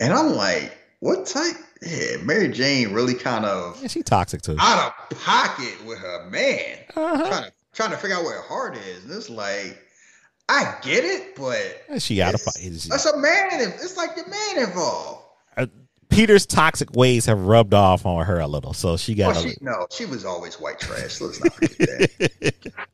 And 0.00 0.12
I'm 0.12 0.34
like, 0.34 0.76
what 1.00 1.26
type? 1.26 1.54
Yeah, 1.82 2.16
Mary 2.22 2.48
Jane 2.48 2.92
really 2.92 3.14
kind 3.14 3.44
of 3.44 3.80
yeah, 3.82 3.88
she 3.88 4.02
toxic 4.02 4.42
too. 4.42 4.56
out 4.58 4.92
of 5.10 5.18
pocket 5.20 5.84
with 5.84 5.98
her 5.98 6.28
man, 6.30 6.78
Uh-huh. 6.96 7.28
trying 7.28 7.44
to 7.44 7.52
trying 7.74 7.90
to 7.90 7.96
figure 7.96 8.16
out 8.16 8.24
where 8.24 8.36
her 8.40 8.48
heart 8.48 8.76
is. 8.76 9.04
And 9.04 9.12
it's 9.12 9.28
like, 9.28 9.78
I 10.48 10.74
get 10.82 11.04
it, 11.04 11.36
but 11.36 12.00
She 12.00 12.22
out 12.22 12.34
of 12.34 12.40
it's- 12.40 12.56
pocket. 12.56 12.88
That's 12.90 13.04
a 13.06 13.16
man. 13.18 13.48
It's 13.52 13.96
like 13.96 14.16
the 14.16 14.26
man 14.28 14.68
involved. 14.68 15.22
Uh, 15.56 15.66
Peter's 16.08 16.46
toxic 16.46 16.94
ways 16.94 17.26
have 17.26 17.40
rubbed 17.40 17.74
off 17.74 18.06
on 18.06 18.24
her 18.24 18.38
a 18.38 18.46
little, 18.46 18.72
so 18.72 18.96
she 18.96 19.14
got. 19.14 19.36
She, 19.36 19.54
no, 19.60 19.86
she 19.90 20.06
was 20.06 20.24
always 20.24 20.54
white 20.60 20.78
trash. 20.80 21.20
Let's 21.20 21.42
not 21.42 21.52
forget 21.54 21.76
that. 21.78 22.54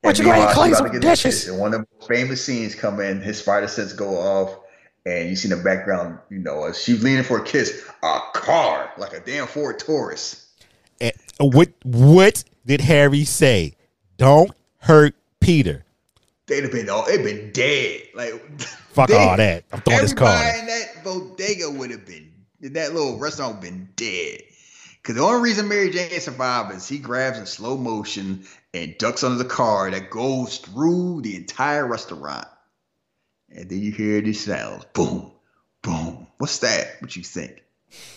What 0.00 0.16
you 0.16 0.24
gonna 0.24 0.36
meanwhile, 0.36 0.54
clean 0.54 0.74
some 0.74 0.90
to 0.92 1.00
dishes? 1.00 1.48
And 1.48 1.58
one 1.58 1.74
of 1.74 1.80
the 2.00 2.06
famous 2.06 2.44
scenes 2.44 2.74
come 2.76 3.00
in, 3.00 3.20
his 3.20 3.38
spider 3.38 3.66
sense 3.66 3.92
go 3.92 4.16
off, 4.16 4.56
and 5.06 5.30
you 5.30 5.36
see 5.36 5.50
in 5.50 5.56
the 5.56 5.62
background, 5.64 6.18
you 6.30 6.38
know, 6.38 6.72
she's 6.72 7.02
leaning 7.02 7.24
for 7.24 7.38
a 7.38 7.44
kiss, 7.44 7.88
a 8.02 8.20
car, 8.34 8.92
like 8.98 9.12
a 9.12 9.20
damn 9.20 9.46
Ford 9.46 9.78
Taurus. 9.78 10.46
Eh, 11.00 11.12
what 11.38 11.70
what 11.84 12.44
did 12.66 12.80
Harry 12.80 13.24
say? 13.24 13.74
Don't 14.16 14.50
hurt 14.78 15.14
Peter. 15.40 15.84
They'd 16.46 16.64
have 16.64 16.72
been 16.72 16.88
all 16.90 17.06
they'd 17.06 17.22
been 17.22 17.52
dead. 17.52 18.02
Like 18.14 18.60
Fuck 18.60 19.08
they- 19.08 19.16
all 19.16 19.36
that. 19.36 19.64
I'm 19.72 19.80
throwing 19.80 20.02
this 20.02 20.14
car. 20.14 20.34
Everybody 20.34 20.58
in 20.60 20.66
that 20.66 21.04
bodega 21.04 21.70
would 21.70 21.90
have 21.90 22.06
been 22.06 22.32
in 22.60 22.72
that 22.74 22.92
little 22.92 23.18
restaurant 23.18 23.56
would 23.56 23.64
have 23.64 23.72
been 23.74 23.88
dead. 23.96 24.42
Because 25.00 25.14
the 25.16 25.22
only 25.22 25.40
reason 25.40 25.68
Mary 25.68 25.90
Jane 25.90 26.20
survived 26.20 26.74
is 26.74 26.88
he 26.88 26.98
grabs 26.98 27.38
in 27.38 27.46
slow 27.46 27.76
motion 27.78 28.44
and 28.74 28.98
ducks 28.98 29.22
under 29.24 29.38
the 29.42 29.48
car 29.48 29.90
that 29.90 30.10
goes 30.10 30.58
through 30.58 31.22
the 31.22 31.36
entire 31.36 31.86
restaurant. 31.86 32.46
And 33.50 33.68
then 33.68 33.80
you 33.80 33.92
hear 33.92 34.20
these 34.20 34.44
sounds 34.44 34.84
boom, 34.92 35.30
boom. 35.82 36.26
What's 36.38 36.58
that? 36.58 37.00
What 37.00 37.16
you 37.16 37.22
think? 37.24 37.62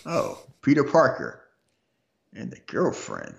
Oh, 0.05 0.39
Peter 0.61 0.83
Parker 0.83 1.41
and 2.33 2.51
the 2.51 2.59
girlfriend. 2.67 3.35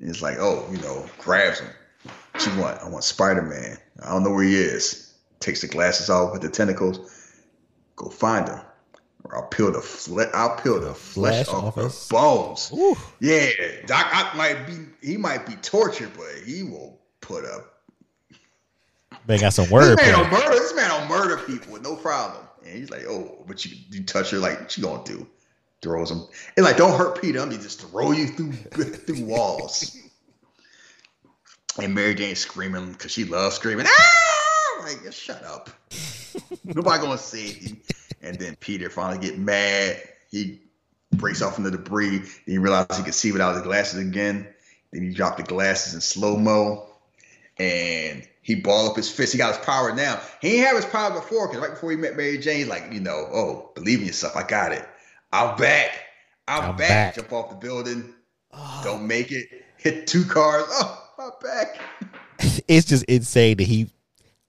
And 0.00 0.10
it's 0.10 0.22
like, 0.22 0.36
oh, 0.38 0.66
you 0.70 0.78
know, 0.78 1.04
grabs 1.18 1.60
him. 1.60 1.70
What 2.32 2.46
you 2.46 2.60
want? 2.60 2.80
I 2.82 2.88
want 2.88 3.04
Spider 3.04 3.42
Man. 3.42 3.78
I 4.02 4.10
don't 4.10 4.22
know 4.24 4.30
where 4.32 4.44
he 4.44 4.54
is. 4.56 5.14
Takes 5.40 5.60
the 5.60 5.66
glasses 5.68 6.10
off 6.10 6.32
with 6.32 6.42
the 6.42 6.48
tentacles. 6.48 6.98
Go 7.96 8.08
find 8.08 8.48
him. 8.48 8.60
Or 9.24 9.36
I'll 9.36 9.46
peel 9.48 9.72
the 9.72 9.80
fle- 9.80 10.30
I'll 10.34 10.56
peel 10.56 10.80
the 10.80 10.94
flesh, 10.94 11.46
Flesh 11.46 11.48
off 11.48 11.76
his- 11.76 12.08
bones. 12.08 12.70
Ooh. 12.74 12.96
Yeah, 13.20 13.48
Doc 13.86 14.06
Ock 14.14 14.36
might 14.36 14.66
be 14.66 14.74
he 15.06 15.16
might 15.16 15.46
be 15.46 15.54
tortured, 15.56 16.10
but 16.16 16.42
he 16.44 16.62
will 16.62 17.00
put 17.20 17.44
up. 17.44 17.73
They 19.26 19.38
got 19.38 19.52
some 19.52 19.70
word. 19.70 19.98
This 19.98 20.06
man 20.06 20.18
will 20.18 20.38
murder. 20.38 20.50
This 20.50 20.74
man 20.74 20.90
will 20.90 21.08
murder 21.08 21.36
people 21.38 21.72
with 21.72 21.82
no 21.82 21.96
problem. 21.96 22.46
And 22.64 22.78
he's 22.78 22.90
like, 22.90 23.04
oh, 23.06 23.44
but 23.46 23.64
you 23.64 23.76
you 23.90 24.04
touch 24.04 24.30
her 24.30 24.38
like 24.38 24.60
what 24.60 24.76
you 24.76 24.82
gonna 24.84 25.04
do? 25.04 25.26
Throws 25.82 26.10
him. 26.10 26.22
And 26.56 26.64
like, 26.64 26.76
don't 26.76 26.96
hurt 26.96 27.20
Peter. 27.20 27.40
I'm 27.40 27.50
gonna 27.50 27.62
just 27.62 27.80
throw 27.80 28.12
you 28.12 28.28
through 28.28 28.52
through 28.82 29.24
walls. 29.24 29.96
And 31.80 31.94
Mary 31.94 32.14
Jane 32.14 32.36
screaming 32.36 32.92
because 32.92 33.10
she 33.10 33.24
loves 33.24 33.56
screaming. 33.56 33.86
Ah! 33.88 34.82
Like, 34.82 35.12
shut 35.12 35.42
up. 35.44 35.70
Nobody 36.64 37.02
gonna 37.02 37.18
save 37.18 37.62
you. 37.62 37.76
And 38.22 38.38
then 38.38 38.56
Peter 38.56 38.90
finally 38.90 39.26
get 39.26 39.38
mad. 39.38 40.00
He 40.30 40.60
breaks 41.12 41.42
off 41.42 41.58
in 41.58 41.64
the 41.64 41.70
debris. 41.70 42.18
Then 42.18 42.28
he 42.46 42.58
realizes 42.58 42.96
he 42.98 43.02
can 43.02 43.12
see 43.12 43.32
without 43.32 43.54
his 43.54 43.62
glasses 43.62 44.00
again. 44.00 44.46
Then 44.92 45.02
he 45.02 45.10
dropped 45.10 45.38
the 45.38 45.42
glasses 45.42 45.94
in 45.94 46.00
slow 46.00 46.36
mo, 46.36 46.86
and 47.58 48.26
he 48.44 48.54
balled 48.54 48.90
up 48.90 48.96
his 48.96 49.10
fist. 49.10 49.32
He 49.32 49.38
got 49.38 49.56
his 49.56 49.64
power 49.64 49.92
now. 49.94 50.20
He 50.42 50.50
didn't 50.50 50.66
have 50.66 50.76
his 50.76 50.84
power 50.84 51.10
before 51.10 51.48
because 51.48 51.62
right 51.62 51.70
before 51.70 51.90
he 51.90 51.96
met 51.96 52.14
Mary 52.14 52.36
Jane, 52.36 52.58
he's 52.58 52.68
like, 52.68 52.92
you 52.92 53.00
know, 53.00 53.26
oh, 53.32 53.72
believe 53.74 54.00
in 54.00 54.06
yourself. 54.06 54.36
I 54.36 54.42
got 54.42 54.70
it. 54.70 54.86
I'm 55.32 55.56
back. 55.56 55.98
I'm, 56.46 56.62
I'm 56.62 56.76
back. 56.76 56.88
back. 56.88 57.14
Jump 57.14 57.32
off 57.32 57.48
the 57.48 57.56
building. 57.56 58.14
Oh. 58.52 58.80
Don't 58.84 59.06
make 59.06 59.32
it. 59.32 59.46
Hit 59.78 60.06
two 60.06 60.26
cars. 60.26 60.66
Oh, 60.68 61.08
I'm 61.18 61.30
back. 61.42 61.78
It's 62.66 62.86
just 62.86 63.04
insane 63.04 63.56
that 63.58 63.64
he 63.64 63.90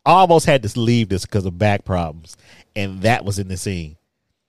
almost 0.06 0.46
had 0.46 0.64
to 0.64 0.80
leave 0.80 1.10
this 1.10 1.26
because 1.26 1.46
of 1.46 1.58
back 1.58 1.86
problems, 1.86 2.36
and 2.76 3.02
that 3.04 3.24
was 3.24 3.40
in 3.40 3.48
the 3.48 3.58
scene. 3.58 3.96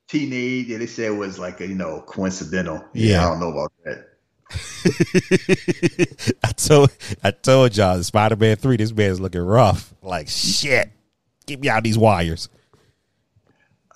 Teenage, 0.09 0.67
yeah, 0.67 0.79
they 0.79 0.87
said 0.87 1.13
it 1.13 1.17
was 1.17 1.39
like 1.39 1.61
a, 1.61 1.67
you 1.67 1.75
know 1.75 2.03
coincidental. 2.07 2.83
Yeah. 2.95 3.25
I 3.25 3.31
don't 3.31 3.41
know 3.41 3.51
about 3.51 3.73
that. 3.85 4.16
I 6.45 6.53
told 6.57 6.91
I 7.23 7.31
told 7.33 7.77
y'all 7.77 8.03
Spider 8.03 8.37
Man 8.37 8.57
three. 8.57 8.77
This 8.77 8.93
man 8.93 9.11
is 9.11 9.21
looking 9.21 9.41
rough. 9.41 9.93
Like 10.03 10.29
shit. 10.29 10.91
Get 11.47 11.61
me 11.61 11.69
out 11.69 11.83
these 11.83 11.99
wires. 11.99 12.49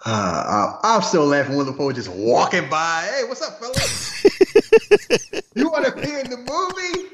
Uh, 0.04 0.76
I'm 0.82 1.02
still 1.02 1.26
laughing 1.26 1.56
when 1.56 1.66
the 1.66 1.72
folks 1.74 1.96
just 1.96 2.08
walking 2.10 2.68
by. 2.70 3.08
Hey, 3.12 3.24
what's 3.24 3.42
up, 3.42 3.60
fellas? 3.60 4.24
you 5.54 5.68
want 5.68 5.84
to 5.84 5.92
be 5.92 6.10
in 6.10 6.30
the 6.30 6.38
movie? 6.38 7.10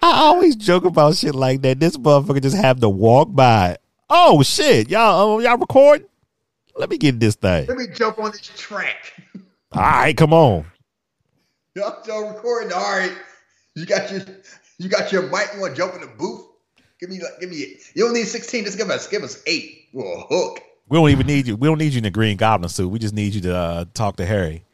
I 0.00 0.20
always 0.20 0.54
joke 0.56 0.84
about 0.84 1.16
shit 1.16 1.34
like 1.34 1.62
that. 1.62 1.80
This 1.80 1.96
motherfucker 1.96 2.42
just 2.42 2.56
have 2.56 2.80
to 2.80 2.88
walk 2.88 3.34
by. 3.34 3.76
Oh 4.08 4.42
shit, 4.42 4.88
y'all 4.88 5.36
uh, 5.36 5.38
y'all 5.40 5.58
recording? 5.58 6.06
Let 6.76 6.90
me 6.90 6.96
get 6.96 7.18
this 7.18 7.34
thing. 7.34 7.66
Let 7.66 7.76
me 7.76 7.86
jump 7.92 8.18
on 8.18 8.30
this 8.30 8.40
track. 8.40 9.14
All 9.72 9.82
right, 9.82 10.16
come 10.16 10.32
on. 10.32 10.64
Y'all, 11.74 11.98
y'all 12.06 12.28
recording? 12.28 12.72
All 12.72 12.80
right. 12.80 13.12
You 13.74 13.84
got 13.84 14.10
your 14.10 14.22
you 14.78 14.88
got 14.88 15.12
your 15.12 15.22
mic. 15.22 15.50
You 15.54 15.60
want 15.60 15.74
to 15.74 15.76
jump 15.76 15.94
in 15.94 16.00
the 16.00 16.06
booth? 16.06 16.46
Give 16.98 17.10
me 17.10 17.20
like 17.20 17.38
give 17.40 17.50
me. 17.50 17.76
You 17.94 18.04
don't 18.04 18.14
need 18.14 18.26
16. 18.26 18.64
Just 18.64 18.78
give 18.78 18.88
us 18.90 19.06
give 19.08 19.22
us 19.22 19.42
eight. 19.46 19.88
Well, 19.92 20.26
hook. 20.28 20.60
We 20.88 20.96
don't 20.96 21.10
even 21.10 21.26
need 21.26 21.46
you. 21.46 21.56
We 21.56 21.68
don't 21.68 21.78
need 21.78 21.92
you 21.92 21.98
in 21.98 22.04
the 22.04 22.10
green 22.10 22.38
goblin 22.38 22.70
suit. 22.70 22.88
We 22.88 22.98
just 22.98 23.14
need 23.14 23.34
you 23.34 23.42
to 23.42 23.54
uh, 23.54 23.84
talk 23.92 24.16
to 24.16 24.26
Harry. 24.26 24.64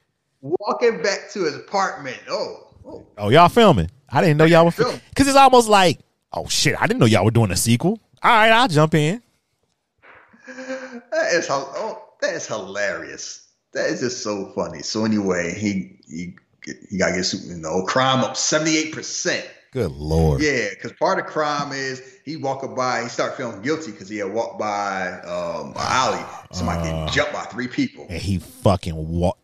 Walking 0.40 1.02
back 1.02 1.30
to 1.32 1.44
his 1.44 1.56
apartment. 1.56 2.18
Oh, 2.28 2.68
oh. 2.86 3.06
Oh, 3.18 3.28
y'all 3.30 3.48
filming? 3.48 3.90
I 4.08 4.20
didn't 4.20 4.36
know 4.36 4.44
y'all 4.44 4.64
were 4.64 4.70
filming. 4.70 5.00
because 5.08 5.26
it's 5.26 5.36
almost 5.36 5.68
like, 5.68 5.98
oh 6.32 6.46
shit, 6.46 6.80
I 6.80 6.86
didn't 6.86 7.00
know 7.00 7.06
y'all 7.06 7.24
were 7.24 7.32
doing 7.32 7.50
a 7.50 7.56
sequel. 7.56 7.98
All 8.22 8.30
right, 8.30 8.52
I'll 8.52 8.68
jump 8.68 8.94
in. 8.94 9.22
That 10.46 11.32
is 11.32 11.48
oh, 11.50 12.02
that 12.20 12.34
is 12.34 12.46
hilarious. 12.46 13.43
That 13.74 13.90
is 13.90 14.00
just 14.00 14.22
so 14.22 14.46
funny. 14.54 14.82
So 14.82 15.04
anyway, 15.04 15.54
he 15.54 15.98
he 16.08 16.36
he 16.90 16.98
got 16.98 17.10
to 17.10 17.16
get 17.16 17.32
you 17.34 17.56
know 17.56 17.82
crime 17.84 18.24
up 18.24 18.36
seventy 18.36 18.76
eight 18.76 18.92
percent. 18.92 19.48
Good 19.72 19.90
lord. 19.90 20.40
Yeah, 20.40 20.68
because 20.70 20.92
part 20.92 21.18
of 21.18 21.26
crime 21.26 21.72
is 21.72 22.00
he 22.24 22.36
walking 22.36 22.76
by, 22.76 23.02
he 23.02 23.08
start 23.08 23.36
feeling 23.36 23.60
guilty 23.62 23.90
because 23.90 24.08
he 24.08 24.18
had 24.18 24.32
walked 24.32 24.58
by 24.58 25.08
um 25.22 25.70
an 25.70 25.74
alley. 25.76 26.24
Somebody 26.52 26.88
Uh. 26.88 27.04
get 27.06 27.12
jumped 27.14 27.32
by 27.32 27.42
three 27.46 27.66
people. 27.68 28.06
And 28.08 28.22
he 28.22 28.38
fucking 28.38 28.94
walked. 29.18 29.40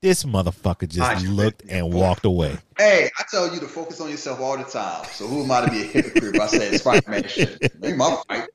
This 0.00 0.24
motherfucker 0.24 0.88
just 0.88 1.00
I- 1.00 1.18
looked 1.28 1.62
and 1.68 1.92
walked 1.92 2.24
away. 2.24 2.56
Hey, 2.78 3.10
I 3.18 3.24
tell 3.30 3.52
you 3.52 3.60
to 3.60 3.66
focus 3.68 4.00
on 4.00 4.08
yourself 4.10 4.40
all 4.40 4.56
the 4.56 4.64
time. 4.64 5.04
So 5.12 5.26
who 5.26 5.42
am 5.42 5.50
I 5.50 5.62
to 5.66 5.70
be 5.70 5.82
a 5.82 5.84
hypocrite 5.84 6.34
if 6.34 6.40
I 6.40 6.46
say 6.46 6.76
Spider 6.76 7.10
Man 7.10 7.28
shit? 7.28 7.72
Ain't 7.82 7.96
my 7.96 8.16
fight. 8.28 8.48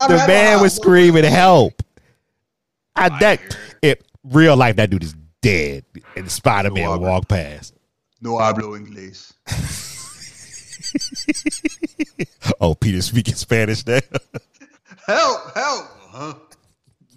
I 0.00 0.06
The 0.08 0.16
mean, 0.18 0.26
man 0.26 0.60
was 0.60 0.74
screaming, 0.74 1.24
"Help!" 1.24 1.81
I 2.96 3.08
that 3.20 3.56
it. 3.82 4.04
real 4.24 4.56
life 4.56 4.76
that 4.76 4.90
dude 4.90 5.02
is 5.02 5.14
dead, 5.40 5.84
and 6.16 6.30
Spider 6.30 6.70
Man 6.70 6.84
No, 6.84 6.98
walked 6.98 7.28
past. 7.28 7.74
No 8.20 8.32
hablo 8.36 8.78
inglés. 8.78 9.32
Oh, 12.60 12.74
Peter 12.74 13.02
speaking 13.02 13.34
Spanish 13.34 13.82
there. 13.82 14.02
Help, 15.06 15.54
help. 15.54 15.86
Huh? 16.10 16.34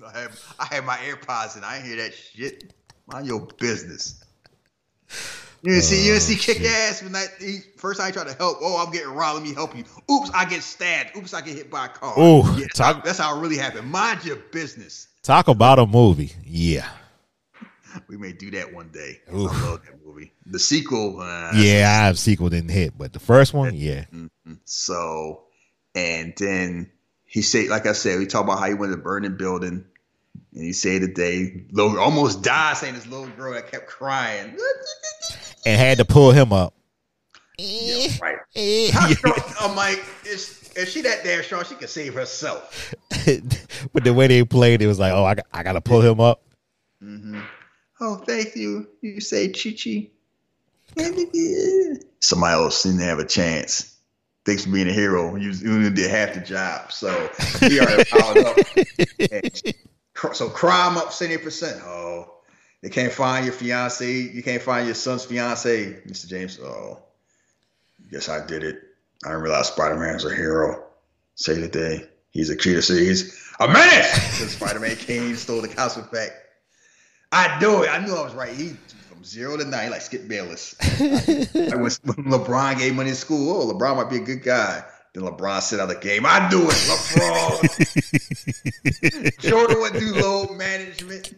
I 0.07 0.19
had, 0.19 0.31
I 0.57 0.65
had 0.65 0.85
my 0.85 0.97
AirPods 0.97 1.55
and 1.55 1.63
I 1.63 1.77
ain't 1.77 1.85
hear 1.85 1.97
that 1.97 2.15
shit. 2.15 2.73
Mind 3.05 3.27
your 3.27 3.41
business. 3.59 4.23
You 5.61 5.71
didn't 5.71 5.83
see, 5.83 5.97
you 5.97 6.13
didn't 6.13 6.15
oh, 6.15 6.19
see 6.19 6.35
kick 6.35 6.61
ass 6.63 7.03
when 7.03 7.11
that 7.11 7.27
he, 7.39 7.59
first 7.77 7.99
time 7.99 8.07
he 8.07 8.13
tried 8.13 8.27
to 8.27 8.33
help. 8.33 8.57
Oh, 8.61 8.83
I'm 8.83 8.91
getting 8.91 9.09
robbed. 9.09 9.39
Let 9.39 9.47
me 9.47 9.53
help 9.53 9.75
you. 9.75 9.83
Oops, 10.11 10.31
I 10.33 10.45
get 10.45 10.63
stabbed. 10.63 11.15
Oops, 11.15 11.31
I 11.33 11.41
get 11.41 11.55
hit 11.55 11.69
by 11.69 11.85
a 11.85 11.89
car. 11.89 12.13
Oh, 12.17 12.57
yeah, 12.57 12.65
that's 13.03 13.19
how 13.19 13.37
it 13.37 13.39
really 13.39 13.57
happened. 13.57 13.89
Mind 13.91 14.25
your 14.25 14.37
business. 14.37 15.09
Talk 15.25 15.47
about 15.47 15.79
a 15.79 15.87
movie, 15.87 16.33
yeah, 16.45 16.87
We 18.07 18.15
may 18.15 18.31
do 18.31 18.51
that 18.51 18.71
one 18.71 18.89
day. 18.89 19.21
I 19.27 19.31
love 19.31 19.83
that 19.83 20.05
movie. 20.05 20.31
The 20.45 20.59
sequel, 20.59 21.19
uh, 21.19 21.51
yeah. 21.55 21.89
I 21.89 22.05
have 22.05 22.19
sequel 22.19 22.49
didn't 22.49 22.69
hit, 22.69 22.95
but 22.95 23.11
the 23.11 23.17
first 23.17 23.51
one, 23.51 23.73
yeah. 23.73 24.05
So, 24.65 25.45
and 25.95 26.31
then 26.37 26.91
he 27.25 27.41
said, 27.41 27.69
like 27.69 27.87
I 27.87 27.93
said, 27.93 28.19
we 28.19 28.27
talk 28.27 28.43
about 28.43 28.59
how 28.59 28.67
he 28.67 28.75
went 28.75 28.91
to 28.93 28.97
burn 28.97 29.23
the 29.23 29.29
burning 29.29 29.37
building, 29.37 29.85
and 30.53 30.63
he 30.63 30.73
said 30.73 31.01
that 31.01 31.15
they 31.15 31.65
little, 31.71 31.99
almost 31.99 32.43
died, 32.43 32.77
saying 32.77 32.93
this 32.93 33.07
little 33.07 33.29
girl 33.29 33.53
that 33.53 33.71
kept 33.71 33.87
crying. 33.87 34.55
and 35.65 35.79
had 35.79 35.97
to 35.97 36.05
pull 36.05 36.33
him 36.33 36.53
up. 36.53 36.75
Yeah, 37.57 38.09
right. 38.21 38.37
I'm 39.59 39.75
like, 39.75 40.05
is, 40.27 40.64
is 40.75 40.91
she 40.91 41.01
that 41.01 41.23
damn 41.23 41.43
strong? 41.43 41.63
She 41.65 41.75
can 41.75 41.87
save 41.87 42.13
herself. 42.13 42.93
but 43.93 44.03
the 44.03 44.13
way 44.13 44.27
they 44.27 44.43
played, 44.43 44.81
it 44.81 44.87
was 44.87 44.99
like, 44.99 45.13
oh, 45.13 45.25
I 45.25 45.35
got, 45.35 45.45
I 45.53 45.63
got 45.63 45.73
to 45.73 45.81
pull 45.81 46.01
him 46.01 46.19
up. 46.19 46.41
Mm-hmm. 47.01 47.39
Oh, 48.01 48.17
thank 48.17 48.55
you. 48.55 48.87
You 49.01 49.21
say 49.21 49.49
Chi 49.49 49.71
Chi. 49.71 50.09
Somebody 52.19 52.53
else 52.53 52.83
didn't 52.83 52.99
have 52.99 53.19
a 53.19 53.25
chance. 53.25 53.95
Thanks 54.45 54.65
for 54.65 54.71
being 54.71 54.87
a 54.87 54.93
hero. 54.93 55.35
You, 55.35 55.51
you 55.51 55.71
only 55.73 55.89
did 55.89 56.09
half 56.09 56.35
the 56.35 56.41
job. 56.41 56.91
So 56.91 57.29
he 57.59 57.79
already 57.79 58.03
piled 58.09 58.37
up. 58.37 58.57
And 59.31 60.35
so 60.35 60.49
crime 60.49 60.97
up 60.97 61.07
70%. 61.07 61.81
Oh, 61.83 62.31
they 62.81 62.89
can't 62.89 63.11
find 63.11 63.45
your 63.45 63.53
fiance. 63.53 64.09
You 64.11 64.43
can't 64.43 64.61
find 64.61 64.85
your 64.85 64.95
son's 64.95 65.25
fiance, 65.25 66.01
Mr. 66.05 66.27
James. 66.27 66.59
Oh, 66.59 66.99
guess 68.11 68.29
I 68.29 68.45
did 68.45 68.63
it. 68.63 68.83
I 69.25 69.29
didn't 69.29 69.43
realize 69.43 69.67
Spider 69.67 69.97
Man's 69.97 70.23
a 70.25 70.33
hero. 70.33 70.83
Say 71.35 71.55
the 71.55 71.67
day 71.67 72.07
He's 72.35 72.49
a 72.49 72.55
cheater. 72.57 72.81
He's 72.81 73.33
a 73.61 73.67
menace. 73.67 74.51
Spider 74.51 74.81
Man 74.81 74.95
came, 74.97 75.37
stole 75.37 75.61
the 75.61 75.69
costume 75.69 76.05
back. 76.11 76.31
I 77.31 77.57
knew 77.61 77.83
it. 77.83 77.89
I 77.89 78.05
knew 78.05 78.13
I 78.13 78.23
was 78.23 78.33
right. 78.33 78.53
He 78.53 78.75
from 79.09 79.23
zero 79.23 79.55
to 79.55 79.63
nine, 79.63 79.91
like 79.91 80.01
Skip 80.01 80.27
Bayless. 80.27 80.75
like 80.99 81.25
when, 81.55 81.89
LeBron 81.89 82.77
gave 82.77 82.93
money 82.93 83.11
to 83.11 83.15
school, 83.15 83.61
oh, 83.61 83.73
LeBron 83.73 83.95
might 83.95 84.09
be 84.09 84.17
a 84.17 84.25
good 84.25 84.43
guy. 84.43 84.83
Then 85.13 85.23
LeBron 85.23 85.61
sit 85.61 85.79
out 85.79 85.87
the 85.87 85.95
game. 85.95 86.25
I 86.25 86.49
knew 86.49 86.63
it. 86.63 86.75
LeBron. 86.91 87.61
Jordan 89.49 89.79
would 89.79 89.93
do 89.93 90.13
load 90.15 90.57
management. 90.57 91.35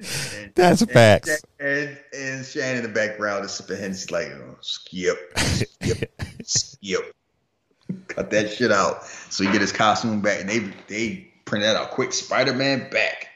And- 0.00 0.54
That's 0.54 0.80
and- 0.80 0.90
facts. 0.90 1.42
And 2.36 2.46
Shannon 2.46 2.78
in 2.78 2.82
the 2.82 2.88
background 2.88 3.44
is 3.44 3.52
sipping 3.52 3.78
Hennessy's 3.78 4.10
like, 4.10 4.26
oh, 4.28 4.56
skip, 4.60 5.18
skip, 5.36 6.22
skip. 6.44 7.14
Cut 8.08 8.30
that 8.30 8.52
shit 8.52 8.72
out. 8.72 9.04
So 9.04 9.44
he 9.44 9.52
get 9.52 9.60
his 9.60 9.72
costume 9.72 10.20
back, 10.20 10.40
and 10.40 10.48
they 10.48 10.58
they 10.88 11.32
printed 11.44 11.68
that 11.68 11.76
out 11.76 11.90
quick. 11.90 12.12
Spider-Man 12.12 12.90
back. 12.90 13.28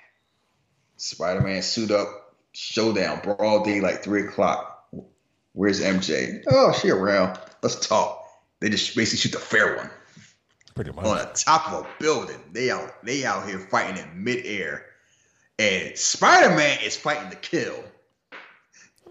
Spider-Man 0.96 1.62
suit 1.62 1.90
up, 1.90 2.08
showdown, 2.52 3.20
broad 3.22 3.64
day, 3.64 3.80
like 3.80 4.02
three 4.02 4.22
o'clock. 4.26 4.88
Where's 5.52 5.80
MJ? 5.82 6.42
Oh, 6.50 6.72
she 6.72 6.90
around. 6.90 7.38
Let's 7.62 7.86
talk. 7.86 8.24
They 8.60 8.68
just 8.70 8.96
basically 8.96 9.18
shoot 9.18 9.32
the 9.32 9.38
fair 9.38 9.76
one 9.76 9.90
Pretty 10.74 10.92
much. 10.92 11.04
on 11.04 11.16
the 11.18 11.24
top 11.34 11.72
of 11.72 11.84
a 11.84 11.88
building. 12.00 12.40
They 12.52 12.70
out 12.70 13.04
they 13.04 13.24
out 13.24 13.46
here 13.48 13.58
fighting 13.58 14.02
in 14.02 14.24
midair. 14.24 14.86
And 15.58 15.96
Spider-Man 15.98 16.78
is 16.84 16.96
fighting 16.96 17.30
to 17.30 17.36
kill. 17.36 17.82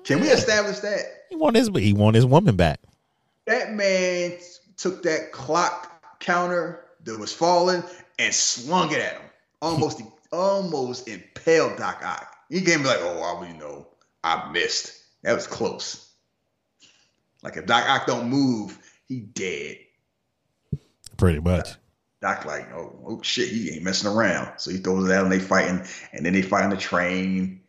Can 0.07 0.21
we 0.21 0.29
establish 0.29 0.79
that? 0.79 1.25
He 1.29 1.35
want 1.35 1.57
his 1.57 1.69
he 1.75 1.91
want 1.91 2.15
his 2.15 2.25
woman 2.25 2.55
back. 2.55 2.79
That 3.45 3.73
man 3.73 4.37
took 4.77 5.03
that 5.03 5.33
clock 5.33 6.19
counter 6.21 6.85
that 7.03 7.19
was 7.19 7.33
falling 7.33 7.83
and 8.17 8.33
slung 8.33 8.91
it 8.93 8.99
at 8.99 9.13
him. 9.13 9.29
Almost 9.61 10.01
almost 10.31 11.09
impaled 11.09 11.77
Doc 11.77 12.01
Ock. 12.05 12.35
He 12.49 12.61
gave 12.61 12.79
me 12.79 12.85
like, 12.85 12.99
oh, 13.01 13.21
I 13.21 13.47
you 13.49 13.57
know, 13.57 13.87
I 14.23 14.49
missed. 14.49 14.97
That 15.23 15.33
was 15.33 15.45
close. 15.45 16.09
Like 17.43 17.57
if 17.57 17.65
Doc 17.65 17.83
Ock 17.89 18.07
don't 18.07 18.29
move, 18.29 18.79
he 19.09 19.19
dead. 19.19 19.77
Pretty 21.17 21.41
much. 21.41 21.69
Doc 22.21 22.45
like, 22.45 22.71
oh, 22.73 22.97
oh 23.05 23.21
shit, 23.23 23.49
he 23.49 23.71
ain't 23.71 23.83
messing 23.83 24.09
around. 24.09 24.57
So 24.57 24.71
he 24.71 24.77
throws 24.77 25.09
it 25.09 25.13
out 25.13 25.23
and 25.23 25.31
they 25.31 25.39
fighting, 25.39 25.85
and 26.13 26.25
then 26.25 26.31
they 26.31 26.41
fight 26.41 26.63
on 26.63 26.69
the 26.69 26.77
train, 26.77 27.61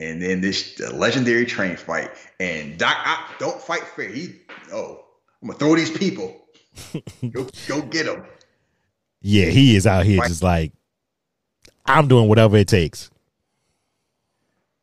and 0.00 0.20
then 0.20 0.40
this 0.40 0.74
the 0.74 0.94
legendary 0.94 1.46
train 1.46 1.76
fight. 1.76 2.10
And 2.40 2.78
Doc 2.78 2.96
Ock 3.04 3.38
don't 3.38 3.60
fight 3.60 3.82
fair. 3.82 4.08
He 4.08 4.34
oh, 4.72 5.04
I'm 5.42 5.48
gonna 5.48 5.58
throw 5.58 5.76
these 5.76 5.90
people. 5.90 6.34
go 7.30 7.46
go 7.68 7.82
get 7.82 8.06
them. 8.06 8.24
Yeah, 9.20 9.46
he 9.46 9.76
is 9.76 9.86
out 9.86 10.04
here 10.04 10.20
just 10.26 10.42
like 10.42 10.72
I'm 11.86 12.08
doing 12.08 12.28
whatever 12.28 12.56
it 12.56 12.68
takes. 12.68 13.10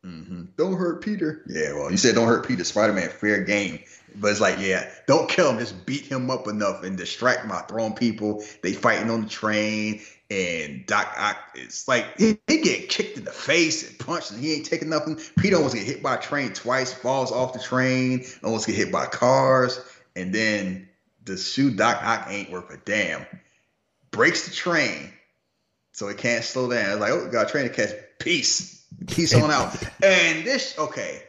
Mm-hmm. 0.06 0.46
Don't 0.58 0.78
hurt 0.78 1.04
Peter. 1.04 1.44
Yeah, 1.48 1.74
well, 1.74 1.92
you 1.92 1.98
said 1.98 2.16
don't 2.16 2.28
hurt 2.28 2.48
Peter. 2.48 2.64
Spider 2.64 2.94
Man, 2.94 3.10
fair 3.10 3.44
game. 3.44 3.80
But 4.16 4.32
it's 4.32 4.42
like, 4.42 4.60
yeah, 4.60 4.90
don't 5.08 5.30
kill 5.30 5.50
him. 5.52 5.60
Just 5.60 5.86
beat 5.86 6.06
him 6.06 6.30
up 6.30 6.48
enough 6.48 6.84
and 6.84 6.98
distract 6.98 7.46
my 7.46 7.62
by 7.62 7.62
throwing 7.62 7.94
people. 7.94 8.44
They 8.62 8.74
fighting 8.74 9.10
on 9.10 9.22
the 9.22 9.30
train, 9.30 10.02
and 10.32 10.86
Doc 10.86 11.14
Ock 11.18 11.38
is 11.56 11.90
like 11.90 12.18
he, 12.18 12.40
he 12.48 12.62
get 12.62 12.88
kicked 12.88 13.18
in 13.18 13.26
the 13.26 13.34
face 13.34 13.88
and 13.88 14.00
punched, 14.00 14.32
and 14.32 14.40
he 14.40 14.54
ain't 14.54 14.66
taking 14.66 14.88
nothing. 14.88 15.20
Peter 15.38 15.58
almost 15.58 15.76
get 15.76 15.86
hit 15.86 16.02
by 16.02 16.16
a 16.16 16.22
train 16.22 16.54
twice, 16.54 16.94
falls 16.94 17.34
off 17.34 17.52
the 17.52 17.60
train, 17.60 18.24
almost 18.42 18.66
get 18.66 18.76
hit 18.76 18.94
by 18.94 19.06
cars, 19.08 19.78
and 20.16 20.34
then 20.34 20.88
the 21.26 21.36
shoe 21.36 21.72
Doc 21.76 22.02
Ock 22.02 22.28
ain't 22.30 22.50
worth 22.50 22.72
a 22.72 22.78
damn. 22.78 23.26
Breaks 24.12 24.48
the 24.48 24.56
train, 24.56 25.12
so 25.92 26.08
it 26.08 26.18
can't 26.18 26.46
slow 26.46 26.70
down. 26.70 26.92
It's 26.92 27.02
like, 27.02 27.12
oh, 27.12 27.26
we 27.26 27.30
got 27.30 27.48
a 27.48 27.52
train 27.52 27.68
to 27.68 27.74
catch. 27.74 27.90
Peace, 28.18 28.86
peace 29.08 29.34
on 29.34 29.52
out. 29.52 29.76
And 30.04 30.46
this, 30.46 30.78
okay, 30.80 31.24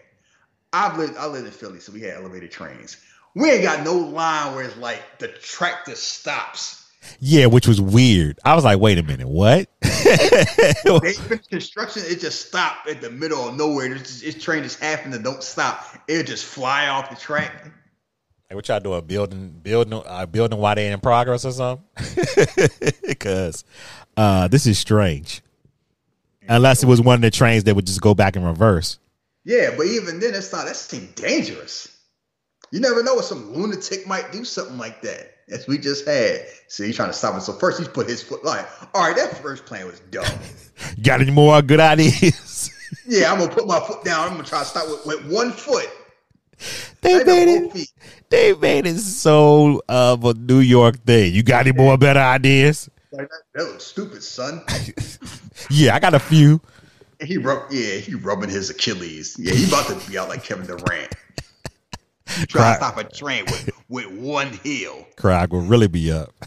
I've 0.73 0.97
lived, 0.97 1.16
I 1.16 1.27
lived 1.27 1.47
in 1.47 1.53
Philly, 1.53 1.81
so 1.81 1.93
we 1.93 2.03
had 2.03 2.15
elevated 2.15 2.53
trains. 2.53 2.97
We 3.35 3.51
ain't 3.51 3.62
got 3.62 3.85
no 3.85 3.97
line 3.97 4.55
where 4.55 4.65
it's 4.65 4.77
like 4.77 5.19
the 5.19 5.29
track 5.29 5.87
just 5.87 6.05
stops. 6.05 6.82
Yeah, 7.20 7.47
which 7.47 7.66
was 7.66 7.81
weird. 7.81 8.39
I 8.45 8.55
was 8.55 8.65
like, 8.65 8.79
wait 8.81 8.99
a 8.99 9.03
minute, 9.03 9.29
what? 9.29 9.69
They 9.81 9.89
finished 11.12 11.51
construction, 11.51 12.03
it 12.07 12.20
just 12.20 12.49
stopped 12.49 12.89
at 12.89 13.01
the 13.01 13.11
middle 13.11 13.49
of 13.49 13.57
nowhere. 13.57 13.93
It's, 13.95 14.23
it's 14.23 14.43
train 14.43 14.62
just 14.62 14.81
happened 14.81 15.12
to 15.15 15.19
don't 15.19 15.43
stop. 15.43 15.85
It 16.09 16.24
just 16.24 16.45
fly 16.45 16.89
off 16.89 17.11
the 17.11 17.16
track. 17.16 17.70
Hey, 18.49 18.55
what 18.55 18.69
y'all 18.69 18.81
doing? 18.81 19.05
Building, 19.07 19.51
building, 19.62 20.03
uh, 20.07 20.27
building 20.27 20.59
while 20.59 20.74
they 20.74 20.91
in 20.91 21.01
progress 21.01 21.45
or 21.45 21.53
something? 21.53 21.85
Because 23.07 23.65
uh, 24.16 24.49
this 24.49 24.66
is 24.66 24.79
strange. 24.79 25.43
Unless 26.49 26.83
it 26.83 26.87
was 26.87 27.01
one 27.01 27.16
of 27.16 27.23
the 27.23 27.31
trains 27.31 27.65
that 27.65 27.74
would 27.74 27.87
just 27.87 28.01
go 28.01 28.15
back 28.15 28.37
in 28.37 28.45
reverse. 28.45 28.99
Yeah, 29.45 29.74
but 29.77 29.87
even 29.87 30.20
then, 30.20 30.35
it's 30.35 30.53
not. 30.53 30.66
That 30.66 30.77
seems 30.77 31.12
dangerous. 31.15 31.97
You 32.70 32.81
never 32.81 33.03
know 33.03 33.15
what 33.15 33.24
some 33.24 33.55
lunatic 33.55 34.07
might 34.07 34.33
do 34.33 34.45
something 34.45 34.79
like 34.79 35.03
that. 35.03 35.32
As 35.51 35.66
we 35.66 35.77
just 35.78 36.06
had. 36.06 36.47
See, 36.69 36.86
he's 36.86 36.97
trying 36.97 37.09
to 37.10 37.12
stop 37.12 37.36
it. 37.36 37.40
So 37.43 37.52
first, 37.52 37.78
he's 37.78 37.89
put 37.89 38.09
his 38.09 38.23
foot 38.23 38.44
like, 38.44 38.66
all 38.94 39.02
right, 39.06 39.16
that 39.16 39.36
first 39.43 39.66
plan 39.66 39.86
was 39.86 40.01
dumb. 40.10 40.24
Got 41.02 41.20
any 41.20 41.31
more 41.31 41.60
good 41.62 41.81
ideas? 41.81 42.70
yeah, 43.06 43.31
I'm 43.32 43.39
gonna 43.39 43.52
put 43.52 43.66
my 43.66 43.81
foot 43.81 44.05
down. 44.05 44.28
I'm 44.28 44.32
gonna 44.36 44.44
try 44.44 44.60
to 44.60 44.64
stop 44.64 44.86
with, 44.89 45.05
with 45.06 45.32
one 45.32 45.51
foot. 45.52 45.89
they 47.01 47.19
Not 47.19 47.27
made 47.27 47.48
it. 47.48 47.73
feet. 47.73 47.90
They 48.31 48.55
made 48.55 48.86
it 48.86 48.98
so 48.98 49.82
of 49.89 50.24
a 50.24 50.32
New 50.35 50.60
York 50.60 51.02
thing. 51.05 51.35
You 51.35 51.43
got 51.43 51.66
any 51.66 51.77
more 51.77 51.98
better 51.98 52.20
ideas? 52.20 52.89
Like 53.10 53.28
that, 53.28 53.40
that 53.55 53.64
looks 53.64 53.85
stupid, 53.85 54.23
son. 54.23 54.62
Yeah, 55.70 55.94
I 55.94 56.01
got 56.01 56.12
a 56.14 56.19
few. 56.19 56.60
he 57.23 57.36
rub, 57.39 57.70
yeah, 57.70 57.94
he 57.97 58.14
rubbing 58.14 58.48
his 58.51 58.69
Achilles. 58.70 59.36
Yeah, 59.39 59.55
he 59.55 59.66
about 59.69 59.86
to 59.86 60.10
be 60.10 60.19
out 60.19 60.28
like 60.28 60.43
Kevin 60.43 60.66
Durant. 60.66 61.12
Trying 62.33 62.47
Cry- 62.49 62.73
to 62.73 62.77
stop 62.77 62.99
a 62.99 63.05
train 63.05 63.45
with 63.47 63.71
with 63.89 64.07
one 64.07 64.53
heel. 64.65 65.07
Craig 65.17 65.53
will 65.53 65.61
really 65.63 65.89
be 65.89 66.11
up. 66.11 66.33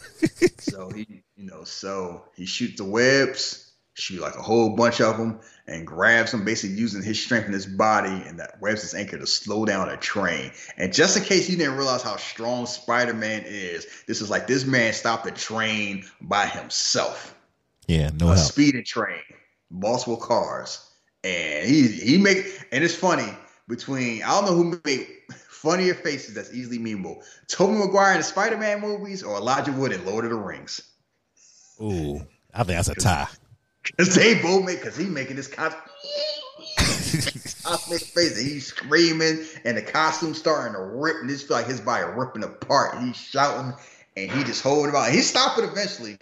So 0.60 0.90
he, 0.90 1.24
you 1.36 1.46
know, 1.46 1.64
so 1.64 2.24
he 2.36 2.46
shoots 2.46 2.78
the 2.78 2.84
webs, 2.86 3.72
shoot 3.94 4.20
like 4.20 4.36
a 4.36 4.42
whole 4.42 4.76
bunch 4.76 5.00
of 5.00 5.18
them, 5.18 5.40
and 5.68 5.86
grabs 5.86 6.32
them, 6.32 6.44
basically 6.44 6.76
using 6.76 7.04
his 7.04 7.22
strength 7.22 7.46
in 7.46 7.54
his 7.54 7.66
body, 7.66 8.10
and 8.10 8.40
that 8.40 8.60
webs 8.62 8.82
his 8.82 8.94
anchor 8.94 9.18
to 9.18 9.28
slow 9.28 9.64
down 9.64 9.90
a 9.90 9.96
train. 9.96 10.52
And 10.76 10.92
just 10.92 11.16
in 11.18 11.24
case 11.24 11.50
you 11.50 11.56
didn't 11.58 11.78
realize 11.78 12.02
how 12.02 12.18
strong 12.18 12.66
Spider-Man 12.66 13.44
is, 13.46 13.88
this 14.08 14.22
is 14.22 14.30
like 14.30 14.48
this 14.48 14.66
man 14.66 14.92
stopped 14.94 15.28
a 15.28 15.32
train 15.32 16.06
by 16.20 16.48
himself. 16.48 17.38
Yeah, 17.88 18.10
no 18.14 18.32
a 18.32 18.36
help. 18.36 18.40
speeding 18.40 18.84
train, 18.84 19.22
multiple 19.70 20.18
cars, 20.18 20.84
and 21.24 21.68
he 21.68 21.88
he 21.88 22.18
make 22.18 22.46
and 22.72 22.84
it's 22.84 22.96
funny 22.96 23.32
between 23.68 24.24
I 24.24 24.30
don't 24.30 24.46
know 24.46 24.56
who 24.56 24.82
made 24.84 25.08
funnier 25.66 25.96
faces 25.96 26.36
that's 26.36 26.54
easily 26.54 26.78
memeable, 26.78 27.24
Tobey 27.48 27.74
Maguire 27.74 28.12
in 28.12 28.20
the 28.20 28.24
Spider-Man 28.24 28.82
movies 28.82 29.24
or 29.24 29.38
Elijah 29.38 29.72
Wood 29.72 29.92
in 29.92 30.06
Lord 30.06 30.24
of 30.24 30.30
the 30.30 30.38
Rings. 30.38 30.80
Ooh, 31.82 32.26
I 32.54 32.64
think 32.64 32.78
that's 32.78 32.88
a 32.88 32.96
tie. 32.96 33.28
Cause 33.98 34.16
they 34.16 34.42
both 34.42 34.64
make 34.64 34.82
cause 34.82 34.96
he 34.96 35.06
making 35.06 35.36
this 35.36 35.48
cos- 35.48 35.74
cosmic 37.64 38.02
face 38.02 38.38
and 38.38 38.48
he's 38.48 38.68
screaming 38.68 39.46
and 39.64 39.78
the 39.78 39.82
costume 39.82 40.34
starting 40.34 40.74
to 40.74 40.82
rip 40.82 41.18
and 41.22 41.30
it's 41.30 41.50
like 41.50 41.68
his 41.68 41.82
body 41.82 42.04
ripping 42.16 42.44
apart. 42.44 43.00
He's 43.00 43.16
shouting 43.16 43.74
and 44.16 44.32
he 44.32 44.44
just 44.44 44.64
holding 44.64 44.90
him 44.90 44.96
out. 44.96 45.12
He 45.12 45.22
stopped 45.22 45.60
it 45.60 45.66
eventually. 45.66 46.18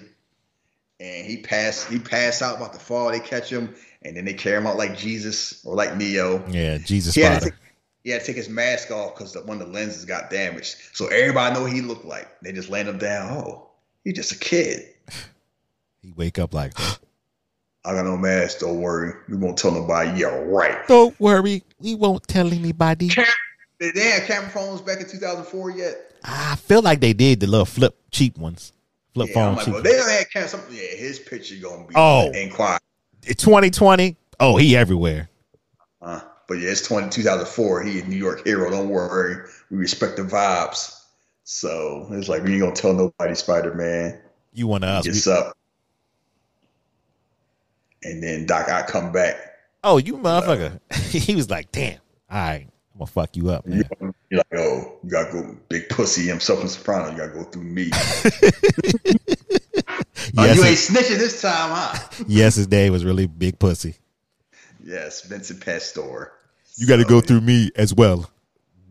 And 1.00 1.26
he 1.26 1.38
passed 1.38 1.88
he 1.88 2.00
passed 2.00 2.42
out 2.42 2.58
about 2.58 2.74
to 2.74 2.80
fall. 2.80 3.12
They 3.12 3.20
catch 3.20 3.50
him 3.50 3.76
and 4.02 4.18
then 4.18 4.26
they 4.26 4.34
carry 4.34 4.58
him 4.58 4.68
out 4.68 4.78
like 4.78 4.98
Jesus 4.98 5.64
or 5.66 5.76
like 5.76 5.96
Neo. 5.96 6.46
Yeah, 6.50 6.80
Jesus 6.80 7.16
He 7.16 7.22
had, 8.12 8.12
take, 8.12 8.12
he 8.12 8.12
had 8.12 8.20
to 8.22 8.26
take 8.28 8.36
his 8.36 8.50
mask 8.50 8.92
off 8.92 9.16
because 9.16 9.36
one 9.46 9.62
of 9.62 9.68
the 9.68 9.74
lenses 9.74 10.06
got 10.06 10.30
damaged. 10.30 10.76
So 10.94 11.08
everybody 11.08 11.54
know 11.56 11.62
what 11.64 11.72
he 11.74 11.82
looked 11.82 12.06
like. 12.06 12.28
They 12.42 12.52
just 12.52 12.70
land 12.70 12.88
him 12.90 12.98
down. 12.98 13.32
Oh, 13.38 13.70
he's 14.04 14.14
just 14.16 14.32
a 14.32 14.38
kid. 14.38 14.90
He 16.02 16.12
wake 16.18 16.38
up 16.38 16.54
like, 16.54 16.74
I 17.86 17.94
got 17.94 18.04
no 18.04 18.18
mask. 18.18 18.60
Don't 18.60 18.82
worry. 18.82 19.14
We 19.30 19.38
won't 19.38 19.58
tell 19.58 19.72
nobody. 19.72 20.20
Yeah, 20.20 20.28
right. 20.46 20.86
don't 20.88 21.18
worry, 21.18 21.64
we 21.80 21.96
won't 21.96 22.28
tell 22.28 22.48
anybody. 22.52 23.08
Did 23.80 23.96
they 23.96 24.10
have 24.10 24.24
camera 24.24 24.50
phones 24.50 24.82
back 24.82 25.00
in 25.00 25.08
2004 25.10 25.72
yet? 25.72 25.96
I 26.26 26.56
feel 26.58 26.82
like 26.82 27.00
they 27.00 27.14
did 27.14 27.40
the 27.40 27.48
little 27.48 27.66
flip 27.66 27.96
cheap 28.12 28.38
ones, 28.38 28.74
flip 29.14 29.30
Yeah, 29.30 29.34
phone 29.34 29.56
like, 29.56 29.64
cheap. 29.66 29.74
well, 29.76 29.84
they 29.84 29.92
don't 29.94 30.10
have 30.10 30.30
camera. 30.30 30.50
Something. 30.50 30.76
Yeah, 30.76 30.96
his 30.98 31.20
picture 31.20 31.56
gonna 31.62 31.88
be 31.88 31.94
Oh. 31.96 32.30
in 32.32 32.50
quiet. 32.50 32.82
2020. 33.22 34.18
Oh, 34.42 34.58
he 34.58 34.76
everywhere. 34.76 35.30
Uh, 36.02 36.20
but 36.48 36.56
yeah, 36.56 36.70
it's 36.70 36.82
20, 36.88 37.10
2004. 37.10 37.84
He 37.84 38.00
a 38.00 38.06
New 38.06 38.16
York 38.18 38.46
hero. 38.46 38.70
Don't 38.70 38.90
worry. 38.90 39.48
We 39.70 39.78
respect 39.78 40.18
the 40.18 40.24
vibes. 40.24 41.00
So 41.44 42.08
it's 42.12 42.30
like 42.30 42.44
we 42.44 42.54
ain't 42.54 42.62
gonna 42.62 42.76
tell 42.76 42.94
nobody 42.94 43.36
Spider 43.36 43.74
Man 43.74 44.20
You 44.54 44.68
want 44.68 44.84
us? 44.86 45.06
gets 45.06 45.26
we- 45.26 45.34
up, 45.34 45.58
and 48.04 48.24
then 48.24 48.46
Doc 48.46 48.70
I 48.70 48.84
come 48.84 49.12
back. 49.12 49.36
oh, 49.84 49.98
you 49.98 50.18
motherfucker. 50.18 50.80
he 51.10 51.36
was 51.36 51.50
like, 51.50 51.72
damn. 51.72 52.00
All 52.30 52.38
right, 52.40 52.68
I'm 52.94 53.00
gonna 53.00 53.08
fuck 53.08 53.36
you 53.36 53.50
up, 53.50 53.66
man. 53.68 53.84
You're 54.30 54.38
like, 54.38 54.60
oh, 54.60 54.98
you 55.04 55.10
gotta 55.10 55.32
go 55.32 55.58
big 55.70 55.90
pussy 55.90 56.24
himself 56.28 56.62
in 56.62 56.70
Soprano. 56.70 57.12
You 57.12 57.18
gotta 57.18 57.34
go 57.34 57.44
through 57.44 57.64
me. 57.64 57.90
oh, 60.38 60.46
Yes, 60.46 60.58
you 60.58 60.64
ain't 60.64 60.78
snitching 60.78 61.18
this 61.18 61.42
time, 61.42 61.70
huh? 61.72 62.24
yes, 62.28 62.56
his 62.56 62.68
day 62.68 62.90
was 62.90 63.04
really 63.06 63.28
big 63.28 63.60
pussy. 63.60 63.96
Yes, 64.84 65.22
Vincent 65.22 65.64
Pastore. 65.64 66.32
You 66.76 66.88
got 66.88 66.98
to 66.98 67.04
So, 67.04 67.10
go 67.10 67.22
through 67.22 67.42
me 67.42 67.72
as 67.76 67.94
well. 67.94 68.30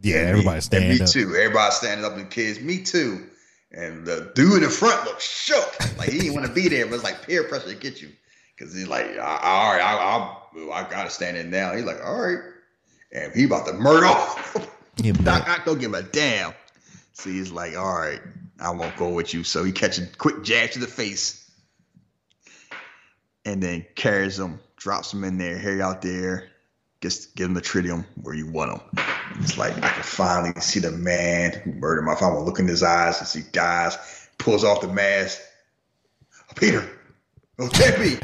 Yeah, 0.02 0.16
everybody 0.16 0.56
me, 0.56 0.60
stand 0.60 0.84
and 0.84 0.98
me 0.98 1.04
up. 1.04 1.10
too. 1.10 1.34
Everybody 1.36 1.72
standing 1.74 2.04
up, 2.04 2.16
and 2.16 2.30
kids, 2.30 2.60
me 2.60 2.82
too. 2.82 3.26
And 3.72 4.04
the 4.06 4.32
dude 4.34 4.54
in 4.56 4.62
the 4.62 4.68
front 4.68 5.04
looked 5.04 5.22
shook, 5.22 5.78
like 5.98 6.10
he 6.10 6.18
didn't 6.18 6.34
want 6.34 6.46
to 6.46 6.52
be 6.52 6.68
there, 6.68 6.86
but 6.86 6.94
it's 6.96 7.04
like 7.04 7.26
peer 7.26 7.44
pressure 7.44 7.68
to 7.68 7.74
get 7.74 8.02
you, 8.02 8.10
because 8.56 8.74
he's 8.74 8.86
like, 8.88 9.06
all 9.06 9.16
right, 9.16 9.80
I, 9.80 10.36
I, 10.60 10.80
I 10.80 10.90
gotta 10.90 11.08
stand 11.10 11.36
in 11.36 11.50
now. 11.50 11.74
He's 11.74 11.84
like, 11.84 12.04
all 12.04 12.20
right, 12.20 12.38
and 13.12 13.32
he 13.34 13.44
about 13.44 13.66
to 13.66 13.72
murder. 13.74 14.12
Yeah, 15.02 15.12
Doc 15.24 15.48
Ock 15.48 15.64
don't 15.64 15.80
give 15.80 15.94
a 15.94 16.02
damn. 16.02 16.52
So 17.14 17.30
he's 17.30 17.50
like, 17.50 17.76
all 17.76 17.98
right, 17.98 18.20
I 18.60 18.70
won't 18.70 18.96
go 18.96 19.08
with 19.10 19.32
you. 19.32 19.42
So 19.44 19.64
he 19.64 19.72
catches 19.72 20.14
quick 20.16 20.42
jab 20.42 20.70
to 20.72 20.78
the 20.78 20.86
face. 20.86 21.48
and 23.44 23.62
then 23.62 23.84
carries 23.94 24.38
him, 24.38 24.60
drops 24.82 25.12
him 25.12 25.22
in 25.22 25.38
there. 25.38 25.56
Harry 25.56 25.80
out 25.80 26.02
there 26.02 26.48
gets 27.00 27.26
get 27.26 27.46
him 27.46 27.54
the 27.54 27.60
tritium 27.60 28.04
where 28.20 28.34
you 28.34 28.50
want 28.50 28.72
him. 28.72 28.80
It's 29.40 29.56
like 29.56 29.76
I 29.76 29.88
can 29.88 30.02
finally 30.02 30.60
see 30.60 30.80
the 30.80 30.90
man 30.90 31.52
who 31.52 31.72
murdered 31.72 32.02
my 32.02 32.16
father. 32.16 32.40
Look 32.40 32.58
in 32.58 32.66
his 32.66 32.82
eyes 32.82 33.22
as 33.22 33.32
he 33.32 33.42
dies, 33.52 33.96
pulls 34.38 34.64
off 34.64 34.80
the 34.80 34.88
mask. 34.88 35.40
Oh, 36.50 36.54
Peter, 36.56 36.88
oh 37.60 37.68
Tempe. 37.68 38.18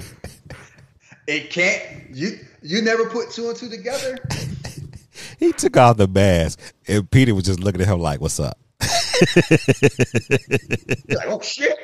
it 1.28 1.50
can't 1.50 2.10
you 2.12 2.40
you 2.60 2.82
never 2.82 3.08
put 3.08 3.30
two 3.30 3.48
and 3.48 3.56
two 3.56 3.70
together. 3.70 4.18
he 5.38 5.52
took 5.52 5.76
off 5.76 5.96
the 5.96 6.08
mask, 6.08 6.58
and 6.88 7.08
Peter 7.08 7.36
was 7.36 7.44
just 7.44 7.60
looking 7.60 7.80
at 7.80 7.86
him 7.86 8.00
like, 8.00 8.20
"What's 8.20 8.40
up?" 8.40 8.58
like, 11.08 11.26
oh 11.26 11.40
shit! 11.40 11.76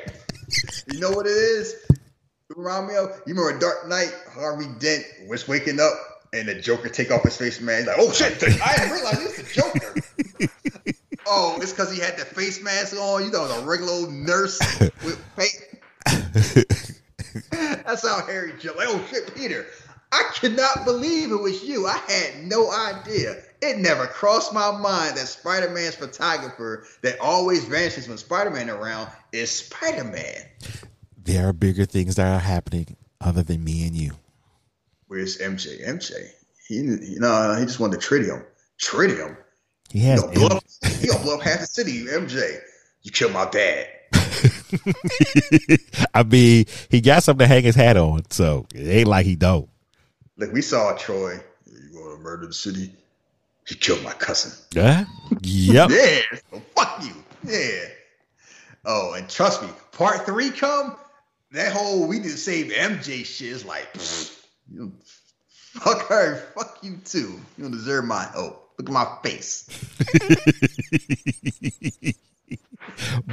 You 0.91 0.99
know 0.99 1.11
what 1.11 1.27
it 1.27 1.31
is? 1.31 1.75
Romeo, 2.55 3.13
you 3.25 3.33
remember 3.35 3.59
Dark 3.59 3.87
Knight? 3.87 4.13
Harvey 4.31 4.67
Dent 4.79 5.03
was 5.27 5.47
waking 5.47 5.79
up, 5.79 5.93
and 6.33 6.47
the 6.47 6.55
Joker 6.55 6.89
take 6.89 7.11
off 7.11 7.23
his 7.23 7.37
face 7.37 7.59
mask. 7.59 7.79
He's 7.79 7.87
like, 7.87 7.97
oh 7.99 8.11
shit! 8.11 8.43
I 8.65 8.77
didn't 8.77 8.91
realize 8.91 9.21
it's 9.21 9.37
the 9.37 9.61
Joker. 9.61 9.95
oh, 11.27 11.57
it's 11.61 11.71
because 11.71 11.91
he 11.91 11.99
had 11.99 12.17
the 12.17 12.25
face 12.25 12.61
mask 12.61 12.95
on. 12.95 13.25
You 13.25 13.31
know, 13.31 13.47
the 13.47 13.65
regular 13.65 13.91
old 13.91 14.13
nurse 14.13 14.59
with 14.79 15.23
face. 15.35 15.63
That's 17.51 18.07
how 18.07 18.25
Harry 18.25 18.53
jumped. 18.59 18.79
Like, 18.79 18.87
oh 18.89 19.03
shit, 19.09 19.35
Peter! 19.35 19.65
I 20.11 20.31
cannot 20.35 20.85
believe 20.85 21.31
it 21.31 21.41
was 21.41 21.63
you. 21.63 21.87
I 21.87 21.97
had 22.07 22.45
no 22.45 22.71
idea. 22.71 23.41
It 23.61 23.79
never 23.79 24.05
crossed 24.05 24.53
my 24.53 24.71
mind 24.71 25.17
that 25.17 25.27
Spider 25.27 25.69
Man's 25.71 25.95
photographer 25.95 26.85
that 27.01 27.19
always 27.19 27.65
vanishes 27.65 28.07
when 28.07 28.17
Spider 28.17 28.51
Man 28.51 28.69
around 28.69 29.09
is 29.33 29.51
Spider 29.51 30.05
Man. 30.05 30.45
There 31.25 31.47
are 31.47 31.53
bigger 31.53 31.85
things 31.85 32.15
that 32.15 32.27
are 32.27 32.39
happening 32.39 32.95
other 33.19 33.41
than 33.41 33.63
me 33.63 33.87
and 33.87 33.95
you. 33.95 34.11
Where's 35.07 35.39
MJ? 35.39 35.83
MJ. 35.85 36.29
He, 36.67 36.75
you 36.75 37.19
know, 37.19 37.55
he 37.59 37.65
just 37.65 37.79
wanted 37.79 37.99
the 37.99 38.05
tritium. 38.05 38.45
Tritium. 38.79 39.35
He 39.89 39.99
has. 40.01 40.21
He 40.21 40.35
gonna, 40.35 40.49
blow, 40.49 40.59
he 40.99 41.07
gonna 41.07 41.23
blow 41.23 41.35
up 41.35 41.41
half 41.41 41.61
the 41.61 41.65
city. 41.65 42.05
MJ, 42.05 42.59
you 43.01 43.11
killed 43.11 43.33
my 43.33 43.49
dad. 43.49 43.87
I 46.13 46.23
mean, 46.23 46.65
he 46.89 47.01
got 47.01 47.23
something 47.23 47.45
to 47.45 47.47
hang 47.47 47.63
his 47.63 47.75
hat 47.75 47.97
on, 47.97 48.29
so 48.29 48.67
it 48.73 48.87
ain't 48.87 49.07
like 49.07 49.25
he 49.25 49.35
don't. 49.35 49.67
Look, 50.37 50.53
we 50.53 50.61
saw 50.61 50.95
Troy. 50.95 51.39
You 51.65 51.99
want 51.99 52.17
to 52.17 52.23
murder 52.23 52.45
the 52.45 52.53
city? 52.53 52.91
He 53.67 53.75
killed 53.75 54.03
my 54.03 54.13
cousin. 54.13 54.51
Yeah. 54.73 55.05
Yep. 55.41 55.89
yeah. 55.89 56.21
So 56.51 56.61
fuck 56.75 57.03
you. 57.03 57.15
Yeah. 57.43 57.87
Oh, 58.85 59.13
and 59.13 59.27
trust 59.27 59.63
me, 59.63 59.69
part 59.91 60.25
three 60.25 60.51
come. 60.51 60.97
That 61.55 61.71
whole 61.71 62.05
we 62.05 62.19
to 62.19 62.29
save 62.31 62.73
MJ 62.73 63.25
shit 63.25 63.47
is 63.47 63.63
like, 63.63 63.87
you 64.69 64.91
fuck 65.47 66.05
her, 66.09 66.35
fuck 66.53 66.79
you 66.81 66.97
too. 67.05 67.39
You 67.57 67.63
don't 67.63 67.71
deserve 67.71 68.03
my 68.03 68.25
help. 68.25 68.73
Look 68.77 68.89
at 68.89 68.93
my 68.93 69.07
face. 69.23 69.65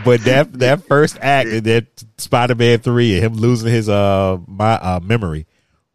but 0.04 0.20
that 0.20 0.52
that 0.52 0.86
first 0.86 1.18
act 1.20 1.48
in 1.48 1.64
that 1.64 2.04
Spider 2.16 2.54
Man 2.54 2.78
three 2.78 3.14
and 3.14 3.24
him 3.24 3.34
losing 3.34 3.72
his 3.72 3.88
uh 3.88 4.38
my 4.46 4.74
uh 4.74 5.00
memory, 5.02 5.48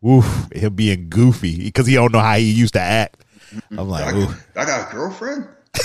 oof, 0.06 0.52
him 0.52 0.76
being 0.76 1.08
goofy 1.08 1.64
because 1.64 1.88
he 1.88 1.96
don't 1.96 2.12
know 2.12 2.20
how 2.20 2.36
he 2.36 2.52
used 2.52 2.74
to 2.74 2.82
act. 2.82 3.24
I'm 3.72 3.88
like, 3.88 4.04
I, 4.04 4.36
I 4.58 4.66
got 4.66 4.92
a 4.92 4.94
girlfriend. 4.94 5.48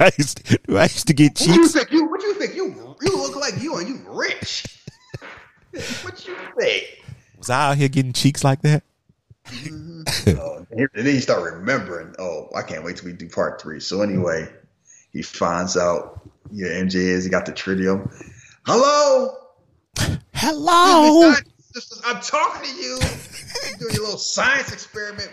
I 0.00 0.10
used 0.18 0.44
to, 0.44 0.58
I 0.70 0.82
used 0.82 1.06
to 1.06 1.14
get 1.14 1.36
cheeks? 1.36 1.50
What 1.50 1.58
you 1.58 1.68
think? 1.68 1.92
You 1.92 2.06
what 2.06 2.22
you 2.22 2.34
think? 2.34 2.56
You 2.56 2.96
you 3.02 3.16
look 3.16 3.36
like 3.36 3.62
you 3.62 3.76
and 3.76 3.88
you 3.88 4.00
rich. 4.08 4.77
what 6.02 6.26
you 6.26 6.36
think? 6.58 7.04
Was 7.36 7.50
I 7.50 7.70
out 7.70 7.76
here 7.76 7.88
getting 7.88 8.12
cheeks 8.12 8.42
like 8.42 8.62
that? 8.62 8.82
Mm-hmm. 9.46 10.38
oh, 10.38 10.66
and 10.70 10.88
then 10.94 11.06
he 11.06 11.20
start 11.20 11.52
remembering. 11.52 12.14
Oh, 12.18 12.48
I 12.54 12.62
can't 12.62 12.84
wait 12.84 12.96
till 12.96 13.06
we 13.06 13.12
do 13.12 13.28
part 13.28 13.60
three. 13.60 13.80
So 13.80 14.02
anyway, 14.02 14.48
he 15.12 15.22
finds 15.22 15.76
out 15.76 16.20
yeah 16.50 16.68
MJ 16.68 16.96
is. 16.96 17.24
He 17.24 17.30
got 17.30 17.46
the 17.46 17.52
tritium. 17.52 18.12
Hello. 18.66 19.34
Hello. 20.34 21.34
I'm 22.04 22.20
talking 22.20 22.70
to 22.70 22.76
you. 22.76 22.98
You're 22.98 23.78
doing 23.78 23.94
your 23.94 24.02
little 24.04 24.18
science 24.18 24.72
experiment. 24.72 25.30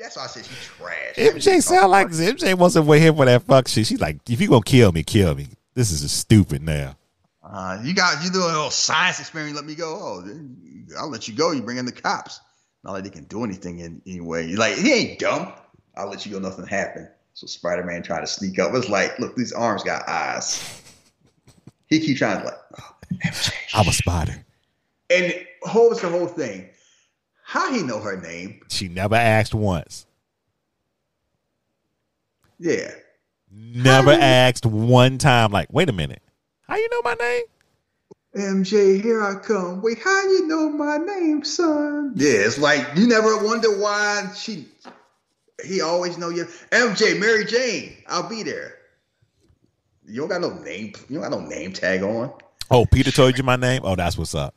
That's 0.00 0.16
why 0.16 0.24
I 0.24 0.26
said 0.26 0.44
she's 0.44 0.64
trash. 0.64 1.14
MJ 1.16 1.62
sound 1.62 1.90
like 1.90 2.08
MJ 2.08 2.54
wasn't 2.54 2.86
with 2.86 3.02
him 3.02 3.16
for 3.16 3.24
that 3.24 3.42
fuck 3.42 3.68
shit. 3.68 3.86
She's 3.86 4.00
like, 4.00 4.18
if 4.28 4.40
you 4.40 4.48
gonna 4.48 4.62
kill 4.62 4.92
me, 4.92 5.02
kill 5.02 5.34
me. 5.34 5.48
This 5.74 5.90
is 5.90 6.02
just 6.02 6.18
stupid 6.18 6.62
now. 6.62 6.96
Uh, 7.56 7.80
you 7.82 7.94
got 7.94 8.22
you 8.22 8.30
do 8.30 8.40
a 8.40 8.44
little 8.44 8.70
science 8.70 9.18
experiment. 9.18 9.56
Let 9.56 9.64
me 9.64 9.74
go. 9.74 9.94
Oh, 9.98 10.38
I'll 10.98 11.08
let 11.08 11.26
you 11.26 11.34
go. 11.34 11.52
You 11.52 11.62
bring 11.62 11.78
in 11.78 11.86
the 11.86 11.92
cops. 11.92 12.38
Not 12.84 12.92
like 12.92 13.04
they 13.04 13.08
can 13.08 13.24
do 13.24 13.44
anything 13.44 13.78
in 13.78 14.02
anyway. 14.06 14.46
You're 14.46 14.58
like 14.58 14.74
he 14.76 14.92
ain't 14.92 15.18
dumb. 15.18 15.54
I'll 15.96 16.10
let 16.10 16.26
you 16.26 16.32
go. 16.32 16.38
Nothing 16.38 16.66
happened. 16.66 17.08
So 17.32 17.46
Spider 17.46 17.82
Man 17.82 18.02
tried 18.02 18.20
to 18.20 18.26
sneak 18.26 18.58
up. 18.58 18.74
It's 18.74 18.90
like, 18.90 19.18
look, 19.18 19.36
these 19.36 19.54
arms 19.54 19.82
got 19.82 20.06
eyes. 20.06 20.82
He 21.86 21.98
keep 21.98 22.18
trying 22.18 22.40
to 22.40 22.44
like, 22.44 22.58
oh, 22.78 22.96
I'm 23.72 23.88
a 23.88 23.92
spider. 23.92 24.44
And 25.08 25.32
was 25.64 26.02
the 26.02 26.10
whole 26.10 26.26
thing? 26.26 26.68
How 27.42 27.72
he 27.72 27.82
know 27.82 28.00
her 28.00 28.20
name? 28.20 28.60
She 28.68 28.88
never 28.88 29.14
asked 29.14 29.54
once. 29.54 30.04
Yeah. 32.58 32.90
Never 33.50 34.10
asked 34.10 34.66
one 34.66 35.16
time. 35.16 35.52
Like, 35.52 35.72
wait 35.72 35.88
a 35.88 35.92
minute. 35.92 36.20
How 36.68 36.76
you 36.76 36.88
know 36.90 37.02
my 37.02 37.14
name? 37.14 37.44
MJ, 38.36 39.00
here 39.00 39.22
I 39.22 39.36
come. 39.36 39.80
Wait, 39.82 39.98
how 40.02 40.22
you 40.22 40.46
know 40.46 40.68
my 40.68 40.98
name, 40.98 41.44
son? 41.44 42.12
Yeah, 42.16 42.30
it's 42.30 42.58
like 42.58 42.84
you 42.96 43.06
never 43.06 43.44
wonder 43.44 43.78
why 43.80 44.30
she. 44.36 44.66
He 45.64 45.80
always 45.80 46.18
know 46.18 46.28
you. 46.28 46.44
MJ, 46.70 47.18
Mary 47.18 47.44
Jane, 47.44 47.96
I'll 48.08 48.28
be 48.28 48.42
there. 48.42 48.74
You 50.06 50.20
don't 50.20 50.28
got 50.28 50.40
no 50.40 50.50
name. 50.62 50.92
You 51.08 51.20
don't 51.20 51.30
got 51.30 51.40
no 51.40 51.46
name 51.46 51.72
tag 51.72 52.02
on. 52.02 52.32
Oh, 52.70 52.84
Peter 52.84 53.10
told 53.10 53.38
you 53.38 53.44
my 53.44 53.56
name. 53.56 53.82
Oh, 53.84 53.96
that's 53.96 54.18
what's 54.18 54.34
up. 54.34 54.54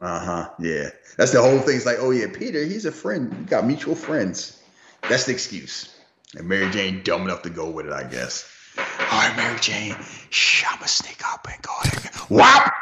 Uh 0.00 0.20
huh. 0.20 0.50
Yeah, 0.58 0.90
that's 1.16 1.32
the 1.32 1.42
whole 1.42 1.58
thing. 1.58 1.76
It's 1.76 1.86
like, 1.86 1.98
oh 2.00 2.10
yeah, 2.10 2.26
Peter, 2.32 2.64
he's 2.64 2.84
a 2.84 2.92
friend. 2.92 3.32
We 3.36 3.44
got 3.46 3.66
mutual 3.66 3.94
friends. 3.94 4.62
That's 5.08 5.24
the 5.24 5.32
excuse. 5.32 5.94
And 6.36 6.48
Mary 6.48 6.70
Jane 6.70 7.02
dumb 7.02 7.22
enough 7.22 7.42
to 7.42 7.50
go 7.50 7.70
with 7.70 7.86
it, 7.86 7.92
I 7.92 8.04
guess. 8.04 8.50
All 8.80 9.18
right, 9.18 9.36
Mary 9.36 9.58
Jane, 9.60 9.96
shh, 10.30 10.64
I'm 10.68 10.76
gonna 10.78 10.88
sneak 10.88 11.20
up 11.26 11.46
and 11.50 11.62
go 11.62 11.72
ahead. 11.84 12.14
Whop! 12.28 12.72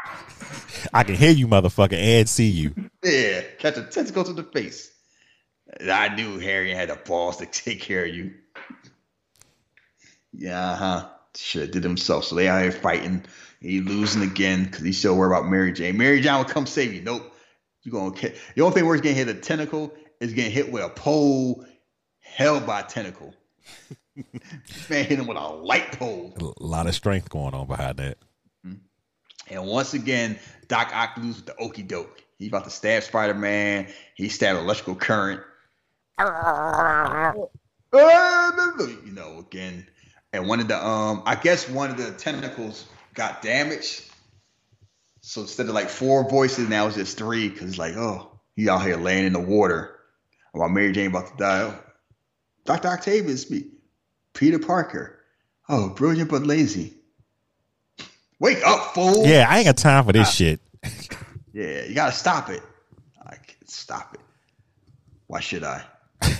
I 0.93 1.03
can 1.03 1.15
hear 1.15 1.31
you, 1.31 1.47
motherfucker, 1.47 1.93
and 1.93 2.29
see 2.29 2.47
you. 2.47 2.73
Yeah, 3.03 3.41
catch 3.57 3.77
a 3.77 3.83
tentacle 3.83 4.23
to 4.23 4.33
the 4.33 4.43
face. 4.43 4.91
I 5.81 6.09
knew 6.15 6.39
Harry 6.39 6.73
had 6.73 6.89
the 6.89 6.95
balls 6.95 7.37
to 7.37 7.45
take 7.45 7.81
care 7.81 8.05
of 8.05 8.13
you. 8.13 8.33
Yeah, 10.33 10.75
huh. 10.75 11.09
Should 11.35 11.61
have 11.61 11.71
did 11.71 11.83
himself. 11.83 12.25
So 12.25 12.35
they 12.35 12.47
out 12.47 12.61
here 12.61 12.71
fighting. 12.71 13.23
He 13.61 13.81
losing 13.81 14.23
again 14.23 14.63
because 14.63 14.81
he's 14.81 14.97
still 14.97 15.15
worried 15.15 15.37
about 15.37 15.49
Mary 15.49 15.73
Jane. 15.73 15.97
Mary 15.97 16.21
Jane 16.21 16.37
will 16.37 16.45
come 16.45 16.65
save 16.65 16.93
you. 16.93 17.01
Nope. 17.01 17.33
You 17.83 17.91
gonna 17.91 18.11
get, 18.11 18.37
the 18.55 18.61
only 18.63 18.73
thing 18.73 18.85
where 18.85 18.95
he's 18.95 19.01
getting 19.01 19.17
hit 19.17 19.27
a 19.35 19.39
tentacle 19.39 19.93
is 20.19 20.33
getting 20.33 20.51
hit 20.51 20.71
with 20.71 20.83
a 20.83 20.89
pole 20.89 21.65
held 22.19 22.65
by 22.65 22.81
a 22.81 22.83
tentacle. 22.83 23.33
Man 24.89 25.05
hit 25.05 25.19
him 25.19 25.27
with 25.27 25.37
a 25.37 25.47
light 25.47 25.97
pole. 25.97 26.33
A 26.59 26.63
lot 26.63 26.87
of 26.87 26.95
strength 26.95 27.29
going 27.29 27.53
on 27.53 27.67
behind 27.67 27.97
that. 27.97 28.17
Mm-hmm. 28.65 29.53
And 29.53 29.65
once 29.67 29.93
again, 29.93 30.39
Doc 30.67 30.91
Ock 30.93 31.17
loses 31.17 31.37
with 31.37 31.45
the 31.47 31.55
okey 31.57 31.83
doke. 31.83 32.23
He's 32.37 32.47
about 32.47 32.63
to 32.65 32.69
stab 32.69 33.03
Spider 33.03 33.33
Man. 33.33 33.87
He 34.15 34.29
stabbed 34.29 34.59
electrical 34.59 34.95
current. 34.95 35.41
you 39.05 39.11
know, 39.11 39.39
again. 39.39 39.87
And 40.31 40.47
one 40.47 40.59
of 40.59 40.67
the 40.67 40.85
um, 40.85 41.23
I 41.25 41.35
guess 41.35 41.67
one 41.67 41.89
of 41.89 41.97
the 41.97 42.11
tentacles 42.11 42.85
got 43.13 43.41
damaged. 43.41 44.03
So 45.21 45.41
instead 45.41 45.67
of 45.67 45.75
like 45.75 45.89
four 45.89 46.29
voices, 46.29 46.69
now 46.69 46.87
it's 46.87 46.95
just 46.95 47.17
three 47.17 47.49
because 47.49 47.77
like, 47.77 47.95
oh, 47.95 48.39
he 48.55 48.69
out 48.69 48.83
here 48.83 48.95
laying 48.95 49.25
in 49.25 49.33
the 49.33 49.39
water 49.39 49.99
while 50.51 50.69
Mary 50.69 50.91
Jane 50.91 51.07
about 51.07 51.27
to 51.27 51.37
die. 51.37 51.61
Oh, 51.61 51.79
Dr. 52.65 52.87
Octavius, 52.89 53.49
me, 53.49 53.65
Peter 54.39 54.57
Parker. 54.57 55.19
Oh, 55.67 55.89
brilliant 55.89 56.29
but 56.29 56.43
lazy. 56.43 56.93
Wake 58.39 58.65
up, 58.65 58.93
fool! 58.93 59.27
Yeah, 59.27 59.45
I 59.49 59.57
ain't 59.57 59.65
got 59.65 59.75
time 59.75 60.05
for 60.05 60.13
this 60.13 60.29
ah. 60.29 60.31
shit. 60.31 60.61
yeah, 61.53 61.83
you 61.83 61.93
gotta 61.93 62.13
stop 62.13 62.49
it. 62.49 62.63
I 63.21 63.35
can't 63.35 63.69
stop 63.69 64.13
it. 64.13 64.21
Why 65.27 65.41
should 65.41 65.65
I? 65.65 65.83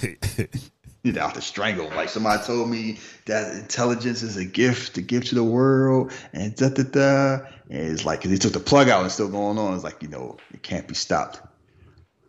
you 1.04 1.12
know, 1.12 1.20
I 1.20 1.26
have 1.26 1.34
to 1.34 1.42
strangle. 1.42 1.90
Like 1.90 2.08
somebody 2.08 2.42
told 2.42 2.70
me 2.70 3.00
that 3.26 3.54
intelligence 3.54 4.24
is 4.24 4.38
a 4.38 4.46
gift 4.46 4.96
to 4.96 5.02
give 5.02 5.26
to 5.26 5.36
the 5.36 5.44
world, 5.44 6.14
and 6.32 6.56
da 6.56 6.70
da 6.70 6.84
da. 6.84 7.46
And 7.70 7.92
it's 7.92 8.06
like 8.06 8.20
because 8.20 8.32
they 8.32 8.38
took 8.38 8.54
the 8.54 8.62
plug 8.62 8.88
out 8.88 9.02
and 9.02 9.12
still 9.12 9.28
going 9.28 9.58
on. 9.58 9.74
It's 9.74 9.84
like 9.84 10.02
you 10.02 10.08
know 10.08 10.38
it 10.54 10.64
can't 10.64 10.88
be 10.88 10.96
stopped, 10.96 11.42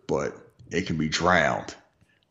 but 0.09 0.37
it 0.73 0.89
can 0.89 0.97
be 0.97 1.09
drowned. 1.09 1.77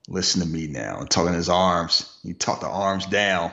Listen 0.10 0.41
to 0.41 0.48
me 0.48 0.65
now. 0.68 0.99
And 0.99 1.10
tugging 1.10 1.36
his 1.36 1.49
arms, 1.49 2.19
he 2.23 2.34
tucked 2.34 2.61
the 2.61 2.68
arms 2.68 3.06
down, 3.06 3.52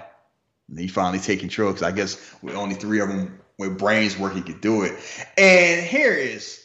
and 0.69 0.79
he 0.79 0.89
finally 0.89 1.19
take 1.19 1.41
control. 1.41 1.71
Because 1.71 1.83
I 1.83 1.93
guess 1.93 2.35
with 2.43 2.55
only 2.55 2.75
three 2.75 3.01
of 3.01 3.09
them 3.09 3.39
with 3.59 3.79
brains 3.79 4.19
work, 4.19 4.35
he 4.35 4.41
could 4.41 4.63
do 4.63 4.83
it. 4.83 4.95
And 5.37 5.85
here 5.85 6.13
is 6.13 6.65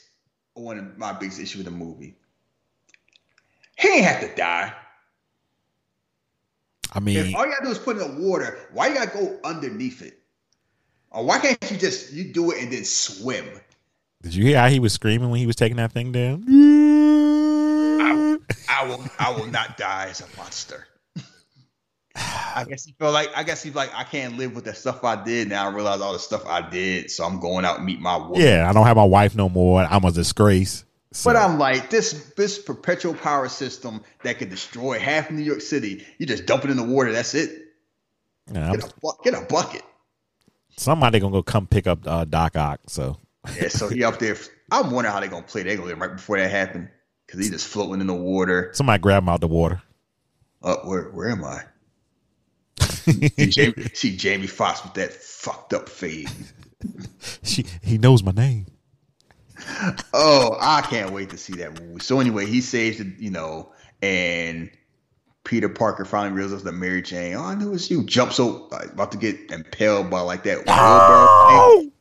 one 0.53 0.79
of 0.79 0.97
my 0.97 1.11
biggest 1.11 1.41
issue 1.41 1.59
with 1.59 1.65
the 1.65 1.71
movie. 1.71 2.15
He 3.77 3.89
ain't 3.89 4.05
have 4.05 4.21
to 4.21 4.33
die. 4.33 4.73
I 6.93 6.99
mean, 6.99 7.17
if 7.17 7.35
all 7.35 7.45
you 7.45 7.51
gotta 7.51 7.65
do 7.65 7.71
is 7.71 7.79
put 7.79 7.97
in 7.97 8.15
the 8.15 8.27
water, 8.27 8.59
why 8.73 8.87
you 8.87 8.95
gotta 8.95 9.11
go 9.11 9.39
underneath 9.43 10.01
it? 10.01 10.17
Or 11.09 11.25
why 11.25 11.39
can't 11.39 11.71
you 11.71 11.77
just 11.77 12.13
you 12.13 12.31
do 12.33 12.51
it 12.51 12.61
and 12.63 12.71
then 12.71 12.85
swim? 12.85 13.45
Did 14.21 14.35
you 14.35 14.45
hear 14.45 14.57
how 14.57 14.69
he 14.69 14.79
was 14.79 14.93
screaming 14.93 15.29
when 15.29 15.39
he 15.39 15.47
was 15.47 15.55
taking 15.55 15.77
that 15.77 15.91
thing 15.91 16.11
down? 16.11 16.45
I, 18.81 18.87
will 18.87 19.03
I 19.19 19.31
will 19.31 19.47
not 19.47 19.77
die 19.77 20.07
as 20.09 20.21
a 20.21 20.37
monster. 20.37 20.87
I 22.15 22.65
guess 22.67 22.83
he 22.83 22.93
felt 22.93 23.13
like 23.13 23.29
I 23.35 23.43
guess 23.43 23.61
he's 23.61 23.75
like 23.75 23.91
I 23.93 24.03
can't 24.03 24.37
live 24.37 24.55
with 24.55 24.65
the 24.65 24.73
stuff 24.73 25.03
I 25.03 25.23
did. 25.23 25.49
Now 25.49 25.69
I 25.69 25.73
realize 25.73 26.01
all 26.01 26.13
the 26.13 26.19
stuff 26.19 26.45
I 26.47 26.67
did, 26.67 27.11
so 27.11 27.23
I'm 27.23 27.39
going 27.39 27.63
out 27.63 27.77
and 27.77 27.85
meet 27.85 28.01
my 28.01 28.17
woman. 28.17 28.41
Yeah, 28.41 28.67
I 28.67 28.73
don't 28.73 28.85
have 28.85 28.97
my 28.97 29.05
wife 29.05 29.35
no 29.35 29.49
more. 29.49 29.81
I'm 29.83 30.03
a 30.03 30.11
disgrace. 30.11 30.83
So. 31.13 31.29
But 31.29 31.37
I'm 31.37 31.59
like 31.59 31.89
this 31.89 32.31
this 32.35 32.57
perpetual 32.57 33.13
power 33.13 33.49
system 33.49 34.01
that 34.23 34.39
could 34.39 34.49
destroy 34.49 34.97
half 34.97 35.29
New 35.29 35.43
York 35.43 35.61
City. 35.61 36.05
You 36.17 36.25
just 36.25 36.45
dump 36.45 36.65
it 36.65 36.71
in 36.71 36.77
the 36.77 36.83
water. 36.83 37.11
That's 37.11 37.35
it. 37.35 37.51
Yeah, 38.51 38.71
get, 38.71 38.83
a, 38.83 39.11
get, 39.23 39.33
a, 39.35 39.45
bucket. 39.45 39.83
Somebody 40.75 41.19
gonna 41.19 41.31
go 41.31 41.43
come 41.43 41.67
pick 41.67 41.85
up 41.85 41.99
uh, 42.05 42.25
Doc 42.25 42.57
Ock. 42.57 42.79
So 42.87 43.17
yeah, 43.55 43.67
so 43.67 43.87
he 43.87 44.03
up 44.03 44.19
there. 44.19 44.37
I'm 44.71 44.91
wondering 44.91 45.13
how 45.13 45.19
they 45.19 45.27
gonna 45.27 45.45
play. 45.45 45.63
They 45.63 45.75
gonna 45.75 45.95
right 45.95 46.15
before 46.15 46.37
that 46.37 46.49
happened 46.49 46.89
because 47.31 47.45
he 47.45 47.51
just 47.51 47.67
floating 47.67 48.01
in 48.01 48.07
the 48.07 48.13
water. 48.13 48.71
Somebody 48.73 49.01
grab 49.01 49.23
him 49.23 49.29
out 49.29 49.39
the 49.39 49.47
water. 49.47 49.81
Uh, 50.61 50.75
where 50.83 51.03
where 51.03 51.29
am 51.29 51.45
I? 51.45 51.63
see, 52.79 53.47
Jamie, 53.47 53.73
see 53.93 54.17
Jamie 54.17 54.47
Foxx 54.47 54.83
with 54.83 54.93
that 54.95 55.13
fucked 55.13 55.73
up 55.73 55.87
fade. 55.87 56.29
she 57.43 57.65
he 57.81 57.97
knows 57.97 58.21
my 58.21 58.31
name. 58.31 58.67
Oh, 60.13 60.57
I 60.59 60.81
can't 60.81 61.11
wait 61.11 61.29
to 61.29 61.37
see 61.37 61.53
that 61.53 61.79
movie. 61.79 62.01
So 62.01 62.19
anyway, 62.19 62.47
he 62.47 62.61
saves 62.61 62.99
it, 62.99 63.19
you 63.19 63.29
know, 63.29 63.71
and 64.01 64.69
Peter 65.43 65.69
Parker 65.69 66.03
finally 66.03 66.33
realizes 66.35 66.63
that 66.63 66.73
Mary 66.73 67.01
Jane. 67.01 67.35
Oh, 67.35 67.43
I 67.43 67.55
knew 67.55 67.69
it 67.69 67.71
was 67.71 67.89
you. 67.89 68.03
Jumps 68.03 68.35
so 68.35 68.67
like, 68.71 68.91
about 68.91 69.11
to 69.13 69.17
get 69.17 69.51
impaled 69.51 70.09
by 70.09 70.21
like 70.21 70.43
that 70.43 70.63
oh! 70.67 71.91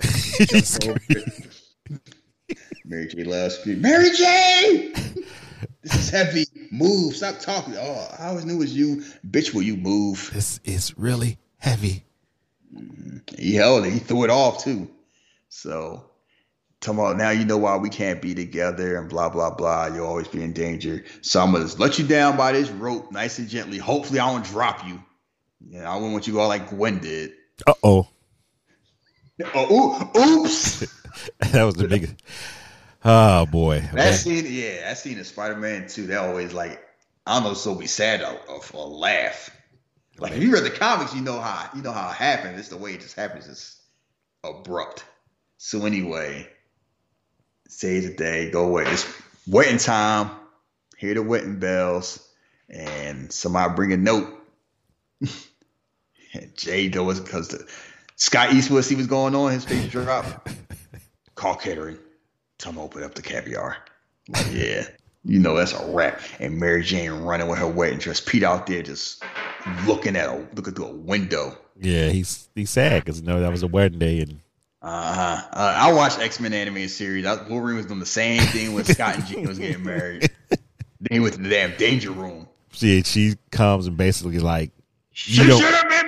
Mary 2.88 3.06
Jane 3.06 3.28
loves 3.28 3.58
scream. 3.58 3.82
Mary 3.82 4.10
Jane, 4.10 4.92
this 5.82 5.94
is 5.94 6.10
heavy. 6.10 6.46
Move. 6.70 7.14
Stop 7.14 7.38
talking. 7.38 7.74
Oh, 7.76 8.08
I 8.18 8.28
always 8.28 8.46
knew 8.46 8.54
it 8.54 8.58
was 8.58 8.76
you. 8.76 9.04
Bitch, 9.28 9.54
will 9.54 9.62
you 9.62 9.76
move? 9.76 10.30
This 10.32 10.58
is 10.64 10.96
really 10.96 11.38
heavy. 11.58 12.04
He 13.36 13.54
held 13.54 13.84
it. 13.84 13.92
He 13.92 13.98
threw 13.98 14.24
it 14.24 14.30
off 14.30 14.64
too. 14.64 14.90
So 15.50 16.08
about 16.86 17.16
now 17.16 17.30
you 17.30 17.44
know 17.44 17.58
why 17.58 17.76
we 17.76 17.90
can't 17.90 18.22
be 18.22 18.34
together 18.34 18.96
and 18.96 19.10
blah 19.10 19.28
blah 19.28 19.50
blah. 19.50 19.86
You'll 19.86 20.06
always 20.06 20.28
be 20.28 20.42
in 20.42 20.52
danger. 20.52 21.04
So 21.20 21.40
I'm 21.40 21.52
gonna 21.52 21.68
let 21.78 21.98
you 21.98 22.06
down 22.06 22.36
by 22.36 22.52
this 22.52 22.70
rope, 22.70 23.12
nice 23.12 23.38
and 23.38 23.48
gently. 23.48 23.78
Hopefully, 23.78 24.20
I 24.20 24.30
won't 24.30 24.46
drop 24.46 24.86
you. 24.86 25.02
Yeah, 25.68 25.90
I 25.90 25.94
wouldn't 25.96 26.12
want 26.12 26.26
you 26.26 26.32
to 26.32 26.38
go 26.38 26.48
like 26.48 26.70
Gwen 26.70 27.00
did. 27.00 27.32
Uh 27.66 27.74
oh. 27.82 28.08
Oh, 29.54 30.10
oops. 30.16 30.80
that 31.52 31.62
was 31.62 31.74
the 31.74 31.86
biggest. 31.86 32.14
Oh 33.10 33.46
boy. 33.46 33.80
That 33.80 33.94
Man. 33.94 34.12
scene, 34.12 34.44
yeah, 34.46 34.82
that 34.82 34.98
scene 34.98 35.16
in 35.16 35.24
Spider 35.24 35.56
Man 35.56 35.88
2, 35.88 36.08
that 36.08 36.18
always 36.18 36.52
like 36.52 36.78
I 37.26 37.36
don't 37.36 37.44
know, 37.44 37.54
so 37.54 37.72
we 37.72 37.86
sad 37.86 38.20
or, 38.20 38.38
or, 38.50 38.60
or 38.74 38.86
laugh. 38.86 39.48
Like 40.18 40.32
if 40.32 40.42
you 40.42 40.52
read 40.52 40.64
the 40.64 40.70
comics, 40.70 41.14
you 41.14 41.22
know 41.22 41.40
how 41.40 41.70
you 41.74 41.80
know 41.80 41.92
how 41.92 42.10
it 42.10 42.16
happens. 42.16 42.58
It's 42.60 42.68
the 42.68 42.76
way 42.76 42.92
it 42.92 43.00
just 43.00 43.16
happens. 43.16 43.48
It's 43.48 43.80
abrupt. 44.44 45.06
So 45.56 45.86
anyway, 45.86 46.50
say 47.66 48.00
the 48.00 48.12
day, 48.12 48.50
go 48.50 48.66
away. 48.66 48.84
It's 48.84 49.10
wedding 49.46 49.78
time. 49.78 50.30
Hear 50.98 51.14
the 51.14 51.22
wedding 51.22 51.60
bells, 51.60 52.28
and 52.68 53.32
somebody 53.32 53.74
bring 53.74 53.94
a 53.94 53.96
note. 53.96 54.28
and 55.22 56.54
Jay 56.56 56.90
does 56.90 57.20
because 57.20 57.48
the 57.48 57.66
Scott 58.16 58.52
Eastwood 58.52 58.84
see 58.84 58.96
what's 58.96 59.06
going 59.06 59.34
on. 59.34 59.52
His 59.52 59.64
face 59.64 59.90
drop. 59.90 60.46
Call 61.34 61.56
catering. 61.56 61.98
Tell 62.58 62.72
him 62.72 62.78
open 62.78 63.02
up 63.02 63.14
the 63.14 63.22
caviar. 63.22 63.76
Like, 64.28 64.46
yeah, 64.52 64.86
you 65.24 65.38
know 65.38 65.56
that's 65.56 65.72
a 65.72 65.86
wrap. 65.90 66.20
And 66.38 66.58
Mary 66.58 66.82
Jane 66.82 67.12
running 67.12 67.48
with 67.48 67.58
her 67.58 67.66
wedding 67.66 67.98
dress. 67.98 68.20
Pete 68.20 68.42
out 68.42 68.66
there 68.66 68.82
just 68.82 69.22
looking 69.86 70.16
at 70.16 70.28
a 70.28 70.46
looking 70.54 70.74
through 70.74 70.86
a 70.86 70.92
window. 70.92 71.56
Yeah, 71.80 72.08
he's 72.08 72.48
he's 72.54 72.70
sad 72.70 73.04
because 73.04 73.20
you 73.20 73.26
know 73.26 73.40
that 73.40 73.50
was 73.50 73.62
a 73.62 73.68
wedding 73.68 73.98
day 73.98 74.20
and 74.20 74.40
uh-huh. 74.80 75.48
Uh, 75.52 75.74
I 75.76 75.92
watched 75.92 76.20
X 76.20 76.38
Men 76.38 76.52
animated 76.52 76.90
series. 76.90 77.26
I, 77.26 77.42
Wolverine 77.48 77.76
was 77.76 77.86
doing 77.86 77.98
the 77.98 78.06
same 78.06 78.40
thing 78.40 78.74
when 78.74 78.84
Scott 78.84 79.16
and 79.16 79.26
Jean 79.26 79.48
was 79.48 79.58
getting 79.58 79.82
married. 79.82 80.30
then 80.50 80.58
he 81.10 81.20
went 81.20 81.34
to 81.34 81.40
the 81.42 81.48
damn 81.48 81.76
danger 81.76 82.10
room. 82.10 82.48
She 82.70 83.02
she 83.02 83.36
comes 83.50 83.86
and 83.86 83.96
basically 83.96 84.38
like 84.38 84.70
she 85.10 85.32
should 85.32 85.46
have 85.46 85.88
been. 85.88 86.06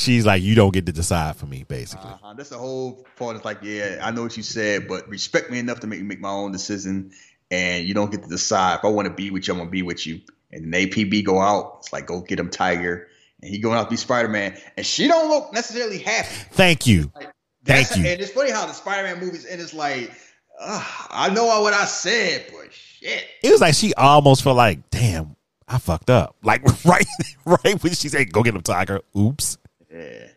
she's 0.00 0.26
like, 0.26 0.42
you 0.42 0.54
don't 0.54 0.72
get 0.72 0.86
to 0.86 0.92
decide 0.92 1.36
for 1.36 1.46
me, 1.46 1.64
basically. 1.68 2.10
Uh-huh. 2.10 2.34
That's 2.36 2.50
the 2.50 2.58
whole 2.58 3.06
part. 3.16 3.36
It's 3.36 3.44
like, 3.44 3.58
yeah, 3.62 4.00
I 4.02 4.10
know 4.10 4.22
what 4.22 4.36
you 4.36 4.42
said, 4.42 4.88
but 4.88 5.08
respect 5.08 5.50
me 5.50 5.58
enough 5.58 5.80
to 5.80 5.86
make 5.86 6.00
me 6.00 6.06
make 6.06 6.20
my 6.20 6.30
own 6.30 6.52
decision, 6.52 7.12
and 7.50 7.86
you 7.86 7.94
don't 7.94 8.10
get 8.10 8.22
to 8.22 8.28
decide. 8.28 8.78
If 8.78 8.84
I 8.84 8.88
want 8.88 9.06
to 9.06 9.14
be 9.14 9.30
with 9.30 9.46
you, 9.46 9.54
I'm 9.54 9.58
gonna 9.58 9.70
be 9.70 9.82
with 9.82 10.06
you. 10.06 10.20
And 10.52 10.72
then 10.72 10.88
APB 10.88 11.24
go 11.24 11.40
out. 11.40 11.76
It's 11.80 11.92
like, 11.92 12.06
go 12.06 12.20
get 12.20 12.40
him, 12.40 12.50
Tiger 12.50 13.08
and 13.42 13.50
he 13.50 13.58
going 13.58 13.78
out 13.78 13.84
to 13.84 13.90
be 13.90 13.96
Spider 13.96 14.28
Man, 14.28 14.56
and 14.76 14.84
she 14.84 15.08
don't 15.08 15.28
look 15.28 15.52
necessarily 15.52 15.98
happy. 15.98 16.28
Thank 16.52 16.86
you. 16.86 17.10
Like, 17.14 17.32
Thank 17.64 17.96
you. 17.96 18.06
And 18.06 18.20
it's 18.20 18.30
funny 18.30 18.50
how 18.50 18.66
the 18.66 18.72
Spider 18.72 19.02
Man 19.02 19.20
movies 19.20 19.44
and 19.44 19.60
it's 19.60 19.74
like, 19.74 20.12
uh, 20.58 20.84
I 21.10 21.30
know 21.30 21.44
what 21.60 21.74
I 21.74 21.84
said, 21.84 22.46
but 22.50 22.72
shit. 22.72 23.24
It 23.42 23.50
was 23.50 23.60
like 23.60 23.74
she 23.74 23.94
almost 23.94 24.42
felt 24.42 24.56
like, 24.56 24.90
damn, 24.90 25.36
I 25.68 25.78
fucked 25.78 26.10
up. 26.10 26.36
Like 26.42 26.62
right, 26.84 27.06
right 27.44 27.82
when 27.82 27.92
she 27.92 28.08
said, 28.08 28.32
"Go 28.32 28.42
get 28.42 28.54
him, 28.54 28.62
Tiger." 28.62 29.00
Oops. 29.16 29.58
Yeah. 29.92 30.28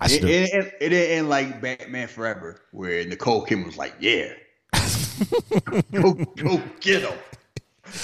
I 0.00 0.06
it, 0.06 0.24
it, 0.24 0.28
it, 0.28 0.74
it 0.80 0.88
didn't 0.90 1.18
end 1.18 1.28
like 1.28 1.60
Batman 1.60 2.06
Forever, 2.06 2.60
where 2.70 3.04
Nicole 3.04 3.44
Kidman 3.44 3.66
was 3.66 3.76
like, 3.76 3.94
"Yeah, 3.98 4.32
go, 5.92 6.12
go 6.12 6.62
get 6.80 7.02
him." 7.02 7.18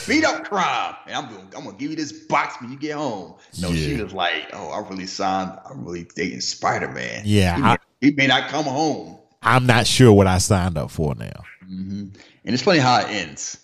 beat 0.09 0.25
up 0.25 0.45
crime, 0.45 0.97
and 1.07 1.15
I'm 1.15 1.33
going. 1.33 1.47
I'm 1.57 1.65
gonna 1.65 1.77
give 1.77 1.91
you 1.91 1.97
this 1.97 2.13
box 2.13 2.61
when 2.61 2.73
you 2.73 2.79
get 2.79 2.97
home. 2.97 3.37
No, 3.61 3.69
yeah. 3.69 3.97
she 3.97 4.03
was 4.03 4.13
like, 4.13 4.51
"Oh, 4.53 4.71
I 4.71 4.89
really 4.89 5.07
signed. 5.07 5.57
I'm 5.71 5.85
really 5.85 6.09
dating 6.17 6.41
Spider 6.41 6.89
Man. 6.89 7.23
Yeah, 7.25 7.57
he, 7.57 7.63
I, 7.63 7.71
may, 7.71 7.79
he, 8.01 8.11
may, 8.13 8.27
not 8.27 8.49
come 8.49 8.65
home. 8.65 9.19
I'm 9.43 9.67
not 9.67 9.87
sure 9.87 10.13
what 10.13 10.27
I 10.27 10.39
signed 10.39 10.77
up 10.77 10.91
for 10.91 11.15
now. 11.15 11.45
Mm-hmm. 11.65 12.09
And 12.45 12.55
it's 12.55 12.63
funny 12.63 12.81
how 12.81 13.01
it 13.01 13.09
ends 13.09 13.64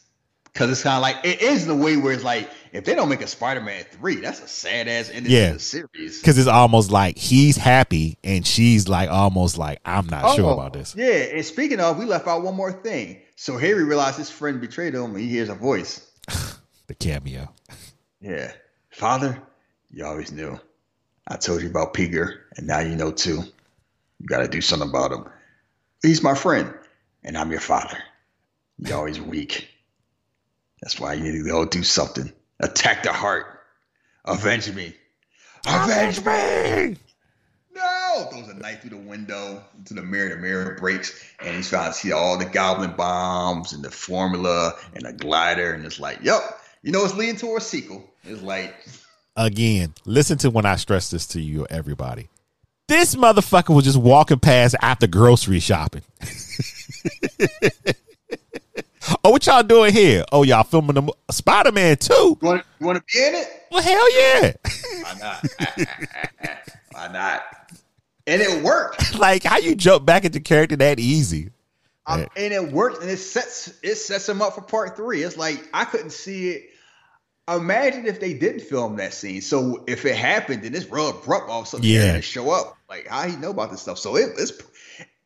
because 0.53 0.71
it's 0.71 0.83
kind 0.83 0.97
of 0.97 1.03
like 1.03 1.25
it 1.25 1.41
is 1.43 1.67
the 1.67 1.75
way 1.75 1.97
where 1.97 2.13
it's 2.13 2.25
like 2.25 2.51
if 2.73 2.85
they 2.85 2.95
don't 2.95 3.09
make 3.09 3.21
a 3.21 3.27
Spider 3.27 3.61
Man 3.61 3.85
three, 3.85 4.17
that's 4.17 4.43
a 4.43 4.49
sad 4.49 4.89
ass 4.89 5.11
ending 5.11 5.33
yeah. 5.33 5.49
to 5.49 5.55
the 5.55 5.61
series. 5.61 6.21
Because 6.21 6.39
it's 6.39 6.49
almost 6.49 6.91
like 6.91 7.17
he's 7.17 7.57
happy 7.57 8.19
and 8.25 8.47
she's 8.47 8.89
like 8.89 9.11
almost 9.11 9.59
like 9.59 9.81
I'm 9.85 10.07
not 10.07 10.25
oh, 10.25 10.37
sure 10.37 10.53
about 10.53 10.73
this. 10.73 10.95
Yeah, 10.97 11.07
and 11.07 11.45
speaking 11.45 11.81
of, 11.81 11.99
we 11.99 12.05
left 12.05 12.27
out 12.27 12.43
one 12.43 12.55
more 12.55 12.73
thing. 12.73 13.23
So 13.37 13.57
Harry 13.57 13.85
realized 13.85 14.19
his 14.19 14.31
friend 14.31 14.61
betrayed 14.61 14.95
him, 14.95 15.15
and 15.15 15.21
he 15.21 15.29
hears 15.29 15.49
a 15.49 15.55
voice. 15.55 16.11
the 16.87 16.95
cameo. 16.95 17.49
Yeah. 18.21 18.53
Father, 18.91 19.41
you 19.91 20.05
always 20.05 20.31
knew. 20.31 20.61
I 21.27 21.37
told 21.37 21.63
you 21.63 21.71
about 21.71 21.95
Peter, 21.95 22.47
and 22.57 22.67
now 22.67 22.81
you 22.81 22.97
know 22.97 23.13
too. 23.13 23.43
You 24.19 24.27
got 24.27 24.41
to 24.41 24.49
do 24.49 24.61
something 24.61 24.91
about 24.91 25.13
him. 25.13 25.25
He's 26.03 26.23
my 26.23 26.35
friend, 26.35 26.75
and 27.25 27.39
I'm 27.39 27.51
your 27.51 27.61
father. 27.61 27.97
You're 28.79 28.99
always 28.99 29.21
weak. 29.21 29.70
That's 30.83 30.99
why 30.99 31.15
you 31.15 31.23
need 31.23 31.39
to 31.39 31.45
go 31.45 31.65
do 31.65 31.83
something. 31.83 32.33
Attack 32.61 33.03
the 33.03 33.13
heart. 33.13 33.47
Avenge 34.25 34.73
me. 34.73 34.95
Avenge 35.67 36.25
me! 36.25 36.97
No! 37.75 38.29
Throws 38.31 38.49
a 38.49 38.55
knife 38.55 38.81
through 38.81 38.91
the 38.91 38.97
window 38.97 39.63
into 39.77 39.95
the 39.95 40.03
mirror. 40.03 40.31
The 40.31 40.37
mirror 40.37 40.77
breaks, 40.79 41.23
and 41.41 41.57
he's 41.57 41.69
trying 41.69 41.93
to 41.93 41.97
see 41.97 42.13
all 42.13 42.39
the 42.39 42.45
goblin 42.45 42.93
bombs 42.93 43.73
and 43.73 43.83
the 43.83 43.91
formula 43.91 44.75
and 44.95 45.05
the 45.05 45.13
glider, 45.13 45.73
and 45.73 45.85
it's 45.85 46.01
like, 46.01 46.21
yep, 46.23 46.41
you 46.83 46.93
know, 46.93 47.05
it's 47.05 47.15
leading 47.15 47.37
to 47.37 47.57
a 47.57 47.61
sequel. 47.61 48.11
It's 48.25 48.43
like 48.43 48.75
again, 49.37 49.95
listen 50.05 50.39
to 50.39 50.51
when 50.51 50.67
I 50.67 50.77
stress 50.77 51.11
this 51.11 51.27
to 51.29 51.41
you, 51.41 51.67
everybody. 51.71 52.29
This 52.89 53.15
motherfucker 53.15 53.75
was 53.75 53.85
just 53.85 53.99
walking 53.99 54.41
past 54.41 54.75
after 54.83 55.07
grocery 55.07 55.61
shopping. 55.61 56.03
oh, 59.25 59.31
what 59.31 59.47
y'all 59.47 59.63
doing 59.63 59.93
here? 59.93 60.25
Oh, 60.33 60.43
y'all 60.43 60.65
filming 60.65 60.95
the 60.95 61.13
Spider 61.31 61.73
Man 61.73 61.97
too? 61.97 62.39
You 62.41 62.49
want, 62.49 62.65
to 62.81 63.05
be 63.13 63.25
in 63.25 63.35
it? 63.35 63.49
Well, 63.71 63.83
hell 63.83 64.19
yeah. 64.19 64.53
Why 65.03 65.15
not? 65.21 65.47
Why 66.93 67.09
not? 67.13 67.43
And 68.27 68.43
it 68.43 68.63
worked. 68.63 69.15
like 69.19 69.45
how 69.45 69.59
you 69.59 69.75
jump 69.75 70.05
back 70.05 70.25
into 70.25 70.41
character 70.41 70.77
that 70.77 70.99
easy? 71.01 71.51
Um, 72.07 72.27
and 72.37 72.53
it 72.53 72.73
worked, 72.73 73.03
and 73.03 73.11
it 73.11 73.19
sets 73.19 73.73
it 73.83 73.97
sets 73.97 74.29
him 74.29 74.43
up 74.43 74.55
for 74.55 74.63
part 74.63 74.97
three. 74.97 75.23
It's 75.23 75.37
like 75.37 75.69
I 75.73 75.85
couldn't 75.85 76.11
see 76.11 76.51
it. 76.51 76.71
Imagine 77.49 78.07
if 78.07 78.21
they 78.21 78.35
didn't 78.35 78.61
film 78.61 78.97
that 78.97 79.13
scene. 79.13 79.41
So 79.41 79.85
if 79.87 80.05
it 80.05 80.17
happened, 80.17 80.63
then 80.63 80.75
it's 80.75 80.91
real 80.91 81.09
abrupt. 81.09 81.49
All 81.49 81.61
of 81.61 81.67
a 81.67 81.69
sudden, 81.69 81.87
yeah, 81.87 82.21
show 82.21 82.51
up. 82.51 82.77
Like 82.89 83.07
how 83.09 83.29
he 83.29 83.37
know 83.37 83.51
about 83.51 83.71
this 83.71 83.83
stuff. 83.83 83.99
So 83.99 84.17
it, 84.17 84.31
it's 84.39 84.53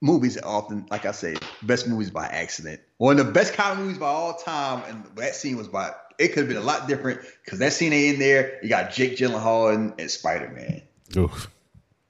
movies 0.05 0.37
are 0.37 0.47
often, 0.47 0.87
like 0.91 1.07
I 1.07 1.13
say, 1.13 1.35
best 1.63 1.89
movies 1.89 2.11
by 2.11 2.27
accident. 2.27 2.81
One 2.99 3.19
of 3.19 3.27
the 3.27 3.33
best 3.33 3.55
comedy 3.55 3.83
movies 3.83 3.99
by 3.99 4.07
all 4.07 4.35
time, 4.35 4.83
and 4.87 5.17
that 5.17 5.35
scene 5.35 5.57
was 5.57 5.67
by. 5.67 5.93
It 6.19 6.29
could 6.29 6.41
have 6.41 6.49
been 6.49 6.59
a 6.59 6.61
lot 6.61 6.87
different 6.87 7.23
because 7.45 7.59
that 7.59 7.73
scene 7.73 7.93
ain't 7.93 8.15
in 8.15 8.21
there. 8.21 8.61
You 8.63 8.69
got 8.69 8.93
Jake 8.93 9.17
Gyllenhaal 9.17 9.75
and, 9.75 9.95
and 9.99 10.11
Spider 10.11 10.51
Man. 10.51 10.83
Oof. 11.17 11.51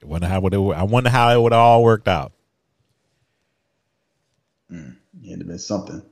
I 0.03 0.05
wonder 0.05 0.27
how 0.27 0.41
would 0.41 0.53
it, 0.53 0.59
I 0.59 0.83
wonder 0.83 1.09
how 1.09 1.31
it 1.31 1.41
would 1.41 1.53
all 1.53 1.83
worked 1.83 2.07
out. 2.07 2.33
Mm, 4.71 4.97
it'd 5.23 5.39
have 5.39 5.47
been 5.47 5.57
something. 5.57 6.03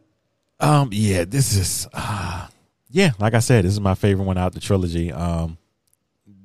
Um, 0.60 0.90
yeah, 0.92 1.26
this 1.26 1.56
is, 1.56 1.88
uh, 1.94 2.48
yeah, 2.90 3.12
like 3.20 3.34
I 3.34 3.40
said, 3.40 3.66
this 3.66 3.74
is 3.74 3.82
my 3.82 3.94
favorite 3.94 4.24
one 4.24 4.38
out 4.38 4.54
the 4.54 4.60
trilogy. 4.60 5.12
Um, 5.12 5.58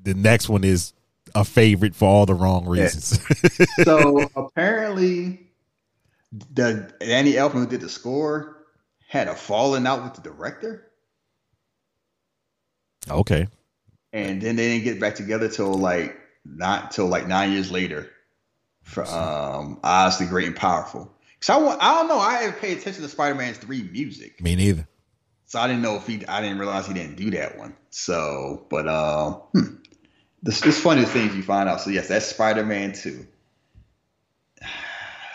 the 0.03 0.15
next 0.15 0.49
one 0.49 0.65
is 0.65 0.93
a 1.39 1.45
favorite 1.45 1.95
for 1.95 2.09
all 2.09 2.27
the 2.27 2.35
wrong 2.35 2.67
reasons. 2.67 3.21
Yeah. 3.61 3.67
so 3.85 4.31
apparently, 4.37 5.47
the 6.53 6.93
Danny 7.01 7.33
Elfman 7.33 7.53
who 7.53 7.67
did 7.67 7.81
the 7.81 7.89
score 7.89 8.57
had 9.07 9.29
a 9.29 9.35
falling 9.35 9.87
out 9.87 10.03
with 10.03 10.15
the 10.15 10.21
director. 10.21 10.91
Okay. 13.09 13.47
And 14.13 14.43
then 14.43 14.57
they 14.57 14.69
didn't 14.69 14.85
get 14.85 15.01
back 15.01 15.15
together 15.15 15.49
till 15.49 15.75
like 15.75 16.19
not 16.45 16.91
till 16.91 17.07
like 17.07 17.27
nine 17.27 17.53
years 17.53 17.71
later 17.71 18.11
for 18.83 19.07
um 19.07 19.79
Oz 19.85 20.19
the 20.19 20.27
Great 20.27 20.47
and 20.47 20.57
Powerful. 20.57 21.15
So 21.41 21.69
I, 21.69 21.77
I 21.81 21.95
don't 21.95 22.09
know. 22.09 22.19
I 22.19 22.43
didn't 22.43 22.59
pay 22.59 22.73
attention 22.73 23.03
to 23.03 23.09
Spider 23.09 23.35
Man's 23.35 23.59
three 23.59 23.85
music. 23.85 24.43
Me 24.43 24.57
neither. 24.57 24.89
So 25.47 25.59
I 25.59 25.67
didn't 25.67 25.83
know 25.83 25.97
if 25.97 26.07
he. 26.07 26.27
I 26.27 26.43
didn't 26.43 26.59
realize 26.59 26.87
he 26.87 26.95
didn't 26.95 27.17
do 27.17 27.31
that 27.31 27.57
one. 27.57 27.75
So, 27.91 28.67
but 28.69 28.89
um, 28.89 29.35
hmm. 29.55 29.77
This 30.43 30.61
this 30.61 30.81
funny 30.81 31.05
things 31.05 31.35
you 31.35 31.43
find 31.43 31.69
out. 31.69 31.81
So 31.81 31.91
yes, 31.91 32.09
that's 32.09 32.27
Spider 32.27 32.65
Man 32.65 32.93
two. 32.93 33.27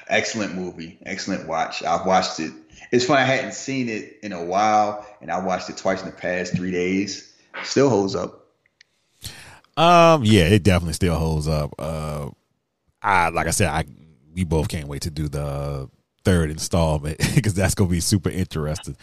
Excellent 0.07 0.53
movie, 0.53 0.99
excellent 1.05 1.47
watch. 1.47 1.81
I've 1.81 2.05
watched 2.05 2.39
it. 2.39 2.51
It's 2.91 3.05
funny. 3.05 3.21
I 3.21 3.25
hadn't 3.25 3.53
seen 3.53 3.87
it 3.87 4.19
in 4.21 4.33
a 4.33 4.43
while, 4.43 5.07
and 5.21 5.31
I 5.31 5.39
watched 5.39 5.69
it 5.69 5.77
twice 5.77 6.01
in 6.01 6.07
the 6.07 6.15
past 6.15 6.55
three 6.55 6.71
days. 6.71 7.33
Still 7.63 7.89
holds 7.89 8.13
up. 8.13 8.45
Um, 9.77 10.23
yeah, 10.23 10.43
it 10.43 10.61
definitely 10.61 10.93
still 10.93 11.15
holds 11.15 11.47
up. 11.47 11.73
Uh, 11.79 12.29
I 13.01 13.29
like 13.29 13.47
I 13.47 13.51
said, 13.51 13.69
I 13.69 13.85
we 14.33 14.43
both 14.43 14.67
can't 14.67 14.87
wait 14.87 15.03
to 15.03 15.09
do 15.09 15.27
the 15.27 15.89
third 16.23 16.51
installment 16.51 17.17
because 17.35 17.53
that's 17.53 17.75
gonna 17.75 17.89
be 17.89 17.99
super 17.99 18.29
interesting. 18.29 18.97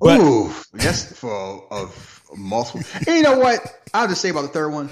But, 0.00 0.20
Ooh, 0.20 0.52
yes, 0.78 1.18
for 1.18 1.66
of 1.70 2.22
multiple. 2.36 2.82
And 3.06 3.16
you 3.16 3.22
know 3.22 3.38
what? 3.38 3.60
I'll 3.94 4.08
just 4.08 4.20
say 4.20 4.30
about 4.30 4.42
the 4.42 4.48
third 4.48 4.72
one. 4.72 4.90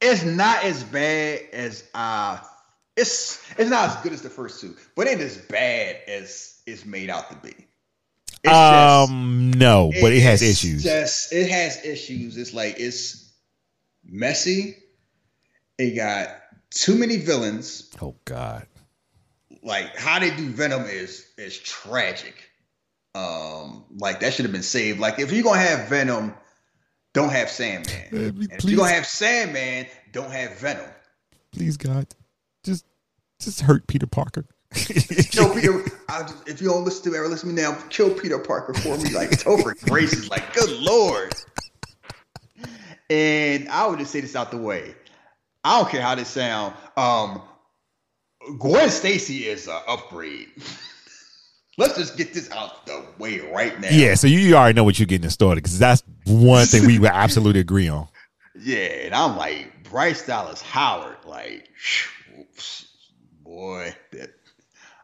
It's 0.00 0.24
not 0.24 0.64
as 0.64 0.84
bad 0.84 1.40
as 1.52 1.84
uh 1.94 2.38
it's 2.96 3.42
it's 3.58 3.70
not 3.70 3.90
as 3.90 3.96
good 4.02 4.12
as 4.12 4.22
the 4.22 4.30
first 4.30 4.60
two, 4.60 4.76
but 4.94 5.06
it 5.06 5.12
ain't 5.12 5.20
as 5.20 5.36
bad 5.36 6.00
as 6.08 6.60
it's 6.66 6.84
made 6.84 7.10
out 7.10 7.30
to 7.30 7.36
be. 7.36 7.54
It's 8.44 8.52
um, 8.52 9.50
just, 9.50 9.58
no, 9.58 9.90
but 10.00 10.12
it, 10.12 10.18
it 10.18 10.22
has 10.22 10.42
issues. 10.42 10.82
Just 10.82 11.32
it 11.32 11.50
has 11.50 11.84
issues. 11.84 12.36
It's 12.36 12.54
like 12.54 12.76
it's 12.78 13.32
messy. 14.04 14.76
It 15.78 15.96
got 15.96 16.28
too 16.70 16.94
many 16.96 17.16
villains. 17.16 17.90
Oh 18.00 18.14
God 18.24 18.66
like 19.66 19.96
how 19.96 20.18
they 20.18 20.34
do 20.34 20.48
Venom 20.48 20.84
is 20.84 21.26
is 21.36 21.58
tragic. 21.58 22.34
Um, 23.14 23.84
like 23.98 24.20
that 24.20 24.32
should 24.32 24.44
have 24.44 24.52
been 24.52 24.62
saved. 24.62 25.00
Like 25.00 25.18
if 25.18 25.32
you're 25.32 25.42
gonna 25.42 25.60
have 25.60 25.88
Venom, 25.88 26.34
don't 27.16 27.30
have 27.30 27.50
Sandman. 27.50 28.02
Uh, 28.12 28.44
if 28.50 28.64
you're 28.64 28.76
gonna 28.76 28.92
have 28.92 29.06
Sandman, 29.06 29.86
don't 30.12 30.30
have 30.30 30.58
Venom. 30.58 30.88
Please 31.50 31.78
God, 31.78 32.06
just 32.62 32.84
just 33.40 33.62
hurt 33.62 33.86
Peter 33.86 34.06
Parker. 34.06 34.44
kill 34.74 35.52
Peter. 35.54 35.82
Just, 36.08 36.48
if 36.48 36.60
you 36.60 36.68
don't 36.68 36.84
listen 36.84 37.10
to 37.10 37.16
ever 37.16 37.26
listen 37.26 37.48
to 37.48 37.54
me 37.54 37.62
now, 37.62 37.78
kill 37.88 38.10
Peter 38.10 38.38
Parker 38.38 38.74
for 38.74 38.98
me. 38.98 39.14
Like 39.14 39.30
Topher 39.30 39.82
Grace 39.88 40.12
is 40.12 40.28
like, 40.28 40.52
good 40.52 40.70
lord. 40.80 41.32
And 43.08 43.68
I 43.70 43.86
would 43.86 43.98
just 43.98 44.10
say 44.10 44.20
this 44.20 44.36
out 44.36 44.50
the 44.50 44.58
way. 44.58 44.94
I 45.64 45.80
don't 45.80 45.90
care 45.90 46.02
how 46.02 46.16
this 46.16 46.28
sound. 46.28 46.74
Um, 46.98 47.40
Gwen 48.58 48.90
Stacy 48.90 49.46
is 49.46 49.68
an 49.68 49.80
upgrade. 49.88 50.48
Let's 51.78 51.96
just 51.96 52.16
get 52.16 52.32
this 52.32 52.50
out 52.50 52.86
the 52.86 53.04
way 53.18 53.40
right 53.40 53.78
now. 53.78 53.88
Yeah, 53.90 54.14
so 54.14 54.26
you 54.26 54.54
already 54.56 54.74
know 54.74 54.84
what 54.84 54.98
you're 54.98 55.06
getting 55.06 55.28
started 55.28 55.62
because 55.62 55.78
that's 55.78 56.02
one 56.24 56.66
thing 56.66 56.86
we 56.86 56.98
would 56.98 57.10
absolutely 57.12 57.60
agree 57.60 57.88
on. 57.88 58.08
Yeah, 58.58 58.76
and 58.76 59.14
I'm 59.14 59.36
like 59.36 59.84
Bryce 59.90 60.24
Dallas 60.24 60.62
Howard, 60.62 61.18
like, 61.26 61.68
boy, 63.42 63.94
that 64.12 64.30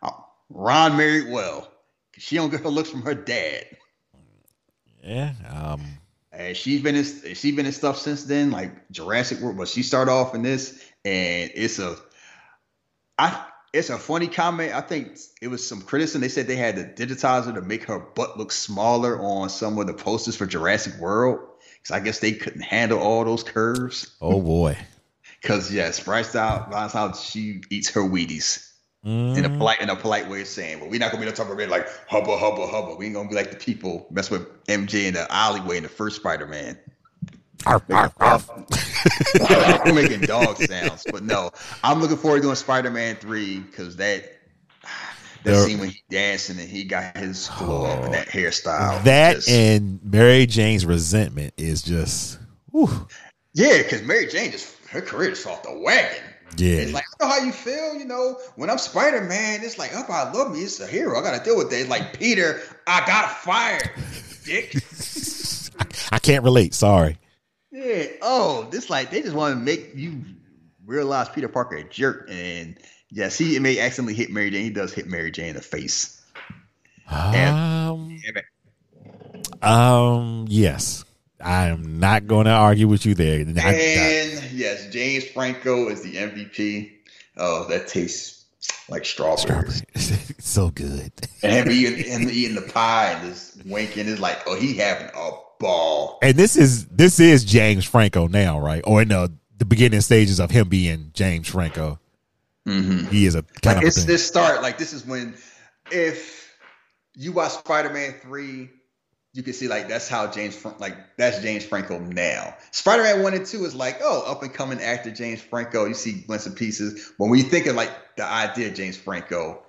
uh, 0.02 0.10
Ron 0.48 0.96
married 0.96 1.30
well. 1.30 1.70
She 2.16 2.36
don't 2.36 2.50
get 2.50 2.60
her 2.60 2.68
looks 2.70 2.90
from 2.90 3.02
her 3.02 3.14
dad. 3.14 3.66
Yeah, 5.02 5.32
um, 5.52 5.82
and 6.30 6.56
she's 6.56 6.80
been 6.80 6.94
in 6.94 7.04
she's 7.04 7.54
been 7.54 7.66
in 7.66 7.72
stuff 7.72 7.98
since 7.98 8.24
then, 8.24 8.50
like 8.50 8.88
Jurassic 8.90 9.40
World. 9.40 9.58
But 9.58 9.68
she 9.68 9.82
started 9.82 10.10
off 10.10 10.34
in 10.34 10.42
this, 10.42 10.82
and 11.04 11.50
it's 11.54 11.78
a 11.78 11.96
I 13.18 13.44
it's 13.72 13.90
a 13.90 13.98
funny 13.98 14.28
comment. 14.28 14.74
I 14.74 14.80
think 14.80 15.18
it 15.40 15.48
was 15.48 15.66
some 15.66 15.80
criticism. 15.80 16.20
They 16.20 16.28
said 16.28 16.46
they 16.46 16.56
had 16.56 16.76
to 16.76 17.06
digitize 17.06 17.46
her 17.46 17.52
to 17.52 17.62
make 17.62 17.84
her 17.84 17.98
butt 17.98 18.38
look 18.38 18.52
smaller 18.52 19.18
on 19.20 19.48
some 19.48 19.78
of 19.78 19.86
the 19.86 19.94
posters 19.94 20.36
for 20.36 20.46
Jurassic 20.46 20.98
World. 21.00 21.40
Because 21.78 21.96
I 21.96 22.00
guess 22.00 22.20
they 22.20 22.32
couldn't 22.32 22.62
handle 22.62 22.98
all 22.98 23.24
those 23.24 23.42
curves. 23.42 24.14
Oh 24.20 24.40
boy. 24.40 24.76
Because 25.40 25.72
yes, 25.72 26.00
Bryce 26.00 26.36
out 26.36 26.70
that's 26.70 26.92
how 26.92 27.12
she 27.12 27.62
eats 27.70 27.90
her 27.90 28.02
Wheaties. 28.02 28.68
Mm. 29.04 29.36
In 29.36 29.44
a 29.44 29.48
polite 29.48 29.80
in 29.80 29.90
a 29.90 29.96
polite 29.96 30.28
way 30.28 30.42
of 30.42 30.46
saying, 30.46 30.78
but 30.78 30.88
we're 30.88 31.00
not 31.00 31.10
gonna 31.10 31.26
be 31.26 31.32
talking 31.32 31.52
about 31.52 31.68
like 31.68 31.88
hubba 32.06 32.36
hubba 32.36 32.68
hubba. 32.68 32.94
We 32.94 33.06
ain't 33.06 33.16
gonna 33.16 33.28
be 33.28 33.34
like 33.34 33.50
the 33.50 33.56
people 33.56 34.06
mess 34.12 34.30
with 34.30 34.46
MJ 34.66 35.06
in 35.06 35.14
the 35.14 35.26
alleyway 35.32 35.78
in 35.78 35.82
the 35.82 35.88
first 35.88 36.16
Spider 36.16 36.46
Man. 36.46 36.78
Arf, 37.66 37.82
arf, 37.90 38.12
arf. 38.18 38.50
I'm 39.84 39.94
making 39.94 40.22
dog 40.22 40.56
sounds, 40.56 41.04
but 41.10 41.22
no, 41.22 41.50
I'm 41.82 42.00
looking 42.00 42.16
forward 42.16 42.38
to 42.38 42.42
doing 42.42 42.54
Spider-Man 42.56 43.16
three 43.16 43.60
because 43.60 43.96
that 43.96 44.24
that 45.44 45.64
scene 45.64 45.78
when 45.78 45.90
he 45.90 46.02
dancing 46.10 46.58
and 46.58 46.68
he 46.68 46.84
got 46.84 47.16
his 47.16 47.48
glow 47.58 47.84
up 47.84 47.98
and 47.98 48.08
oh, 48.08 48.12
that 48.12 48.28
hairstyle. 48.28 49.02
That 49.04 49.36
just, 49.36 49.48
and 49.48 50.00
Mary 50.04 50.46
Jane's 50.46 50.86
resentment 50.86 51.54
is 51.56 51.82
just, 51.82 52.38
whew. 52.70 53.08
yeah, 53.54 53.78
because 53.78 54.02
Mary 54.02 54.26
Jane 54.26 54.50
just 54.52 54.76
her 54.88 55.00
career 55.00 55.30
just 55.30 55.46
off 55.46 55.62
the 55.62 55.76
wagon. 55.78 56.22
Yeah, 56.56 56.76
it's 56.76 56.92
like 56.92 57.04
I 57.20 57.24
know 57.24 57.30
how 57.30 57.38
you 57.44 57.52
feel. 57.52 57.94
You 57.94 58.04
know, 58.04 58.38
when 58.56 58.68
I'm 58.68 58.78
Spider 58.78 59.22
Man, 59.22 59.60
it's 59.62 59.78
like, 59.78 59.92
oh, 59.94 60.04
I 60.08 60.30
love 60.32 60.52
me. 60.52 60.60
It's 60.60 60.80
a 60.80 60.86
hero. 60.86 61.18
I 61.18 61.22
got 61.22 61.38
to 61.38 61.44
deal 61.44 61.56
with 61.56 61.72
it. 61.72 61.76
It's 61.76 61.88
like 61.88 62.18
Peter, 62.18 62.60
I 62.86 63.04
got 63.06 63.30
fired, 63.30 63.90
dick. 64.44 64.74
I 66.12 66.18
can't 66.18 66.44
relate. 66.44 66.74
Sorry. 66.74 67.16
Yeah. 67.92 68.06
Oh, 68.22 68.68
this 68.70 68.90
like 68.90 69.10
they 69.10 69.22
just 69.22 69.34
want 69.34 69.54
to 69.54 69.60
make 69.60 69.92
you 69.94 70.22
realize 70.84 71.28
Peter 71.28 71.48
Parker 71.48 71.76
a 71.76 71.84
jerk, 71.84 72.28
and 72.30 72.78
yes, 73.10 73.38
he 73.38 73.58
may 73.58 73.78
accidentally 73.78 74.14
hit 74.14 74.30
Mary 74.30 74.50
Jane. 74.50 74.64
He 74.64 74.70
does 74.70 74.92
hit 74.92 75.06
Mary 75.06 75.30
Jane 75.30 75.50
in 75.50 75.56
the 75.56 75.62
face. 75.62 76.20
Um. 77.08 78.18
And, 78.24 78.42
um. 79.62 80.46
Yes. 80.48 81.04
I 81.42 81.66
am 81.66 81.98
not 81.98 82.26
going 82.26 82.46
to 82.46 82.52
argue 82.52 82.86
with 82.86 83.04
you 83.04 83.14
there. 83.14 83.40
And 83.40 83.58
I, 83.58 83.70
I, 83.70 83.74
yes, 84.52 84.88
James 84.90 85.24
Franco 85.24 85.88
is 85.88 86.02
the 86.02 86.14
MVP. 86.14 86.92
Oh, 87.36 87.66
that 87.68 87.88
tastes 87.88 88.44
like 88.88 89.04
strawberries. 89.04 89.82
Strawberry. 89.96 90.34
so 90.38 90.70
good. 90.70 91.12
And 91.42 91.52
him 91.52 91.70
eating, 91.70 92.04
him 92.04 92.30
eating 92.30 92.54
the 92.54 92.62
pie 92.62 93.12
and 93.12 93.28
just 93.28 93.64
winking 93.66 94.06
is 94.06 94.20
like, 94.20 94.42
oh, 94.46 94.56
he 94.56 94.76
having 94.76 95.08
a 95.14 95.30
ball. 95.62 96.18
And 96.20 96.36
this 96.36 96.56
is 96.56 96.86
this 96.88 97.18
is 97.18 97.44
James 97.44 97.86
Franco 97.86 98.26
now, 98.26 98.60
right? 98.60 98.82
Or 98.86 99.00
in 99.00 99.08
the 99.08 99.32
the 99.56 99.64
beginning 99.64 100.00
stages 100.00 100.40
of 100.40 100.50
him 100.50 100.68
being 100.68 101.10
James 101.14 101.48
Franco. 101.48 101.98
Mm-hmm. 102.68 103.06
He 103.10 103.26
is 103.26 103.34
a 103.34 103.42
kind 103.42 103.76
like 103.76 103.84
of 103.84 103.88
it's 103.88 104.04
this 104.04 104.26
start. 104.26 104.60
Like 104.60 104.76
this 104.76 104.92
is 104.92 105.06
when 105.06 105.34
if 105.90 106.52
you 107.14 107.32
watch 107.32 107.52
Spider 107.52 107.90
Man 107.90 108.12
three, 108.20 108.70
you 109.32 109.42
can 109.42 109.52
see 109.52 109.68
like 109.68 109.88
that's 109.88 110.08
how 110.08 110.26
James 110.26 110.64
like 110.78 110.96
that's 111.16 111.40
James 111.40 111.64
Franco 111.64 111.98
now. 111.98 112.54
Spider 112.70 113.04
Man 113.04 113.22
one 113.22 113.34
and 113.34 113.46
two 113.46 113.64
is 113.64 113.74
like 113.74 114.00
oh 114.02 114.30
up 114.30 114.42
and 114.42 114.52
coming 114.52 114.80
actor 114.80 115.10
James 115.10 115.40
Franco. 115.40 115.86
You 115.86 115.94
see 115.94 116.22
glints 116.22 116.46
and 116.46 116.56
pieces. 116.56 117.12
But 117.18 117.26
when 117.26 117.38
you 117.38 117.44
think 117.44 117.66
of 117.66 117.76
like 117.76 117.90
the 118.16 118.24
idea 118.24 118.68
of 118.68 118.74
James 118.74 118.96
Franco, 118.96 119.62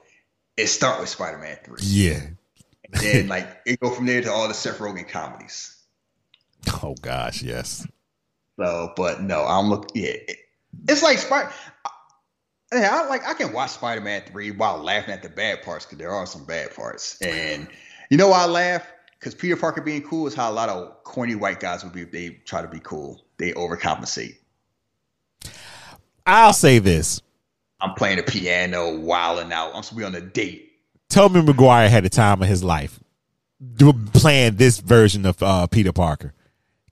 it 0.58 0.68
start 0.68 1.00
with 1.00 1.10
Spider 1.10 1.38
Man 1.38 1.58
three. 1.64 1.78
Yeah. 1.82 2.20
and 2.84 2.94
then 3.02 3.28
like 3.28 3.62
it 3.66 3.80
go 3.80 3.90
from 3.90 4.06
there 4.06 4.22
to 4.22 4.32
all 4.32 4.48
the 4.48 4.54
Seth 4.54 4.80
Rogen 4.80 5.08
comedies. 5.08 5.73
Oh 6.84 6.96
gosh, 7.02 7.42
yes. 7.42 7.88
So, 8.60 8.94
but 8.96 9.22
no, 9.22 9.46
I'm 9.46 9.70
look. 9.70 9.92
Yeah, 9.96 10.14
it's 10.88 11.02
like 11.02 11.18
Spider. 11.18 11.52
Yeah, 12.74 12.90
I 12.92 13.08
like 13.08 13.26
I 13.26 13.34
can 13.34 13.54
watch 13.54 13.72
Spider 13.72 14.02
Man 14.02 14.22
three 14.28 14.52
while 14.52 14.78
laughing 14.78 15.14
at 15.14 15.24
the 15.24 15.30
bad 15.30 15.64
parts 15.64 15.86
because 15.86 15.98
there 15.98 16.12
are 16.12 16.26
some 16.26 16.46
bad 16.46 16.76
parts, 16.76 17.22
and 17.22 17.68
you 18.10 18.18
know 18.18 18.28
why 18.28 18.44
I 18.44 18.48
laugh? 18.48 18.86
Because 19.20 19.34
Peter 19.34 19.56
Parker 19.56 19.82
being 19.82 20.02
cool 20.02 20.28
is 20.28 20.34
how 20.34 20.52
a 20.52 20.54
lot 20.54 20.68
of 20.68 21.04
corny 21.04 21.36
white 21.36 21.62
guys 21.62 21.84
would 21.84 21.94
be 21.94 22.02
if 22.02 22.12
they 22.12 22.32
try 22.46 22.62
to 22.62 22.68
be 22.68 22.80
cool. 22.80 23.24
They 23.38 23.54
overcompensate. 23.54 24.36
I'll 26.26 26.54
say 26.54 26.80
this: 26.80 27.22
I'm 27.80 27.94
playing 27.94 28.18
the 28.18 28.24
piano, 28.24 28.98
wilding 28.98 29.54
out. 29.54 29.74
I'm 29.74 29.84
supposed 29.84 29.90
to 29.90 29.96
be 29.96 30.04
on 30.04 30.16
a 30.16 30.22
date. 30.22 30.72
Tobey 31.10 31.42
Maguire 31.42 31.90
had 31.90 32.04
the 32.04 32.10
time 32.10 32.42
of 32.42 32.48
his 32.48 32.64
life 32.64 33.00
playing 34.14 34.56
this 34.56 34.80
version 34.80 35.26
of 35.26 35.42
uh, 35.42 35.68
Peter 35.68 35.92
Parker. 35.92 36.34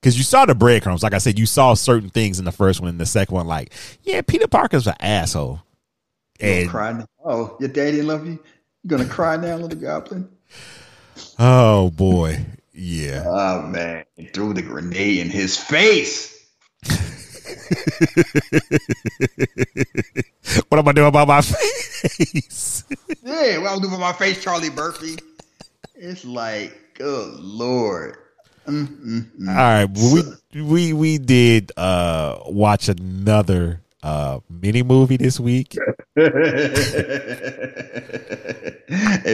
Because 0.02 0.18
you 0.18 0.24
saw 0.24 0.44
the 0.44 0.54
breadcrumbs. 0.54 1.04
Like 1.04 1.14
I 1.14 1.18
said, 1.18 1.38
you 1.38 1.46
saw 1.46 1.74
certain 1.74 2.10
things 2.10 2.40
in 2.40 2.44
the 2.44 2.50
first 2.50 2.80
one 2.80 2.90
and 2.90 2.98
the 2.98 3.06
second 3.06 3.36
one, 3.36 3.46
like, 3.46 3.72
yeah, 4.02 4.20
Peter 4.20 4.48
Parker's 4.48 4.88
an 4.88 4.96
asshole. 4.98 5.60
And 6.40 6.68
cry 6.68 6.92
now? 6.92 7.06
Oh, 7.24 7.56
your 7.60 7.68
daddy 7.68 7.92
didn't 7.92 8.08
love 8.08 8.26
you? 8.26 8.40
You 8.82 8.90
gonna 8.90 9.06
cry 9.06 9.36
now, 9.36 9.54
little 9.56 9.78
goblin? 9.78 10.28
oh 11.38 11.90
boy, 11.90 12.44
yeah. 12.72 13.22
Oh 13.24 13.62
man, 13.62 14.04
he 14.16 14.26
threw 14.26 14.52
the 14.52 14.62
grenade 14.62 15.18
in 15.20 15.30
his 15.30 15.56
face. 15.56 16.48
what 20.68 20.80
am 20.80 20.88
I 20.88 20.92
doing 20.92 21.06
about 21.06 21.28
my 21.28 21.40
face? 21.42 22.84
Yeah, 23.22 23.58
what 23.58 23.68
am 23.70 23.74
I'm 23.74 23.78
doing 23.78 23.94
for 23.94 24.00
my 24.00 24.12
face, 24.12 24.42
Charlie 24.42 24.70
Murphy. 24.70 25.16
It's 25.94 26.24
like, 26.24 26.76
good 26.94 27.38
lord. 27.38 28.16
Mm, 28.66 28.86
mm, 28.86 29.30
mm. 29.40 29.48
All 29.48 29.54
right, 29.54 29.88
we 30.54 30.62
we 30.62 30.92
we 30.92 31.18
did 31.18 31.72
uh 31.76 32.38
watch 32.46 32.88
another 32.88 33.80
uh 34.02 34.40
mini 34.48 34.82
movie 34.82 35.16
this 35.16 35.40
week. 35.40 35.76
if 36.16 36.22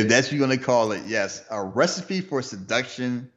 that's 0.09 0.27
what 0.29 0.33
you're 0.33 0.41
gonna 0.41 0.59
call 0.59 0.93
it, 0.93 1.03
yes, 1.07 1.45
a 1.51 1.63
recipe 1.63 2.21
for 2.21 2.43
seduction 2.43 3.31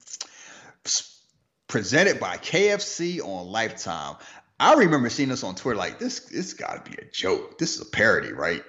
presented 1.68 2.20
by 2.20 2.38
KFC 2.38 3.20
on 3.22 3.48
Lifetime. 3.48 4.16
I 4.60 4.74
remember 4.76 5.10
seeing 5.10 5.30
this 5.30 5.44
on 5.44 5.56
Twitter. 5.56 5.78
Like 5.78 6.00
this, 6.00 6.20
this 6.22 6.54
got 6.54 6.86
to 6.86 6.92
be 6.92 6.98
a 7.02 7.06
joke. 7.12 7.58
This 7.58 7.76
is 7.76 7.82
a 7.82 7.86
parody, 7.86 8.32
right? 8.32 8.64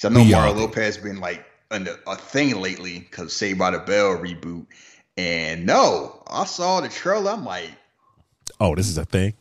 'Cause 0.00 0.10
I 0.10 0.14
know 0.14 0.24
Mario 0.24 0.52
are. 0.52 0.56
Lopez 0.56 0.98
been 0.98 1.20
like 1.20 1.44
under 1.70 1.96
a 2.06 2.16
thing 2.16 2.60
lately 2.60 2.98
because 3.00 3.32
Saved 3.32 3.58
by 3.58 3.70
the 3.70 3.78
Bell 3.78 4.16
reboot. 4.16 4.66
And 5.18 5.66
no, 5.66 6.22
I 6.28 6.44
saw 6.44 6.80
the 6.80 6.88
trailer. 6.88 7.32
I'm 7.32 7.44
like, 7.44 7.70
Oh, 8.60 8.74
this 8.74 8.88
is 8.88 8.98
a 8.98 9.04
thing. 9.04 9.34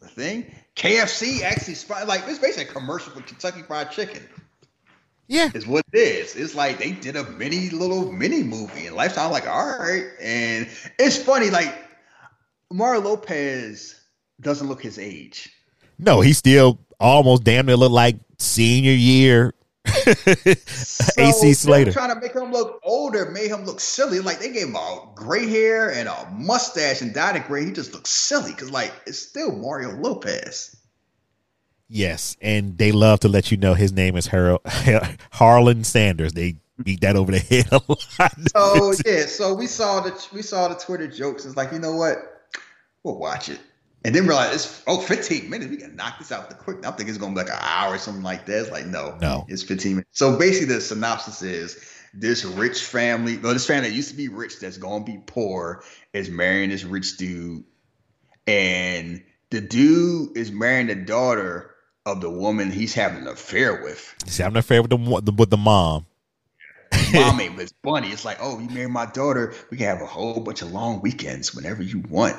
the 0.00 0.08
thing. 0.08 0.46
KFC 0.74 1.42
actually 1.42 1.74
spot 1.74 2.08
like 2.08 2.22
it's 2.26 2.38
basically 2.38 2.64
a 2.64 2.72
commercial 2.72 3.12
for 3.12 3.20
Kentucky 3.20 3.62
Fried 3.62 3.90
Chicken. 3.90 4.26
Yeah, 5.28 5.50
is 5.54 5.66
what 5.66 5.84
it 5.92 5.98
is. 5.98 6.34
It's 6.34 6.54
like 6.54 6.78
they 6.78 6.92
did 6.92 7.16
a 7.16 7.24
mini 7.32 7.68
little 7.70 8.10
mini 8.10 8.42
movie 8.42 8.86
and 8.86 8.96
Lifetime. 8.96 9.30
Like, 9.30 9.46
all 9.46 9.78
right, 9.78 10.06
and 10.20 10.66
it's 10.98 11.22
funny. 11.22 11.50
Like 11.50 11.74
Mario 12.70 13.02
Lopez 13.02 14.00
doesn't 14.40 14.66
look 14.66 14.82
his 14.82 14.98
age. 14.98 15.50
No, 15.98 16.20
he 16.22 16.32
still 16.32 16.78
almost 16.98 17.44
damn 17.44 17.66
near 17.66 17.76
look 17.76 17.92
like 17.92 18.16
senior 18.38 18.92
year 18.92 19.52
AC 19.86 21.32
So, 21.32 21.52
Slater. 21.52 21.92
Trying 21.92 22.14
to 22.14 22.20
make 22.20 22.34
him 22.34 22.52
look 22.52 22.80
older 22.82 23.30
made 23.30 23.48
him 23.50 23.64
look 23.64 23.80
silly. 23.80 24.20
Like 24.20 24.38
they 24.38 24.52
gave 24.52 24.68
him 24.68 24.76
a 24.76 25.08
gray 25.14 25.48
hair 25.48 25.92
and 25.92 26.08
a 26.08 26.28
mustache 26.32 27.02
and 27.02 27.12
dyed 27.12 27.36
it 27.36 27.46
gray. 27.46 27.64
He 27.64 27.72
just 27.72 27.92
looks 27.92 28.10
silly 28.10 28.52
because 28.52 28.70
like 28.70 28.92
it's 29.06 29.18
still 29.18 29.52
Mario 29.52 29.96
Lopez. 29.96 30.76
Yes, 31.88 32.38
and 32.40 32.78
they 32.78 32.90
love 32.90 33.20
to 33.20 33.28
let 33.28 33.50
you 33.50 33.58
know 33.58 33.74
his 33.74 33.92
name 33.92 34.16
is 34.16 34.26
Har- 34.26 34.60
Harlan 35.30 35.84
Sanders. 35.84 36.32
They 36.32 36.56
beat 36.82 37.02
that 37.02 37.16
over 37.16 37.32
the 37.32 37.38
head 37.38 37.68
a 37.70 37.82
lot. 37.86 38.32
So 38.40 38.46
oh, 38.54 38.94
yeah, 39.04 39.26
so 39.26 39.54
we 39.54 39.66
saw 39.66 40.00
the 40.00 40.28
we 40.32 40.42
saw 40.42 40.68
the 40.68 40.74
Twitter 40.74 41.06
jokes. 41.06 41.44
It's 41.44 41.56
like 41.56 41.72
you 41.72 41.78
know 41.78 41.94
what, 41.94 42.16
we'll 43.02 43.18
watch 43.18 43.48
it, 43.50 43.60
and 44.04 44.14
then 44.14 44.26
realize 44.26 44.54
it's 44.54 44.82
oh 44.86 45.00
15 45.00 45.48
minutes. 45.48 45.70
We 45.70 45.76
can 45.76 45.94
knock 45.94 46.18
this 46.18 46.32
out 46.32 46.48
the 46.48 46.56
quick. 46.56 46.84
I 46.84 46.90
think 46.92 47.08
it's 47.08 47.18
gonna 47.18 47.34
be 47.34 47.40
like 47.40 47.50
an 47.50 47.58
hour 47.60 47.94
or 47.94 47.98
something 47.98 48.22
like 48.22 48.46
that. 48.46 48.60
It's 48.62 48.70
like 48.70 48.86
no, 48.86 49.16
No. 49.20 49.44
it's 49.48 49.62
15 49.62 49.92
minutes. 49.92 50.10
So 50.12 50.36
basically, 50.36 50.74
the 50.74 50.80
synopsis 50.80 51.42
is 51.42 51.92
this 52.14 52.44
rich 52.44 52.82
family, 52.82 53.38
well, 53.38 53.52
this 53.52 53.66
family 53.66 53.88
that 53.88 53.94
used 53.94 54.10
to 54.10 54.16
be 54.16 54.28
rich 54.28 54.60
that's 54.60 54.76
gonna 54.76 55.04
be 55.04 55.20
poor 55.26 55.82
is 56.12 56.28
marrying 56.28 56.70
this 56.70 56.84
rich 56.84 57.16
dude, 57.16 57.64
and 58.46 59.22
the 59.50 59.60
dude 59.60 60.36
is 60.36 60.50
marrying 60.50 60.88
the 60.88 60.94
daughter 60.94 61.70
of 62.04 62.20
the 62.20 62.30
woman 62.30 62.70
he's 62.70 62.92
having 62.94 63.22
an 63.22 63.28
affair 63.28 63.82
with. 63.82 64.14
See, 64.26 64.42
I'm 64.42 64.52
not 64.52 64.64
fair 64.64 64.82
with 64.82 64.90
the, 64.90 65.32
with 65.32 65.50
the 65.50 65.56
mom. 65.56 66.06
mom 67.14 67.40
ain't 67.40 67.54
but 67.54 67.62
it's 67.62 67.74
funny. 67.84 68.08
It's 68.08 68.24
like, 68.24 68.38
oh, 68.40 68.58
you 68.58 68.68
married 68.70 68.90
my 68.90 69.06
daughter. 69.06 69.54
We 69.70 69.76
can 69.76 69.86
have 69.86 70.02
a 70.02 70.06
whole 70.06 70.40
bunch 70.40 70.62
of 70.62 70.72
long 70.72 71.00
weekends 71.00 71.54
whenever 71.54 71.82
you 71.82 72.00
want. 72.00 72.36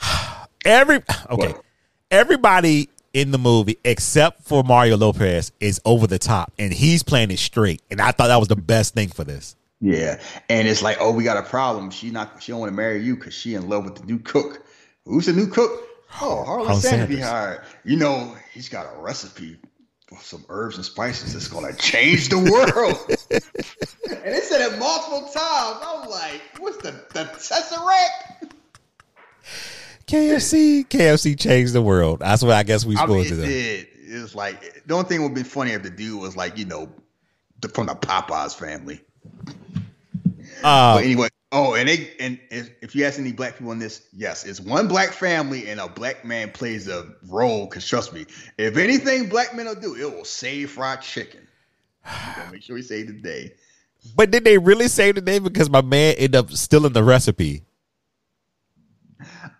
Every 0.68 0.96
okay, 1.30 1.52
What? 1.52 1.64
everybody 2.10 2.90
in 3.14 3.30
the 3.30 3.38
movie 3.38 3.78
except 3.84 4.44
for 4.44 4.62
Mario 4.62 4.96
Lopez 4.98 5.50
is 5.60 5.80
over 5.84 6.06
the 6.06 6.18
top, 6.18 6.52
and 6.58 6.72
he's 6.72 7.02
playing 7.02 7.30
it 7.30 7.38
straight. 7.38 7.80
And 7.90 8.00
I 8.00 8.12
thought 8.12 8.28
that 8.28 8.36
was 8.38 8.48
the 8.48 8.56
best 8.56 8.94
thing 8.94 9.08
for 9.08 9.24
this. 9.24 9.56
Yeah, 9.80 10.20
and 10.48 10.68
it's 10.68 10.82
like, 10.82 10.98
oh, 11.00 11.12
we 11.12 11.24
got 11.24 11.36
a 11.36 11.48
problem. 11.48 11.90
She 11.90 12.10
not, 12.10 12.42
she 12.42 12.52
don't 12.52 12.60
want 12.60 12.70
to 12.70 12.76
marry 12.76 13.02
you 13.02 13.16
because 13.16 13.32
she 13.32 13.54
in 13.54 13.68
love 13.68 13.84
with 13.84 13.94
the 13.96 14.04
new 14.04 14.18
cook. 14.18 14.62
Who's 15.04 15.26
the 15.26 15.32
new 15.32 15.46
cook? 15.46 15.70
Oh, 16.20 16.42
Harlan 16.44 16.66
Harlan 16.66 16.80
Sanders 16.82 17.08
Sanders. 17.08 17.28
hired. 17.28 17.62
You 17.84 17.96
know, 17.96 18.36
he's 18.52 18.68
got 18.68 18.86
a 18.92 18.98
recipe 18.98 19.56
for 20.06 20.18
some 20.20 20.44
herbs 20.48 20.76
and 20.76 20.84
spices 20.84 21.32
that's 21.32 21.48
gonna 21.48 21.74
change 21.76 22.28
the 22.28 22.38
world. 22.38 22.98
and 23.30 24.34
they 24.34 24.40
said 24.40 24.60
it 24.60 24.78
multiple 24.78 25.20
times. 25.32 25.78
I'm 25.82 26.08
like, 26.10 26.42
what's 26.58 26.76
the 26.78 26.90
the 27.12 27.24
tesseract? 27.24 28.52
KFC, 30.08 30.86
KFC 30.88 31.38
changed 31.38 31.74
the 31.74 31.82
world. 31.82 32.20
That's 32.20 32.42
what 32.42 32.52
I 32.52 32.62
guess 32.62 32.84
we 32.84 32.96
I 32.96 33.06
mean, 33.06 33.24
supposed 33.24 33.32
it 33.32 33.36
to 33.36 33.42
do. 33.42 33.48
did. 33.48 33.88
It 34.10 34.22
was 34.22 34.34
like 34.34 34.86
the 34.86 34.94
only 34.94 35.06
thing 35.08 35.22
would 35.22 35.34
be 35.34 35.42
funny 35.42 35.72
if 35.72 35.82
the 35.82 35.90
dude 35.90 36.20
was 36.20 36.34
like, 36.34 36.56
you 36.56 36.64
know, 36.64 36.88
the, 37.60 37.68
from 37.68 37.86
the 37.86 37.94
Popeyes 37.94 38.54
family. 38.54 39.00
Uh, 40.62 40.96
but 40.96 41.04
anyway, 41.04 41.28
oh, 41.52 41.74
and 41.74 41.88
they 41.88 42.10
and 42.18 42.40
if 42.50 42.70
if 42.80 42.96
you 42.96 43.04
ask 43.04 43.18
any 43.18 43.32
black 43.32 43.58
people 43.58 43.70
on 43.70 43.78
this, 43.78 44.08
yes, 44.12 44.44
it's 44.44 44.60
one 44.60 44.88
black 44.88 45.12
family 45.12 45.68
and 45.68 45.78
a 45.78 45.88
black 45.88 46.24
man 46.24 46.50
plays 46.50 46.88
a 46.88 47.06
role. 47.28 47.66
Because 47.66 47.86
trust 47.86 48.12
me, 48.14 48.24
if 48.56 48.76
anything 48.78 49.28
black 49.28 49.54
men 49.54 49.66
will 49.66 49.74
do, 49.74 49.94
it 49.94 50.10
will 50.10 50.24
save 50.24 50.70
fried 50.70 51.02
chicken. 51.02 51.46
Make 52.50 52.62
sure 52.62 52.74
we 52.74 52.82
save 52.82 53.08
the 53.08 53.12
day. 53.12 53.52
But 54.16 54.30
did 54.30 54.44
they 54.44 54.56
really 54.56 54.88
save 54.88 55.16
the 55.16 55.20
day? 55.20 55.38
because 55.38 55.68
my 55.68 55.82
man 55.82 56.14
ended 56.16 56.36
up 56.36 56.50
stealing 56.52 56.92
the 56.92 57.04
recipe? 57.04 57.64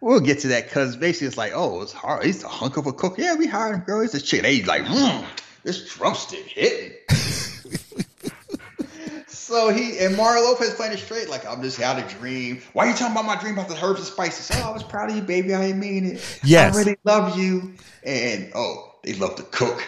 We'll 0.01 0.21
get 0.21 0.41
to 0.41 0.49
that 0.49 0.65
because 0.65 0.97
basically 0.97 1.29
it's 1.29 1.37
like, 1.37 1.53
oh, 1.55 1.83
it's 1.83 1.93
hard. 1.93 2.25
He's 2.25 2.43
a 2.45 2.49
hunk 2.49 2.77
of 2.77 2.87
a 2.87 2.93
cook. 2.93 3.19
Yeah, 3.19 3.35
we 3.35 3.47
hired 3.47 3.75
him, 3.75 3.81
girl. 3.81 4.03
He's 4.03 4.15
a 4.15 4.21
chick. 4.21 4.43
They 4.43 4.63
like, 4.63 4.83
mm, 4.83 5.25
this 5.65 5.93
drumstick 5.95 6.45
hitting. 6.47 6.93
so 9.27 9.71
he 9.71 9.99
and 9.99 10.17
Mario 10.17 10.43
Lopez 10.45 10.75
playing 10.75 10.93
it 10.93 10.99
straight, 10.99 11.29
like 11.29 11.45
I'm 11.47 11.63
just 11.63 11.79
had 11.79 11.99
a 11.99 12.09
dream. 12.09 12.63
Why 12.75 12.87
are 12.87 12.91
you 12.91 12.95
talking 12.97 13.13
about 13.13 13.25
my 13.25 13.41
dream 13.41 13.55
about 13.55 13.69
the 13.69 13.85
herbs 13.85 13.99
and 13.99 14.07
spices? 14.09 14.51
Oh, 14.55 14.71
I 14.71 14.73
was 14.73 14.85
proud 14.85 15.11
of 15.11 15.17
you, 15.17 15.23
baby. 15.23 15.53
I 15.55 15.65
ain't 15.65 15.79
mean 15.79 16.05
it. 16.07 16.41
Yes. 16.45 16.75
I 16.75 16.79
really 16.79 16.97
love 17.05 17.37
you. 17.39 17.75
And 18.05 18.53
oh, 18.55 18.95
they 19.03 19.15
love 19.15 19.35
to 19.37 19.43
cook. 19.43 19.83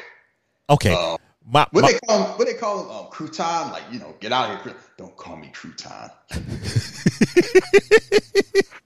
Okay, 0.69 0.93
Um, 0.93 1.19
my, 1.47 1.67
What 1.71 1.83
my- 1.83 1.93
they 1.93 1.99
call 2.01 2.25
him? 2.25 2.39
What 2.39 2.47
they 2.49 2.55
call 2.55 2.83
him? 2.85 2.91
Um, 2.91 3.07
crouton. 3.13 3.71
Like 3.73 3.83
you 3.93 4.01
know, 4.01 4.15
get 4.21 4.33
out 4.33 4.51
of 4.57 4.63
here. 4.65 4.75
Don't 4.97 5.17
call 5.17 5.37
me 5.37 5.53
crouton. 5.55 6.11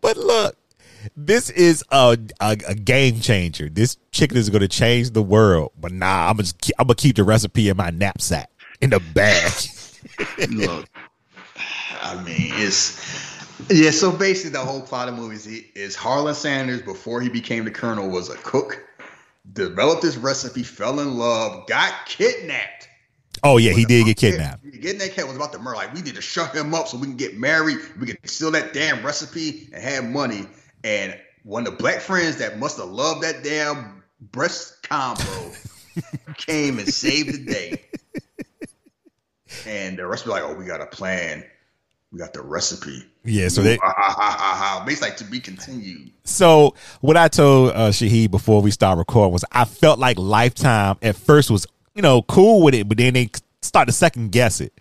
But 0.00 0.16
look, 0.16 0.56
this 1.16 1.50
is 1.50 1.84
a, 1.90 2.18
a 2.40 2.56
a 2.68 2.74
game 2.74 3.20
changer. 3.20 3.68
This 3.68 3.96
chicken 4.10 4.36
is 4.36 4.50
going 4.50 4.62
to 4.62 4.68
change 4.68 5.10
the 5.10 5.22
world. 5.22 5.72
But 5.80 5.92
nah, 5.92 6.30
I'm 6.30 6.36
just 6.38 6.72
I'm 6.78 6.86
gonna 6.86 6.94
keep 6.94 7.16
the 7.16 7.24
recipe 7.24 7.68
in 7.68 7.76
my 7.76 7.90
knapsack 7.90 8.50
in 8.80 8.90
the 8.90 9.00
bag. 9.00 9.52
Look, 10.50 10.88
I 12.00 12.22
mean, 12.22 12.50
it's 12.54 13.00
yeah. 13.70 13.90
So 13.90 14.12
basically, 14.12 14.50
the 14.50 14.58
whole 14.58 14.82
plot 14.82 15.08
of 15.08 15.16
the 15.16 15.22
movie 15.22 15.36
is, 15.36 15.44
he, 15.44 15.66
is 15.74 15.94
Harlan 15.94 16.34
Sanders 16.34 16.82
before 16.82 17.20
he 17.20 17.28
became 17.28 17.64
the 17.64 17.70
colonel 17.70 18.08
was 18.08 18.28
a 18.28 18.36
cook, 18.36 18.84
developed 19.52 20.02
this 20.02 20.16
recipe, 20.16 20.62
fell 20.62 21.00
in 21.00 21.16
love, 21.16 21.66
got 21.66 21.94
kidnapped. 22.06 22.81
Oh 23.42 23.56
yeah, 23.56 23.72
he 23.72 23.84
did 23.84 24.06
get 24.06 24.16
kidnapped. 24.16 24.62
Getting 24.80 24.98
that 24.98 25.12
cat 25.12 25.26
was 25.26 25.36
about 25.36 25.52
to 25.52 25.58
murder. 25.58 25.76
Like 25.76 25.94
we 25.94 26.02
need 26.02 26.14
to 26.14 26.22
shut 26.22 26.54
him 26.54 26.74
up 26.74 26.88
so 26.88 26.96
we 26.96 27.06
can 27.06 27.16
get 27.16 27.38
married. 27.38 27.78
We 28.00 28.06
can 28.06 28.16
steal 28.24 28.50
that 28.52 28.72
damn 28.72 29.04
recipe 29.04 29.68
and 29.72 29.82
have 29.82 30.04
money. 30.04 30.46
And 30.84 31.18
one 31.44 31.66
of 31.66 31.72
the 31.72 31.78
black 31.78 32.00
friends 32.00 32.36
that 32.38 32.58
must 32.58 32.78
have 32.78 32.88
loved 32.88 33.22
that 33.22 33.42
damn 33.44 34.02
breast 34.20 34.82
combo 34.82 35.52
came 36.36 36.78
and 36.78 36.88
saved 36.88 37.34
the 37.34 37.52
day. 37.52 37.84
And 39.66 39.98
the 39.98 40.06
rest 40.06 40.26
were 40.26 40.32
like, 40.32 40.42
"Oh, 40.42 40.54
we 40.54 40.64
got 40.64 40.80
a 40.80 40.86
plan. 40.86 41.44
We 42.10 42.18
got 42.18 42.32
the 42.32 42.42
recipe." 42.42 43.04
Yeah, 43.24 43.48
so 43.48 43.62
they 43.62 43.76
Ha, 43.76 43.94
ha, 43.96 44.14
ha, 44.16 44.36
ha, 44.38 44.54
ha. 44.56 44.84
Basically, 44.84 45.10
like 45.10 45.18
to 45.18 45.24
be 45.24 45.38
continued. 45.38 46.10
So 46.24 46.74
what 47.00 47.16
I 47.16 47.28
told 47.28 47.72
uh, 47.72 47.90
Shahid 47.90 48.30
before 48.30 48.62
we 48.62 48.70
start 48.70 48.98
recording 48.98 49.32
was 49.32 49.44
I 49.52 49.64
felt 49.64 49.98
like 49.98 50.18
Lifetime 50.18 50.96
at 51.02 51.14
first 51.16 51.50
was 51.50 51.66
you 51.94 52.02
know 52.02 52.22
cool 52.22 52.62
with 52.62 52.74
it, 52.74 52.88
but 52.88 52.98
then 52.98 53.14
they 53.14 53.30
start 53.62 53.88
to 53.88 53.92
second 53.92 54.32
guess 54.32 54.60
it. 54.60 54.72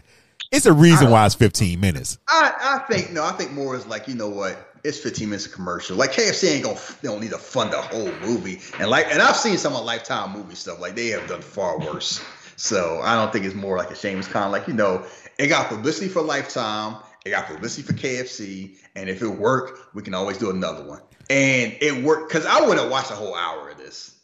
It's 0.52 0.66
a 0.66 0.74
reason 0.74 1.10
why 1.10 1.26
it's 1.26 1.36
15 1.36 1.80
minutes. 1.80 2.20
I, 2.28 2.52
I 2.62 2.94
think 2.94 3.12
no, 3.12 3.24
I 3.24 3.32
think 3.32 3.52
more 3.52 3.76
is 3.76 3.86
like 3.88 4.08
you 4.08 4.16
know 4.16 4.30
what. 4.30 4.68
It's 4.84 4.98
15 4.98 5.30
minutes 5.30 5.46
of 5.46 5.52
commercial. 5.52 5.96
Like 5.96 6.12
KFC 6.12 6.56
ain't 6.56 6.64
gonna 6.64 6.80
they 7.04 7.08
don't 7.08 7.22
need 7.22 7.30
to 7.30 7.38
fund 7.38 7.72
the 7.72 7.80
whole 7.80 8.12
movie. 8.22 8.60
And 8.80 8.90
like 8.90 9.06
and 9.12 9.22
I've 9.22 9.36
seen 9.36 9.58
some 9.60 9.76
of 9.76 9.86
Lifetime 9.86 10.34
movie 10.34 10.56
stuff. 10.56 10.80
Like 10.80 10.96
they 10.96 11.08
have 11.10 11.28
done 11.28 11.42
far 11.42 11.80
worse. 11.80 12.20
So 12.56 13.00
I 13.04 13.16
don't 13.16 13.32
think 13.32 13.46
it's 13.46 13.54
more 13.54 13.78
like 13.78 13.92
a 13.92 13.96
shame. 13.96 14.18
It's 14.18 14.28
kind 14.28 14.52
like 14.52 14.68
you 14.68 14.74
know 14.74 15.06
it 15.38 15.48
got 15.48 15.68
publicity 15.68 16.08
for 16.08 16.24
Lifetime. 16.24 16.98
It 17.26 17.30
got 17.30 17.46
publicity 17.46 17.84
for 17.84 17.94
KFC. 17.94 18.78
And 18.96 19.08
if 19.08 19.22
it 19.22 19.28
worked, 19.28 19.96
we 19.96 20.02
can 20.02 20.14
always 20.14 20.38
do 20.38 20.50
another 20.50 20.84
one. 20.84 21.02
And 21.30 21.78
it 21.80 22.04
worked 22.04 22.30
because 22.30 22.46
I 22.46 22.66
would 22.66 22.78
have 22.78 22.90
watched 22.90 23.12
a 23.12 23.16
whole 23.16 23.36
hour 23.36 23.70
of 23.70 23.78
this. 23.78 24.18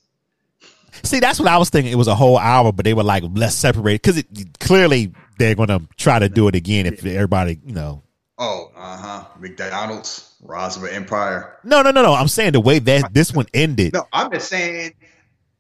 See, 1.03 1.19
that's 1.19 1.39
what 1.39 1.47
I 1.47 1.57
was 1.57 1.69
thinking. 1.69 1.91
It 1.91 1.97
was 1.97 2.07
a 2.07 2.15
whole 2.15 2.37
hour, 2.37 2.71
but 2.71 2.85
they 2.85 2.93
were 2.93 3.03
like, 3.03 3.23
let's 3.35 3.55
separate 3.55 4.01
because 4.01 4.17
it 4.17 4.27
clearly 4.59 5.13
they're 5.37 5.55
going 5.55 5.69
to 5.69 5.81
try 5.97 6.19
to 6.19 6.29
do 6.29 6.47
it 6.47 6.55
again 6.55 6.85
if 6.85 7.05
everybody, 7.05 7.59
you 7.65 7.73
know. 7.73 8.03
Oh, 8.37 8.71
uh 8.75 8.97
huh. 8.97 9.25
McDonald's, 9.39 10.35
Roosevelt 10.41 10.93
Empire. 10.93 11.57
No, 11.63 11.81
no, 11.81 11.91
no, 11.91 12.03
no. 12.03 12.13
I'm 12.13 12.27
saying 12.27 12.51
the 12.53 12.59
way 12.59 12.79
that 12.79 13.13
this 13.13 13.33
one 13.33 13.47
ended. 13.53 13.93
No, 13.93 14.07
I'm 14.13 14.31
just 14.31 14.47
saying, 14.47 14.93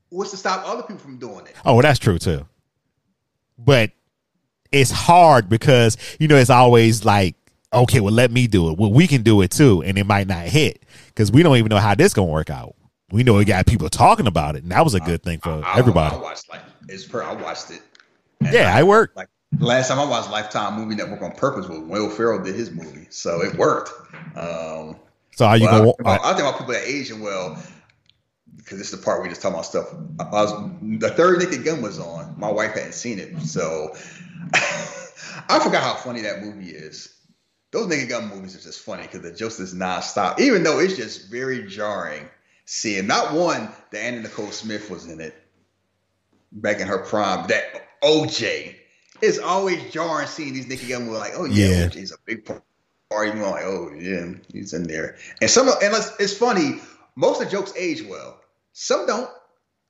what's 0.09 0.31
to 0.31 0.37
stop 0.37 0.67
other 0.67 0.83
people 0.83 0.99
from 0.99 1.17
doing 1.17 1.45
it? 1.45 1.55
Oh, 1.65 1.73
well, 1.73 1.81
that's 1.81 1.99
true 1.99 2.19
too. 2.19 2.45
But 3.57 3.91
it's 4.71 4.91
hard 4.91 5.49
because 5.49 5.97
you 6.19 6.27
know 6.27 6.35
it's 6.35 6.51
always 6.51 7.03
like, 7.03 7.35
okay, 7.73 7.99
well, 7.99 8.13
let 8.13 8.31
me 8.31 8.45
do 8.45 8.69
it. 8.69 8.77
Well, 8.77 8.91
we 8.91 9.07
can 9.07 9.23
do 9.23 9.41
it 9.41 9.51
too, 9.51 9.81
and 9.81 9.97
it 9.97 10.05
might 10.05 10.27
not 10.27 10.45
hit 10.45 10.83
because 11.07 11.31
we 11.31 11.41
don't 11.41 11.57
even 11.57 11.69
know 11.69 11.77
how 11.77 11.95
this 11.95 12.13
gonna 12.13 12.31
work 12.31 12.51
out. 12.51 12.75
We 13.11 13.23
know 13.23 13.35
we 13.35 13.45
got 13.45 13.65
people 13.65 13.89
talking 13.89 14.27
about 14.27 14.55
it, 14.55 14.63
and 14.63 14.71
that 14.71 14.83
was 14.83 14.93
a 14.93 14.99
good 14.99 15.23
thing 15.23 15.39
for 15.39 15.63
I, 15.63 15.75
I, 15.75 15.79
everybody. 15.79 16.15
I 16.15 16.19
watched 16.19 16.49
like 16.49 16.61
it's 16.89 17.05
per. 17.05 17.23
I 17.23 17.33
watched 17.33 17.71
it. 17.71 17.81
yeah, 18.51 18.75
I, 18.75 18.83
worked. 18.83 19.15
Like 19.15 19.29
last 19.59 19.87
time 19.87 19.99
I 19.99 20.05
watched 20.05 20.29
Lifetime 20.29 20.75
Movie 20.75 20.95
Network 20.95 21.21
on 21.21 21.31
purpose 21.31 21.69
was 21.69 21.79
Will 21.79 22.09
Ferrell 22.09 22.43
did 22.43 22.55
his 22.55 22.69
movie, 22.71 23.07
so 23.09 23.41
it 23.41 23.55
worked. 23.55 23.91
Um, 24.35 24.97
so 25.35 25.45
are 25.45 25.55
you 25.55 25.67
going? 25.67 25.93
I, 26.05 26.17
I 26.17 26.33
think 26.33 26.39
about 26.41 26.57
people 26.57 26.73
that 26.73 26.85
aging 26.85 27.21
well 27.21 27.57
because 28.57 28.77
this 28.77 28.91
is 28.91 28.99
the 28.99 29.05
part 29.05 29.23
we 29.23 29.29
just 29.29 29.41
talk 29.41 29.53
about 29.53 29.65
stuff. 29.65 29.87
I 30.19 30.25
was 30.25 30.51
the 30.81 31.09
third 31.09 31.39
Naked 31.39 31.63
Gun 31.63 31.81
was 31.81 31.99
on. 31.99 32.35
My 32.37 32.51
wife 32.51 32.73
hadn't 32.73 32.93
seen 32.93 33.19
it, 33.19 33.39
so 33.39 33.95
I 34.53 35.59
forgot 35.63 35.81
how 35.81 35.93
funny 35.93 36.21
that 36.21 36.41
movie 36.41 36.71
is. 36.71 37.13
Those 37.71 37.87
Naked 37.87 38.09
Gun 38.09 38.27
movies 38.27 38.53
are 38.57 38.61
just 38.61 38.81
funny 38.81 39.03
because 39.03 39.21
the 39.21 39.31
jokes 39.31 39.61
is 39.61 39.73
nonstop, 39.73 40.41
even 40.41 40.63
though 40.63 40.79
it's 40.79 40.97
just 40.97 41.31
very 41.31 41.65
jarring 41.67 42.27
seeing 42.67 43.07
not 43.07 43.33
one 43.33 43.69
that 43.91 43.99
Anna 43.99 44.21
Nicole 44.21 44.51
Smith 44.51 44.91
was 44.91 45.07
in 45.07 45.19
it 45.19 45.33
back 46.51 46.79
in 46.79 46.87
her 46.87 46.99
prime. 46.99 47.47
That 47.47 47.99
OJ 48.03 48.75
is 49.21 49.39
always 49.39 49.91
jarring 49.91 50.27
seeing 50.27 50.53
these 50.53 50.67
Gun 50.87 51.05
movies 51.05 51.19
like, 51.19 51.33
oh 51.35 51.45
yeah, 51.45 51.67
yeah. 51.67 51.87
OJ's 51.87 52.11
a 52.11 52.17
big 52.25 52.45
part. 52.45 52.61
You 53.11 53.33
know, 53.35 53.49
like 53.49 53.63
oh 53.63 53.91
yeah, 53.97 54.33
he's 54.51 54.73
in 54.73 54.83
there. 54.83 55.17
And 55.41 55.49
some 55.49 55.67
and 55.67 55.95
it's 56.19 56.37
funny. 56.37 56.81
Most 57.15 57.41
of 57.41 57.49
the 57.49 57.51
jokes 57.57 57.73
age 57.75 58.03
well. 58.03 58.41
Some 58.73 59.07
don't, 59.07 59.29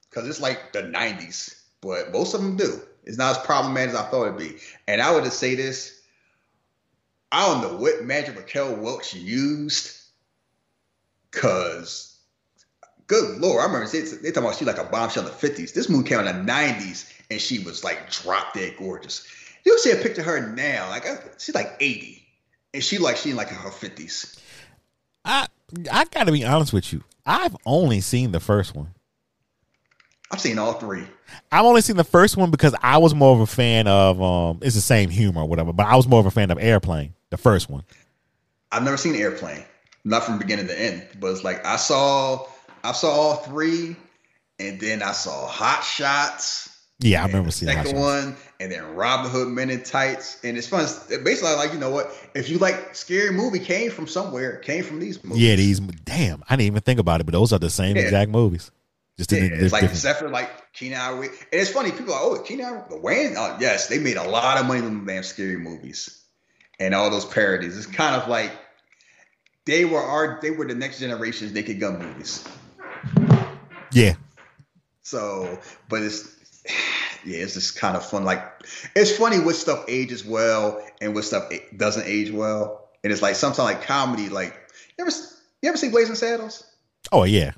because 0.10 0.30
it's 0.30 0.40
like 0.40 0.72
the 0.72 0.84
'90s, 0.84 1.62
but 1.82 2.14
most 2.14 2.34
of 2.34 2.42
them 2.42 2.56
do. 2.56 2.80
It's 3.04 3.18
not 3.18 3.38
as 3.38 3.46
problematic 3.46 3.90
as 3.90 3.96
I 3.96 4.04
thought 4.04 4.28
it'd 4.28 4.38
be. 4.38 4.58
And 4.88 5.02
I 5.02 5.14
would 5.14 5.24
just 5.24 5.40
say 5.40 5.56
this: 5.56 6.00
I 7.32 7.48
don't 7.48 7.62
know 7.62 7.78
what 7.80 8.06
magic 8.06 8.38
Raquel 8.38 8.76
Welch 8.76 9.16
used, 9.16 10.00
cause 11.32 12.07
good 13.08 13.40
lord, 13.40 13.62
I 13.62 13.66
remember 13.66 13.88
they, 13.88 14.02
they 14.02 14.32
talking 14.32 14.44
about 14.44 14.56
she 14.56 14.66
like 14.66 14.78
a 14.78 14.84
bombshell 14.84 15.26
in 15.26 15.30
the 15.30 15.36
'50s. 15.36 15.74
This 15.74 15.90
movie 15.90 16.08
came 16.08 16.20
out 16.20 16.28
in 16.28 16.46
the 16.46 16.52
'90s, 16.52 17.12
and 17.32 17.42
she 17.42 17.60
was 17.60 17.84
like 17.84 18.12
drop 18.12 18.54
dead 18.54 18.76
gorgeous. 18.78 19.28
You 19.66 19.78
see 19.80 19.92
a 19.92 19.96
picture 19.96 20.22
of 20.22 20.28
her 20.28 20.54
now, 20.54 20.90
like 20.90 21.06
she's 21.40 21.56
like 21.56 21.76
80, 21.80 22.26
and 22.74 22.84
she 22.84 22.98
like 22.98 23.18
she 23.18 23.32
in 23.32 23.36
like 23.36 23.50
her 23.50 23.70
50s. 23.70 24.40
I 25.26 25.48
I 25.92 26.06
gotta 26.06 26.32
be 26.32 26.46
honest 26.46 26.74
with 26.74 26.94
you. 26.94 27.04
I've 27.26 27.56
only 27.66 28.00
seen 28.02 28.32
the 28.32 28.40
first 28.40 28.76
one. 28.76 28.94
I've 30.32 30.42
seen 30.42 30.60
all 30.60 30.74
three. 30.74 31.04
I've 31.52 31.66
only 31.66 31.82
seen 31.82 31.98
the 31.98 32.04
first 32.04 32.38
one 32.38 32.52
because 32.52 32.76
I 32.82 32.98
was 32.98 33.16
more 33.16 33.34
of 33.34 33.42
a 33.42 33.48
fan 33.48 33.88
of 33.88 34.22
um 34.22 34.60
it's 34.62 34.76
the 34.76 34.82
same 34.82 35.10
humor 35.10 35.42
or 35.42 35.48
whatever, 35.48 35.74
but 35.74 35.86
I 35.86 35.96
was 35.96 36.08
more 36.08 36.20
of 36.20 36.26
a 36.26 36.32
fan 36.32 36.52
of 36.52 36.58
Airplane, 36.60 37.14
the 37.30 37.38
first 37.38 37.70
one. 37.70 37.84
I've 38.72 38.84
never 38.84 38.98
seen 38.98 39.16
Airplane. 39.16 39.64
Not 40.04 40.24
from 40.24 40.38
beginning 40.38 40.68
to 40.68 40.80
end. 40.80 41.06
But 41.20 41.32
it's 41.32 41.44
like 41.44 41.66
I 41.66 41.76
saw 41.76 42.46
I 42.88 42.92
saw 42.94 43.10
all 43.10 43.36
three 43.36 43.96
and 44.60 44.80
then 44.80 45.04
I 45.04 45.12
saw 45.12 45.48
Hot 45.48 45.84
Shots. 45.84 46.70
Yeah, 47.00 47.22
I 47.22 47.28
remember 47.28 47.52
seeing 47.52 47.76
the 47.76 47.84
second 47.84 48.00
one, 48.00 48.36
and 48.60 48.72
then 48.72 48.96
Robin 48.96 49.30
Hood 49.30 49.50
Men 49.50 49.70
in 49.70 49.84
Tights, 49.84 50.40
and 50.44 50.58
it's 50.58 50.68
fun. 50.68 50.88
basically, 51.24 51.54
like 51.56 51.72
you 51.74 51.80
know 51.80 51.92
what? 51.92 52.12
If 52.34 52.50
you 52.50 52.58
like 52.58 52.96
scary 52.96 53.32
movie, 53.32 53.60
came 53.60 53.92
from 53.92 54.08
somewhere, 54.08 54.58
came 54.58 54.84
from 54.84 55.00
these 55.00 55.24
movies. 55.24 55.44
Yeah, 55.44 55.56
these. 55.56 55.80
Damn, 55.80 56.44
I 56.50 56.56
didn't 56.56 56.68
even 56.68 56.82
think 56.82 57.00
about 57.00 57.22
it, 57.22 57.26
but 57.26 57.34
those 57.34 57.54
are 57.54 57.60
the 57.60 57.70
same 57.70 57.98
yeah. 57.98 58.04
exact 58.04 58.32
movies. 58.32 58.72
Just 59.18 59.32
yeah, 59.32 59.42
it's 59.44 59.74
like 59.74 59.84
except 59.84 60.20
for 60.20 60.30
like 60.30 60.50
Ivory, 60.82 61.28
and 61.28 61.36
it's 61.52 61.70
funny. 61.70 61.92
People 61.92 62.14
are 62.14 62.32
like, 62.32 62.50
oh, 62.50 62.66
Ivory, 62.66 62.82
the 62.90 62.96
Wayans. 62.96 63.36
Oh, 63.38 63.58
yes, 63.60 63.90
they 63.90 64.00
made 64.00 64.18
a 64.18 64.28
lot 64.28 64.60
of 64.60 64.66
money 64.66 64.82
on 64.82 65.06
damn 65.06 65.22
scary 65.22 65.58
movies 65.58 66.24
and 66.80 66.96
all 66.96 67.12
those 67.12 67.26
parodies. 67.26 67.78
It's 67.78 67.86
kind 67.86 68.16
of 68.16 68.28
like 68.28 68.52
they 69.66 69.86
were 69.86 70.02
our, 70.02 70.40
they 70.42 70.50
were 70.50 70.66
the 70.66 70.76
next 70.76 71.00
generation's 71.00 71.52
Naked 71.52 71.80
Gun 71.80 72.00
movies. 72.00 72.48
Yeah. 73.98 74.16
So, 75.02 75.60
but 75.90 76.04
it's 76.04 76.38
yeah, 77.26 77.40
it's 77.40 77.54
just 77.54 77.78
kind 77.78 77.96
of 77.96 78.06
fun. 78.06 78.26
Like, 78.26 78.44
it's 78.96 79.16
funny 79.16 79.40
what 79.40 79.56
stuff 79.56 79.86
ages 79.88 80.26
well 80.26 80.86
and 81.02 81.16
what 81.16 81.24
stuff 81.24 81.52
doesn't 81.76 82.06
age 82.06 82.32
well. 82.32 82.90
And 83.04 83.12
it's 83.12 83.22
like 83.22 83.36
sometimes 83.36 83.60
like 83.60 83.84
comedy. 83.84 84.30
Like, 84.30 84.54
you 84.98 85.06
ever 85.06 85.16
you 85.62 85.70
ever 85.70 85.78
see 85.78 85.90
Blazing 85.90 86.16
Saddles? 86.16 86.64
Oh 87.12 87.24
yeah. 87.24 87.54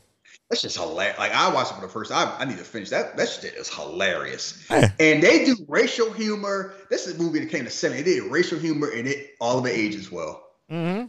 That's 0.49 0.63
just 0.63 0.77
hilarious. 0.77 1.19
Like 1.19 1.31
I 1.31 1.53
watched 1.53 1.71
it 1.71 1.75
for 1.75 1.81
the 1.81 1.89
first 1.89 2.11
time. 2.11 2.33
I 2.39 2.45
need 2.45 2.57
to 2.57 2.63
finish 2.63 2.89
that. 2.89 3.17
That 3.17 3.29
shit 3.29 3.53
is 3.53 3.69
hilarious. 3.69 4.65
and 4.69 5.21
they 5.21 5.45
do 5.45 5.55
racial 5.67 6.11
humor. 6.11 6.73
This 6.89 7.05
is 7.05 7.15
a 7.15 7.21
movie 7.21 7.39
that 7.39 7.49
came 7.49 7.65
to 7.65 7.69
seven. 7.69 7.97
They 7.97 8.03
did 8.03 8.23
racial 8.23 8.57
humor 8.57 8.89
and 8.89 9.07
it 9.07 9.35
all 9.39 9.59
of 9.59 9.65
it 9.65 9.77
ages 9.77 10.11
well. 10.11 10.43
Mm-hmm. 10.71 11.07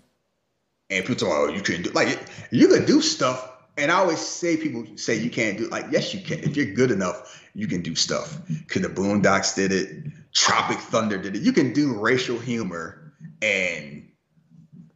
And 0.90 1.04
people 1.06 1.14
talk, 1.14 1.28
oh, 1.30 1.48
you 1.48 1.62
can 1.62 1.82
do 1.82 1.90
like 1.90 2.18
you 2.50 2.68
could 2.68 2.86
do 2.86 3.00
stuff. 3.00 3.50
And 3.76 3.90
I 3.90 3.96
always 3.96 4.18
say 4.18 4.56
people 4.56 4.84
say 4.96 5.14
you 5.14 5.30
can't 5.30 5.56
do 5.56 5.68
like 5.68 5.86
yes 5.90 6.12
you 6.12 6.20
can 6.20 6.40
if 6.40 6.56
you're 6.56 6.74
good 6.74 6.90
enough 6.90 7.40
you 7.54 7.66
can 7.66 7.82
do 7.82 7.94
stuff. 7.94 8.40
Cause 8.68 8.82
the 8.82 8.88
Boondocks 8.88 9.54
did 9.54 9.72
it, 9.72 10.04
Tropic 10.32 10.78
Thunder 10.78 11.18
did 11.18 11.36
it. 11.36 11.42
You 11.42 11.52
can 11.52 11.72
do 11.72 11.98
racial 11.98 12.38
humor 12.38 13.12
and 13.42 14.08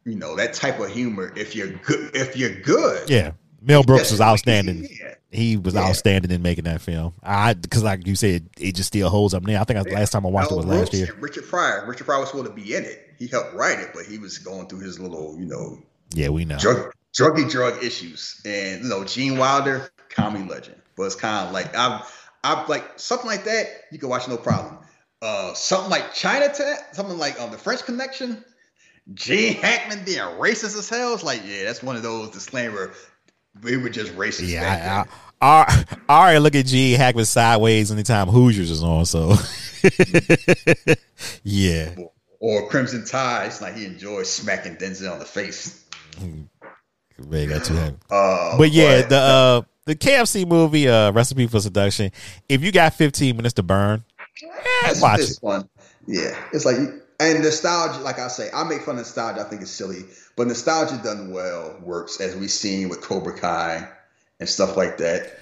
you 0.05 0.15
know 0.15 0.35
that 0.35 0.53
type 0.53 0.79
of 0.79 0.89
humor 0.89 1.33
if 1.35 1.55
you're 1.55 1.71
good. 1.71 2.15
If 2.15 2.37
you're 2.37 2.59
good, 2.61 3.09
yeah. 3.09 3.31
Mel 3.61 3.83
Brooks 3.83 4.11
was 4.11 4.21
outstanding. 4.21 4.87
Yeah. 4.89 5.15
He 5.31 5.57
was 5.57 5.73
yeah. 5.73 5.81
outstanding 5.81 6.31
in 6.31 6.41
making 6.41 6.65
that 6.65 6.81
film. 6.81 7.13
I 7.23 7.55
because 7.55 7.83
like 7.83 8.05
you 8.05 8.15
said, 8.15 8.47
it 8.59 8.75
just 8.75 8.87
still 8.87 9.09
holds 9.09 9.33
up 9.33 9.43
now. 9.43 9.61
I 9.61 9.63
think 9.63 9.85
yeah. 9.87 9.95
last 9.95 10.11
time 10.11 10.25
I 10.25 10.29
watched 10.29 10.51
Mel 10.51 10.59
it 10.59 10.65
was 10.65 10.65
Brooks 10.65 10.93
last 10.93 10.93
year. 10.93 11.15
Richard 11.19 11.47
Pryor. 11.47 11.85
Richard 11.87 12.05
Pryor 12.05 12.19
was 12.19 12.29
supposed 12.29 12.45
to 12.45 12.53
be 12.53 12.75
in 12.75 12.85
it. 12.85 13.09
He 13.17 13.27
helped 13.27 13.53
write 13.55 13.79
it, 13.79 13.89
but 13.93 14.05
he 14.05 14.17
was 14.17 14.37
going 14.37 14.67
through 14.67 14.81
his 14.81 14.99
little, 14.99 15.35
you 15.39 15.45
know. 15.45 15.79
Yeah, 16.13 16.29
we 16.29 16.45
know. 16.45 16.57
Drug, 16.59 16.93
druggy 17.15 17.49
drug 17.49 17.83
issues, 17.83 18.41
and 18.45 18.83
you 18.83 18.89
know, 18.89 19.03
Gene 19.03 19.37
Wilder, 19.37 19.89
comedy 20.09 20.47
legend. 20.47 20.81
But 20.95 21.03
it's 21.03 21.15
kind 21.15 21.47
of 21.47 21.53
like 21.53 21.75
I'm 21.75 22.01
I 22.43 22.65
like 22.67 22.99
something 22.99 23.27
like 23.27 23.45
that. 23.45 23.67
You 23.91 23.99
can 23.99 24.09
watch 24.09 24.27
no 24.27 24.37
problem. 24.37 24.77
Uh, 25.21 25.53
something 25.55 25.89
like 25.89 26.13
Chinatown, 26.13 26.75
something 26.91 27.17
like 27.17 27.41
um, 27.41 27.49
the 27.49 27.57
French 27.57 27.83
Connection. 27.83 28.43
Gene 29.13 29.55
Hackman 29.55 30.03
being 30.03 30.19
racist 30.19 30.77
as 30.77 30.89
hell. 30.89 31.13
It's 31.13 31.23
like, 31.23 31.41
yeah, 31.45 31.63
that's 31.63 31.81
one 31.81 31.95
of 31.95 32.03
those 32.03 32.29
disclaimer. 32.31 32.91
We 33.61 33.77
were 33.77 33.89
just 33.89 34.11
racist. 34.15 34.49
Yeah, 34.49 35.05
I, 35.41 35.47
I, 35.47 35.85
all 36.09 36.23
right. 36.23 36.37
Look 36.37 36.55
at 36.55 36.65
Gene 36.65 36.97
Hackman 36.97 37.25
sideways 37.25 37.91
anytime 37.91 38.27
Hoosiers 38.27 38.69
is 38.69 38.83
on. 38.83 39.05
So, 39.05 39.35
yeah. 41.43 41.95
Or, 41.97 42.11
or 42.39 42.69
Crimson 42.69 43.05
Tide. 43.05 43.47
It's 43.47 43.61
like 43.61 43.75
he 43.75 43.85
enjoys 43.85 44.29
smacking 44.29 44.75
Denzel 44.75 45.13
on 45.13 45.19
the 45.19 45.25
face. 45.25 45.83
Man, 47.17 47.49
got 47.49 47.63
too 47.63 47.73
heavy. 47.75 47.95
Uh, 48.09 48.57
but 48.57 48.71
yeah, 48.71 49.01
the 49.03 49.17
uh, 49.17 49.61
the 49.85 49.95
KFC 49.95 50.47
movie, 50.47 50.89
uh, 50.89 51.11
Recipe 51.11 51.47
for 51.47 51.59
Seduction. 51.59 52.11
If 52.49 52.63
you 52.63 52.71
got 52.71 52.93
15 52.93 53.37
minutes 53.37 53.53
to 53.53 53.63
burn, 53.63 54.03
eh, 54.43 54.93
watch 54.99 55.21
it. 55.21 55.37
One. 55.41 55.69
Yeah, 56.07 56.37
it's 56.51 56.65
like 56.65 56.77
and 57.19 57.43
nostalgia. 57.43 57.99
Like 57.99 58.19
I 58.19 58.27
say, 58.27 58.49
I 58.53 58.63
make 58.63 58.81
fun 58.81 58.95
of 58.95 58.99
nostalgia. 58.99 59.41
I 59.41 59.43
think 59.45 59.61
it's 59.61 59.71
silly, 59.71 60.03
but 60.35 60.47
nostalgia 60.47 60.99
done 61.03 61.31
well 61.31 61.77
works, 61.81 62.19
as 62.19 62.35
we've 62.35 62.51
seen 62.51 62.89
with 62.89 63.01
Cobra 63.01 63.37
Kai 63.37 63.87
and 64.39 64.49
stuff 64.49 64.75
like 64.75 64.97
that. 64.97 65.39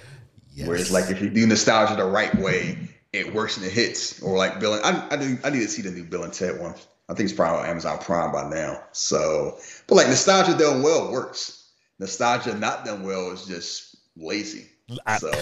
Yes. 0.54 0.68
Where 0.68 0.76
it's 0.76 0.92
like 0.92 1.10
if 1.10 1.20
you 1.20 1.30
do 1.30 1.46
nostalgia 1.46 1.96
the 1.96 2.04
right 2.04 2.34
way, 2.36 2.78
it 3.12 3.34
works 3.34 3.56
and 3.56 3.66
it 3.66 3.72
hits. 3.72 4.22
Or 4.22 4.36
like 4.36 4.60
Bill, 4.60 4.74
and, 4.74 4.84
I, 4.84 5.08
I 5.10 5.16
do. 5.16 5.38
I 5.42 5.50
need 5.50 5.60
to 5.60 5.68
see 5.68 5.82
the 5.82 5.90
new 5.90 6.04
Bill 6.04 6.22
and 6.22 6.32
Ted 6.32 6.60
one. 6.60 6.74
I 7.08 7.14
think 7.14 7.28
it's 7.28 7.36
probably 7.36 7.64
on 7.64 7.68
Amazon 7.68 7.98
Prime 7.98 8.32
by 8.32 8.48
now. 8.48 8.82
So, 8.92 9.58
but 9.86 9.96
like 9.96 10.06
nostalgia 10.06 10.56
done 10.56 10.82
well 10.82 11.10
works. 11.10 11.63
Nostalgia 11.98 12.54
not 12.54 12.84
done 12.84 13.02
well 13.02 13.30
is 13.30 13.46
just 13.46 13.96
lazy. 14.16 14.66
So. 15.18 15.32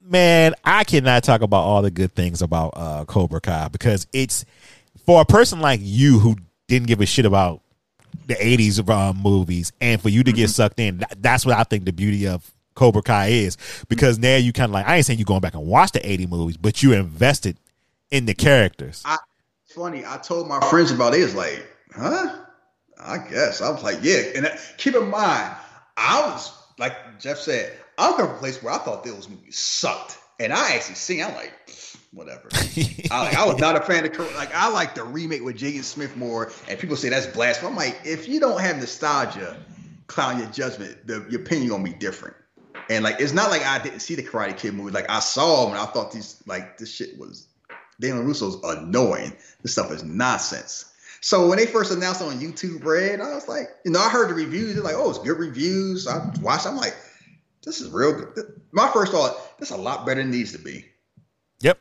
Man, 0.00 0.54
I 0.64 0.84
cannot 0.84 1.24
talk 1.24 1.40
about 1.40 1.62
all 1.62 1.82
the 1.82 1.90
good 1.90 2.14
things 2.14 2.42
about 2.42 2.74
uh, 2.76 3.04
Cobra 3.06 3.40
Kai 3.40 3.68
because 3.68 4.06
it's 4.12 4.44
for 5.06 5.20
a 5.20 5.24
person 5.24 5.60
like 5.60 5.80
you 5.82 6.18
who 6.18 6.36
didn't 6.68 6.88
give 6.88 7.00
a 7.00 7.06
shit 7.06 7.26
about 7.26 7.62
the 8.26 8.34
80s 8.34 8.88
uh, 8.88 9.12
movies 9.12 9.72
and 9.80 10.00
for 10.00 10.08
you 10.08 10.22
to 10.24 10.32
get 10.32 10.48
sucked 10.48 10.80
in 10.80 10.98
that, 10.98 11.20
that's 11.20 11.44
what 11.44 11.56
i 11.56 11.64
think 11.64 11.84
the 11.84 11.92
beauty 11.92 12.26
of 12.26 12.50
cobra 12.74 13.02
kai 13.02 13.26
is 13.28 13.58
because 13.88 14.18
now 14.18 14.36
you 14.36 14.52
kind 14.52 14.70
of 14.70 14.72
like 14.72 14.86
i 14.86 14.96
ain't 14.96 15.04
saying 15.04 15.18
you 15.18 15.24
going 15.24 15.40
back 15.40 15.54
and 15.54 15.66
watch 15.66 15.92
the 15.92 16.08
80 16.08 16.26
movies 16.28 16.56
but 16.56 16.82
you 16.82 16.92
invested 16.92 17.58
in 18.10 18.24
the 18.26 18.34
characters 18.34 19.02
I, 19.04 19.18
it's 19.64 19.74
funny 19.74 20.04
i 20.06 20.16
told 20.18 20.48
my 20.48 20.60
friends 20.70 20.90
about 20.90 21.14
it 21.14 21.20
it's 21.20 21.34
like 21.34 21.66
huh 21.94 22.44
i 23.00 23.18
guess 23.18 23.60
i 23.60 23.70
was 23.70 23.82
like 23.82 23.98
yeah 24.02 24.22
and 24.36 24.48
keep 24.76 24.94
in 24.94 25.08
mind 25.10 25.54
i 25.96 26.20
was 26.30 26.52
like 26.78 26.94
jeff 27.20 27.38
said 27.38 27.76
i'm 27.98 28.14
from 28.14 28.30
a 28.30 28.38
place 28.38 28.62
where 28.62 28.72
i 28.72 28.78
thought 28.78 29.04
those 29.04 29.28
movies 29.28 29.58
sucked 29.58 30.18
and 30.40 30.52
i 30.52 30.74
actually 30.74 30.94
seen 30.94 31.22
i'm 31.22 31.34
like 31.34 31.52
whatever. 32.14 32.48
I, 33.10 33.34
I, 33.38 33.46
was 33.46 33.58
not 33.58 33.76
a 33.76 33.80
fan 33.80 34.06
of 34.06 34.34
like 34.34 34.54
I 34.54 34.68
like 34.70 34.94
the 34.94 35.02
remake 35.04 35.42
with 35.42 35.56
Jaden 35.56 35.82
Smith 35.82 36.16
more, 36.16 36.52
and 36.68 36.78
people 36.78 36.96
say 36.96 37.08
that's 37.08 37.26
blasphemy. 37.26 37.70
I'm 37.70 37.76
like, 37.76 38.00
if 38.04 38.28
you 38.28 38.40
don't 38.40 38.60
have 38.60 38.76
nostalgia, 38.76 39.56
clown 40.06 40.38
your 40.38 40.48
judgment, 40.48 41.06
the, 41.06 41.26
your 41.28 41.40
opinion 41.40 41.68
gonna 41.70 41.84
be 41.84 41.92
different. 41.92 42.36
And 42.90 43.02
like, 43.02 43.20
it's 43.20 43.32
not 43.32 43.50
like 43.50 43.62
I 43.62 43.82
didn't 43.82 44.00
see 44.00 44.14
the 44.14 44.22
Karate 44.22 44.56
Kid 44.56 44.74
movie. 44.74 44.92
Like 44.92 45.10
I 45.10 45.20
saw 45.20 45.64
them 45.64 45.74
and 45.74 45.80
I 45.80 45.86
thought 45.86 46.12
these 46.12 46.42
like 46.46 46.78
this 46.78 46.94
shit 46.94 47.18
was 47.18 47.48
Daniel 48.00 48.24
LaRusso's 48.24 48.62
annoying. 48.64 49.32
This 49.62 49.72
stuff 49.72 49.90
is 49.90 50.04
nonsense. 50.04 50.92
So 51.24 51.48
when 51.48 51.56
they 51.56 51.64
first 51.64 51.90
announced 51.90 52.20
on 52.20 52.38
YouTube 52.38 52.84
Red, 52.84 53.22
I 53.22 53.34
was 53.34 53.48
like, 53.48 53.70
you 53.82 53.90
know, 53.90 53.98
I 53.98 54.10
heard 54.10 54.28
the 54.28 54.34
reviews. 54.34 54.74
They're 54.74 54.84
like, 54.84 54.94
oh, 54.94 55.08
it's 55.08 55.18
good 55.20 55.38
reviews. 55.38 56.06
I 56.06 56.30
watched. 56.42 56.66
I'm 56.66 56.76
like, 56.76 56.94
this 57.64 57.80
is 57.80 57.88
real 57.88 58.12
good. 58.12 58.60
My 58.72 58.88
first 58.88 59.10
thought, 59.10 59.58
this 59.58 59.70
is 59.70 59.74
a 59.74 59.80
lot 59.80 60.04
better 60.04 60.20
than 60.20 60.34
it 60.34 60.36
needs 60.36 60.52
to 60.52 60.58
be. 60.58 60.84
Yep. 61.60 61.78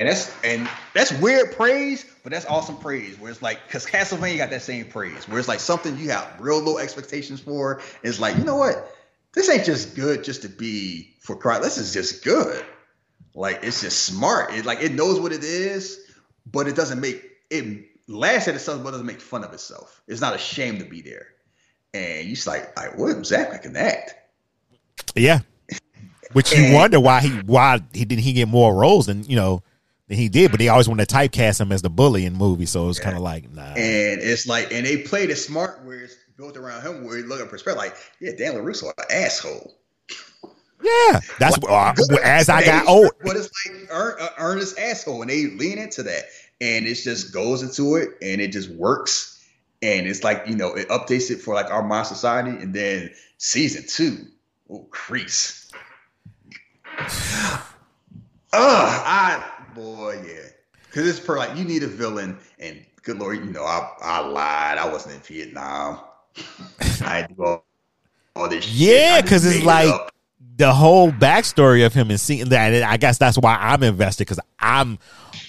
And 0.00 0.08
that's 0.08 0.34
and 0.42 0.68
that's 0.94 1.12
weird 1.20 1.52
praise, 1.52 2.06
but 2.24 2.32
that's 2.32 2.44
awesome 2.46 2.76
praise. 2.78 3.16
Where 3.20 3.30
it's 3.30 3.40
like, 3.40 3.64
because 3.68 3.86
Castlevania 3.86 4.38
got 4.38 4.50
that 4.50 4.62
same 4.62 4.86
praise, 4.86 5.28
where 5.28 5.38
it's 5.38 5.46
like 5.46 5.60
something 5.60 5.96
you 5.96 6.10
have 6.10 6.28
real 6.40 6.58
low 6.58 6.78
expectations 6.78 7.38
for. 7.38 7.80
It's 8.02 8.18
like, 8.18 8.36
you 8.36 8.42
know 8.42 8.56
what? 8.56 8.92
This 9.32 9.48
ain't 9.48 9.64
just 9.64 9.94
good 9.94 10.24
just 10.24 10.42
to 10.42 10.48
be 10.48 11.14
for 11.20 11.36
cry. 11.36 11.60
This 11.60 11.78
is 11.78 11.92
just 11.92 12.24
good. 12.24 12.64
Like 13.32 13.60
it's 13.62 13.80
just 13.80 14.06
smart. 14.06 14.54
It 14.54 14.66
like 14.66 14.82
it 14.82 14.90
knows 14.90 15.20
what 15.20 15.30
it 15.30 15.44
is, 15.44 16.00
but 16.50 16.66
it 16.66 16.74
doesn't 16.74 17.00
make 17.00 17.22
it 17.48 17.86
laughs 18.08 18.48
at 18.48 18.54
itself, 18.54 18.82
but 18.82 18.92
doesn't 18.92 19.06
make 19.06 19.20
fun 19.20 19.44
of 19.44 19.52
itself. 19.52 20.02
It's 20.06 20.20
not 20.20 20.34
ashamed 20.34 20.80
to 20.80 20.84
be 20.84 21.02
there. 21.02 21.28
And 21.94 22.26
you 22.28 22.34
just 22.34 22.46
like, 22.46 22.76
like, 22.76 22.98
what 22.98 23.24
Zach 23.24 23.62
can 23.62 23.76
act. 23.76 24.14
Yeah. 25.14 25.40
Which 26.32 26.52
you 26.52 26.74
wonder 26.74 27.00
why 27.00 27.20
he 27.20 27.30
why 27.30 27.80
he 27.94 28.04
didn't 28.04 28.22
he 28.22 28.32
get 28.32 28.48
more 28.48 28.74
roles 28.74 29.06
than 29.06 29.24
you 29.24 29.36
know 29.36 29.62
than 30.08 30.18
he 30.18 30.28
did, 30.28 30.50
but 30.50 30.58
they 30.58 30.68
always 30.68 30.88
want 30.88 31.00
to 31.00 31.06
typecast 31.06 31.60
him 31.60 31.72
as 31.72 31.82
the 31.82 31.88
bully 31.88 32.26
in 32.26 32.34
movies, 32.34 32.70
so 32.70 32.88
it's 32.88 32.98
yeah. 32.98 33.04
kind 33.04 33.16
of 33.16 33.22
like 33.22 33.50
nah. 33.50 33.62
And 33.62 34.20
it's 34.20 34.46
like, 34.46 34.72
and 34.72 34.84
they 34.84 34.98
played 34.98 35.30
it 35.30 35.36
smart 35.36 35.84
where 35.84 36.00
it's 36.00 36.16
built 36.36 36.56
around 36.56 36.82
him, 36.82 37.04
where 37.04 37.18
you 37.18 37.26
look 37.26 37.40
at 37.40 37.48
perspective, 37.48 37.78
like, 37.78 37.96
yeah, 38.20 38.32
Dan 38.36 38.54
LaRusso, 38.54 38.88
an 38.98 39.04
asshole. 39.10 39.78
Yeah, 40.82 41.20
that's 41.38 41.58
what, 41.58 41.70
uh, 41.70 41.94
as 42.22 42.50
I 42.50 42.62
got 42.64 42.86
old. 42.86 43.10
What 43.22 43.36
it's 43.36 43.50
like, 43.66 43.88
uh, 43.90 44.28
earnest 44.38 44.78
asshole, 44.78 45.22
and 45.22 45.30
they 45.30 45.46
lean 45.46 45.78
into 45.78 46.02
that, 46.02 46.24
and 46.60 46.86
it 46.86 46.94
just 46.94 47.32
goes 47.32 47.62
into 47.62 47.96
it, 47.96 48.10
and 48.22 48.40
it 48.40 48.52
just 48.52 48.70
works, 48.70 49.44
and 49.82 50.06
it's 50.06 50.24
like 50.24 50.42
you 50.46 50.56
know, 50.56 50.74
it 50.74 50.88
updates 50.88 51.30
it 51.30 51.40
for 51.40 51.54
like 51.54 51.70
our 51.70 51.82
modern 51.82 52.06
society, 52.06 52.50
and 52.50 52.74
then 52.74 53.10
season 53.38 53.84
two, 53.88 54.26
oh, 54.70 54.86
Kreese. 54.90 55.70
Ugh, 58.52 59.02
I 59.06 59.44
boy, 59.74 60.22
yeah. 60.26 60.48
Because 60.86 61.08
it's 61.08 61.20
per 61.20 61.36
like 61.38 61.56
you 61.56 61.64
need 61.64 61.82
a 61.82 61.88
villain, 61.88 62.38
and 62.58 62.84
good 63.02 63.18
lord, 63.18 63.38
you 63.38 63.52
know, 63.52 63.64
I 63.64 63.92
I 64.00 64.20
lied. 64.20 64.78
I 64.78 64.88
wasn't 64.90 65.16
in 65.16 65.20
Vietnam. 65.22 66.00
I 67.02 67.26
do 67.28 67.44
all, 67.44 67.64
all 68.34 68.48
this. 68.48 68.70
Yeah, 68.70 69.20
because 69.20 69.44
it's 69.44 69.64
like 69.64 69.88
it 69.88 70.12
the 70.56 70.72
whole 70.72 71.10
backstory 71.12 71.84
of 71.84 71.92
him 71.92 72.10
and 72.10 72.20
seeing 72.20 72.48
that. 72.48 72.82
I 72.82 72.96
guess 72.96 73.18
that's 73.18 73.38
why 73.38 73.56
I'm 73.56 73.82
invested 73.82 74.26
because 74.26 74.40
I'm 74.58 74.98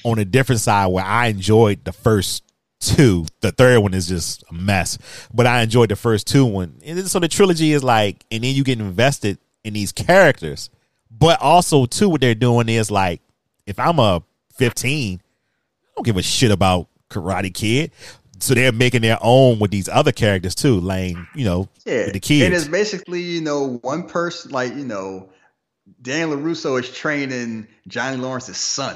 on 0.04 0.20
a 0.20 0.26
different 0.26 0.62
side 0.62 0.88
where 0.88 1.06
I 1.06 1.28
enjoyed 1.28 1.84
the 1.86 1.92
first 1.92 2.44
two. 2.80 3.26
The 3.42 3.52
third 3.52 3.80
one 3.80 3.94
is 3.94 4.08
just 4.08 4.44
a 4.50 4.54
mess, 4.54 4.98
but 5.34 5.48
I 5.48 5.62
enjoyed 5.62 5.90
the 5.90 5.96
first 5.96 6.28
two 6.28 6.46
one. 6.46 6.80
And 6.86 7.08
so 7.08 7.20
the 7.20 7.28
trilogy 7.28 7.74
is 7.74 7.84
like, 7.84 8.26
and 8.32 8.44
then 8.44 8.56
you 8.56 8.64
get 8.64 8.80
invested 8.80 9.38
in 9.64 9.74
these 9.74 9.92
characters, 9.92 10.70
but 11.12 11.42
also 11.42 11.86
too, 11.86 12.10
what 12.10 12.22
they're 12.22 12.36
doing 12.36 12.70
is 12.70 12.92
like 12.92 13.22
if 13.66 13.80
I'm 13.80 14.00
a 14.00 14.24
15, 14.56 15.20
I 15.20 15.88
don't 15.96 16.06
give 16.06 16.18
a 16.18 16.24
shit 16.24 16.52
about 16.52 16.88
Karate 17.10 17.54
Kid. 17.54 17.92
So 18.40 18.54
they're 18.54 18.72
making 18.72 19.02
their 19.02 19.18
own 19.22 19.58
with 19.58 19.72
these 19.72 19.90
other 19.90 20.12
characters 20.12 20.54
too, 20.54 20.80
Lane. 20.80 21.28
you 21.34 21.44
know, 21.44 21.68
yeah. 21.86 22.12
the 22.12 22.20
kids. 22.20 22.46
And 22.46 22.54
it's 22.54 22.68
basically, 22.68 23.22
you 23.22 23.42
know, 23.42 23.80
one 23.82 24.08
person, 24.08 24.52
like, 24.52 24.76
you 24.76 24.86
know, 24.86 25.30
Dan 26.02 26.30
LaRusso 26.30 26.80
is 26.80 26.90
training 26.92 27.68
Johnny 27.88 28.18
Lawrence's 28.18 28.58
son. 28.58 28.96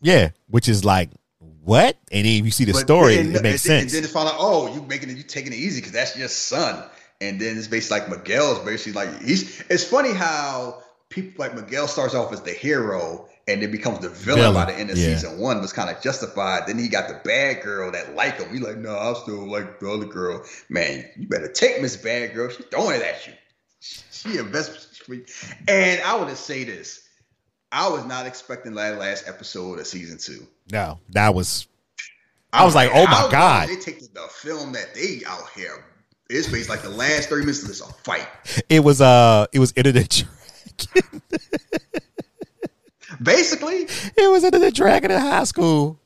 Yeah, 0.00 0.30
which 0.48 0.68
is 0.68 0.84
like, 0.84 1.10
what? 1.38 1.96
And 2.10 2.26
then 2.26 2.44
you 2.44 2.50
see 2.50 2.64
the 2.64 2.72
but 2.72 2.80
story, 2.80 3.16
then, 3.16 3.34
it 3.34 3.42
makes 3.42 3.44
and 3.44 3.60
sense. 3.60 3.82
And 3.82 3.90
then 3.90 4.04
it's 4.04 4.14
like, 4.14 4.34
oh, 4.38 4.72
you 4.74 4.82
making 4.82 5.10
it, 5.10 5.16
you 5.16 5.22
taking 5.22 5.52
it 5.52 5.56
easy 5.56 5.80
because 5.80 5.92
that's 5.92 6.16
your 6.16 6.28
son. 6.28 6.82
And 7.20 7.40
then 7.40 7.58
it's 7.58 7.66
basically 7.66 8.00
like 8.00 8.08
Miguel's 8.08 8.60
basically 8.60 8.92
like 8.92 9.22
he's. 9.22 9.60
It's 9.68 9.84
funny 9.84 10.12
how 10.12 10.82
people 11.10 11.44
like 11.44 11.54
Miguel 11.54 11.88
starts 11.88 12.14
off 12.14 12.32
as 12.32 12.42
the 12.42 12.52
hero 12.52 13.28
and 13.48 13.62
then 13.62 13.70
becomes 13.70 13.98
the 14.00 14.08
villain, 14.08 14.42
villain. 14.42 14.54
by 14.54 14.70
the 14.70 14.78
end 14.78 14.90
of 14.90 14.98
yeah. 14.98 15.16
season 15.16 15.38
one 15.38 15.60
was 15.60 15.72
kind 15.72 15.90
of 15.90 16.00
justified. 16.02 16.66
Then 16.66 16.78
he 16.78 16.88
got 16.88 17.08
the 17.08 17.20
bad 17.24 17.62
girl 17.62 17.90
that 17.92 18.14
like 18.14 18.38
him. 18.38 18.52
He 18.52 18.60
like, 18.60 18.76
no, 18.76 18.96
I 18.96 19.14
still 19.14 19.50
like 19.50 19.80
the 19.80 19.90
other 19.90 20.06
girl. 20.06 20.44
Man, 20.68 21.04
you 21.16 21.26
better 21.26 21.50
take 21.50 21.82
Miss 21.82 21.96
Bad 21.96 22.34
Girl. 22.34 22.50
She's 22.50 22.66
throwing 22.66 22.96
it 22.96 23.02
at 23.02 23.26
you. 23.26 23.32
She 23.80 24.36
invests. 24.38 24.86
And 25.66 26.02
I 26.02 26.16
want 26.16 26.28
to 26.28 26.36
say 26.36 26.64
this. 26.64 27.07
I 27.70 27.88
was 27.88 28.04
not 28.06 28.26
expecting 28.26 28.74
that 28.74 28.98
last 28.98 29.28
episode 29.28 29.78
of 29.78 29.86
season 29.86 30.18
two. 30.18 30.46
No, 30.70 30.98
that 31.10 31.34
was. 31.34 31.66
I 32.52 32.64
was 32.64 32.74
like, 32.74 32.90
oh 32.92 33.06
my 33.06 33.28
god! 33.30 33.68
They 33.68 33.76
take 33.76 34.00
the, 34.00 34.28
film 34.30 34.72
that 34.72 34.94
they 34.94 35.20
out 35.26 35.50
here. 35.54 35.84
It's 36.30 36.48
based 36.48 36.70
like 36.70 36.82
the 36.82 36.88
last 36.88 37.28
thirty 37.28 37.42
minutes 37.42 37.62
of 37.62 37.68
this 37.68 37.80
a 37.80 37.92
fight. 38.04 38.26
It 38.68 38.80
was 38.80 39.00
uh, 39.00 39.46
it 39.52 39.58
was 39.58 39.72
internet 39.76 40.24
Basically, 43.22 43.86
it 44.16 44.30
was 44.30 44.44
Enter 44.44 44.58
the 44.58 44.70
Dragon 44.70 45.10
in 45.10 45.20
high 45.20 45.44
school. 45.44 45.98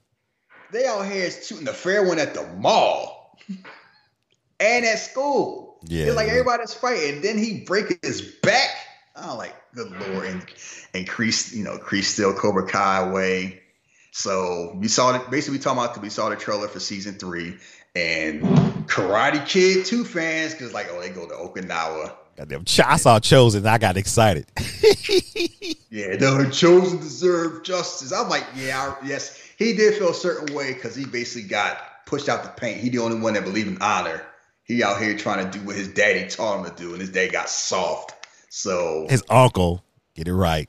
They 0.70 0.86
out 0.86 1.06
here 1.06 1.30
shooting 1.30 1.64
the 1.64 1.72
fair 1.72 2.06
one 2.06 2.18
at 2.18 2.32
the 2.32 2.46
mall 2.54 3.36
and 4.60 4.84
at 4.84 4.98
school. 4.98 5.78
Yeah, 5.84 6.06
it's 6.06 6.16
like 6.16 6.28
everybody's 6.28 6.72
fighting. 6.72 7.20
Then 7.20 7.38
he 7.38 7.60
break 7.60 7.98
his 8.02 8.22
back. 8.42 8.70
I'm 9.14 9.36
like, 9.36 9.54
good 9.74 9.90
lord, 9.90 10.26
and 10.26 10.46
and 10.94 11.08
Kreese, 11.08 11.54
you 11.54 11.64
know, 11.64 11.78
Kreese 11.78 12.04
still 12.04 12.34
Cobra 12.34 12.66
Kai 12.66 13.10
way. 13.10 13.60
So 14.12 14.76
we 14.76 14.88
saw 14.88 15.14
it. 15.14 15.30
Basically, 15.30 15.58
we 15.58 15.62
talking 15.62 15.78
about 15.78 15.90
because 15.90 16.02
we 16.02 16.10
saw 16.10 16.28
the 16.28 16.36
trailer 16.36 16.68
for 16.68 16.80
season 16.80 17.14
three 17.14 17.56
and 17.94 18.42
Karate 18.88 19.46
Kid 19.46 19.84
two 19.84 20.04
fans 20.04 20.52
because 20.52 20.72
like, 20.72 20.88
oh, 20.90 21.00
they 21.00 21.10
go 21.10 21.26
to 21.26 21.34
Okinawa 21.34 22.16
Goddamn, 22.36 22.64
I 22.86 22.96
saw 22.96 23.18
Chozen. 23.18 23.66
I 23.66 23.78
got 23.78 23.96
excited. 23.96 24.46
yeah, 25.90 26.16
the 26.16 26.48
Chozen 26.50 27.00
deserve 27.00 27.62
justice. 27.62 28.12
I'm 28.12 28.28
like, 28.28 28.44
yeah, 28.56 28.96
I, 29.00 29.06
yes, 29.06 29.38
he 29.58 29.74
did 29.74 29.98
feel 29.98 30.10
a 30.10 30.14
certain 30.14 30.54
way 30.54 30.72
because 30.72 30.94
he 30.96 31.04
basically 31.04 31.48
got 31.48 31.78
pushed 32.06 32.28
out 32.28 32.42
the 32.42 32.48
paint. 32.48 32.80
He 32.80 32.88
the 32.88 33.00
only 33.00 33.20
one 33.20 33.34
that 33.34 33.44
believed 33.44 33.68
in 33.68 33.82
honor. 33.82 34.24
He 34.64 34.82
out 34.82 35.00
here 35.00 35.16
trying 35.16 35.50
to 35.50 35.58
do 35.58 35.64
what 35.64 35.76
his 35.76 35.88
daddy 35.88 36.28
taught 36.28 36.60
him 36.60 36.74
to 36.74 36.82
do, 36.82 36.92
and 36.92 37.00
his 37.00 37.10
dad 37.10 37.32
got 37.32 37.50
soft. 37.50 38.14
So 38.54 39.06
his 39.08 39.24
uncle, 39.30 39.82
get 40.14 40.28
it 40.28 40.34
right. 40.34 40.68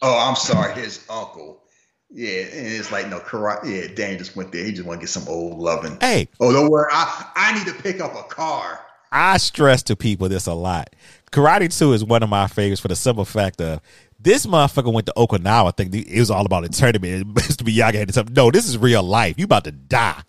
Oh, 0.00 0.16
I'm 0.16 0.36
sorry, 0.36 0.80
his 0.80 1.04
uncle. 1.10 1.60
Yeah, 2.08 2.42
and 2.42 2.68
it's 2.68 2.92
like 2.92 3.08
no 3.08 3.18
karate. 3.18 3.64
Yeah, 3.64 3.92
Dan 3.92 4.16
just 4.16 4.36
went 4.36 4.52
there. 4.52 4.64
He 4.64 4.70
just 4.70 4.86
want 4.86 5.00
to 5.00 5.06
get 5.06 5.10
some 5.10 5.26
old 5.26 5.58
loving. 5.58 5.98
Hey, 6.00 6.28
oh, 6.38 6.52
don't 6.52 6.70
worry. 6.70 6.86
I 6.92 7.32
I 7.34 7.58
need 7.58 7.66
to 7.66 7.82
pick 7.82 8.00
up 8.00 8.14
a 8.14 8.22
car. 8.22 8.78
I 9.10 9.38
stress 9.38 9.82
to 9.84 9.96
people 9.96 10.28
this 10.28 10.46
a 10.46 10.54
lot. 10.54 10.94
Karate 11.32 11.76
2 11.76 11.94
is 11.94 12.04
one 12.04 12.22
of 12.22 12.28
my 12.28 12.46
favorites 12.46 12.80
for 12.80 12.86
the 12.86 12.94
simple 12.94 13.24
fact 13.24 13.60
of 13.60 13.80
this 14.20 14.46
motherfucker 14.46 14.92
went 14.92 15.06
to 15.06 15.12
Okinawa. 15.16 15.68
I 15.68 15.70
think 15.72 15.92
it 15.92 16.20
was 16.20 16.30
all 16.30 16.46
about 16.46 16.64
a 16.64 16.68
tournament. 16.68 17.26
Mr. 17.34 17.64
Miyagi 17.64 17.94
had 17.94 18.14
something. 18.14 18.34
No, 18.34 18.52
this 18.52 18.68
is 18.68 18.78
real 18.78 19.02
life. 19.02 19.36
You 19.36 19.46
about 19.46 19.64
to 19.64 19.72
die. 19.72 20.22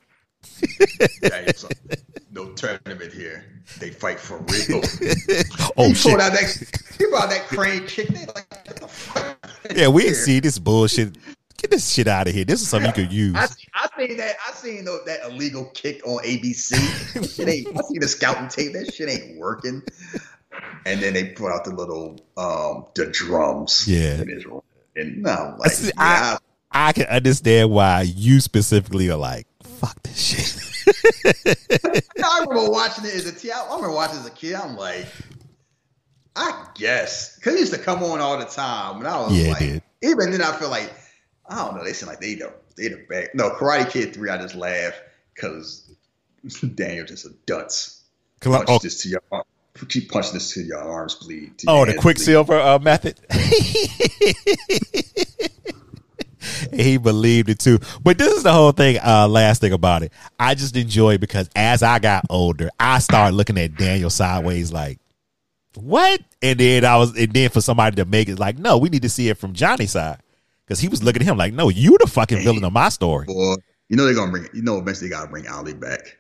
No 2.32 2.52
tournament 2.54 3.14
here. 3.14 3.46
They 3.80 3.90
fight 3.90 4.20
for 4.20 4.38
real. 4.38 4.82
oh 5.78 5.90
he 5.90 5.94
shit! 5.94 6.20
Out 6.20 6.32
that, 6.32 6.82
he 6.98 7.06
brought 7.08 7.30
that 7.30 7.48
crane 7.48 7.86
chick. 7.88 8.10
Like, 8.34 9.76
yeah, 9.76 9.88
we 9.88 10.04
didn't 10.04 10.16
see 10.26 10.40
this 10.40 10.60
bullshit. 10.60 11.18
Get 11.58 11.72
this 11.72 11.92
shit 11.92 12.08
out 12.08 12.28
of 12.28 12.34
here. 12.34 12.46
This 12.46 12.62
is 12.62 12.70
something 12.70 12.88
you 12.88 12.94
could 12.94 13.12
use. 13.12 13.36
I, 13.36 13.48
I 13.74 13.90
seen 13.98 14.18
that. 14.18 14.36
I 14.48 14.52
seen 14.54 14.86
that 14.86 15.20
illegal 15.28 15.66
kick 15.74 16.06
on 16.06 16.24
ABC. 16.24 17.36
shit 17.36 17.48
ain't. 17.48 17.68
I 17.68 17.82
seen 17.84 18.00
the 18.00 18.08
scouting 18.08 18.48
tape. 18.48 18.74
That 18.74 18.94
shit 18.94 19.10
ain't 19.10 19.38
working. 19.38 19.82
And 20.86 21.02
then 21.02 21.14
they 21.14 21.26
put 21.30 21.52
out 21.52 21.66
the 21.66 21.72
little 21.72 22.20
um 22.38 22.86
the 22.96 23.08
drums. 23.08 23.88
Yeah. 23.88 24.24
And 24.96 25.22
no, 25.22 25.56
like, 25.60 25.72
See, 25.72 25.88
yeah, 25.88 26.38
I, 26.72 26.90
I 26.90 26.94
can 26.94 27.06
understand 27.06 27.70
why 27.70 28.02
you 28.02 28.40
specifically 28.40 29.10
are 29.10 29.18
like, 29.18 29.48
fuck 29.78 30.02
this 30.04 30.20
shit. 30.20 30.54
I 32.24 32.46
remember 32.48 32.72
watching 32.72 33.06
it 33.06 33.14
as 33.14 33.28
a 33.28 33.34
kid. 33.34 33.52
I 33.52 33.66
remember 33.66 33.92
watching 33.92 34.18
it 34.18 34.22
as 34.22 34.28
a 34.28 34.32
kid. 34.32 34.56
I'm 34.56 34.76
like, 34.76 35.06
I 36.36 36.68
guess 36.76 37.36
because 37.36 37.56
it 37.56 37.60
used 37.60 37.74
to 37.74 37.80
come 37.80 38.04
on 38.04 38.22
all 38.22 38.38
the 38.38 38.46
time, 38.46 38.98
and 39.00 39.08
I 39.08 39.20
was 39.22 39.38
Yeah, 39.38 39.54
like, 39.54 39.84
even 40.02 40.32
then, 40.32 40.42
I 40.42 40.58
feel 40.58 40.70
like 40.70 40.94
I 41.48 41.66
don't 41.66 41.76
know. 41.76 41.84
They 41.84 41.94
seem 41.94 42.10
like 42.10 42.20
they 42.20 42.36
the 42.36 42.54
they 42.76 42.88
the 42.90 43.06
back. 43.10 43.34
No, 43.36 43.52
Karate 43.52 43.90
Kid 43.90 44.14
three. 44.14 44.30
I 44.30 44.38
just 44.38 44.56
laugh 44.56 44.94
because 45.34 45.90
Daniel 46.76 47.06
just 47.06 47.26
a 47.26 47.32
dunce. 47.46 48.04
Punch 48.42 48.66
oh. 48.70 48.80
this 48.82 49.02
to 49.04 49.10
your 49.10 49.22
arm. 49.32 49.44
Keep 49.90 50.10
punching 50.10 50.34
this 50.34 50.54
to 50.54 50.62
your 50.62 50.80
arms 50.80 51.16
bleed. 51.16 51.58
to 51.60 51.66
Oh, 51.70 51.86
the 51.86 51.94
Quicksilver 51.96 52.58
uh, 52.58 52.80
method. 52.80 53.20
he 56.74 56.98
believed 56.98 57.50
it 57.50 57.60
too. 57.60 57.80
But 58.02 58.18
this 58.18 58.34
is 58.34 58.44
the 58.44 58.54
whole 58.54 58.72
thing. 58.72 59.00
Uh, 59.04 59.28
last 59.28 59.62
thing 59.62 59.74
about 59.74 60.04
it, 60.04 60.12
I 60.40 60.56
just 60.56 60.76
enjoy 60.76 61.16
it 61.16 61.22
because 61.22 61.50
as 61.56 61.84
I 61.84 62.00
got 62.00 62.26
older, 62.30 62.70
I 62.80 63.00
started 63.00 63.36
looking 63.36 63.58
at 63.58 63.76
Daniel 63.76 64.10
sideways, 64.10 64.72
like, 64.72 65.00
what? 65.76 66.22
And 66.42 66.60
then 66.60 66.86
I 66.86 66.98
was, 66.98 67.16
and 67.18 67.32
then 67.32 67.50
for 67.50 67.62
somebody 67.62 67.96
to 67.98 68.06
make 68.06 68.30
it 68.30 68.40
like, 68.40 68.58
no, 68.58 68.78
we 68.78 68.90
need 68.90 69.04
to 69.04 69.10
see 69.10 69.30
it 69.30 69.38
from 69.38 69.54
Johnny's 69.54 69.92
side 69.92 70.20
because 70.66 70.80
he 70.80 70.88
was 70.88 71.04
looking 71.04 71.22
at 71.22 71.28
him 71.28 71.38
like, 71.38 71.54
no, 71.54 71.70
you 71.70 71.98
the 72.00 72.08
fucking 72.08 72.44
villain 72.44 72.64
of 72.64 72.74
my 72.74 72.90
story. 72.90 73.26
Boy, 73.26 73.56
you 73.90 73.96
know 73.96 74.06
they're 74.06 74.16
gonna 74.16 74.32
bring. 74.32 74.48
You 74.54 74.64
know, 74.64 74.78
eventually 74.78 75.10
they 75.10 75.16
gotta 75.16 75.30
bring 75.30 75.48
Ali 75.48 75.74
back. 75.74 76.18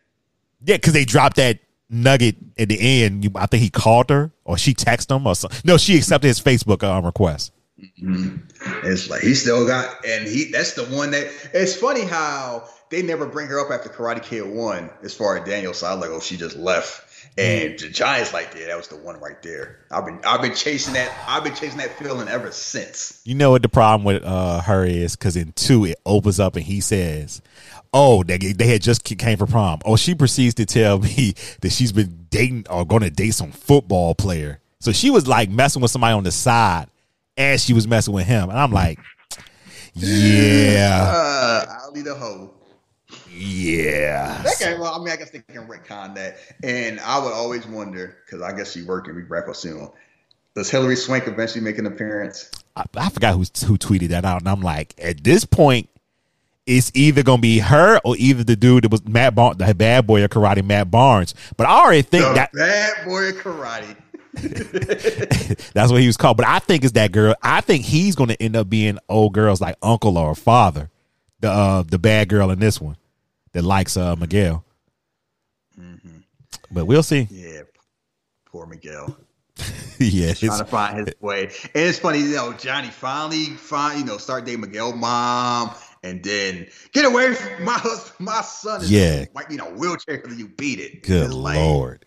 Yeah, 0.63 0.77
because 0.77 0.93
they 0.93 1.05
dropped 1.05 1.37
that 1.37 1.59
nugget 1.89 2.35
at 2.57 2.69
the 2.69 3.03
end. 3.03 3.29
I 3.35 3.45
think 3.45 3.63
he 3.63 3.69
called 3.69 4.09
her 4.09 4.31
or 4.43 4.57
she 4.57 4.73
texted 4.73 5.15
him 5.15 5.27
or 5.27 5.35
something. 5.35 5.59
No, 5.63 5.77
she 5.77 5.97
accepted 5.97 6.27
his 6.27 6.41
Facebook 6.41 6.83
um, 6.83 7.05
request. 7.05 7.51
It's 7.79 9.09
like 9.09 9.21
he 9.21 9.35
still 9.35 9.67
got, 9.67 10.05
and 10.05 10.27
he 10.27 10.51
that's 10.51 10.73
the 10.73 10.85
one 10.85 11.11
that. 11.11 11.27
It's 11.53 11.75
funny 11.75 12.05
how 12.05 12.67
they 12.89 13.01
never 13.01 13.25
bring 13.25 13.47
her 13.47 13.59
up 13.59 13.71
after 13.71 13.89
Karate 13.89 14.23
Kid 14.23 14.47
one. 14.47 14.89
As 15.03 15.13
far 15.13 15.37
as 15.37 15.47
Daniel, 15.47 15.73
so 15.73 15.87
I 15.87 15.93
was 15.93 16.01
like, 16.01 16.09
oh, 16.09 16.19
she 16.19 16.37
just 16.37 16.55
left. 16.55 17.03
And 17.37 17.77
the 17.77 17.89
Giants 17.89 18.33
like, 18.33 18.55
yeah, 18.57 18.67
that 18.67 18.77
was 18.77 18.87
the 18.87 18.95
one 18.95 19.19
right 19.19 19.39
there. 19.43 19.77
I've 19.91 20.05
been, 20.05 20.19
I've 20.25 20.41
been 20.41 20.55
chasing 20.55 20.95
that. 20.95 21.11
I've 21.27 21.43
been 21.43 21.53
chasing 21.53 21.77
that 21.77 21.95
feeling 21.99 22.27
ever 22.27 22.51
since. 22.51 23.21
You 23.25 23.35
know 23.35 23.51
what 23.51 23.61
the 23.61 23.69
problem 23.69 24.03
with 24.05 24.23
uh, 24.23 24.61
her 24.61 24.83
is? 24.85 25.15
Because 25.15 25.37
in 25.37 25.51
two, 25.51 25.85
it 25.85 25.97
opens 26.03 26.39
up 26.39 26.55
and 26.55 26.65
he 26.65 26.81
says, 26.81 27.43
"Oh, 27.93 28.23
they 28.23 28.37
they 28.37 28.67
had 28.67 28.81
just 28.81 29.03
came 29.03 29.37
for 29.37 29.45
prom." 29.45 29.81
Oh, 29.85 29.97
she 29.97 30.15
proceeds 30.15 30.55
to 30.55 30.65
tell 30.65 30.97
me 30.99 31.35
that 31.61 31.71
she's 31.71 31.91
been 31.91 32.25
dating 32.31 32.65
or 32.71 32.85
going 32.85 33.03
to 33.03 33.11
date 33.11 33.35
some 33.35 33.51
football 33.51 34.15
player. 34.15 34.59
So 34.79 34.91
she 34.91 35.11
was 35.11 35.27
like 35.27 35.49
messing 35.51 35.81
with 35.81 35.91
somebody 35.91 36.13
on 36.13 36.23
the 36.23 36.31
side 36.31 36.87
as 37.37 37.63
she 37.63 37.73
was 37.73 37.87
messing 37.87 38.13
with 38.13 38.25
him, 38.25 38.49
and 38.49 38.57
I'm 38.59 38.71
like, 38.71 38.99
"Yeah, 39.93 41.03
Uh, 41.13 41.65
Ali 41.85 42.01
the 42.01 42.15
hoe. 42.15 42.53
yeah." 43.31 44.41
That 44.43 44.55
guy, 44.59 44.73
well, 44.79 44.93
I 44.95 44.99
mean, 44.99 45.09
I 45.09 45.15
guess 45.15 45.29
they 45.31 45.39
can 45.39 45.67
retcon 45.67 46.15
that. 46.15 46.37
And 46.63 46.99
I 46.99 47.19
would 47.19 47.33
always 47.33 47.65
wonder 47.67 48.17
because 48.25 48.41
I 48.41 48.55
guess 48.55 48.71
she 48.71 48.83
worked 48.83 49.07
in 49.07 49.15
Reap 49.15 49.29
Rap 49.29 49.45
soon. 49.55 49.89
Does 50.55 50.69
Hillary 50.69 50.95
Swank 50.95 51.27
eventually 51.27 51.61
make 51.63 51.77
an 51.77 51.85
appearance? 51.85 52.49
I, 52.75 52.83
I 52.95 53.09
forgot 53.09 53.33
who 53.33 53.39
who 53.65 53.77
tweeted 53.77 54.09
that 54.09 54.25
out, 54.25 54.41
and 54.41 54.49
I'm 54.49 54.61
like, 54.61 54.95
at 55.01 55.23
this 55.23 55.45
point, 55.45 55.89
it's 56.65 56.91
either 56.95 57.23
gonna 57.23 57.41
be 57.41 57.59
her 57.59 57.99
or 58.03 58.15
either 58.17 58.43
the 58.43 58.55
dude 58.55 58.83
that 58.83 58.91
was 58.91 59.05
Matt 59.07 59.35
Barnes, 59.35 59.57
the 59.57 59.73
bad 59.73 60.05
boy 60.07 60.23
of 60.23 60.29
karate, 60.31 60.65
Matt 60.65 60.89
Barnes. 60.91 61.33
But 61.55 61.67
I 61.67 61.79
already 61.79 62.01
think 62.01 62.25
The 62.25 62.33
that 62.33 62.51
bad 62.53 63.05
boy 63.05 63.29
of 63.29 63.35
karate. 63.35 63.95
that's 65.73 65.91
what 65.91 66.01
he 66.01 66.07
was 66.07 66.17
called. 66.17 66.37
But 66.37 66.47
I 66.47 66.59
think 66.59 66.83
it's 66.83 66.93
that 66.93 67.11
girl. 67.11 67.35
I 67.41 67.61
think 67.61 67.85
he's 67.85 68.15
gonna 68.15 68.37
end 68.39 68.55
up 68.55 68.69
being 68.69 68.97
old 69.09 69.33
girls 69.33 69.61
like 69.61 69.75
uncle 69.81 70.17
or 70.17 70.35
father, 70.35 70.89
the 71.39 71.49
uh, 71.49 71.83
the 71.83 71.99
bad 71.99 72.29
girl 72.29 72.51
in 72.51 72.59
this 72.59 72.79
one 72.79 72.97
that 73.53 73.63
likes 73.63 73.97
uh, 73.97 74.15
Miguel. 74.15 74.63
But 76.71 76.85
we'll 76.85 77.03
see. 77.03 77.27
Yeah, 77.31 77.61
poor 78.45 78.65
Miguel. 78.65 79.17
yeah, 79.99 80.33
trying 80.33 80.59
to 80.59 80.65
find 80.65 81.07
his 81.07 81.15
way. 81.21 81.43
And 81.45 81.51
it's 81.87 81.99
funny, 81.99 82.19
you 82.19 82.35
know, 82.35 82.53
Johnny 82.53 82.89
finally 82.89 83.45
find, 83.45 83.99
you 83.99 84.05
know, 84.05 84.17
start 84.17 84.45
dating 84.45 84.61
Miguel 84.61 84.95
mom, 84.95 85.73
and 86.03 86.23
then 86.23 86.67
get 86.91 87.05
away 87.05 87.33
from 87.33 87.63
my 87.63 87.73
husband, 87.73 88.13
my 88.19 88.41
son. 88.41 88.81
Is 88.81 88.91
Yeah. 88.91 89.25
be 89.47 89.55
in 89.55 89.59
a 89.61 89.65
wheelchair 89.65 90.21
you 90.29 90.47
beat 90.49 90.79
it. 90.79 91.03
good 91.03 91.33
like- 91.33 91.55
lord. 91.57 92.05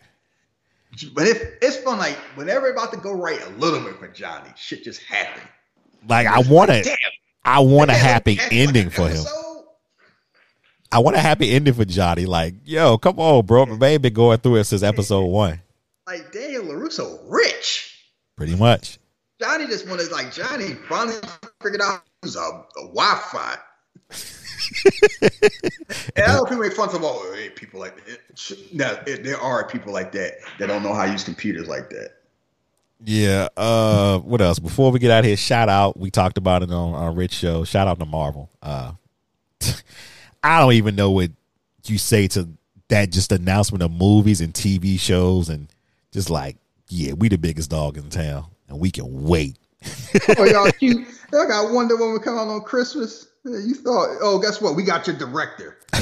But 1.14 1.26
if 1.28 1.42
it's 1.62 1.76
fun, 1.78 1.98
like 1.98 2.16
whenever 2.34 2.66
it's 2.66 2.78
about 2.80 2.92
to 2.92 2.98
go 2.98 3.12
right 3.12 3.40
a 3.44 3.50
little 3.50 3.80
bit 3.80 3.98
for 3.98 4.08
Johnny, 4.08 4.50
shit 4.56 4.82
just 4.84 5.02
happened. 5.02 5.48
Like 6.08 6.26
I 6.26 6.40
want 6.40 6.70
a, 6.70 6.96
I 7.44 7.60
want 7.60 7.90
a 7.90 7.94
happy 7.94 8.38
ending 8.50 8.90
for 8.90 9.08
him. 9.08 9.22
I 10.92 10.98
want 10.98 11.16
a 11.16 11.20
happy 11.20 11.52
ending 11.52 11.74
for 11.74 11.84
Johnny. 11.84 12.26
Like, 12.26 12.54
yo, 12.64 12.98
come 12.98 13.20
on, 13.20 13.46
bro. 13.46 13.66
My 13.66 13.76
man 13.76 14.00
been 14.00 14.12
going 14.12 14.38
through 14.38 14.56
it 14.56 14.64
since 14.64 14.82
episode 14.82 15.26
one, 15.26 15.60
Like 16.06 16.32
Daniel 16.32 16.64
LaRusso, 16.64 17.20
rich. 17.28 17.96
pretty 18.36 18.56
much. 18.56 18.98
Johnny 19.40 19.66
just 19.68 19.88
wanted 19.88 20.10
like 20.10 20.34
Johnny 20.34 20.74
finally 20.88 21.16
figured 21.62 21.80
out 21.80 22.02
it 22.22 22.26
was 22.26 22.36
a, 22.36 22.40
a 22.40 22.64
Wi-Fi. 22.88 23.56
And 26.16 26.24
I 26.24 26.34
know 26.34 26.44
people 26.44 26.58
make 26.58 26.72
fun 26.72 26.88
of 26.88 27.02
oh, 27.02 27.32
hey, 27.34 27.50
people 27.50 27.80
like 27.80 27.96
that. 28.06 28.20
Now, 28.72 29.00
it, 29.06 29.24
there 29.24 29.40
are 29.40 29.66
people 29.66 29.92
like 29.92 30.12
that 30.12 30.38
that 30.58 30.66
don't 30.66 30.82
know 30.82 30.94
how 30.94 31.06
to 31.06 31.12
use 31.12 31.24
computers 31.24 31.68
like 31.68 31.90
that. 31.90 32.20
Yeah. 33.04 33.48
Uh, 33.56 34.18
what 34.18 34.40
else? 34.40 34.58
Before 34.58 34.90
we 34.90 34.98
get 34.98 35.10
out 35.10 35.20
of 35.20 35.24
here, 35.26 35.36
shout 35.36 35.68
out. 35.68 35.98
We 35.98 36.10
talked 36.10 36.38
about 36.38 36.62
it 36.62 36.70
on 36.70 36.94
our 36.94 37.12
Rich 37.12 37.32
show. 37.32 37.64
Shout 37.64 37.88
out 37.88 37.98
to 37.98 38.06
Marvel. 38.06 38.50
Uh, 38.62 38.92
I 40.42 40.60
don't 40.60 40.72
even 40.72 40.96
know 40.96 41.10
what 41.10 41.30
you 41.84 41.98
say 41.98 42.28
to 42.28 42.48
that. 42.88 43.10
Just 43.10 43.32
announcement 43.32 43.82
of 43.82 43.90
movies 43.90 44.40
and 44.40 44.52
TV 44.52 44.98
shows 44.98 45.48
and 45.48 45.68
just 46.12 46.30
like, 46.30 46.56
yeah, 46.88 47.12
we 47.12 47.28
the 47.28 47.38
biggest 47.38 47.70
dog 47.70 47.96
in 47.96 48.10
town, 48.10 48.46
and 48.68 48.78
we 48.78 48.90
can 48.90 49.22
wait. 49.22 49.56
oh, 50.36 50.44
y'all 50.44 50.70
cute. 50.78 51.06
Y'all 51.32 51.46
got 51.46 51.72
Wonder 51.72 51.96
Woman 51.96 52.20
come 52.20 52.36
out 52.36 52.48
on 52.48 52.62
Christmas. 52.62 53.28
Yeah, 53.44 53.58
You 53.58 53.74
thought, 53.74 54.18
oh, 54.20 54.38
guess 54.38 54.60
what? 54.60 54.76
We 54.76 54.82
got 54.82 55.06
your 55.06 55.16
director. 55.16 55.78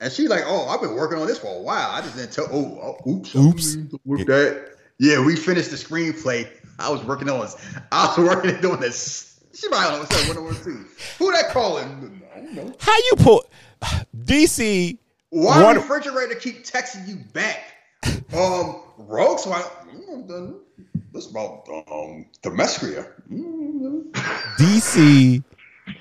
and 0.00 0.12
she 0.12 0.28
like, 0.28 0.42
oh, 0.46 0.66
I've 0.68 0.80
been 0.80 0.94
working 0.94 1.18
on 1.18 1.26
this 1.26 1.38
for 1.38 1.54
a 1.54 1.60
while. 1.60 1.90
I 1.90 2.00
just 2.00 2.16
didn't 2.16 2.32
tell. 2.32 2.48
Oh, 2.50 2.98
oh 3.04 3.10
oops, 3.10 3.34
Oops. 3.36 3.76
With 4.04 4.26
that, 4.26 4.76
yeah, 4.98 5.24
we 5.24 5.36
finished 5.36 5.70
the 5.70 5.76
screenplay. 5.76 6.48
I 6.78 6.90
was 6.90 7.02
working 7.04 7.30
on 7.30 7.40
this. 7.40 7.56
I 7.92 8.06
was 8.06 8.18
working 8.28 8.54
on 8.56 8.60
doing 8.60 8.80
this. 8.80 9.40
She 9.54 9.68
might 9.68 9.88
not 9.88 10.10
know 10.10 10.18
Wonder 10.26 10.42
Woman 10.42 10.62
two. 10.62 10.84
Who 11.18 11.32
that 11.32 11.48
calling? 11.50 12.22
I 12.34 12.40
don't 12.40 12.54
know. 12.54 12.74
How 12.78 12.96
you 12.96 13.14
pull 13.16 13.44
DC? 14.24 14.98
Why 15.30 15.62
Wonder- 15.62 15.80
the 15.80 15.86
refrigerator 15.86 16.34
keep 16.34 16.64
texting 16.64 17.08
you 17.08 17.16
back? 17.32 17.72
Um, 18.34 18.82
Rogue 18.98 19.38
Squad. 19.38 19.64
This 21.16 21.30
about 21.30 21.66
um 21.90 22.26
Themyscira. 22.42 23.10
Mm, 23.32 24.12
DC 24.58 25.42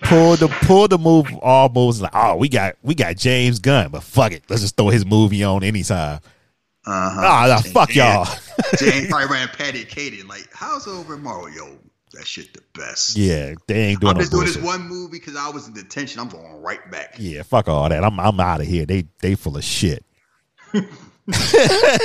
pull 0.03 0.35
the 0.35 0.47
pull 0.63 0.87
the 0.87 0.97
move 0.97 1.27
all 1.41 1.69
moves 1.69 2.01
like 2.01 2.11
oh 2.13 2.35
we 2.35 2.49
got 2.49 2.75
we 2.81 2.95
got 2.95 3.15
James 3.17 3.59
Gunn 3.59 3.89
but 3.91 4.03
fuck 4.03 4.31
it 4.31 4.43
let's 4.49 4.61
just 4.61 4.75
throw 4.77 4.89
his 4.89 5.05
movie 5.05 5.43
on 5.43 5.63
anytime 5.63 6.19
Uh-huh. 6.85 7.21
ah 7.23 7.45
nah, 7.47 7.57
fuck 7.71 7.89
And 7.89 7.95
y'all 7.97 8.27
Jane 8.79 9.07
probably 9.07 9.27
ran 9.35 9.47
Patty 9.49 9.81
and 9.81 9.89
Katie 9.89 10.19
and 10.21 10.29
like, 10.29 10.47
how's 10.53 10.87
over 10.87 11.17
Mario? 11.17 11.77
That 12.13 12.25
shit 12.25 12.53
the 12.53 12.61
best. 12.73 13.15
yeah 13.15 13.53
they 13.67 13.75
ain't 13.89 13.99
doing 14.01 14.11
I'm 14.11 14.17
no 14.17 14.21
just 14.21 14.31
doing 14.31 14.45
bullshit. 14.45 14.61
this 14.61 14.65
one 14.65 14.81
movie 14.87 15.19
because 15.19 15.35
I 15.35 15.49
was 15.49 15.67
in 15.67 15.73
detention. 15.73 16.19
I'm 16.19 16.29
going 16.29 16.61
right 16.63 16.89
back. 16.91 17.15
yeah 17.19 17.43
fuck 17.43 17.67
all 17.67 17.87
that 17.87 18.03
I'm 18.03 18.19
I'm 18.19 18.39
out 18.39 18.61
of 18.61 18.67
here 18.67 18.85
they 18.87 19.05
they 19.21 19.35
full 19.35 19.55
of 19.55 19.63
shit 19.63 20.03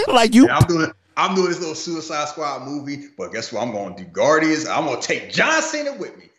like 0.09 0.35
you 0.35 0.47
Yeah, 0.47 0.59
I'm 0.59 0.67
doing 0.67 0.91
I'm 1.21 1.35
doing 1.35 1.49
this 1.49 1.59
little 1.61 1.75
Suicide 1.75 2.29
Squad 2.29 2.67
movie, 2.67 3.09
but 3.19 3.31
guess 3.33 3.53
what? 3.53 3.63
I'm 3.63 3.73
going 3.73 3.95
to 3.95 4.05
do 4.05 4.09
Guardians. 4.11 4.67
I'm 4.67 4.87
going 4.87 5.01
to 5.01 5.07
take 5.07 5.31
John 5.31 5.61
Cena 5.61 5.93
with 5.93 6.17
me. 6.17 6.31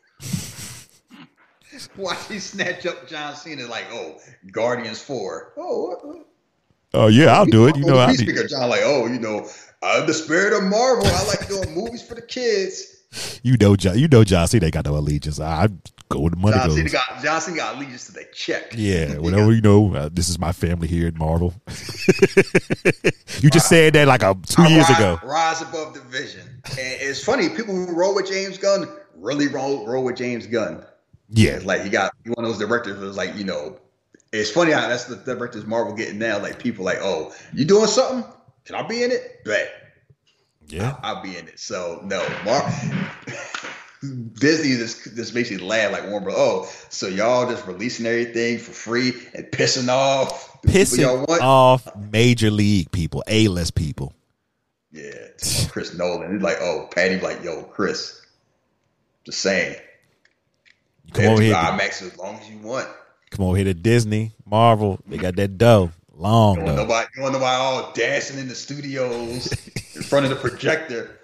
Watch 1.98 2.30
me 2.30 2.40
snatch 2.40 2.85
up 2.85 3.08
John 3.08 3.35
Cena 3.35 3.68
like, 3.68 3.85
oh, 3.92 4.18
Guardians 4.51 5.01
Four. 5.01 5.53
Oh, 5.58 5.88
what- 5.90 6.06
what? 6.08 6.27
oh 6.93 7.08
yeah 7.08 7.27
I'll 7.38 7.45
do 7.45 7.68
it 7.68 7.77
you 7.77 7.85
know 7.85 7.95
Oh, 7.95 8.00
I 8.00 8.08
the 8.08 8.11
need, 8.11 8.18
speaker 8.19 8.45
John 8.48 8.69
like, 8.69 8.82
oh, 8.84 9.06
you 9.08 9.18
know, 9.19 9.48
uh, 9.82 10.06
the 10.06 10.14
spirit 10.14 10.51
of 10.51 10.64
Marvel. 10.64 11.06
I 11.08 11.26
like 11.26 11.48
doing 11.48 11.74
movies 11.74 12.06
for 12.06 12.16
the 12.16 12.22
kids. 12.22 12.91
You 13.44 13.58
know 13.58 13.76
John 13.76 13.98
you 13.98 14.08
know 14.08 14.24
John 14.24 14.48
they 14.52 14.72
got 14.72 14.86
no 14.86 14.98
allegiance 14.98 15.40
I 15.40 15.68
go 16.10 16.20
where 16.20 16.30
the 16.32 16.38
money 16.38 16.58
John 16.58 16.72
Cena 16.72 16.84
goes 16.84 16.92
got 16.94 17.24
John 17.24 17.42
Cena 17.42 17.58
got 17.58 17.76
allegiance 17.76 18.08
to 18.08 18.14
the 18.14 18.26
check. 18.34 18.74
yeah 18.76 19.18
whatever 19.20 19.52
you 19.52 19.62
know 19.62 19.94
uh, 19.94 20.10
this 20.12 20.30
is 20.30 20.40
my 20.40 20.52
family 20.52 20.88
here 20.88 21.08
at 21.08 21.16
Marvel 21.16 21.54
you 23.40 23.50
just 23.50 23.68
said 23.70 23.94
that 23.94 24.08
like 24.08 24.24
a 24.24 24.36
two 24.48 24.62
I 24.64 24.68
years 24.68 24.90
rise, 24.90 24.98
ago 24.98 25.20
Rise 25.24 25.62
above 25.62 25.94
division. 25.94 26.42
And 26.66 27.02
it's 27.02 27.24
funny, 27.24 27.50
people 27.50 27.74
who 27.76 27.94
roll 27.94 28.16
with 28.16 28.28
James 28.28 28.58
Gunn 28.58 28.88
really 29.16 29.48
roll, 29.48 29.88
roll 29.88 30.04
with 30.04 30.16
James 30.16 30.48
Gunn. 30.48 30.84
yeah 31.30 31.52
It's 31.54 31.66
like 31.66 31.82
he 31.82 31.90
got 31.90 32.14
one 32.26 32.46
of 32.46 32.52
those 32.52 32.60
directors 32.60 32.98
who's 32.98 33.18
like, 33.18 33.36
you 33.36 33.44
know, 33.44 33.80
it's 34.32 34.50
funny 34.50 34.72
how 34.72 34.88
that's 34.88 35.06
the 35.06 35.18
directors 35.18 35.66
Marvel 35.66 35.94
getting 35.94 36.20
now. 36.20 36.40
Like 36.40 36.60
people 36.60 36.86
like, 36.86 37.00
oh, 37.02 37.34
you 37.54 37.66
doing 37.66 37.88
something? 37.88 38.24
Can 38.66 38.76
I 38.76 38.84
be 38.84 39.04
in 39.04 39.12
it? 39.12 39.44
Bet. 39.44 39.81
Yeah 40.72 40.95
I'll 41.03 41.22
be 41.22 41.38
in 41.38 41.48
it. 41.48 41.59
So 41.59 42.01
no, 42.03 42.27
Mar 42.45 42.69
Disney 44.33 44.77
just 44.77 45.03
just 45.16 45.35
makes 45.35 45.50
basically 45.50 45.67
laugh 45.67 45.91
like 45.91 46.09
Warner 46.09 46.25
Bros. 46.25 46.35
Oh, 46.38 46.72
so 46.90 47.08
y'all 47.08 47.50
just 47.50 47.67
releasing 47.67 48.06
everything 48.06 48.58
for 48.58 48.72
free 48.72 49.14
and 49.35 49.45
pissing 49.45 49.90
off 49.90 50.61
the 50.64 50.67
people 50.69 50.98
y'all 50.98 51.25
Pissing 51.25 51.41
off 51.41 51.88
major 51.95 52.50
league 52.50 52.91
people, 52.91 53.24
A 53.27 53.48
list 53.48 53.75
people. 53.75 54.14
Yeah, 54.91 55.27
Chris 55.69 55.93
Nolan. 55.98 56.35
It's 56.35 56.43
like, 56.43 56.58
oh, 56.59 56.88
Patty, 56.93 57.19
like, 57.19 57.43
yo, 57.43 57.64
Chris, 57.64 58.22
just 59.25 59.40
saying. 59.40 59.77
You 61.06 61.14
come 61.14 61.25
over 61.25 61.41
here, 61.41 61.56
IMAX 61.56 62.01
as 62.01 62.17
long 62.17 62.35
as 62.35 62.50
you 62.50 62.58
want. 62.59 62.90
come 63.30 63.45
over 63.45 63.56
here 63.56 63.66
to 63.66 63.74
Disney, 63.74 64.33
Marvel. 64.45 65.00
They 65.08 65.17
got 65.17 65.38
that 65.38 65.58
dough, 65.58 65.91
long 66.22 66.58
You 66.58 66.64
want 66.64 66.77
dough. 66.77 66.83
nobody, 66.83 67.08
you 67.16 67.22
want 67.24 67.33
nobody 67.33 67.56
all 67.56 67.91
dancing 67.93 68.40
in 68.40 68.48
the 68.48 68.56
studios 68.56 69.51
in 69.95 70.03
front 70.03 70.25
of 70.25 70.30
the 70.30 70.35
projector. 70.38 71.19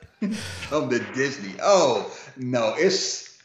Come 0.70 0.90
to 0.90 1.00
Disney. 1.14 1.54
Oh 1.62 2.12
no, 2.38 2.74
it's 2.78 3.38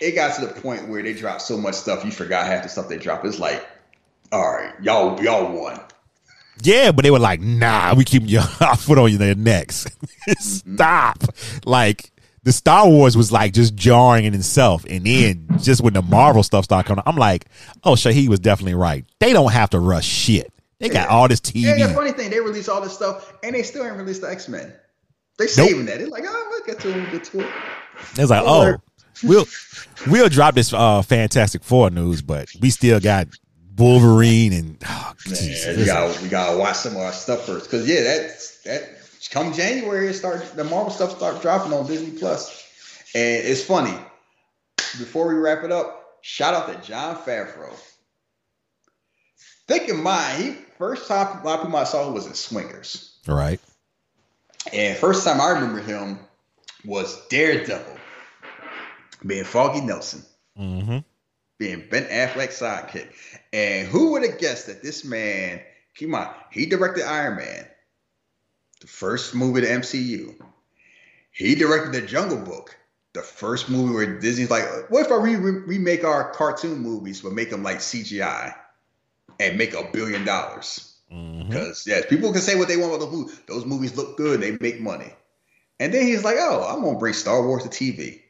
it 0.00 0.12
got 0.14 0.36
to 0.38 0.46
the 0.46 0.60
point 0.60 0.88
where 0.88 1.02
they 1.02 1.12
dropped 1.12 1.42
so 1.42 1.56
much 1.58 1.74
stuff 1.74 2.04
you 2.04 2.10
forgot 2.10 2.46
half 2.46 2.62
the 2.62 2.68
stuff 2.68 2.88
they 2.88 2.98
dropped. 2.98 3.24
It's 3.26 3.38
like, 3.40 3.66
all 4.32 4.50
right, 4.52 4.72
y'all 4.80 5.20
y'all 5.22 5.52
won. 5.52 5.80
Yeah, 6.62 6.90
but 6.92 7.02
they 7.04 7.10
were 7.12 7.18
like, 7.20 7.40
nah, 7.40 7.94
we 7.94 8.04
keep 8.04 8.22
your 8.26 8.42
foot 8.76 8.98
on 8.98 9.10
your 9.12 9.34
necks. 9.34 9.86
Mm-hmm. 10.28 10.74
Stop. 10.76 11.24
Like 11.64 12.10
the 12.42 12.52
Star 12.52 12.86
Wars 12.86 13.16
was 13.16 13.32
like 13.32 13.54
just 13.54 13.74
jarring 13.74 14.26
in 14.26 14.34
itself. 14.34 14.84
And 14.88 15.06
then 15.06 15.46
just 15.58 15.80
when 15.80 15.94
the 15.94 16.02
Marvel 16.02 16.42
stuff 16.42 16.64
started 16.64 16.86
coming, 16.86 17.02
I'm 17.06 17.16
like, 17.16 17.46
oh, 17.82 17.92
Shahid 17.92 18.28
was 18.28 18.38
definitely 18.38 18.74
right. 18.74 19.06
They 19.20 19.32
don't 19.32 19.52
have 19.52 19.70
to 19.70 19.78
rush 19.78 20.04
shit. 20.04 20.52
They 20.80 20.88
got 20.88 21.08
all 21.08 21.26
this 21.26 21.40
TV. 21.40 21.62
Yeah, 21.62 21.86
the 21.88 21.94
funny 21.94 22.12
thing, 22.12 22.30
they 22.30 22.40
released 22.40 22.68
all 22.68 22.80
this 22.80 22.94
stuff 22.94 23.34
and 23.42 23.54
they 23.54 23.62
still 23.62 23.84
ain't 23.84 23.96
released 23.96 24.20
the 24.20 24.30
X 24.30 24.48
Men. 24.48 24.72
They 25.38 25.46
saving 25.46 25.86
that. 25.86 25.98
They're 25.98 26.08
like, 26.08 26.24
oh, 26.26 26.46
we'll 26.50 26.64
get 26.64 26.80
to 26.80 26.90
it, 26.90 26.96
we'll 26.96 27.10
get 27.10 27.24
to 27.24 27.40
it. 27.40 27.52
It's 28.16 28.30
like, 28.30 28.42
oh, 28.44 28.76
we'll 29.22 29.46
we'll 30.06 30.28
drop 30.28 30.54
this 30.54 30.72
uh 30.72 31.02
Fantastic 31.02 31.62
Four 31.62 31.90
news, 31.90 32.22
but 32.22 32.48
we 32.60 32.70
still 32.70 33.00
got 33.00 33.28
Wolverine 33.76 34.52
and 34.52 34.82
oh, 34.86 35.12
Yeah, 35.26 35.34
Jesus. 35.34 35.76
we 35.76 35.84
got 35.84 36.22
we 36.22 36.28
gotta 36.28 36.58
watch 36.58 36.76
some 36.76 36.96
of 36.96 37.02
our 37.02 37.12
stuff 37.12 37.46
first 37.46 37.64
because 37.70 37.88
yeah, 37.88 38.02
that's 38.02 38.62
that 38.62 38.88
come 39.30 39.52
January 39.52 40.08
it 40.08 40.14
start 40.14 40.44
the 40.56 40.64
Marvel 40.64 40.90
stuff 40.90 41.16
start 41.16 41.42
dropping 41.42 41.72
on 41.72 41.86
Disney 41.86 42.18
Plus, 42.18 42.64
and 43.14 43.46
it's 43.46 43.62
funny. 43.62 43.96
Before 44.98 45.28
we 45.28 45.34
wrap 45.34 45.64
it 45.64 45.72
up, 45.72 46.18
shout 46.22 46.54
out 46.54 46.72
to 46.72 46.88
Jon 46.88 47.16
Favreau. 47.16 47.76
Think 49.68 49.88
in 49.90 50.02
mind, 50.02 50.42
he 50.42 50.56
first 50.78 51.08
time 51.08 51.40
a 51.40 51.44
lot 51.44 51.58
of 51.60 51.66
people 51.66 51.78
I 51.78 51.84
saw 51.84 52.10
was 52.10 52.26
in 52.26 52.34
Swingers, 52.34 53.18
All 53.28 53.34
right. 53.34 53.60
and 54.72 54.96
first 54.96 55.24
time 55.24 55.40
I 55.40 55.50
remember 55.50 55.80
him 55.80 56.18
was 56.84 57.26
Daredevil, 57.28 57.96
being 59.26 59.44
Foggy 59.44 59.80
Nelson 59.80 60.22
Mm-hmm. 60.58 60.98
being 61.58 61.84
Ben 61.90 62.04
Affleck's 62.04 62.60
sidekick. 62.60 63.08
And 63.52 63.86
who 63.86 64.12
would 64.12 64.22
have 64.28 64.38
guessed 64.38 64.66
that 64.66 64.82
this 64.82 65.04
man, 65.04 65.60
keep 65.94 66.06
in 66.06 66.10
mind, 66.12 66.30
he 66.50 66.66
directed 66.66 67.04
Iron 67.04 67.36
Man, 67.36 67.66
the 68.80 68.86
first 68.88 69.34
movie 69.36 69.60
of 69.62 69.68
the 69.68 69.74
MCU. 69.74 70.34
He 71.30 71.54
directed 71.54 71.92
The 71.92 72.02
Jungle 72.06 72.38
Book, 72.38 72.76
the 73.12 73.22
first 73.22 73.68
movie 73.68 73.94
where 73.94 74.18
Disney's 74.18 74.50
like, 74.50 74.64
what 74.90 75.06
if 75.06 75.12
I 75.12 75.16
re- 75.16 75.36
remake 75.36 76.02
our 76.04 76.32
cartoon 76.32 76.78
movies 76.78 77.20
but 77.22 77.32
make 77.32 77.50
them 77.50 77.62
like 77.62 77.78
CGI 77.78 78.54
and 79.40 79.58
make 79.58 79.74
a 79.74 79.88
billion 79.92 80.24
dollars? 80.24 80.96
Mm-hmm. 81.12 81.48
Because 81.48 81.86
yes, 81.86 82.04
people 82.08 82.32
can 82.32 82.42
say 82.42 82.56
what 82.56 82.68
they 82.68 82.76
want 82.76 82.94
about 82.94 83.10
the 83.10 83.16
movie. 83.16 83.34
Those 83.46 83.64
movies 83.64 83.96
look 83.96 84.16
good, 84.16 84.40
they 84.40 84.58
make 84.60 84.80
money. 84.80 85.12
And 85.80 85.94
then 85.94 86.06
he's 86.06 86.24
like, 86.24 86.36
oh, 86.38 86.66
I'm 86.68 86.82
gonna 86.82 86.98
bring 86.98 87.14
Star 87.14 87.46
Wars 87.46 87.62
to 87.62 87.68
TV. 87.68 88.20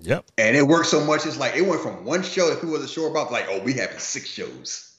Yep. 0.00 0.26
And 0.38 0.56
it 0.56 0.66
worked 0.66 0.86
so 0.86 1.04
much, 1.04 1.24
it's 1.26 1.38
like 1.38 1.56
it 1.56 1.62
went 1.62 1.80
from 1.80 2.04
one 2.04 2.22
show 2.22 2.48
that 2.50 2.56
people 2.56 2.72
wasn't 2.72 2.90
sure 2.90 3.10
about, 3.10 3.32
like, 3.32 3.46
oh, 3.48 3.60
we 3.62 3.72
having 3.72 3.98
six 3.98 4.28
shows. 4.28 4.90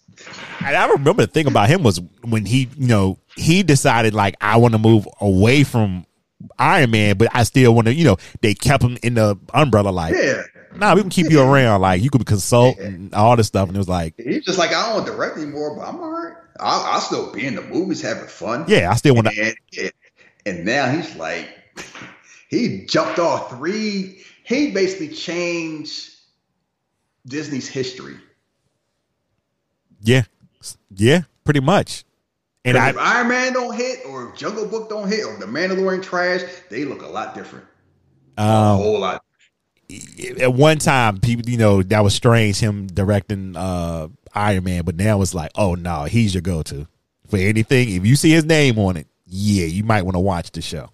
And 0.59 0.75
I 0.75 0.87
remember 0.87 1.25
the 1.25 1.31
thing 1.31 1.47
about 1.47 1.69
him 1.69 1.83
was 1.83 1.99
when 2.23 2.45
he, 2.45 2.69
you 2.77 2.87
know, 2.87 3.17
he 3.35 3.63
decided 3.63 4.13
like 4.13 4.35
I 4.39 4.57
want 4.57 4.73
to 4.73 4.77
move 4.77 5.07
away 5.19 5.63
from 5.63 6.05
Iron 6.59 6.91
Man, 6.91 7.17
but 7.17 7.29
I 7.33 7.43
still 7.43 7.73
want 7.75 7.87
to, 7.87 7.93
you 7.93 8.03
know, 8.05 8.17
they 8.41 8.53
kept 8.53 8.83
him 8.83 8.97
in 9.03 9.13
the 9.15 9.37
umbrella 9.53 9.89
like, 9.89 10.15
Yeah. 10.15 10.43
nah, 10.75 10.95
we 10.95 11.01
can 11.01 11.09
keep 11.09 11.29
you 11.29 11.41
around, 11.41 11.81
like 11.81 12.01
you 12.01 12.09
could 12.09 12.25
consult 12.25 12.77
and 12.79 13.13
all 13.13 13.35
this 13.35 13.47
stuff, 13.47 13.67
and 13.67 13.75
it 13.75 13.79
was 13.79 13.89
like, 13.89 14.13
He's 14.17 14.43
just 14.45 14.59
like, 14.59 14.69
I 14.71 14.85
don't 14.85 14.95
want 14.95 15.05
to 15.07 15.11
direct 15.13 15.37
anymore, 15.37 15.75
but 15.77 15.87
I'm 15.87 15.99
all 15.99 16.09
right. 16.11 16.33
I'll, 16.59 16.81
I'll 16.93 17.01
still 17.01 17.31
be 17.33 17.45
in 17.45 17.55
the 17.55 17.61
movies 17.61 18.01
having 18.01 18.27
fun. 18.27 18.65
yeah, 18.67 18.89
I 18.89 18.95
still 18.95 19.15
want 19.15 19.27
to. 19.27 19.41
And, 19.41 19.55
and, 19.77 19.91
and 20.45 20.65
now 20.65 20.89
he's 20.89 21.15
like, 21.15 21.47
he 22.49 22.85
jumped 22.85 23.19
off 23.19 23.49
three. 23.49 24.21
He 24.43 24.71
basically 24.71 25.09
changed 25.09 26.11
Disney's 27.25 27.67
history. 27.67 28.15
Yeah, 30.01 30.23
yeah, 30.95 31.21
pretty 31.43 31.59
much. 31.61 32.03
And 32.65 32.77
I, 32.77 32.89
if 32.89 32.97
Iron 32.97 33.27
Man 33.27 33.53
don't 33.53 33.75
hit, 33.75 33.99
or 34.07 34.29
if 34.29 34.35
Jungle 34.35 34.65
Book 34.65 34.89
don't 34.89 35.07
hit, 35.07 35.23
or 35.23 35.37
The 35.37 35.45
Mandalorian 35.45 36.01
trash, 36.01 36.41
they 36.69 36.83
look 36.83 37.03
a 37.03 37.07
lot 37.07 37.35
different. 37.35 37.65
a 38.37 38.43
um, 38.43 38.77
whole 38.77 38.99
lot. 38.99 39.23
at 40.41 40.51
one 40.51 40.79
time, 40.79 41.19
people, 41.19 41.47
you 41.49 41.57
know, 41.57 41.83
that 41.83 42.03
was 42.03 42.15
strange 42.15 42.59
him 42.59 42.87
directing 42.87 43.55
uh 43.55 44.07
Iron 44.33 44.63
Man, 44.65 44.83
but 44.83 44.95
now 44.95 45.21
it's 45.21 45.33
like, 45.33 45.51
oh 45.55 45.75
no, 45.75 46.03
he's 46.03 46.33
your 46.33 46.41
go-to 46.41 46.87
for 47.27 47.37
anything. 47.37 47.89
If 47.89 48.05
you 48.05 48.15
see 48.15 48.31
his 48.31 48.43
name 48.43 48.77
on 48.79 48.97
it, 48.97 49.07
yeah, 49.27 49.65
you 49.65 49.83
might 49.83 50.01
want 50.01 50.15
to 50.15 50.19
watch 50.19 50.51
the 50.51 50.61
show. 50.61 50.89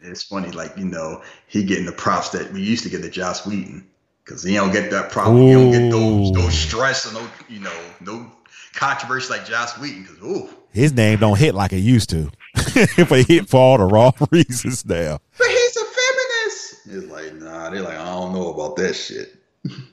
It's 0.00 0.22
funny, 0.22 0.50
like 0.50 0.76
you 0.78 0.84
know, 0.84 1.22
he 1.48 1.64
getting 1.64 1.86
the 1.86 1.92
props 1.92 2.30
that 2.30 2.52
we 2.52 2.62
used 2.62 2.84
to 2.84 2.88
get 2.88 3.02
to 3.02 3.10
Joss 3.10 3.46
Whedon 3.46 3.86
because 4.24 4.42
he 4.42 4.54
don't 4.54 4.72
get 4.72 4.90
that 4.92 5.10
problem. 5.10 5.42
He 5.42 5.52
don't 5.52 5.72
get 5.72 5.90
those 5.90 6.54
stress 6.54 7.04
and 7.04 7.14
no, 7.14 7.28
you 7.48 7.60
know, 7.60 7.80
no 8.00 8.30
controversy 8.74 9.32
like 9.32 9.46
Joss 9.46 9.78
Whedon. 9.78 10.02
Because 10.02 10.18
ooh, 10.22 10.48
His 10.76 10.92
name 10.92 11.20
don't 11.20 11.38
hit 11.38 11.54
like 11.54 11.72
it 11.72 11.78
used 11.78 12.10
to. 12.10 12.30
if 12.54 13.10
it 13.10 13.26
hit 13.26 13.48
for 13.48 13.56
all 13.56 13.78
the 13.78 13.86
wrong 13.86 14.12
reasons 14.30 14.84
now. 14.84 15.18
but 15.38 15.46
he's 15.46 15.76
a 15.76 15.84
feminist. 15.84 16.74
It's 16.84 17.06
like 17.06 17.34
nah, 17.36 17.70
they're 17.70 17.80
like 17.80 17.96
I 17.96 18.04
don't 18.04 18.34
know 18.34 18.52
about 18.52 18.76
that 18.76 18.92
shit. 18.92 19.38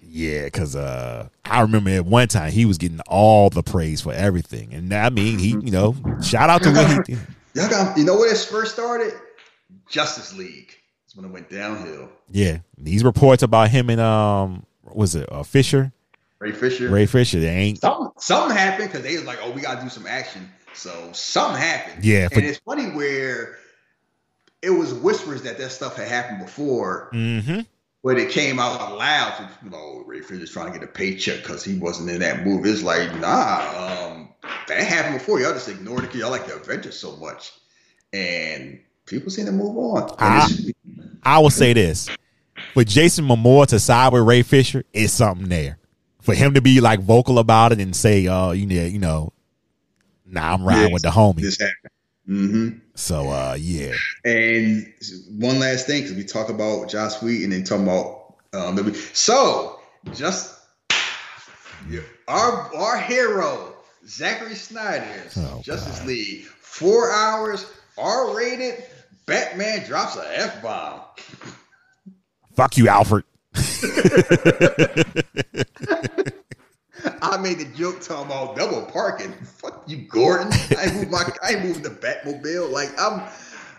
Yeah, 0.02 0.44
because 0.44 0.76
uh, 0.76 1.30
I 1.46 1.62
remember 1.62 1.92
at 1.92 2.06
one 2.06 2.28
time 2.28 2.52
he 2.52 2.66
was 2.66 2.78
getting 2.78 3.00
all 3.08 3.50
the 3.50 3.64
praise 3.64 4.02
for 4.02 4.12
everything, 4.12 4.74
and 4.74 4.94
I 4.94 5.10
mean, 5.10 5.40
he, 5.40 5.52
you 5.52 5.72
know, 5.72 5.96
shout 6.22 6.50
out 6.50 6.64
to 6.64 6.72
what 6.72 6.92
he 6.92 7.14
did. 7.16 7.28
Y'all 7.54 7.70
got 7.70 7.98
you 7.98 8.04
know 8.04 8.18
where 8.18 8.30
this 8.30 8.46
first 8.46 8.74
started? 8.74 9.14
Justice 9.90 10.36
League. 10.36 10.76
That's 11.06 11.16
when 11.16 11.24
it 11.24 11.32
went 11.32 11.50
downhill. 11.50 12.10
Yeah, 12.30 12.58
these 12.78 13.06
reports 13.06 13.42
about 13.42 13.70
him 13.70 13.90
and 13.90 14.02
um, 14.02 14.66
was 14.84 15.16
it 15.16 15.32
uh, 15.32 15.44
Fisher, 15.44 15.94
Ray 16.40 16.52
Fisher. 16.52 16.90
Ray 16.90 17.06
Fisher? 17.06 17.40
They 17.40 17.48
ain't. 17.48 17.80
Something, 17.80 18.10
something 18.18 18.58
happened 18.58 18.92
because 18.92 19.04
they 19.04 19.16
was 19.16 19.24
like, 19.24 19.40
oh, 19.42 19.52
we 19.52 19.62
gotta 19.62 19.82
do 19.82 19.88
some 19.88 20.06
action. 20.06 20.50
So 20.74 21.12
something 21.14 21.62
happened. 21.62 22.04
Yeah, 22.04 22.28
for- 22.30 22.36
and 22.36 22.46
it's 22.46 22.60
funny 22.60 22.86
where 22.92 23.58
it 24.62 24.70
was 24.72 24.94
whispers 24.94 25.42
that 25.44 25.58
that 25.58 25.72
stuff 25.72 25.96
had 25.98 26.08
happened 26.08 26.40
before, 26.46 27.10
Mm-hmm. 27.14 27.62
but 28.04 28.18
it 28.18 28.30
came 28.32 28.60
out 28.60 28.98
loud. 28.98 29.50
You 29.64 29.70
know, 29.70 30.04
Ray 30.08 30.22
Fisher's 30.22 30.52
trying 30.52 30.72
to 30.72 30.80
get 30.80 30.88
a 30.88 30.92
paycheck 30.92 31.42
because 31.42 31.64
he 31.64 31.78
wasn't 31.78 32.10
in 32.10 32.20
that 32.22 32.46
movie. 32.46 32.70
It's 32.70 32.82
like, 32.84 33.14
nah, 33.20 34.10
um, 34.14 34.30
that 34.68 34.80
happened 34.84 35.16
before. 35.20 35.40
Y'all 35.42 35.54
just 35.54 35.68
ignored 35.70 36.00
it 36.00 36.08
because 36.08 36.20
y'all 36.22 36.32
like 36.32 36.48
the 36.48 36.56
Avengers 36.56 36.98
so 36.98 37.16
much, 37.18 37.52
and 38.14 38.80
people 39.06 39.30
seem 39.32 39.46
to 39.48 39.52
move 39.52 39.78
on. 39.78 40.16
Ah. 40.20 40.50
I 41.24 41.40
will 41.40 41.50
say 41.50 41.74
this: 41.74 42.10
for 42.74 42.84
Jason 42.86 43.26
Momoa 43.26 43.68
to 43.68 43.80
side 43.80 44.14
with 44.14 44.24
Ray 44.24 44.44
Fisher 44.44 44.84
is 44.94 45.12
something 45.12 45.50
there. 45.50 45.78
For 46.22 46.34
him 46.34 46.54
to 46.54 46.62
be 46.62 46.80
like 46.80 47.02
vocal 47.02 47.38
about 47.38 47.74
it 47.74 47.82
and 47.82 47.94
say, 47.94 48.28
"Uh, 48.28 48.52
you 48.52 48.66
know, 48.66 48.86
you 48.86 49.00
know, 49.00 49.33
nah, 50.34 50.54
I'm 50.54 50.64
riding 50.66 50.88
Yeah, 50.88 50.94
with 50.94 51.04
the 51.04 51.10
homie." 51.10 51.42
this 51.42 51.60
happened. 51.60 51.92
hmm 52.26 52.70
So, 52.96 53.30
uh, 53.30 53.56
yeah, 53.60 53.94
And 54.26 54.92
one 55.38 55.60
last 55.60 55.88
thing, 55.88 56.02
because 56.04 56.16
we 56.18 56.24
talk 56.24 56.50
about 56.50 56.90
Josh 56.90 57.22
Whedon 57.22 57.44
and 57.46 57.54
then 57.54 57.64
talking 57.64 57.84
about 57.84 58.36
um, 58.54 58.76
the- 58.76 58.94
so 59.14 59.80
just 60.14 60.54
yeah, 61.90 62.02
our 62.28 62.74
our 62.76 62.98
hero 63.00 63.74
Zachary 64.08 64.56
Snyder's 64.56 65.38
Oh, 65.38 65.62
Justice 65.64 66.00
God. 66.00 66.08
League, 66.08 66.44
four 66.44 67.12
hours, 67.12 67.66
R 67.98 68.36
rated. 68.36 68.84
Batman 69.26 69.86
drops 69.86 70.18
a 70.18 70.38
f 70.40 70.62
bomb. 70.62 71.00
fuck 72.56 72.76
you, 72.78 72.88
Alfred. 72.90 73.24
I 77.22 77.38
made 77.38 77.60
the 77.60 77.66
joke 77.66 78.02
talking 78.02 78.26
about 78.26 78.56
double 78.56 78.84
parking. 78.84 79.34
Fuck 79.44 79.84
you, 79.88 79.98
Gordon. 79.98 80.52
I 80.78 80.86
ain't 80.86 80.96
moved 80.96 81.12
my 81.12 81.24
I 81.44 81.54
ain't 81.54 81.66
moving 81.66 81.84
the 81.84 81.90
Batmobile. 81.90 82.72
Like 82.72 82.90
I'm 83.00 83.28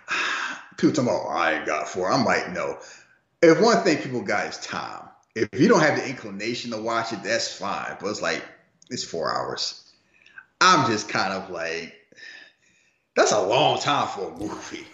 people 0.77 0.93
talking 0.93 1.09
about 1.09 1.29
I 1.29 1.53
ain't 1.53 1.65
got 1.65 1.87
four. 1.87 2.11
I'm 2.11 2.25
like, 2.25 2.51
no. 2.51 2.77
If 3.41 3.61
one 3.61 3.77
thing 3.83 3.97
people 3.97 4.21
got 4.21 4.47
is 4.47 4.57
time. 4.57 5.03
If 5.35 5.59
you 5.59 5.67
don't 5.67 5.81
have 5.81 5.97
the 5.97 6.07
inclination 6.07 6.71
to 6.71 6.77
watch 6.77 7.11
it, 7.11 7.21
that's 7.23 7.53
fine. 7.53 7.97
But 7.99 8.07
it's 8.07 8.21
like 8.21 8.43
it's 8.89 9.03
four 9.03 9.33
hours. 9.35 9.91
I'm 10.61 10.89
just 10.89 11.09
kind 11.09 11.33
of 11.33 11.49
like 11.49 11.93
that's 13.15 13.31
a 13.31 13.41
long 13.41 13.79
time 13.79 14.07
for 14.07 14.31
a 14.31 14.37
movie. 14.37 14.85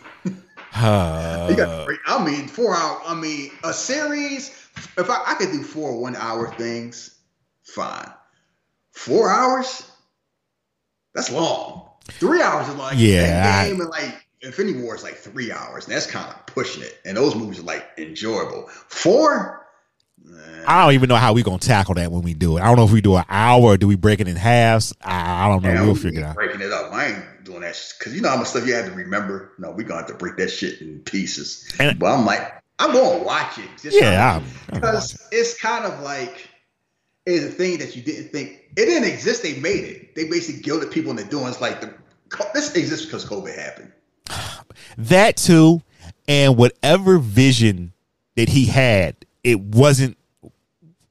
Uh, 0.74 1.48
You 1.50 1.56
got 1.56 1.88
I 2.06 2.26
mean, 2.26 2.48
four 2.48 2.76
hour. 2.76 3.02
I 3.06 3.14
mean, 3.14 3.52
a 3.64 3.74
series. 3.74 4.50
If 4.98 5.10
I, 5.10 5.22
I 5.28 5.34
could 5.36 5.52
do 5.52 5.64
four 5.64 6.00
one 6.00 6.16
hour 6.16 6.54
things, 6.56 7.20
fine. 7.64 8.10
Four 9.02 9.32
hours. 9.32 9.90
That's 11.16 11.32
long. 11.32 11.90
Three 12.06 12.40
hours 12.42 12.68
is 12.68 12.76
like 12.76 12.94
Yeah, 13.00 13.66
Endgame 13.66 13.80
and 13.82 13.90
like 13.90 14.28
Infinity 14.42 14.80
War 14.82 14.94
is 14.96 15.02
like 15.02 15.16
three 15.16 15.52
hours, 15.52 15.86
and 15.86 15.96
that's 15.96 16.06
kind 16.06 16.30
of 16.30 16.46
pushing 16.46 16.84
it. 16.84 17.00
And 17.04 17.18
those 17.18 17.34
movies 17.36 17.60
are 17.60 17.64
like 17.64 17.88
enjoyable. 17.98 18.68
Four. 18.88 19.68
I 20.68 20.86
don't 20.86 20.94
even 20.94 21.10
know 21.10 21.16
how 21.16 21.34
we're 21.34 21.44
gonna 21.44 21.58
tackle 21.58 21.96
that 21.96 22.12
when 22.12 22.22
we 22.22 22.36
do 22.36 22.58
it. 22.58 22.62
I 22.62 22.66
don't 22.68 22.76
know 22.78 22.86
if 22.86 22.92
we 22.92 23.02
do 23.02 23.16
an 23.16 23.26
hour 23.28 23.64
or 23.64 23.78
do 23.78 23.88
we 23.88 23.96
break 23.96 24.20
it 24.20 24.28
in 24.28 24.36
halves. 24.36 24.94
I, 25.02 25.46
I 25.46 25.48
don't 25.48 25.64
know. 25.64 25.74
Man, 25.74 25.84
we'll 25.84 25.94
we 25.96 26.00
figure 26.00 26.20
it 26.20 26.26
out. 26.26 26.36
Breaking 26.36 26.62
it 26.62 26.72
up. 26.72 26.94
I 26.94 27.08
ain't 27.08 27.44
doing 27.44 27.62
that 27.62 27.76
because 27.98 28.14
you 28.14 28.22
know 28.22 28.30
how 28.30 28.38
much 28.38 28.50
stuff 28.50 28.68
you 28.68 28.76
have 28.76 28.86
to 28.86 28.92
remember. 28.92 29.54
No, 29.58 29.72
we're 29.72 29.88
gonna 29.88 30.02
have 30.02 30.10
to 30.10 30.14
break 30.14 30.38
that 30.38 30.50
shit 30.52 30.80
in 30.80 31.00
pieces. 31.00 31.68
And- 31.80 31.98
but 31.98 32.12
I'm 32.14 32.24
like, 32.28 32.54
I'm 32.78 32.94
gonna 32.94 33.24
watch 33.24 33.58
it. 33.58 33.68
Just 33.82 34.00
Yeah, 34.00 34.34
I'm- 34.34 34.46
I'm 34.72 34.80
gonna 34.82 34.94
watch 34.98 35.14
because 35.14 35.28
it's 35.32 35.60
kind 35.60 35.86
of 35.86 36.02
like 36.02 36.48
it's 37.26 37.46
a 37.46 37.50
thing 37.50 37.80
that 37.80 37.96
you 37.96 38.04
didn't 38.04 38.32
think 38.32 38.60
it 38.76 38.86
didn't 38.86 39.10
exist. 39.10 39.44
They 39.44 39.60
made 39.60 39.84
it. 39.84 40.16
They 40.16 40.26
basically 40.26 40.62
guilted 40.62 40.92
people 40.92 41.12
into 41.12 41.26
doing. 41.26 41.48
It's 41.48 41.62
like 41.62 41.82
the 41.82 41.94
this 42.54 42.74
exists 42.76 43.06
because 43.06 43.26
COVID 43.26 43.56
happened. 43.56 43.92
That 44.98 45.38
too, 45.38 45.82
and 46.28 46.58
whatever 46.58 47.18
vision 47.18 47.94
that 48.36 48.50
he 48.50 48.66
had, 48.66 49.16
it 49.44 49.60
wasn't 49.60 50.18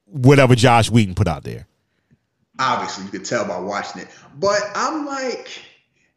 whatever 0.06 0.54
Josh 0.54 0.90
Whedon 0.90 1.14
put 1.14 1.28
out 1.28 1.44
there. 1.44 1.66
Obviously, 2.58 3.04
you 3.04 3.10
could 3.10 3.24
tell 3.24 3.46
by 3.46 3.58
watching 3.58 4.02
it. 4.02 4.08
But 4.38 4.60
I'm 4.74 5.06
like, 5.06 5.48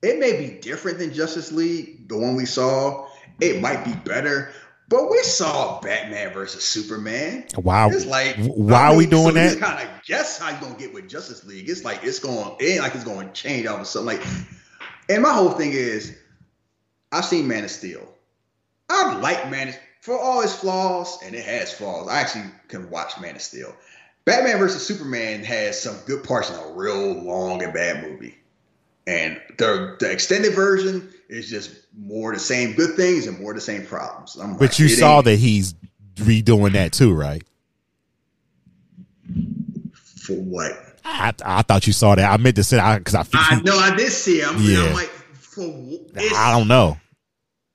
it 0.02 0.20
may 0.20 0.38
be 0.38 0.60
different 0.60 1.00
than 1.00 1.14
Justice 1.14 1.52
League, 1.52 2.10
the 2.10 2.18
one 2.18 2.36
we 2.36 2.46
saw. 2.46 3.08
It 3.40 3.62
might 3.62 3.86
be 3.86 3.94
better. 3.94 4.52
But 4.90 5.10
we 5.10 5.20
saw 5.24 5.80
Batman 5.80 6.34
versus 6.34 6.64
Superman. 6.64 7.46
Wow. 7.56 7.90
It's 7.90 8.06
like 8.06 8.36
Why 8.38 8.88
are 8.88 8.96
we 8.96 9.06
doing 9.06 9.28
so 9.28 9.32
that? 9.34 9.60
Kind 9.60 9.88
of 9.88 10.04
guess 10.06 10.38
how 10.38 10.50
you 10.50 10.58
gonna 10.60 10.78
get 10.78 10.94
with 10.94 11.10
Justice 11.10 11.46
League. 11.46 11.70
It's 11.70 11.84
like 11.84 12.04
it's 12.04 12.20
going. 12.20 12.56
It 12.60 12.66
ain't 12.66 12.82
like 12.82 12.96
it's 12.96 13.04
going 13.04 13.28
to 13.28 13.34
change 13.34 13.66
all 13.66 13.76
of 13.76 13.82
a 13.82 13.86
sudden. 13.86 14.06
Like, 14.06 14.22
and 15.10 15.24
my 15.24 15.34
whole 15.34 15.52
thing 15.52 15.72
is, 15.72 16.18
I've 17.12 17.26
seen 17.26 17.48
Man 17.48 17.64
of 17.64 17.72
Steel. 17.72 18.08
I 18.90 19.18
like 19.18 19.50
Man 19.50 19.70
of, 19.70 19.76
for 20.02 20.20
all 20.20 20.42
its 20.42 20.56
flaws, 20.56 21.18
and 21.24 21.34
it 21.34 21.46
has 21.46 21.74
flaws. 21.74 22.08
I 22.10 22.20
actually 22.20 22.46
can 22.68 22.90
watch 22.90 23.20
Man 23.20 23.36
of 23.36 23.42
Steel. 23.42 23.74
Batman 24.26 24.58
versus 24.58 24.86
Superman 24.86 25.44
has 25.44 25.82
some 25.82 25.98
good 26.06 26.24
parts 26.24 26.50
in 26.50 26.56
a 26.56 26.74
real 26.74 27.24
long 27.24 27.64
and 27.64 27.74
bad 27.74 28.04
movie. 28.04 28.38
And 29.06 29.42
the 29.58 29.98
the 30.00 30.12
extended 30.12 30.54
version 30.54 31.14
is 31.30 31.50
just 31.50 31.72
more 31.98 32.34
the 32.34 32.40
same 32.40 32.74
good 32.74 32.96
things 32.96 33.28
and 33.28 33.40
more 33.40 33.54
the 33.54 33.62
same 33.62 33.86
problems. 33.86 34.38
I'm 34.38 34.54
But 34.54 34.62
like, 34.62 34.80
you 34.80 34.88
saw 34.90 35.18
ain't 35.18 35.26
that 35.26 35.36
he's 35.38 35.76
redoing 36.16 36.74
that 36.74 36.94
too, 36.94 37.14
right? 37.14 37.44
for 40.24 40.34
what? 40.34 41.00
I, 41.06 41.34
I 41.44 41.62
thought 41.64 41.86
you 41.86 41.94
saw 41.94 42.16
that. 42.16 42.32
I 42.32 42.38
meant 42.38 42.56
to 42.56 42.64
say 42.64 42.78
because 42.98 43.16
I, 43.16 43.26
I 43.34 43.62
know 43.62 43.78
I 43.78 43.96
did 43.96 44.12
see 44.12 44.40
him. 44.40 44.56
Yeah. 44.60 44.86
I'm 44.86 44.94
like, 44.94 45.10
for 45.34 45.64
I 46.36 46.58
don't 46.58 46.68
know. 46.68 46.98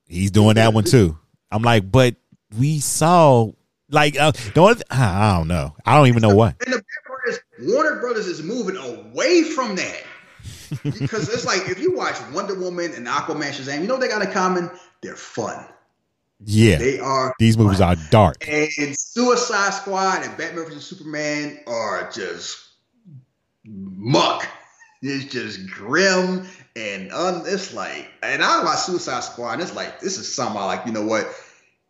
He's 0.07 0.31
doing 0.31 0.55
that 0.55 0.73
one 0.73 0.85
too. 0.85 1.19
I'm 1.51 1.63
like, 1.63 1.91
but 1.91 2.17
we 2.59 2.81
saw 2.81 3.51
like 3.91 4.19
uh, 4.19 4.33
the 4.33 4.61
only 4.61 4.83
I 4.91 5.37
don't 5.37 5.49
know. 5.49 5.75
I 5.85 5.97
don't 5.97 6.09
even 6.09 6.23
know 6.23 6.35
what. 6.35 6.57
And 6.65 6.73
the 6.73 6.79
bad 6.79 7.07
part 7.07 7.21
is 7.29 7.41
Warner 7.61 8.01
Brothers 8.01 8.27
is 8.27 8.43
moving 8.43 8.77
away 8.77 9.45
from 9.45 9.77
that. 9.77 10.03
Because 10.83 11.29
it's 11.29 11.45
like 11.45 11.69
if 11.69 11.81
you 11.81 11.97
watch 11.97 12.17
Wonder 12.33 12.55
Woman 12.55 12.93
and 12.95 13.07
Aquaman 13.07 13.51
Shazam, 13.51 13.81
you 13.81 13.87
know 13.87 13.95
what 13.95 14.01
they 14.01 14.09
got 14.09 14.23
in 14.23 14.33
common? 14.33 14.71
They're 15.03 15.17
fun. 15.17 15.65
Yeah, 16.45 16.79
They 16.79 17.01
are 17.01 17.35
these 17.41 17.59
movies 17.59 17.81
are 17.81 17.97
dark. 18.11 18.47
And 18.49 18.97
Suicide 18.97 19.71
Squad 19.71 20.23
and 20.23 20.37
Batman 20.37 20.67
vs 20.67 20.85
Superman 20.85 21.59
are 21.67 22.09
just 22.13 22.69
muck. 23.65 24.47
It's 25.03 25.33
just 25.33 25.69
grim 25.69 26.47
and 26.77 27.13
un, 27.13 27.43
it's 27.47 27.75
like, 27.75 28.09
and 28.23 28.43
I 28.43 28.63
watch 28.63 28.79
Suicide 28.79 29.25
Squad, 29.25 29.55
and 29.55 29.63
it's 29.63 29.75
like 29.75 30.01
this 30.01 30.19
is 30.19 30.33
something 30.33 30.61
I 30.61 30.65
like. 30.65 30.87
You 30.87 30.93
know 30.93 31.05
what? 31.05 31.29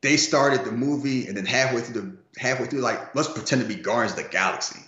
They 0.00 0.16
started 0.16 0.64
the 0.64 0.72
movie, 0.72 1.26
and 1.26 1.36
then 1.36 1.44
halfway 1.44 1.82
through 1.82 2.00
the 2.00 2.16
halfway 2.40 2.66
through, 2.66 2.80
like 2.80 3.14
let's 3.14 3.28
pretend 3.28 3.62
to 3.62 3.68
be 3.68 3.74
Guardians 3.74 4.18
of 4.18 4.24
the 4.24 4.30
Galaxy, 4.30 4.80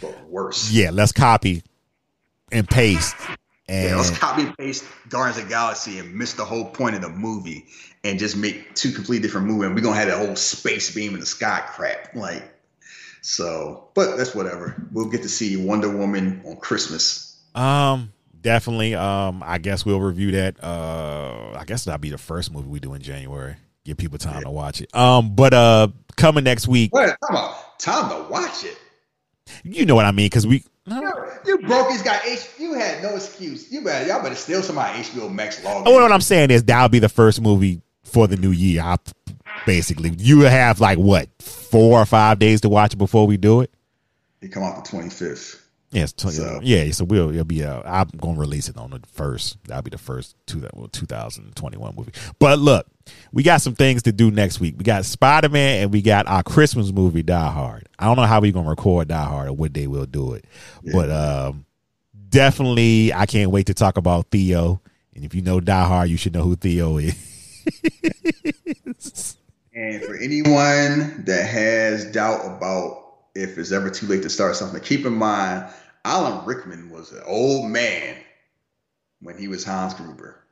but 0.00 0.28
worse. 0.28 0.72
Yeah, 0.72 0.90
let's 0.90 1.12
copy 1.12 1.62
and 2.52 2.68
paste. 2.68 3.14
And 3.68 3.90
Yeah, 3.90 3.96
let's 3.96 4.16
copy 4.16 4.42
and 4.42 4.56
paste 4.56 4.84
Guardians 5.08 5.38
of 5.38 5.44
the 5.44 5.50
Galaxy 5.50 5.98
and 5.98 6.14
miss 6.14 6.34
the 6.34 6.44
whole 6.44 6.66
point 6.66 6.94
of 6.94 7.02
the 7.02 7.08
movie 7.08 7.66
and 8.04 8.18
just 8.18 8.36
make 8.36 8.74
two 8.74 8.92
completely 8.92 9.22
different 9.26 9.46
movies. 9.48 9.66
And 9.66 9.74
we're 9.74 9.80
gonna 9.80 9.96
have 9.96 10.08
that 10.08 10.24
whole 10.24 10.36
space 10.36 10.94
beam 10.94 11.14
in 11.14 11.20
the 11.20 11.26
sky 11.26 11.62
crap. 11.66 12.14
Like, 12.14 12.44
so, 13.22 13.88
but 13.94 14.16
that's 14.16 14.34
whatever. 14.34 14.80
We'll 14.92 15.08
get 15.08 15.22
to 15.22 15.28
see 15.28 15.56
Wonder 15.56 15.90
Woman 15.90 16.42
on 16.46 16.56
Christmas. 16.56 17.36
um, 17.56 18.12
definitely. 18.40 18.94
Um, 18.94 19.42
I 19.44 19.58
guess 19.58 19.84
we'll 19.84 20.00
review 20.00 20.30
that. 20.32 20.62
Uh, 20.62 21.56
I 21.58 21.64
guess 21.64 21.84
that'll 21.84 21.98
be 21.98 22.10
the 22.10 22.18
first 22.18 22.52
movie 22.52 22.68
we 22.68 22.78
do 22.78 22.94
in 22.94 23.02
January. 23.02 23.56
Give 23.84 23.96
people 23.96 24.18
time 24.18 24.42
to 24.42 24.50
watch 24.50 24.80
it. 24.80 24.94
Um, 24.94 25.34
but 25.34 25.54
uh, 25.54 25.88
coming 26.16 26.44
next 26.44 26.68
week, 26.68 26.92
What? 26.92 27.16
Time, 27.28 27.54
time 27.78 28.10
to 28.10 28.30
watch 28.30 28.64
it. 28.64 28.76
You 29.64 29.86
know 29.86 29.94
what 29.94 30.04
I 30.04 30.12
mean? 30.12 30.26
Because 30.26 30.46
we 30.46 30.64
You 30.86 31.58
broke. 31.66 31.90
He's 31.90 32.02
got 32.02 32.24
H. 32.26 32.48
You 32.58 32.74
had 32.74 33.02
no 33.02 33.16
excuse. 33.16 33.70
You 33.72 33.82
better. 33.82 34.06
Y'all 34.06 34.22
better 34.22 34.34
steal 34.34 34.62
somebody 34.62 35.00
HBO 35.02 35.32
Max 35.32 35.60
login. 35.60 35.84
Oh, 35.86 35.92
what 36.02 36.12
I'm 36.12 36.20
saying 36.20 36.50
is 36.50 36.64
that'll 36.64 36.88
be 36.88 36.98
the 36.98 37.08
first 37.08 37.40
movie 37.40 37.80
for 38.04 38.26
the 38.26 38.36
new 38.36 38.52
year. 38.52 38.82
I, 38.82 38.96
basically, 39.66 40.10
you 40.18 40.40
have 40.40 40.80
like 40.80 40.98
what 40.98 41.28
four 41.40 42.00
or 42.00 42.06
five 42.06 42.38
days 42.38 42.60
to 42.62 42.68
watch 42.68 42.94
it 42.94 42.98
before 42.98 43.26
we 43.26 43.36
do 43.36 43.60
it. 43.60 43.70
It 44.40 44.52
come 44.52 44.62
out 44.62 44.84
the 44.84 44.88
twenty 44.88 45.10
fifth. 45.10 45.65
Yes, 45.92 46.12
tw- 46.12 46.30
So- 46.30 46.60
yeah. 46.62 46.90
So 46.90 47.04
we'll 47.04 47.30
it'll 47.30 47.44
be. 47.44 47.64
Uh, 47.64 47.80
I'm 47.84 48.08
gonna 48.18 48.38
release 48.38 48.68
it 48.68 48.76
on 48.76 48.90
the 48.90 49.00
first. 49.12 49.56
That'll 49.64 49.82
be 49.82 49.90
the 49.90 49.98
first 49.98 50.36
two 50.46 50.60
that 50.60 50.76
well, 50.76 50.88
2021 50.88 51.94
movie. 51.96 52.12
But 52.38 52.58
look, 52.58 52.86
we 53.32 53.42
got 53.42 53.62
some 53.62 53.74
things 53.74 54.02
to 54.02 54.12
do 54.12 54.30
next 54.30 54.58
week. 54.60 54.74
We 54.78 54.84
got 54.84 55.04
Spider 55.04 55.48
Man 55.48 55.84
and 55.84 55.92
we 55.92 56.02
got 56.02 56.26
our 56.26 56.42
Christmas 56.42 56.92
movie 56.92 57.22
Die 57.22 57.50
Hard. 57.52 57.88
I 57.98 58.06
don't 58.06 58.16
know 58.16 58.24
how 58.24 58.40
we're 58.40 58.52
gonna 58.52 58.68
record 58.68 59.08
Die 59.08 59.24
Hard 59.24 59.48
or 59.48 59.52
what 59.52 59.72
day 59.72 59.86
we'll 59.86 60.06
do 60.06 60.34
it, 60.34 60.44
but 60.92 61.10
um, 61.10 61.66
definitely 62.28 63.12
I 63.14 63.26
can't 63.26 63.50
wait 63.50 63.66
to 63.66 63.74
talk 63.74 63.96
about 63.96 64.26
Theo. 64.30 64.80
And 65.14 65.24
if 65.24 65.34
you 65.34 65.40
know 65.42 65.60
Die 65.60 65.84
Hard, 65.84 66.10
you 66.10 66.16
should 66.16 66.34
know 66.34 66.42
who 66.42 66.56
Theo 66.56 66.98
is. 66.98 67.14
And 69.74 70.02
for 70.04 70.16
anyone 70.16 71.24
that 71.26 71.46
has 71.50 72.10
doubt 72.10 72.46
about 72.46 73.05
if 73.36 73.58
it's 73.58 73.72
ever 73.72 73.90
too 73.90 74.06
late 74.06 74.22
to 74.22 74.30
start 74.30 74.56
something, 74.56 74.80
keep 74.80 75.04
in 75.04 75.14
mind 75.14 75.66
Alan 76.04 76.44
Rickman 76.46 76.90
was 76.90 77.12
an 77.12 77.22
old 77.26 77.70
man 77.70 78.16
when 79.20 79.36
he 79.36 79.48
was 79.48 79.64
Hans 79.64 79.94
Gruber. 79.94 80.42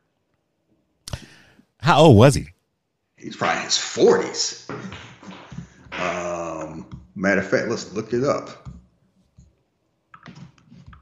How 1.80 2.00
old 2.00 2.16
was 2.16 2.34
he? 2.34 2.48
He's 3.16 3.36
probably 3.36 3.58
in 3.58 3.64
his 3.64 3.78
forties. 3.78 4.68
Um, 5.92 6.86
matter 7.14 7.40
of 7.40 7.48
fact, 7.48 7.68
let's 7.68 7.92
look 7.92 8.12
it 8.12 8.24
up. 8.24 8.68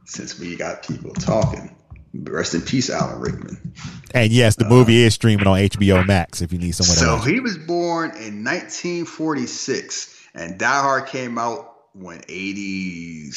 Since 0.04 0.38
we 0.38 0.54
got 0.56 0.86
people 0.86 1.12
talking, 1.14 1.74
rest 2.12 2.54
in 2.54 2.60
peace, 2.60 2.90
Alan 2.90 3.20
Rickman. 3.20 3.72
And 4.14 4.30
yes, 4.30 4.56
the 4.56 4.66
movie 4.66 5.02
is 5.02 5.14
streaming 5.14 5.46
on 5.46 5.58
HBO 5.58 6.06
Max. 6.06 6.42
If 6.42 6.52
you 6.52 6.58
need 6.58 6.72
someone 6.74 6.96
So 6.96 7.16
he 7.26 7.40
was 7.40 7.56
born 7.56 8.10
in 8.10 8.44
1946, 8.44 10.28
and 10.34 10.58
Die 10.58 10.82
Hard 10.82 11.06
came 11.06 11.38
out 11.38 11.71
when 11.94 12.22
80. 12.28 13.30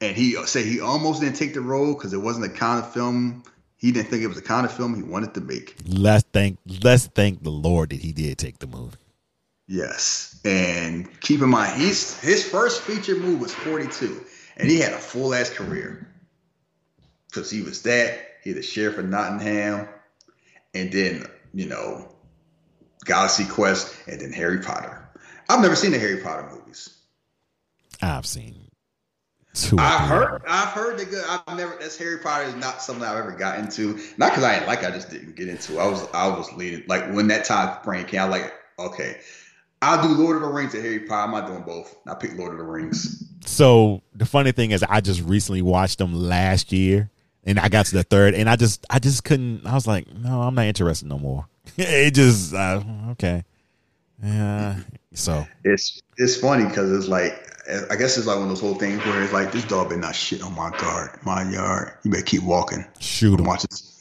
And 0.00 0.16
he 0.16 0.36
uh, 0.36 0.44
said 0.44 0.64
he 0.64 0.80
almost 0.80 1.20
didn't 1.20 1.36
take 1.36 1.54
the 1.54 1.60
role 1.60 1.94
because 1.94 2.12
it 2.12 2.18
wasn't 2.18 2.52
the 2.52 2.58
kind 2.58 2.84
of 2.84 2.92
film 2.92 3.44
he 3.76 3.92
didn't 3.92 4.08
think 4.08 4.22
it 4.22 4.26
was 4.26 4.36
the 4.36 4.42
kind 4.42 4.66
of 4.66 4.72
film 4.72 4.94
he 4.94 5.02
wanted 5.02 5.34
to 5.34 5.40
make. 5.40 5.76
Let's 5.86 6.24
thank 6.32 6.58
let's 6.82 7.06
thank 7.06 7.44
the 7.44 7.50
Lord 7.50 7.90
that 7.90 8.00
he 8.00 8.12
did 8.12 8.38
take 8.38 8.58
the 8.58 8.66
movie. 8.66 8.96
Yes, 9.68 10.40
and 10.44 11.20
keep 11.20 11.42
in 11.42 11.48
mind, 11.48 11.80
he's 11.80 12.18
his 12.20 12.48
first 12.48 12.82
feature 12.82 13.16
movie 13.16 13.36
was 13.36 13.52
42, 13.52 14.24
and 14.56 14.70
he 14.70 14.78
had 14.78 14.92
a 14.92 14.98
full 14.98 15.34
ass 15.34 15.50
career 15.50 16.08
because 17.28 17.50
he 17.50 17.62
was 17.62 17.82
that 17.82 18.20
he 18.44 18.52
the 18.52 18.62
sheriff 18.62 18.98
of 18.98 19.08
Nottingham, 19.08 19.88
and 20.72 20.92
then 20.92 21.26
you 21.52 21.66
know, 21.66 22.14
Galaxy 23.04 23.44
Quest, 23.44 23.94
and 24.06 24.20
then 24.20 24.32
Harry 24.32 24.60
Potter. 24.60 25.08
I've 25.48 25.60
never 25.60 25.74
seen 25.74 25.90
the 25.90 25.98
Harry 25.98 26.22
Potter 26.22 26.48
movies. 26.52 26.96
I've 28.00 28.26
seen 28.26 28.68
two. 29.54 29.76
I've 29.78 30.08
heard, 30.08 30.42
I've 30.46 30.68
heard 30.68 30.98
the 30.98 31.06
good. 31.06 31.24
I've 31.28 31.56
never. 31.56 31.76
That's 31.80 31.96
Harry 31.98 32.18
Potter 32.18 32.44
is 32.44 32.54
not 32.54 32.82
something 32.82 33.04
I've 33.04 33.16
ever 33.16 33.32
got 33.32 33.58
into. 33.58 33.98
Not 34.16 34.30
because 34.30 34.44
I 34.44 34.54
didn't 34.54 34.68
like. 34.68 34.84
I 34.84 34.90
just 34.90 35.10
didn't 35.10 35.34
get 35.34 35.48
into. 35.48 35.78
I 35.78 35.88
was, 35.88 36.06
I 36.12 36.28
was 36.28 36.52
leading 36.52 36.84
like 36.86 37.10
when 37.12 37.28
that 37.28 37.44
time 37.44 37.82
frame 37.82 38.06
came. 38.06 38.20
I 38.20 38.24
like 38.24 38.52
okay. 38.78 39.18
I'll 39.82 40.02
do 40.02 40.08
Lord 40.08 40.36
of 40.36 40.42
the 40.42 40.48
Rings 40.48 40.74
and 40.74 40.82
Harry 40.82 41.00
Potter. 41.00 41.22
I'm 41.22 41.30
not 41.32 41.46
doing 41.46 41.62
both. 41.62 41.96
I 42.06 42.14
pick 42.14 42.36
Lord 42.36 42.52
of 42.52 42.58
the 42.58 42.64
Rings. 42.64 43.24
So 43.44 44.02
the 44.14 44.26
funny 44.26 44.52
thing 44.52 44.70
is, 44.70 44.82
I 44.82 45.00
just 45.00 45.22
recently 45.22 45.62
watched 45.62 45.98
them 45.98 46.14
last 46.14 46.72
year, 46.72 47.10
and 47.44 47.60
I 47.60 47.68
got 47.68 47.86
to 47.86 47.94
the 47.94 48.02
third, 48.02 48.34
and 48.34 48.48
I 48.48 48.56
just, 48.56 48.84
I 48.90 48.98
just 48.98 49.24
couldn't. 49.24 49.66
I 49.66 49.74
was 49.74 49.86
like, 49.86 50.12
no, 50.12 50.42
I'm 50.42 50.54
not 50.54 50.66
interested 50.66 51.08
no 51.08 51.18
more. 51.18 51.46
it 51.76 52.14
just, 52.14 52.54
uh, 52.54 52.82
okay, 53.10 53.44
yeah. 54.22 54.76
So 55.14 55.46
it's 55.64 56.02
it's 56.18 56.36
funny 56.36 56.64
because 56.64 56.92
it's 56.92 57.08
like 57.08 57.32
I 57.90 57.96
guess 57.96 58.16
it's 58.16 58.26
like 58.26 58.36
one 58.36 58.44
of 58.44 58.48
those 58.50 58.60
whole 58.60 58.74
things 58.74 59.04
where 59.04 59.22
it's 59.22 59.32
like 59.32 59.50
this 59.50 59.64
dog 59.64 59.88
better 59.88 60.00
not 60.00 60.14
shit 60.14 60.42
on 60.42 60.54
my 60.54 60.70
guard, 60.78 61.18
my 61.24 61.48
yard. 61.50 61.92
You 62.04 62.10
better 62.10 62.22
keep 62.22 62.42
walking. 62.42 62.84
Shoot 63.00 63.40
him. 63.40 63.46
Watch 63.46 63.62
this. 63.62 63.92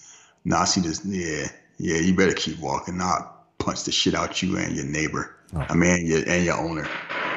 Nah, 0.44 0.62
I 0.62 0.66
see 0.66 0.82
this. 0.82 1.04
Yeah, 1.06 1.48
yeah. 1.78 1.98
You 2.00 2.16
better 2.16 2.34
keep 2.34 2.60
walking. 2.60 2.98
Not 2.98 3.58
punch 3.58 3.84
the 3.84 3.92
shit 3.92 4.14
out 4.14 4.42
you 4.44 4.58
and 4.58 4.76
your 4.76 4.86
neighbor. 4.86 5.35
Oh. 5.56 5.66
I 5.70 5.74
mean, 5.74 6.06
your, 6.06 6.28
and 6.28 6.44
your 6.44 6.58
owner. 6.58 6.88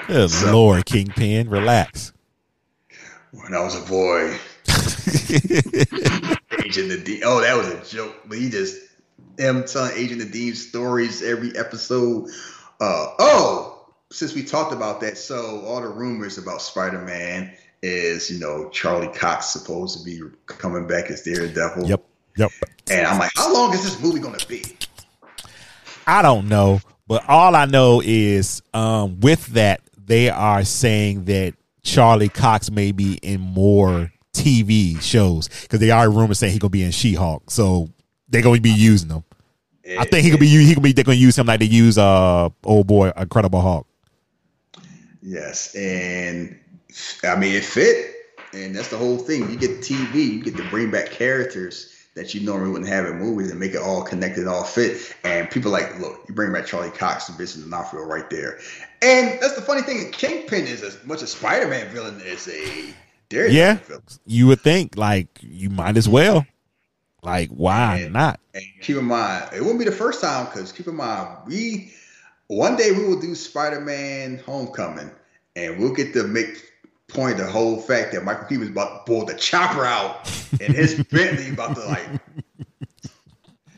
Good 0.08 0.30
so, 0.30 0.52
Lord, 0.52 0.84
Kingpin, 0.86 1.48
relax. 1.48 2.12
When 3.30 3.54
I 3.54 3.60
was 3.60 3.76
a 3.76 3.86
boy, 3.86 4.38
Agent 6.64 6.90
Nadeem. 6.90 7.20
Oh, 7.24 7.40
that 7.40 7.56
was 7.56 7.68
a 7.68 7.94
joke. 7.94 8.16
But 8.26 8.38
he 8.38 8.50
just 8.50 8.76
him 9.38 9.64
telling 9.64 9.96
Agent 9.96 10.22
Nadeem 10.22 10.54
stories 10.54 11.22
every 11.22 11.56
episode. 11.56 12.28
Uh, 12.80 13.14
oh, 13.18 13.86
since 14.10 14.34
we 14.34 14.42
talked 14.42 14.72
about 14.72 15.00
that, 15.02 15.16
so 15.18 15.62
all 15.66 15.80
the 15.80 15.88
rumors 15.88 16.38
about 16.38 16.62
Spider 16.62 16.98
Man 16.98 17.52
is, 17.82 18.30
you 18.30 18.40
know, 18.40 18.68
Charlie 18.70 19.08
Cox 19.08 19.46
supposed 19.46 19.98
to 19.98 20.04
be 20.04 20.20
coming 20.46 20.86
back 20.86 21.10
as 21.10 21.22
Daredevil. 21.22 21.86
Yep. 21.86 22.04
Yep. 22.36 22.50
And 22.90 23.06
I'm 23.06 23.18
like, 23.18 23.30
how 23.36 23.52
long 23.52 23.72
is 23.74 23.82
this 23.82 24.00
movie 24.00 24.20
going 24.20 24.38
to 24.38 24.48
be? 24.48 24.64
I 26.06 26.22
don't 26.22 26.48
know, 26.48 26.80
but 27.08 27.26
all 27.26 27.56
I 27.56 27.64
know 27.64 28.02
is 28.04 28.62
um, 28.74 29.18
with 29.20 29.46
that, 29.48 29.80
they 29.96 30.28
are 30.28 30.62
saying 30.62 31.24
that 31.24 31.54
Charlie 31.82 32.28
Cox 32.28 32.70
may 32.70 32.92
be 32.92 33.14
in 33.22 33.40
more 33.40 34.12
TV 34.34 35.00
shows 35.00 35.48
because 35.62 35.80
they 35.80 35.90
are 35.90 36.10
rumors 36.10 36.38
saying 36.38 36.52
he 36.52 36.58
gonna 36.58 36.70
be 36.70 36.82
in 36.82 36.90
She 36.90 37.14
Hulk, 37.14 37.50
so 37.50 37.88
they're 38.28 38.42
gonna 38.42 38.60
be 38.60 38.70
using 38.70 39.08
him. 39.08 39.24
I 39.98 40.04
think 40.04 40.22
he 40.22 40.30
could 40.30 40.38
be 40.38 40.48
he 40.48 40.74
could 40.74 40.82
be 40.82 40.92
they're 40.92 41.02
gonna 41.02 41.16
use 41.16 41.36
him 41.36 41.46
like 41.46 41.60
they 41.60 41.66
use 41.66 41.96
uh 41.96 42.50
old 42.62 42.86
boy 42.86 43.10
Incredible 43.16 43.62
Hulk. 43.62 43.86
Yes, 45.22 45.74
and 45.74 46.58
I 47.24 47.36
mean 47.36 47.54
it 47.54 47.64
fit, 47.64 48.14
and 48.52 48.76
that's 48.76 48.88
the 48.88 48.98
whole 48.98 49.16
thing. 49.16 49.50
You 49.50 49.56
get 49.56 49.80
TV, 49.80 50.14
you 50.14 50.42
get 50.42 50.56
to 50.58 50.68
bring 50.68 50.90
back 50.90 51.10
characters 51.10 51.97
that 52.18 52.34
you 52.34 52.40
normally 52.40 52.70
wouldn't 52.70 52.90
have 52.90 53.06
in 53.06 53.16
movies 53.16 53.50
and 53.50 53.60
make 53.60 53.74
it 53.74 53.80
all 53.80 54.02
connected, 54.02 54.48
all 54.48 54.64
fit. 54.64 55.14
And 55.22 55.48
people 55.48 55.70
like, 55.70 55.98
look, 56.00 56.24
you 56.28 56.34
bring 56.34 56.52
back 56.52 56.66
Charlie 56.66 56.90
Cox, 56.90 57.28
the 57.28 57.40
is 57.40 57.64
not 57.64 57.90
feel 57.90 58.04
right 58.04 58.28
there. 58.28 58.58
And 59.02 59.40
that's 59.40 59.54
the 59.54 59.62
funny 59.62 59.82
thing. 59.82 60.10
Kingpin 60.10 60.66
is 60.66 60.82
as 60.82 61.02
much 61.06 61.22
a 61.22 61.28
Spider-Man 61.28 61.88
villain 61.88 62.20
as 62.22 62.48
a 62.48 62.92
Daredevil 63.28 63.56
yeah, 63.56 63.74
villain. 63.74 64.02
You 64.26 64.48
would 64.48 64.60
think 64.60 64.96
like 64.96 65.28
you 65.42 65.70
might 65.70 65.96
as 65.96 66.08
well. 66.08 66.44
Like 67.22 67.50
why 67.50 67.98
and, 67.98 68.12
not? 68.12 68.40
And 68.54 68.64
keep 68.80 68.96
in 68.96 69.04
mind, 69.04 69.50
it 69.52 69.64
won't 69.64 69.78
be 69.78 69.84
the 69.84 69.92
first 69.92 70.20
time 70.20 70.46
because 70.46 70.72
keep 70.72 70.88
in 70.88 70.96
mind, 70.96 71.28
we 71.46 71.92
one 72.48 72.76
day 72.76 72.92
we 72.92 73.04
will 73.04 73.20
do 73.20 73.34
Spider-Man 73.34 74.38
Homecoming, 74.38 75.10
and 75.54 75.78
we'll 75.78 75.94
get 75.94 76.12
to 76.14 76.24
make 76.24 76.64
point 77.08 77.38
the 77.38 77.46
whole 77.46 77.80
fact 77.80 78.12
that 78.12 78.24
Michael 78.24 78.44
Keaton 78.44 78.60
was 78.60 78.68
about 78.68 79.06
to 79.06 79.12
pull 79.12 79.24
the 79.24 79.34
chopper 79.34 79.84
out 79.84 80.30
and 80.60 80.74
his 80.74 81.02
Bentley 81.10 81.50
about 81.50 81.74
to 81.74 81.84
like. 81.86 82.08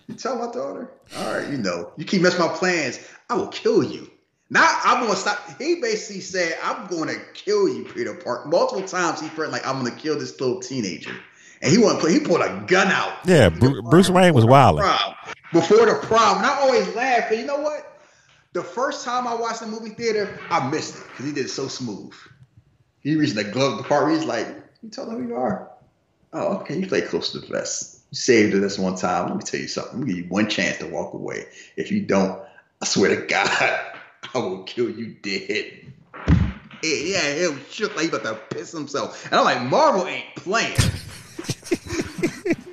You 0.08 0.14
tell 0.14 0.36
my 0.36 0.52
daughter, 0.52 0.90
all 1.16 1.34
right, 1.34 1.48
you 1.48 1.58
know, 1.58 1.92
you 1.96 2.04
keep 2.04 2.22
messing 2.22 2.40
my 2.40 2.48
plans, 2.48 3.00
I 3.28 3.34
will 3.34 3.48
kill 3.48 3.84
you. 3.84 4.10
Now 4.50 4.66
I'm 4.84 5.04
gonna 5.04 5.16
stop. 5.16 5.38
He 5.58 5.76
basically 5.76 6.20
said, 6.20 6.58
"I'm 6.64 6.88
going 6.88 7.08
to 7.08 7.20
kill 7.34 7.68
you, 7.68 7.84
Peter 7.84 8.14
Park." 8.14 8.46
Multiple 8.46 8.86
times 8.86 9.20
he 9.20 9.28
felt 9.28 9.52
like 9.52 9.64
I'm 9.64 9.80
going 9.80 9.92
to 9.92 9.98
kill 9.98 10.18
this 10.18 10.40
little 10.40 10.58
teenager, 10.58 11.14
and 11.62 11.70
he 11.70 11.78
want 11.78 12.02
to. 12.02 12.08
He 12.08 12.18
pulled 12.18 12.40
a 12.40 12.64
gun 12.66 12.88
out. 12.88 13.12
Yeah, 13.24 13.48
Bruce 13.48 14.10
Wayne 14.10 14.34
was 14.34 14.44
wild. 14.44 14.80
Before 15.52 15.86
the 15.86 16.00
prom, 16.02 16.38
and 16.38 16.46
I 16.46 16.60
always 16.62 16.92
laugh. 16.96 17.28
But 17.28 17.38
you 17.38 17.46
know 17.46 17.60
what? 17.60 18.02
The 18.52 18.64
first 18.64 19.04
time 19.04 19.28
I 19.28 19.34
watched 19.34 19.60
the 19.60 19.66
movie 19.66 19.90
theater, 19.90 20.36
I 20.50 20.68
missed 20.68 20.96
it 20.96 21.04
because 21.08 21.26
he 21.26 21.32
did 21.32 21.44
it 21.44 21.50
so 21.50 21.68
smooth. 21.68 22.12
He 23.02 23.16
reached 23.16 23.34
the 23.34 23.44
glove 23.44 23.78
department. 23.78 24.18
He's 24.18 24.28
like, 24.28 24.46
"You 24.82 24.90
tell 24.90 25.06
them 25.06 25.22
who 25.22 25.28
you 25.28 25.36
are." 25.36 25.70
Oh, 26.32 26.58
okay. 26.58 26.78
You 26.78 26.86
play 26.86 27.00
close 27.00 27.32
to 27.32 27.40
the 27.40 27.46
vest. 27.46 28.00
You 28.10 28.16
saved 28.16 28.54
this 28.54 28.78
one 28.78 28.96
time. 28.96 29.28
Let 29.28 29.36
me 29.36 29.42
tell 29.42 29.60
you 29.60 29.68
something. 29.68 29.98
Let 29.98 30.06
me 30.06 30.14
give 30.14 30.24
you 30.24 30.30
one 30.30 30.48
chance 30.48 30.78
to 30.78 30.86
walk 30.86 31.14
away. 31.14 31.46
If 31.76 31.90
you 31.90 32.02
don't, 32.02 32.40
I 32.80 32.84
swear 32.84 33.14
to 33.14 33.26
God, 33.26 33.48
I 34.34 34.38
will 34.38 34.62
kill 34.62 34.90
you 34.90 35.14
dead. 35.22 35.92
Yeah, 36.82 37.26
it 37.26 37.52
was 37.52 37.60
shook 37.70 37.94
like 37.94 38.04
he 38.04 38.08
about 38.08 38.24
to 38.24 38.34
piss 38.54 38.72
himself. 38.72 39.26
And 39.26 39.34
I'm 39.34 39.44
like, 39.44 39.62
Marvel 39.62 40.06
ain't 40.06 40.34
playing. 40.36 40.76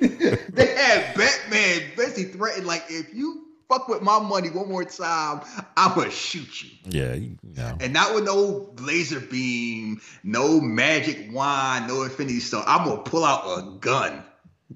they 0.00 0.66
had 0.66 1.14
Batman 1.14 1.90
basically 1.94 2.24
threatened, 2.24 2.66
like, 2.66 2.84
if 2.88 3.12
you 3.12 3.47
fuck 3.68 3.88
with 3.88 4.02
my 4.02 4.18
money 4.18 4.48
one 4.50 4.68
more 4.68 4.84
time, 4.84 5.42
I'm 5.76 5.94
gonna 5.94 6.10
shoot 6.10 6.62
you. 6.62 6.70
Yeah, 6.86 7.14
you 7.14 7.38
know. 7.42 7.76
And 7.80 7.92
not 7.92 8.14
with 8.14 8.24
no 8.24 8.70
laser 8.80 9.20
beam, 9.20 10.00
no 10.24 10.60
magic 10.60 11.32
wand, 11.32 11.88
no 11.88 12.02
infinity 12.02 12.40
stone. 12.40 12.64
I'm 12.66 12.86
gonna 12.86 13.02
pull 13.02 13.24
out 13.24 13.58
a 13.58 13.78
gun 13.78 14.24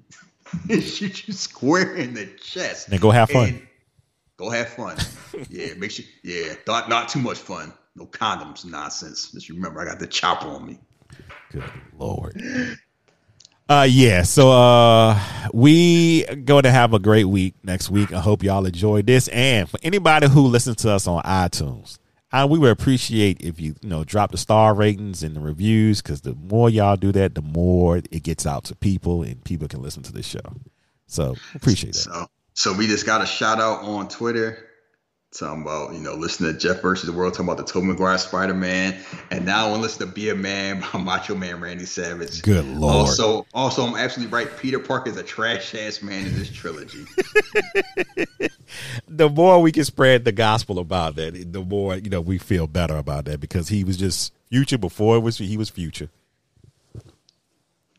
and 0.69 0.83
shoot 0.83 1.27
you 1.27 1.33
square 1.33 1.95
in 1.95 2.13
the 2.13 2.25
chest. 2.25 2.89
And 2.89 3.01
go 3.01 3.11
have 3.11 3.29
fun. 3.29 3.49
And 3.49 3.67
go 4.37 4.49
have 4.49 4.69
fun. 4.69 4.97
yeah, 5.49 5.73
make 5.75 5.91
sure. 5.91 6.05
Yeah, 6.23 6.53
not 6.67 6.89
not 6.89 7.09
too 7.09 7.19
much 7.19 7.39
fun. 7.39 7.73
No 7.95 8.05
condoms, 8.07 8.65
nonsense. 8.65 9.31
Just 9.31 9.49
remember, 9.49 9.81
I 9.81 9.85
got 9.85 9.99
the 9.99 10.07
chopper 10.07 10.47
on 10.47 10.65
me. 10.65 10.79
Good 11.51 11.63
lord. 11.97 12.41
Uh 13.69 13.87
yeah, 13.89 14.23
so 14.23 14.51
uh 14.51 15.17
we 15.53 16.23
going 16.25 16.63
to 16.63 16.71
have 16.71 16.93
a 16.93 16.99
great 16.99 17.25
week 17.25 17.55
next 17.63 17.89
week. 17.89 18.11
I 18.11 18.19
hope 18.19 18.43
y'all 18.43 18.65
enjoyed 18.65 19.07
this. 19.07 19.27
And 19.29 19.69
for 19.69 19.79
anybody 19.83 20.27
who 20.27 20.41
listens 20.47 20.77
to 20.77 20.91
us 20.91 21.07
on 21.07 21.23
iTunes, 21.23 21.97
I, 22.31 22.45
we 22.45 22.59
would 22.59 22.71
appreciate 22.71 23.41
if 23.41 23.61
you 23.61 23.75
you 23.81 23.89
know 23.89 24.03
drop 24.03 24.31
the 24.31 24.37
star 24.37 24.73
ratings 24.73 25.23
and 25.23 25.35
the 25.35 25.39
reviews 25.39 26.01
because 26.01 26.21
the 26.21 26.33
more 26.35 26.69
y'all 26.69 26.97
do 26.97 27.11
that, 27.13 27.35
the 27.35 27.41
more 27.41 27.97
it 27.97 28.23
gets 28.23 28.45
out 28.45 28.65
to 28.65 28.75
people 28.75 29.23
and 29.23 29.43
people 29.45 29.67
can 29.67 29.81
listen 29.81 30.03
to 30.03 30.11
the 30.11 30.23
show. 30.23 30.41
So 31.07 31.35
appreciate 31.55 31.93
that. 31.93 31.99
So, 31.99 32.27
so 32.55 32.73
we 32.73 32.87
just 32.87 33.05
got 33.05 33.21
a 33.21 33.25
shout 33.25 33.59
out 33.59 33.83
on 33.83 34.09
Twitter 34.09 34.67
talking 35.33 35.61
about, 35.61 35.93
you 35.93 35.99
know, 35.99 36.13
listening 36.13 36.53
to 36.53 36.59
Jeff 36.59 36.81
versus 36.81 37.07
the 37.07 37.13
World, 37.13 37.33
talking 37.33 37.47
about 37.47 37.57
the 37.57 37.71
Tobey 37.71 37.87
Maguire 37.87 38.17
Spider 38.17 38.53
Man, 38.53 38.97
and 39.31 39.45
now 39.45 39.65
I 39.65 39.69
want 39.69 39.77
to 39.77 39.81
listen 39.81 40.07
to 40.07 40.13
Be 40.13 40.29
a 40.29 40.35
Man 40.35 40.81
by 40.81 40.99
Macho 40.99 41.35
Man 41.35 41.59
Randy 41.59 41.85
Savage. 41.85 42.41
Good 42.41 42.65
lord. 42.65 42.95
Also, 42.95 43.45
also, 43.53 43.85
I'm 43.85 43.95
absolutely 43.95 44.33
right. 44.33 44.47
Peter 44.57 44.79
Parker 44.79 45.09
is 45.09 45.17
a 45.17 45.23
trash 45.23 45.73
ass 45.75 46.01
man 46.01 46.27
in 46.27 46.35
this 46.35 46.51
trilogy. 46.51 47.05
the 49.07 49.29
more 49.29 49.61
we 49.61 49.71
can 49.71 49.85
spread 49.85 50.25
the 50.25 50.31
gospel 50.31 50.79
about 50.79 51.15
that, 51.15 51.51
the 51.51 51.61
more 51.61 51.95
you 51.95 52.09
know 52.09 52.21
we 52.21 52.37
feel 52.37 52.67
better 52.67 52.97
about 52.97 53.25
that 53.25 53.39
because 53.39 53.69
he 53.69 53.83
was 53.83 53.97
just 53.97 54.33
future 54.49 54.77
before 54.77 55.17
it 55.17 55.21
was 55.21 55.37
he 55.37 55.57
was 55.57 55.69
future. 55.69 56.09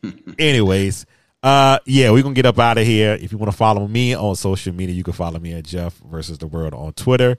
Anyways. 0.39 1.05
Uh, 1.45 1.77
yeah, 1.85 2.09
we're 2.09 2.23
gonna 2.23 2.33
get 2.33 2.47
up 2.47 2.57
out 2.57 2.79
of 2.79 2.87
here. 2.87 3.13
If 3.21 3.31
you 3.31 3.37
want 3.37 3.51
to 3.51 3.57
follow 3.57 3.87
me 3.87 4.15
on 4.15 4.35
social 4.35 4.73
media, 4.73 4.95
you 4.95 5.03
can 5.03 5.13
follow 5.13 5.37
me 5.37 5.53
at 5.53 5.63
Jeff 5.63 5.95
versus 5.99 6.39
the 6.39 6.47
World 6.47 6.73
on 6.73 6.93
Twitter 6.93 7.37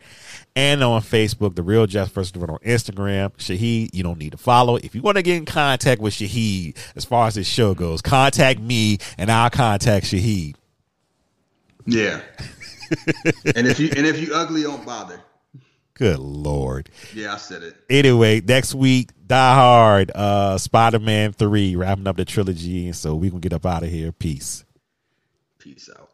and 0.54 0.84
on 0.84 1.02
Facebook, 1.02 1.56
the 1.56 1.64
real 1.64 1.88
Jeff 1.88 2.12
versus 2.12 2.30
the 2.30 2.38
World 2.38 2.50
on 2.50 2.58
Instagram. 2.60 3.32
Shahid, 3.36 3.90
you 3.92 4.04
don't 4.04 4.18
need 4.18 4.30
to 4.30 4.38
follow. 4.38 4.76
If 4.76 4.94
you 4.94 5.02
want 5.02 5.16
to 5.16 5.22
get 5.22 5.38
in 5.38 5.44
contact 5.44 6.00
with 6.00 6.14
Shahid 6.14 6.76
as 6.94 7.04
far 7.04 7.26
as 7.26 7.34
this 7.34 7.48
show 7.48 7.74
goes, 7.74 8.00
contact 8.00 8.60
me 8.60 8.98
and 9.18 9.28
I'll 9.28 9.50
contact 9.50 10.06
Shahid. 10.06 10.54
Yeah. 11.84 12.20
and 13.56 13.66
if 13.66 13.80
you 13.80 13.90
and 13.96 14.06
if 14.06 14.20
you 14.20 14.36
ugly, 14.36 14.62
don't 14.62 14.86
bother. 14.86 15.20
Good 15.96 16.18
lord. 16.18 16.90
Yeah, 17.14 17.32
I 17.32 17.38
said 17.38 17.62
it. 17.62 17.74
Anyway, 17.88 18.42
next 18.42 18.74
week, 18.74 19.12
Die 19.26 19.54
Hard, 19.54 20.12
uh, 20.14 20.58
Spider 20.58 20.98
Man 20.98 21.32
3, 21.32 21.74
wrapping 21.74 22.06
up 22.06 22.16
the 22.18 22.26
trilogy. 22.26 22.84
And 22.84 22.94
so 22.94 23.14
we 23.14 23.30
can 23.30 23.40
get 23.40 23.54
up 23.54 23.64
out 23.64 23.82
of 23.82 23.88
here. 23.88 24.12
Peace. 24.12 24.66
Peace 25.58 25.88
out. 25.98 26.05